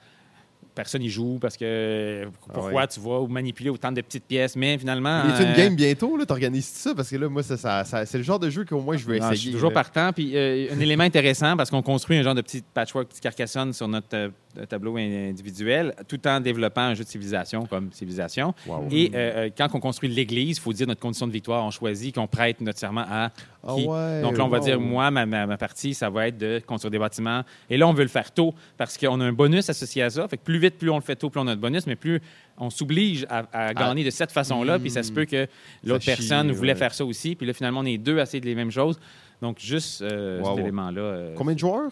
personne 0.75 1.03
y 1.03 1.09
joue 1.09 1.39
parce 1.41 1.57
que 1.57 2.27
pourquoi 2.53 2.73
ouais. 2.73 2.87
tu 2.89 2.99
vas 2.99 3.21
ou 3.21 3.29
manipuler 3.29 3.71
autant 3.71 3.93
de 3.93 4.01
petites 4.01 4.25
pièces? 4.25 4.57
Mais 4.57 4.77
finalement. 4.79 5.23
Il 5.25 5.31
est 5.31 5.45
une 5.45 5.53
euh, 5.53 5.57
game 5.57 5.77
bientôt, 5.77 6.17
là, 6.17 6.27
t'organises 6.27 6.67
ça? 6.67 6.95
Parce 6.95 7.11
que 7.11 7.17
là, 7.17 7.29
moi, 7.29 7.43
ça, 7.43 7.57
ça- 7.57 7.85
ça- 7.85 8.07
c'est 8.07 8.19
le 8.19 8.25
genre 8.25 8.39
de 8.41 8.51
jeu 8.51 8.65
qu'au 8.65 8.81
moins 8.81 8.97
je 8.97 9.05
veux 9.05 9.19
non, 9.19 9.25
essayer. 9.27 9.37
je 9.37 9.41
suis 9.43 9.53
toujours 9.53 9.71
là. 9.71 9.75
partant. 9.75 10.13
Puis 10.13 10.37
euh, 10.37 10.69
un 10.75 10.81
élément 10.81 11.05
intéressant 11.05 11.57
parce 11.57 11.71
qu'on 11.71 11.83
construit 11.83 12.17
un 12.17 12.23
genre 12.23 12.35
de 12.35 12.41
petit 12.43 12.63
patchwork, 12.75 13.09
petit 13.09 13.21
carcassonne 13.21 13.73
sur 13.73 13.87
notre 13.87 14.33
euh, 14.59 14.67
tableau 14.67 14.97
individuel, 14.97 15.95
tout 16.09 16.27
en 16.27 16.41
développant 16.41 16.83
un 16.83 16.95
jeu 16.95 17.05
de 17.05 17.09
civilisation 17.09 17.67
comme 17.67 17.93
civilisation. 17.93 18.55
Wow. 18.67 18.89
Et 18.91 19.11
euh, 19.15 19.47
euh, 19.47 19.51
quand 19.57 19.69
on 19.75 19.81
construit 19.81 20.09
l'Église, 20.09 20.57
il 20.59 20.61
faut 20.61 20.73
dire 20.73 20.87
notre 20.87 21.01
condition 21.01 21.27
de 21.27 21.33
victoire. 21.33 21.65
On 21.65 21.71
choisit 21.71 22.15
qu'on 22.15 22.27
prête 22.27 22.61
notre 22.61 22.79
serment 22.79 23.05
à 23.09 23.31
Ah 23.67 23.75
ouais, 23.75 24.23
Donc 24.23 24.37
là, 24.39 24.45
on 24.45 24.49
va 24.49 24.59
wow. 24.59 24.65
dire, 24.65 24.81
moi, 24.81 25.11
ma, 25.11 25.27
ma- 25.27 25.47
ma 25.47 25.57
partie, 25.57 25.95
ça 25.95 26.11
va 26.11 26.29
être 26.29 26.39
de 26.39 26.61
construire 26.67 26.91
des 26.91 26.99
bâtiments. 26.99 27.43
Et 27.71 27.77
là, 27.77 27.89
on 27.89 27.93
veut 27.93 28.03
le 28.05 28.09
faire 28.09 28.31
tôt 28.33 28.55
parce 28.77 28.97
qu'on 28.99 29.21
a 29.21 29.25
un 29.25 29.33
bonus 29.33 29.69
associé 29.71 30.03
à 30.03 30.11
ça. 30.11 30.27
Fait 30.29 30.37
que 30.37 30.43
plus 30.45 30.59
vite, 30.59 30.77
plus 30.79 30.91
on 30.91 30.97
le 30.97 31.03
fait 31.03 31.17
tôt, 31.17 31.31
plus 31.31 31.41
on 31.41 31.47
a 31.47 31.55
de 31.57 31.61
bonus, 31.61 31.87
mais 31.87 31.97
plus 31.97 32.21
on 32.59 32.71
s'oblige 32.71 33.27
à, 33.29 33.45
à 33.53 33.75
gagner 33.75 34.05
de 34.05 34.11
cette 34.11 34.31
façon-là. 34.33 34.79
Puis 34.79 34.91
ça 34.91 35.03
se 35.03 35.11
peut 35.13 35.25
que 35.25 35.47
l'autre 35.85 36.05
chie, 36.05 36.11
personne 36.11 36.53
voulait 36.53 36.73
ouais. 36.73 36.79
faire 36.79 36.95
ça 36.95 37.05
aussi. 37.05 37.35
Puis 37.35 37.47
là, 37.47 37.53
finalement, 37.53 37.81
on 37.81 37.87
est 37.87 37.99
deux 37.99 38.19
à 38.19 38.23
essayer 38.23 38.41
de 38.41 38.47
les 38.47 38.55
mêmes 38.55 38.71
choses. 38.71 38.99
Donc, 39.43 39.59
juste 39.59 40.01
euh, 40.03 40.41
Wow. 40.41 40.51
cet 40.51 40.59
élément-là. 40.65 41.01
euh, 41.01 41.35
Combien 41.37 41.55
de 41.55 41.59
joueurs? 41.59 41.91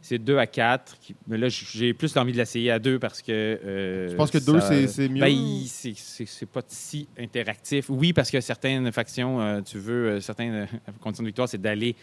C'est 0.00 0.18
deux 0.18 0.38
à 0.38 0.46
quatre. 0.46 0.96
qui- 1.00 1.14
Mais 1.26 1.38
là, 1.38 1.48
j'ai 1.48 1.92
plus 1.94 2.16
envie 2.16 2.32
de 2.32 2.36
l'essayer 2.38 2.70
à 2.70 2.78
deux 2.78 2.98
parce 2.98 3.22
que. 3.22 3.30
euh, 3.32 4.08
Je 4.10 4.14
pense 4.16 4.30
que 4.30 4.38
deux, 4.38 4.60
ça- 4.60 4.68
c'est- 4.68 4.86
c'est 4.86 5.08
mieux. 5.08 5.20
Ben, 5.20 5.36
c'est- 5.66 5.94
pas 6.46 6.62
si 6.68 7.08
interactif. 7.18 7.90
Oui, 7.90 8.12
parce 8.12 8.30
que 8.30 8.40
certaines 8.40 8.90
factions, 8.92 9.40
euh, 9.40 9.60
tu 9.60 9.78
veux, 9.78 10.08
euh, 10.08 10.20
certaines 10.20 10.54
euh, 10.54 10.66
conditions 11.00 11.22
de 11.22 11.28
victoire, 11.28 11.48
c'est 11.48 11.60
d'aller. 11.60 11.94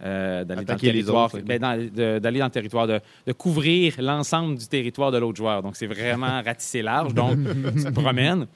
euh, 0.00 0.44
d'aller 0.44 0.44
dans 0.44 0.54
le 0.54 0.60
Attaquer 0.60 0.86
les 0.86 0.92
territoire, 1.00 1.24
autres, 1.24 1.38
ok. 1.40 1.44
ben, 1.44 1.58
dans- 1.60 2.20
dans 2.44 2.44
le 2.46 2.50
territoire, 2.52 2.86
de, 2.86 3.00
de 3.26 3.32
couvrir 3.32 3.94
l'ensemble 3.98 4.56
du 4.56 4.66
territoire 4.68 5.10
de 5.10 5.18
l'autre 5.18 5.36
joueur. 5.36 5.60
Donc, 5.60 5.74
c'est 5.74 5.88
vraiment 5.88 6.40
ratisser 6.44 6.82
large. 6.82 7.14
Donc, 7.14 7.36
tu 7.76 7.82
te 7.82 7.90
promènes. 7.90 8.46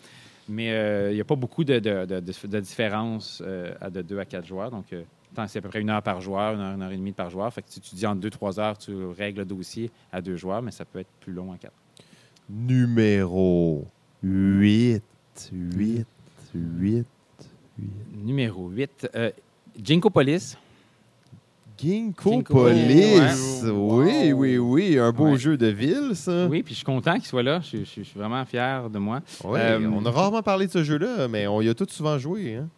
Mais 0.48 0.70
euh, 0.70 1.10
il 1.10 1.14
n'y 1.16 1.20
a 1.20 1.24
pas 1.24 1.34
beaucoup 1.34 1.64
de, 1.64 1.80
de, 1.80 2.04
de, 2.06 2.20
de- 2.20 2.32
différence 2.60 3.42
euh, 3.44 3.74
à 3.80 3.90
de 3.90 4.02
2 4.02 4.20
à 4.20 4.24
4 4.24 4.46
joueurs. 4.46 4.70
Donc, 4.70 4.84
euh, 4.92 5.02
c'est 5.46 5.58
à 5.58 5.62
peu 5.62 5.68
près 5.68 5.80
une 5.80 5.90
heure 5.90 6.02
par 6.02 6.20
joueur, 6.20 6.54
une 6.54 6.60
heure, 6.60 6.74
une 6.74 6.82
heure 6.82 6.90
et 6.92 6.96
demie 6.96 7.12
par 7.12 7.30
joueur. 7.30 7.52
Fait 7.52 7.62
que 7.62 7.68
si 7.70 7.80
tu 7.80 7.94
dis 7.94 8.06
en 8.06 8.14
2-3 8.16 8.60
heures, 8.60 8.78
tu 8.78 8.92
règles 9.06 9.40
le 9.40 9.44
dossier 9.44 9.90
à 10.12 10.20
deux 10.20 10.36
joueurs, 10.36 10.62
mais 10.62 10.70
ça 10.70 10.84
peut 10.84 10.98
être 11.00 11.10
plus 11.20 11.32
long 11.32 11.52
à 11.52 11.56
4. 11.56 11.72
Numéro 12.50 13.86
8. 14.22 15.02
8. 15.52 16.06
8. 16.54 17.06
Numéro 18.24 18.68
8, 18.68 19.08
euh, 19.16 19.30
Jinkopolis. 19.82 20.56
Ginkgo 21.78 22.30
Ginkgo, 22.30 22.54
Police. 22.54 23.62
ouais. 23.64 23.72
Oui, 23.72 24.32
oui, 24.32 24.58
oui. 24.58 24.98
Un 24.98 25.10
beau 25.10 25.30
Ouais. 25.32 25.36
jeu 25.38 25.56
de 25.56 25.66
ville, 25.66 26.10
ça. 26.14 26.46
Oui, 26.46 26.62
puis 26.62 26.74
je 26.74 26.76
suis 26.76 26.84
content 26.84 27.14
qu'il 27.14 27.24
soit 27.24 27.42
là. 27.42 27.60
Je, 27.60 27.78
je- 27.78 27.84
je 27.84 28.02
suis 28.02 28.18
vraiment 28.18 28.44
fier 28.44 28.88
de 28.88 28.98
moi. 28.98 29.20
Ouais, 29.42 29.58
Euh, 29.60 29.90
on 29.92 30.04
a 30.06 30.10
rarement 30.10 30.42
parlé 30.42 30.66
de 30.66 30.70
ce 30.72 30.84
jeu-là, 30.84 31.26
mais 31.28 31.46
on 31.48 31.60
y 31.60 31.68
a 31.68 31.74
tous 31.74 31.88
souvent 31.88 32.18
joué. 32.18 32.54
Hein. 32.56 32.68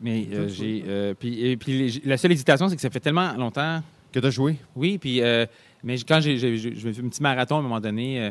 Mais 0.00 0.26
euh, 0.32 0.48
j'ai. 0.48 0.84
euh, 0.86 1.14
puis, 1.18 1.44
et 1.46 1.56
puis 1.56 1.72
les- 1.88 2.00
la 2.08 2.16
seule 2.16 2.32
hésitation, 2.32 2.68
c'est 2.68 2.76
que 2.76 2.82
ça 2.82 2.90
fait 2.90 3.00
tellement 3.00 3.32
longtemps 3.34 3.82
Que 4.12 4.20
t'as 4.20 4.30
joué? 4.30 4.56
Oui, 4.74 4.98
puis 4.98 5.22
euh, 5.22 5.46
mais 5.82 5.96
quand 6.06 6.20
j'ai 6.20 6.36
j'ai- 6.38 6.56
j'ai- 6.58 6.74
je 6.74 6.86
me 6.86 6.92
suis 6.92 7.00
fait 7.00 7.06
un 7.06 7.10
petit 7.10 7.22
marathon 7.22 7.56
à 7.56 7.58
un 7.60 7.62
moment 7.62 7.80
donné 7.80 8.20
euh, 8.20 8.30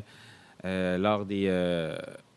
euh, 0.65 0.97
lors 0.97 1.25
des, 1.25 1.45
euh, 1.47 1.95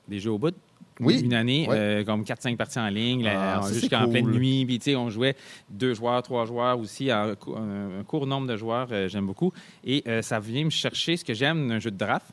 des 0.08 0.18
Jeux 0.20 0.32
au 0.32 0.38
bout. 0.38 0.54
Oui. 1.00 1.20
Une 1.20 1.32
année, 1.34 1.66
Ouais. 1.68 1.76
euh, 1.78 2.04
comme 2.04 2.24
4-5 2.24 2.56
parties 2.56 2.80
en 2.80 2.88
ligne, 2.88 3.22
là, 3.22 3.58
Ah, 3.58 3.62
ça, 3.62 3.68
c'est 3.68 3.80
jusqu'en 3.80 4.02
cool. 4.02 4.10
pleine 4.10 4.30
nuit. 4.32 4.66
Puis, 4.66 4.78
tu 4.80 4.84
sais, 4.90 4.96
on 4.96 5.10
jouait 5.10 5.36
deux 5.70 5.94
joueurs, 5.94 6.20
trois 6.24 6.44
joueurs 6.44 6.76
aussi, 6.80 7.08
un, 7.08 7.36
cou- 7.36 7.54
un- 7.56 8.00
un 8.00 8.02
court 8.02 8.26
nombre 8.26 8.48
de 8.48 8.56
joueurs, 8.56 8.88
euh, 8.90 9.08
j'aime 9.08 9.24
beaucoup. 9.26 9.52
Et 9.84 10.02
euh, 10.08 10.22
ça 10.22 10.40
vient 10.40 10.64
me 10.64 10.70
chercher 10.70 11.16
ce 11.16 11.24
que 11.24 11.34
j'aime 11.34 11.68
d'un 11.68 11.78
jeu 11.78 11.92
de 11.92 11.96
draft. 11.96 12.26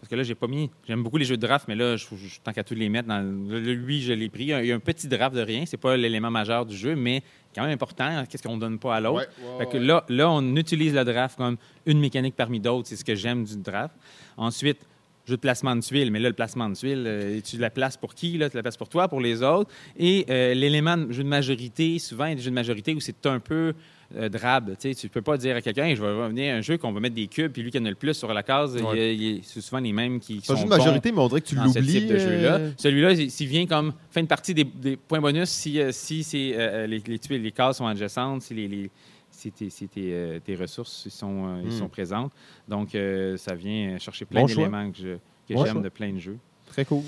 Parce 0.00 0.10
que 0.10 0.14
là, 0.14 0.22
j'ai 0.22 0.34
pas 0.34 0.46
mis. 0.46 0.70
J'aime 0.86 1.02
beaucoup 1.02 1.16
les 1.16 1.24
jeux 1.24 1.36
de 1.38 1.46
draft, 1.46 1.66
mais 1.68 1.74
là, 1.74 1.96
je, 1.96 2.04
je- 2.14 2.38
tant 2.44 2.52
qu'à 2.52 2.62
tous 2.62 2.74
les 2.74 2.88
mettre 2.88 3.08
dans. 3.08 3.18
le- 3.20 3.58
le- 3.60 3.72
lui, 3.72 4.02
je 4.02 4.12
l'ai 4.12 4.28
pris. 4.28 4.42
Il 4.44 4.48
y 4.48 4.52
a- 4.52 4.62
il 4.62 4.68
y 4.68 4.72
a 4.72 4.74
un 4.76 4.78
petit 4.80 5.08
draft 5.08 5.34
de 5.34 5.40
rien. 5.40 5.64
C'est 5.66 5.78
pas 5.78 5.96
l'élément 5.96 6.30
majeur 6.30 6.66
du 6.66 6.76
jeu, 6.76 6.94
mais 6.94 7.22
quand 7.54 7.62
même 7.62 7.72
important. 7.72 8.24
Qu'est-ce 8.28 8.42
qu'on 8.42 8.58
donne 8.58 8.78
pas 8.78 8.94
à 8.96 9.00
l'autre? 9.00 9.28
Fait 9.58 9.66
que 9.70 9.78
là, 9.78 10.04
là, 10.08 10.30
on 10.30 10.54
utilise 10.56 10.94
le 10.94 11.04
draft 11.04 11.36
comme 11.38 11.56
une 11.86 11.98
mécanique 11.98 12.36
parmi 12.36 12.60
d'autres. 12.60 12.88
C'est 12.88 12.96
ce 12.96 13.04
que 13.04 13.14
j'aime 13.14 13.44
du 13.44 13.56
draft. 13.56 13.94
Ensuite, 14.36 14.86
jeu 15.26 15.36
de 15.36 15.40
placement 15.40 15.74
de 15.76 15.80
tuiles. 15.80 16.10
Mais 16.10 16.18
là, 16.20 16.28
le 16.28 16.34
placement 16.34 16.68
de 16.68 16.74
tuiles, 16.74 17.04
euh, 17.06 17.40
tu 17.44 17.58
la 17.58 17.70
places 17.70 17.96
pour 17.96 18.14
qui? 18.14 18.38
Là? 18.38 18.48
Tu 18.48 18.56
la 18.56 18.62
places 18.62 18.76
pour 18.76 18.88
toi, 18.88 19.08
pour 19.08 19.20
les 19.20 19.42
autres? 19.42 19.70
Et 19.98 20.24
euh, 20.30 20.54
l'élément 20.54 20.96
de 20.96 21.12
jeu 21.12 21.22
de 21.24 21.28
majorité, 21.28 21.98
souvent, 21.98 22.26
il 22.26 22.30
y 22.30 22.32
a 22.32 22.34
des 22.36 22.42
jeux 22.42 22.50
de 22.50 22.54
majorité 22.54 22.94
où 22.94 23.00
c'est 23.00 23.26
un 23.26 23.40
peu 23.40 23.74
euh, 24.16 24.28
drabe. 24.28 24.76
Tu 24.80 24.88
ne 24.88 25.08
peux 25.08 25.20
pas 25.22 25.36
dire 25.36 25.56
à 25.56 25.60
quelqu'un, 25.60 25.92
je 25.94 26.00
vais 26.00 26.12
revenir 26.12 26.54
à 26.54 26.58
un 26.58 26.60
jeu 26.60 26.78
qu'on 26.78 26.92
va 26.92 27.00
mettre 27.00 27.16
des 27.16 27.26
cubes, 27.26 27.50
puis 27.50 27.62
lui 27.62 27.72
qui 27.72 27.78
en 27.80 27.84
a 27.86 27.88
le 27.88 27.96
plus 27.96 28.14
sur 28.14 28.32
la 28.32 28.44
case, 28.44 28.76
il 28.78 28.86
a- 28.86 29.12
il 29.12 29.40
c'est 29.42 29.60
souvent 29.60 29.80
les 29.80 29.92
mêmes 29.92 30.20
qui 30.20 30.40
C'est 30.44 30.52
un 30.52 30.54
sont 30.54 30.60
jeu 30.62 30.64
de 30.66 30.70
bons 30.70 30.76
majorité, 30.78 31.10
mais 31.10 31.18
on 31.18 31.26
dirait 31.28 31.40
que 31.40 31.46
tu 31.46 31.56
ce 31.56 31.60
l'oublies. 31.64 32.08
jeu-là. 32.20 32.54
euh, 32.56 32.70
Celui-là, 32.76 33.12
il- 33.12 33.30
s'il 33.32 33.48
vient 33.48 33.66
comme 33.66 33.92
fin 34.10 34.22
de 34.22 34.28
partie 34.28 34.54
des, 34.54 34.62
des 34.62 34.96
points 34.96 35.20
bonus, 35.20 35.48
si, 35.48 35.80
euh, 35.80 35.90
si 35.90 36.22
c'est, 36.22 36.86
les, 36.86 37.02
les 37.04 37.18
tuiles, 37.18 37.42
les 37.42 37.50
cases 37.50 37.78
sont 37.78 37.86
adjacentes, 37.88 38.42
si, 38.42 38.54
les, 38.54 38.68
les- 38.68 38.90
si 39.36 39.52
tes, 39.52 39.68
si 39.70 39.86
tes, 39.88 40.12
euh, 40.12 40.40
tes 40.40 40.54
ressources 40.56 41.02
ils 41.06 41.10
sont, 41.10 41.46
euh, 41.46 41.60
ils 41.62 41.68
Hmm. 41.68 41.78
sont 41.78 41.88
présentes. 41.88 42.32
Donc, 42.66 42.94
euh, 42.94 43.36
ça 43.36 43.54
vient 43.54 43.98
chercher 43.98 44.24
plein 44.24 44.40
Bon 44.40 44.46
d'éléments 44.46 44.90
que, 44.90 44.96
je- 44.98 45.16
que 45.48 45.54
Bon 45.54 45.64
j'aime 45.64 45.74
choix. 45.74 45.82
de 45.82 45.88
plein 45.90 46.12
de 46.12 46.18
jeux. 46.18 46.38
Très 46.66 46.84
cool. 46.84 47.02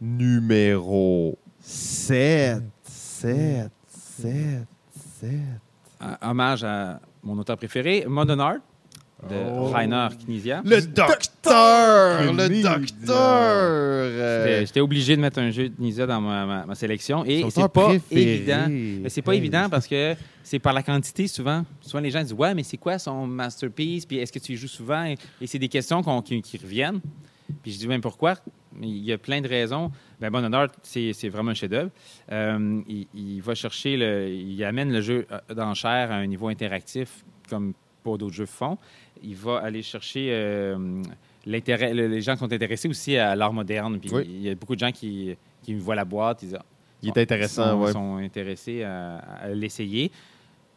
Numéro 0.00 1.38
7. 1.60 2.62
7. 2.82 3.70
7. 3.88 4.66
7. 5.20 5.30
Euh, 6.02 6.14
hommage 6.22 6.64
à 6.64 7.00
mon 7.22 7.38
auteur 7.38 7.56
préféré, 7.56 8.04
Modern 8.06 8.40
Art. 8.40 8.56
De 9.28 9.34
Oh. 9.58 9.66
Rainer 9.68 10.08
Knizia. 10.26 10.62
Le 10.64 10.80
docteur! 10.82 12.32
Le 12.32 12.62
docteur! 12.62 14.60
J'étais 14.66 14.80
obligé 14.80 15.16
de 15.16 15.20
mettre 15.22 15.38
un 15.38 15.50
jeu 15.50 15.68
de 15.68 15.74
Knizia 15.78 16.06
dans 16.06 16.20
ma, 16.20 16.44
ma- 16.46 16.66
ma 16.66 16.74
sélection 16.74 17.24
et 17.24 17.44
c'est 17.50 17.60
pas 17.68 17.68
préféré. 17.88 18.34
évident. 18.34 18.66
Mais 18.68 19.08
c'est 19.08 19.22
pas 19.22 19.32
Hey. 19.32 19.38
évident 19.38 19.68
parce 19.70 19.86
que 19.86 20.14
c'est 20.42 20.58
par 20.58 20.72
la 20.72 20.82
quantité 20.82 21.26
souvent. 21.28 21.64
Souvent 21.80 22.00
les 22.02 22.10
gens 22.10 22.22
disent 22.22 22.32
ouais 22.34 22.54
mais 22.54 22.62
c'est 22.62 22.76
quoi 22.76 22.98
son 22.98 23.26
masterpiece? 23.26 24.04
Puis 24.06 24.18
est-ce 24.18 24.32
que 24.32 24.38
tu 24.38 24.52
y 24.52 24.56
joues 24.56 24.68
souvent? 24.68 25.04
Et, 25.04 25.16
et 25.40 25.46
c'est 25.46 25.58
des 25.58 25.68
questions 25.68 26.02
qui, 26.22 26.42
qui 26.42 26.58
reviennent. 26.58 27.00
Puis 27.62 27.72
je 27.72 27.78
dis 27.78 27.88
même 27.88 28.00
pourquoi? 28.00 28.34
Il 28.82 28.98
y 29.04 29.12
a 29.12 29.18
plein 29.18 29.40
de 29.40 29.48
raisons. 29.48 29.90
Ben, 30.20 30.30
Bon 30.30 30.44
Honneur, 30.44 30.68
c'est 30.82 31.12
c'est 31.14 31.28
vraiment 31.30 31.52
un 31.52 31.54
chef-d'œuvre. 31.54 31.90
Euh, 32.32 32.80
il, 32.88 33.06
il 33.14 33.40
va 33.40 33.54
chercher, 33.54 33.96
le, 33.96 34.28
il 34.28 34.62
amène 34.64 34.92
le 34.92 35.00
jeu 35.00 35.26
euh, 35.32 35.54
d'enchères 35.54 36.10
à 36.12 36.16
un 36.16 36.26
niveau 36.26 36.48
interactif 36.48 37.24
comme 37.48 37.72
d'autres 38.16 38.34
jeux 38.34 38.46
font. 38.46 38.78
Il 39.22 39.34
va 39.34 39.58
aller 39.58 39.82
chercher 39.82 40.28
euh, 40.30 41.02
l'intérêt, 41.44 41.92
les 41.92 42.20
gens 42.20 42.34
qui 42.34 42.38
sont 42.40 42.52
intéressés 42.52 42.88
aussi 42.88 43.16
à 43.16 43.34
l'art 43.34 43.52
moderne. 43.52 43.98
Puis 43.98 44.10
Oui. 44.12 44.22
il 44.28 44.42
y 44.42 44.50
a 44.50 44.54
beaucoup 44.54 44.74
de 44.74 44.80
gens 44.80 44.92
qui, 44.92 45.36
qui 45.62 45.74
voient 45.74 45.94
la 45.96 46.04
boîte, 46.04 46.42
ils 46.42 46.50
disent, 46.50 46.58
Il 47.02 47.08
est 47.08 47.18
intéressant, 47.18 47.70
sont, 47.72 47.80
ouais. 47.82 47.92
sont 47.92 48.16
intéressés 48.16 48.82
à, 48.84 49.16
à 49.16 49.48
l'essayer. 49.48 50.10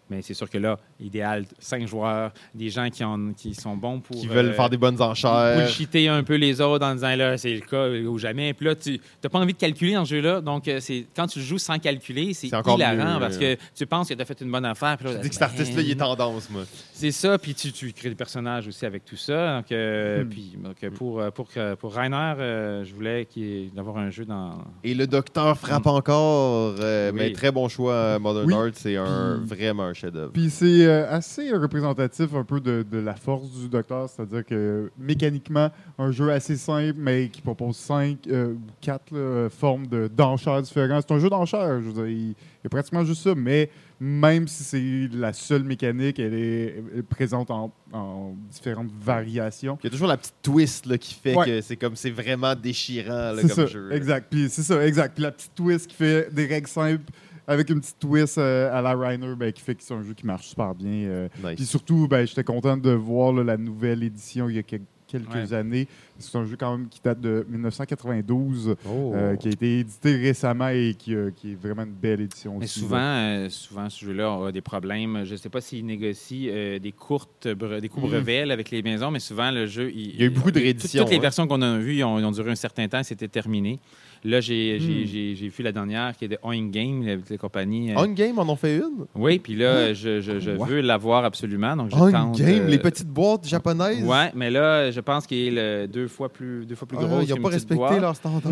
Mais 0.10 0.22
c'est 0.24 0.34
sûr 0.34 0.50
que 0.50 0.58
là, 0.58 0.80
idéal, 1.00 1.46
cinq 1.60 1.88
joueurs, 1.88 2.32
des 2.54 2.70
gens 2.70 2.90
qui, 2.90 3.04
en, 3.04 3.34
qui 3.34 3.54
sont 3.54 3.76
bons 3.78 4.00
pour. 4.00 4.20
Qui 4.20 4.28
veulent 4.28 4.48
euh, 4.48 4.54
faire 4.54 4.70
des 4.70 4.78
bonnes 4.78 5.02
enchères. 5.02 5.58
bullshiter 5.58 6.08
un 6.10 6.24
peu 6.24 6.36
les 6.36 6.60
autres 6.62 6.86
en 6.86 6.94
disant 6.96 7.16
là, 7.16 7.38
c'est 7.38 7.54
le 7.54 7.62
cas 7.62 7.88
ou 7.90 8.18
jamais. 8.18 8.54
Puis 8.54 8.66
là, 8.66 8.76
tu 8.76 9.00
n'as 9.24 9.30
pas 9.30 9.40
envie 9.40 9.54
de 9.54 9.58
calculer 9.58 9.94
dans 9.94 10.06
ce 10.06 10.16
jeu-là. 10.16 10.42
Donc, 10.42 10.68
euh, 10.68 10.80
c'est 10.80 11.06
quand 11.16 11.28
tu 11.28 11.42
joues 11.42 11.58
sans 11.58 11.80
calculer, 11.80 12.34
c'est 12.34 12.48
C'est 12.50 12.56
encore 12.56 12.78
hilarant 12.78 13.14
mieux, 13.16 13.20
parce 13.20 13.38
euh. 13.38 13.56
que 13.56 13.62
tu 13.76 13.86
penses 13.86 14.10
que 14.10 14.14
tu 14.14 14.22
as 14.22 14.26
fait 14.26 14.42
une 14.42 14.52
bonne 14.52 14.66
affaire. 14.66 14.98
Puis 14.98 15.08
là, 15.08 15.14
Je 15.14 15.18
dis 15.20 15.30
que 15.30 15.36
cet 15.36 15.44
artiste-là, 15.44 15.82
il 15.82 15.92
est 15.92 15.96
tendance, 15.96 16.50
moi. 16.50 16.64
c'est 16.94 17.12
ça, 17.12 17.38
puis 17.38 17.54
tu, 17.54 17.72
tu 17.72 17.92
crées 17.94 18.10
des 18.10 18.16
personnages 18.16 18.68
aussi 18.68 18.86
avec 18.86 19.06
tout 19.06 19.16
ça. 19.18 19.58
Donc, 19.58 19.72
euh, 19.72 20.24
Hmm. 20.24 20.30
puis, 20.30 20.54
donc, 20.64 20.76
euh, 20.84 20.90
pour, 20.92 21.20
euh, 21.22 21.30
pour, 21.32 21.48
pour 21.80 21.94
Rainer, 21.94 22.34
euh, 22.40 22.84
je 22.84 22.94
voulais 22.94 23.26
qu'il 23.26 23.72
d'avoir 23.74 23.98
un 23.98 24.10
jeu 24.10 24.26
dans. 24.26 24.58
Et 24.84 24.94
le 24.94 25.08
docteur 25.08 25.58
frappe 25.58 25.88
encore. 25.88 26.76
euh, 26.80 27.12
Oui. 27.12 27.18
Mais 27.20 27.32
très 27.32 27.52
bon 27.52 27.68
choix, 27.70 27.94
euh, 27.94 28.20
Modern 28.20 28.46
Oui. 28.48 28.54
Art. 28.54 28.70
C'est 28.74 28.98
un, 28.98 29.40
Puis- 29.40 29.56
vraiment 29.58 29.84
un 29.84 29.94
chef-d'œuvre. 29.94 30.32
Puis 30.34 30.50
c'est 30.50 30.86
euh, 30.86 30.89
assez 30.90 31.52
représentatif 31.52 32.34
un 32.34 32.44
peu 32.44 32.60
de, 32.60 32.84
de 32.90 32.98
la 33.00 33.16
force 33.16 33.50
du 33.52 33.68
Docteur, 33.70 34.10
c'est-à-dire 34.10 34.46
que 34.46 34.92
mécaniquement, 34.98 35.70
un 35.98 36.12
jeu 36.12 36.32
assez 36.32 36.56
simple, 36.58 36.96
mais 36.98 37.30
qui 37.30 37.42
propose 37.42 37.76
cinq 37.78 38.20
euh, 38.28 38.54
ou 38.54 38.60
quatre 38.82 39.12
là, 39.14 39.50
formes 39.50 39.88
de- 39.88 40.08
d'enchères 40.08 40.62
différentes. 40.62 41.06
C'est 41.08 41.14
un 41.14 41.20
jeu 41.20 41.30
d'enchères, 41.30 41.82
je 41.82 41.88
veux 41.88 41.94
dire, 41.94 42.08
il, 42.08 42.30
il 42.30 42.64
y 42.64 42.68
a 42.68 42.70
pratiquement 42.70 43.04
juste 43.06 43.24
ça, 43.24 43.34
mais 43.36 43.70
même 44.02 44.48
si 44.48 44.64
c'est 44.64 45.10
la 45.18 45.34
seule 45.34 45.64
mécanique, 45.64 46.20
elle 46.20 46.34
est, 46.34 46.76
elle 46.94 47.00
est 47.00 47.04
présente 47.04 47.52
en, 47.52 47.72
en 47.92 48.34
différentes 48.50 48.90
variations. 49.02 49.78
Il 49.84 49.86
y 49.86 49.88
a 49.88 49.92
toujours 49.92 50.08
la 50.08 50.18
petite 50.18 50.36
twist 50.42 50.86
là, 50.86 50.98
qui 50.98 51.14
fait 51.14 51.36
Ouais. 51.36 51.46
que 51.46 51.62
c'est 51.62 51.76
comme 51.76 51.96
c'est 51.96 52.10
vraiment 52.10 52.56
déchirant 52.56 53.34
là, 53.34 53.42
comme 53.42 53.50
ça, 53.50 53.66
jeu. 53.66 53.92
exact. 53.92 54.28
Puis 54.32 54.48
c'est 54.50 54.64
ça, 54.64 54.86
exact. 54.86 55.14
Puis 55.16 55.24
la 55.24 55.32
petite 55.32 55.54
twist 55.56 55.88
qui 55.88 55.96
fait 55.96 56.34
des 56.34 56.46
règles 56.46 56.68
simples 56.68 57.04
avec 57.50 57.70
une 57.70 57.80
petite 57.82 58.00
twist 58.00 58.38
euh, 58.38 58.72
à 58.72 58.82
la 58.82 58.96
Reiner, 58.96 59.34
ben, 59.36 59.52
qui 59.52 59.62
fait 59.62 59.76
que 59.76 59.84
c'est 59.84 59.94
un 59.94 60.04
jeu 60.04 60.14
qui 60.14 60.26
marche 60.26 60.48
super 60.48 60.74
bien. 60.76 60.90
euh, 60.92 61.28
Nice. 61.44 61.56
Puis 61.56 61.66
surtout, 61.66 62.08
ben, 62.08 62.26
j'étais 62.28 62.44
content 62.44 62.78
de 62.78 62.92
voir 62.92 63.34
là, 63.34 63.44
la 63.44 63.58
nouvelle 63.58 64.04
édition 64.04 64.48
il 64.50 64.56
y 64.56 64.60
a 64.60 64.64
quel- 64.64 64.82
quelques 65.08 65.34
Ouais. 65.34 65.54
années. 65.56 65.88
C'est 66.20 66.38
un 66.38 66.46
jeu 66.46 66.56
quand 66.60 66.78
même 66.78 66.88
qui 66.88 67.00
date 67.04 67.20
de 67.20 67.44
1992, 67.50 68.76
Oh. 68.88 69.14
euh, 69.16 69.36
qui 69.38 69.48
a 69.48 69.52
été 69.52 69.80
édité 69.80 70.16
récemment 70.16 70.68
et 70.70 70.94
qui, 70.98 71.16
euh, 71.16 71.32
qui 71.36 71.54
est 71.54 71.56
vraiment 71.56 71.84
une 71.84 71.94
belle 71.94 72.22
édition 72.22 72.58
Mais 72.60 72.66
aussi. 72.66 72.80
souvent, 72.82 72.98
euh, 73.00 73.50
souvent, 73.50 73.90
ce 73.90 74.06
jeu-là 74.06 74.48
a 74.48 74.52
des 74.52 74.62
problèmes. 74.62 75.24
Je 75.26 75.32
ne 75.32 75.38
sais 75.38 75.50
pas 75.50 75.62
s'ils 75.62 75.86
négocient 75.86 76.52
euh, 76.52 76.78
des 76.80 76.92
courtes, 76.92 77.48
bre- 77.48 77.80
des 77.82 77.90
coups 77.90 78.08
brevets 78.08 78.52
avec 78.52 78.70
les 78.70 78.82
maisons, 78.84 79.10
mais 79.12 79.20
souvent, 79.20 79.50
le 79.52 79.66
jeu. 79.66 79.92
Il 79.94 80.16
y 80.20 80.24
a 80.24 80.26
eu 80.26 80.30
beaucoup 80.30 80.52
de 80.52 80.60
rééditions, 80.60 81.04
Toutes 81.04 81.12
les 81.14 81.20
versions 81.20 81.48
qu'on 81.48 81.62
a 81.62 81.78
vues, 81.80 81.96
ils 81.96 82.04
ont, 82.04 82.20
ils 82.20 82.26
ont 82.26 82.32
duré 82.32 82.52
un 82.52 82.56
certain 82.56 82.88
temps, 82.88 83.02
c'était 83.04 83.28
terminé. 83.28 83.80
Là, 84.26 84.42
j'ai 84.42 84.78
j'ai 84.80 85.48
vu 85.48 85.64
la 85.64 85.72
dernière 85.72 86.16
qui 86.18 86.26
est 86.26 86.28
de 86.28 86.38
Oing 86.44 86.68
Game, 86.70 87.06
la, 87.06 87.16
la 87.30 87.38
compagnie. 87.38 87.92
euh, 87.92 87.96
On 87.98 88.08
Game 88.08 88.38
en 88.38 88.50
ont 88.50 88.56
fait 88.58 88.76
une? 88.78 89.06
Oui, 89.16 89.40
puis 89.40 89.56
là, 89.56 89.94
je, 89.94 90.20
je- 90.20 90.40
je 90.40 90.52
What? 90.52 90.66
veux 90.68 90.82
l'avoir 90.82 91.24
absolument. 91.24 91.76
Donc, 91.78 91.90
je 91.92 91.96
tente, 92.12 92.38
Game, 92.38 92.64
euh, 92.64 92.68
les 92.68 92.80
petites 92.80 93.08
boîtes 93.08 93.48
japonaises? 93.48 94.04
Ouais, 94.04 94.30
mais 94.36 94.50
là, 94.52 94.92
je 94.92 95.00
pense 95.00 95.26
qu'il 95.26 95.58
est 95.58 95.88
deux 95.88 96.08
fois 96.10 96.28
plus, 96.28 96.66
deux 96.66 96.76
fois 96.76 96.86
plus 96.86 96.98
Ah, 97.00 97.06
gros. 97.06 97.22
ils 97.22 97.30
n'ont 97.30 97.42
pas 97.42 97.50
respecté 97.50 98.00
leur 98.02 98.14
standard. 98.16 98.52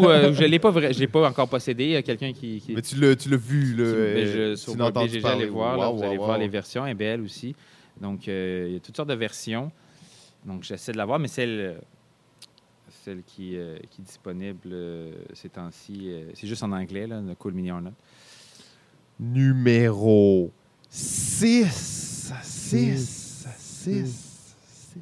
Ou 0.00 0.08
euh, 0.08 0.32
je 0.32 0.44
l'ai 0.44 0.58
pas, 0.58 0.70
vrai- 0.70 0.94
je 0.94 1.00
l'ai 1.00 1.06
pas 1.06 1.28
encore 1.28 1.48
possédé. 1.48 1.84
Il 1.84 1.90
y 1.90 1.96
a 1.96 2.02
quelqu'un 2.02 2.32
qui, 2.32 2.60
qui- 2.60 2.72
Mais 2.74 2.80
tu 2.82 2.96
l'as, 2.98 3.14
vu, 3.36 3.74
là. 3.76 3.84
Je, 3.84 4.54
sur 4.56 4.74
BGG, 4.74 5.22
allez 5.26 5.46
voir, 5.46 5.76
là, 5.76 5.90
Wow, 5.90 5.96
vous 5.98 6.02
allez 6.02 6.16
voir 6.16 6.38
les 6.38 6.48
versions, 6.48 6.86
elle 6.86 6.92
est 6.92 6.94
belle 6.94 7.20
aussi. 7.20 7.54
Donc, 8.00 8.26
il 8.26 8.72
y 8.72 8.76
a 8.76 8.80
toutes 8.80 8.96
sortes 8.96 9.10
de 9.10 9.14
versions. 9.14 9.70
Donc, 10.46 10.62
j'essaie 10.62 10.92
de 10.92 10.96
la 10.98 11.04
voir, 11.04 11.18
mais 11.18 11.28
celle, 11.28 11.76
celle 13.04 13.22
qui, 13.22 13.56
euh, 13.56 13.76
qui 13.90 14.00
est 14.00 14.04
disponible 14.04 14.70
euh, 14.72 15.12
ces 15.34 15.50
temps-ci, 15.50 16.08
euh, 16.10 16.30
c'est 16.34 16.46
juste 16.46 16.62
en 16.62 16.72
anglais, 16.72 17.06
là, 17.06 17.20
le 17.20 17.34
Cool 17.34 17.52
Mini 17.52 17.70
Arnold. 17.70 17.94
Numéro 19.20 20.50
6. 20.88 22.32
6. 22.42 23.46
6. 23.58 24.94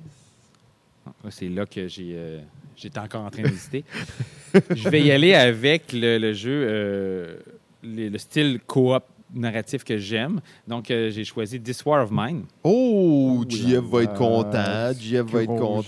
Ah, 1.07 1.11
là, 1.23 1.31
C'est 1.31 1.49
là 1.49 1.65
que 1.65 1.87
j'ai, 1.87 2.13
euh, 2.17 2.41
j'étais 2.77 2.99
encore 2.99 3.23
en 3.23 3.31
train 3.31 3.43
d'hésiter. 3.43 3.85
Je 4.75 4.89
vais 4.89 5.03
y 5.03 5.13
aller 5.13 5.35
avec 5.35 5.93
le, 5.93 6.19
le 6.19 6.33
jeu, 6.33 6.67
euh, 6.69 7.37
le, 7.85 8.09
le 8.09 8.19
style 8.19 8.59
coop 8.67 9.05
narratif 9.33 9.85
que 9.85 9.97
j'aime. 9.97 10.41
Donc, 10.67 10.91
euh, 10.91 11.11
j'ai 11.11 11.25
choisi 11.25 11.61
This 11.61 11.85
War 11.87 12.03
of 12.05 12.11
Mine. 12.13 12.45
Oh, 12.65 13.45
GF 13.49 13.79
va 13.85 14.03
être 14.03 14.15
content. 14.15 14.93
GF 14.99 15.23
va 15.23 15.43
être 15.45 15.57
content. 15.57 15.83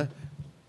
jeu. 0.00 0.08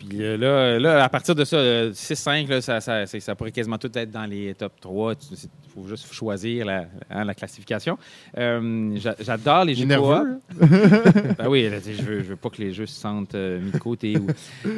Puis 0.08 0.24
euh, 0.24 0.38
là, 0.38 0.80
là, 0.80 1.04
à 1.04 1.10
partir 1.10 1.36
de 1.36 1.44
ça, 1.44 1.56
euh, 1.58 1.92
6-5, 1.92 2.48
là, 2.50 2.62
ça, 2.62 2.80
ça, 2.82 3.06
ça 3.06 3.36
pourrait 3.36 3.52
quasiment 3.52 3.78
tout 3.78 3.92
être 3.98 4.12
dans 4.12 4.26
les 4.26 4.54
top 4.56 4.74
3. 4.80 5.14
Il 5.32 5.38
faut 5.74 5.88
juste 5.88 6.12
choisir 6.14 6.66
la, 6.66 6.86
hein, 7.10 7.24
la 7.24 7.34
classification. 7.34 7.98
Euh, 8.38 8.92
j'a- 8.98 9.16
J'adore 9.20 9.66
les 9.66 9.76
jeux 9.76 9.86
nerveux. 9.86 10.40
Ben 11.38 11.48
oui, 11.50 11.70
là, 11.70 11.78
je 11.86 12.02
veux, 12.02 12.20
je 12.20 12.30
veux 12.30 12.36
pas 12.36 12.50
que 12.50 12.62
les 12.62 12.74
jeux 12.74 12.86
se 12.86 13.00
sentent 13.00 13.36
euh, 13.36 13.60
mis 13.60 13.72
de 13.72 13.78
côté. 13.78 14.18
ou- 14.18 14.28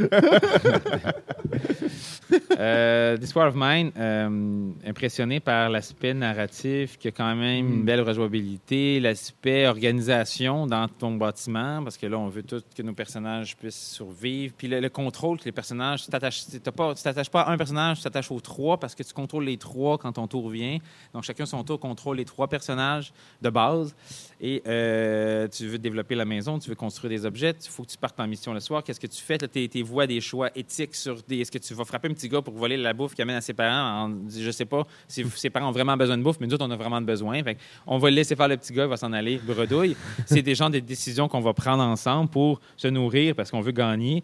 Euh, 2.59 3.15
This 3.17 3.33
War 3.35 3.47
of 3.49 3.53
Mine, 3.55 3.91
euh, 3.97 4.69
impressionné 4.85 5.39
par 5.39 5.69
l'aspect 5.69 6.13
narratif 6.13 6.97
qui 6.97 7.07
a 7.07 7.11
quand 7.11 7.35
même 7.35 7.67
une 7.67 7.81
Mm. 7.81 7.85
belle 7.85 8.01
rejouabilité, 8.01 8.99
l'aspect 8.99 9.67
organisation 9.67 10.65
dans 10.65 10.87
ton 10.87 11.15
bâtiment, 11.15 11.83
parce 11.83 11.97
que 11.97 12.07
là, 12.07 12.17
on 12.17 12.27
veut 12.27 12.41
tout 12.43 12.61
que 12.75 12.81
nos 12.81 12.93
personnages 12.93 13.55
puissent 13.55 13.91
survivre. 13.93 14.53
Puis 14.57 14.67
le, 14.67 14.79
le 14.79 14.89
contrôle 14.89 15.16
que 15.21 15.45
les 15.45 15.51
personnages, 15.51 16.05
tu 16.05 16.11
tu 16.11 16.11
t'attaches 16.11 17.29
pas 17.29 17.41
à 17.41 17.51
un 17.51 17.57
personnage, 17.57 17.97
tu 17.97 18.03
t'attaches 18.03 18.31
aux 18.31 18.39
trois 18.39 18.79
parce 18.79 18.95
que 18.95 19.03
tu 19.03 19.13
contrôles 19.13 19.45
les 19.45 19.57
trois 19.57 19.97
quand 19.97 20.13
ton 20.13 20.27
tour 20.27 20.49
vient. 20.49 20.77
Donc 21.13 21.23
chacun 21.23 21.45
son 21.45 21.63
tour 21.63 21.79
contrôle 21.79 22.17
les 22.17 22.25
trois 22.25 22.47
personnages 22.47 23.11
de 23.41 23.49
base. 23.49 23.95
Et 24.39 24.61
euh, 24.67 25.47
tu 25.47 25.65
veux 25.67 25.79
développer 25.79 26.13
la 26.13 26.25
maison, 26.25 26.59
tu 26.59 26.69
veux 26.69 26.75
construire 26.75 27.09
des 27.09 27.25
objets, 27.25 27.55
il 27.59 27.69
faut 27.69 27.83
que 27.83 27.89
tu 27.89 27.97
partes 27.97 28.19
en 28.19 28.27
mission 28.27 28.53
le 28.53 28.59
soir. 28.59 28.83
Qu'est-ce 28.83 28.99
que 28.99 29.07
tu 29.07 29.21
fais? 29.21 29.37
Tes, 29.39 29.67
tes 29.67 29.81
voix 29.81 30.05
des 30.05 30.21
choix 30.21 30.49
éthiques 30.55 30.93
sur 30.95 31.17
des. 31.27 31.39
Est-ce 31.39 31.51
que 31.51 31.57
tu 31.57 31.73
vas 31.73 31.85
frapper 31.85 32.07
un 32.07 32.13
petit 32.13 32.29
gars 32.29 32.41
pour 32.41 32.53
voler 32.53 32.77
la 32.77 32.93
bouffe 32.93 33.15
qu'il 33.15 33.23
amène 33.23 33.37
à 33.37 33.41
ses 33.41 33.53
parents? 33.53 34.05
En, 34.05 34.11
je 34.29 34.51
sais 34.51 34.65
pas 34.65 34.83
si 35.07 35.25
ses 35.35 35.49
parents 35.49 35.69
ont 35.69 35.71
vraiment 35.71 35.97
besoin 35.97 36.17
de 36.17 36.23
bouffe, 36.23 36.37
mais 36.39 36.45
nous 36.47 36.53
autres, 36.53 36.65
on 36.67 36.71
a 36.71 36.75
vraiment 36.75 37.01
besoin. 37.01 37.41
Fait 37.43 37.57
on 37.87 37.97
va 37.97 38.09
le 38.11 38.15
laisser 38.15 38.35
faire 38.35 38.47
le 38.47 38.57
petit 38.57 38.73
gars, 38.73 38.83
il 38.83 38.89
va 38.89 38.97
s'en 38.97 39.11
aller, 39.11 39.39
bredouille. 39.43 39.95
C'est 40.27 40.43
des 40.43 40.53
gens 40.55 40.69
des 40.69 40.81
décisions 40.81 41.27
qu'on 41.27 41.41
va 41.41 41.53
prendre 41.53 41.81
ensemble 41.81 42.29
pour 42.29 42.61
se 42.75 42.87
nourrir 42.87 43.33
parce 43.33 43.49
qu'on 43.49 43.61
veut 43.61 43.71
gagner. 43.71 44.23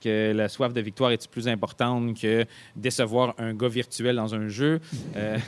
Que 0.00 0.32
la 0.32 0.48
soif 0.48 0.72
de 0.72 0.80
victoire 0.80 1.10
est 1.12 1.28
plus 1.28 1.48
importante 1.48 2.20
que 2.20 2.44
décevoir 2.76 3.34
un 3.38 3.52
gars 3.54 3.68
virtuel 3.68 4.16
dans 4.16 4.34
un 4.34 4.48
jeu? 4.48 4.80
Euh, 5.16 5.38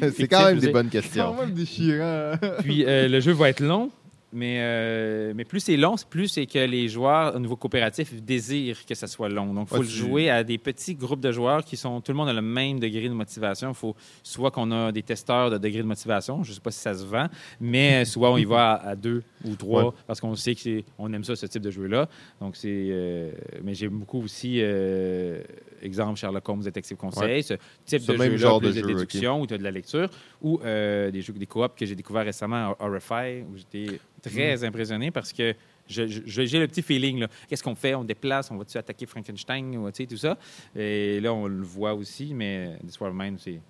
C'est 0.16 0.28
quand 0.28 0.46
même 0.46 0.58
des 0.58 0.70
bonnes 0.70 0.88
C'est 0.90 1.00
questions. 1.02 1.34
quand 1.34 1.40
même 1.46 1.54
déchirant. 1.54 2.34
puis 2.60 2.84
euh, 2.84 3.08
le 3.08 3.20
jeu 3.20 3.32
va 3.32 3.50
être 3.50 3.53
long, 3.60 3.92
mais, 4.34 4.56
euh, 4.58 5.32
mais 5.34 5.44
plus 5.44 5.60
c'est 5.60 5.76
long, 5.76 5.94
plus 6.10 6.28
c'est 6.28 6.46
que 6.46 6.58
les 6.58 6.88
joueurs 6.88 7.34
au 7.34 7.38
niveau 7.38 7.56
coopératif 7.56 8.12
désirent 8.22 8.84
que 8.84 8.94
ça 8.94 9.06
soit 9.06 9.28
long. 9.28 9.54
Donc, 9.54 9.68
il 9.68 9.70
faut 9.70 9.76
Ouais, 9.76 9.82
le 9.82 9.88
tu- 9.88 9.94
jouer 9.96 10.30
à 10.30 10.44
des 10.44 10.58
petits 10.58 10.94
groupes 10.94 11.20
de 11.20 11.32
joueurs 11.32 11.64
qui 11.64 11.76
sont. 11.76 12.00
Tout 12.00 12.12
le 12.12 12.16
monde 12.18 12.28
a 12.28 12.32
le 12.32 12.42
même 12.42 12.78
degré 12.80 13.08
de 13.08 13.14
motivation. 13.14 13.68
Il 13.70 13.74
faut 13.74 13.94
soit 14.22 14.50
qu'on 14.50 14.70
a 14.72 14.92
des 14.92 15.02
testeurs 15.02 15.50
de 15.50 15.58
degré 15.58 15.78
de 15.82 15.86
motivation, 15.86 16.42
je 16.42 16.50
ne 16.50 16.54
sais 16.56 16.60
pas 16.60 16.70
si 16.70 16.80
ça 16.80 16.92
se 16.94 17.04
vend, 17.04 17.28
mais 17.60 18.04
soit 18.04 18.30
on 18.30 18.36
y 18.36 18.44
va 18.44 18.72
à, 18.72 18.88
à 18.90 18.96
deux 18.96 19.22
ou 19.44 19.54
trois 19.56 19.84
Ouais. 19.86 19.90
parce 20.06 20.20
qu'on 20.20 20.34
sait 20.34 20.54
qu'on 20.98 21.12
aime 21.12 21.24
ça, 21.24 21.36
ce 21.36 21.46
type 21.46 21.62
de 21.62 21.70
jeu-là. 21.70 22.08
Donc, 22.40 22.56
c'est. 22.56 22.68
euh, 22.90 23.30
mais 23.62 23.74
j'aime 23.74 23.90
beaucoup 23.98 24.20
aussi, 24.22 24.58
euh, 24.60 25.40
exemple, 25.82 26.18
Sherlock 26.18 26.48
Holmes 26.48 26.62
Detective 26.62 26.96
Conseil, 26.96 27.42
ce 27.42 27.54
type 27.84 28.02
Ce 28.02 28.12
de 28.12 28.16
même 28.16 28.36
jeu-là, 28.36 28.58
plus 28.58 28.68
de 28.68 28.72
jeu, 28.80 28.86
déduction 28.86 29.40
où 29.40 29.46
tu 29.46 29.54
as 29.54 29.58
de 29.58 29.62
la 29.62 29.70
lecture, 29.70 30.08
ou 30.42 30.60
euh, 30.64 31.10
des 31.10 31.20
jeux, 31.22 31.32
des 31.34 31.46
coops 31.46 31.74
que 31.76 31.86
j'ai 31.86 31.94
découvert 31.94 32.24
récemment 32.24 32.70
à 32.72 32.76
Horrify, 32.80 33.42
où 33.42 33.56
j'étais 33.56 33.98
très 34.30 34.56
Mm. 34.58 34.64
impressionné 34.64 35.10
parce 35.10 35.32
que 35.32 35.54
j'ai 35.86 36.06
le 36.06 36.66
petit 36.66 36.82
feeling. 36.82 37.26
Qu'est-ce 37.48 37.62
qu'on 37.62 37.74
fait? 37.74 37.94
On 37.94 38.04
déplace? 38.04 38.50
On 38.50 38.56
va-tu 38.56 38.78
attaquer 38.78 39.06
Frankenstein? 39.06 39.76
Ou, 39.76 39.90
tout 39.90 40.16
ça? 40.16 40.38
Et 40.74 41.20
là, 41.20 41.32
on 41.34 41.46
le 41.46 41.62
voit 41.62 41.94
aussi, 41.94 42.32
mais 42.34 42.76
This 42.86 42.98
War 43.00 43.10
of 43.10 43.16
Mine, 43.16 43.36
c'est 43.38 43.60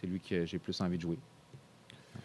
c'est 0.00 0.06
lui 0.08 0.18
que 0.20 0.44
j'ai 0.44 0.58
plus 0.58 0.80
envie 0.80 0.96
de 0.96 1.02
jouer. 1.02 1.18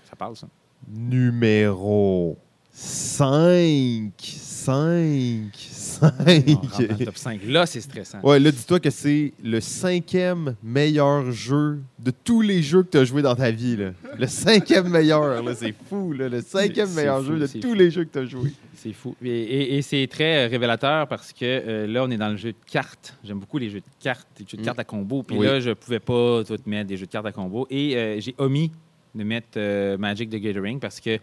Ça 0.05 0.15
parle, 0.15 0.35
ça. 0.35 0.47
Numéro 0.87 2.37
5, 2.79 4.11
5, 4.19 5.51
5. 5.51 6.03
On 6.03 6.05
rentre 6.53 6.77
dans 6.87 6.97
le 6.99 7.05
top 7.05 7.17
5. 7.17 7.39
Là, 7.47 7.65
c'est 7.65 7.81
stressant. 7.81 8.19
Ouais, 8.21 8.39
là, 8.39 8.51
dis-toi 8.51 8.79
que 8.79 8.91
c'est 8.91 9.33
le 9.43 9.59
cinquième 9.61 10.55
meilleur 10.61 11.31
jeu 11.31 11.79
de 11.97 12.11
tous 12.23 12.41
les 12.41 12.61
jeux 12.61 12.83
que 12.83 12.89
tu 12.91 12.97
as 12.99 13.03
joué 13.05 13.23
dans 13.23 13.33
ta 13.33 13.49
vie. 13.49 13.77
Là. 13.77 13.93
Le 14.19 14.27
cinquième 14.27 14.89
meilleur, 14.89 15.41
là, 15.41 15.55
c'est 15.55 15.73
fou. 15.89 16.13
Là, 16.13 16.29
le 16.29 16.39
cinquième 16.41 16.91
meilleur 16.93 17.23
jeu 17.23 17.39
de 17.39 17.47
tous 17.47 17.67
fou. 17.69 17.73
les 17.73 17.89
jeux 17.89 18.03
que 18.03 18.11
tu 18.13 18.19
as 18.19 18.25
joué. 18.25 18.51
C'est 18.75 18.93
fou. 18.93 19.15
Et, 19.23 19.27
et- 19.29 19.77
et 19.77 19.81
c'est 19.81 20.05
très 20.05 20.45
euh, 20.45 20.47
révélateur 20.47 21.07
parce 21.07 21.33
que 21.33 21.39
euh, 21.43 21.87
là, 21.87 22.03
on 22.03 22.11
est 22.11 22.17
dans 22.17 22.29
le 22.29 22.37
jeu 22.37 22.51
de 22.51 22.57
cartes. 22.71 23.17
J'aime 23.23 23.39
beaucoup 23.39 23.57
les 23.57 23.71
jeux 23.71 23.79
de 23.79 23.85
cartes, 23.99 24.27
les 24.39 24.45
jeux 24.47 24.55
de 24.57 24.61
Mm. 24.61 24.65
cartes 24.65 24.79
à 24.79 24.83
combo. 24.83 25.23
Puis 25.23 25.35
Oui. 25.35 25.47
là, 25.47 25.59
je 25.59 25.71
pouvais 25.71 25.99
pas 25.99 26.43
tout 26.43 26.57
mettre 26.67 26.87
des 26.89 26.95
jeux 26.97 27.07
de 27.07 27.11
cartes 27.11 27.25
à 27.25 27.31
combo. 27.31 27.65
Et 27.71 27.97
euh, 27.97 28.19
j'ai 28.19 28.35
omis 28.37 28.71
de 29.15 29.23
mettre 29.23 29.47
euh, 29.57 29.97
Magic 29.97 30.29
the 30.29 30.35
Gathering 30.35 30.79
parce 30.79 30.99
que 30.99 31.17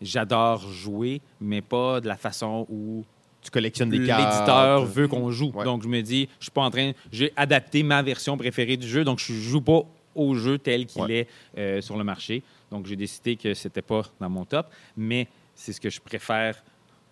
j'adore 0.00 0.70
jouer, 0.70 1.20
mais 1.40 1.60
pas 1.62 2.00
de 2.00 2.08
la 2.08 2.16
façon 2.16 2.66
où 2.70 3.04
Tu 3.42 3.50
collectionnes 3.50 3.90
des 3.90 4.04
cartes. 4.06 4.20
l'éditeur 4.34 4.84
veut 4.84 5.08
qu'on 5.08 5.30
joue. 5.30 5.50
Ouais. 5.54 5.64
Donc, 5.64 5.82
je 5.82 5.88
me 5.88 6.00
dis, 6.02 6.28
je 6.38 6.44
suis 6.44 6.50
pas 6.50 6.62
en 6.62 6.70
train. 6.70 6.92
J'ai 7.12 7.32
adapté 7.36 7.82
ma 7.82 8.02
version 8.02 8.36
préférée 8.36 8.76
du 8.76 8.86
jeu, 8.88 9.04
donc 9.04 9.18
je 9.18 9.32
joue 9.32 9.60
pas 9.62 9.82
au 10.14 10.34
jeu 10.34 10.58
tel 10.58 10.86
qu'il 10.86 11.02
Ouais. 11.02 11.12
est 11.20 11.28
euh, 11.58 11.80
sur 11.80 11.96
le 11.96 12.04
marché. 12.04 12.42
Donc, 12.70 12.86
j'ai 12.86 12.96
décidé 12.96 13.36
que 13.36 13.54
c'était 13.54 13.82
pas 13.82 14.02
dans 14.20 14.28
mon 14.28 14.44
top, 14.44 14.66
mais 14.96 15.26
c'est 15.54 15.72
ce 15.72 15.80
que 15.80 15.88
je 15.90 16.00
préfère 16.00 16.62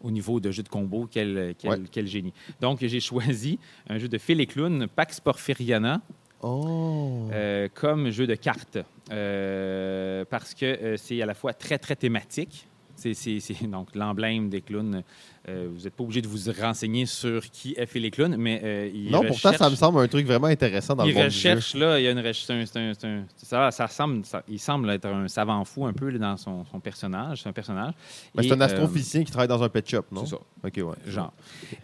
au 0.02 0.10
niveau 0.10 0.38
de 0.40 0.50
jeu 0.50 0.62
de 0.62 0.68
combo. 0.68 1.08
Quel, 1.10 1.54
quel, 1.58 1.70
Ouais. 1.70 1.78
quel 1.90 2.06
génie. 2.06 2.32
Donc, 2.60 2.78
j'ai 2.80 3.00
choisi 3.00 3.58
un 3.88 3.98
jeu 3.98 4.08
de 4.08 4.18
Phil 4.18 4.40
et 4.40 4.46
Clown, 4.46 4.86
Pax 4.94 5.20
Porphyriana, 5.20 6.00
Oh. 6.40 7.28
euh, 7.32 7.66
comme 7.74 8.10
jeu 8.10 8.28
de 8.28 8.36
cartes 8.36 8.78
euh, 9.10 10.24
parce 10.30 10.54
que 10.54 10.64
euh, 10.66 10.96
c'est 10.96 11.20
à 11.20 11.26
la 11.26 11.34
fois 11.34 11.52
très, 11.52 11.78
très 11.78 11.96
thématique. 11.96 12.67
C'est, 12.98 13.38
donc 13.68 13.94
l'emblème 13.94 14.48
des 14.50 14.60
clowns. 14.60 15.02
Euh, 15.48 15.68
vous 15.72 15.84
n'êtes 15.84 15.94
pas 15.94 16.04
obligé 16.04 16.20
de 16.22 16.28
vous 16.28 16.38
renseigner 16.60 17.06
sur 17.06 17.48
qui 17.50 17.74
est 17.76 17.86
fait 17.86 17.98
les 17.98 18.10
clowns, 18.10 18.36
mais 18.36 18.60
euh, 18.62 18.90
il 18.92 19.10
non, 19.10 19.22
pourtant, 19.24 19.52
ça 19.52 19.68
me 19.70 19.74
semble 19.74 20.00
un 20.00 20.08
truc 20.08 20.26
vraiment 20.26 20.46
intéressant 20.48 20.94
dans 20.94 21.04
le 21.04 21.10
il 21.10 21.14
monde 21.14 21.24
du 21.24 21.30
jeu. 21.30 21.50
recherche, 21.50 21.74
là, 21.74 21.98
il 21.98 22.04
y 22.04 22.06
a 22.06 22.10
une 22.10 22.18
recherche. 22.18 22.44
c'est 22.46 22.76
un- 22.78 22.92
un- 23.04 23.24
ça, 23.36 23.70
ça 23.70 23.88
semble, 23.88 24.24
ça- 24.24 24.42
il 24.48 24.58
semble 24.58 24.90
être 24.90 25.06
un 25.06 25.26
savant 25.28 25.64
fou 25.64 25.86
un 25.86 25.92
peu 25.92 26.10
là, 26.10 26.18
dans 26.18 26.36
son, 26.36 26.64
son 26.66 26.80
personnage. 26.80 27.42
C'est 27.42 27.48
un 27.48 27.52
personnage. 27.52 27.94
Ben, 28.34 28.42
c'est 28.42 28.52
un 28.52 28.60
euh, 28.60 28.64
astrophysicien 28.64 29.24
qui 29.24 29.30
travaille 29.30 29.48
dans 29.48 29.62
un 29.62 29.68
pet 29.68 29.88
shop, 29.88 30.04
non? 30.12 30.24
C'est 30.24 30.30
ça. 30.34 30.40
OK, 30.64 30.74
ouais. 30.76 31.10
Genre. 31.10 31.32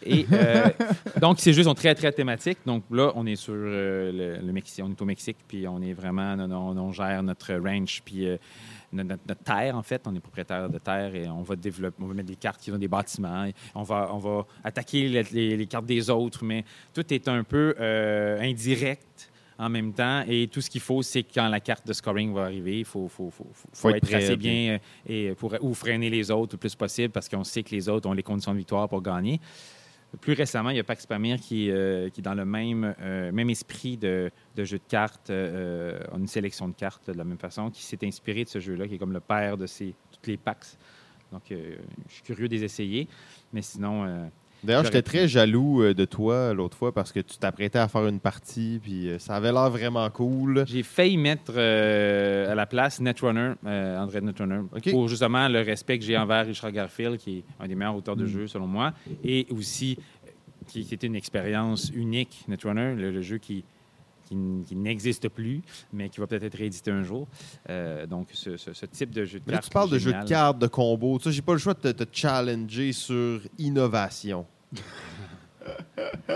Et 0.04 0.26
euh, 0.32 0.64
donc, 1.20 1.40
ces 1.40 1.52
jeux 1.52 1.62
sont 1.62 1.74
très, 1.74 1.94
très 1.94 2.12
thématiques. 2.12 2.58
Donc 2.66 2.84
là, 2.90 3.12
on 3.14 3.24
est 3.26 3.36
sur 3.36 3.54
euh, 3.56 4.38
le, 4.40 4.46
le 4.46 4.52
Mexique, 4.52 4.84
on 4.84 4.90
est 4.90 5.00
au 5.00 5.04
Mexique, 5.04 5.38
puis 5.48 5.66
on 5.66 5.80
est 5.80 5.92
vraiment, 5.92 6.34
on, 6.38 6.50
on- 6.50 6.76
on 6.78 6.92
gère 6.92 7.22
notre 7.22 7.54
ranch, 7.54 8.02
puis 8.04 8.26
euh, 8.26 8.36
notre, 8.92 9.08
notre- 9.08 9.22
notre 9.28 9.42
terre, 9.42 9.76
en 9.76 9.82
fait. 9.82 10.02
On 10.06 10.14
est 10.14 10.20
propriétaire 10.20 10.68
de 10.68 10.78
terre 10.78 11.14
et 11.14 11.28
on 11.28 11.42
va 11.42 11.56
développer, 11.56 12.02
on 12.02 12.06
va 12.06 12.14
mettre 12.14 12.28
des 12.28 12.36
cartes 12.36 12.60
qui 12.60 12.70
ont 12.72 12.78
des 12.78 12.88
bâtiments. 12.88 13.46
On 13.74 13.82
va, 13.82 14.10
on 14.12 14.18
va 14.18 14.46
attaquer 14.62 15.08
les, 15.08 15.22
les- 15.32 15.56
les 15.56 15.66
cartes 15.66 15.86
des 15.86 16.10
autres, 16.10 16.44
mais 16.44 16.64
tout 16.92 17.12
est 17.12 17.28
un 17.28 17.42
peu 17.44 17.74
euh, 17.80 18.40
indirect 18.40 19.30
en 19.58 19.68
même 19.68 19.92
temps. 19.92 20.24
Et 20.28 20.48
tout 20.48 20.60
ce 20.60 20.68
qu'il 20.68 20.80
faut, 20.80 21.02
c'est 21.02 21.22
quand 21.22 21.48
la 21.48 21.60
carte 21.60 21.86
de 21.86 21.92
scoring 21.92 22.32
va 22.34 22.44
arriver, 22.44 22.80
il 22.80 22.84
faut, 22.84 23.08
faut, 23.08 23.30
faut, 23.30 23.46
faut- 23.52 23.68
faut 23.72 23.88
être 23.90 24.02
prêt, 24.02 24.14
assez 24.16 24.36
bien 24.36 24.74
euh, 24.74 25.30
et 25.30 25.34
pour, 25.34 25.54
ou 25.60 25.74
freiner 25.74 26.10
les 26.10 26.30
autres 26.30 26.54
le 26.54 26.58
plus 26.58 26.74
possible 26.74 27.10
parce 27.12 27.28
qu'on 27.28 27.44
sait 27.44 27.62
que 27.62 27.70
les 27.70 27.88
autres 27.88 28.08
ont 28.08 28.12
les 28.12 28.22
conditions 28.24 28.52
de 28.52 28.58
victoire 28.58 28.88
pour 28.88 29.00
gagner. 29.02 29.40
Plus 30.20 30.34
récemment, 30.34 30.70
il 30.70 30.76
y 30.76 30.80
a 30.80 30.84
Pax 30.84 31.06
Pamir 31.06 31.40
qui, 31.40 31.68
euh, 31.72 32.08
qui 32.08 32.20
est 32.20 32.22
dans 32.22 32.34
le 32.34 32.44
même, 32.44 32.94
euh, 33.00 33.32
même 33.32 33.50
esprit 33.50 33.96
de, 33.96 34.30
de 34.54 34.64
jeu 34.64 34.78
de 34.78 34.84
cartes, 34.88 35.30
euh, 35.30 35.98
une 36.16 36.28
sélection 36.28 36.68
de 36.68 36.74
cartes 36.74 37.10
de 37.10 37.18
la 37.18 37.24
même 37.24 37.38
façon, 37.38 37.68
qui 37.68 37.82
s'est 37.82 37.98
inspiré 38.04 38.44
de 38.44 38.48
ce 38.48 38.60
jeu-là, 38.60 38.86
qui 38.86 38.94
est 38.94 38.98
comme 38.98 39.12
le 39.12 39.18
père 39.18 39.56
de 39.56 39.66
ces, 39.66 39.92
toutes 40.12 40.26
les 40.28 40.36
Pax. 40.36 40.78
Donc, 41.34 41.50
euh, 41.50 41.74
je 42.08 42.14
suis 42.14 42.22
curieux 42.22 42.46
de 42.48 42.54
les 42.54 42.62
essayer. 42.64 43.08
Mais 43.52 43.60
sinon, 43.60 44.04
euh, 44.04 44.24
D'ailleurs, 44.62 44.84
j'étais 44.84 45.02
très 45.02 45.26
jaloux 45.28 45.82
euh, 45.82 45.92
de 45.94 46.04
toi 46.06 46.54
l'autre 46.54 46.76
fois 46.76 46.92
parce 46.92 47.10
que 47.12 47.18
tu 47.20 47.36
t'apprêtais 47.36 47.78
à 47.80 47.88
faire 47.88 48.06
une 48.06 48.20
partie, 48.20 48.78
puis 48.82 49.10
ça 49.18 49.34
avait 49.34 49.52
l'air 49.52 49.68
vraiment 49.68 50.08
cool. 50.10 50.64
j'ai 50.66 50.82
failli 50.84 51.16
mettre 51.18 51.52
euh, 51.56 52.50
à 52.50 52.54
la 52.54 52.64
place 52.66 53.00
Netrunner, 53.00 53.54
André 53.66 54.20
Netrunner, 54.20 54.60
pour 54.90 55.08
justement 55.08 55.48
le 55.48 55.60
respect 55.60 55.98
que 55.98 56.04
j'ai 56.04 56.16
envers 56.16 56.46
Richard 56.46 56.72
Garfield, 56.72 57.18
qui 57.18 57.38
est 57.38 57.44
un 57.60 57.66
des 57.68 57.74
meilleurs 57.74 57.96
auteurs 57.96 58.16
Mm. 58.16 58.20
de 58.20 58.26
jeu, 58.26 58.46
selon 58.46 58.66
moi, 58.68 58.92
et 59.24 59.46
aussi 59.50 59.98
qui, 60.68 60.84
qui 60.84 60.94
était 60.94 61.08
une 61.08 61.16
expérience 61.16 61.90
unique, 61.94 62.44
Netrunner, 62.48 62.94
le, 62.94 63.10
le 63.10 63.20
jeu 63.22 63.38
qui, 63.38 63.64
qui, 64.26 64.34
n'existe 64.76 65.28
plus, 65.28 65.62
mais 65.92 66.08
qui 66.08 66.20
va 66.20 66.26
peut-être 66.26 66.44
être 66.44 66.56
réédité 66.58 66.90
un 66.90 67.02
jour. 67.02 67.26
Euh, 67.70 68.06
donc, 68.06 68.28
ce, 68.32 68.56
ce- 68.56 68.72
ce 68.72 68.86
type 68.86 69.10
de 69.10 69.24
jeu 69.24 69.38
de 69.38 69.44
Mais 69.46 69.52
là, 69.52 69.58
cartes. 69.58 69.64
tu 69.70 69.74
parles 69.74 69.90
de 69.90 69.98
génial. 69.98 70.24
de 70.24 70.28
cartes, 70.28 70.58
de 70.58 70.66
combos. 70.66 71.18
Tu 71.18 71.24
sais, 71.24 71.32
j'ai 71.32 71.42
pas 71.42 71.52
le 71.52 71.58
choix 71.58 71.74
de 71.74 71.92
te, 71.92 72.04
te 72.04 72.16
challenger 72.16 72.92
sur 72.92 73.40
innovation. 73.58 74.46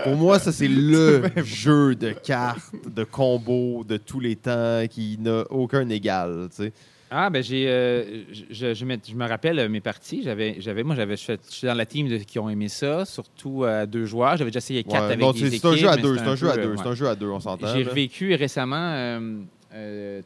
Pour 0.03 0.15
moi, 0.15 0.39
ça, 0.39 0.51
c'est 0.51 0.67
le 0.67 1.23
jeu 1.43 1.93
de 1.95 2.11
cartes, 2.11 2.73
de 2.87 3.03
combos 3.03 3.83
de 3.83 3.97
tous 3.97 4.19
les 4.19 4.35
temps 4.35 4.83
qui 4.89 5.17
n'a 5.19 5.43
aucun 5.51 5.87
égal. 5.89 6.47
tu 6.49 6.63
sais. 6.63 6.73
Ah, 7.11 7.29
ben 7.29 7.41
j'ai. 7.41 7.67
euh, 7.67 8.23
je, 8.51 8.73
je 8.73 8.85
me, 8.85 8.95
je 9.07 9.15
me 9.15 9.27
rappelle 9.27 9.57
euh, 9.59 9.67
mes 9.69 9.81
parties. 9.81 10.21
J'avais, 10.23 10.57
j'avais, 10.59 10.83
moi, 10.83 10.95
j'avais. 10.95 11.17
Je 11.17 11.37
suis 11.49 11.65
dans 11.67 11.73
la 11.73 11.85
team 11.85 12.07
de- 12.07 12.17
qui 12.17 12.37
ont 12.37 12.49
aimé 12.49 12.67
ça, 12.67 13.03
surtout 13.05 13.63
à 13.63 13.85
deux 13.87 14.05
joueurs. 14.05 14.37
J'avais 14.37 14.51
déjà 14.51 14.59
essayé 14.59 14.83
quatre 14.83 14.93
Ouais, 15.01 15.13
avec 15.13 15.19
non, 15.19 15.31
des 15.31 15.39
c'est 15.39 15.47
équipes. 15.47 15.61
c'est 15.61 15.67
un 15.67 15.75
jeu 15.75 15.89
à 15.89 15.97
deux, 15.97 16.17
c'est 16.17 16.23
un 16.27 16.35
jeu 16.35 16.49
à 16.49 16.55
deux, 16.55 16.61
euh, 16.61 16.75
c'est 16.77 16.83
ouais. 16.83 16.89
un 16.89 16.95
jeu 16.95 17.07
à 17.07 17.15
deux, 17.15 17.29
on 17.29 17.39
s'entend. 17.39 17.67
J'ai 17.73 17.83
là. 17.83 17.89
revécu 17.89 18.35
récemment 18.35 18.75
euh, 18.93 19.39
euh, 19.73 20.21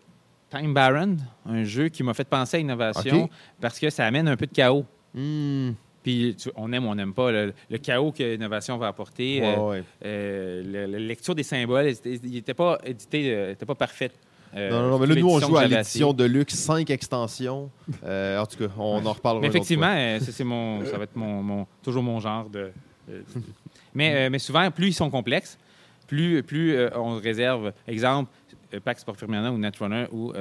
Time 0.50 0.74
Baron, 0.74 1.18
un 1.46 1.64
jeu 1.64 1.88
qui 1.90 2.04
m'a 2.04 2.14
fait 2.14 2.28
penser 2.28 2.58
à 2.58 2.60
innovation 2.60 3.30
parce 3.62 3.80
que 3.80 3.90
ça 3.90 4.06
amène 4.06 4.28
un 4.28 4.36
peu 4.36 4.46
de 4.46 4.52
chaos. 4.54 4.86
Hmm, 5.14 5.72
Puis 6.04 6.36
tu- 6.38 6.50
on 6.56 6.72
aime 6.74 6.86
ou 6.86 6.90
on 6.90 6.96
n'aime 6.96 7.14
pas 7.14 7.32
le, 7.32 7.54
le 7.70 7.78
chaos 7.78 8.12
que 8.12 8.24
l'innovation 8.24 8.78
va 8.78 8.88
apporter. 8.88 9.40
ouais, 9.42 9.56
euh, 9.58 9.70
ouais. 9.70 9.84
euh, 10.06 10.64
le- 10.86 10.92
la 10.92 11.00
lecture 11.00 11.34
des 11.34 11.44
symboles, 11.44 11.94
il 12.06 12.32
n'était 12.32 12.54
pas 12.54 12.78
édité, 12.84 13.34
euh, 13.34 13.52
était 13.54 13.66
pas 13.66 13.76
parfaite. 13.76 14.14
Euh, 14.56 14.70
Non, 14.70 14.82
non, 14.84 14.90
non, 14.92 15.00
mais 15.00 15.08
là, 15.08 15.16
nous, 15.16 15.30
on 15.30 15.40
joue 15.40 15.58
à 15.58 15.62
l'édition 15.68 16.14
de 16.14 16.24
luxe, 16.26 16.54
5 16.56 16.90
extensions. 16.90 17.70
Euh, 18.06 18.40
en 18.40 18.46
tout 18.46 18.58
cas, 18.58 18.72
on 18.78 19.06
en 19.06 19.14
reparlera. 19.14 19.42
Mais 19.42 19.48
effectivement, 19.48 19.92
euh, 19.94 20.20
ça, 20.20 20.32
c'est 20.32 20.44
mon, 20.44 20.86
ça 20.86 20.98
va 20.98 21.06
être 21.06 21.16
mon, 21.16 21.42
mon- 21.42 21.68
toujours 21.82 22.04
mon 22.04 22.20
genre 22.20 22.50
de. 22.50 22.72
mais, 23.94 24.30
mais 24.30 24.40
souvent, 24.40 24.70
plus 24.72 24.88
ils 24.90 24.94
sont 24.94 25.10
complexes, 25.10 25.58
plus, 26.08 26.44
plus 26.44 26.78
on 26.96 27.18
réserve, 27.18 27.74
exemple, 27.88 28.32
Pax 28.84 29.04
Porphyriana 29.04 29.52
ou 29.52 29.58
Netrunner 29.58 30.06
ou 30.12 30.34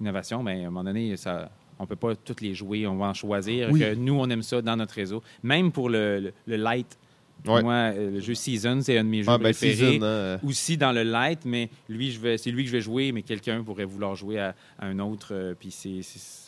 Innovation, 0.00 0.42
mais 0.42 0.64
à 0.64 0.68
un 0.68 0.70
moment 0.70 0.84
donné, 0.84 1.16
ça, 1.16 1.50
on 1.78 1.84
ne 1.84 1.88
peut 1.88 1.96
pas 1.96 2.14
toutes 2.16 2.40
les 2.40 2.54
jouer, 2.54 2.86
on 2.86 2.96
va 2.96 3.06
en 3.06 3.14
choisir. 3.14 3.68
Oui. 3.70 3.80
que 3.80 3.94
nous, 3.94 4.14
on 4.18 4.28
aime 4.30 4.42
ça 4.42 4.60
dans 4.62 4.76
notre 4.76 4.94
réseau. 4.94 5.22
Même 5.42 5.72
pour 5.72 5.88
le, 5.88 6.18
le- 6.20 6.32
le 6.46 6.56
light. 6.56 6.98
Ouais. 7.46 7.62
Moi, 7.62 7.74
euh, 7.74 8.10
le 8.12 8.20
jeu 8.20 8.34
Season, 8.34 8.78
c'est 8.82 8.96
un 8.98 9.04
de 9.04 9.08
mes 9.08 9.22
jeux 9.22 9.28
Ah, 9.30 9.36
ben, 9.36 9.44
préférés. 9.44 9.94
Season, 9.94 10.04
hein, 10.04 10.38
Aussi 10.46 10.76
dans 10.76 10.92
le 10.92 11.02
light, 11.02 11.40
mais 11.44 11.70
lui, 11.88 12.12
je 12.12 12.20
vais, 12.20 12.38
c'est 12.38 12.50
lui 12.52 12.62
que 12.62 12.68
je 12.70 12.76
vais 12.76 12.80
jouer, 12.80 13.10
mais 13.10 13.22
quelqu'un 13.22 13.62
pourrait 13.64 13.84
vouloir 13.84 14.14
jouer 14.14 14.38
à, 14.38 14.54
à 14.78 14.86
un 14.86 14.98
autre. 15.00 15.28
euh, 15.32 15.54
puis 15.58 15.70
c'est, 15.72 16.00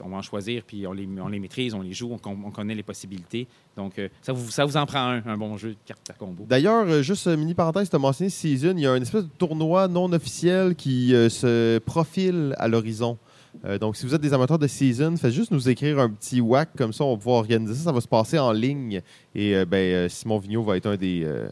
on 0.04 0.10
va 0.10 0.18
en 0.18 0.22
choisir, 0.22 0.62
puis 0.64 0.86
on 0.86 0.92
les, 0.92 1.08
on 1.20 1.28
les 1.28 1.40
maîtrise, 1.40 1.74
on 1.74 1.82
les 1.82 1.92
joue, 1.92 2.10
on, 2.12 2.18
con- 2.18 2.38
on 2.44 2.50
connaît 2.50 2.74
les 2.76 2.82
possibilités. 2.84 3.46
Donc, 3.76 3.98
euh, 3.98 4.08
ça, 4.22 4.32
vous, 4.32 4.50
ça 4.50 4.64
vous 4.64 4.76
en 4.76 4.86
prend 4.86 5.00
un, 5.00 5.22
un 5.26 5.36
bon 5.36 5.56
jeu 5.56 5.70
de 5.70 5.76
cartes 5.84 6.08
à 6.10 6.12
combo. 6.12 6.44
D'ailleurs, 6.48 6.86
euh, 6.88 7.02
juste 7.02 7.26
mini 7.26 7.54
parenthèse, 7.54 7.90
tu 7.90 7.96
as 7.96 7.98
mentionné 7.98 8.30
Season, 8.30 8.74
il 8.76 8.82
y 8.82 8.86
a 8.86 8.92
un 8.92 9.02
espèce 9.02 9.24
de 9.24 9.30
tournoi 9.36 9.88
non 9.88 10.12
officiel 10.12 10.76
qui 10.76 11.08
se 11.10 11.78
profile 11.78 12.54
à 12.58 12.68
l'horizon. 12.68 13.18
Euh, 13.64 13.78
donc, 13.78 13.96
si 13.96 14.04
vous 14.06 14.14
êtes 14.14 14.20
des 14.20 14.32
amateurs 14.34 14.58
de 14.58 14.66
Season, 14.66 15.16
faites 15.16 15.32
juste 15.32 15.50
nous 15.50 15.68
écrire 15.68 15.98
un 15.98 16.10
petit 16.10 16.40
whack, 16.40 16.70
comme 16.76 16.92
ça 16.92 17.04
on 17.04 17.12
va 17.12 17.16
pouvoir 17.16 17.36
organiser 17.38 17.74
ça. 17.74 17.84
Ça 17.84 17.92
va 17.92 18.00
se 18.00 18.08
passer 18.08 18.38
en 18.38 18.52
ligne. 18.52 19.00
Et 19.34 19.54
euh, 19.56 19.64
ben, 19.64 19.78
euh, 19.78 20.08
Simon 20.08 20.38
Vigneault 20.38 20.62
va 20.64 20.76
être 20.76 20.86
un 20.86 20.96
des, 20.96 21.22
euh, 21.24 21.48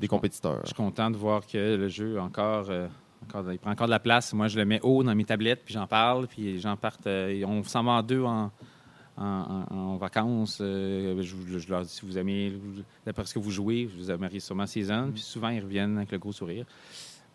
des 0.00 0.08
compétiteurs. 0.08 0.60
Je 0.62 0.66
suis 0.68 0.74
content 0.74 1.10
de 1.10 1.16
voir 1.16 1.46
que 1.46 1.76
le 1.76 1.88
jeu 1.88 2.18
encore, 2.20 2.70
encore, 3.24 3.52
il 3.52 3.58
prend 3.58 3.70
encore 3.70 3.86
de 3.86 3.92
la 3.92 4.00
place. 4.00 4.32
Moi, 4.32 4.48
je 4.48 4.58
le 4.58 4.64
mets 4.64 4.80
haut 4.82 5.02
dans 5.04 5.14
mes 5.14 5.24
tablettes, 5.24 5.62
puis 5.64 5.74
j'en 5.74 5.86
parle, 5.86 6.26
puis 6.26 6.42
les 6.42 6.58
gens 6.58 6.76
partent. 6.76 7.06
et 7.06 7.44
on 7.46 7.62
s'en 7.62 7.84
va 7.84 7.92
en 7.92 8.02
deux 8.02 8.22
en, 8.22 8.50
en, 9.16 9.22
en- 9.24 9.74
en 9.76 9.96
vacances. 9.98 10.56
je, 10.58 11.68
leur 11.70 11.82
dis 11.82 11.88
si 11.90 12.04
vous 12.04 12.18
aimez, 12.18 12.52
d'après 13.06 13.24
ce 13.26 13.34
que 13.34 13.38
vous 13.38 13.50
jouez, 13.52 13.88
vous 13.96 14.10
aimeriez 14.10 14.40
sûrement 14.40 14.66
Season. 14.66 15.10
Puis 15.12 15.22
souvent, 15.22 15.50
ils 15.50 15.60
reviennent 15.62 15.98
avec 15.98 16.10
le 16.10 16.18
gros 16.18 16.32
sourire. 16.32 16.64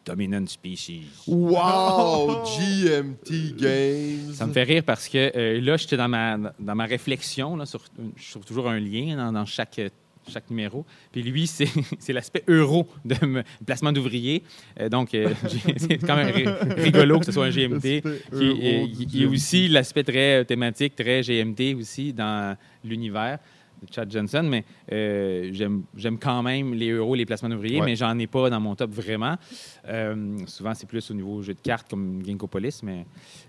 Dominant 0.06 0.48
Species. 0.48 1.04
Wow! 1.28 2.44
GMT 2.58 3.56
Games. 3.58 4.34
Ça 4.34 4.48
me 4.48 4.54
fait 4.54 4.64
rire 4.64 4.84
parce 4.84 5.08
que 5.08 5.32
euh, 5.38 5.62
là, 5.62 5.78
j'étais 5.78 5.98
dans 5.98 6.08
ma, 6.10 6.38
dans 6.60 6.76
ma 6.76 6.86
réflexion, 6.86 7.56
là, 7.56 7.66
sur, 7.66 7.84
je 8.16 8.32
trouve 8.32 8.44
toujours 8.46 8.68
un 8.70 8.80
lien 8.80 9.16
dans, 9.16 9.32
dans 9.32 9.46
chaque, 9.46 9.78
euh, 9.78 9.90
chaque 10.28 10.50
numéro. 10.50 10.84
Puis 11.12 11.22
lui, 11.22 11.46
c'est 11.48 11.68
c'est 12.00 12.14
l'aspect 12.14 12.44
euro 12.48 12.88
de 13.06 13.24
me- 13.24 13.44
placement 13.66 13.92
d'ouvrier. 13.92 14.42
Euh, 14.80 14.90
donc, 14.90 15.14
euh, 15.14 15.32
c'est 15.78 16.00
quand 16.00 16.16
même 16.16 16.34
ri- 16.34 16.48
rigolo 16.82 17.20
que 17.20 17.26
ce 17.26 17.32
soit 17.32 17.46
un 17.46 17.52
GMT. 17.52 18.02
Qui, 18.02 18.04
euh, 18.34 18.88
est 19.22 19.26
aussi 19.26 19.68
l'aspect 19.68 20.04
très 20.04 20.40
euh, 20.40 20.44
thématique, 20.44 20.96
très 20.96 21.22
GMT 21.22 21.76
aussi 21.78 22.14
dans 22.14 22.58
l'univers. 22.84 23.38
De 23.88 23.94
Chad 23.94 24.12
Johnson, 24.12 24.44
mais 24.44 24.66
euh, 24.92 25.50
j'aime 25.54 26.18
quand 26.20 26.44
même 26.44 26.74
les 26.74 26.90
euros, 26.92 27.16
les 27.16 27.26
placements 27.26 27.50
d'ouvriers, 27.50 27.80
Ouais. 27.80 27.86
mais 27.86 27.96
j'en 27.96 28.18
ai 28.20 28.28
pas 28.28 28.50
dans 28.50 28.60
mon 28.60 28.76
top 28.76 28.92
vraiment. 28.92 29.36
Euh, 29.88 30.38
souvent, 30.48 30.74
c'est 30.74 30.88
plus 30.88 31.10
au 31.12 31.14
niveau 31.14 31.42
jeu 31.42 31.54
de 31.54 31.60
cartes 31.62 31.90
comme 31.90 32.22
Ginkgo 32.26 32.48
Police, 32.48 32.84
mais, 32.84 33.06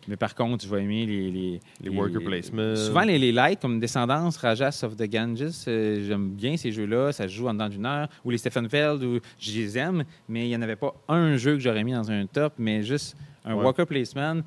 mais 0.08 0.16
par 0.16 0.34
contre, 0.34 0.64
je 0.64 0.70
vais 0.74 0.82
aimer 0.82 1.06
les... 1.06 1.30
Les, 1.30 1.60
Les 1.82 1.90
worker 1.90 2.22
placements. 2.22 2.76
Souvent, 2.76 3.02
les, 3.02 3.18
les 3.18 3.32
lights 3.32 3.60
comme 3.60 3.80
Descendance, 3.80 4.36
Rajas 4.36 4.80
of 4.84 4.96
the 4.96 5.04
Ganges, 5.10 5.42
euh, 5.68 6.04
j'aime 6.06 6.30
bien 6.30 6.56
ces 6.56 6.72
jeux-là, 6.72 7.12
ça 7.12 7.26
se 7.28 7.32
joue 7.34 7.48
en 7.48 7.54
dedans 7.54 7.68
d'une 7.68 7.86
heure, 7.86 8.08
ou 8.24 8.30
les 8.30 8.38
Steffenfeld, 8.38 9.02
ou 9.02 9.20
je 9.38 9.52
les 9.52 9.78
aime, 9.78 10.04
mais 10.28 10.46
il 10.46 10.48
n'y 10.48 10.56
en 10.56 10.62
avait 10.62 10.76
pas 10.76 10.94
un 11.08 11.36
jeu 11.36 11.54
que 11.54 11.60
j'aurais 11.60 11.84
mis 11.84 11.92
dans 11.92 12.10
un 12.10 12.26
top, 12.26 12.54
mais 12.58 12.82
juste 12.82 13.16
un 13.44 13.54
Ouais. 13.54 13.62
worker 13.64 13.86
placement. 13.86 14.42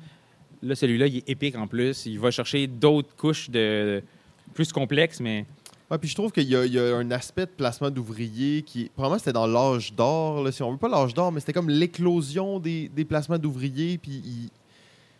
Là, 0.62 0.74
celui-là, 0.74 1.08
il 1.08 1.18
est 1.18 1.28
épique 1.28 1.56
en 1.56 1.66
plus. 1.66 2.06
Il 2.06 2.18
va 2.18 2.30
chercher 2.30 2.66
d'autres 2.66 3.14
couches 3.16 3.50
de 3.50 4.02
plus 4.54 4.72
complexes, 4.72 5.20
mais 5.20 5.44
Puis 5.98 6.08
je 6.08 6.14
trouve 6.14 6.32
qu'il 6.32 6.48
y, 6.48 6.56
a- 6.56 6.96
un 6.96 7.10
aspect 7.10 7.46
de 7.46 7.50
placement 7.50 7.90
d'ouvriers 7.90 8.62
qui. 8.62 8.90
Probablement, 8.94 9.18
c'était 9.18 9.32
dans 9.32 9.46
l'âge 9.46 9.92
d'or, 9.92 10.46
si 10.52 10.62
on 10.62 10.72
veut 10.72 10.78
pas 10.78 10.88
l'âge 10.88 11.14
d'or, 11.14 11.32
mais 11.32 11.40
c'était 11.40 11.52
comme 11.52 11.70
l'éclosion 11.70 12.58
des, 12.58 12.90
placements 13.08 13.38
d'ouvriers. 13.38 13.98
Puis 13.98 14.50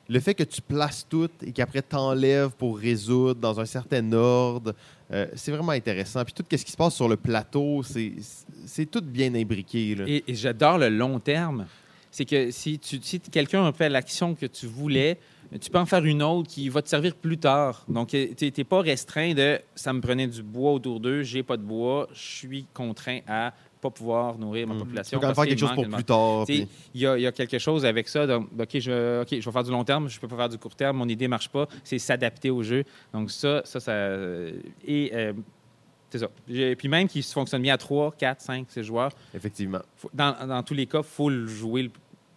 le 0.08 0.20
fait 0.20 0.34
que 0.34 0.44
tu 0.44 0.60
places 0.60 1.06
tout 1.08 1.30
et 1.42 1.52
qu'après 1.52 1.82
t'enlèves 1.82 2.50
pour 2.50 2.78
résoudre 2.78 3.40
dans 3.40 3.58
un 3.58 3.64
certain 3.64 4.12
ordre, 4.12 4.74
euh, 5.12 5.26
c'est 5.34 5.50
vraiment 5.50 5.72
intéressant. 5.72 6.24
Puis 6.24 6.34
tout 6.34 6.44
ce 6.50 6.64
qui 6.64 6.72
se 6.72 6.76
passe 6.76 6.94
sur 6.94 7.08
le 7.08 7.16
plateau, 7.16 7.82
c'est 7.82 8.86
tout 8.86 9.02
bien 9.02 9.34
imbriqué. 9.34 9.96
Et, 10.06 10.34
j'adore 10.34 10.78
le 10.78 10.88
long 10.88 11.18
terme. 11.20 11.66
C'est 12.10 12.24
que 12.24 12.50
si, 12.50 12.78
tu, 12.78 12.98
si 13.02 13.18
quelqu'un 13.18 13.72
fait 13.72 13.88
l'action 13.88 14.34
que 14.34 14.46
tu 14.46 14.66
voulais, 14.66 15.18
tu 15.60 15.70
peux 15.70 15.78
en 15.78 15.86
faire 15.86 16.04
une 16.04 16.22
autre 16.22 16.48
qui 16.48 16.68
va 16.68 16.82
te 16.82 16.88
servir 16.88 17.14
plus 17.14 17.38
tard. 17.38 17.84
Donc, 17.88 18.08
tu 18.08 18.34
n'es 18.40 18.64
pas 18.64 18.80
restreint 18.80 19.34
de 19.34 19.60
ça 19.74 19.92
me 19.92 20.00
prenait 20.00 20.26
du 20.26 20.42
bois 20.42 20.72
autour 20.72 21.00
d'eux, 21.00 21.22
j'ai 21.22 21.42
pas 21.42 21.56
de 21.56 21.62
bois, 21.62 22.08
je 22.12 22.20
suis 22.20 22.66
contraint 22.74 23.20
à 23.28 23.52
pas 23.80 23.90
pouvoir 23.90 24.38
nourrir 24.38 24.66
ma 24.66 24.72
Mm. 24.74 24.78
Tu 24.78 24.84
population. 24.84 25.18
même 25.20 25.28
parce 25.28 25.38
faire 25.38 25.46
quelque 25.48 25.58
chose 25.60 25.74
pour 25.74 25.88
plus 25.88 26.04
tard. 26.04 26.44
Il 26.48 26.66
y, 26.94 27.06
a, 27.06 27.18
il 27.18 27.22
y 27.22 27.26
a 27.26 27.32
quelque 27.32 27.58
chose 27.58 27.84
avec 27.84 28.08
ça. 28.08 28.26
Donc, 28.26 28.48
OK, 28.58 28.68
je, 28.78 29.20
vais 29.30 29.40
faire 29.52 29.62
du 29.64 29.70
long 29.70 29.84
terme, 29.84 30.08
je 30.08 30.18
peux 30.18 30.26
pas 30.28 30.36
faire 30.36 30.48
du 30.48 30.56
court 30.58 30.74
terme, 30.74 30.96
mon 30.96 31.08
idée 31.08 31.28
marche 31.28 31.50
pas. 31.50 31.68
C'est 31.84 31.98
s'adapter 31.98 32.48
au 32.50 32.62
jeu. 32.62 32.84
Donc, 33.12 33.30
ça, 33.30 33.60
ça, 33.64 33.80
ça. 33.80 33.92
euh, 33.92 34.52
Et. 34.86 35.10
euh, 35.14 35.32
c'est 36.10 36.18
ça. 36.20 36.28
J'ai- 36.48 36.76
Puis 36.76 36.86
même 36.88 37.08
qu'il 37.08 37.24
fonctionne 37.24 37.60
bien 37.60 37.74
à 37.74 37.76
3, 37.78 38.12
4, 38.12 38.40
5, 38.40 38.66
6 38.70 38.84
joueurs, 38.84 39.10
Effectivement. 39.34 39.80
faut- 39.96 40.10
dans, 40.14 40.46
dans 40.46 40.62
tous 40.62 40.74
les 40.74 40.86
cas, 40.86 40.98
il 40.98 41.04
faut 41.04 41.28
le 41.28 41.44
jouer 41.48 41.82
le- 41.82 41.90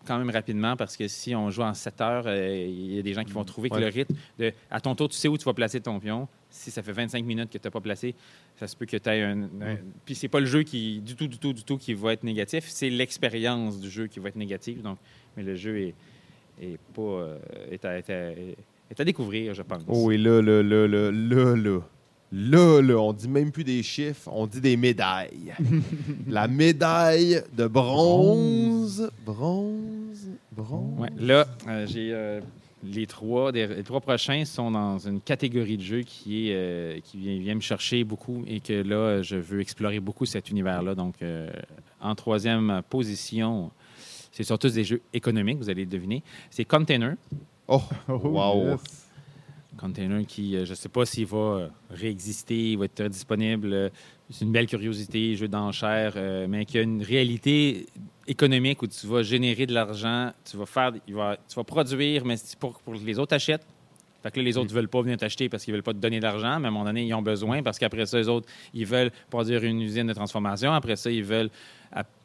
quand 0.08 0.18
même 0.18 0.30
rapidement 0.30 0.76
parce 0.76 0.96
que 0.98 1.08
si 1.08 1.36
on 1.36 1.50
joue 1.52 1.62
en 1.64 1.74
7 1.74 2.02
heures, 2.02 2.24
euh, 2.28 2.66
il 2.68 2.96
y 2.96 3.00
a 3.00 3.02
des 3.02 3.14
gens 3.14 3.24
qui 3.24 3.32
vont 3.34 3.44
trouver 3.44 3.70
que 3.70 3.76
Ouais. 3.76 3.82
le 3.82 3.88
rythme 3.88 4.16
de 4.40 4.52
à 4.72 4.80
ton 4.82 4.96
tour, 4.96 5.10
tu 5.10 5.16
sais 5.18 5.28
où 5.28 5.38
tu 5.38 5.44
vas 5.46 5.54
placer 5.54 5.80
ton 5.82 6.00
pion. 6.00 6.28
Si 6.50 6.72
ça 6.72 6.82
fait 6.82 6.94
25 6.94 7.24
minutes 7.26 7.50
que 7.52 7.58
tu 7.58 7.68
n'as 7.68 7.72
pas 7.72 7.82
placé, 7.82 8.16
ça 8.56 8.68
se 8.68 8.76
peut 8.76 8.86
que 8.86 8.98
tu 8.98 9.10
aies 9.10 9.22
un. 9.22 9.44
un- 9.44 9.78
Puis 10.06 10.16
c'est 10.16 10.30
pas 10.30 10.40
le 10.40 10.46
jeu 10.46 10.64
qui, 10.64 11.00
du 11.02 11.16
tout, 11.16 11.28
du 11.28 11.38
tout, 11.38 11.54
du 11.54 11.64
tout, 11.64 11.78
qui 11.78 11.94
va 11.94 12.14
être 12.14 12.24
négatif, 12.24 12.66
c'est 12.68 12.90
l'expérience 12.90 13.80
du 13.80 13.90
jeu 13.90 14.08
qui 14.08 14.20
va 14.20 14.30
être 14.30 14.38
négative. 14.38 14.82
Donc, 14.82 14.98
mais 15.36 15.44
le 15.44 15.56
jeu 15.56 15.78
est, 15.80 15.94
est 16.62 16.80
pas. 16.96 17.02
euh, 17.02 17.38
est, 17.70 17.84
à, 17.86 17.98
est 17.98 18.10
à- 18.10 18.32
est 18.90 19.00
à 19.00 19.04
découvrir, 19.04 19.54
je 19.54 19.62
pense. 19.62 19.84
Oh, 19.88 20.10
et 20.12 20.18
là, 20.18 20.42
là, 20.42 20.64
là, 20.64 20.88
là, 20.88 21.12
là, 21.12 21.56
là. 21.56 21.80
Là, 22.32 22.82
là, 22.82 22.96
on 22.98 23.14
dit 23.14 23.30
même 23.30 23.52
plus 23.52 23.64
des 23.64 23.82
chiffres, 23.84 24.30
on 24.34 24.48
dit 24.48 24.60
des 24.60 24.76
médailles. 24.76 25.54
La 26.28 26.48
médaille 26.48 27.42
de 27.56 27.68
bronze. 27.68 29.10
Bronze. 29.26 30.28
Bronze. 30.52 31.00
Ouais, 31.00 31.10
là, 31.18 31.48
euh, 31.68 31.86
j'ai 31.88 32.10
euh, 32.12 32.42
les 32.84 33.08
trois. 33.08 33.52
des- 33.54 33.68
les 33.68 33.84
trois 33.84 34.02
prochains 34.02 34.44
sont 34.44 34.72
dans 34.72 34.98
une 35.00 35.22
catégorie 35.22 35.78
de 35.78 35.84
jeu 35.84 36.02
qui 36.02 36.50
est 36.50 36.54
euh, 36.56 37.00
qui 37.02 37.18
vient, 37.18 37.40
vient 37.40 37.56
me 37.56 37.62
chercher 37.62 38.04
beaucoup 38.04 38.44
et 38.46 38.60
que 38.60 38.74
là, 38.74 39.22
je 39.22 39.38
veux 39.38 39.62
explorer 39.62 40.00
beaucoup 40.02 40.26
cet 40.26 40.50
univers-là. 40.50 40.96
Donc, 40.96 41.16
euh, 41.22 41.50
en 42.02 42.14
troisième 42.16 42.82
position, 42.90 43.72
c'est 44.34 44.44
surtout 44.44 44.70
des 44.70 44.84
jeux 44.84 45.02
économiques, 45.14 45.60
vous 45.60 45.70
allez 45.70 45.86
le 45.86 45.90
deviner. 45.92 46.24
C'est 46.50 46.66
Container. 46.66 47.16
Oh, 47.70 47.82
Oh, 48.10 48.14
wow. 48.16 48.72
yes. 48.72 49.07
Container 49.78 50.26
qui, 50.26 50.56
euh, 50.56 50.66
je 50.66 50.72
ne 50.72 50.76
sais 50.76 50.90
pas 50.90 51.06
s'il 51.06 51.26
va 51.26 51.38
euh, 51.38 51.68
réexister, 51.90 52.72
il 52.72 52.78
va 52.78 52.86
être 52.86 53.04
disponible. 53.04 53.92
C'est 54.30 54.46
une 54.46 54.52
belle 54.52 54.68
curiosité, 54.68 55.36
jeu 55.36 55.48
d'enchères, 55.48 56.14
euh, 56.16 56.48
mais 56.50 56.66
qui 56.66 56.78
a 56.78 56.82
une 56.82 57.02
réalité 57.02 57.86
économique 58.28 58.82
où 58.82 58.88
tu 58.88 59.08
vas 59.08 59.24
générer 59.24 59.66
de 59.66 59.74
l'argent, 59.74 60.32
tu 60.50 60.58
vas 60.58 60.66
faire, 60.66 60.92
il 61.08 61.16
va, 61.16 61.38
tu 61.48 61.56
vas 61.56 61.64
produire, 61.64 62.26
mais 62.26 62.38
c'est 62.38 62.58
pour, 62.60 62.80
pour 62.80 62.94
que 62.94 63.00
les 63.00 63.20
autres 63.20 63.36
achètent. 63.36 63.66
Fait 64.24 64.32
que 64.32 64.40
là, 64.40 64.44
les 64.44 64.58
autres 64.58 64.70
ne 64.70 64.76
veulent 64.76 64.90
pas 64.90 65.02
venir 65.02 65.18
t'acheter 65.18 65.48
parce 65.48 65.64
qu'ils 65.64 65.72
ne 65.74 65.78
veulent 65.78 65.84
pas 65.84 65.94
te 65.94 66.00
donner 66.00 66.20
d'argent, 66.20 66.60
mais 66.60 66.66
à 66.66 66.70
un 66.70 66.72
moment 66.72 66.86
donné, 66.86 67.06
ils 67.06 67.14
ont 67.14 67.22
besoin 67.22 67.64
parce 67.64 67.80
qu'après 67.80 68.06
ça, 68.06 68.18
les 68.18 68.28
autres, 68.28 68.50
ils 68.74 68.86
veulent 68.86 69.12
produire 69.30 69.64
une 69.64 69.82
usine 69.82 70.08
de 70.08 70.14
transformation. 70.14 70.74
Après 70.74 70.96
ça, 70.96 71.10
ils 71.12 71.24
veulent 71.24 71.52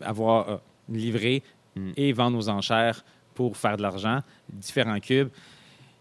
avoir 0.01 0.49
euh, 0.49 0.57
livré 0.89 1.43
Mm. 1.77 1.93
et 1.97 2.12
vendre 2.12 2.39
aux 2.39 2.49
enchères 2.49 3.05
pour 3.35 3.57
faire 3.57 3.77
de 3.77 3.83
l'argent. 3.83 4.20
Différents 4.53 5.01
cubes. 5.01 5.29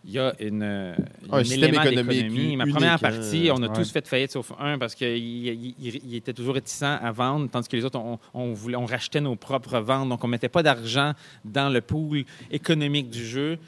Il 0.04 0.12
y 0.14 0.20
a 0.20 0.34
une, 0.40 0.64
euh, 0.64 0.96
Un 1.32 1.44
élément 1.44 1.84
économique 1.84 2.24
d'économie. 2.24 2.58
Ma 2.58 2.66
première 2.66 2.94
hein. 2.94 2.98
partie, 2.98 3.50
on 3.54 3.62
a 3.62 3.68
Ouais. 3.68 3.74
tous 3.76 3.92
fait 3.92 4.08
faillite 4.08 4.32
sauf 4.32 4.52
un 4.60 4.80
parce 4.80 4.96
qu'il 4.96 5.08
il, 5.16 5.76
il- 5.80 6.02
il 6.04 6.16
était 6.16 6.34
toujours 6.34 6.56
réticent 6.56 6.82
à 6.84 7.12
vendre, 7.12 7.48
tandis 7.52 7.68
que 7.70 7.76
les 7.78 7.86
autres, 7.86 8.00
on, 8.00 8.18
on 8.34 8.52
voulait, 8.54 8.78
on 8.78 8.86
rachetait 8.88 9.22
nos 9.22 9.36
propres 9.36 9.80
ventes. 9.80 10.10
Donc, 10.10 10.24
on 10.24 10.28
ne 10.28 10.32
mettait 10.32 10.50
pas 10.50 10.64
d'argent 10.64 11.14
dans 11.46 11.70
le 11.70 11.82
pool 11.82 12.24
économique 12.50 13.12
du 13.12 13.24
jeu. 13.24 13.60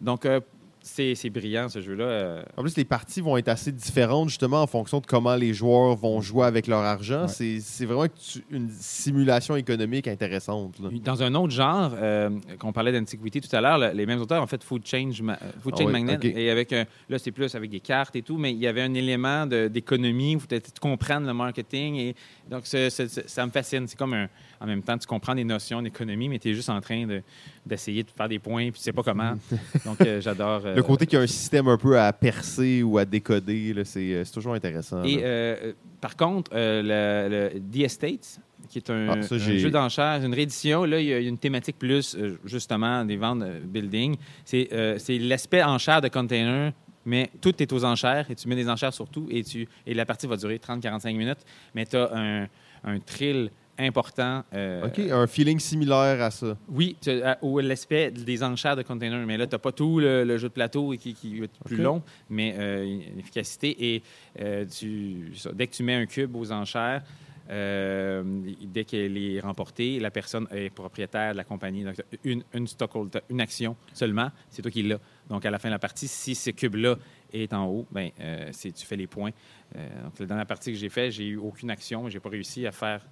Donc, 0.00 0.24
euh, 0.24 0.40
c'est 0.82 1.30
brillant, 1.30 1.68
ce 1.68 1.80
jeu-là. 1.80 2.04
Euh, 2.04 2.42
En 2.56 2.62
plus, 2.62 2.76
les 2.76 2.84
parties 2.84 3.20
vont 3.20 3.36
être 3.36 3.48
assez 3.48 3.70
différentes 3.72 4.28
justement 4.28 4.62
en 4.62 4.66
fonction 4.66 5.00
de 5.00 5.06
comment 5.06 5.34
les 5.36 5.52
joueurs 5.54 5.94
vont 5.96 6.20
jouer 6.20 6.46
avec 6.46 6.66
leur 6.66 6.80
argent. 6.80 7.26
Ouais. 7.26 7.58
C'est- 7.60 7.84
vraiment 7.84 8.06
une 8.50 8.70
simulation 8.70 9.56
économique 9.56 10.06
intéressante. 10.08 10.78
là. 10.80 10.88
Dans 11.04 11.22
un 11.22 11.34
autre 11.34 11.52
genre, 11.52 11.92
euh, 11.94 12.30
qu'on 12.58 12.72
parlait 12.72 12.92
d'antiquité 12.92 13.40
tout 13.40 13.54
à 13.54 13.60
l'heure, 13.60 13.78
le- 13.78 13.90
les 13.92 14.06
mêmes 14.06 14.20
auteurs 14.20 14.42
ont 14.42 14.46
fait 14.46 14.62
Food, 14.62 14.86
Change, 14.86 15.20
Ma- 15.22 15.34
euh, 15.34 15.50
Food 15.62 15.74
Ah 15.78 15.84
oui, 15.84 15.92
Magnet. 15.92 16.18
Et 16.22 16.50
avec 16.50 16.72
un- 16.72 16.84
là, 17.08 17.18
c'est 17.18 17.32
plus 17.32 17.54
avec 17.54 17.70
des 17.70 17.80
cartes 17.80 18.16
et 18.16 18.22
tout, 18.22 18.36
mais 18.36 18.52
il 18.52 18.58
y 18.58 18.66
avait 18.66 18.82
un 18.82 18.94
élément 18.94 19.46
d'économie 19.46 20.36
où 20.36 20.40
tu 20.48 20.58
comprendre 20.80 21.26
le 21.26 21.34
marketing. 21.34 21.96
Et, 21.96 22.14
donc, 22.50 22.66
ça 22.66 23.46
me 23.46 23.50
fascine. 23.50 23.86
C'est 23.86 23.98
comme 23.98 24.14
un, 24.14 24.28
en 24.60 24.66
même 24.66 24.82
temps, 24.82 24.98
tu 24.98 25.06
comprends 25.06 25.34
des 25.34 25.44
notions 25.44 25.80
d'économie, 25.80 26.28
mais 26.28 26.38
tu 26.38 26.50
es 26.50 26.54
juste 26.54 26.68
en 26.68 26.80
train 26.80 27.06
de- 27.06 27.22
d'essayer 27.64 28.02
de, 28.02 28.10
faire 28.10 28.28
des 28.28 28.38
points, 28.38 28.64
puis 28.70 28.78
tu 28.78 28.84
sais 28.84 28.92
pas 28.92 29.02
comment. 29.02 29.32
donc, 29.86 30.00
euh, 30.02 30.20
j'adore. 30.20 30.62
euh, 30.66 30.76
Le 30.76 30.82
côté 30.82 31.06
qu'il 31.06 31.16
y 31.16 31.20
a 31.20 31.24
un 31.24 31.26
système 31.26 31.66
un 31.68 31.78
peu 31.78 31.98
à 31.98 32.12
percer 32.12 32.82
ou 32.82 32.98
à 32.98 33.04
décoder, 33.04 33.74
c'est 33.84 34.00
euh, 34.12 34.24
c'est 34.24 34.32
toujours 34.32 34.54
intéressant. 34.54 35.02
Et 35.02 35.20
euh, 35.22 35.72
par 36.00 36.16
contre, 36.16 36.50
le, 36.54 37.50
le 37.52 37.60
The 37.72 37.84
Estates, 37.84 38.38
qui 38.68 38.78
est 38.78 38.90
un, 38.90 39.08
Ah, 39.08 39.22
ça, 39.22 39.34
un 39.34 39.38
j'ai- 39.38 39.58
jeu 39.58 39.70
d'enchères, 39.70 40.22
une 40.24 40.34
réédition, 40.34 40.84
là, 40.84 41.00
il 41.00 41.06
y 41.06 41.12
a 41.14 41.18
une 41.18 41.38
thématique 41.38 41.78
plus, 41.78 42.16
justement, 42.44 43.04
des 43.04 43.16
ventes 43.16 43.42
building. 43.64 44.16
C'est 44.44 44.68
c'est 44.98 45.18
l'aspect 45.18 45.62
enchère 45.62 46.00
de 46.02 46.08
container, 46.08 46.72
mais 47.06 47.30
tout 47.40 47.62
est 47.62 47.72
aux 47.72 47.84
enchères 47.84 48.30
et 48.30 48.34
tu 48.34 48.46
mets 48.48 48.56
des 48.56 48.68
enchères 48.68 48.92
sur 48.92 49.08
tout 49.08 49.26
et, 49.30 49.42
tu, 49.42 49.66
et 49.86 49.94
la 49.94 50.04
partie 50.04 50.26
va 50.26 50.36
durer 50.36 50.56
30-45 50.58 51.16
minutes, 51.16 51.38
mais 51.74 51.86
tu 51.86 51.96
as 51.96 52.10
un, 52.14 52.42
un 52.84 52.98
thrill 53.00 53.50
important. 53.86 54.44
euh, 54.54 54.86
OK, 54.86 54.98
un 54.98 55.26
feeling 55.26 55.58
similaire 55.58 56.22
à 56.22 56.30
ça. 56.30 56.56
oui, 56.68 56.96
ou 57.42 57.58
l'aspect 57.60 58.10
des 58.10 58.42
enchères 58.42 58.76
de 58.76 58.82
container, 58.82 59.24
mais 59.26 59.36
là, 59.36 59.46
tu 59.46 59.54
n'as 59.54 59.58
pas 59.58 59.72
tout 59.72 60.00
le, 60.00 60.24
le 60.24 60.38
jeu 60.38 60.48
de 60.48 60.52
plateau 60.54 60.90
qui, 60.98 61.14
qui 61.14 61.42
est 61.42 61.50
plus 61.64 61.76
long, 61.76 62.02
mais 62.28 62.54
euh, 62.58 62.84
une 62.84 63.18
efficacité. 63.18 63.94
Et 63.94 64.02
euh, 64.40 64.64
tu, 64.66 65.32
ça, 65.36 65.50
dès 65.52 65.66
que 65.66 65.74
tu 65.74 65.82
mets 65.82 65.94
un 65.94 66.06
cube 66.06 66.34
aux 66.36 66.52
enchères, 66.52 67.02
euh, 67.50 68.22
dès 68.62 68.84
qu'elle 68.84 69.18
est 69.18 69.40
remportée, 69.40 69.98
la 69.98 70.10
personne 70.10 70.46
est 70.52 70.70
propriétaire 70.70 71.32
de 71.32 71.36
la 71.36 71.44
compagnie. 71.44 71.84
Donc, 71.84 71.96
une, 72.24 72.44
une 72.54 72.66
stockhold- 72.66 73.10
t'as 73.10 73.20
une 73.28 73.40
action 73.40 73.76
seulement, 73.92 74.30
c'est 74.48 74.62
toi 74.62 74.70
qui 74.70 74.82
l'as. 74.82 75.00
Donc, 75.28 75.44
à 75.44 75.50
la 75.50 75.58
fin 75.58 75.68
de 75.68 75.74
la 75.74 75.78
partie, 75.78 76.08
si 76.08 76.34
ce 76.34 76.50
cube-là 76.50 76.96
est 77.32 77.52
en 77.52 77.66
haut, 77.66 77.86
ben, 77.90 78.10
euh, 78.20 78.50
tu 78.52 78.86
fais 78.86 78.96
les 78.96 79.06
points. 79.06 79.30
Euh, 79.76 79.88
donc, 80.04 80.28
la 80.28 80.44
partie 80.46 80.72
que 80.72 80.78
j'ai 80.78 80.88
faite, 80.88 81.12
j'ai 81.12 81.26
eu 81.26 81.36
aucune 81.36 81.70
action, 81.70 82.08
j'ai 82.08 82.20
pas 82.20 82.30
réussi 82.30 82.66
à 82.66 82.72
faire. 82.72 83.06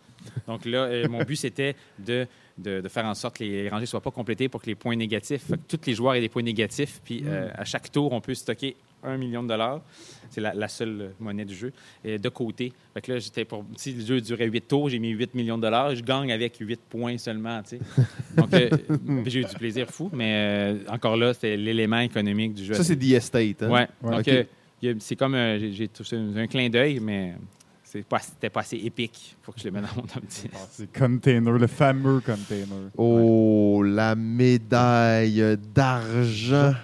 Donc 0.46 0.64
là, 0.64 0.84
euh, 0.84 1.08
mon 1.08 1.22
but, 1.22 1.36
c'était 1.36 1.76
de, 1.98 2.26
de, 2.58 2.80
de 2.80 2.88
faire 2.88 3.04
en 3.06 3.14
sorte 3.14 3.38
que 3.38 3.44
les 3.44 3.68
rangées 3.68 3.82
ne 3.82 3.86
soient 3.86 4.00
pas 4.00 4.10
complétées 4.10 4.48
pour 4.48 4.60
que 4.60 4.66
les 4.66 4.74
points 4.74 4.96
négatifs, 4.96 5.48
que 5.48 5.76
tous 5.76 5.86
les 5.86 5.94
joueurs 5.94 6.14
aient 6.14 6.20
des 6.20 6.28
points 6.28 6.42
négatifs. 6.42 7.00
Puis 7.04 7.22
euh, 7.26 7.48
à 7.54 7.64
chaque 7.64 7.90
tour, 7.90 8.12
on 8.12 8.20
peut 8.20 8.34
stocker 8.34 8.76
un 9.04 9.16
million 9.16 9.42
de 9.44 9.48
dollars. 9.48 9.80
C'est 10.30 10.40
la, 10.40 10.52
la 10.54 10.66
seule 10.68 11.00
euh, 11.00 11.08
monnaie 11.20 11.44
du 11.44 11.54
jeu. 11.54 11.72
Et 12.04 12.18
de 12.18 12.28
côté. 12.28 12.72
Fait 12.94 13.00
que 13.00 13.12
là, 13.12 13.18
j'étais 13.20 13.44
pour. 13.44 13.64
Si 13.76 13.92
le 13.92 14.04
jeu 14.04 14.20
durait 14.20 14.46
8 14.48 14.60
tours, 14.68 14.88
j'ai 14.88 14.98
mis 14.98 15.10
8 15.10 15.34
millions 15.34 15.56
de 15.56 15.62
dollars. 15.62 15.94
Je 15.94 16.02
gagne 16.02 16.32
avec 16.32 16.56
8 16.58 16.80
points 16.90 17.16
seulement. 17.16 17.62
tu 17.62 17.78
sais. 17.78 17.80
Donc, 18.36 18.52
euh, 18.54 18.68
j'ai 19.26 19.40
eu 19.40 19.44
du 19.44 19.54
plaisir 19.54 19.88
fou. 19.88 20.10
Mais 20.12 20.34
euh, 20.34 20.78
encore 20.88 21.16
là, 21.16 21.32
c'était 21.32 21.56
l'élément 21.56 22.00
économique 22.00 22.54
du 22.54 22.64
jeu. 22.64 22.74
Ça, 22.74 22.82
c'est 22.84 22.96
The 22.96 23.12
Estate. 23.12 23.62
Hein? 23.62 23.70
Ouais. 23.70 23.86
Ouais. 24.02 24.16
Donc, 24.16 24.28
euh, 24.28 24.94
c'est 24.98 25.16
comme. 25.16 25.34
euh, 25.34 25.72
j'ai- 25.72 25.88
touché 25.88 26.16
un 26.16 26.46
clin 26.48 26.68
d'œil, 26.68 26.98
mais 27.00 27.34
pas, 28.02 28.18
c'était 28.20 28.50
pas 28.50 28.60
assez 28.60 28.76
épique. 28.76 29.36
faut 29.42 29.52
que 29.52 29.60
je 29.60 29.64
le 29.66 29.70
mette 29.72 29.82
dans 29.82 30.02
mon 30.02 30.06
top 30.06 30.24
10. 30.26 30.46
Ah, 30.54 30.58
C'est 30.70 30.92
Container, 30.92 31.52
le 31.58 31.66
fameux 31.66 32.20
Container. 32.20 32.90
Oh, 32.96 33.82
la 33.84 34.14
médaille 34.14 35.56
d'argent. 35.74 36.74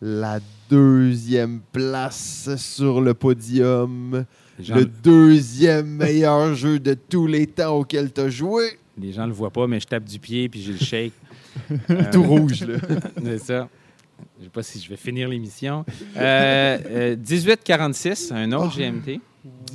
La 0.00 0.38
deuxième 0.68 1.60
place 1.72 2.50
sur 2.56 3.00
le 3.00 3.14
podium. 3.14 4.24
Gens, 4.60 4.74
Le 4.76 4.84
deuxième 4.84 5.88
meilleur 5.96 6.54
jeu 6.54 6.78
de 6.78 6.94
tous 6.94 7.26
les 7.26 7.46
temps 7.46 7.78
auquel 7.78 8.12
tu 8.12 8.20
as 8.20 8.28
joué. 8.28 8.78
les 8.98 9.12
gens 9.12 9.26
le 9.26 9.32
voient 9.32 9.50
pas, 9.50 9.66
mais 9.66 9.80
je 9.80 9.86
tape 9.86 10.04
du 10.04 10.18
pied 10.18 10.48
puis 10.48 10.60
j'ai 10.62 10.72
le 10.72 10.78
shake. 10.78 11.12
Euh, 11.90 12.02
Tout 12.12 12.24
rouge, 12.24 12.64
là. 12.66 12.78
C'est 13.22 13.38
ça. 13.38 13.68
Je 14.40 14.44
sais 14.44 14.50
pas 14.50 14.62
si 14.64 14.80
je 14.80 14.88
vais 14.88 14.96
finir 14.96 15.28
l'émission. 15.28 15.84
Euh, 16.16 16.78
euh, 16.84 17.16
1846, 17.16 18.32
un 18.32 18.50
autre 18.52 18.72
Oh. 18.74 18.78
GMT. 18.78 19.20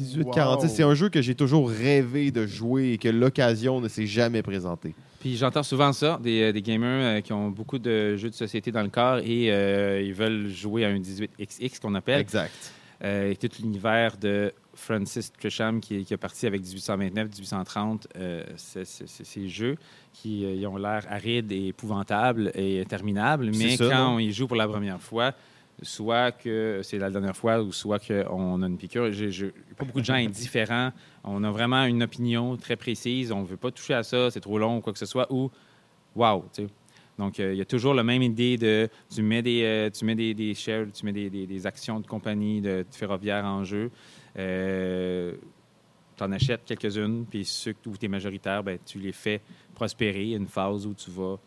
1846, 0.01 0.69
c'est 0.69 0.83
un 0.83 0.93
jeu 0.95 1.09
que 1.09 1.21
j'ai 1.21 1.35
toujours 1.35 1.69
rêvé 1.69 2.31
de 2.31 2.45
jouer 2.45 2.93
et 2.93 2.97
que 2.97 3.09
l'occasion 3.09 3.81
ne 3.81 3.87
s'est 3.87 4.07
jamais 4.07 4.41
présentée. 4.41 4.93
Puis 5.19 5.35
j'entends 5.35 5.63
souvent 5.63 5.91
ça, 5.91 6.17
des, 6.23 6.43
euh, 6.43 6.51
des 6.53 6.61
gamers 6.61 7.17
euh, 7.17 7.21
qui 7.21 7.33
ont 7.33 7.49
beaucoup 7.49 7.77
de 7.77 8.15
jeux 8.15 8.29
de 8.29 8.35
société 8.35 8.71
dans 8.71 8.81
le 8.83 8.87
corps 8.89 9.17
et 9.19 9.51
euh, 9.51 10.01
ils 10.01 10.13
veulent 10.13 10.47
jouer 10.47 10.85
à 10.85 10.89
un 10.89 10.97
18XX 10.99 11.79
qu'on 11.81 11.93
appelle. 11.95 12.21
Exact. 12.21 12.73
Euh, 13.03 13.31
et 13.31 13.35
tout 13.35 13.49
l'univers 13.61 14.17
de 14.17 14.51
Francis 14.73 15.31
Tresham 15.33 15.79
qui, 15.81 15.97
est- 15.97 16.03
qui 16.03 16.13
est 16.13 16.17
parti 16.17 16.45
avec 16.47 16.61
1829-1830, 16.63 18.07
euh, 18.17 18.43
c'est- 18.57 18.85
c'est- 18.85 19.07
c'est- 19.07 19.23
ces 19.25 19.47
jeux 19.49 19.75
qui 20.13 20.45
euh, 20.45 20.53
ils 20.53 20.67
ont 20.67 20.77
l'air 20.77 21.05
arides 21.09 21.51
et 21.51 21.67
épouvantables 21.67 22.51
et 22.55 22.81
interminables, 22.81 23.51
mais 23.57 23.75
ça, 23.77 23.89
quand 23.89 24.09
non? 24.11 24.15
on 24.15 24.19
y 24.19 24.31
joue 24.31 24.47
pour 24.47 24.57
la 24.57 24.67
première 24.67 25.01
fois, 25.01 25.33
soit 25.81 26.31
que 26.31 26.81
c'est 26.83 26.97
la 26.97 27.09
dernière 27.09 27.35
fois 27.35 27.61
ou 27.61 27.71
soit 27.71 27.99
qu'on 27.99 28.61
a 28.61 28.67
une 28.67 28.77
piqûre. 28.77 29.09
Pas 29.77 29.85
beaucoup 29.85 30.01
de 30.01 30.05
gens 30.05 30.15
indifférents. 30.15 30.91
On 31.23 31.43
a 31.43 31.51
vraiment 31.51 31.85
une 31.85 32.03
opinion 32.03 32.57
très 32.57 32.75
précise. 32.75 33.31
On 33.31 33.41
ne 33.41 33.45
veut 33.45 33.57
pas 33.57 33.71
toucher 33.71 33.93
à 33.93 34.03
ça, 34.03 34.31
c'est 34.31 34.41
trop 34.41 34.57
long 34.57 34.77
ou 34.77 34.81
quoi 34.81 34.93
que 34.93 34.99
ce 34.99 35.05
soit. 35.05 35.31
Ou, 35.31 35.49
wow, 36.15 36.45
tu 36.53 36.63
sais. 36.63 36.69
Donc, 37.17 37.39
euh, 37.39 37.53
il 37.53 37.57
y 37.57 37.61
a 37.61 37.65
toujours 37.65 37.93
la 37.93 38.03
même 38.03 38.21
idée 38.21 38.57
de 38.57 38.89
tu 39.13 39.21
mets 39.21 39.41
des, 39.41 39.63
euh, 39.63 39.89
tu 39.89 40.05
mets 40.05 40.15
des, 40.15 40.33
des 40.33 40.53
shares, 40.53 40.85
tu 40.93 41.05
mets 41.05 41.11
des, 41.11 41.29
des- 41.29 41.67
actions 41.67 41.99
de 41.99 42.07
compagnie 42.07 42.61
de, 42.61 42.85
ferroviaire 42.91 43.43
en 43.43 43.65
jeu. 43.65 43.91
Euh, 44.37 45.35
tu 46.15 46.23
en 46.23 46.31
achètes 46.31 46.63
quelques-unes, 46.65 47.25
puis 47.29 47.43
ceux 47.43 47.75
où 47.85 47.97
tu 47.97 48.05
es 48.05 48.07
majoritaire, 48.07 48.63
ben, 48.63 48.79
tu 48.85 48.99
les 48.99 49.11
fais 49.11 49.41
prospérer. 49.75 50.23
Il 50.23 50.29
y 50.29 50.33
a 50.33 50.37
une 50.37 50.47
phase 50.47 50.85
où 50.87 50.93
tu 50.93 51.11
vas, 51.11 51.37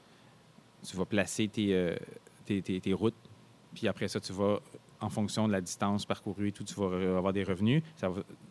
tu 0.87 0.95
vas 0.95 1.07
placer 1.07 1.49
tes, 1.49 1.95
tes, 2.45 2.61
tes- 2.61 2.81
tes 2.81 2.93
routes, 2.93 3.15
puis 3.75 3.89
après 3.89 4.09
ça, 4.09 4.21
tu 4.21 4.33
vas, 4.33 4.61
en 5.01 5.09
fonction 5.09 5.49
de 5.49 5.53
la 5.53 5.61
distance 5.61 6.07
parcourue, 6.07 6.53
tout, 6.53 6.65
tu 6.65 6.75
vas 6.75 7.17
avoir 7.17 7.33
des 7.33 7.45
revenus. 7.45 7.83
Ça 7.97 8.11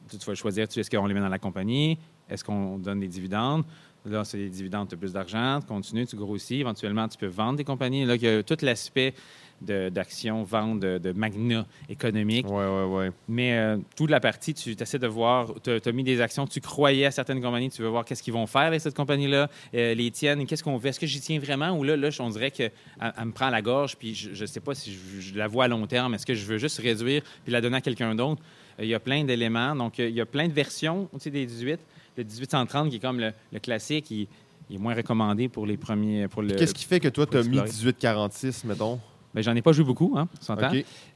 tu, 0.09 0.17
vas 0.17 0.35
choisir, 0.35 0.63
est-ce 0.63 0.89
qu'on 0.89 1.05
les 1.05 1.13
met 1.13 1.21
dans 1.21 1.29
la 1.29 1.39
compagnie, 1.39 1.97
est-ce 2.29 2.43
qu'on 2.43 2.77
donne 2.77 2.99
des 2.99 3.07
dividendes? 3.07 3.63
Là, 4.05 4.23
c'est 4.23 4.37
des 4.37 4.49
dividendes, 4.49 4.87
tu 4.89 4.95
as 4.95 4.97
plus 4.97 5.13
d'argent, 5.13 5.59
tu 5.61 5.67
continues, 5.67 6.07
tu 6.07 6.15
grossis. 6.15 6.59
Éventuellement, 6.61 7.07
tu 7.07 7.17
peux 7.17 7.27
vendre 7.27 7.57
des 7.57 7.63
compagnies. 7.63 8.05
Là, 8.05 8.15
il 8.15 8.21
y 8.23 8.27
a 8.27 8.41
tout 8.41 8.57
l'aspect 8.61 9.13
de- 9.61 9.89
d'action, 9.89 10.43
vente, 10.43 10.79
de, 10.79 10.97
de 10.97 11.11
magna 11.11 11.67
économique. 11.87 12.47
Ouais, 12.49 12.65
ouais, 12.65 12.85
ouais. 12.85 13.11
Mais 13.27 13.57
euh, 13.57 13.77
toute 13.95 14.09
la 14.09 14.19
partie, 14.19 14.55
tu 14.55 14.71
essaies 14.71 14.97
de 14.97 15.05
voir, 15.05 15.53
tu 15.63 15.69
as, 15.69 15.91
mis 15.91 16.03
des 16.03 16.19
actions, 16.19 16.47
tu 16.47 16.61
croyais 16.61 17.05
à 17.05 17.11
certaines 17.11 17.41
compagnies, 17.41 17.69
tu 17.69 17.83
veux 17.83 17.89
voir 17.89 18.03
qu'est-ce 18.03 18.23
qu'ils 18.23 18.33
vont 18.33 18.47
faire 18.47 18.61
avec 18.61 18.81
cette 18.81 18.95
compagnie-là, 18.95 19.49
euh, 19.75 19.93
les 19.93 20.09
tiennes, 20.09 20.47
qu'est-ce 20.47 20.63
qu'on 20.63 20.77
veut, 20.77 20.89
est-ce 20.89 20.99
que 20.99 21.05
j'y 21.05 21.21
tiens 21.21 21.39
vraiment 21.39 21.77
ou 21.77 21.83
là, 21.83 21.95
là, 21.95 22.09
on 22.19 22.29
dirait 22.29 22.49
qu'elle 22.49 22.71
elle 22.99 23.25
me 23.25 23.31
prend 23.31 23.45
à 23.47 23.51
la 23.51 23.61
gorge, 23.61 23.95
puis 23.97 24.15
je 24.15 24.41
ne 24.41 24.45
sais 24.47 24.59
pas 24.61 24.73
si 24.73 24.93
je, 24.93 25.21
je 25.21 25.37
la 25.37 25.47
vois 25.47 25.65
à 25.65 25.67
long 25.67 25.85
terme, 25.85 26.15
est-ce 26.15 26.25
que 26.25 26.33
je 26.33 26.45
veux 26.45 26.57
juste 26.57 26.79
réduire 26.79 27.21
puis 27.43 27.51
la 27.53 27.61
donner 27.61 27.77
à 27.77 27.81
quelqu'un 27.81 28.15
d'autre? 28.15 28.41
Euh, 28.79 28.83
Il 28.83 28.89
y 28.89 28.95
a 28.95 28.99
plein 28.99 29.23
d'éléments, 29.23 29.75
donc 29.75 29.99
il 29.99 30.09
y 30.09 30.21
a 30.21 30.25
plein 30.25 30.47
de 30.47 30.53
versions 30.53 31.07
tu 31.13 31.19
sais, 31.19 31.29
des 31.29 31.45
18. 31.45 31.79
Le 32.17 32.23
1830 32.23 32.89
qui 32.89 32.95
est 32.97 32.99
comme 32.99 33.19
le, 33.19 33.31
le 33.51 33.59
classique, 33.59 34.11
il, 34.11 34.27
il 34.69 34.75
est 34.75 34.79
moins 34.79 34.93
recommandé 34.95 35.47
pour 35.49 35.65
les 35.65 35.77
premiers. 35.77 36.27
Pour 36.27 36.41
le, 36.41 36.53
Qu'est-ce 36.55 36.73
qui 36.73 36.85
fait 36.85 36.99
que 36.99 37.07
toi, 37.09 37.25
tu 37.25 37.37
as 37.37 37.41
mis 37.43 37.57
explorer. 37.57 37.67
1846, 37.69 38.63
mettons? 38.65 38.99
Ben, 39.33 39.41
j'en 39.41 39.55
ai 39.55 39.61
pas 39.61 39.71
joué 39.71 39.85
beaucoup, 39.85 40.13
hein. 40.17 40.27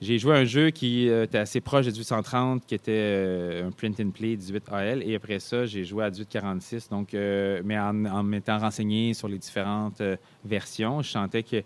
J'ai 0.02 0.18
joué 0.20 0.36
à 0.36 0.38
un 0.38 0.46
jeu 0.46 0.70
qui 0.70 1.10
euh, 1.10 1.26
était 1.26 1.38
assez 1.40 1.60
proche 1.60 1.86
de 1.86 1.92
1830, 1.92 2.66
qui 2.66 2.74
était 2.74 2.92
euh, 2.94 3.68
un 3.68 3.72
print 3.72 4.00
and 4.00 4.12
play 4.12 4.38
18AL. 4.38 5.04
Et 5.06 5.16
après 5.16 5.40
ça, 5.40 5.66
j'ai 5.66 5.84
joué 5.84 6.06
à 6.06 6.10
1846, 6.10 6.88
donc, 6.90 7.14
euh, 7.14 7.62
mais 7.66 7.78
en, 7.78 8.06
en 8.06 8.24
m'étant 8.24 8.58
renseigné 8.58 9.14
sur 9.14 9.28
les 9.28 9.38
différentes 9.38 10.02
versions, 10.46 11.02
je 11.02 11.10
sentais 11.12 11.44
qu'il 11.44 11.64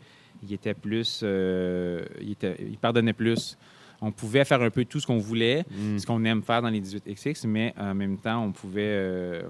était 0.52 0.74
plus. 0.74 1.20
il, 1.22 2.32
était- 2.32 2.58
il 2.60 2.78
pardonnait 2.80 3.14
plus. 3.14 3.56
On 4.02 4.12
pouvait 4.12 4.46
faire 4.46 4.62
un 4.62 4.70
peu 4.70 4.86
tout 4.86 5.00
ce 5.00 5.08
qu'on 5.08 5.18
voulait, 5.18 5.66
Mm. 5.70 5.98
ce 6.00 6.06
qu'on 6.06 6.24
aime 6.24 6.42
faire 6.42 6.62
dans 6.62 6.70
les 6.70 6.80
18XX, 6.80 7.46
mais 7.48 7.74
en 7.78 7.94
même 7.94 8.18
temps, 8.18 8.44
on 8.46 8.52
pouvait. 8.52 8.82
euh, 8.86 9.42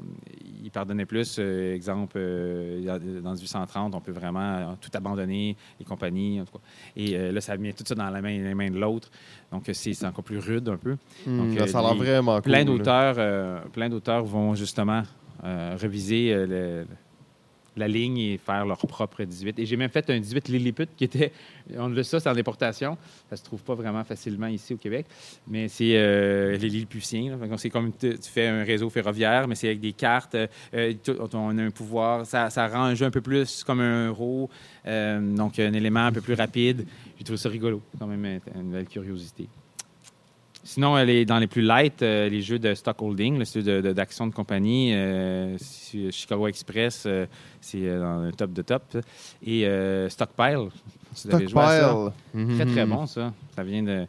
il 0.64 0.72
pardonnait 0.72 1.06
plus. 1.06 1.38
euh, 1.40 1.74
exemple, 1.76 2.14
euh, 2.18 2.82
dans 3.22 3.32
1830, 3.34 3.94
on 3.96 4.02
peut 4.02 4.12
vraiment 4.12 4.40
euh, 4.58 4.66
tout 4.82 4.90
abandonner, 4.94 5.56
les 5.80 5.86
compagnies, 5.86 6.42
en 6.42 6.46
tout 6.46 6.54
cas. 6.54 6.64
Et 6.96 7.16
euh, 7.16 7.32
là, 7.32 7.42
ça 7.42 7.56
met 7.58 7.74
tout 7.74 7.84
ça 7.88 7.96
dans 7.96 8.10
la 8.10 8.22
main, 8.22 8.38
les 8.38 8.54
mains 8.56 8.70
de 8.72 8.80
l'autre. 8.80 9.10
Donc, 9.52 9.70
euh, 9.70 9.74
c'est 9.74 10.04
encore 10.06 10.24
plus 10.24 10.40
rude 10.40 10.68
un 10.68 10.78
peu. 10.78 10.98
Mm, 11.28 11.38
Donc, 11.38 11.58
euh, 11.58 11.68
ça 11.68 11.80
a 11.80 11.82
l'air 11.84 11.96
vraiment. 11.96 12.42
Plein 12.42 12.66
d'auteurs, 12.66 13.16
euh, 13.18 13.60
plein 13.72 13.90
d'auteurs 13.90 14.24
vont 14.26 14.56
justement 14.56 15.04
euh, 15.44 15.78
reviser 15.82 16.34
euh, 16.34 16.46
le- 16.48 16.88
la 17.80 17.88
ligne 17.88 18.18
et 18.18 18.38
faire 18.38 18.66
leur 18.66 18.78
propre 18.78 19.24
18. 19.24 19.60
Et 19.60 19.66
j'ai 19.66 19.78
même 19.78 19.90
fait 19.90 20.10
un 20.10 20.20
18 20.20 20.50
Lilliput 20.50 20.88
qui 20.96 21.04
était, 21.04 21.32
on 21.78 21.88
le 21.88 22.04
ça, 22.04 22.20
c'est 22.20 22.30
en 22.30 22.34
déportation. 22.34 22.98
Ça 23.30 23.36
se 23.36 23.44
trouve 23.44 23.64
pas 23.64 23.76
vraiment 23.76 24.04
facilement 24.04 24.48
ici 24.48 24.74
au 24.74 24.78
Québec, 24.78 25.06
mais 25.48 25.68
c'est 25.68 25.98
euh, 25.98 26.58
les 26.58 26.70
Lilliputiens. 26.70 27.38
C'est 27.58 27.70
comme 27.70 27.92
tu 27.94 28.18
fais 28.22 28.48
un 28.48 28.64
réseau 28.64 28.90
ferroviaire, 28.90 29.48
mais 29.48 29.56
c'est 29.56 29.68
avec 29.68 29.80
des 29.80 29.94
cartes. 29.94 30.36
euh, 30.36 30.94
on 31.34 31.58
a 31.58 31.64
un 31.64 31.72
pouvoir, 31.72 32.26
ça, 32.26 32.50
ça 32.50 32.68
rend 32.68 32.84
un 32.84 32.96
jeu 32.96 33.06
un 33.06 33.12
peu 33.12 33.22
plus 33.22 33.64
comme 33.64 33.80
un 33.80 34.08
euro, 34.08 34.50
donc 34.86 35.60
un 35.60 35.74
élément 35.74 36.06
un 36.06 36.12
peu 36.12 36.22
plus 36.22 36.34
rapide. 36.34 36.86
J'ai 37.18 37.24
trouvé 37.24 37.38
ça 37.38 37.50
rigolo, 37.50 37.82
quand 37.98 38.08
même 38.08 38.40
une 38.56 38.72
belle 38.72 38.88
curiosité. 38.88 39.48
Sinon, 40.64 40.98
euh, 40.98 41.04
les- 41.06 41.26
dans 41.26 41.40
les 41.40 41.48
plus 41.48 41.62
light, 41.62 42.02
euh, 42.02 42.30
les 42.30 42.42
jeux 42.42 42.60
de 42.60 42.74
stockholding, 42.76 43.40
là, 43.40 43.46
ceux 43.46 43.64
de- 43.64 43.82
de- 43.82 43.94
d'action 43.94 44.28
de, 44.28 44.34
compagnie, 44.34 44.94
euh, 44.94 45.58
Chicago 46.12 46.48
Express, 46.48 47.04
euh, 47.06 47.26
c'est 47.62 47.82
dans 47.98 48.24
le 48.26 48.32
top 48.32 48.52
de 48.54 48.62
top. 48.62 48.84
Et 49.46 49.66
Stockpile, 50.10 50.70
si 51.14 51.28
vous 51.28 51.36
avez 51.36 51.48
joué 51.48 51.62
à 51.62 51.66
ça. 51.80 51.94
Très, 52.56 52.66
très 52.66 52.86
Mhm. 52.86 52.90
bon, 52.96 53.06
ça. 53.06 53.34
Ça 53.56 53.64
vient 53.64 53.84
de. 53.84 54.06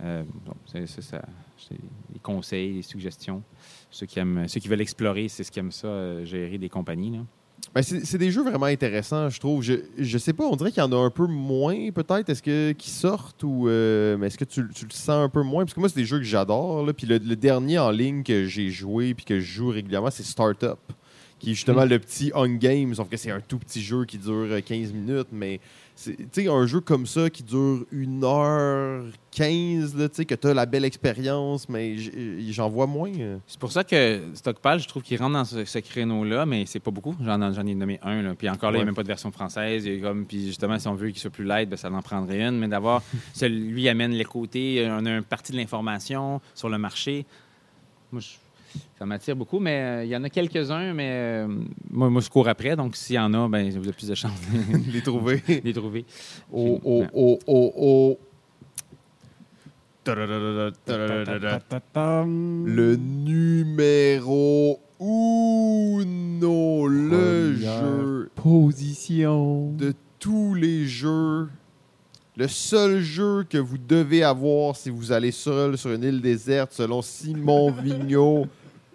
bon, 0.00 0.54
c'est 0.66 0.86
ça. 0.86 1.22
Des 1.70 2.18
conseils, 2.20 2.74
des 2.74 2.82
suggestions. 2.82 3.42
Ceux 3.90 4.06
qui, 4.06 4.18
aiment, 4.18 4.48
ceux 4.48 4.60
qui 4.60 4.68
veulent 4.68 4.80
explorer, 4.80 5.28
c'est 5.28 5.44
ce 5.44 5.50
qui 5.52 5.58
aiment 5.58 5.72
ça, 5.72 6.24
gérer 6.24 6.56
des 6.58 6.68
compagnies. 6.68 7.10
Là. 7.10 7.18
Ben, 7.74 7.82
c'est 7.82 8.18
des 8.18 8.30
jeux 8.30 8.42
vraiment 8.42 8.66
intéressants, 8.66 9.28
je 9.28 9.38
trouve. 9.38 9.62
Je, 9.62 9.74
je 9.96 10.18
sais 10.18 10.32
pas, 10.32 10.44
on 10.44 10.56
dirait 10.56 10.72
qu'il 10.72 10.82
y 10.82 10.86
en 10.86 10.92
a 10.92 10.96
un 10.96 11.10
peu 11.10 11.26
moins, 11.26 11.90
peut-être. 11.92 12.28
Est-ce 12.28 12.42
que 12.42 12.72
qui 12.72 12.90
sortent 12.90 13.42
ou. 13.44 13.68
euh, 13.68 14.16
mais 14.16 14.26
est-ce 14.26 14.38
que 14.38 14.44
tu, 14.44 14.66
tu 14.74 14.86
le 14.86 14.90
sens 14.90 15.10
un 15.10 15.28
peu 15.28 15.42
moins? 15.42 15.64
Parce 15.64 15.74
que 15.74 15.80
moi, 15.80 15.88
c'est 15.88 15.96
des 15.96 16.04
jeux 16.04 16.18
que 16.18 16.24
j'adore. 16.24 16.84
Puis 16.96 17.06
le, 17.06 17.18
le 17.18 17.36
dernier 17.36 17.78
en 17.78 17.90
ligne 17.90 18.22
que 18.22 18.44
j'ai 18.46 18.70
joué 18.70 19.14
puis 19.14 19.24
que 19.24 19.38
je 19.40 19.52
joue 19.52 19.68
régulièrement, 19.68 20.10
c'est 20.10 20.24
Startup. 20.24 20.78
Qui 21.38 21.52
est 21.52 21.54
justement 21.54 21.86
le 21.86 21.98
petit 21.98 22.32
on 22.34 22.46
game, 22.48 22.94
sauf 22.94 23.08
que 23.08 23.16
c'est 23.16 23.30
un 23.30 23.40
tout 23.40 23.58
petit 23.58 23.80
jeu 23.80 24.04
qui 24.04 24.18
dure 24.18 24.32
euh, 24.50 24.60
15 24.60 24.92
minutes. 24.92 25.28
Mais 25.32 25.60
c'est- 26.02 26.16
tu 26.16 26.42
sais, 26.44 26.48
un 26.48 26.66
jeu 26.66 26.80
comme 26.80 27.04
ça 27.06 27.28
qui 27.28 27.42
dure 27.42 27.84
1h15, 27.92 29.96
là, 29.96 30.08
tu 30.08 30.16
sais, 30.16 30.24
que 30.24 30.34
tu 30.34 30.46
as 30.48 30.54
la 30.54 30.66
belle 30.66 30.84
expérience, 30.84 31.68
mais 31.68 31.96
j'en 32.50 32.68
vois 32.68 32.86
moins. 32.86 33.12
euh. 33.18 33.38
C'est 33.46 33.58
pour 33.60 33.72
ça 33.72 33.84
que 33.84 34.20
Stockpile, 34.34 34.78
je 34.78 34.88
trouve 34.88 35.02
qu'il 35.02 35.18
rentre 35.18 35.34
dans 35.34 35.44
ce, 35.44 35.64
ce 35.64 35.78
créneau-là, 35.78 36.46
mais 36.46 36.64
c'est 36.66 36.80
pas 36.80 36.90
beaucoup. 36.90 37.14
J'en 37.22 37.40
ai 37.66 37.74
nommé 37.74 37.98
un. 38.02 38.22
Là. 38.22 38.34
Puis 38.34 38.48
encore 38.48 38.70
là, 38.70 38.78
il 38.78 38.80
n'y 38.80 38.82
a 38.82 38.86
même 38.86 38.94
pas 38.94 39.02
de 39.02 39.08
version 39.08 39.30
française. 39.30 39.84
Il 39.84 39.96
y 39.96 39.98
a 39.98 40.08
comme, 40.08 40.26
puis 40.26 40.46
justement, 40.46 40.78
si 40.78 40.88
on 40.88 40.94
veut 40.94 41.08
qu'il 41.10 41.18
soit 41.20 41.30
plus 41.30 41.44
light, 41.44 41.68
ben, 41.68 41.76
ça 41.76 41.90
en 41.90 42.02
prendrait 42.02 42.42
une. 42.42 42.58
Mais 42.58 42.68
d'avoir, 42.68 43.02
celui 43.34 43.88
amène 43.88 44.12
les 44.12 44.24
côtés. 44.24 44.86
On 44.90 45.04
a 45.06 45.10
une 45.16 45.22
partie 45.24 45.52
de 45.52 45.56
l'information 45.58 46.40
sur 46.54 46.68
le 46.68 46.78
marché. 46.78 47.26
Moi, 48.12 48.20
je- 48.20 48.28
ça 48.98 49.06
m'attire 49.06 49.36
beaucoup, 49.36 49.58
mais 49.58 49.80
euh, 49.80 50.04
il 50.04 50.10
y 50.10 50.16
en 50.16 50.24
a 50.24 50.30
quelques-uns, 50.30 50.92
mais 50.92 51.10
euh, 51.10 51.48
moi, 51.90 52.10
moi, 52.10 52.20
je 52.20 52.28
cours 52.28 52.48
après. 52.48 52.76
Donc, 52.76 52.96
s'il 52.96 53.16
y 53.16 53.18
en 53.18 53.32
a, 53.34 53.48
ben, 53.48 53.68
vous 53.70 53.76
avez 53.76 53.92
plus 53.92 54.08
de 54.08 54.14
chances 54.14 54.40
de 54.40 54.92
les 54.92 55.02
trouver. 55.02 55.42
les 55.64 55.72
trouver. 55.72 56.04
Oh, 56.52 56.80
oh, 56.84 57.04
oh, 57.12 57.38
oh, 57.46 57.72
oh. 57.76 58.18
Tadadadada, 60.04 60.76
tadadadada. 60.84 61.60
Ta-ta-ta-tam. 61.60 62.66
Le 62.66 62.96
numéro 62.96 64.80
uno, 65.00 66.86
le 66.86 67.54
jeu 67.56 68.30
Position. 68.34 69.72
de 69.72 69.94
tous 70.18 70.54
les 70.54 70.86
jeux. 70.86 71.48
Le 72.36 72.48
seul 72.48 73.00
jeu 73.00 73.44
que 73.44 73.58
vous 73.58 73.76
devez 73.76 74.22
avoir 74.22 74.76
si 74.76 74.88
vous 74.88 75.12
allez 75.12 75.32
seul 75.32 75.76
sur 75.76 75.90
une 75.92 76.04
île 76.04 76.20
déserte, 76.20 76.72
selon 76.72 77.02
Simon 77.02 77.70
Vigneault, 77.70 78.46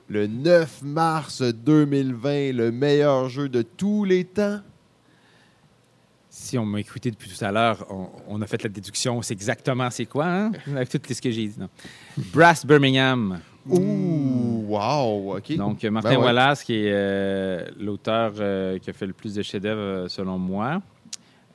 le 0.07 0.27
9 0.27 0.82
mars 0.84 1.41
2020, 1.41 2.52
le 2.53 2.72
meilleur 2.72 3.30
jeu 3.30 3.49
de 3.49 3.61
tous 3.61 4.03
les 4.03 4.23
temps. 4.26 4.60
Si 6.30 6.57
on 6.57 6.65
m'a 6.65 6.80
écouté 6.82 7.11
depuis 7.11 7.30
tout 7.30 7.44
à 7.45 7.52
l'heure, 7.52 7.86
on, 7.90 8.10
on 8.27 8.41
a 8.41 8.48
fait 8.48 8.61
la 8.61 8.69
déduction. 8.69 9.22
C'est 9.22 9.34
exactement 9.34 9.90
c'est 9.90 10.06
quoi, 10.06 10.26
hein? 10.26 10.52
Avec 10.76 10.90
tout 10.90 10.99
ce 11.07 11.22
que 11.22 11.32
j'ai 11.32 11.48
dit. 11.48 11.56
non. 11.57 11.69
Brass 12.18 12.65
Birmingham. 12.65 13.40
Ouh, 13.68 14.65
wow, 14.68 15.38
ok. 15.38 15.56
Donc, 15.56 15.84
Martin 15.86 16.10
Ben 16.10 16.18
ouais. 16.18 16.26
Wallace, 16.26 16.64
qui 16.64 16.76
est 16.76 16.91
euh, 16.91 17.65
l'auteur 17.80 18.34
euh, 18.40 18.77
qui 18.77 18.90
a 18.90 18.94
fait 18.94 19.07
le 19.07 19.14
plus 19.14 19.34
de 19.34 19.41
chefs-d'œuvre, 19.41 19.82
euh, 19.82 20.07
selon 20.07 20.38
moi. 20.38 20.82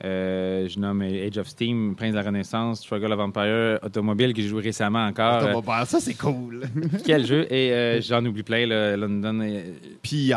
Euh, 0.03 0.67
je 0.67 0.79
nomme 0.79 1.01
Age 1.01 1.37
of 1.37 1.47
Steam, 1.47 1.95
Prince 1.95 2.11
de 2.11 2.15
la 2.17 2.23
Renaissance, 2.23 2.81
Struggle 2.81 3.11
of 3.13 3.19
Empire, 3.19 3.79
Automobile 3.83 4.33
que 4.33 4.41
j'ai 4.41 4.47
joué 4.47 4.61
récemment 4.63 5.05
encore. 5.05 5.61
Bon, 5.61 5.85
ça, 5.85 5.99
c'est 5.99 6.15
cool. 6.15 6.63
Euh, 6.63 6.87
quel 7.05 7.25
jeu? 7.25 7.45
Et 7.53 7.71
euh, 7.71 8.01
j'en 8.01 8.25
oublie 8.25 8.43
plein, 8.43 8.65
là, 8.65 8.97
London. 8.97 9.41
et- 9.41 9.73
PI. 10.01 10.33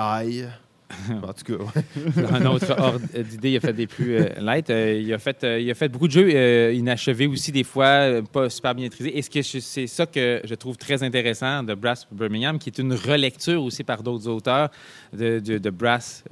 En 1.11 1.33
tout 1.33 1.57
cas, 1.59 1.65
ouais. 1.65 2.25
un 2.33 2.47
autre 2.47 2.71
ordre 2.79 3.01
d'idée, 3.23 3.51
il 3.53 3.57
a 3.57 3.61
fait 3.61 3.73
des 3.73 3.87
plus 3.87 4.17
euh, 4.17 4.29
light. 4.41 4.69
Euh, 4.71 5.01
il, 5.03 5.13
a 5.13 5.19
fait, 5.19 5.43
euh, 5.45 5.59
il 5.61 5.71
a 5.71 5.75
fait 5.75 5.89
beaucoup 5.89 6.07
de 6.07 6.13
jeux 6.13 6.73
inachevés 6.75 7.27
aussi, 7.27 7.51
des 7.53 7.65
fois, 7.65 8.23
pas 8.33 8.49
super 8.51 8.75
bien 8.75 8.85
maîtrisés. 8.85 9.17
Et 9.17 9.23
ce 9.23 9.31
que 9.31 9.43
je- 9.43 9.59
c'est 9.61 9.87
ça 9.87 10.07
que 10.07 10.41
je 10.45 10.55
trouve 10.55 10.77
très 10.77 11.03
intéressant 11.03 11.63
de 11.63 11.75
Brass 11.75 12.07
Birmingham, 12.13 12.59
qui 12.59 12.69
est 12.71 12.79
une 12.79 12.93
relecture 12.95 13.63
aussi 13.63 13.83
par 13.85 14.03
d'autres 14.03 14.29
auteurs 14.29 14.71
de, 15.13 15.39
de- 15.41 15.59
de 15.59 15.71
Brass 15.71 16.23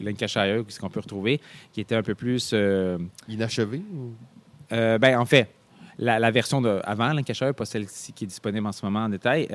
Lancashire, 0.00 0.64
ce 0.68 0.78
qu'on 0.80 0.90
peut 0.90 1.00
retrouver, 1.00 1.40
qui 1.72 1.80
était 1.80 1.94
un 1.94 2.02
peu 2.02 2.14
plus. 2.14 2.54
Inachevé? 3.28 3.78
ou- 3.94 4.14
ben, 4.70 5.18
en 5.18 5.26
fait, 5.26 5.48
la, 5.98 6.18
la 6.18 6.30
version 6.30 6.60
de 6.62 6.80
avant 6.84 7.12
Lancashire, 7.12 7.54
pas 7.54 7.66
celle-ci 7.66 8.12
qui 8.14 8.24
est 8.24 8.26
disponible 8.26 8.66
en 8.66 8.72
ce 8.72 8.84
moment 8.84 9.00
en 9.04 9.08
détail, 9.10 9.46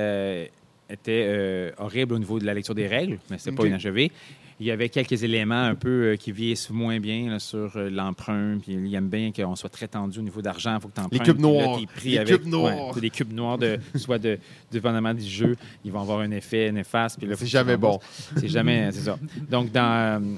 était 0.90 1.26
euh, 1.28 1.72
horrible 1.78 2.14
au 2.14 2.20
niveau 2.20 2.40
de 2.40 2.46
la 2.46 2.54
lecture 2.54 2.76
des 2.76 2.88
règles, 2.88 3.20
mais 3.30 3.38
c'est 3.38 3.52
Ok. 3.52 3.58
pas 3.58 3.68
inachevé. 3.68 4.12
Il 4.60 4.66
y 4.66 4.72
avait 4.72 4.90
quelques 4.90 5.22
éléments 5.24 5.66
un 5.66 5.76
peu 5.76 5.90
euh, 6.14 6.16
qui 6.16 6.32
vieillissent 6.32 6.72
moins 6.72 7.00
bien 7.00 7.30
là, 7.30 7.38
sur 7.38 7.78
euh, 7.78 7.92
l'emprunt. 7.92 8.58
Puis 8.60 8.74
il 8.74 8.96
aime 8.96 9.08
bien 9.08 9.32
qu'on 9.32 9.56
soit 9.56 9.70
très 9.70 9.88
tendu 9.88 10.18
au 10.18 10.24
niveau 10.24 10.42
d'argent. 10.42 10.76
Il 10.78 10.82
faut 10.82 10.88
que 10.88 10.96
tu 10.96 11.00
empruntes. 11.02 11.14
Les 11.14 11.32
cubes 11.32 11.40
noirs. 11.40 11.80
Les 12.04 12.18
avec, 12.18 12.40
cubes 12.40 12.48
noirs. 12.48 12.96
des 12.96 13.10
cubes 13.12 13.34
noirs, 13.34 13.60
de, 13.60 13.78
soit 13.96 14.18
de, 14.18 14.40
dépendamment 14.72 15.14
du 15.14 15.24
jeu, 15.24 15.56
ils 15.86 15.92
vont 15.92 16.02
avoir 16.02 16.22
un 16.22 16.32
effet 16.32 16.72
néfaste. 16.72 17.20
C'est 17.36 17.46
jamais 17.46 17.78
bon. 17.78 18.00
C'est 18.36 18.48
jamais, 18.48 18.92
c'est 18.92 19.02
ça. 19.02 19.20
Donc, 19.48 19.72
dans, 19.72 20.38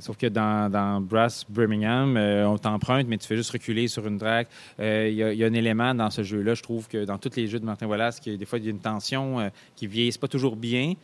sauf 0.00 0.16
que 0.16 0.26
dans, 0.26 0.70
dans 0.70 1.00
Brass 1.00 1.44
Birmingham, 1.48 2.16
euh, 2.16 2.46
on 2.48 2.58
t'emprunte, 2.58 3.06
mais 3.08 3.18
tu 3.18 3.26
fais 3.26 3.36
juste 3.36 3.50
reculer 3.50 3.88
sur 3.88 4.06
une. 4.06 4.18
Euh, 4.22 5.08
Il 5.08 5.14
y, 5.14 5.22
a- 5.22 5.32
il 5.32 5.38
y 5.38 5.44
a 5.44 5.46
un 5.46 5.52
élément 5.52 5.94
dans 5.94 6.10
ce 6.10 6.22
jeu-là, 6.22 6.54
je 6.54 6.62
trouve 6.62 6.88
que 6.88 7.04
dans 7.04 7.18
tous 7.18 7.36
les 7.36 7.46
jeux 7.46 7.60
de 7.60 7.64
Martin 7.64 7.86
Wallace, 7.86 8.20
que 8.20 8.30
des 8.36 8.44
fois, 8.46 8.58
il 8.58 8.64
y 8.64 8.68
a 8.68 8.70
une 8.70 8.78
tension 8.80 9.40
euh, 9.40 9.48
qui 9.76 9.86
vieillisse 9.86 10.18
pas 10.18 10.28
toujours 10.28 10.56
bien. 10.56 10.94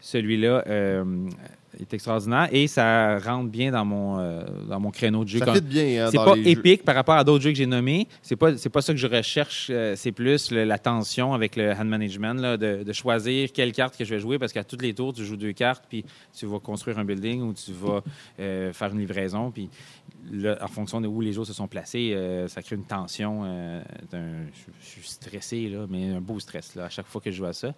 Celui-là 0.00 0.64
euh, 0.66 1.04
est 1.80 1.94
extraordinaire 1.94 2.48
et 2.52 2.66
ça 2.66 3.18
rentre 3.18 3.48
bien 3.50 3.70
dans 3.70 3.84
mon, 3.84 4.18
euh, 4.18 4.44
dans 4.68 4.78
mon 4.78 4.90
créneau 4.90 5.24
de 5.24 5.28
jeu. 5.30 5.38
Ça 5.38 5.54
fit 5.54 5.60
bien 5.62 6.06
hein, 6.06 6.08
c'est 6.10 6.16
pas 6.18 6.34
jeux. 6.34 6.46
épique 6.46 6.84
par 6.84 6.94
rapport 6.94 7.14
à 7.14 7.24
d'autres 7.24 7.42
jeux 7.42 7.50
que 7.50 7.56
j'ai 7.56 7.66
nommés. 7.66 8.06
C'est 8.20 8.36
pas 8.36 8.56
c'est 8.58 8.68
pas 8.68 8.82
ça 8.82 8.92
que 8.92 8.98
je 8.98 9.06
recherche. 9.06 9.68
euh, 9.70 9.94
c'est 9.96 10.12
plus 10.12 10.50
le- 10.50 10.64
la 10.64 10.78
tension 10.78 11.32
avec 11.32 11.56
le 11.56 11.72
hand 11.72 11.86
management 11.88 12.34
là, 12.40 12.56
de, 12.56 12.82
de 12.82 12.92
choisir 12.92 13.50
quelle 13.52 13.72
carte 13.72 13.96
que 13.96 14.04
je 14.04 14.14
vais 14.14 14.20
jouer 14.20 14.38
parce 14.38 14.52
qu'à 14.52 14.64
tous 14.64 14.78
les 14.80 14.92
tours 14.94 15.12
tu 15.14 15.24
joues 15.24 15.36
deux 15.36 15.52
cartes 15.52 15.84
puis 15.88 16.04
tu 16.36 16.46
vas 16.46 16.58
construire 16.58 16.98
un 16.98 17.04
building 17.04 17.40
ou 17.42 17.52
tu 17.54 17.72
vas 17.72 18.02
euh, 18.38 18.72
faire 18.72 18.92
une 18.92 18.98
livraison 19.00 19.50
puis 19.50 19.70
là, 20.30 20.58
en 20.60 20.68
fonction 20.68 21.00
de 21.00 21.06
où 21.08 21.20
les 21.20 21.32
jours 21.32 21.46
se 21.46 21.52
sont 21.52 21.68
placés, 21.68 22.16
ça 22.48 22.62
crée 22.62 22.76
une 22.76 22.84
tension. 22.84 23.44
je 24.12 24.86
suis 24.86 25.02
stressé 25.08 25.68
là, 25.68 25.86
mais 25.88 26.10
un 26.10 26.20
beau 26.20 26.38
stress 26.38 26.74
là 26.74 26.84
à 26.84 26.88
chaque 26.88 27.06
fois 27.06 27.20
que 27.20 27.30
je 27.30 27.36
joue 27.36 27.46
à 27.46 27.52
ça. 27.52 27.74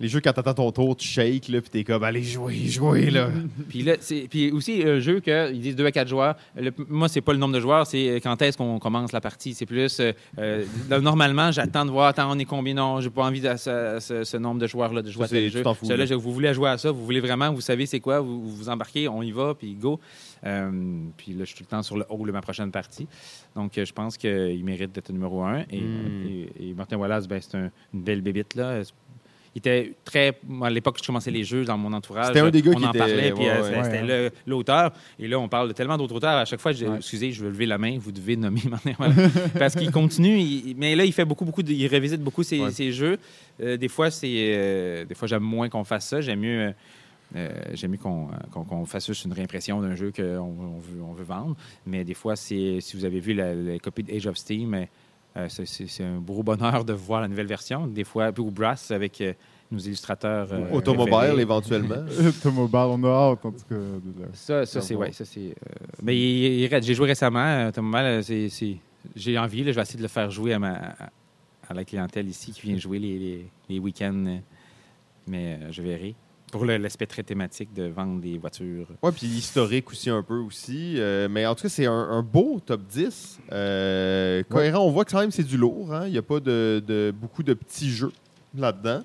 Les 0.00 0.06
jeux, 0.08 0.20
quand 0.20 0.32
t'attends 0.32 0.54
ton 0.54 0.70
tour, 0.70 0.96
tu 0.96 1.06
shakes, 1.08 1.48
là, 1.48 1.60
puis 1.60 1.70
t'es 1.70 1.82
comme, 1.84 2.04
allez, 2.04 2.22
jouer, 2.22 2.54
jouer, 2.66 3.10
là. 3.10 3.30
Puis 3.68 3.82
là, 3.82 3.94
c'est 3.98 4.28
puis 4.30 4.52
aussi 4.52 4.82
un 4.84 5.00
jeu 5.00 5.18
que 5.18 5.52
ils 5.52 5.60
disent 5.60 5.74
2 5.74 5.86
à 5.86 5.90
4 5.90 6.06
joueurs. 6.06 6.36
Le- 6.56 6.70
moi, 6.88 7.08
c'est 7.08 7.20
pas 7.20 7.32
le 7.32 7.38
nombre 7.38 7.54
de 7.54 7.60
joueurs, 7.60 7.84
c'est 7.86 8.08
euh, 8.08 8.20
quand 8.22 8.40
est-ce 8.42 8.56
qu'on 8.56 8.78
commence 8.78 9.10
la 9.12 9.20
partie. 9.20 9.54
C'est 9.54 9.66
plus 9.66 9.98
euh, 9.98 10.12
euh, 10.38 10.64
là, 10.88 11.00
normalement, 11.00 11.50
j'attends 11.50 11.84
de 11.84 11.90
voir 11.90 12.06
attends, 12.08 12.30
on 12.30 12.38
est 12.38 12.44
combien 12.44 12.74
non, 12.74 13.00
j'ai 13.00 13.10
pas 13.10 13.24
envie 13.24 13.40
de 13.40 13.56
ce, 13.56 13.98
ce- 14.00 14.22
ce 14.24 14.36
nombre 14.36 14.60
de 14.60 14.66
joueurs 14.68 14.92
là 14.92 15.02
de 15.02 15.10
jouer 15.10 15.26
Ça, 15.26 15.34
à 15.34 15.38
tel 15.40 15.50
jeu. 15.50 15.62
fous, 15.74 15.88
là. 15.88 16.16
vous 16.16 16.32
voulez 16.32 16.54
jouer 16.54 16.70
à 16.70 16.78
ça, 16.78 16.92
vous 16.92 17.04
voulez 17.04 17.20
vraiment, 17.20 17.52
vous 17.52 17.60
savez 17.60 17.84
c'est 17.86 18.00
quoi, 18.00 18.20
vous, 18.20 18.48
vous 18.48 18.68
embarquez, 18.68 19.08
on 19.08 19.22
y 19.22 19.32
va, 19.32 19.54
puis 19.58 19.74
go. 19.74 19.98
Euh, 20.46 20.70
puis 21.16 21.32
là, 21.32 21.40
je 21.40 21.46
suis 21.46 21.56
tout 21.56 21.64
le 21.64 21.70
temps 21.76 21.82
sur 21.82 21.96
le 21.96 22.04
haut 22.08 22.24
de 22.24 22.30
ma 22.30 22.40
prochaine 22.40 22.70
partie. 22.70 23.08
Donc, 23.56 23.76
euh, 23.76 23.84
je 23.84 23.92
pense 23.92 24.16
qu'il 24.16 24.64
mérite 24.64 24.92
d'être 24.92 25.10
numéro 25.12 25.42
un. 25.42 25.64
Et, 25.70 25.80
Mm. 25.80 26.26
et- 26.60 26.68
et 26.70 26.74
Martin 26.74 26.96
Wallace, 26.98 27.26
ben, 27.26 27.40
c'est 27.42 27.56
un- 27.56 27.70
une 27.92 28.02
belle 28.02 28.20
bébite 28.20 28.54
là. 28.54 28.80
Il 29.54 29.58
était 29.58 29.94
très. 30.04 30.38
à 30.62 30.70
l'époque, 30.70 30.98
je 31.00 31.06
commençais 31.06 31.30
les 31.30 31.42
jeux 31.42 31.64
dans 31.64 31.76
mon 31.78 31.92
entourage. 31.92 32.26
C'était 32.28 32.40
un 32.40 32.50
des 32.50 32.62
gars 32.62 32.72
on 32.74 32.78
qui 32.78 32.84
en 32.86 32.90
était- 32.90 32.98
parlait, 32.98 33.32
puis 33.32 33.44
ouais, 33.44 33.50
euh, 33.50 33.62
ouais. 33.78 33.84
c'était- 33.84 34.02
Ouais, 34.02 34.30
l'auteur. 34.46 34.92
Et 35.18 35.26
là, 35.26 35.38
on 35.40 35.48
parle 35.48 35.68
de 35.68 35.72
tellement 35.72 35.96
d'autres 35.96 36.14
auteurs. 36.14 36.36
À 36.36 36.44
chaque 36.44 36.60
fois, 36.60 36.72
je, 36.72 36.84
Ouais. 36.86 36.96
excusez, 36.98 37.32
je 37.32 37.42
vais 37.44 37.50
lever 37.50 37.66
la 37.66 37.78
main. 37.78 37.98
Vous 37.98 38.12
devez 38.12 38.36
nommer 38.36 38.60
Wallace. 38.98 39.32
Parce 39.58 39.74
qu'il 39.74 39.90
continue. 39.90 40.38
il- 40.38 40.74
mais 40.76 40.94
là, 40.94 41.04
il 41.04 41.12
fait 41.12 41.24
beaucoup, 41.24 41.44
beaucoup. 41.44 41.62
de- 41.62 41.72
il 41.72 41.86
revisite 41.88 42.20
beaucoup 42.22 42.42
ses, 42.42 42.92
jeux. 42.92 43.18
Euh, 43.60 43.76
des 43.76 43.88
fois, 43.88 44.10
c'est. 44.10 44.28
euh, 44.30 45.04
des 45.04 45.14
fois, 45.14 45.26
j'aime 45.26 45.42
moins 45.42 45.68
qu'on 45.68 45.84
fasse 45.84 46.06
ça. 46.08 46.20
J'aime 46.20 46.40
mieux. 46.40 46.72
euh, 47.36 47.48
J'aime 47.74 47.90
mieux 47.90 47.98
qu'on 47.98 48.84
fasse 48.86 49.06
juste 49.06 49.24
une 49.24 49.32
réimpression 49.32 49.80
d'un 49.82 49.94
jeu 49.94 50.12
qu'on 50.14 50.22
on 50.24 50.78
veut, 50.78 51.02
on 51.02 51.12
veut 51.12 51.24
vendre. 51.24 51.56
Mais 51.86 52.04
des 52.04 52.14
fois, 52.14 52.36
c'est 52.36 52.78
si 52.80 52.96
vous 52.96 53.04
avez 53.04 53.20
vu 53.20 53.34
la, 53.34 53.54
la 53.54 53.78
copie 53.78 54.02
de 54.02 54.12
Age 54.14 54.26
of 54.26 54.36
Steam, 54.36 54.86
c'est- 55.48 55.66
c'est 55.66 56.04
un 56.04 56.18
gros 56.18 56.42
bonheur 56.42 56.84
de 56.84 56.92
voir 56.92 57.20
la 57.20 57.28
nouvelle 57.28 57.46
version. 57.46 57.86
Des 57.86 58.04
fois, 58.04 58.32
ou 58.38 58.50
Brass 58.50 58.90
avec 58.90 59.20
euh, 59.20 59.32
nos 59.70 59.78
illustrateurs. 59.78 60.48
euh, 60.52 60.70
Automobile, 60.72 61.40
éventuellement. 61.40 62.04
Automobile, 62.26 62.74
on 62.74 63.04
a 63.04 63.08
hâte, 63.08 63.44
en 63.44 63.52
tout 63.52 63.64
cas. 63.68 63.74
Ça, 64.32 64.66
ça 64.66 64.80
c'est 64.80 64.94
ouais, 64.94 65.12
ça 65.12 65.24
c'est. 65.24 65.40
euh, 65.50 65.52
mais 66.02 66.16
il, 66.16 66.62
il. 66.64 66.82
J'ai 66.82 66.94
joué 66.94 67.06
récemment. 67.08 67.38
euh, 67.40 67.68
Automobile, 67.68 68.00
euh, 68.06 68.22
c'est, 68.22 68.76
j'ai 69.14 69.38
envie. 69.38 69.62
là, 69.64 69.70
je 69.72 69.76
vais 69.76 69.82
essayer 69.82 69.98
de 69.98 70.02
le 70.02 70.08
faire 70.08 70.30
jouer 70.30 70.54
à 70.54 70.58
ma 70.58 70.74
à- 71.68 71.74
la 71.74 71.84
clientèle 71.84 72.26
ici 72.28 72.50
qui 72.52 72.62
vient 72.62 72.78
jouer 72.78 72.98
les, 72.98 73.18
les- 73.18 73.46
les 73.68 73.78
week-ends. 73.78 74.24
euh, 74.26 74.38
Mais 75.26 75.58
euh, 75.60 75.70
je 75.72 75.82
verrai. 75.82 76.14
Pour 76.52 76.64
l'aspect 76.64 77.06
très 77.06 77.22
thématique 77.22 77.72
de 77.74 77.84
vendre 77.88 78.20
des 78.20 78.38
voitures. 78.38 78.86
Ouais, 79.02 79.12
puis 79.12 79.26
historique 79.26 79.90
aussi 79.90 80.08
un 80.10 80.22
peu 80.22 80.36
aussi. 80.38 80.94
Euh, 80.96 81.28
mais 81.30 81.44
en 81.46 81.54
tout 81.54 81.62
cas, 81.62 81.68
c'est 81.68 81.86
un, 81.86 81.92
un 81.92 82.22
beau 82.22 82.58
top 82.64 82.80
10. 82.88 83.38
Euh, 83.52 84.42
cohérent, 84.48 84.80
on 84.86 84.90
voit 84.90 85.04
que 85.04 85.10
quand 85.10 85.20
même 85.20 85.30
c'est 85.30 85.42
du 85.44 85.56
lourd. 85.58 85.92
hein. 85.94 86.06
Il 86.06 86.12
n'y 86.12 86.18
a 86.18 86.22
pas 86.22 86.40
de, 86.40 86.82
de- 86.86 87.12
beaucoup 87.18 87.42
de 87.42 87.54
petits 87.54 87.90
jeux 87.90 88.12
là-dedans. 88.56 89.02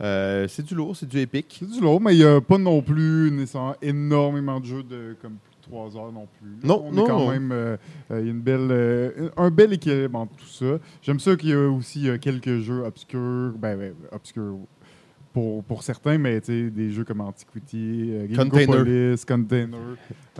Euh, 0.00 0.48
c'est 0.48 0.64
du 0.64 0.74
lourd, 0.74 0.96
c'est 0.96 1.06
du 1.06 1.18
épique. 1.20 1.58
C'est 1.60 1.70
du 1.70 1.80
lourd, 1.80 2.00
mais 2.00 2.14
il 2.16 2.18
n'y 2.18 2.24
a 2.24 2.40
pas 2.40 2.58
non 2.58 2.80
plus 2.82 3.30
nécessairement 3.30 3.76
énormément 3.82 4.58
de 4.58 4.64
jeux 4.64 4.82
de 4.82 5.14
comme 5.20 5.32
plus 5.34 5.56
de 5.58 5.62
3 5.70 5.96
heures 5.96 6.10
non 6.12 6.26
plus. 6.40 6.56
Non, 6.66 6.84
on 6.86 6.90
non, 6.92 7.04
est 7.04 7.06
quand 7.06 7.18
non. 7.18 7.30
même 7.30 7.52
euh, 7.52 7.76
euh, 8.10 8.20
il 8.20 8.24
y 8.26 8.28
a 8.28 8.32
une 8.32 8.40
belle, 8.40 8.68
euh, 8.70 9.28
un 9.36 9.50
bel 9.50 9.72
équilibre 9.74 10.18
entre 10.18 10.34
tout 10.36 10.46
ça. 10.48 10.78
J'aime 11.02 11.20
ça 11.20 11.36
qu'il 11.36 11.50
y 11.50 11.52
a 11.52 11.68
aussi 11.68 12.08
euh, 12.08 12.16
quelques 12.18 12.60
jeux 12.60 12.82
obscurs, 12.84 13.52
ben, 13.58 13.78
ben, 13.78 13.92
obscurs 14.10 14.56
pour, 15.32 15.62
pour 15.64 15.82
certains, 15.84 16.18
mais 16.18 16.40
tu 16.40 16.46
sais, 16.46 16.70
des 16.70 16.90
jeux 16.90 17.04
comme 17.04 17.20
Antiquity, 17.20 18.10
euh, 18.10 18.26
Container. 18.36 19.14
Container. 19.26 19.78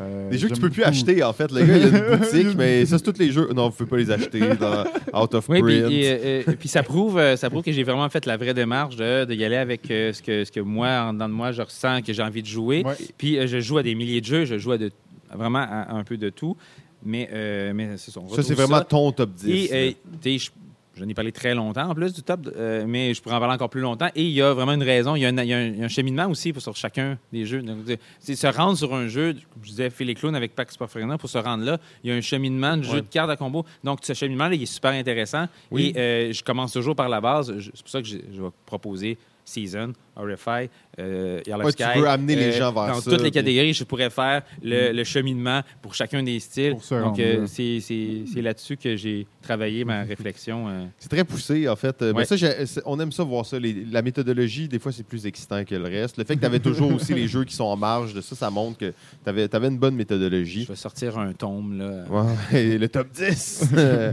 euh, 0.01 0.31
Des 0.31 0.39
jeux 0.39 0.49
que 0.49 0.55
tu 0.55 0.61
peux 0.61 0.71
plus 0.71 0.83
acheter, 0.83 1.23
en 1.23 1.33
fait. 1.33 1.51
Le 1.53 1.65
gars, 1.65 1.77
il 1.77 1.83
y 1.83 1.85
a 1.85 1.99
une 2.15 2.17
boutique, 2.19 2.57
mais 2.57 2.85
ça, 2.87 2.99
c'est 2.99 3.12
tous 3.12 3.19
les 3.21 3.31
jeux. 3.31 3.49
Non, 3.55 3.69
vous 3.69 3.69
ne 3.69 3.77
pouvez 3.77 3.89
pas 3.91 3.97
les 3.99 4.11
acheter 4.11 4.41
dans 4.57 4.85
Out 5.23 5.35
of 5.35 5.49
Oui, 5.49 5.61
Print. 5.61 5.87
puis, 5.87 6.05
et, 6.05 6.45
euh, 6.49 6.55
puis 6.59 6.69
ça 6.69 6.83
prouve, 6.83 7.19
euh, 7.19 7.37
ça 7.37 7.49
prouve 7.51 7.62
que 7.62 7.71
j'ai 7.73 7.85
vraiment 7.85 8.09
fait 8.09 8.27
la 8.27 8.37
vraie 8.37 8.55
démarche 8.55 8.97
de, 8.97 9.25
de 9.25 9.35
y 9.35 9.45
aller 9.45 9.57
avec 9.57 9.89
euh, 9.91 10.12
ce, 10.12 10.23
que, 10.23 10.45
ce 10.45 10.51
que 10.51 10.61
moi, 10.61 10.89
en 11.09 11.12
dedans 11.12 11.29
de 11.29 11.35
moi, 11.35 11.53
je 11.53 11.62
ressens 11.62 12.03
que 12.03 12.12
j'ai 12.12 12.23
envie 12.23 12.43
de 12.43 12.49
jouer. 12.49 12.83
Ouais. 12.85 12.95
Puis 13.17 13.39
euh, 13.39 13.47
je 13.47 13.61
joue 13.61 13.79
à 13.79 13.83
des 13.83 13.95
milliers 13.95 14.21
de 14.21 14.27
jeux, 14.27 14.45
je 14.45 14.59
joue 14.59 14.73
à 14.73 14.79
de, 14.79 14.91
vraiment 15.33 15.59
à 15.69 15.95
un 15.95 16.03
peu 16.05 16.17
de 16.17 16.31
tout. 16.31 16.57
Mais, 17.05 17.31
euh, 17.33 17.73
mais 17.75 17.97
c'est 17.97 18.11
ça. 18.11 18.21
on 18.21 18.29
ça, 18.35 18.43
c'est 18.43 18.55
vraiment 18.55 18.83
ton 18.83 19.11
top 19.12 19.31
10. 19.35 19.49
Et, 19.49 19.69
euh, 19.73 19.87
là. 19.87 19.93
tu 20.21 20.39
sais, 20.39 20.51
je, 20.95 21.01
j'en 21.03 21.09
ai 21.09 21.15
parlé 21.15 21.33
très 21.33 21.55
longtemps 21.55 21.89
en 21.91 21.95
plus 21.95 22.12
du 22.12 22.23
top, 22.23 22.49
euh, 22.57 22.85
mais 22.87 23.15
je 23.15 23.23
pourrais 23.23 23.35
en 23.37 23.41
parler 23.41 23.55
encore 23.55 23.71
plus 23.71 23.81
longtemps. 23.81 24.09
Et 24.15 24.23
il 24.25 24.33
y 24.33 24.43
a 24.43 24.53
vraiment 24.55 24.73
une 24.73 24.83
raison, 24.83 25.15
il 25.17 25.21
y 25.21 25.27
a 25.27 25.29
un, 25.29 25.37
il 25.43 25.49
y 25.49 25.53
a 25.55 25.59
un- 25.59 25.67
il 25.67 25.79
y 25.79 25.83
a 25.83 25.85
un 25.85 25.89
cheminement 25.89 26.27
aussi 26.27 26.53
pour, 26.53 26.62
sur 26.62 26.75
chacun 26.77 27.19
des 27.33 27.47
jeux. 27.47 27.62
Donc, 27.62 27.79
c'est- 28.21 28.37
se 28.37 28.47
rendre 28.47 28.77
sur 28.77 28.95
un 28.95 29.07
jeu, 29.09 29.35
comme 29.53 29.62
je 29.65 29.71
disais, 29.71 29.89
et 30.01 30.15
Clown 30.15 30.35
avec 30.35 30.55
Pax 30.55 30.75
Sporfrena, 30.75 31.19
pour 31.19 31.29
se 31.31 31.39
rendre 31.39 31.65
là, 31.65 31.79
il 32.05 32.11
y 32.11 32.12
a 32.12 32.17
un 32.17 32.21
cheminement 32.21 32.77
de 32.77 32.83
jeu 32.83 33.01
de 33.03 33.07
cartes 33.07 33.31
à 33.31 33.37
combo. 33.37 33.65
Donc, 33.85 34.01
ce 34.03 34.12
cheminement-là, 34.15 34.55
il 34.55 34.62
est 34.62 34.67
super 34.67 34.91
intéressant. 34.93 35.47
Oui. 35.71 35.93
Et 35.95 35.99
euh, 35.99 36.33
je 36.33 36.43
commence 36.43 36.73
toujours 36.73 36.97
par 36.97 37.09
la 37.09 37.21
base. 37.21 37.53
C'est 37.61 37.81
pour 37.83 37.89
ça 37.91 38.03
que 38.03 38.09
je, 38.09 38.19
je 38.33 38.43
vais 38.43 38.49
proposer 38.67 39.19
Season, 39.45 39.93
RFI, 40.16 40.69
euh, 40.99 41.41
Yellow 41.47 41.65
Ouais, 41.65 41.73
tu 41.73 41.82
Sky. 41.82 41.99
veux 41.99 42.09
amener 42.09 42.37
les 42.37 42.49
euh, 42.49 42.59
gens 42.59 42.73
vers 42.73 42.89
Dans 42.89 42.95
ça, 43.01 43.03
toutes 43.11 43.12
les 43.23 43.31
puis- 43.31 43.31
catégories, 43.32 43.73
je 43.73 43.85
pourrais 43.85 44.11
faire 44.11 44.43
le, 44.62 44.93
le 44.93 45.05
cheminement 45.05 45.62
pour 45.82 45.95
chacun 45.95 46.23
des 46.23 46.39
styles. 46.41 46.73
Pour 46.73 46.85
se 46.85 46.95
Donc, 46.95 47.19
euh, 47.19 47.47
c'est 47.47 47.81
c'est- 47.81 48.24
c'est 48.32 48.43
là-dessus 48.43 48.77
que 48.77 48.97
j'ai 48.97 49.27
travaillé 49.43 49.85
ma 49.85 50.03
réflexion. 50.03 50.69
euh. 50.69 50.85
C'est 50.99 51.09
très 51.09 51.24
poussé, 51.24 51.69
en 51.69 51.77
fait. 51.77 52.03
Mais 52.03 52.24
ça, 52.24 52.37
on 52.85 52.99
aime 53.01 53.12
ça 53.12 53.23
voir 53.24 53.47
ça. 53.47 53.59
Les- 53.59 53.85
la 53.91 54.03
méthodologie, 54.03 54.69
des 54.69 54.78
fois, 54.78 54.93
c'est 54.93 55.03
plus 55.07 55.27
excitant 55.27 55.65
que 55.65 55.74
le 55.74 55.85
reste. 55.85 56.19
Le 56.19 56.24
fait 56.24 56.35
que 56.37 56.41
tu 56.41 56.47
avais 56.47 56.59
toujours 56.59 56.93
aussi 56.93 57.15
les 57.15 57.28
jeux 57.28 57.45
qui 57.45 57.55
sont 57.55 57.65
en 57.65 57.77
marge 57.77 58.12
de 58.15 58.20
ça, 58.20 58.35
ça 58.37 58.51
montre 58.51 58.78
que 58.78 58.93
tu 59.24 59.28
avais, 59.31 59.49
une 59.69 59.78
bonne 59.78 59.95
Je 59.95 59.99
méthodologie. 59.99 60.65
vais 60.66 60.77
sortir 60.77 61.19
un 61.19 61.32
tome. 61.32 61.78
Là. 61.78 62.05
Ouais, 62.11 62.61
et 62.62 62.78
le 62.78 62.89
top 62.89 63.09
10. 63.12 63.65
Euh, 63.81 64.12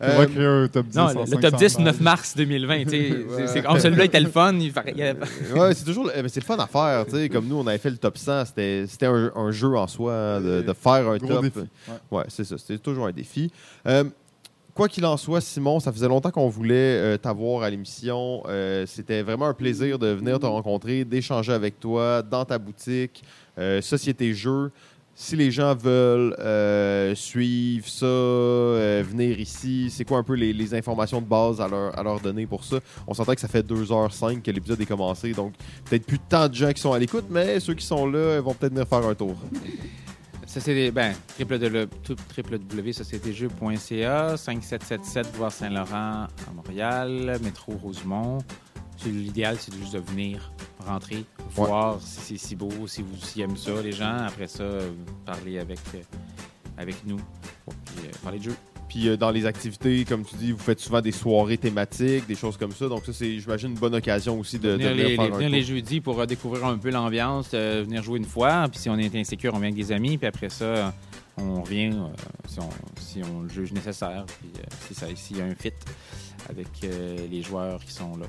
On 0.00 0.18
va 0.18 0.26
créer 0.26 0.44
un 0.46 0.68
top 0.68 0.86
10 0.86 0.96
Non, 0.96 1.02
en 1.04 1.08
le, 1.08 1.20
le 1.20 1.26
500 1.26 1.40
top 1.40 1.58
10, 1.58 1.78
9 1.78 1.84
pages. 1.96 2.00
mars 2.00 2.36
2020. 2.36 2.84
tu 2.84 2.90
sais. 2.90 2.96
Ouais. 3.10 3.16
C'est- 3.36 3.46
c'est- 3.48 3.64
oh, 3.68 3.78
Celui-là 3.78 4.04
était 4.04 4.20
le 4.20 4.28
fun. 4.28 4.52
Il 4.54 4.72
il 4.92 4.96
y 4.98 5.02
avait- 5.02 5.18
ouais, 5.54 5.74
c'est 5.74 5.84
toujours 5.84 6.10
eh 6.14 6.22
ben, 6.22 6.28
c'est 6.28 6.40
le 6.40 6.44
fun 6.46 6.56
à 6.58 6.66
faire. 6.66 7.04
tu 7.06 7.12
sais. 7.16 7.28
Comme 7.28 7.46
nous, 7.46 7.56
on 7.56 7.66
avait 7.66 7.78
fait 7.78 7.90
le 7.90 7.96
top 7.98 8.16
100. 8.18 8.44
C'était 8.46 8.84
c'était 8.86 9.06
un, 9.06 9.32
un 9.34 9.50
jeu 9.50 9.76
en 9.76 9.86
soi 9.86 10.12
hein, 10.14 10.40
de, 10.40 10.62
de 10.62 10.72
faire 10.72 11.08
un 11.08 11.16
Gros 11.18 11.28
top. 11.28 11.42
défi. 11.42 11.58
Ouais. 11.58 12.18
Ouais, 12.18 12.24
c'est 12.28 12.44
ça. 12.44 12.56
C'était 12.58 12.78
toujours 12.78 13.06
un 13.06 13.12
défi. 13.12 13.50
Euh, 13.86 14.04
quoi 14.74 14.88
qu'il 14.88 15.04
en 15.06 15.16
soit, 15.16 15.40
Simon, 15.40 15.80
ça 15.80 15.92
faisait 15.92 16.06
longtemps 16.08 16.30
qu'on 16.30 16.48
voulait 16.48 16.74
euh, 16.96 17.16
t'avoir 17.16 17.62
à 17.62 17.70
l'émission. 17.70 18.42
Euh, 18.46 18.86
C'était 18.86 19.22
vraiment 19.22 19.46
un 19.46 19.54
plaisir 19.54 19.98
de 19.98 20.08
venir 20.08 20.38
te 20.38 20.46
rencontrer, 20.46 21.04
d'échanger 21.04 21.52
avec 21.52 21.80
toi 21.80 22.22
dans 22.22 22.44
ta 22.44 22.58
boutique, 22.58 23.22
euh, 23.58 23.80
Société 23.82 24.34
Jeux. 24.34 24.70
Si 25.20 25.34
les 25.34 25.50
gens 25.50 25.74
veulent 25.74 26.36
euh, 26.38 27.12
suivre 27.16 27.88
ça, 27.88 28.06
euh, 28.06 29.02
venir 29.04 29.40
ici, 29.40 29.90
c'est 29.90 30.04
quoi 30.04 30.18
un 30.18 30.22
peu 30.22 30.34
les, 30.34 30.74
informations 30.74 31.20
de 31.20 31.26
base 31.26 31.60
à 31.60 31.66
leur, 31.66 32.20
donner 32.20 32.46
pour 32.46 32.62
ça? 32.62 32.78
On 33.04 33.14
s'entend 33.14 33.34
que 33.34 33.40
ça 33.40 33.48
fait 33.48 33.66
2h05 33.66 34.42
que 34.42 34.52
l'épisode 34.52 34.80
est 34.80 34.86
commencé, 34.86 35.32
donc 35.32 35.54
peut-être 35.86 36.06
plus 36.06 36.20
tant 36.20 36.48
de 36.48 36.54
gens 36.54 36.72
qui 36.72 36.80
sont 36.80 36.92
à 36.92 37.00
l'écoute, 37.00 37.24
mais 37.28 37.58
ceux 37.58 37.74
qui 37.74 37.84
sont 37.84 38.06
là 38.06 38.40
vont 38.40 38.54
peut-être 38.54 38.72
venir 38.72 38.86
faire 38.86 39.04
un 39.04 39.16
tour. 39.16 39.34
Ça, 40.46 40.60
c'est 40.60 40.92
ben, 40.92 41.14
www.sociétéjeux.ca, 41.38 44.36
5777 44.36 45.32
Bois 45.36 45.50
Saint-Laurent 45.50 46.26
à 46.26 46.52
Montréal, 46.54 47.38
métro 47.42 47.72
Rosemont. 47.72 48.38
L'idéal, 49.10 49.56
c'est 49.58 49.74
juste 49.74 49.92
de 49.94 49.98
venir, 50.00 50.52
rentrer, 50.86 51.24
voir 51.54 52.00
si 52.00 52.20
c'est 52.38 52.46
si 52.48 52.56
beau, 52.56 52.70
si 52.86 53.02
vous 53.02 53.16
si 53.20 53.40
aiment 53.40 53.56
ça, 53.56 53.70
les 53.82 53.92
gens. 53.92 54.16
Après 54.26 54.46
ça, 54.48 54.62
euh, 54.62 54.90
parler 55.26 55.58
avec, 55.58 55.78
euh, 55.94 55.98
avec 56.76 56.96
nous, 57.06 57.16
puis 57.66 58.04
euh, 58.06 58.10
parler 58.22 58.38
de 58.38 58.44
jeux. 58.44 58.56
Puis 58.88 59.06
euh, 59.08 59.16
dans 59.18 59.30
les 59.30 59.44
activités, 59.44 60.04
comme 60.06 60.24
tu 60.24 60.34
dis, 60.36 60.50
vous 60.52 60.58
faites 60.58 60.80
souvent 60.80 61.02
des 61.02 61.12
soirées 61.12 61.58
thématiques, 61.58 62.26
des 62.26 62.34
choses 62.34 62.56
comme 62.56 62.72
ça. 62.72 62.88
Donc 62.88 63.04
ça, 63.04 63.12
c'est, 63.12 63.38
j'imagine, 63.38 63.70
une 63.72 63.78
bonne 63.78 63.94
occasion 63.94 64.40
aussi 64.40 64.58
de, 64.58 64.68
de 64.70 64.72
venir 64.76 64.88
venir 64.92 65.08
les, 65.08 65.16
faire 65.16 65.24
les- 65.26 65.32
un 65.32 65.36
venir 65.36 65.50
les 65.50 65.62
jeudis 65.62 66.00
pour 66.00 66.26
découvrir 66.26 66.64
un 66.64 66.78
peu 66.78 66.90
l'ambiance, 66.90 67.52
venir 67.52 68.02
jouer 68.02 68.18
une 68.18 68.24
fois. 68.24 68.66
Puis 68.70 68.80
si 68.80 68.88
on 68.88 68.96
est 68.96 69.14
insécure, 69.14 69.52
on 69.54 69.58
vient 69.58 69.68
avec 69.68 69.74
des 69.74 69.92
amis. 69.92 70.16
Puis 70.16 70.26
après 70.26 70.48
ça, 70.48 70.94
on 71.36 71.62
revient 71.62 71.92
si, 72.46 72.60
on, 72.60 72.68
si 72.98 73.20
on 73.30 73.42
le 73.42 73.48
juge 73.50 73.72
nécessaire. 73.72 74.24
Puis 74.40 74.50
si 74.88 74.94
ça- 74.94 75.06
s'il 75.14 75.36
y 75.36 75.40
a 75.42 75.44
un 75.44 75.54
fit 75.54 75.72
avec 76.48 76.68
les 77.30 77.42
joueurs 77.42 77.84
qui 77.84 77.92
sont 77.92 78.16
là. 78.16 78.26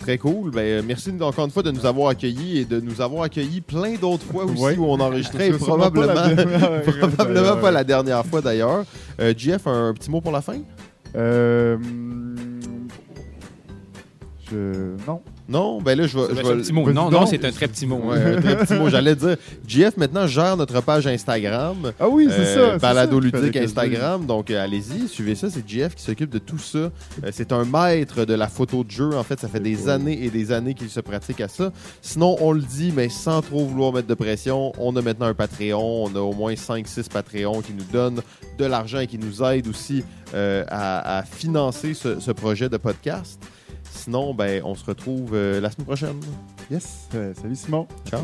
Très 0.00 0.16
cool. 0.16 0.50
Ben, 0.50 0.60
euh, 0.60 0.82
merci 0.84 1.12
encore 1.20 1.44
une 1.44 1.50
fois 1.50 1.62
de 1.62 1.70
nous 1.70 1.84
avoir 1.84 2.08
accueillis 2.08 2.58
et 2.58 2.64
de 2.64 2.80
nous 2.80 3.00
avoir 3.00 3.24
accueillis 3.24 3.60
plein 3.60 3.94
d'autres 3.94 4.24
fois 4.24 4.44
aussi 4.44 4.78
où 4.78 4.86
on 4.86 4.98
enregistrait. 4.98 5.48
et 5.48 5.58
sûrement 5.58 5.90
pas 5.90 6.06
la 6.06 6.12
probablement, 6.14 6.80
probablement 7.14 7.56
pas 7.60 7.70
la 7.70 7.84
dernière 7.84 8.24
fois 8.24 8.40
d'ailleurs. 8.40 8.84
Euh, 9.20 9.34
Jeff, 9.36 9.66
un 9.66 9.92
petit 9.92 10.10
mot 10.10 10.20
pour 10.20 10.32
la 10.32 10.40
fin? 10.40 10.58
Euh, 11.14 11.76
je... 14.50 14.96
Non. 15.06 15.20
Non? 15.50 15.80
Ben 15.82 15.98
là, 15.98 16.06
je 16.06 16.16
vais... 16.16 16.24
C'est 16.34 16.44
je 16.46 16.52
un 16.52 16.56
petit 16.58 16.72
mot. 16.72 16.90
Non, 16.92 17.26
c'est 17.26 17.44
un 17.44 17.50
très 17.50 17.66
petit 17.66 17.84
mot. 17.86 17.96
Ouais, 18.04 18.36
un 18.36 18.40
très 18.40 18.56
petit 18.56 18.74
mot. 18.74 18.88
J'allais 18.88 19.16
dire, 19.16 19.36
Jeff 19.66 19.96
maintenant 19.96 20.26
gère 20.28 20.56
notre 20.56 20.80
page 20.80 21.06
Instagram. 21.08 21.92
Ah 21.98 22.08
oui, 22.08 22.28
c'est 22.30 22.56
Euh, 22.58 22.72
ça. 22.72 22.78
Balado 22.78 23.20
ça 23.20 23.24
ludique. 23.38 23.56
Instagram. 23.56 24.26
Donc, 24.26 24.50
euh, 24.50 24.62
allez-y, 24.62 25.08
suivez 25.08 25.34
ça. 25.34 25.50
C'est 25.50 25.68
Jeff 25.68 25.94
qui 25.96 26.02
s'occupe 26.04 26.30
de 26.30 26.38
tout 26.38 26.58
ça. 26.58 26.78
Euh, 26.78 26.90
c'est 27.32 27.50
un 27.52 27.64
maître 27.64 28.24
de 28.24 28.34
la 28.34 28.46
photo 28.46 28.84
de 28.84 28.90
jeu. 28.90 29.10
En 29.16 29.24
fait, 29.24 29.40
ça 29.40 29.48
fait 29.48 29.58
des 29.60 29.74
cool. 29.74 29.90
années 29.90 30.24
et 30.24 30.30
des 30.30 30.52
années 30.52 30.74
qu'il 30.74 30.88
se 30.88 31.00
pratique 31.00 31.40
à 31.40 31.48
ça. 31.48 31.72
Sinon, 32.00 32.36
on 32.40 32.52
le 32.52 32.62
dit, 32.62 32.92
mais 32.94 33.08
sans 33.08 33.42
trop 33.42 33.66
vouloir 33.66 33.92
mettre 33.92 34.06
de 34.06 34.14
pression, 34.14 34.72
on 34.78 34.94
a 34.94 35.02
maintenant 35.02 35.26
un 35.26 35.34
Patreon. 35.34 36.04
On 36.04 36.14
a 36.14 36.20
au 36.20 36.32
moins 36.32 36.54
5-6 36.54 37.08
Patreons 37.08 37.60
qui 37.60 37.72
nous 37.72 37.84
donnent 37.92 38.22
de 38.56 38.64
l'argent 38.66 39.00
et 39.00 39.08
qui 39.08 39.18
nous 39.18 39.42
aident 39.42 39.66
aussi 39.68 40.04
euh, 40.34 40.64
à, 40.68 41.18
à 41.18 41.22
financer 41.24 41.94
ce, 41.94 42.20
ce 42.20 42.30
projet 42.30 42.68
de 42.68 42.76
podcast. 42.76 43.40
Sinon, 44.00 44.32
ben, 44.32 44.62
on 44.64 44.74
se 44.74 44.84
retrouve 44.86 45.34
euh, 45.34 45.60
la 45.60 45.70
semaine 45.70 45.84
prochaine. 45.84 46.20
Yes. 46.70 47.08
Euh, 47.14 47.34
salut 47.34 47.54
Simon. 47.54 47.86
Ciao! 48.08 48.22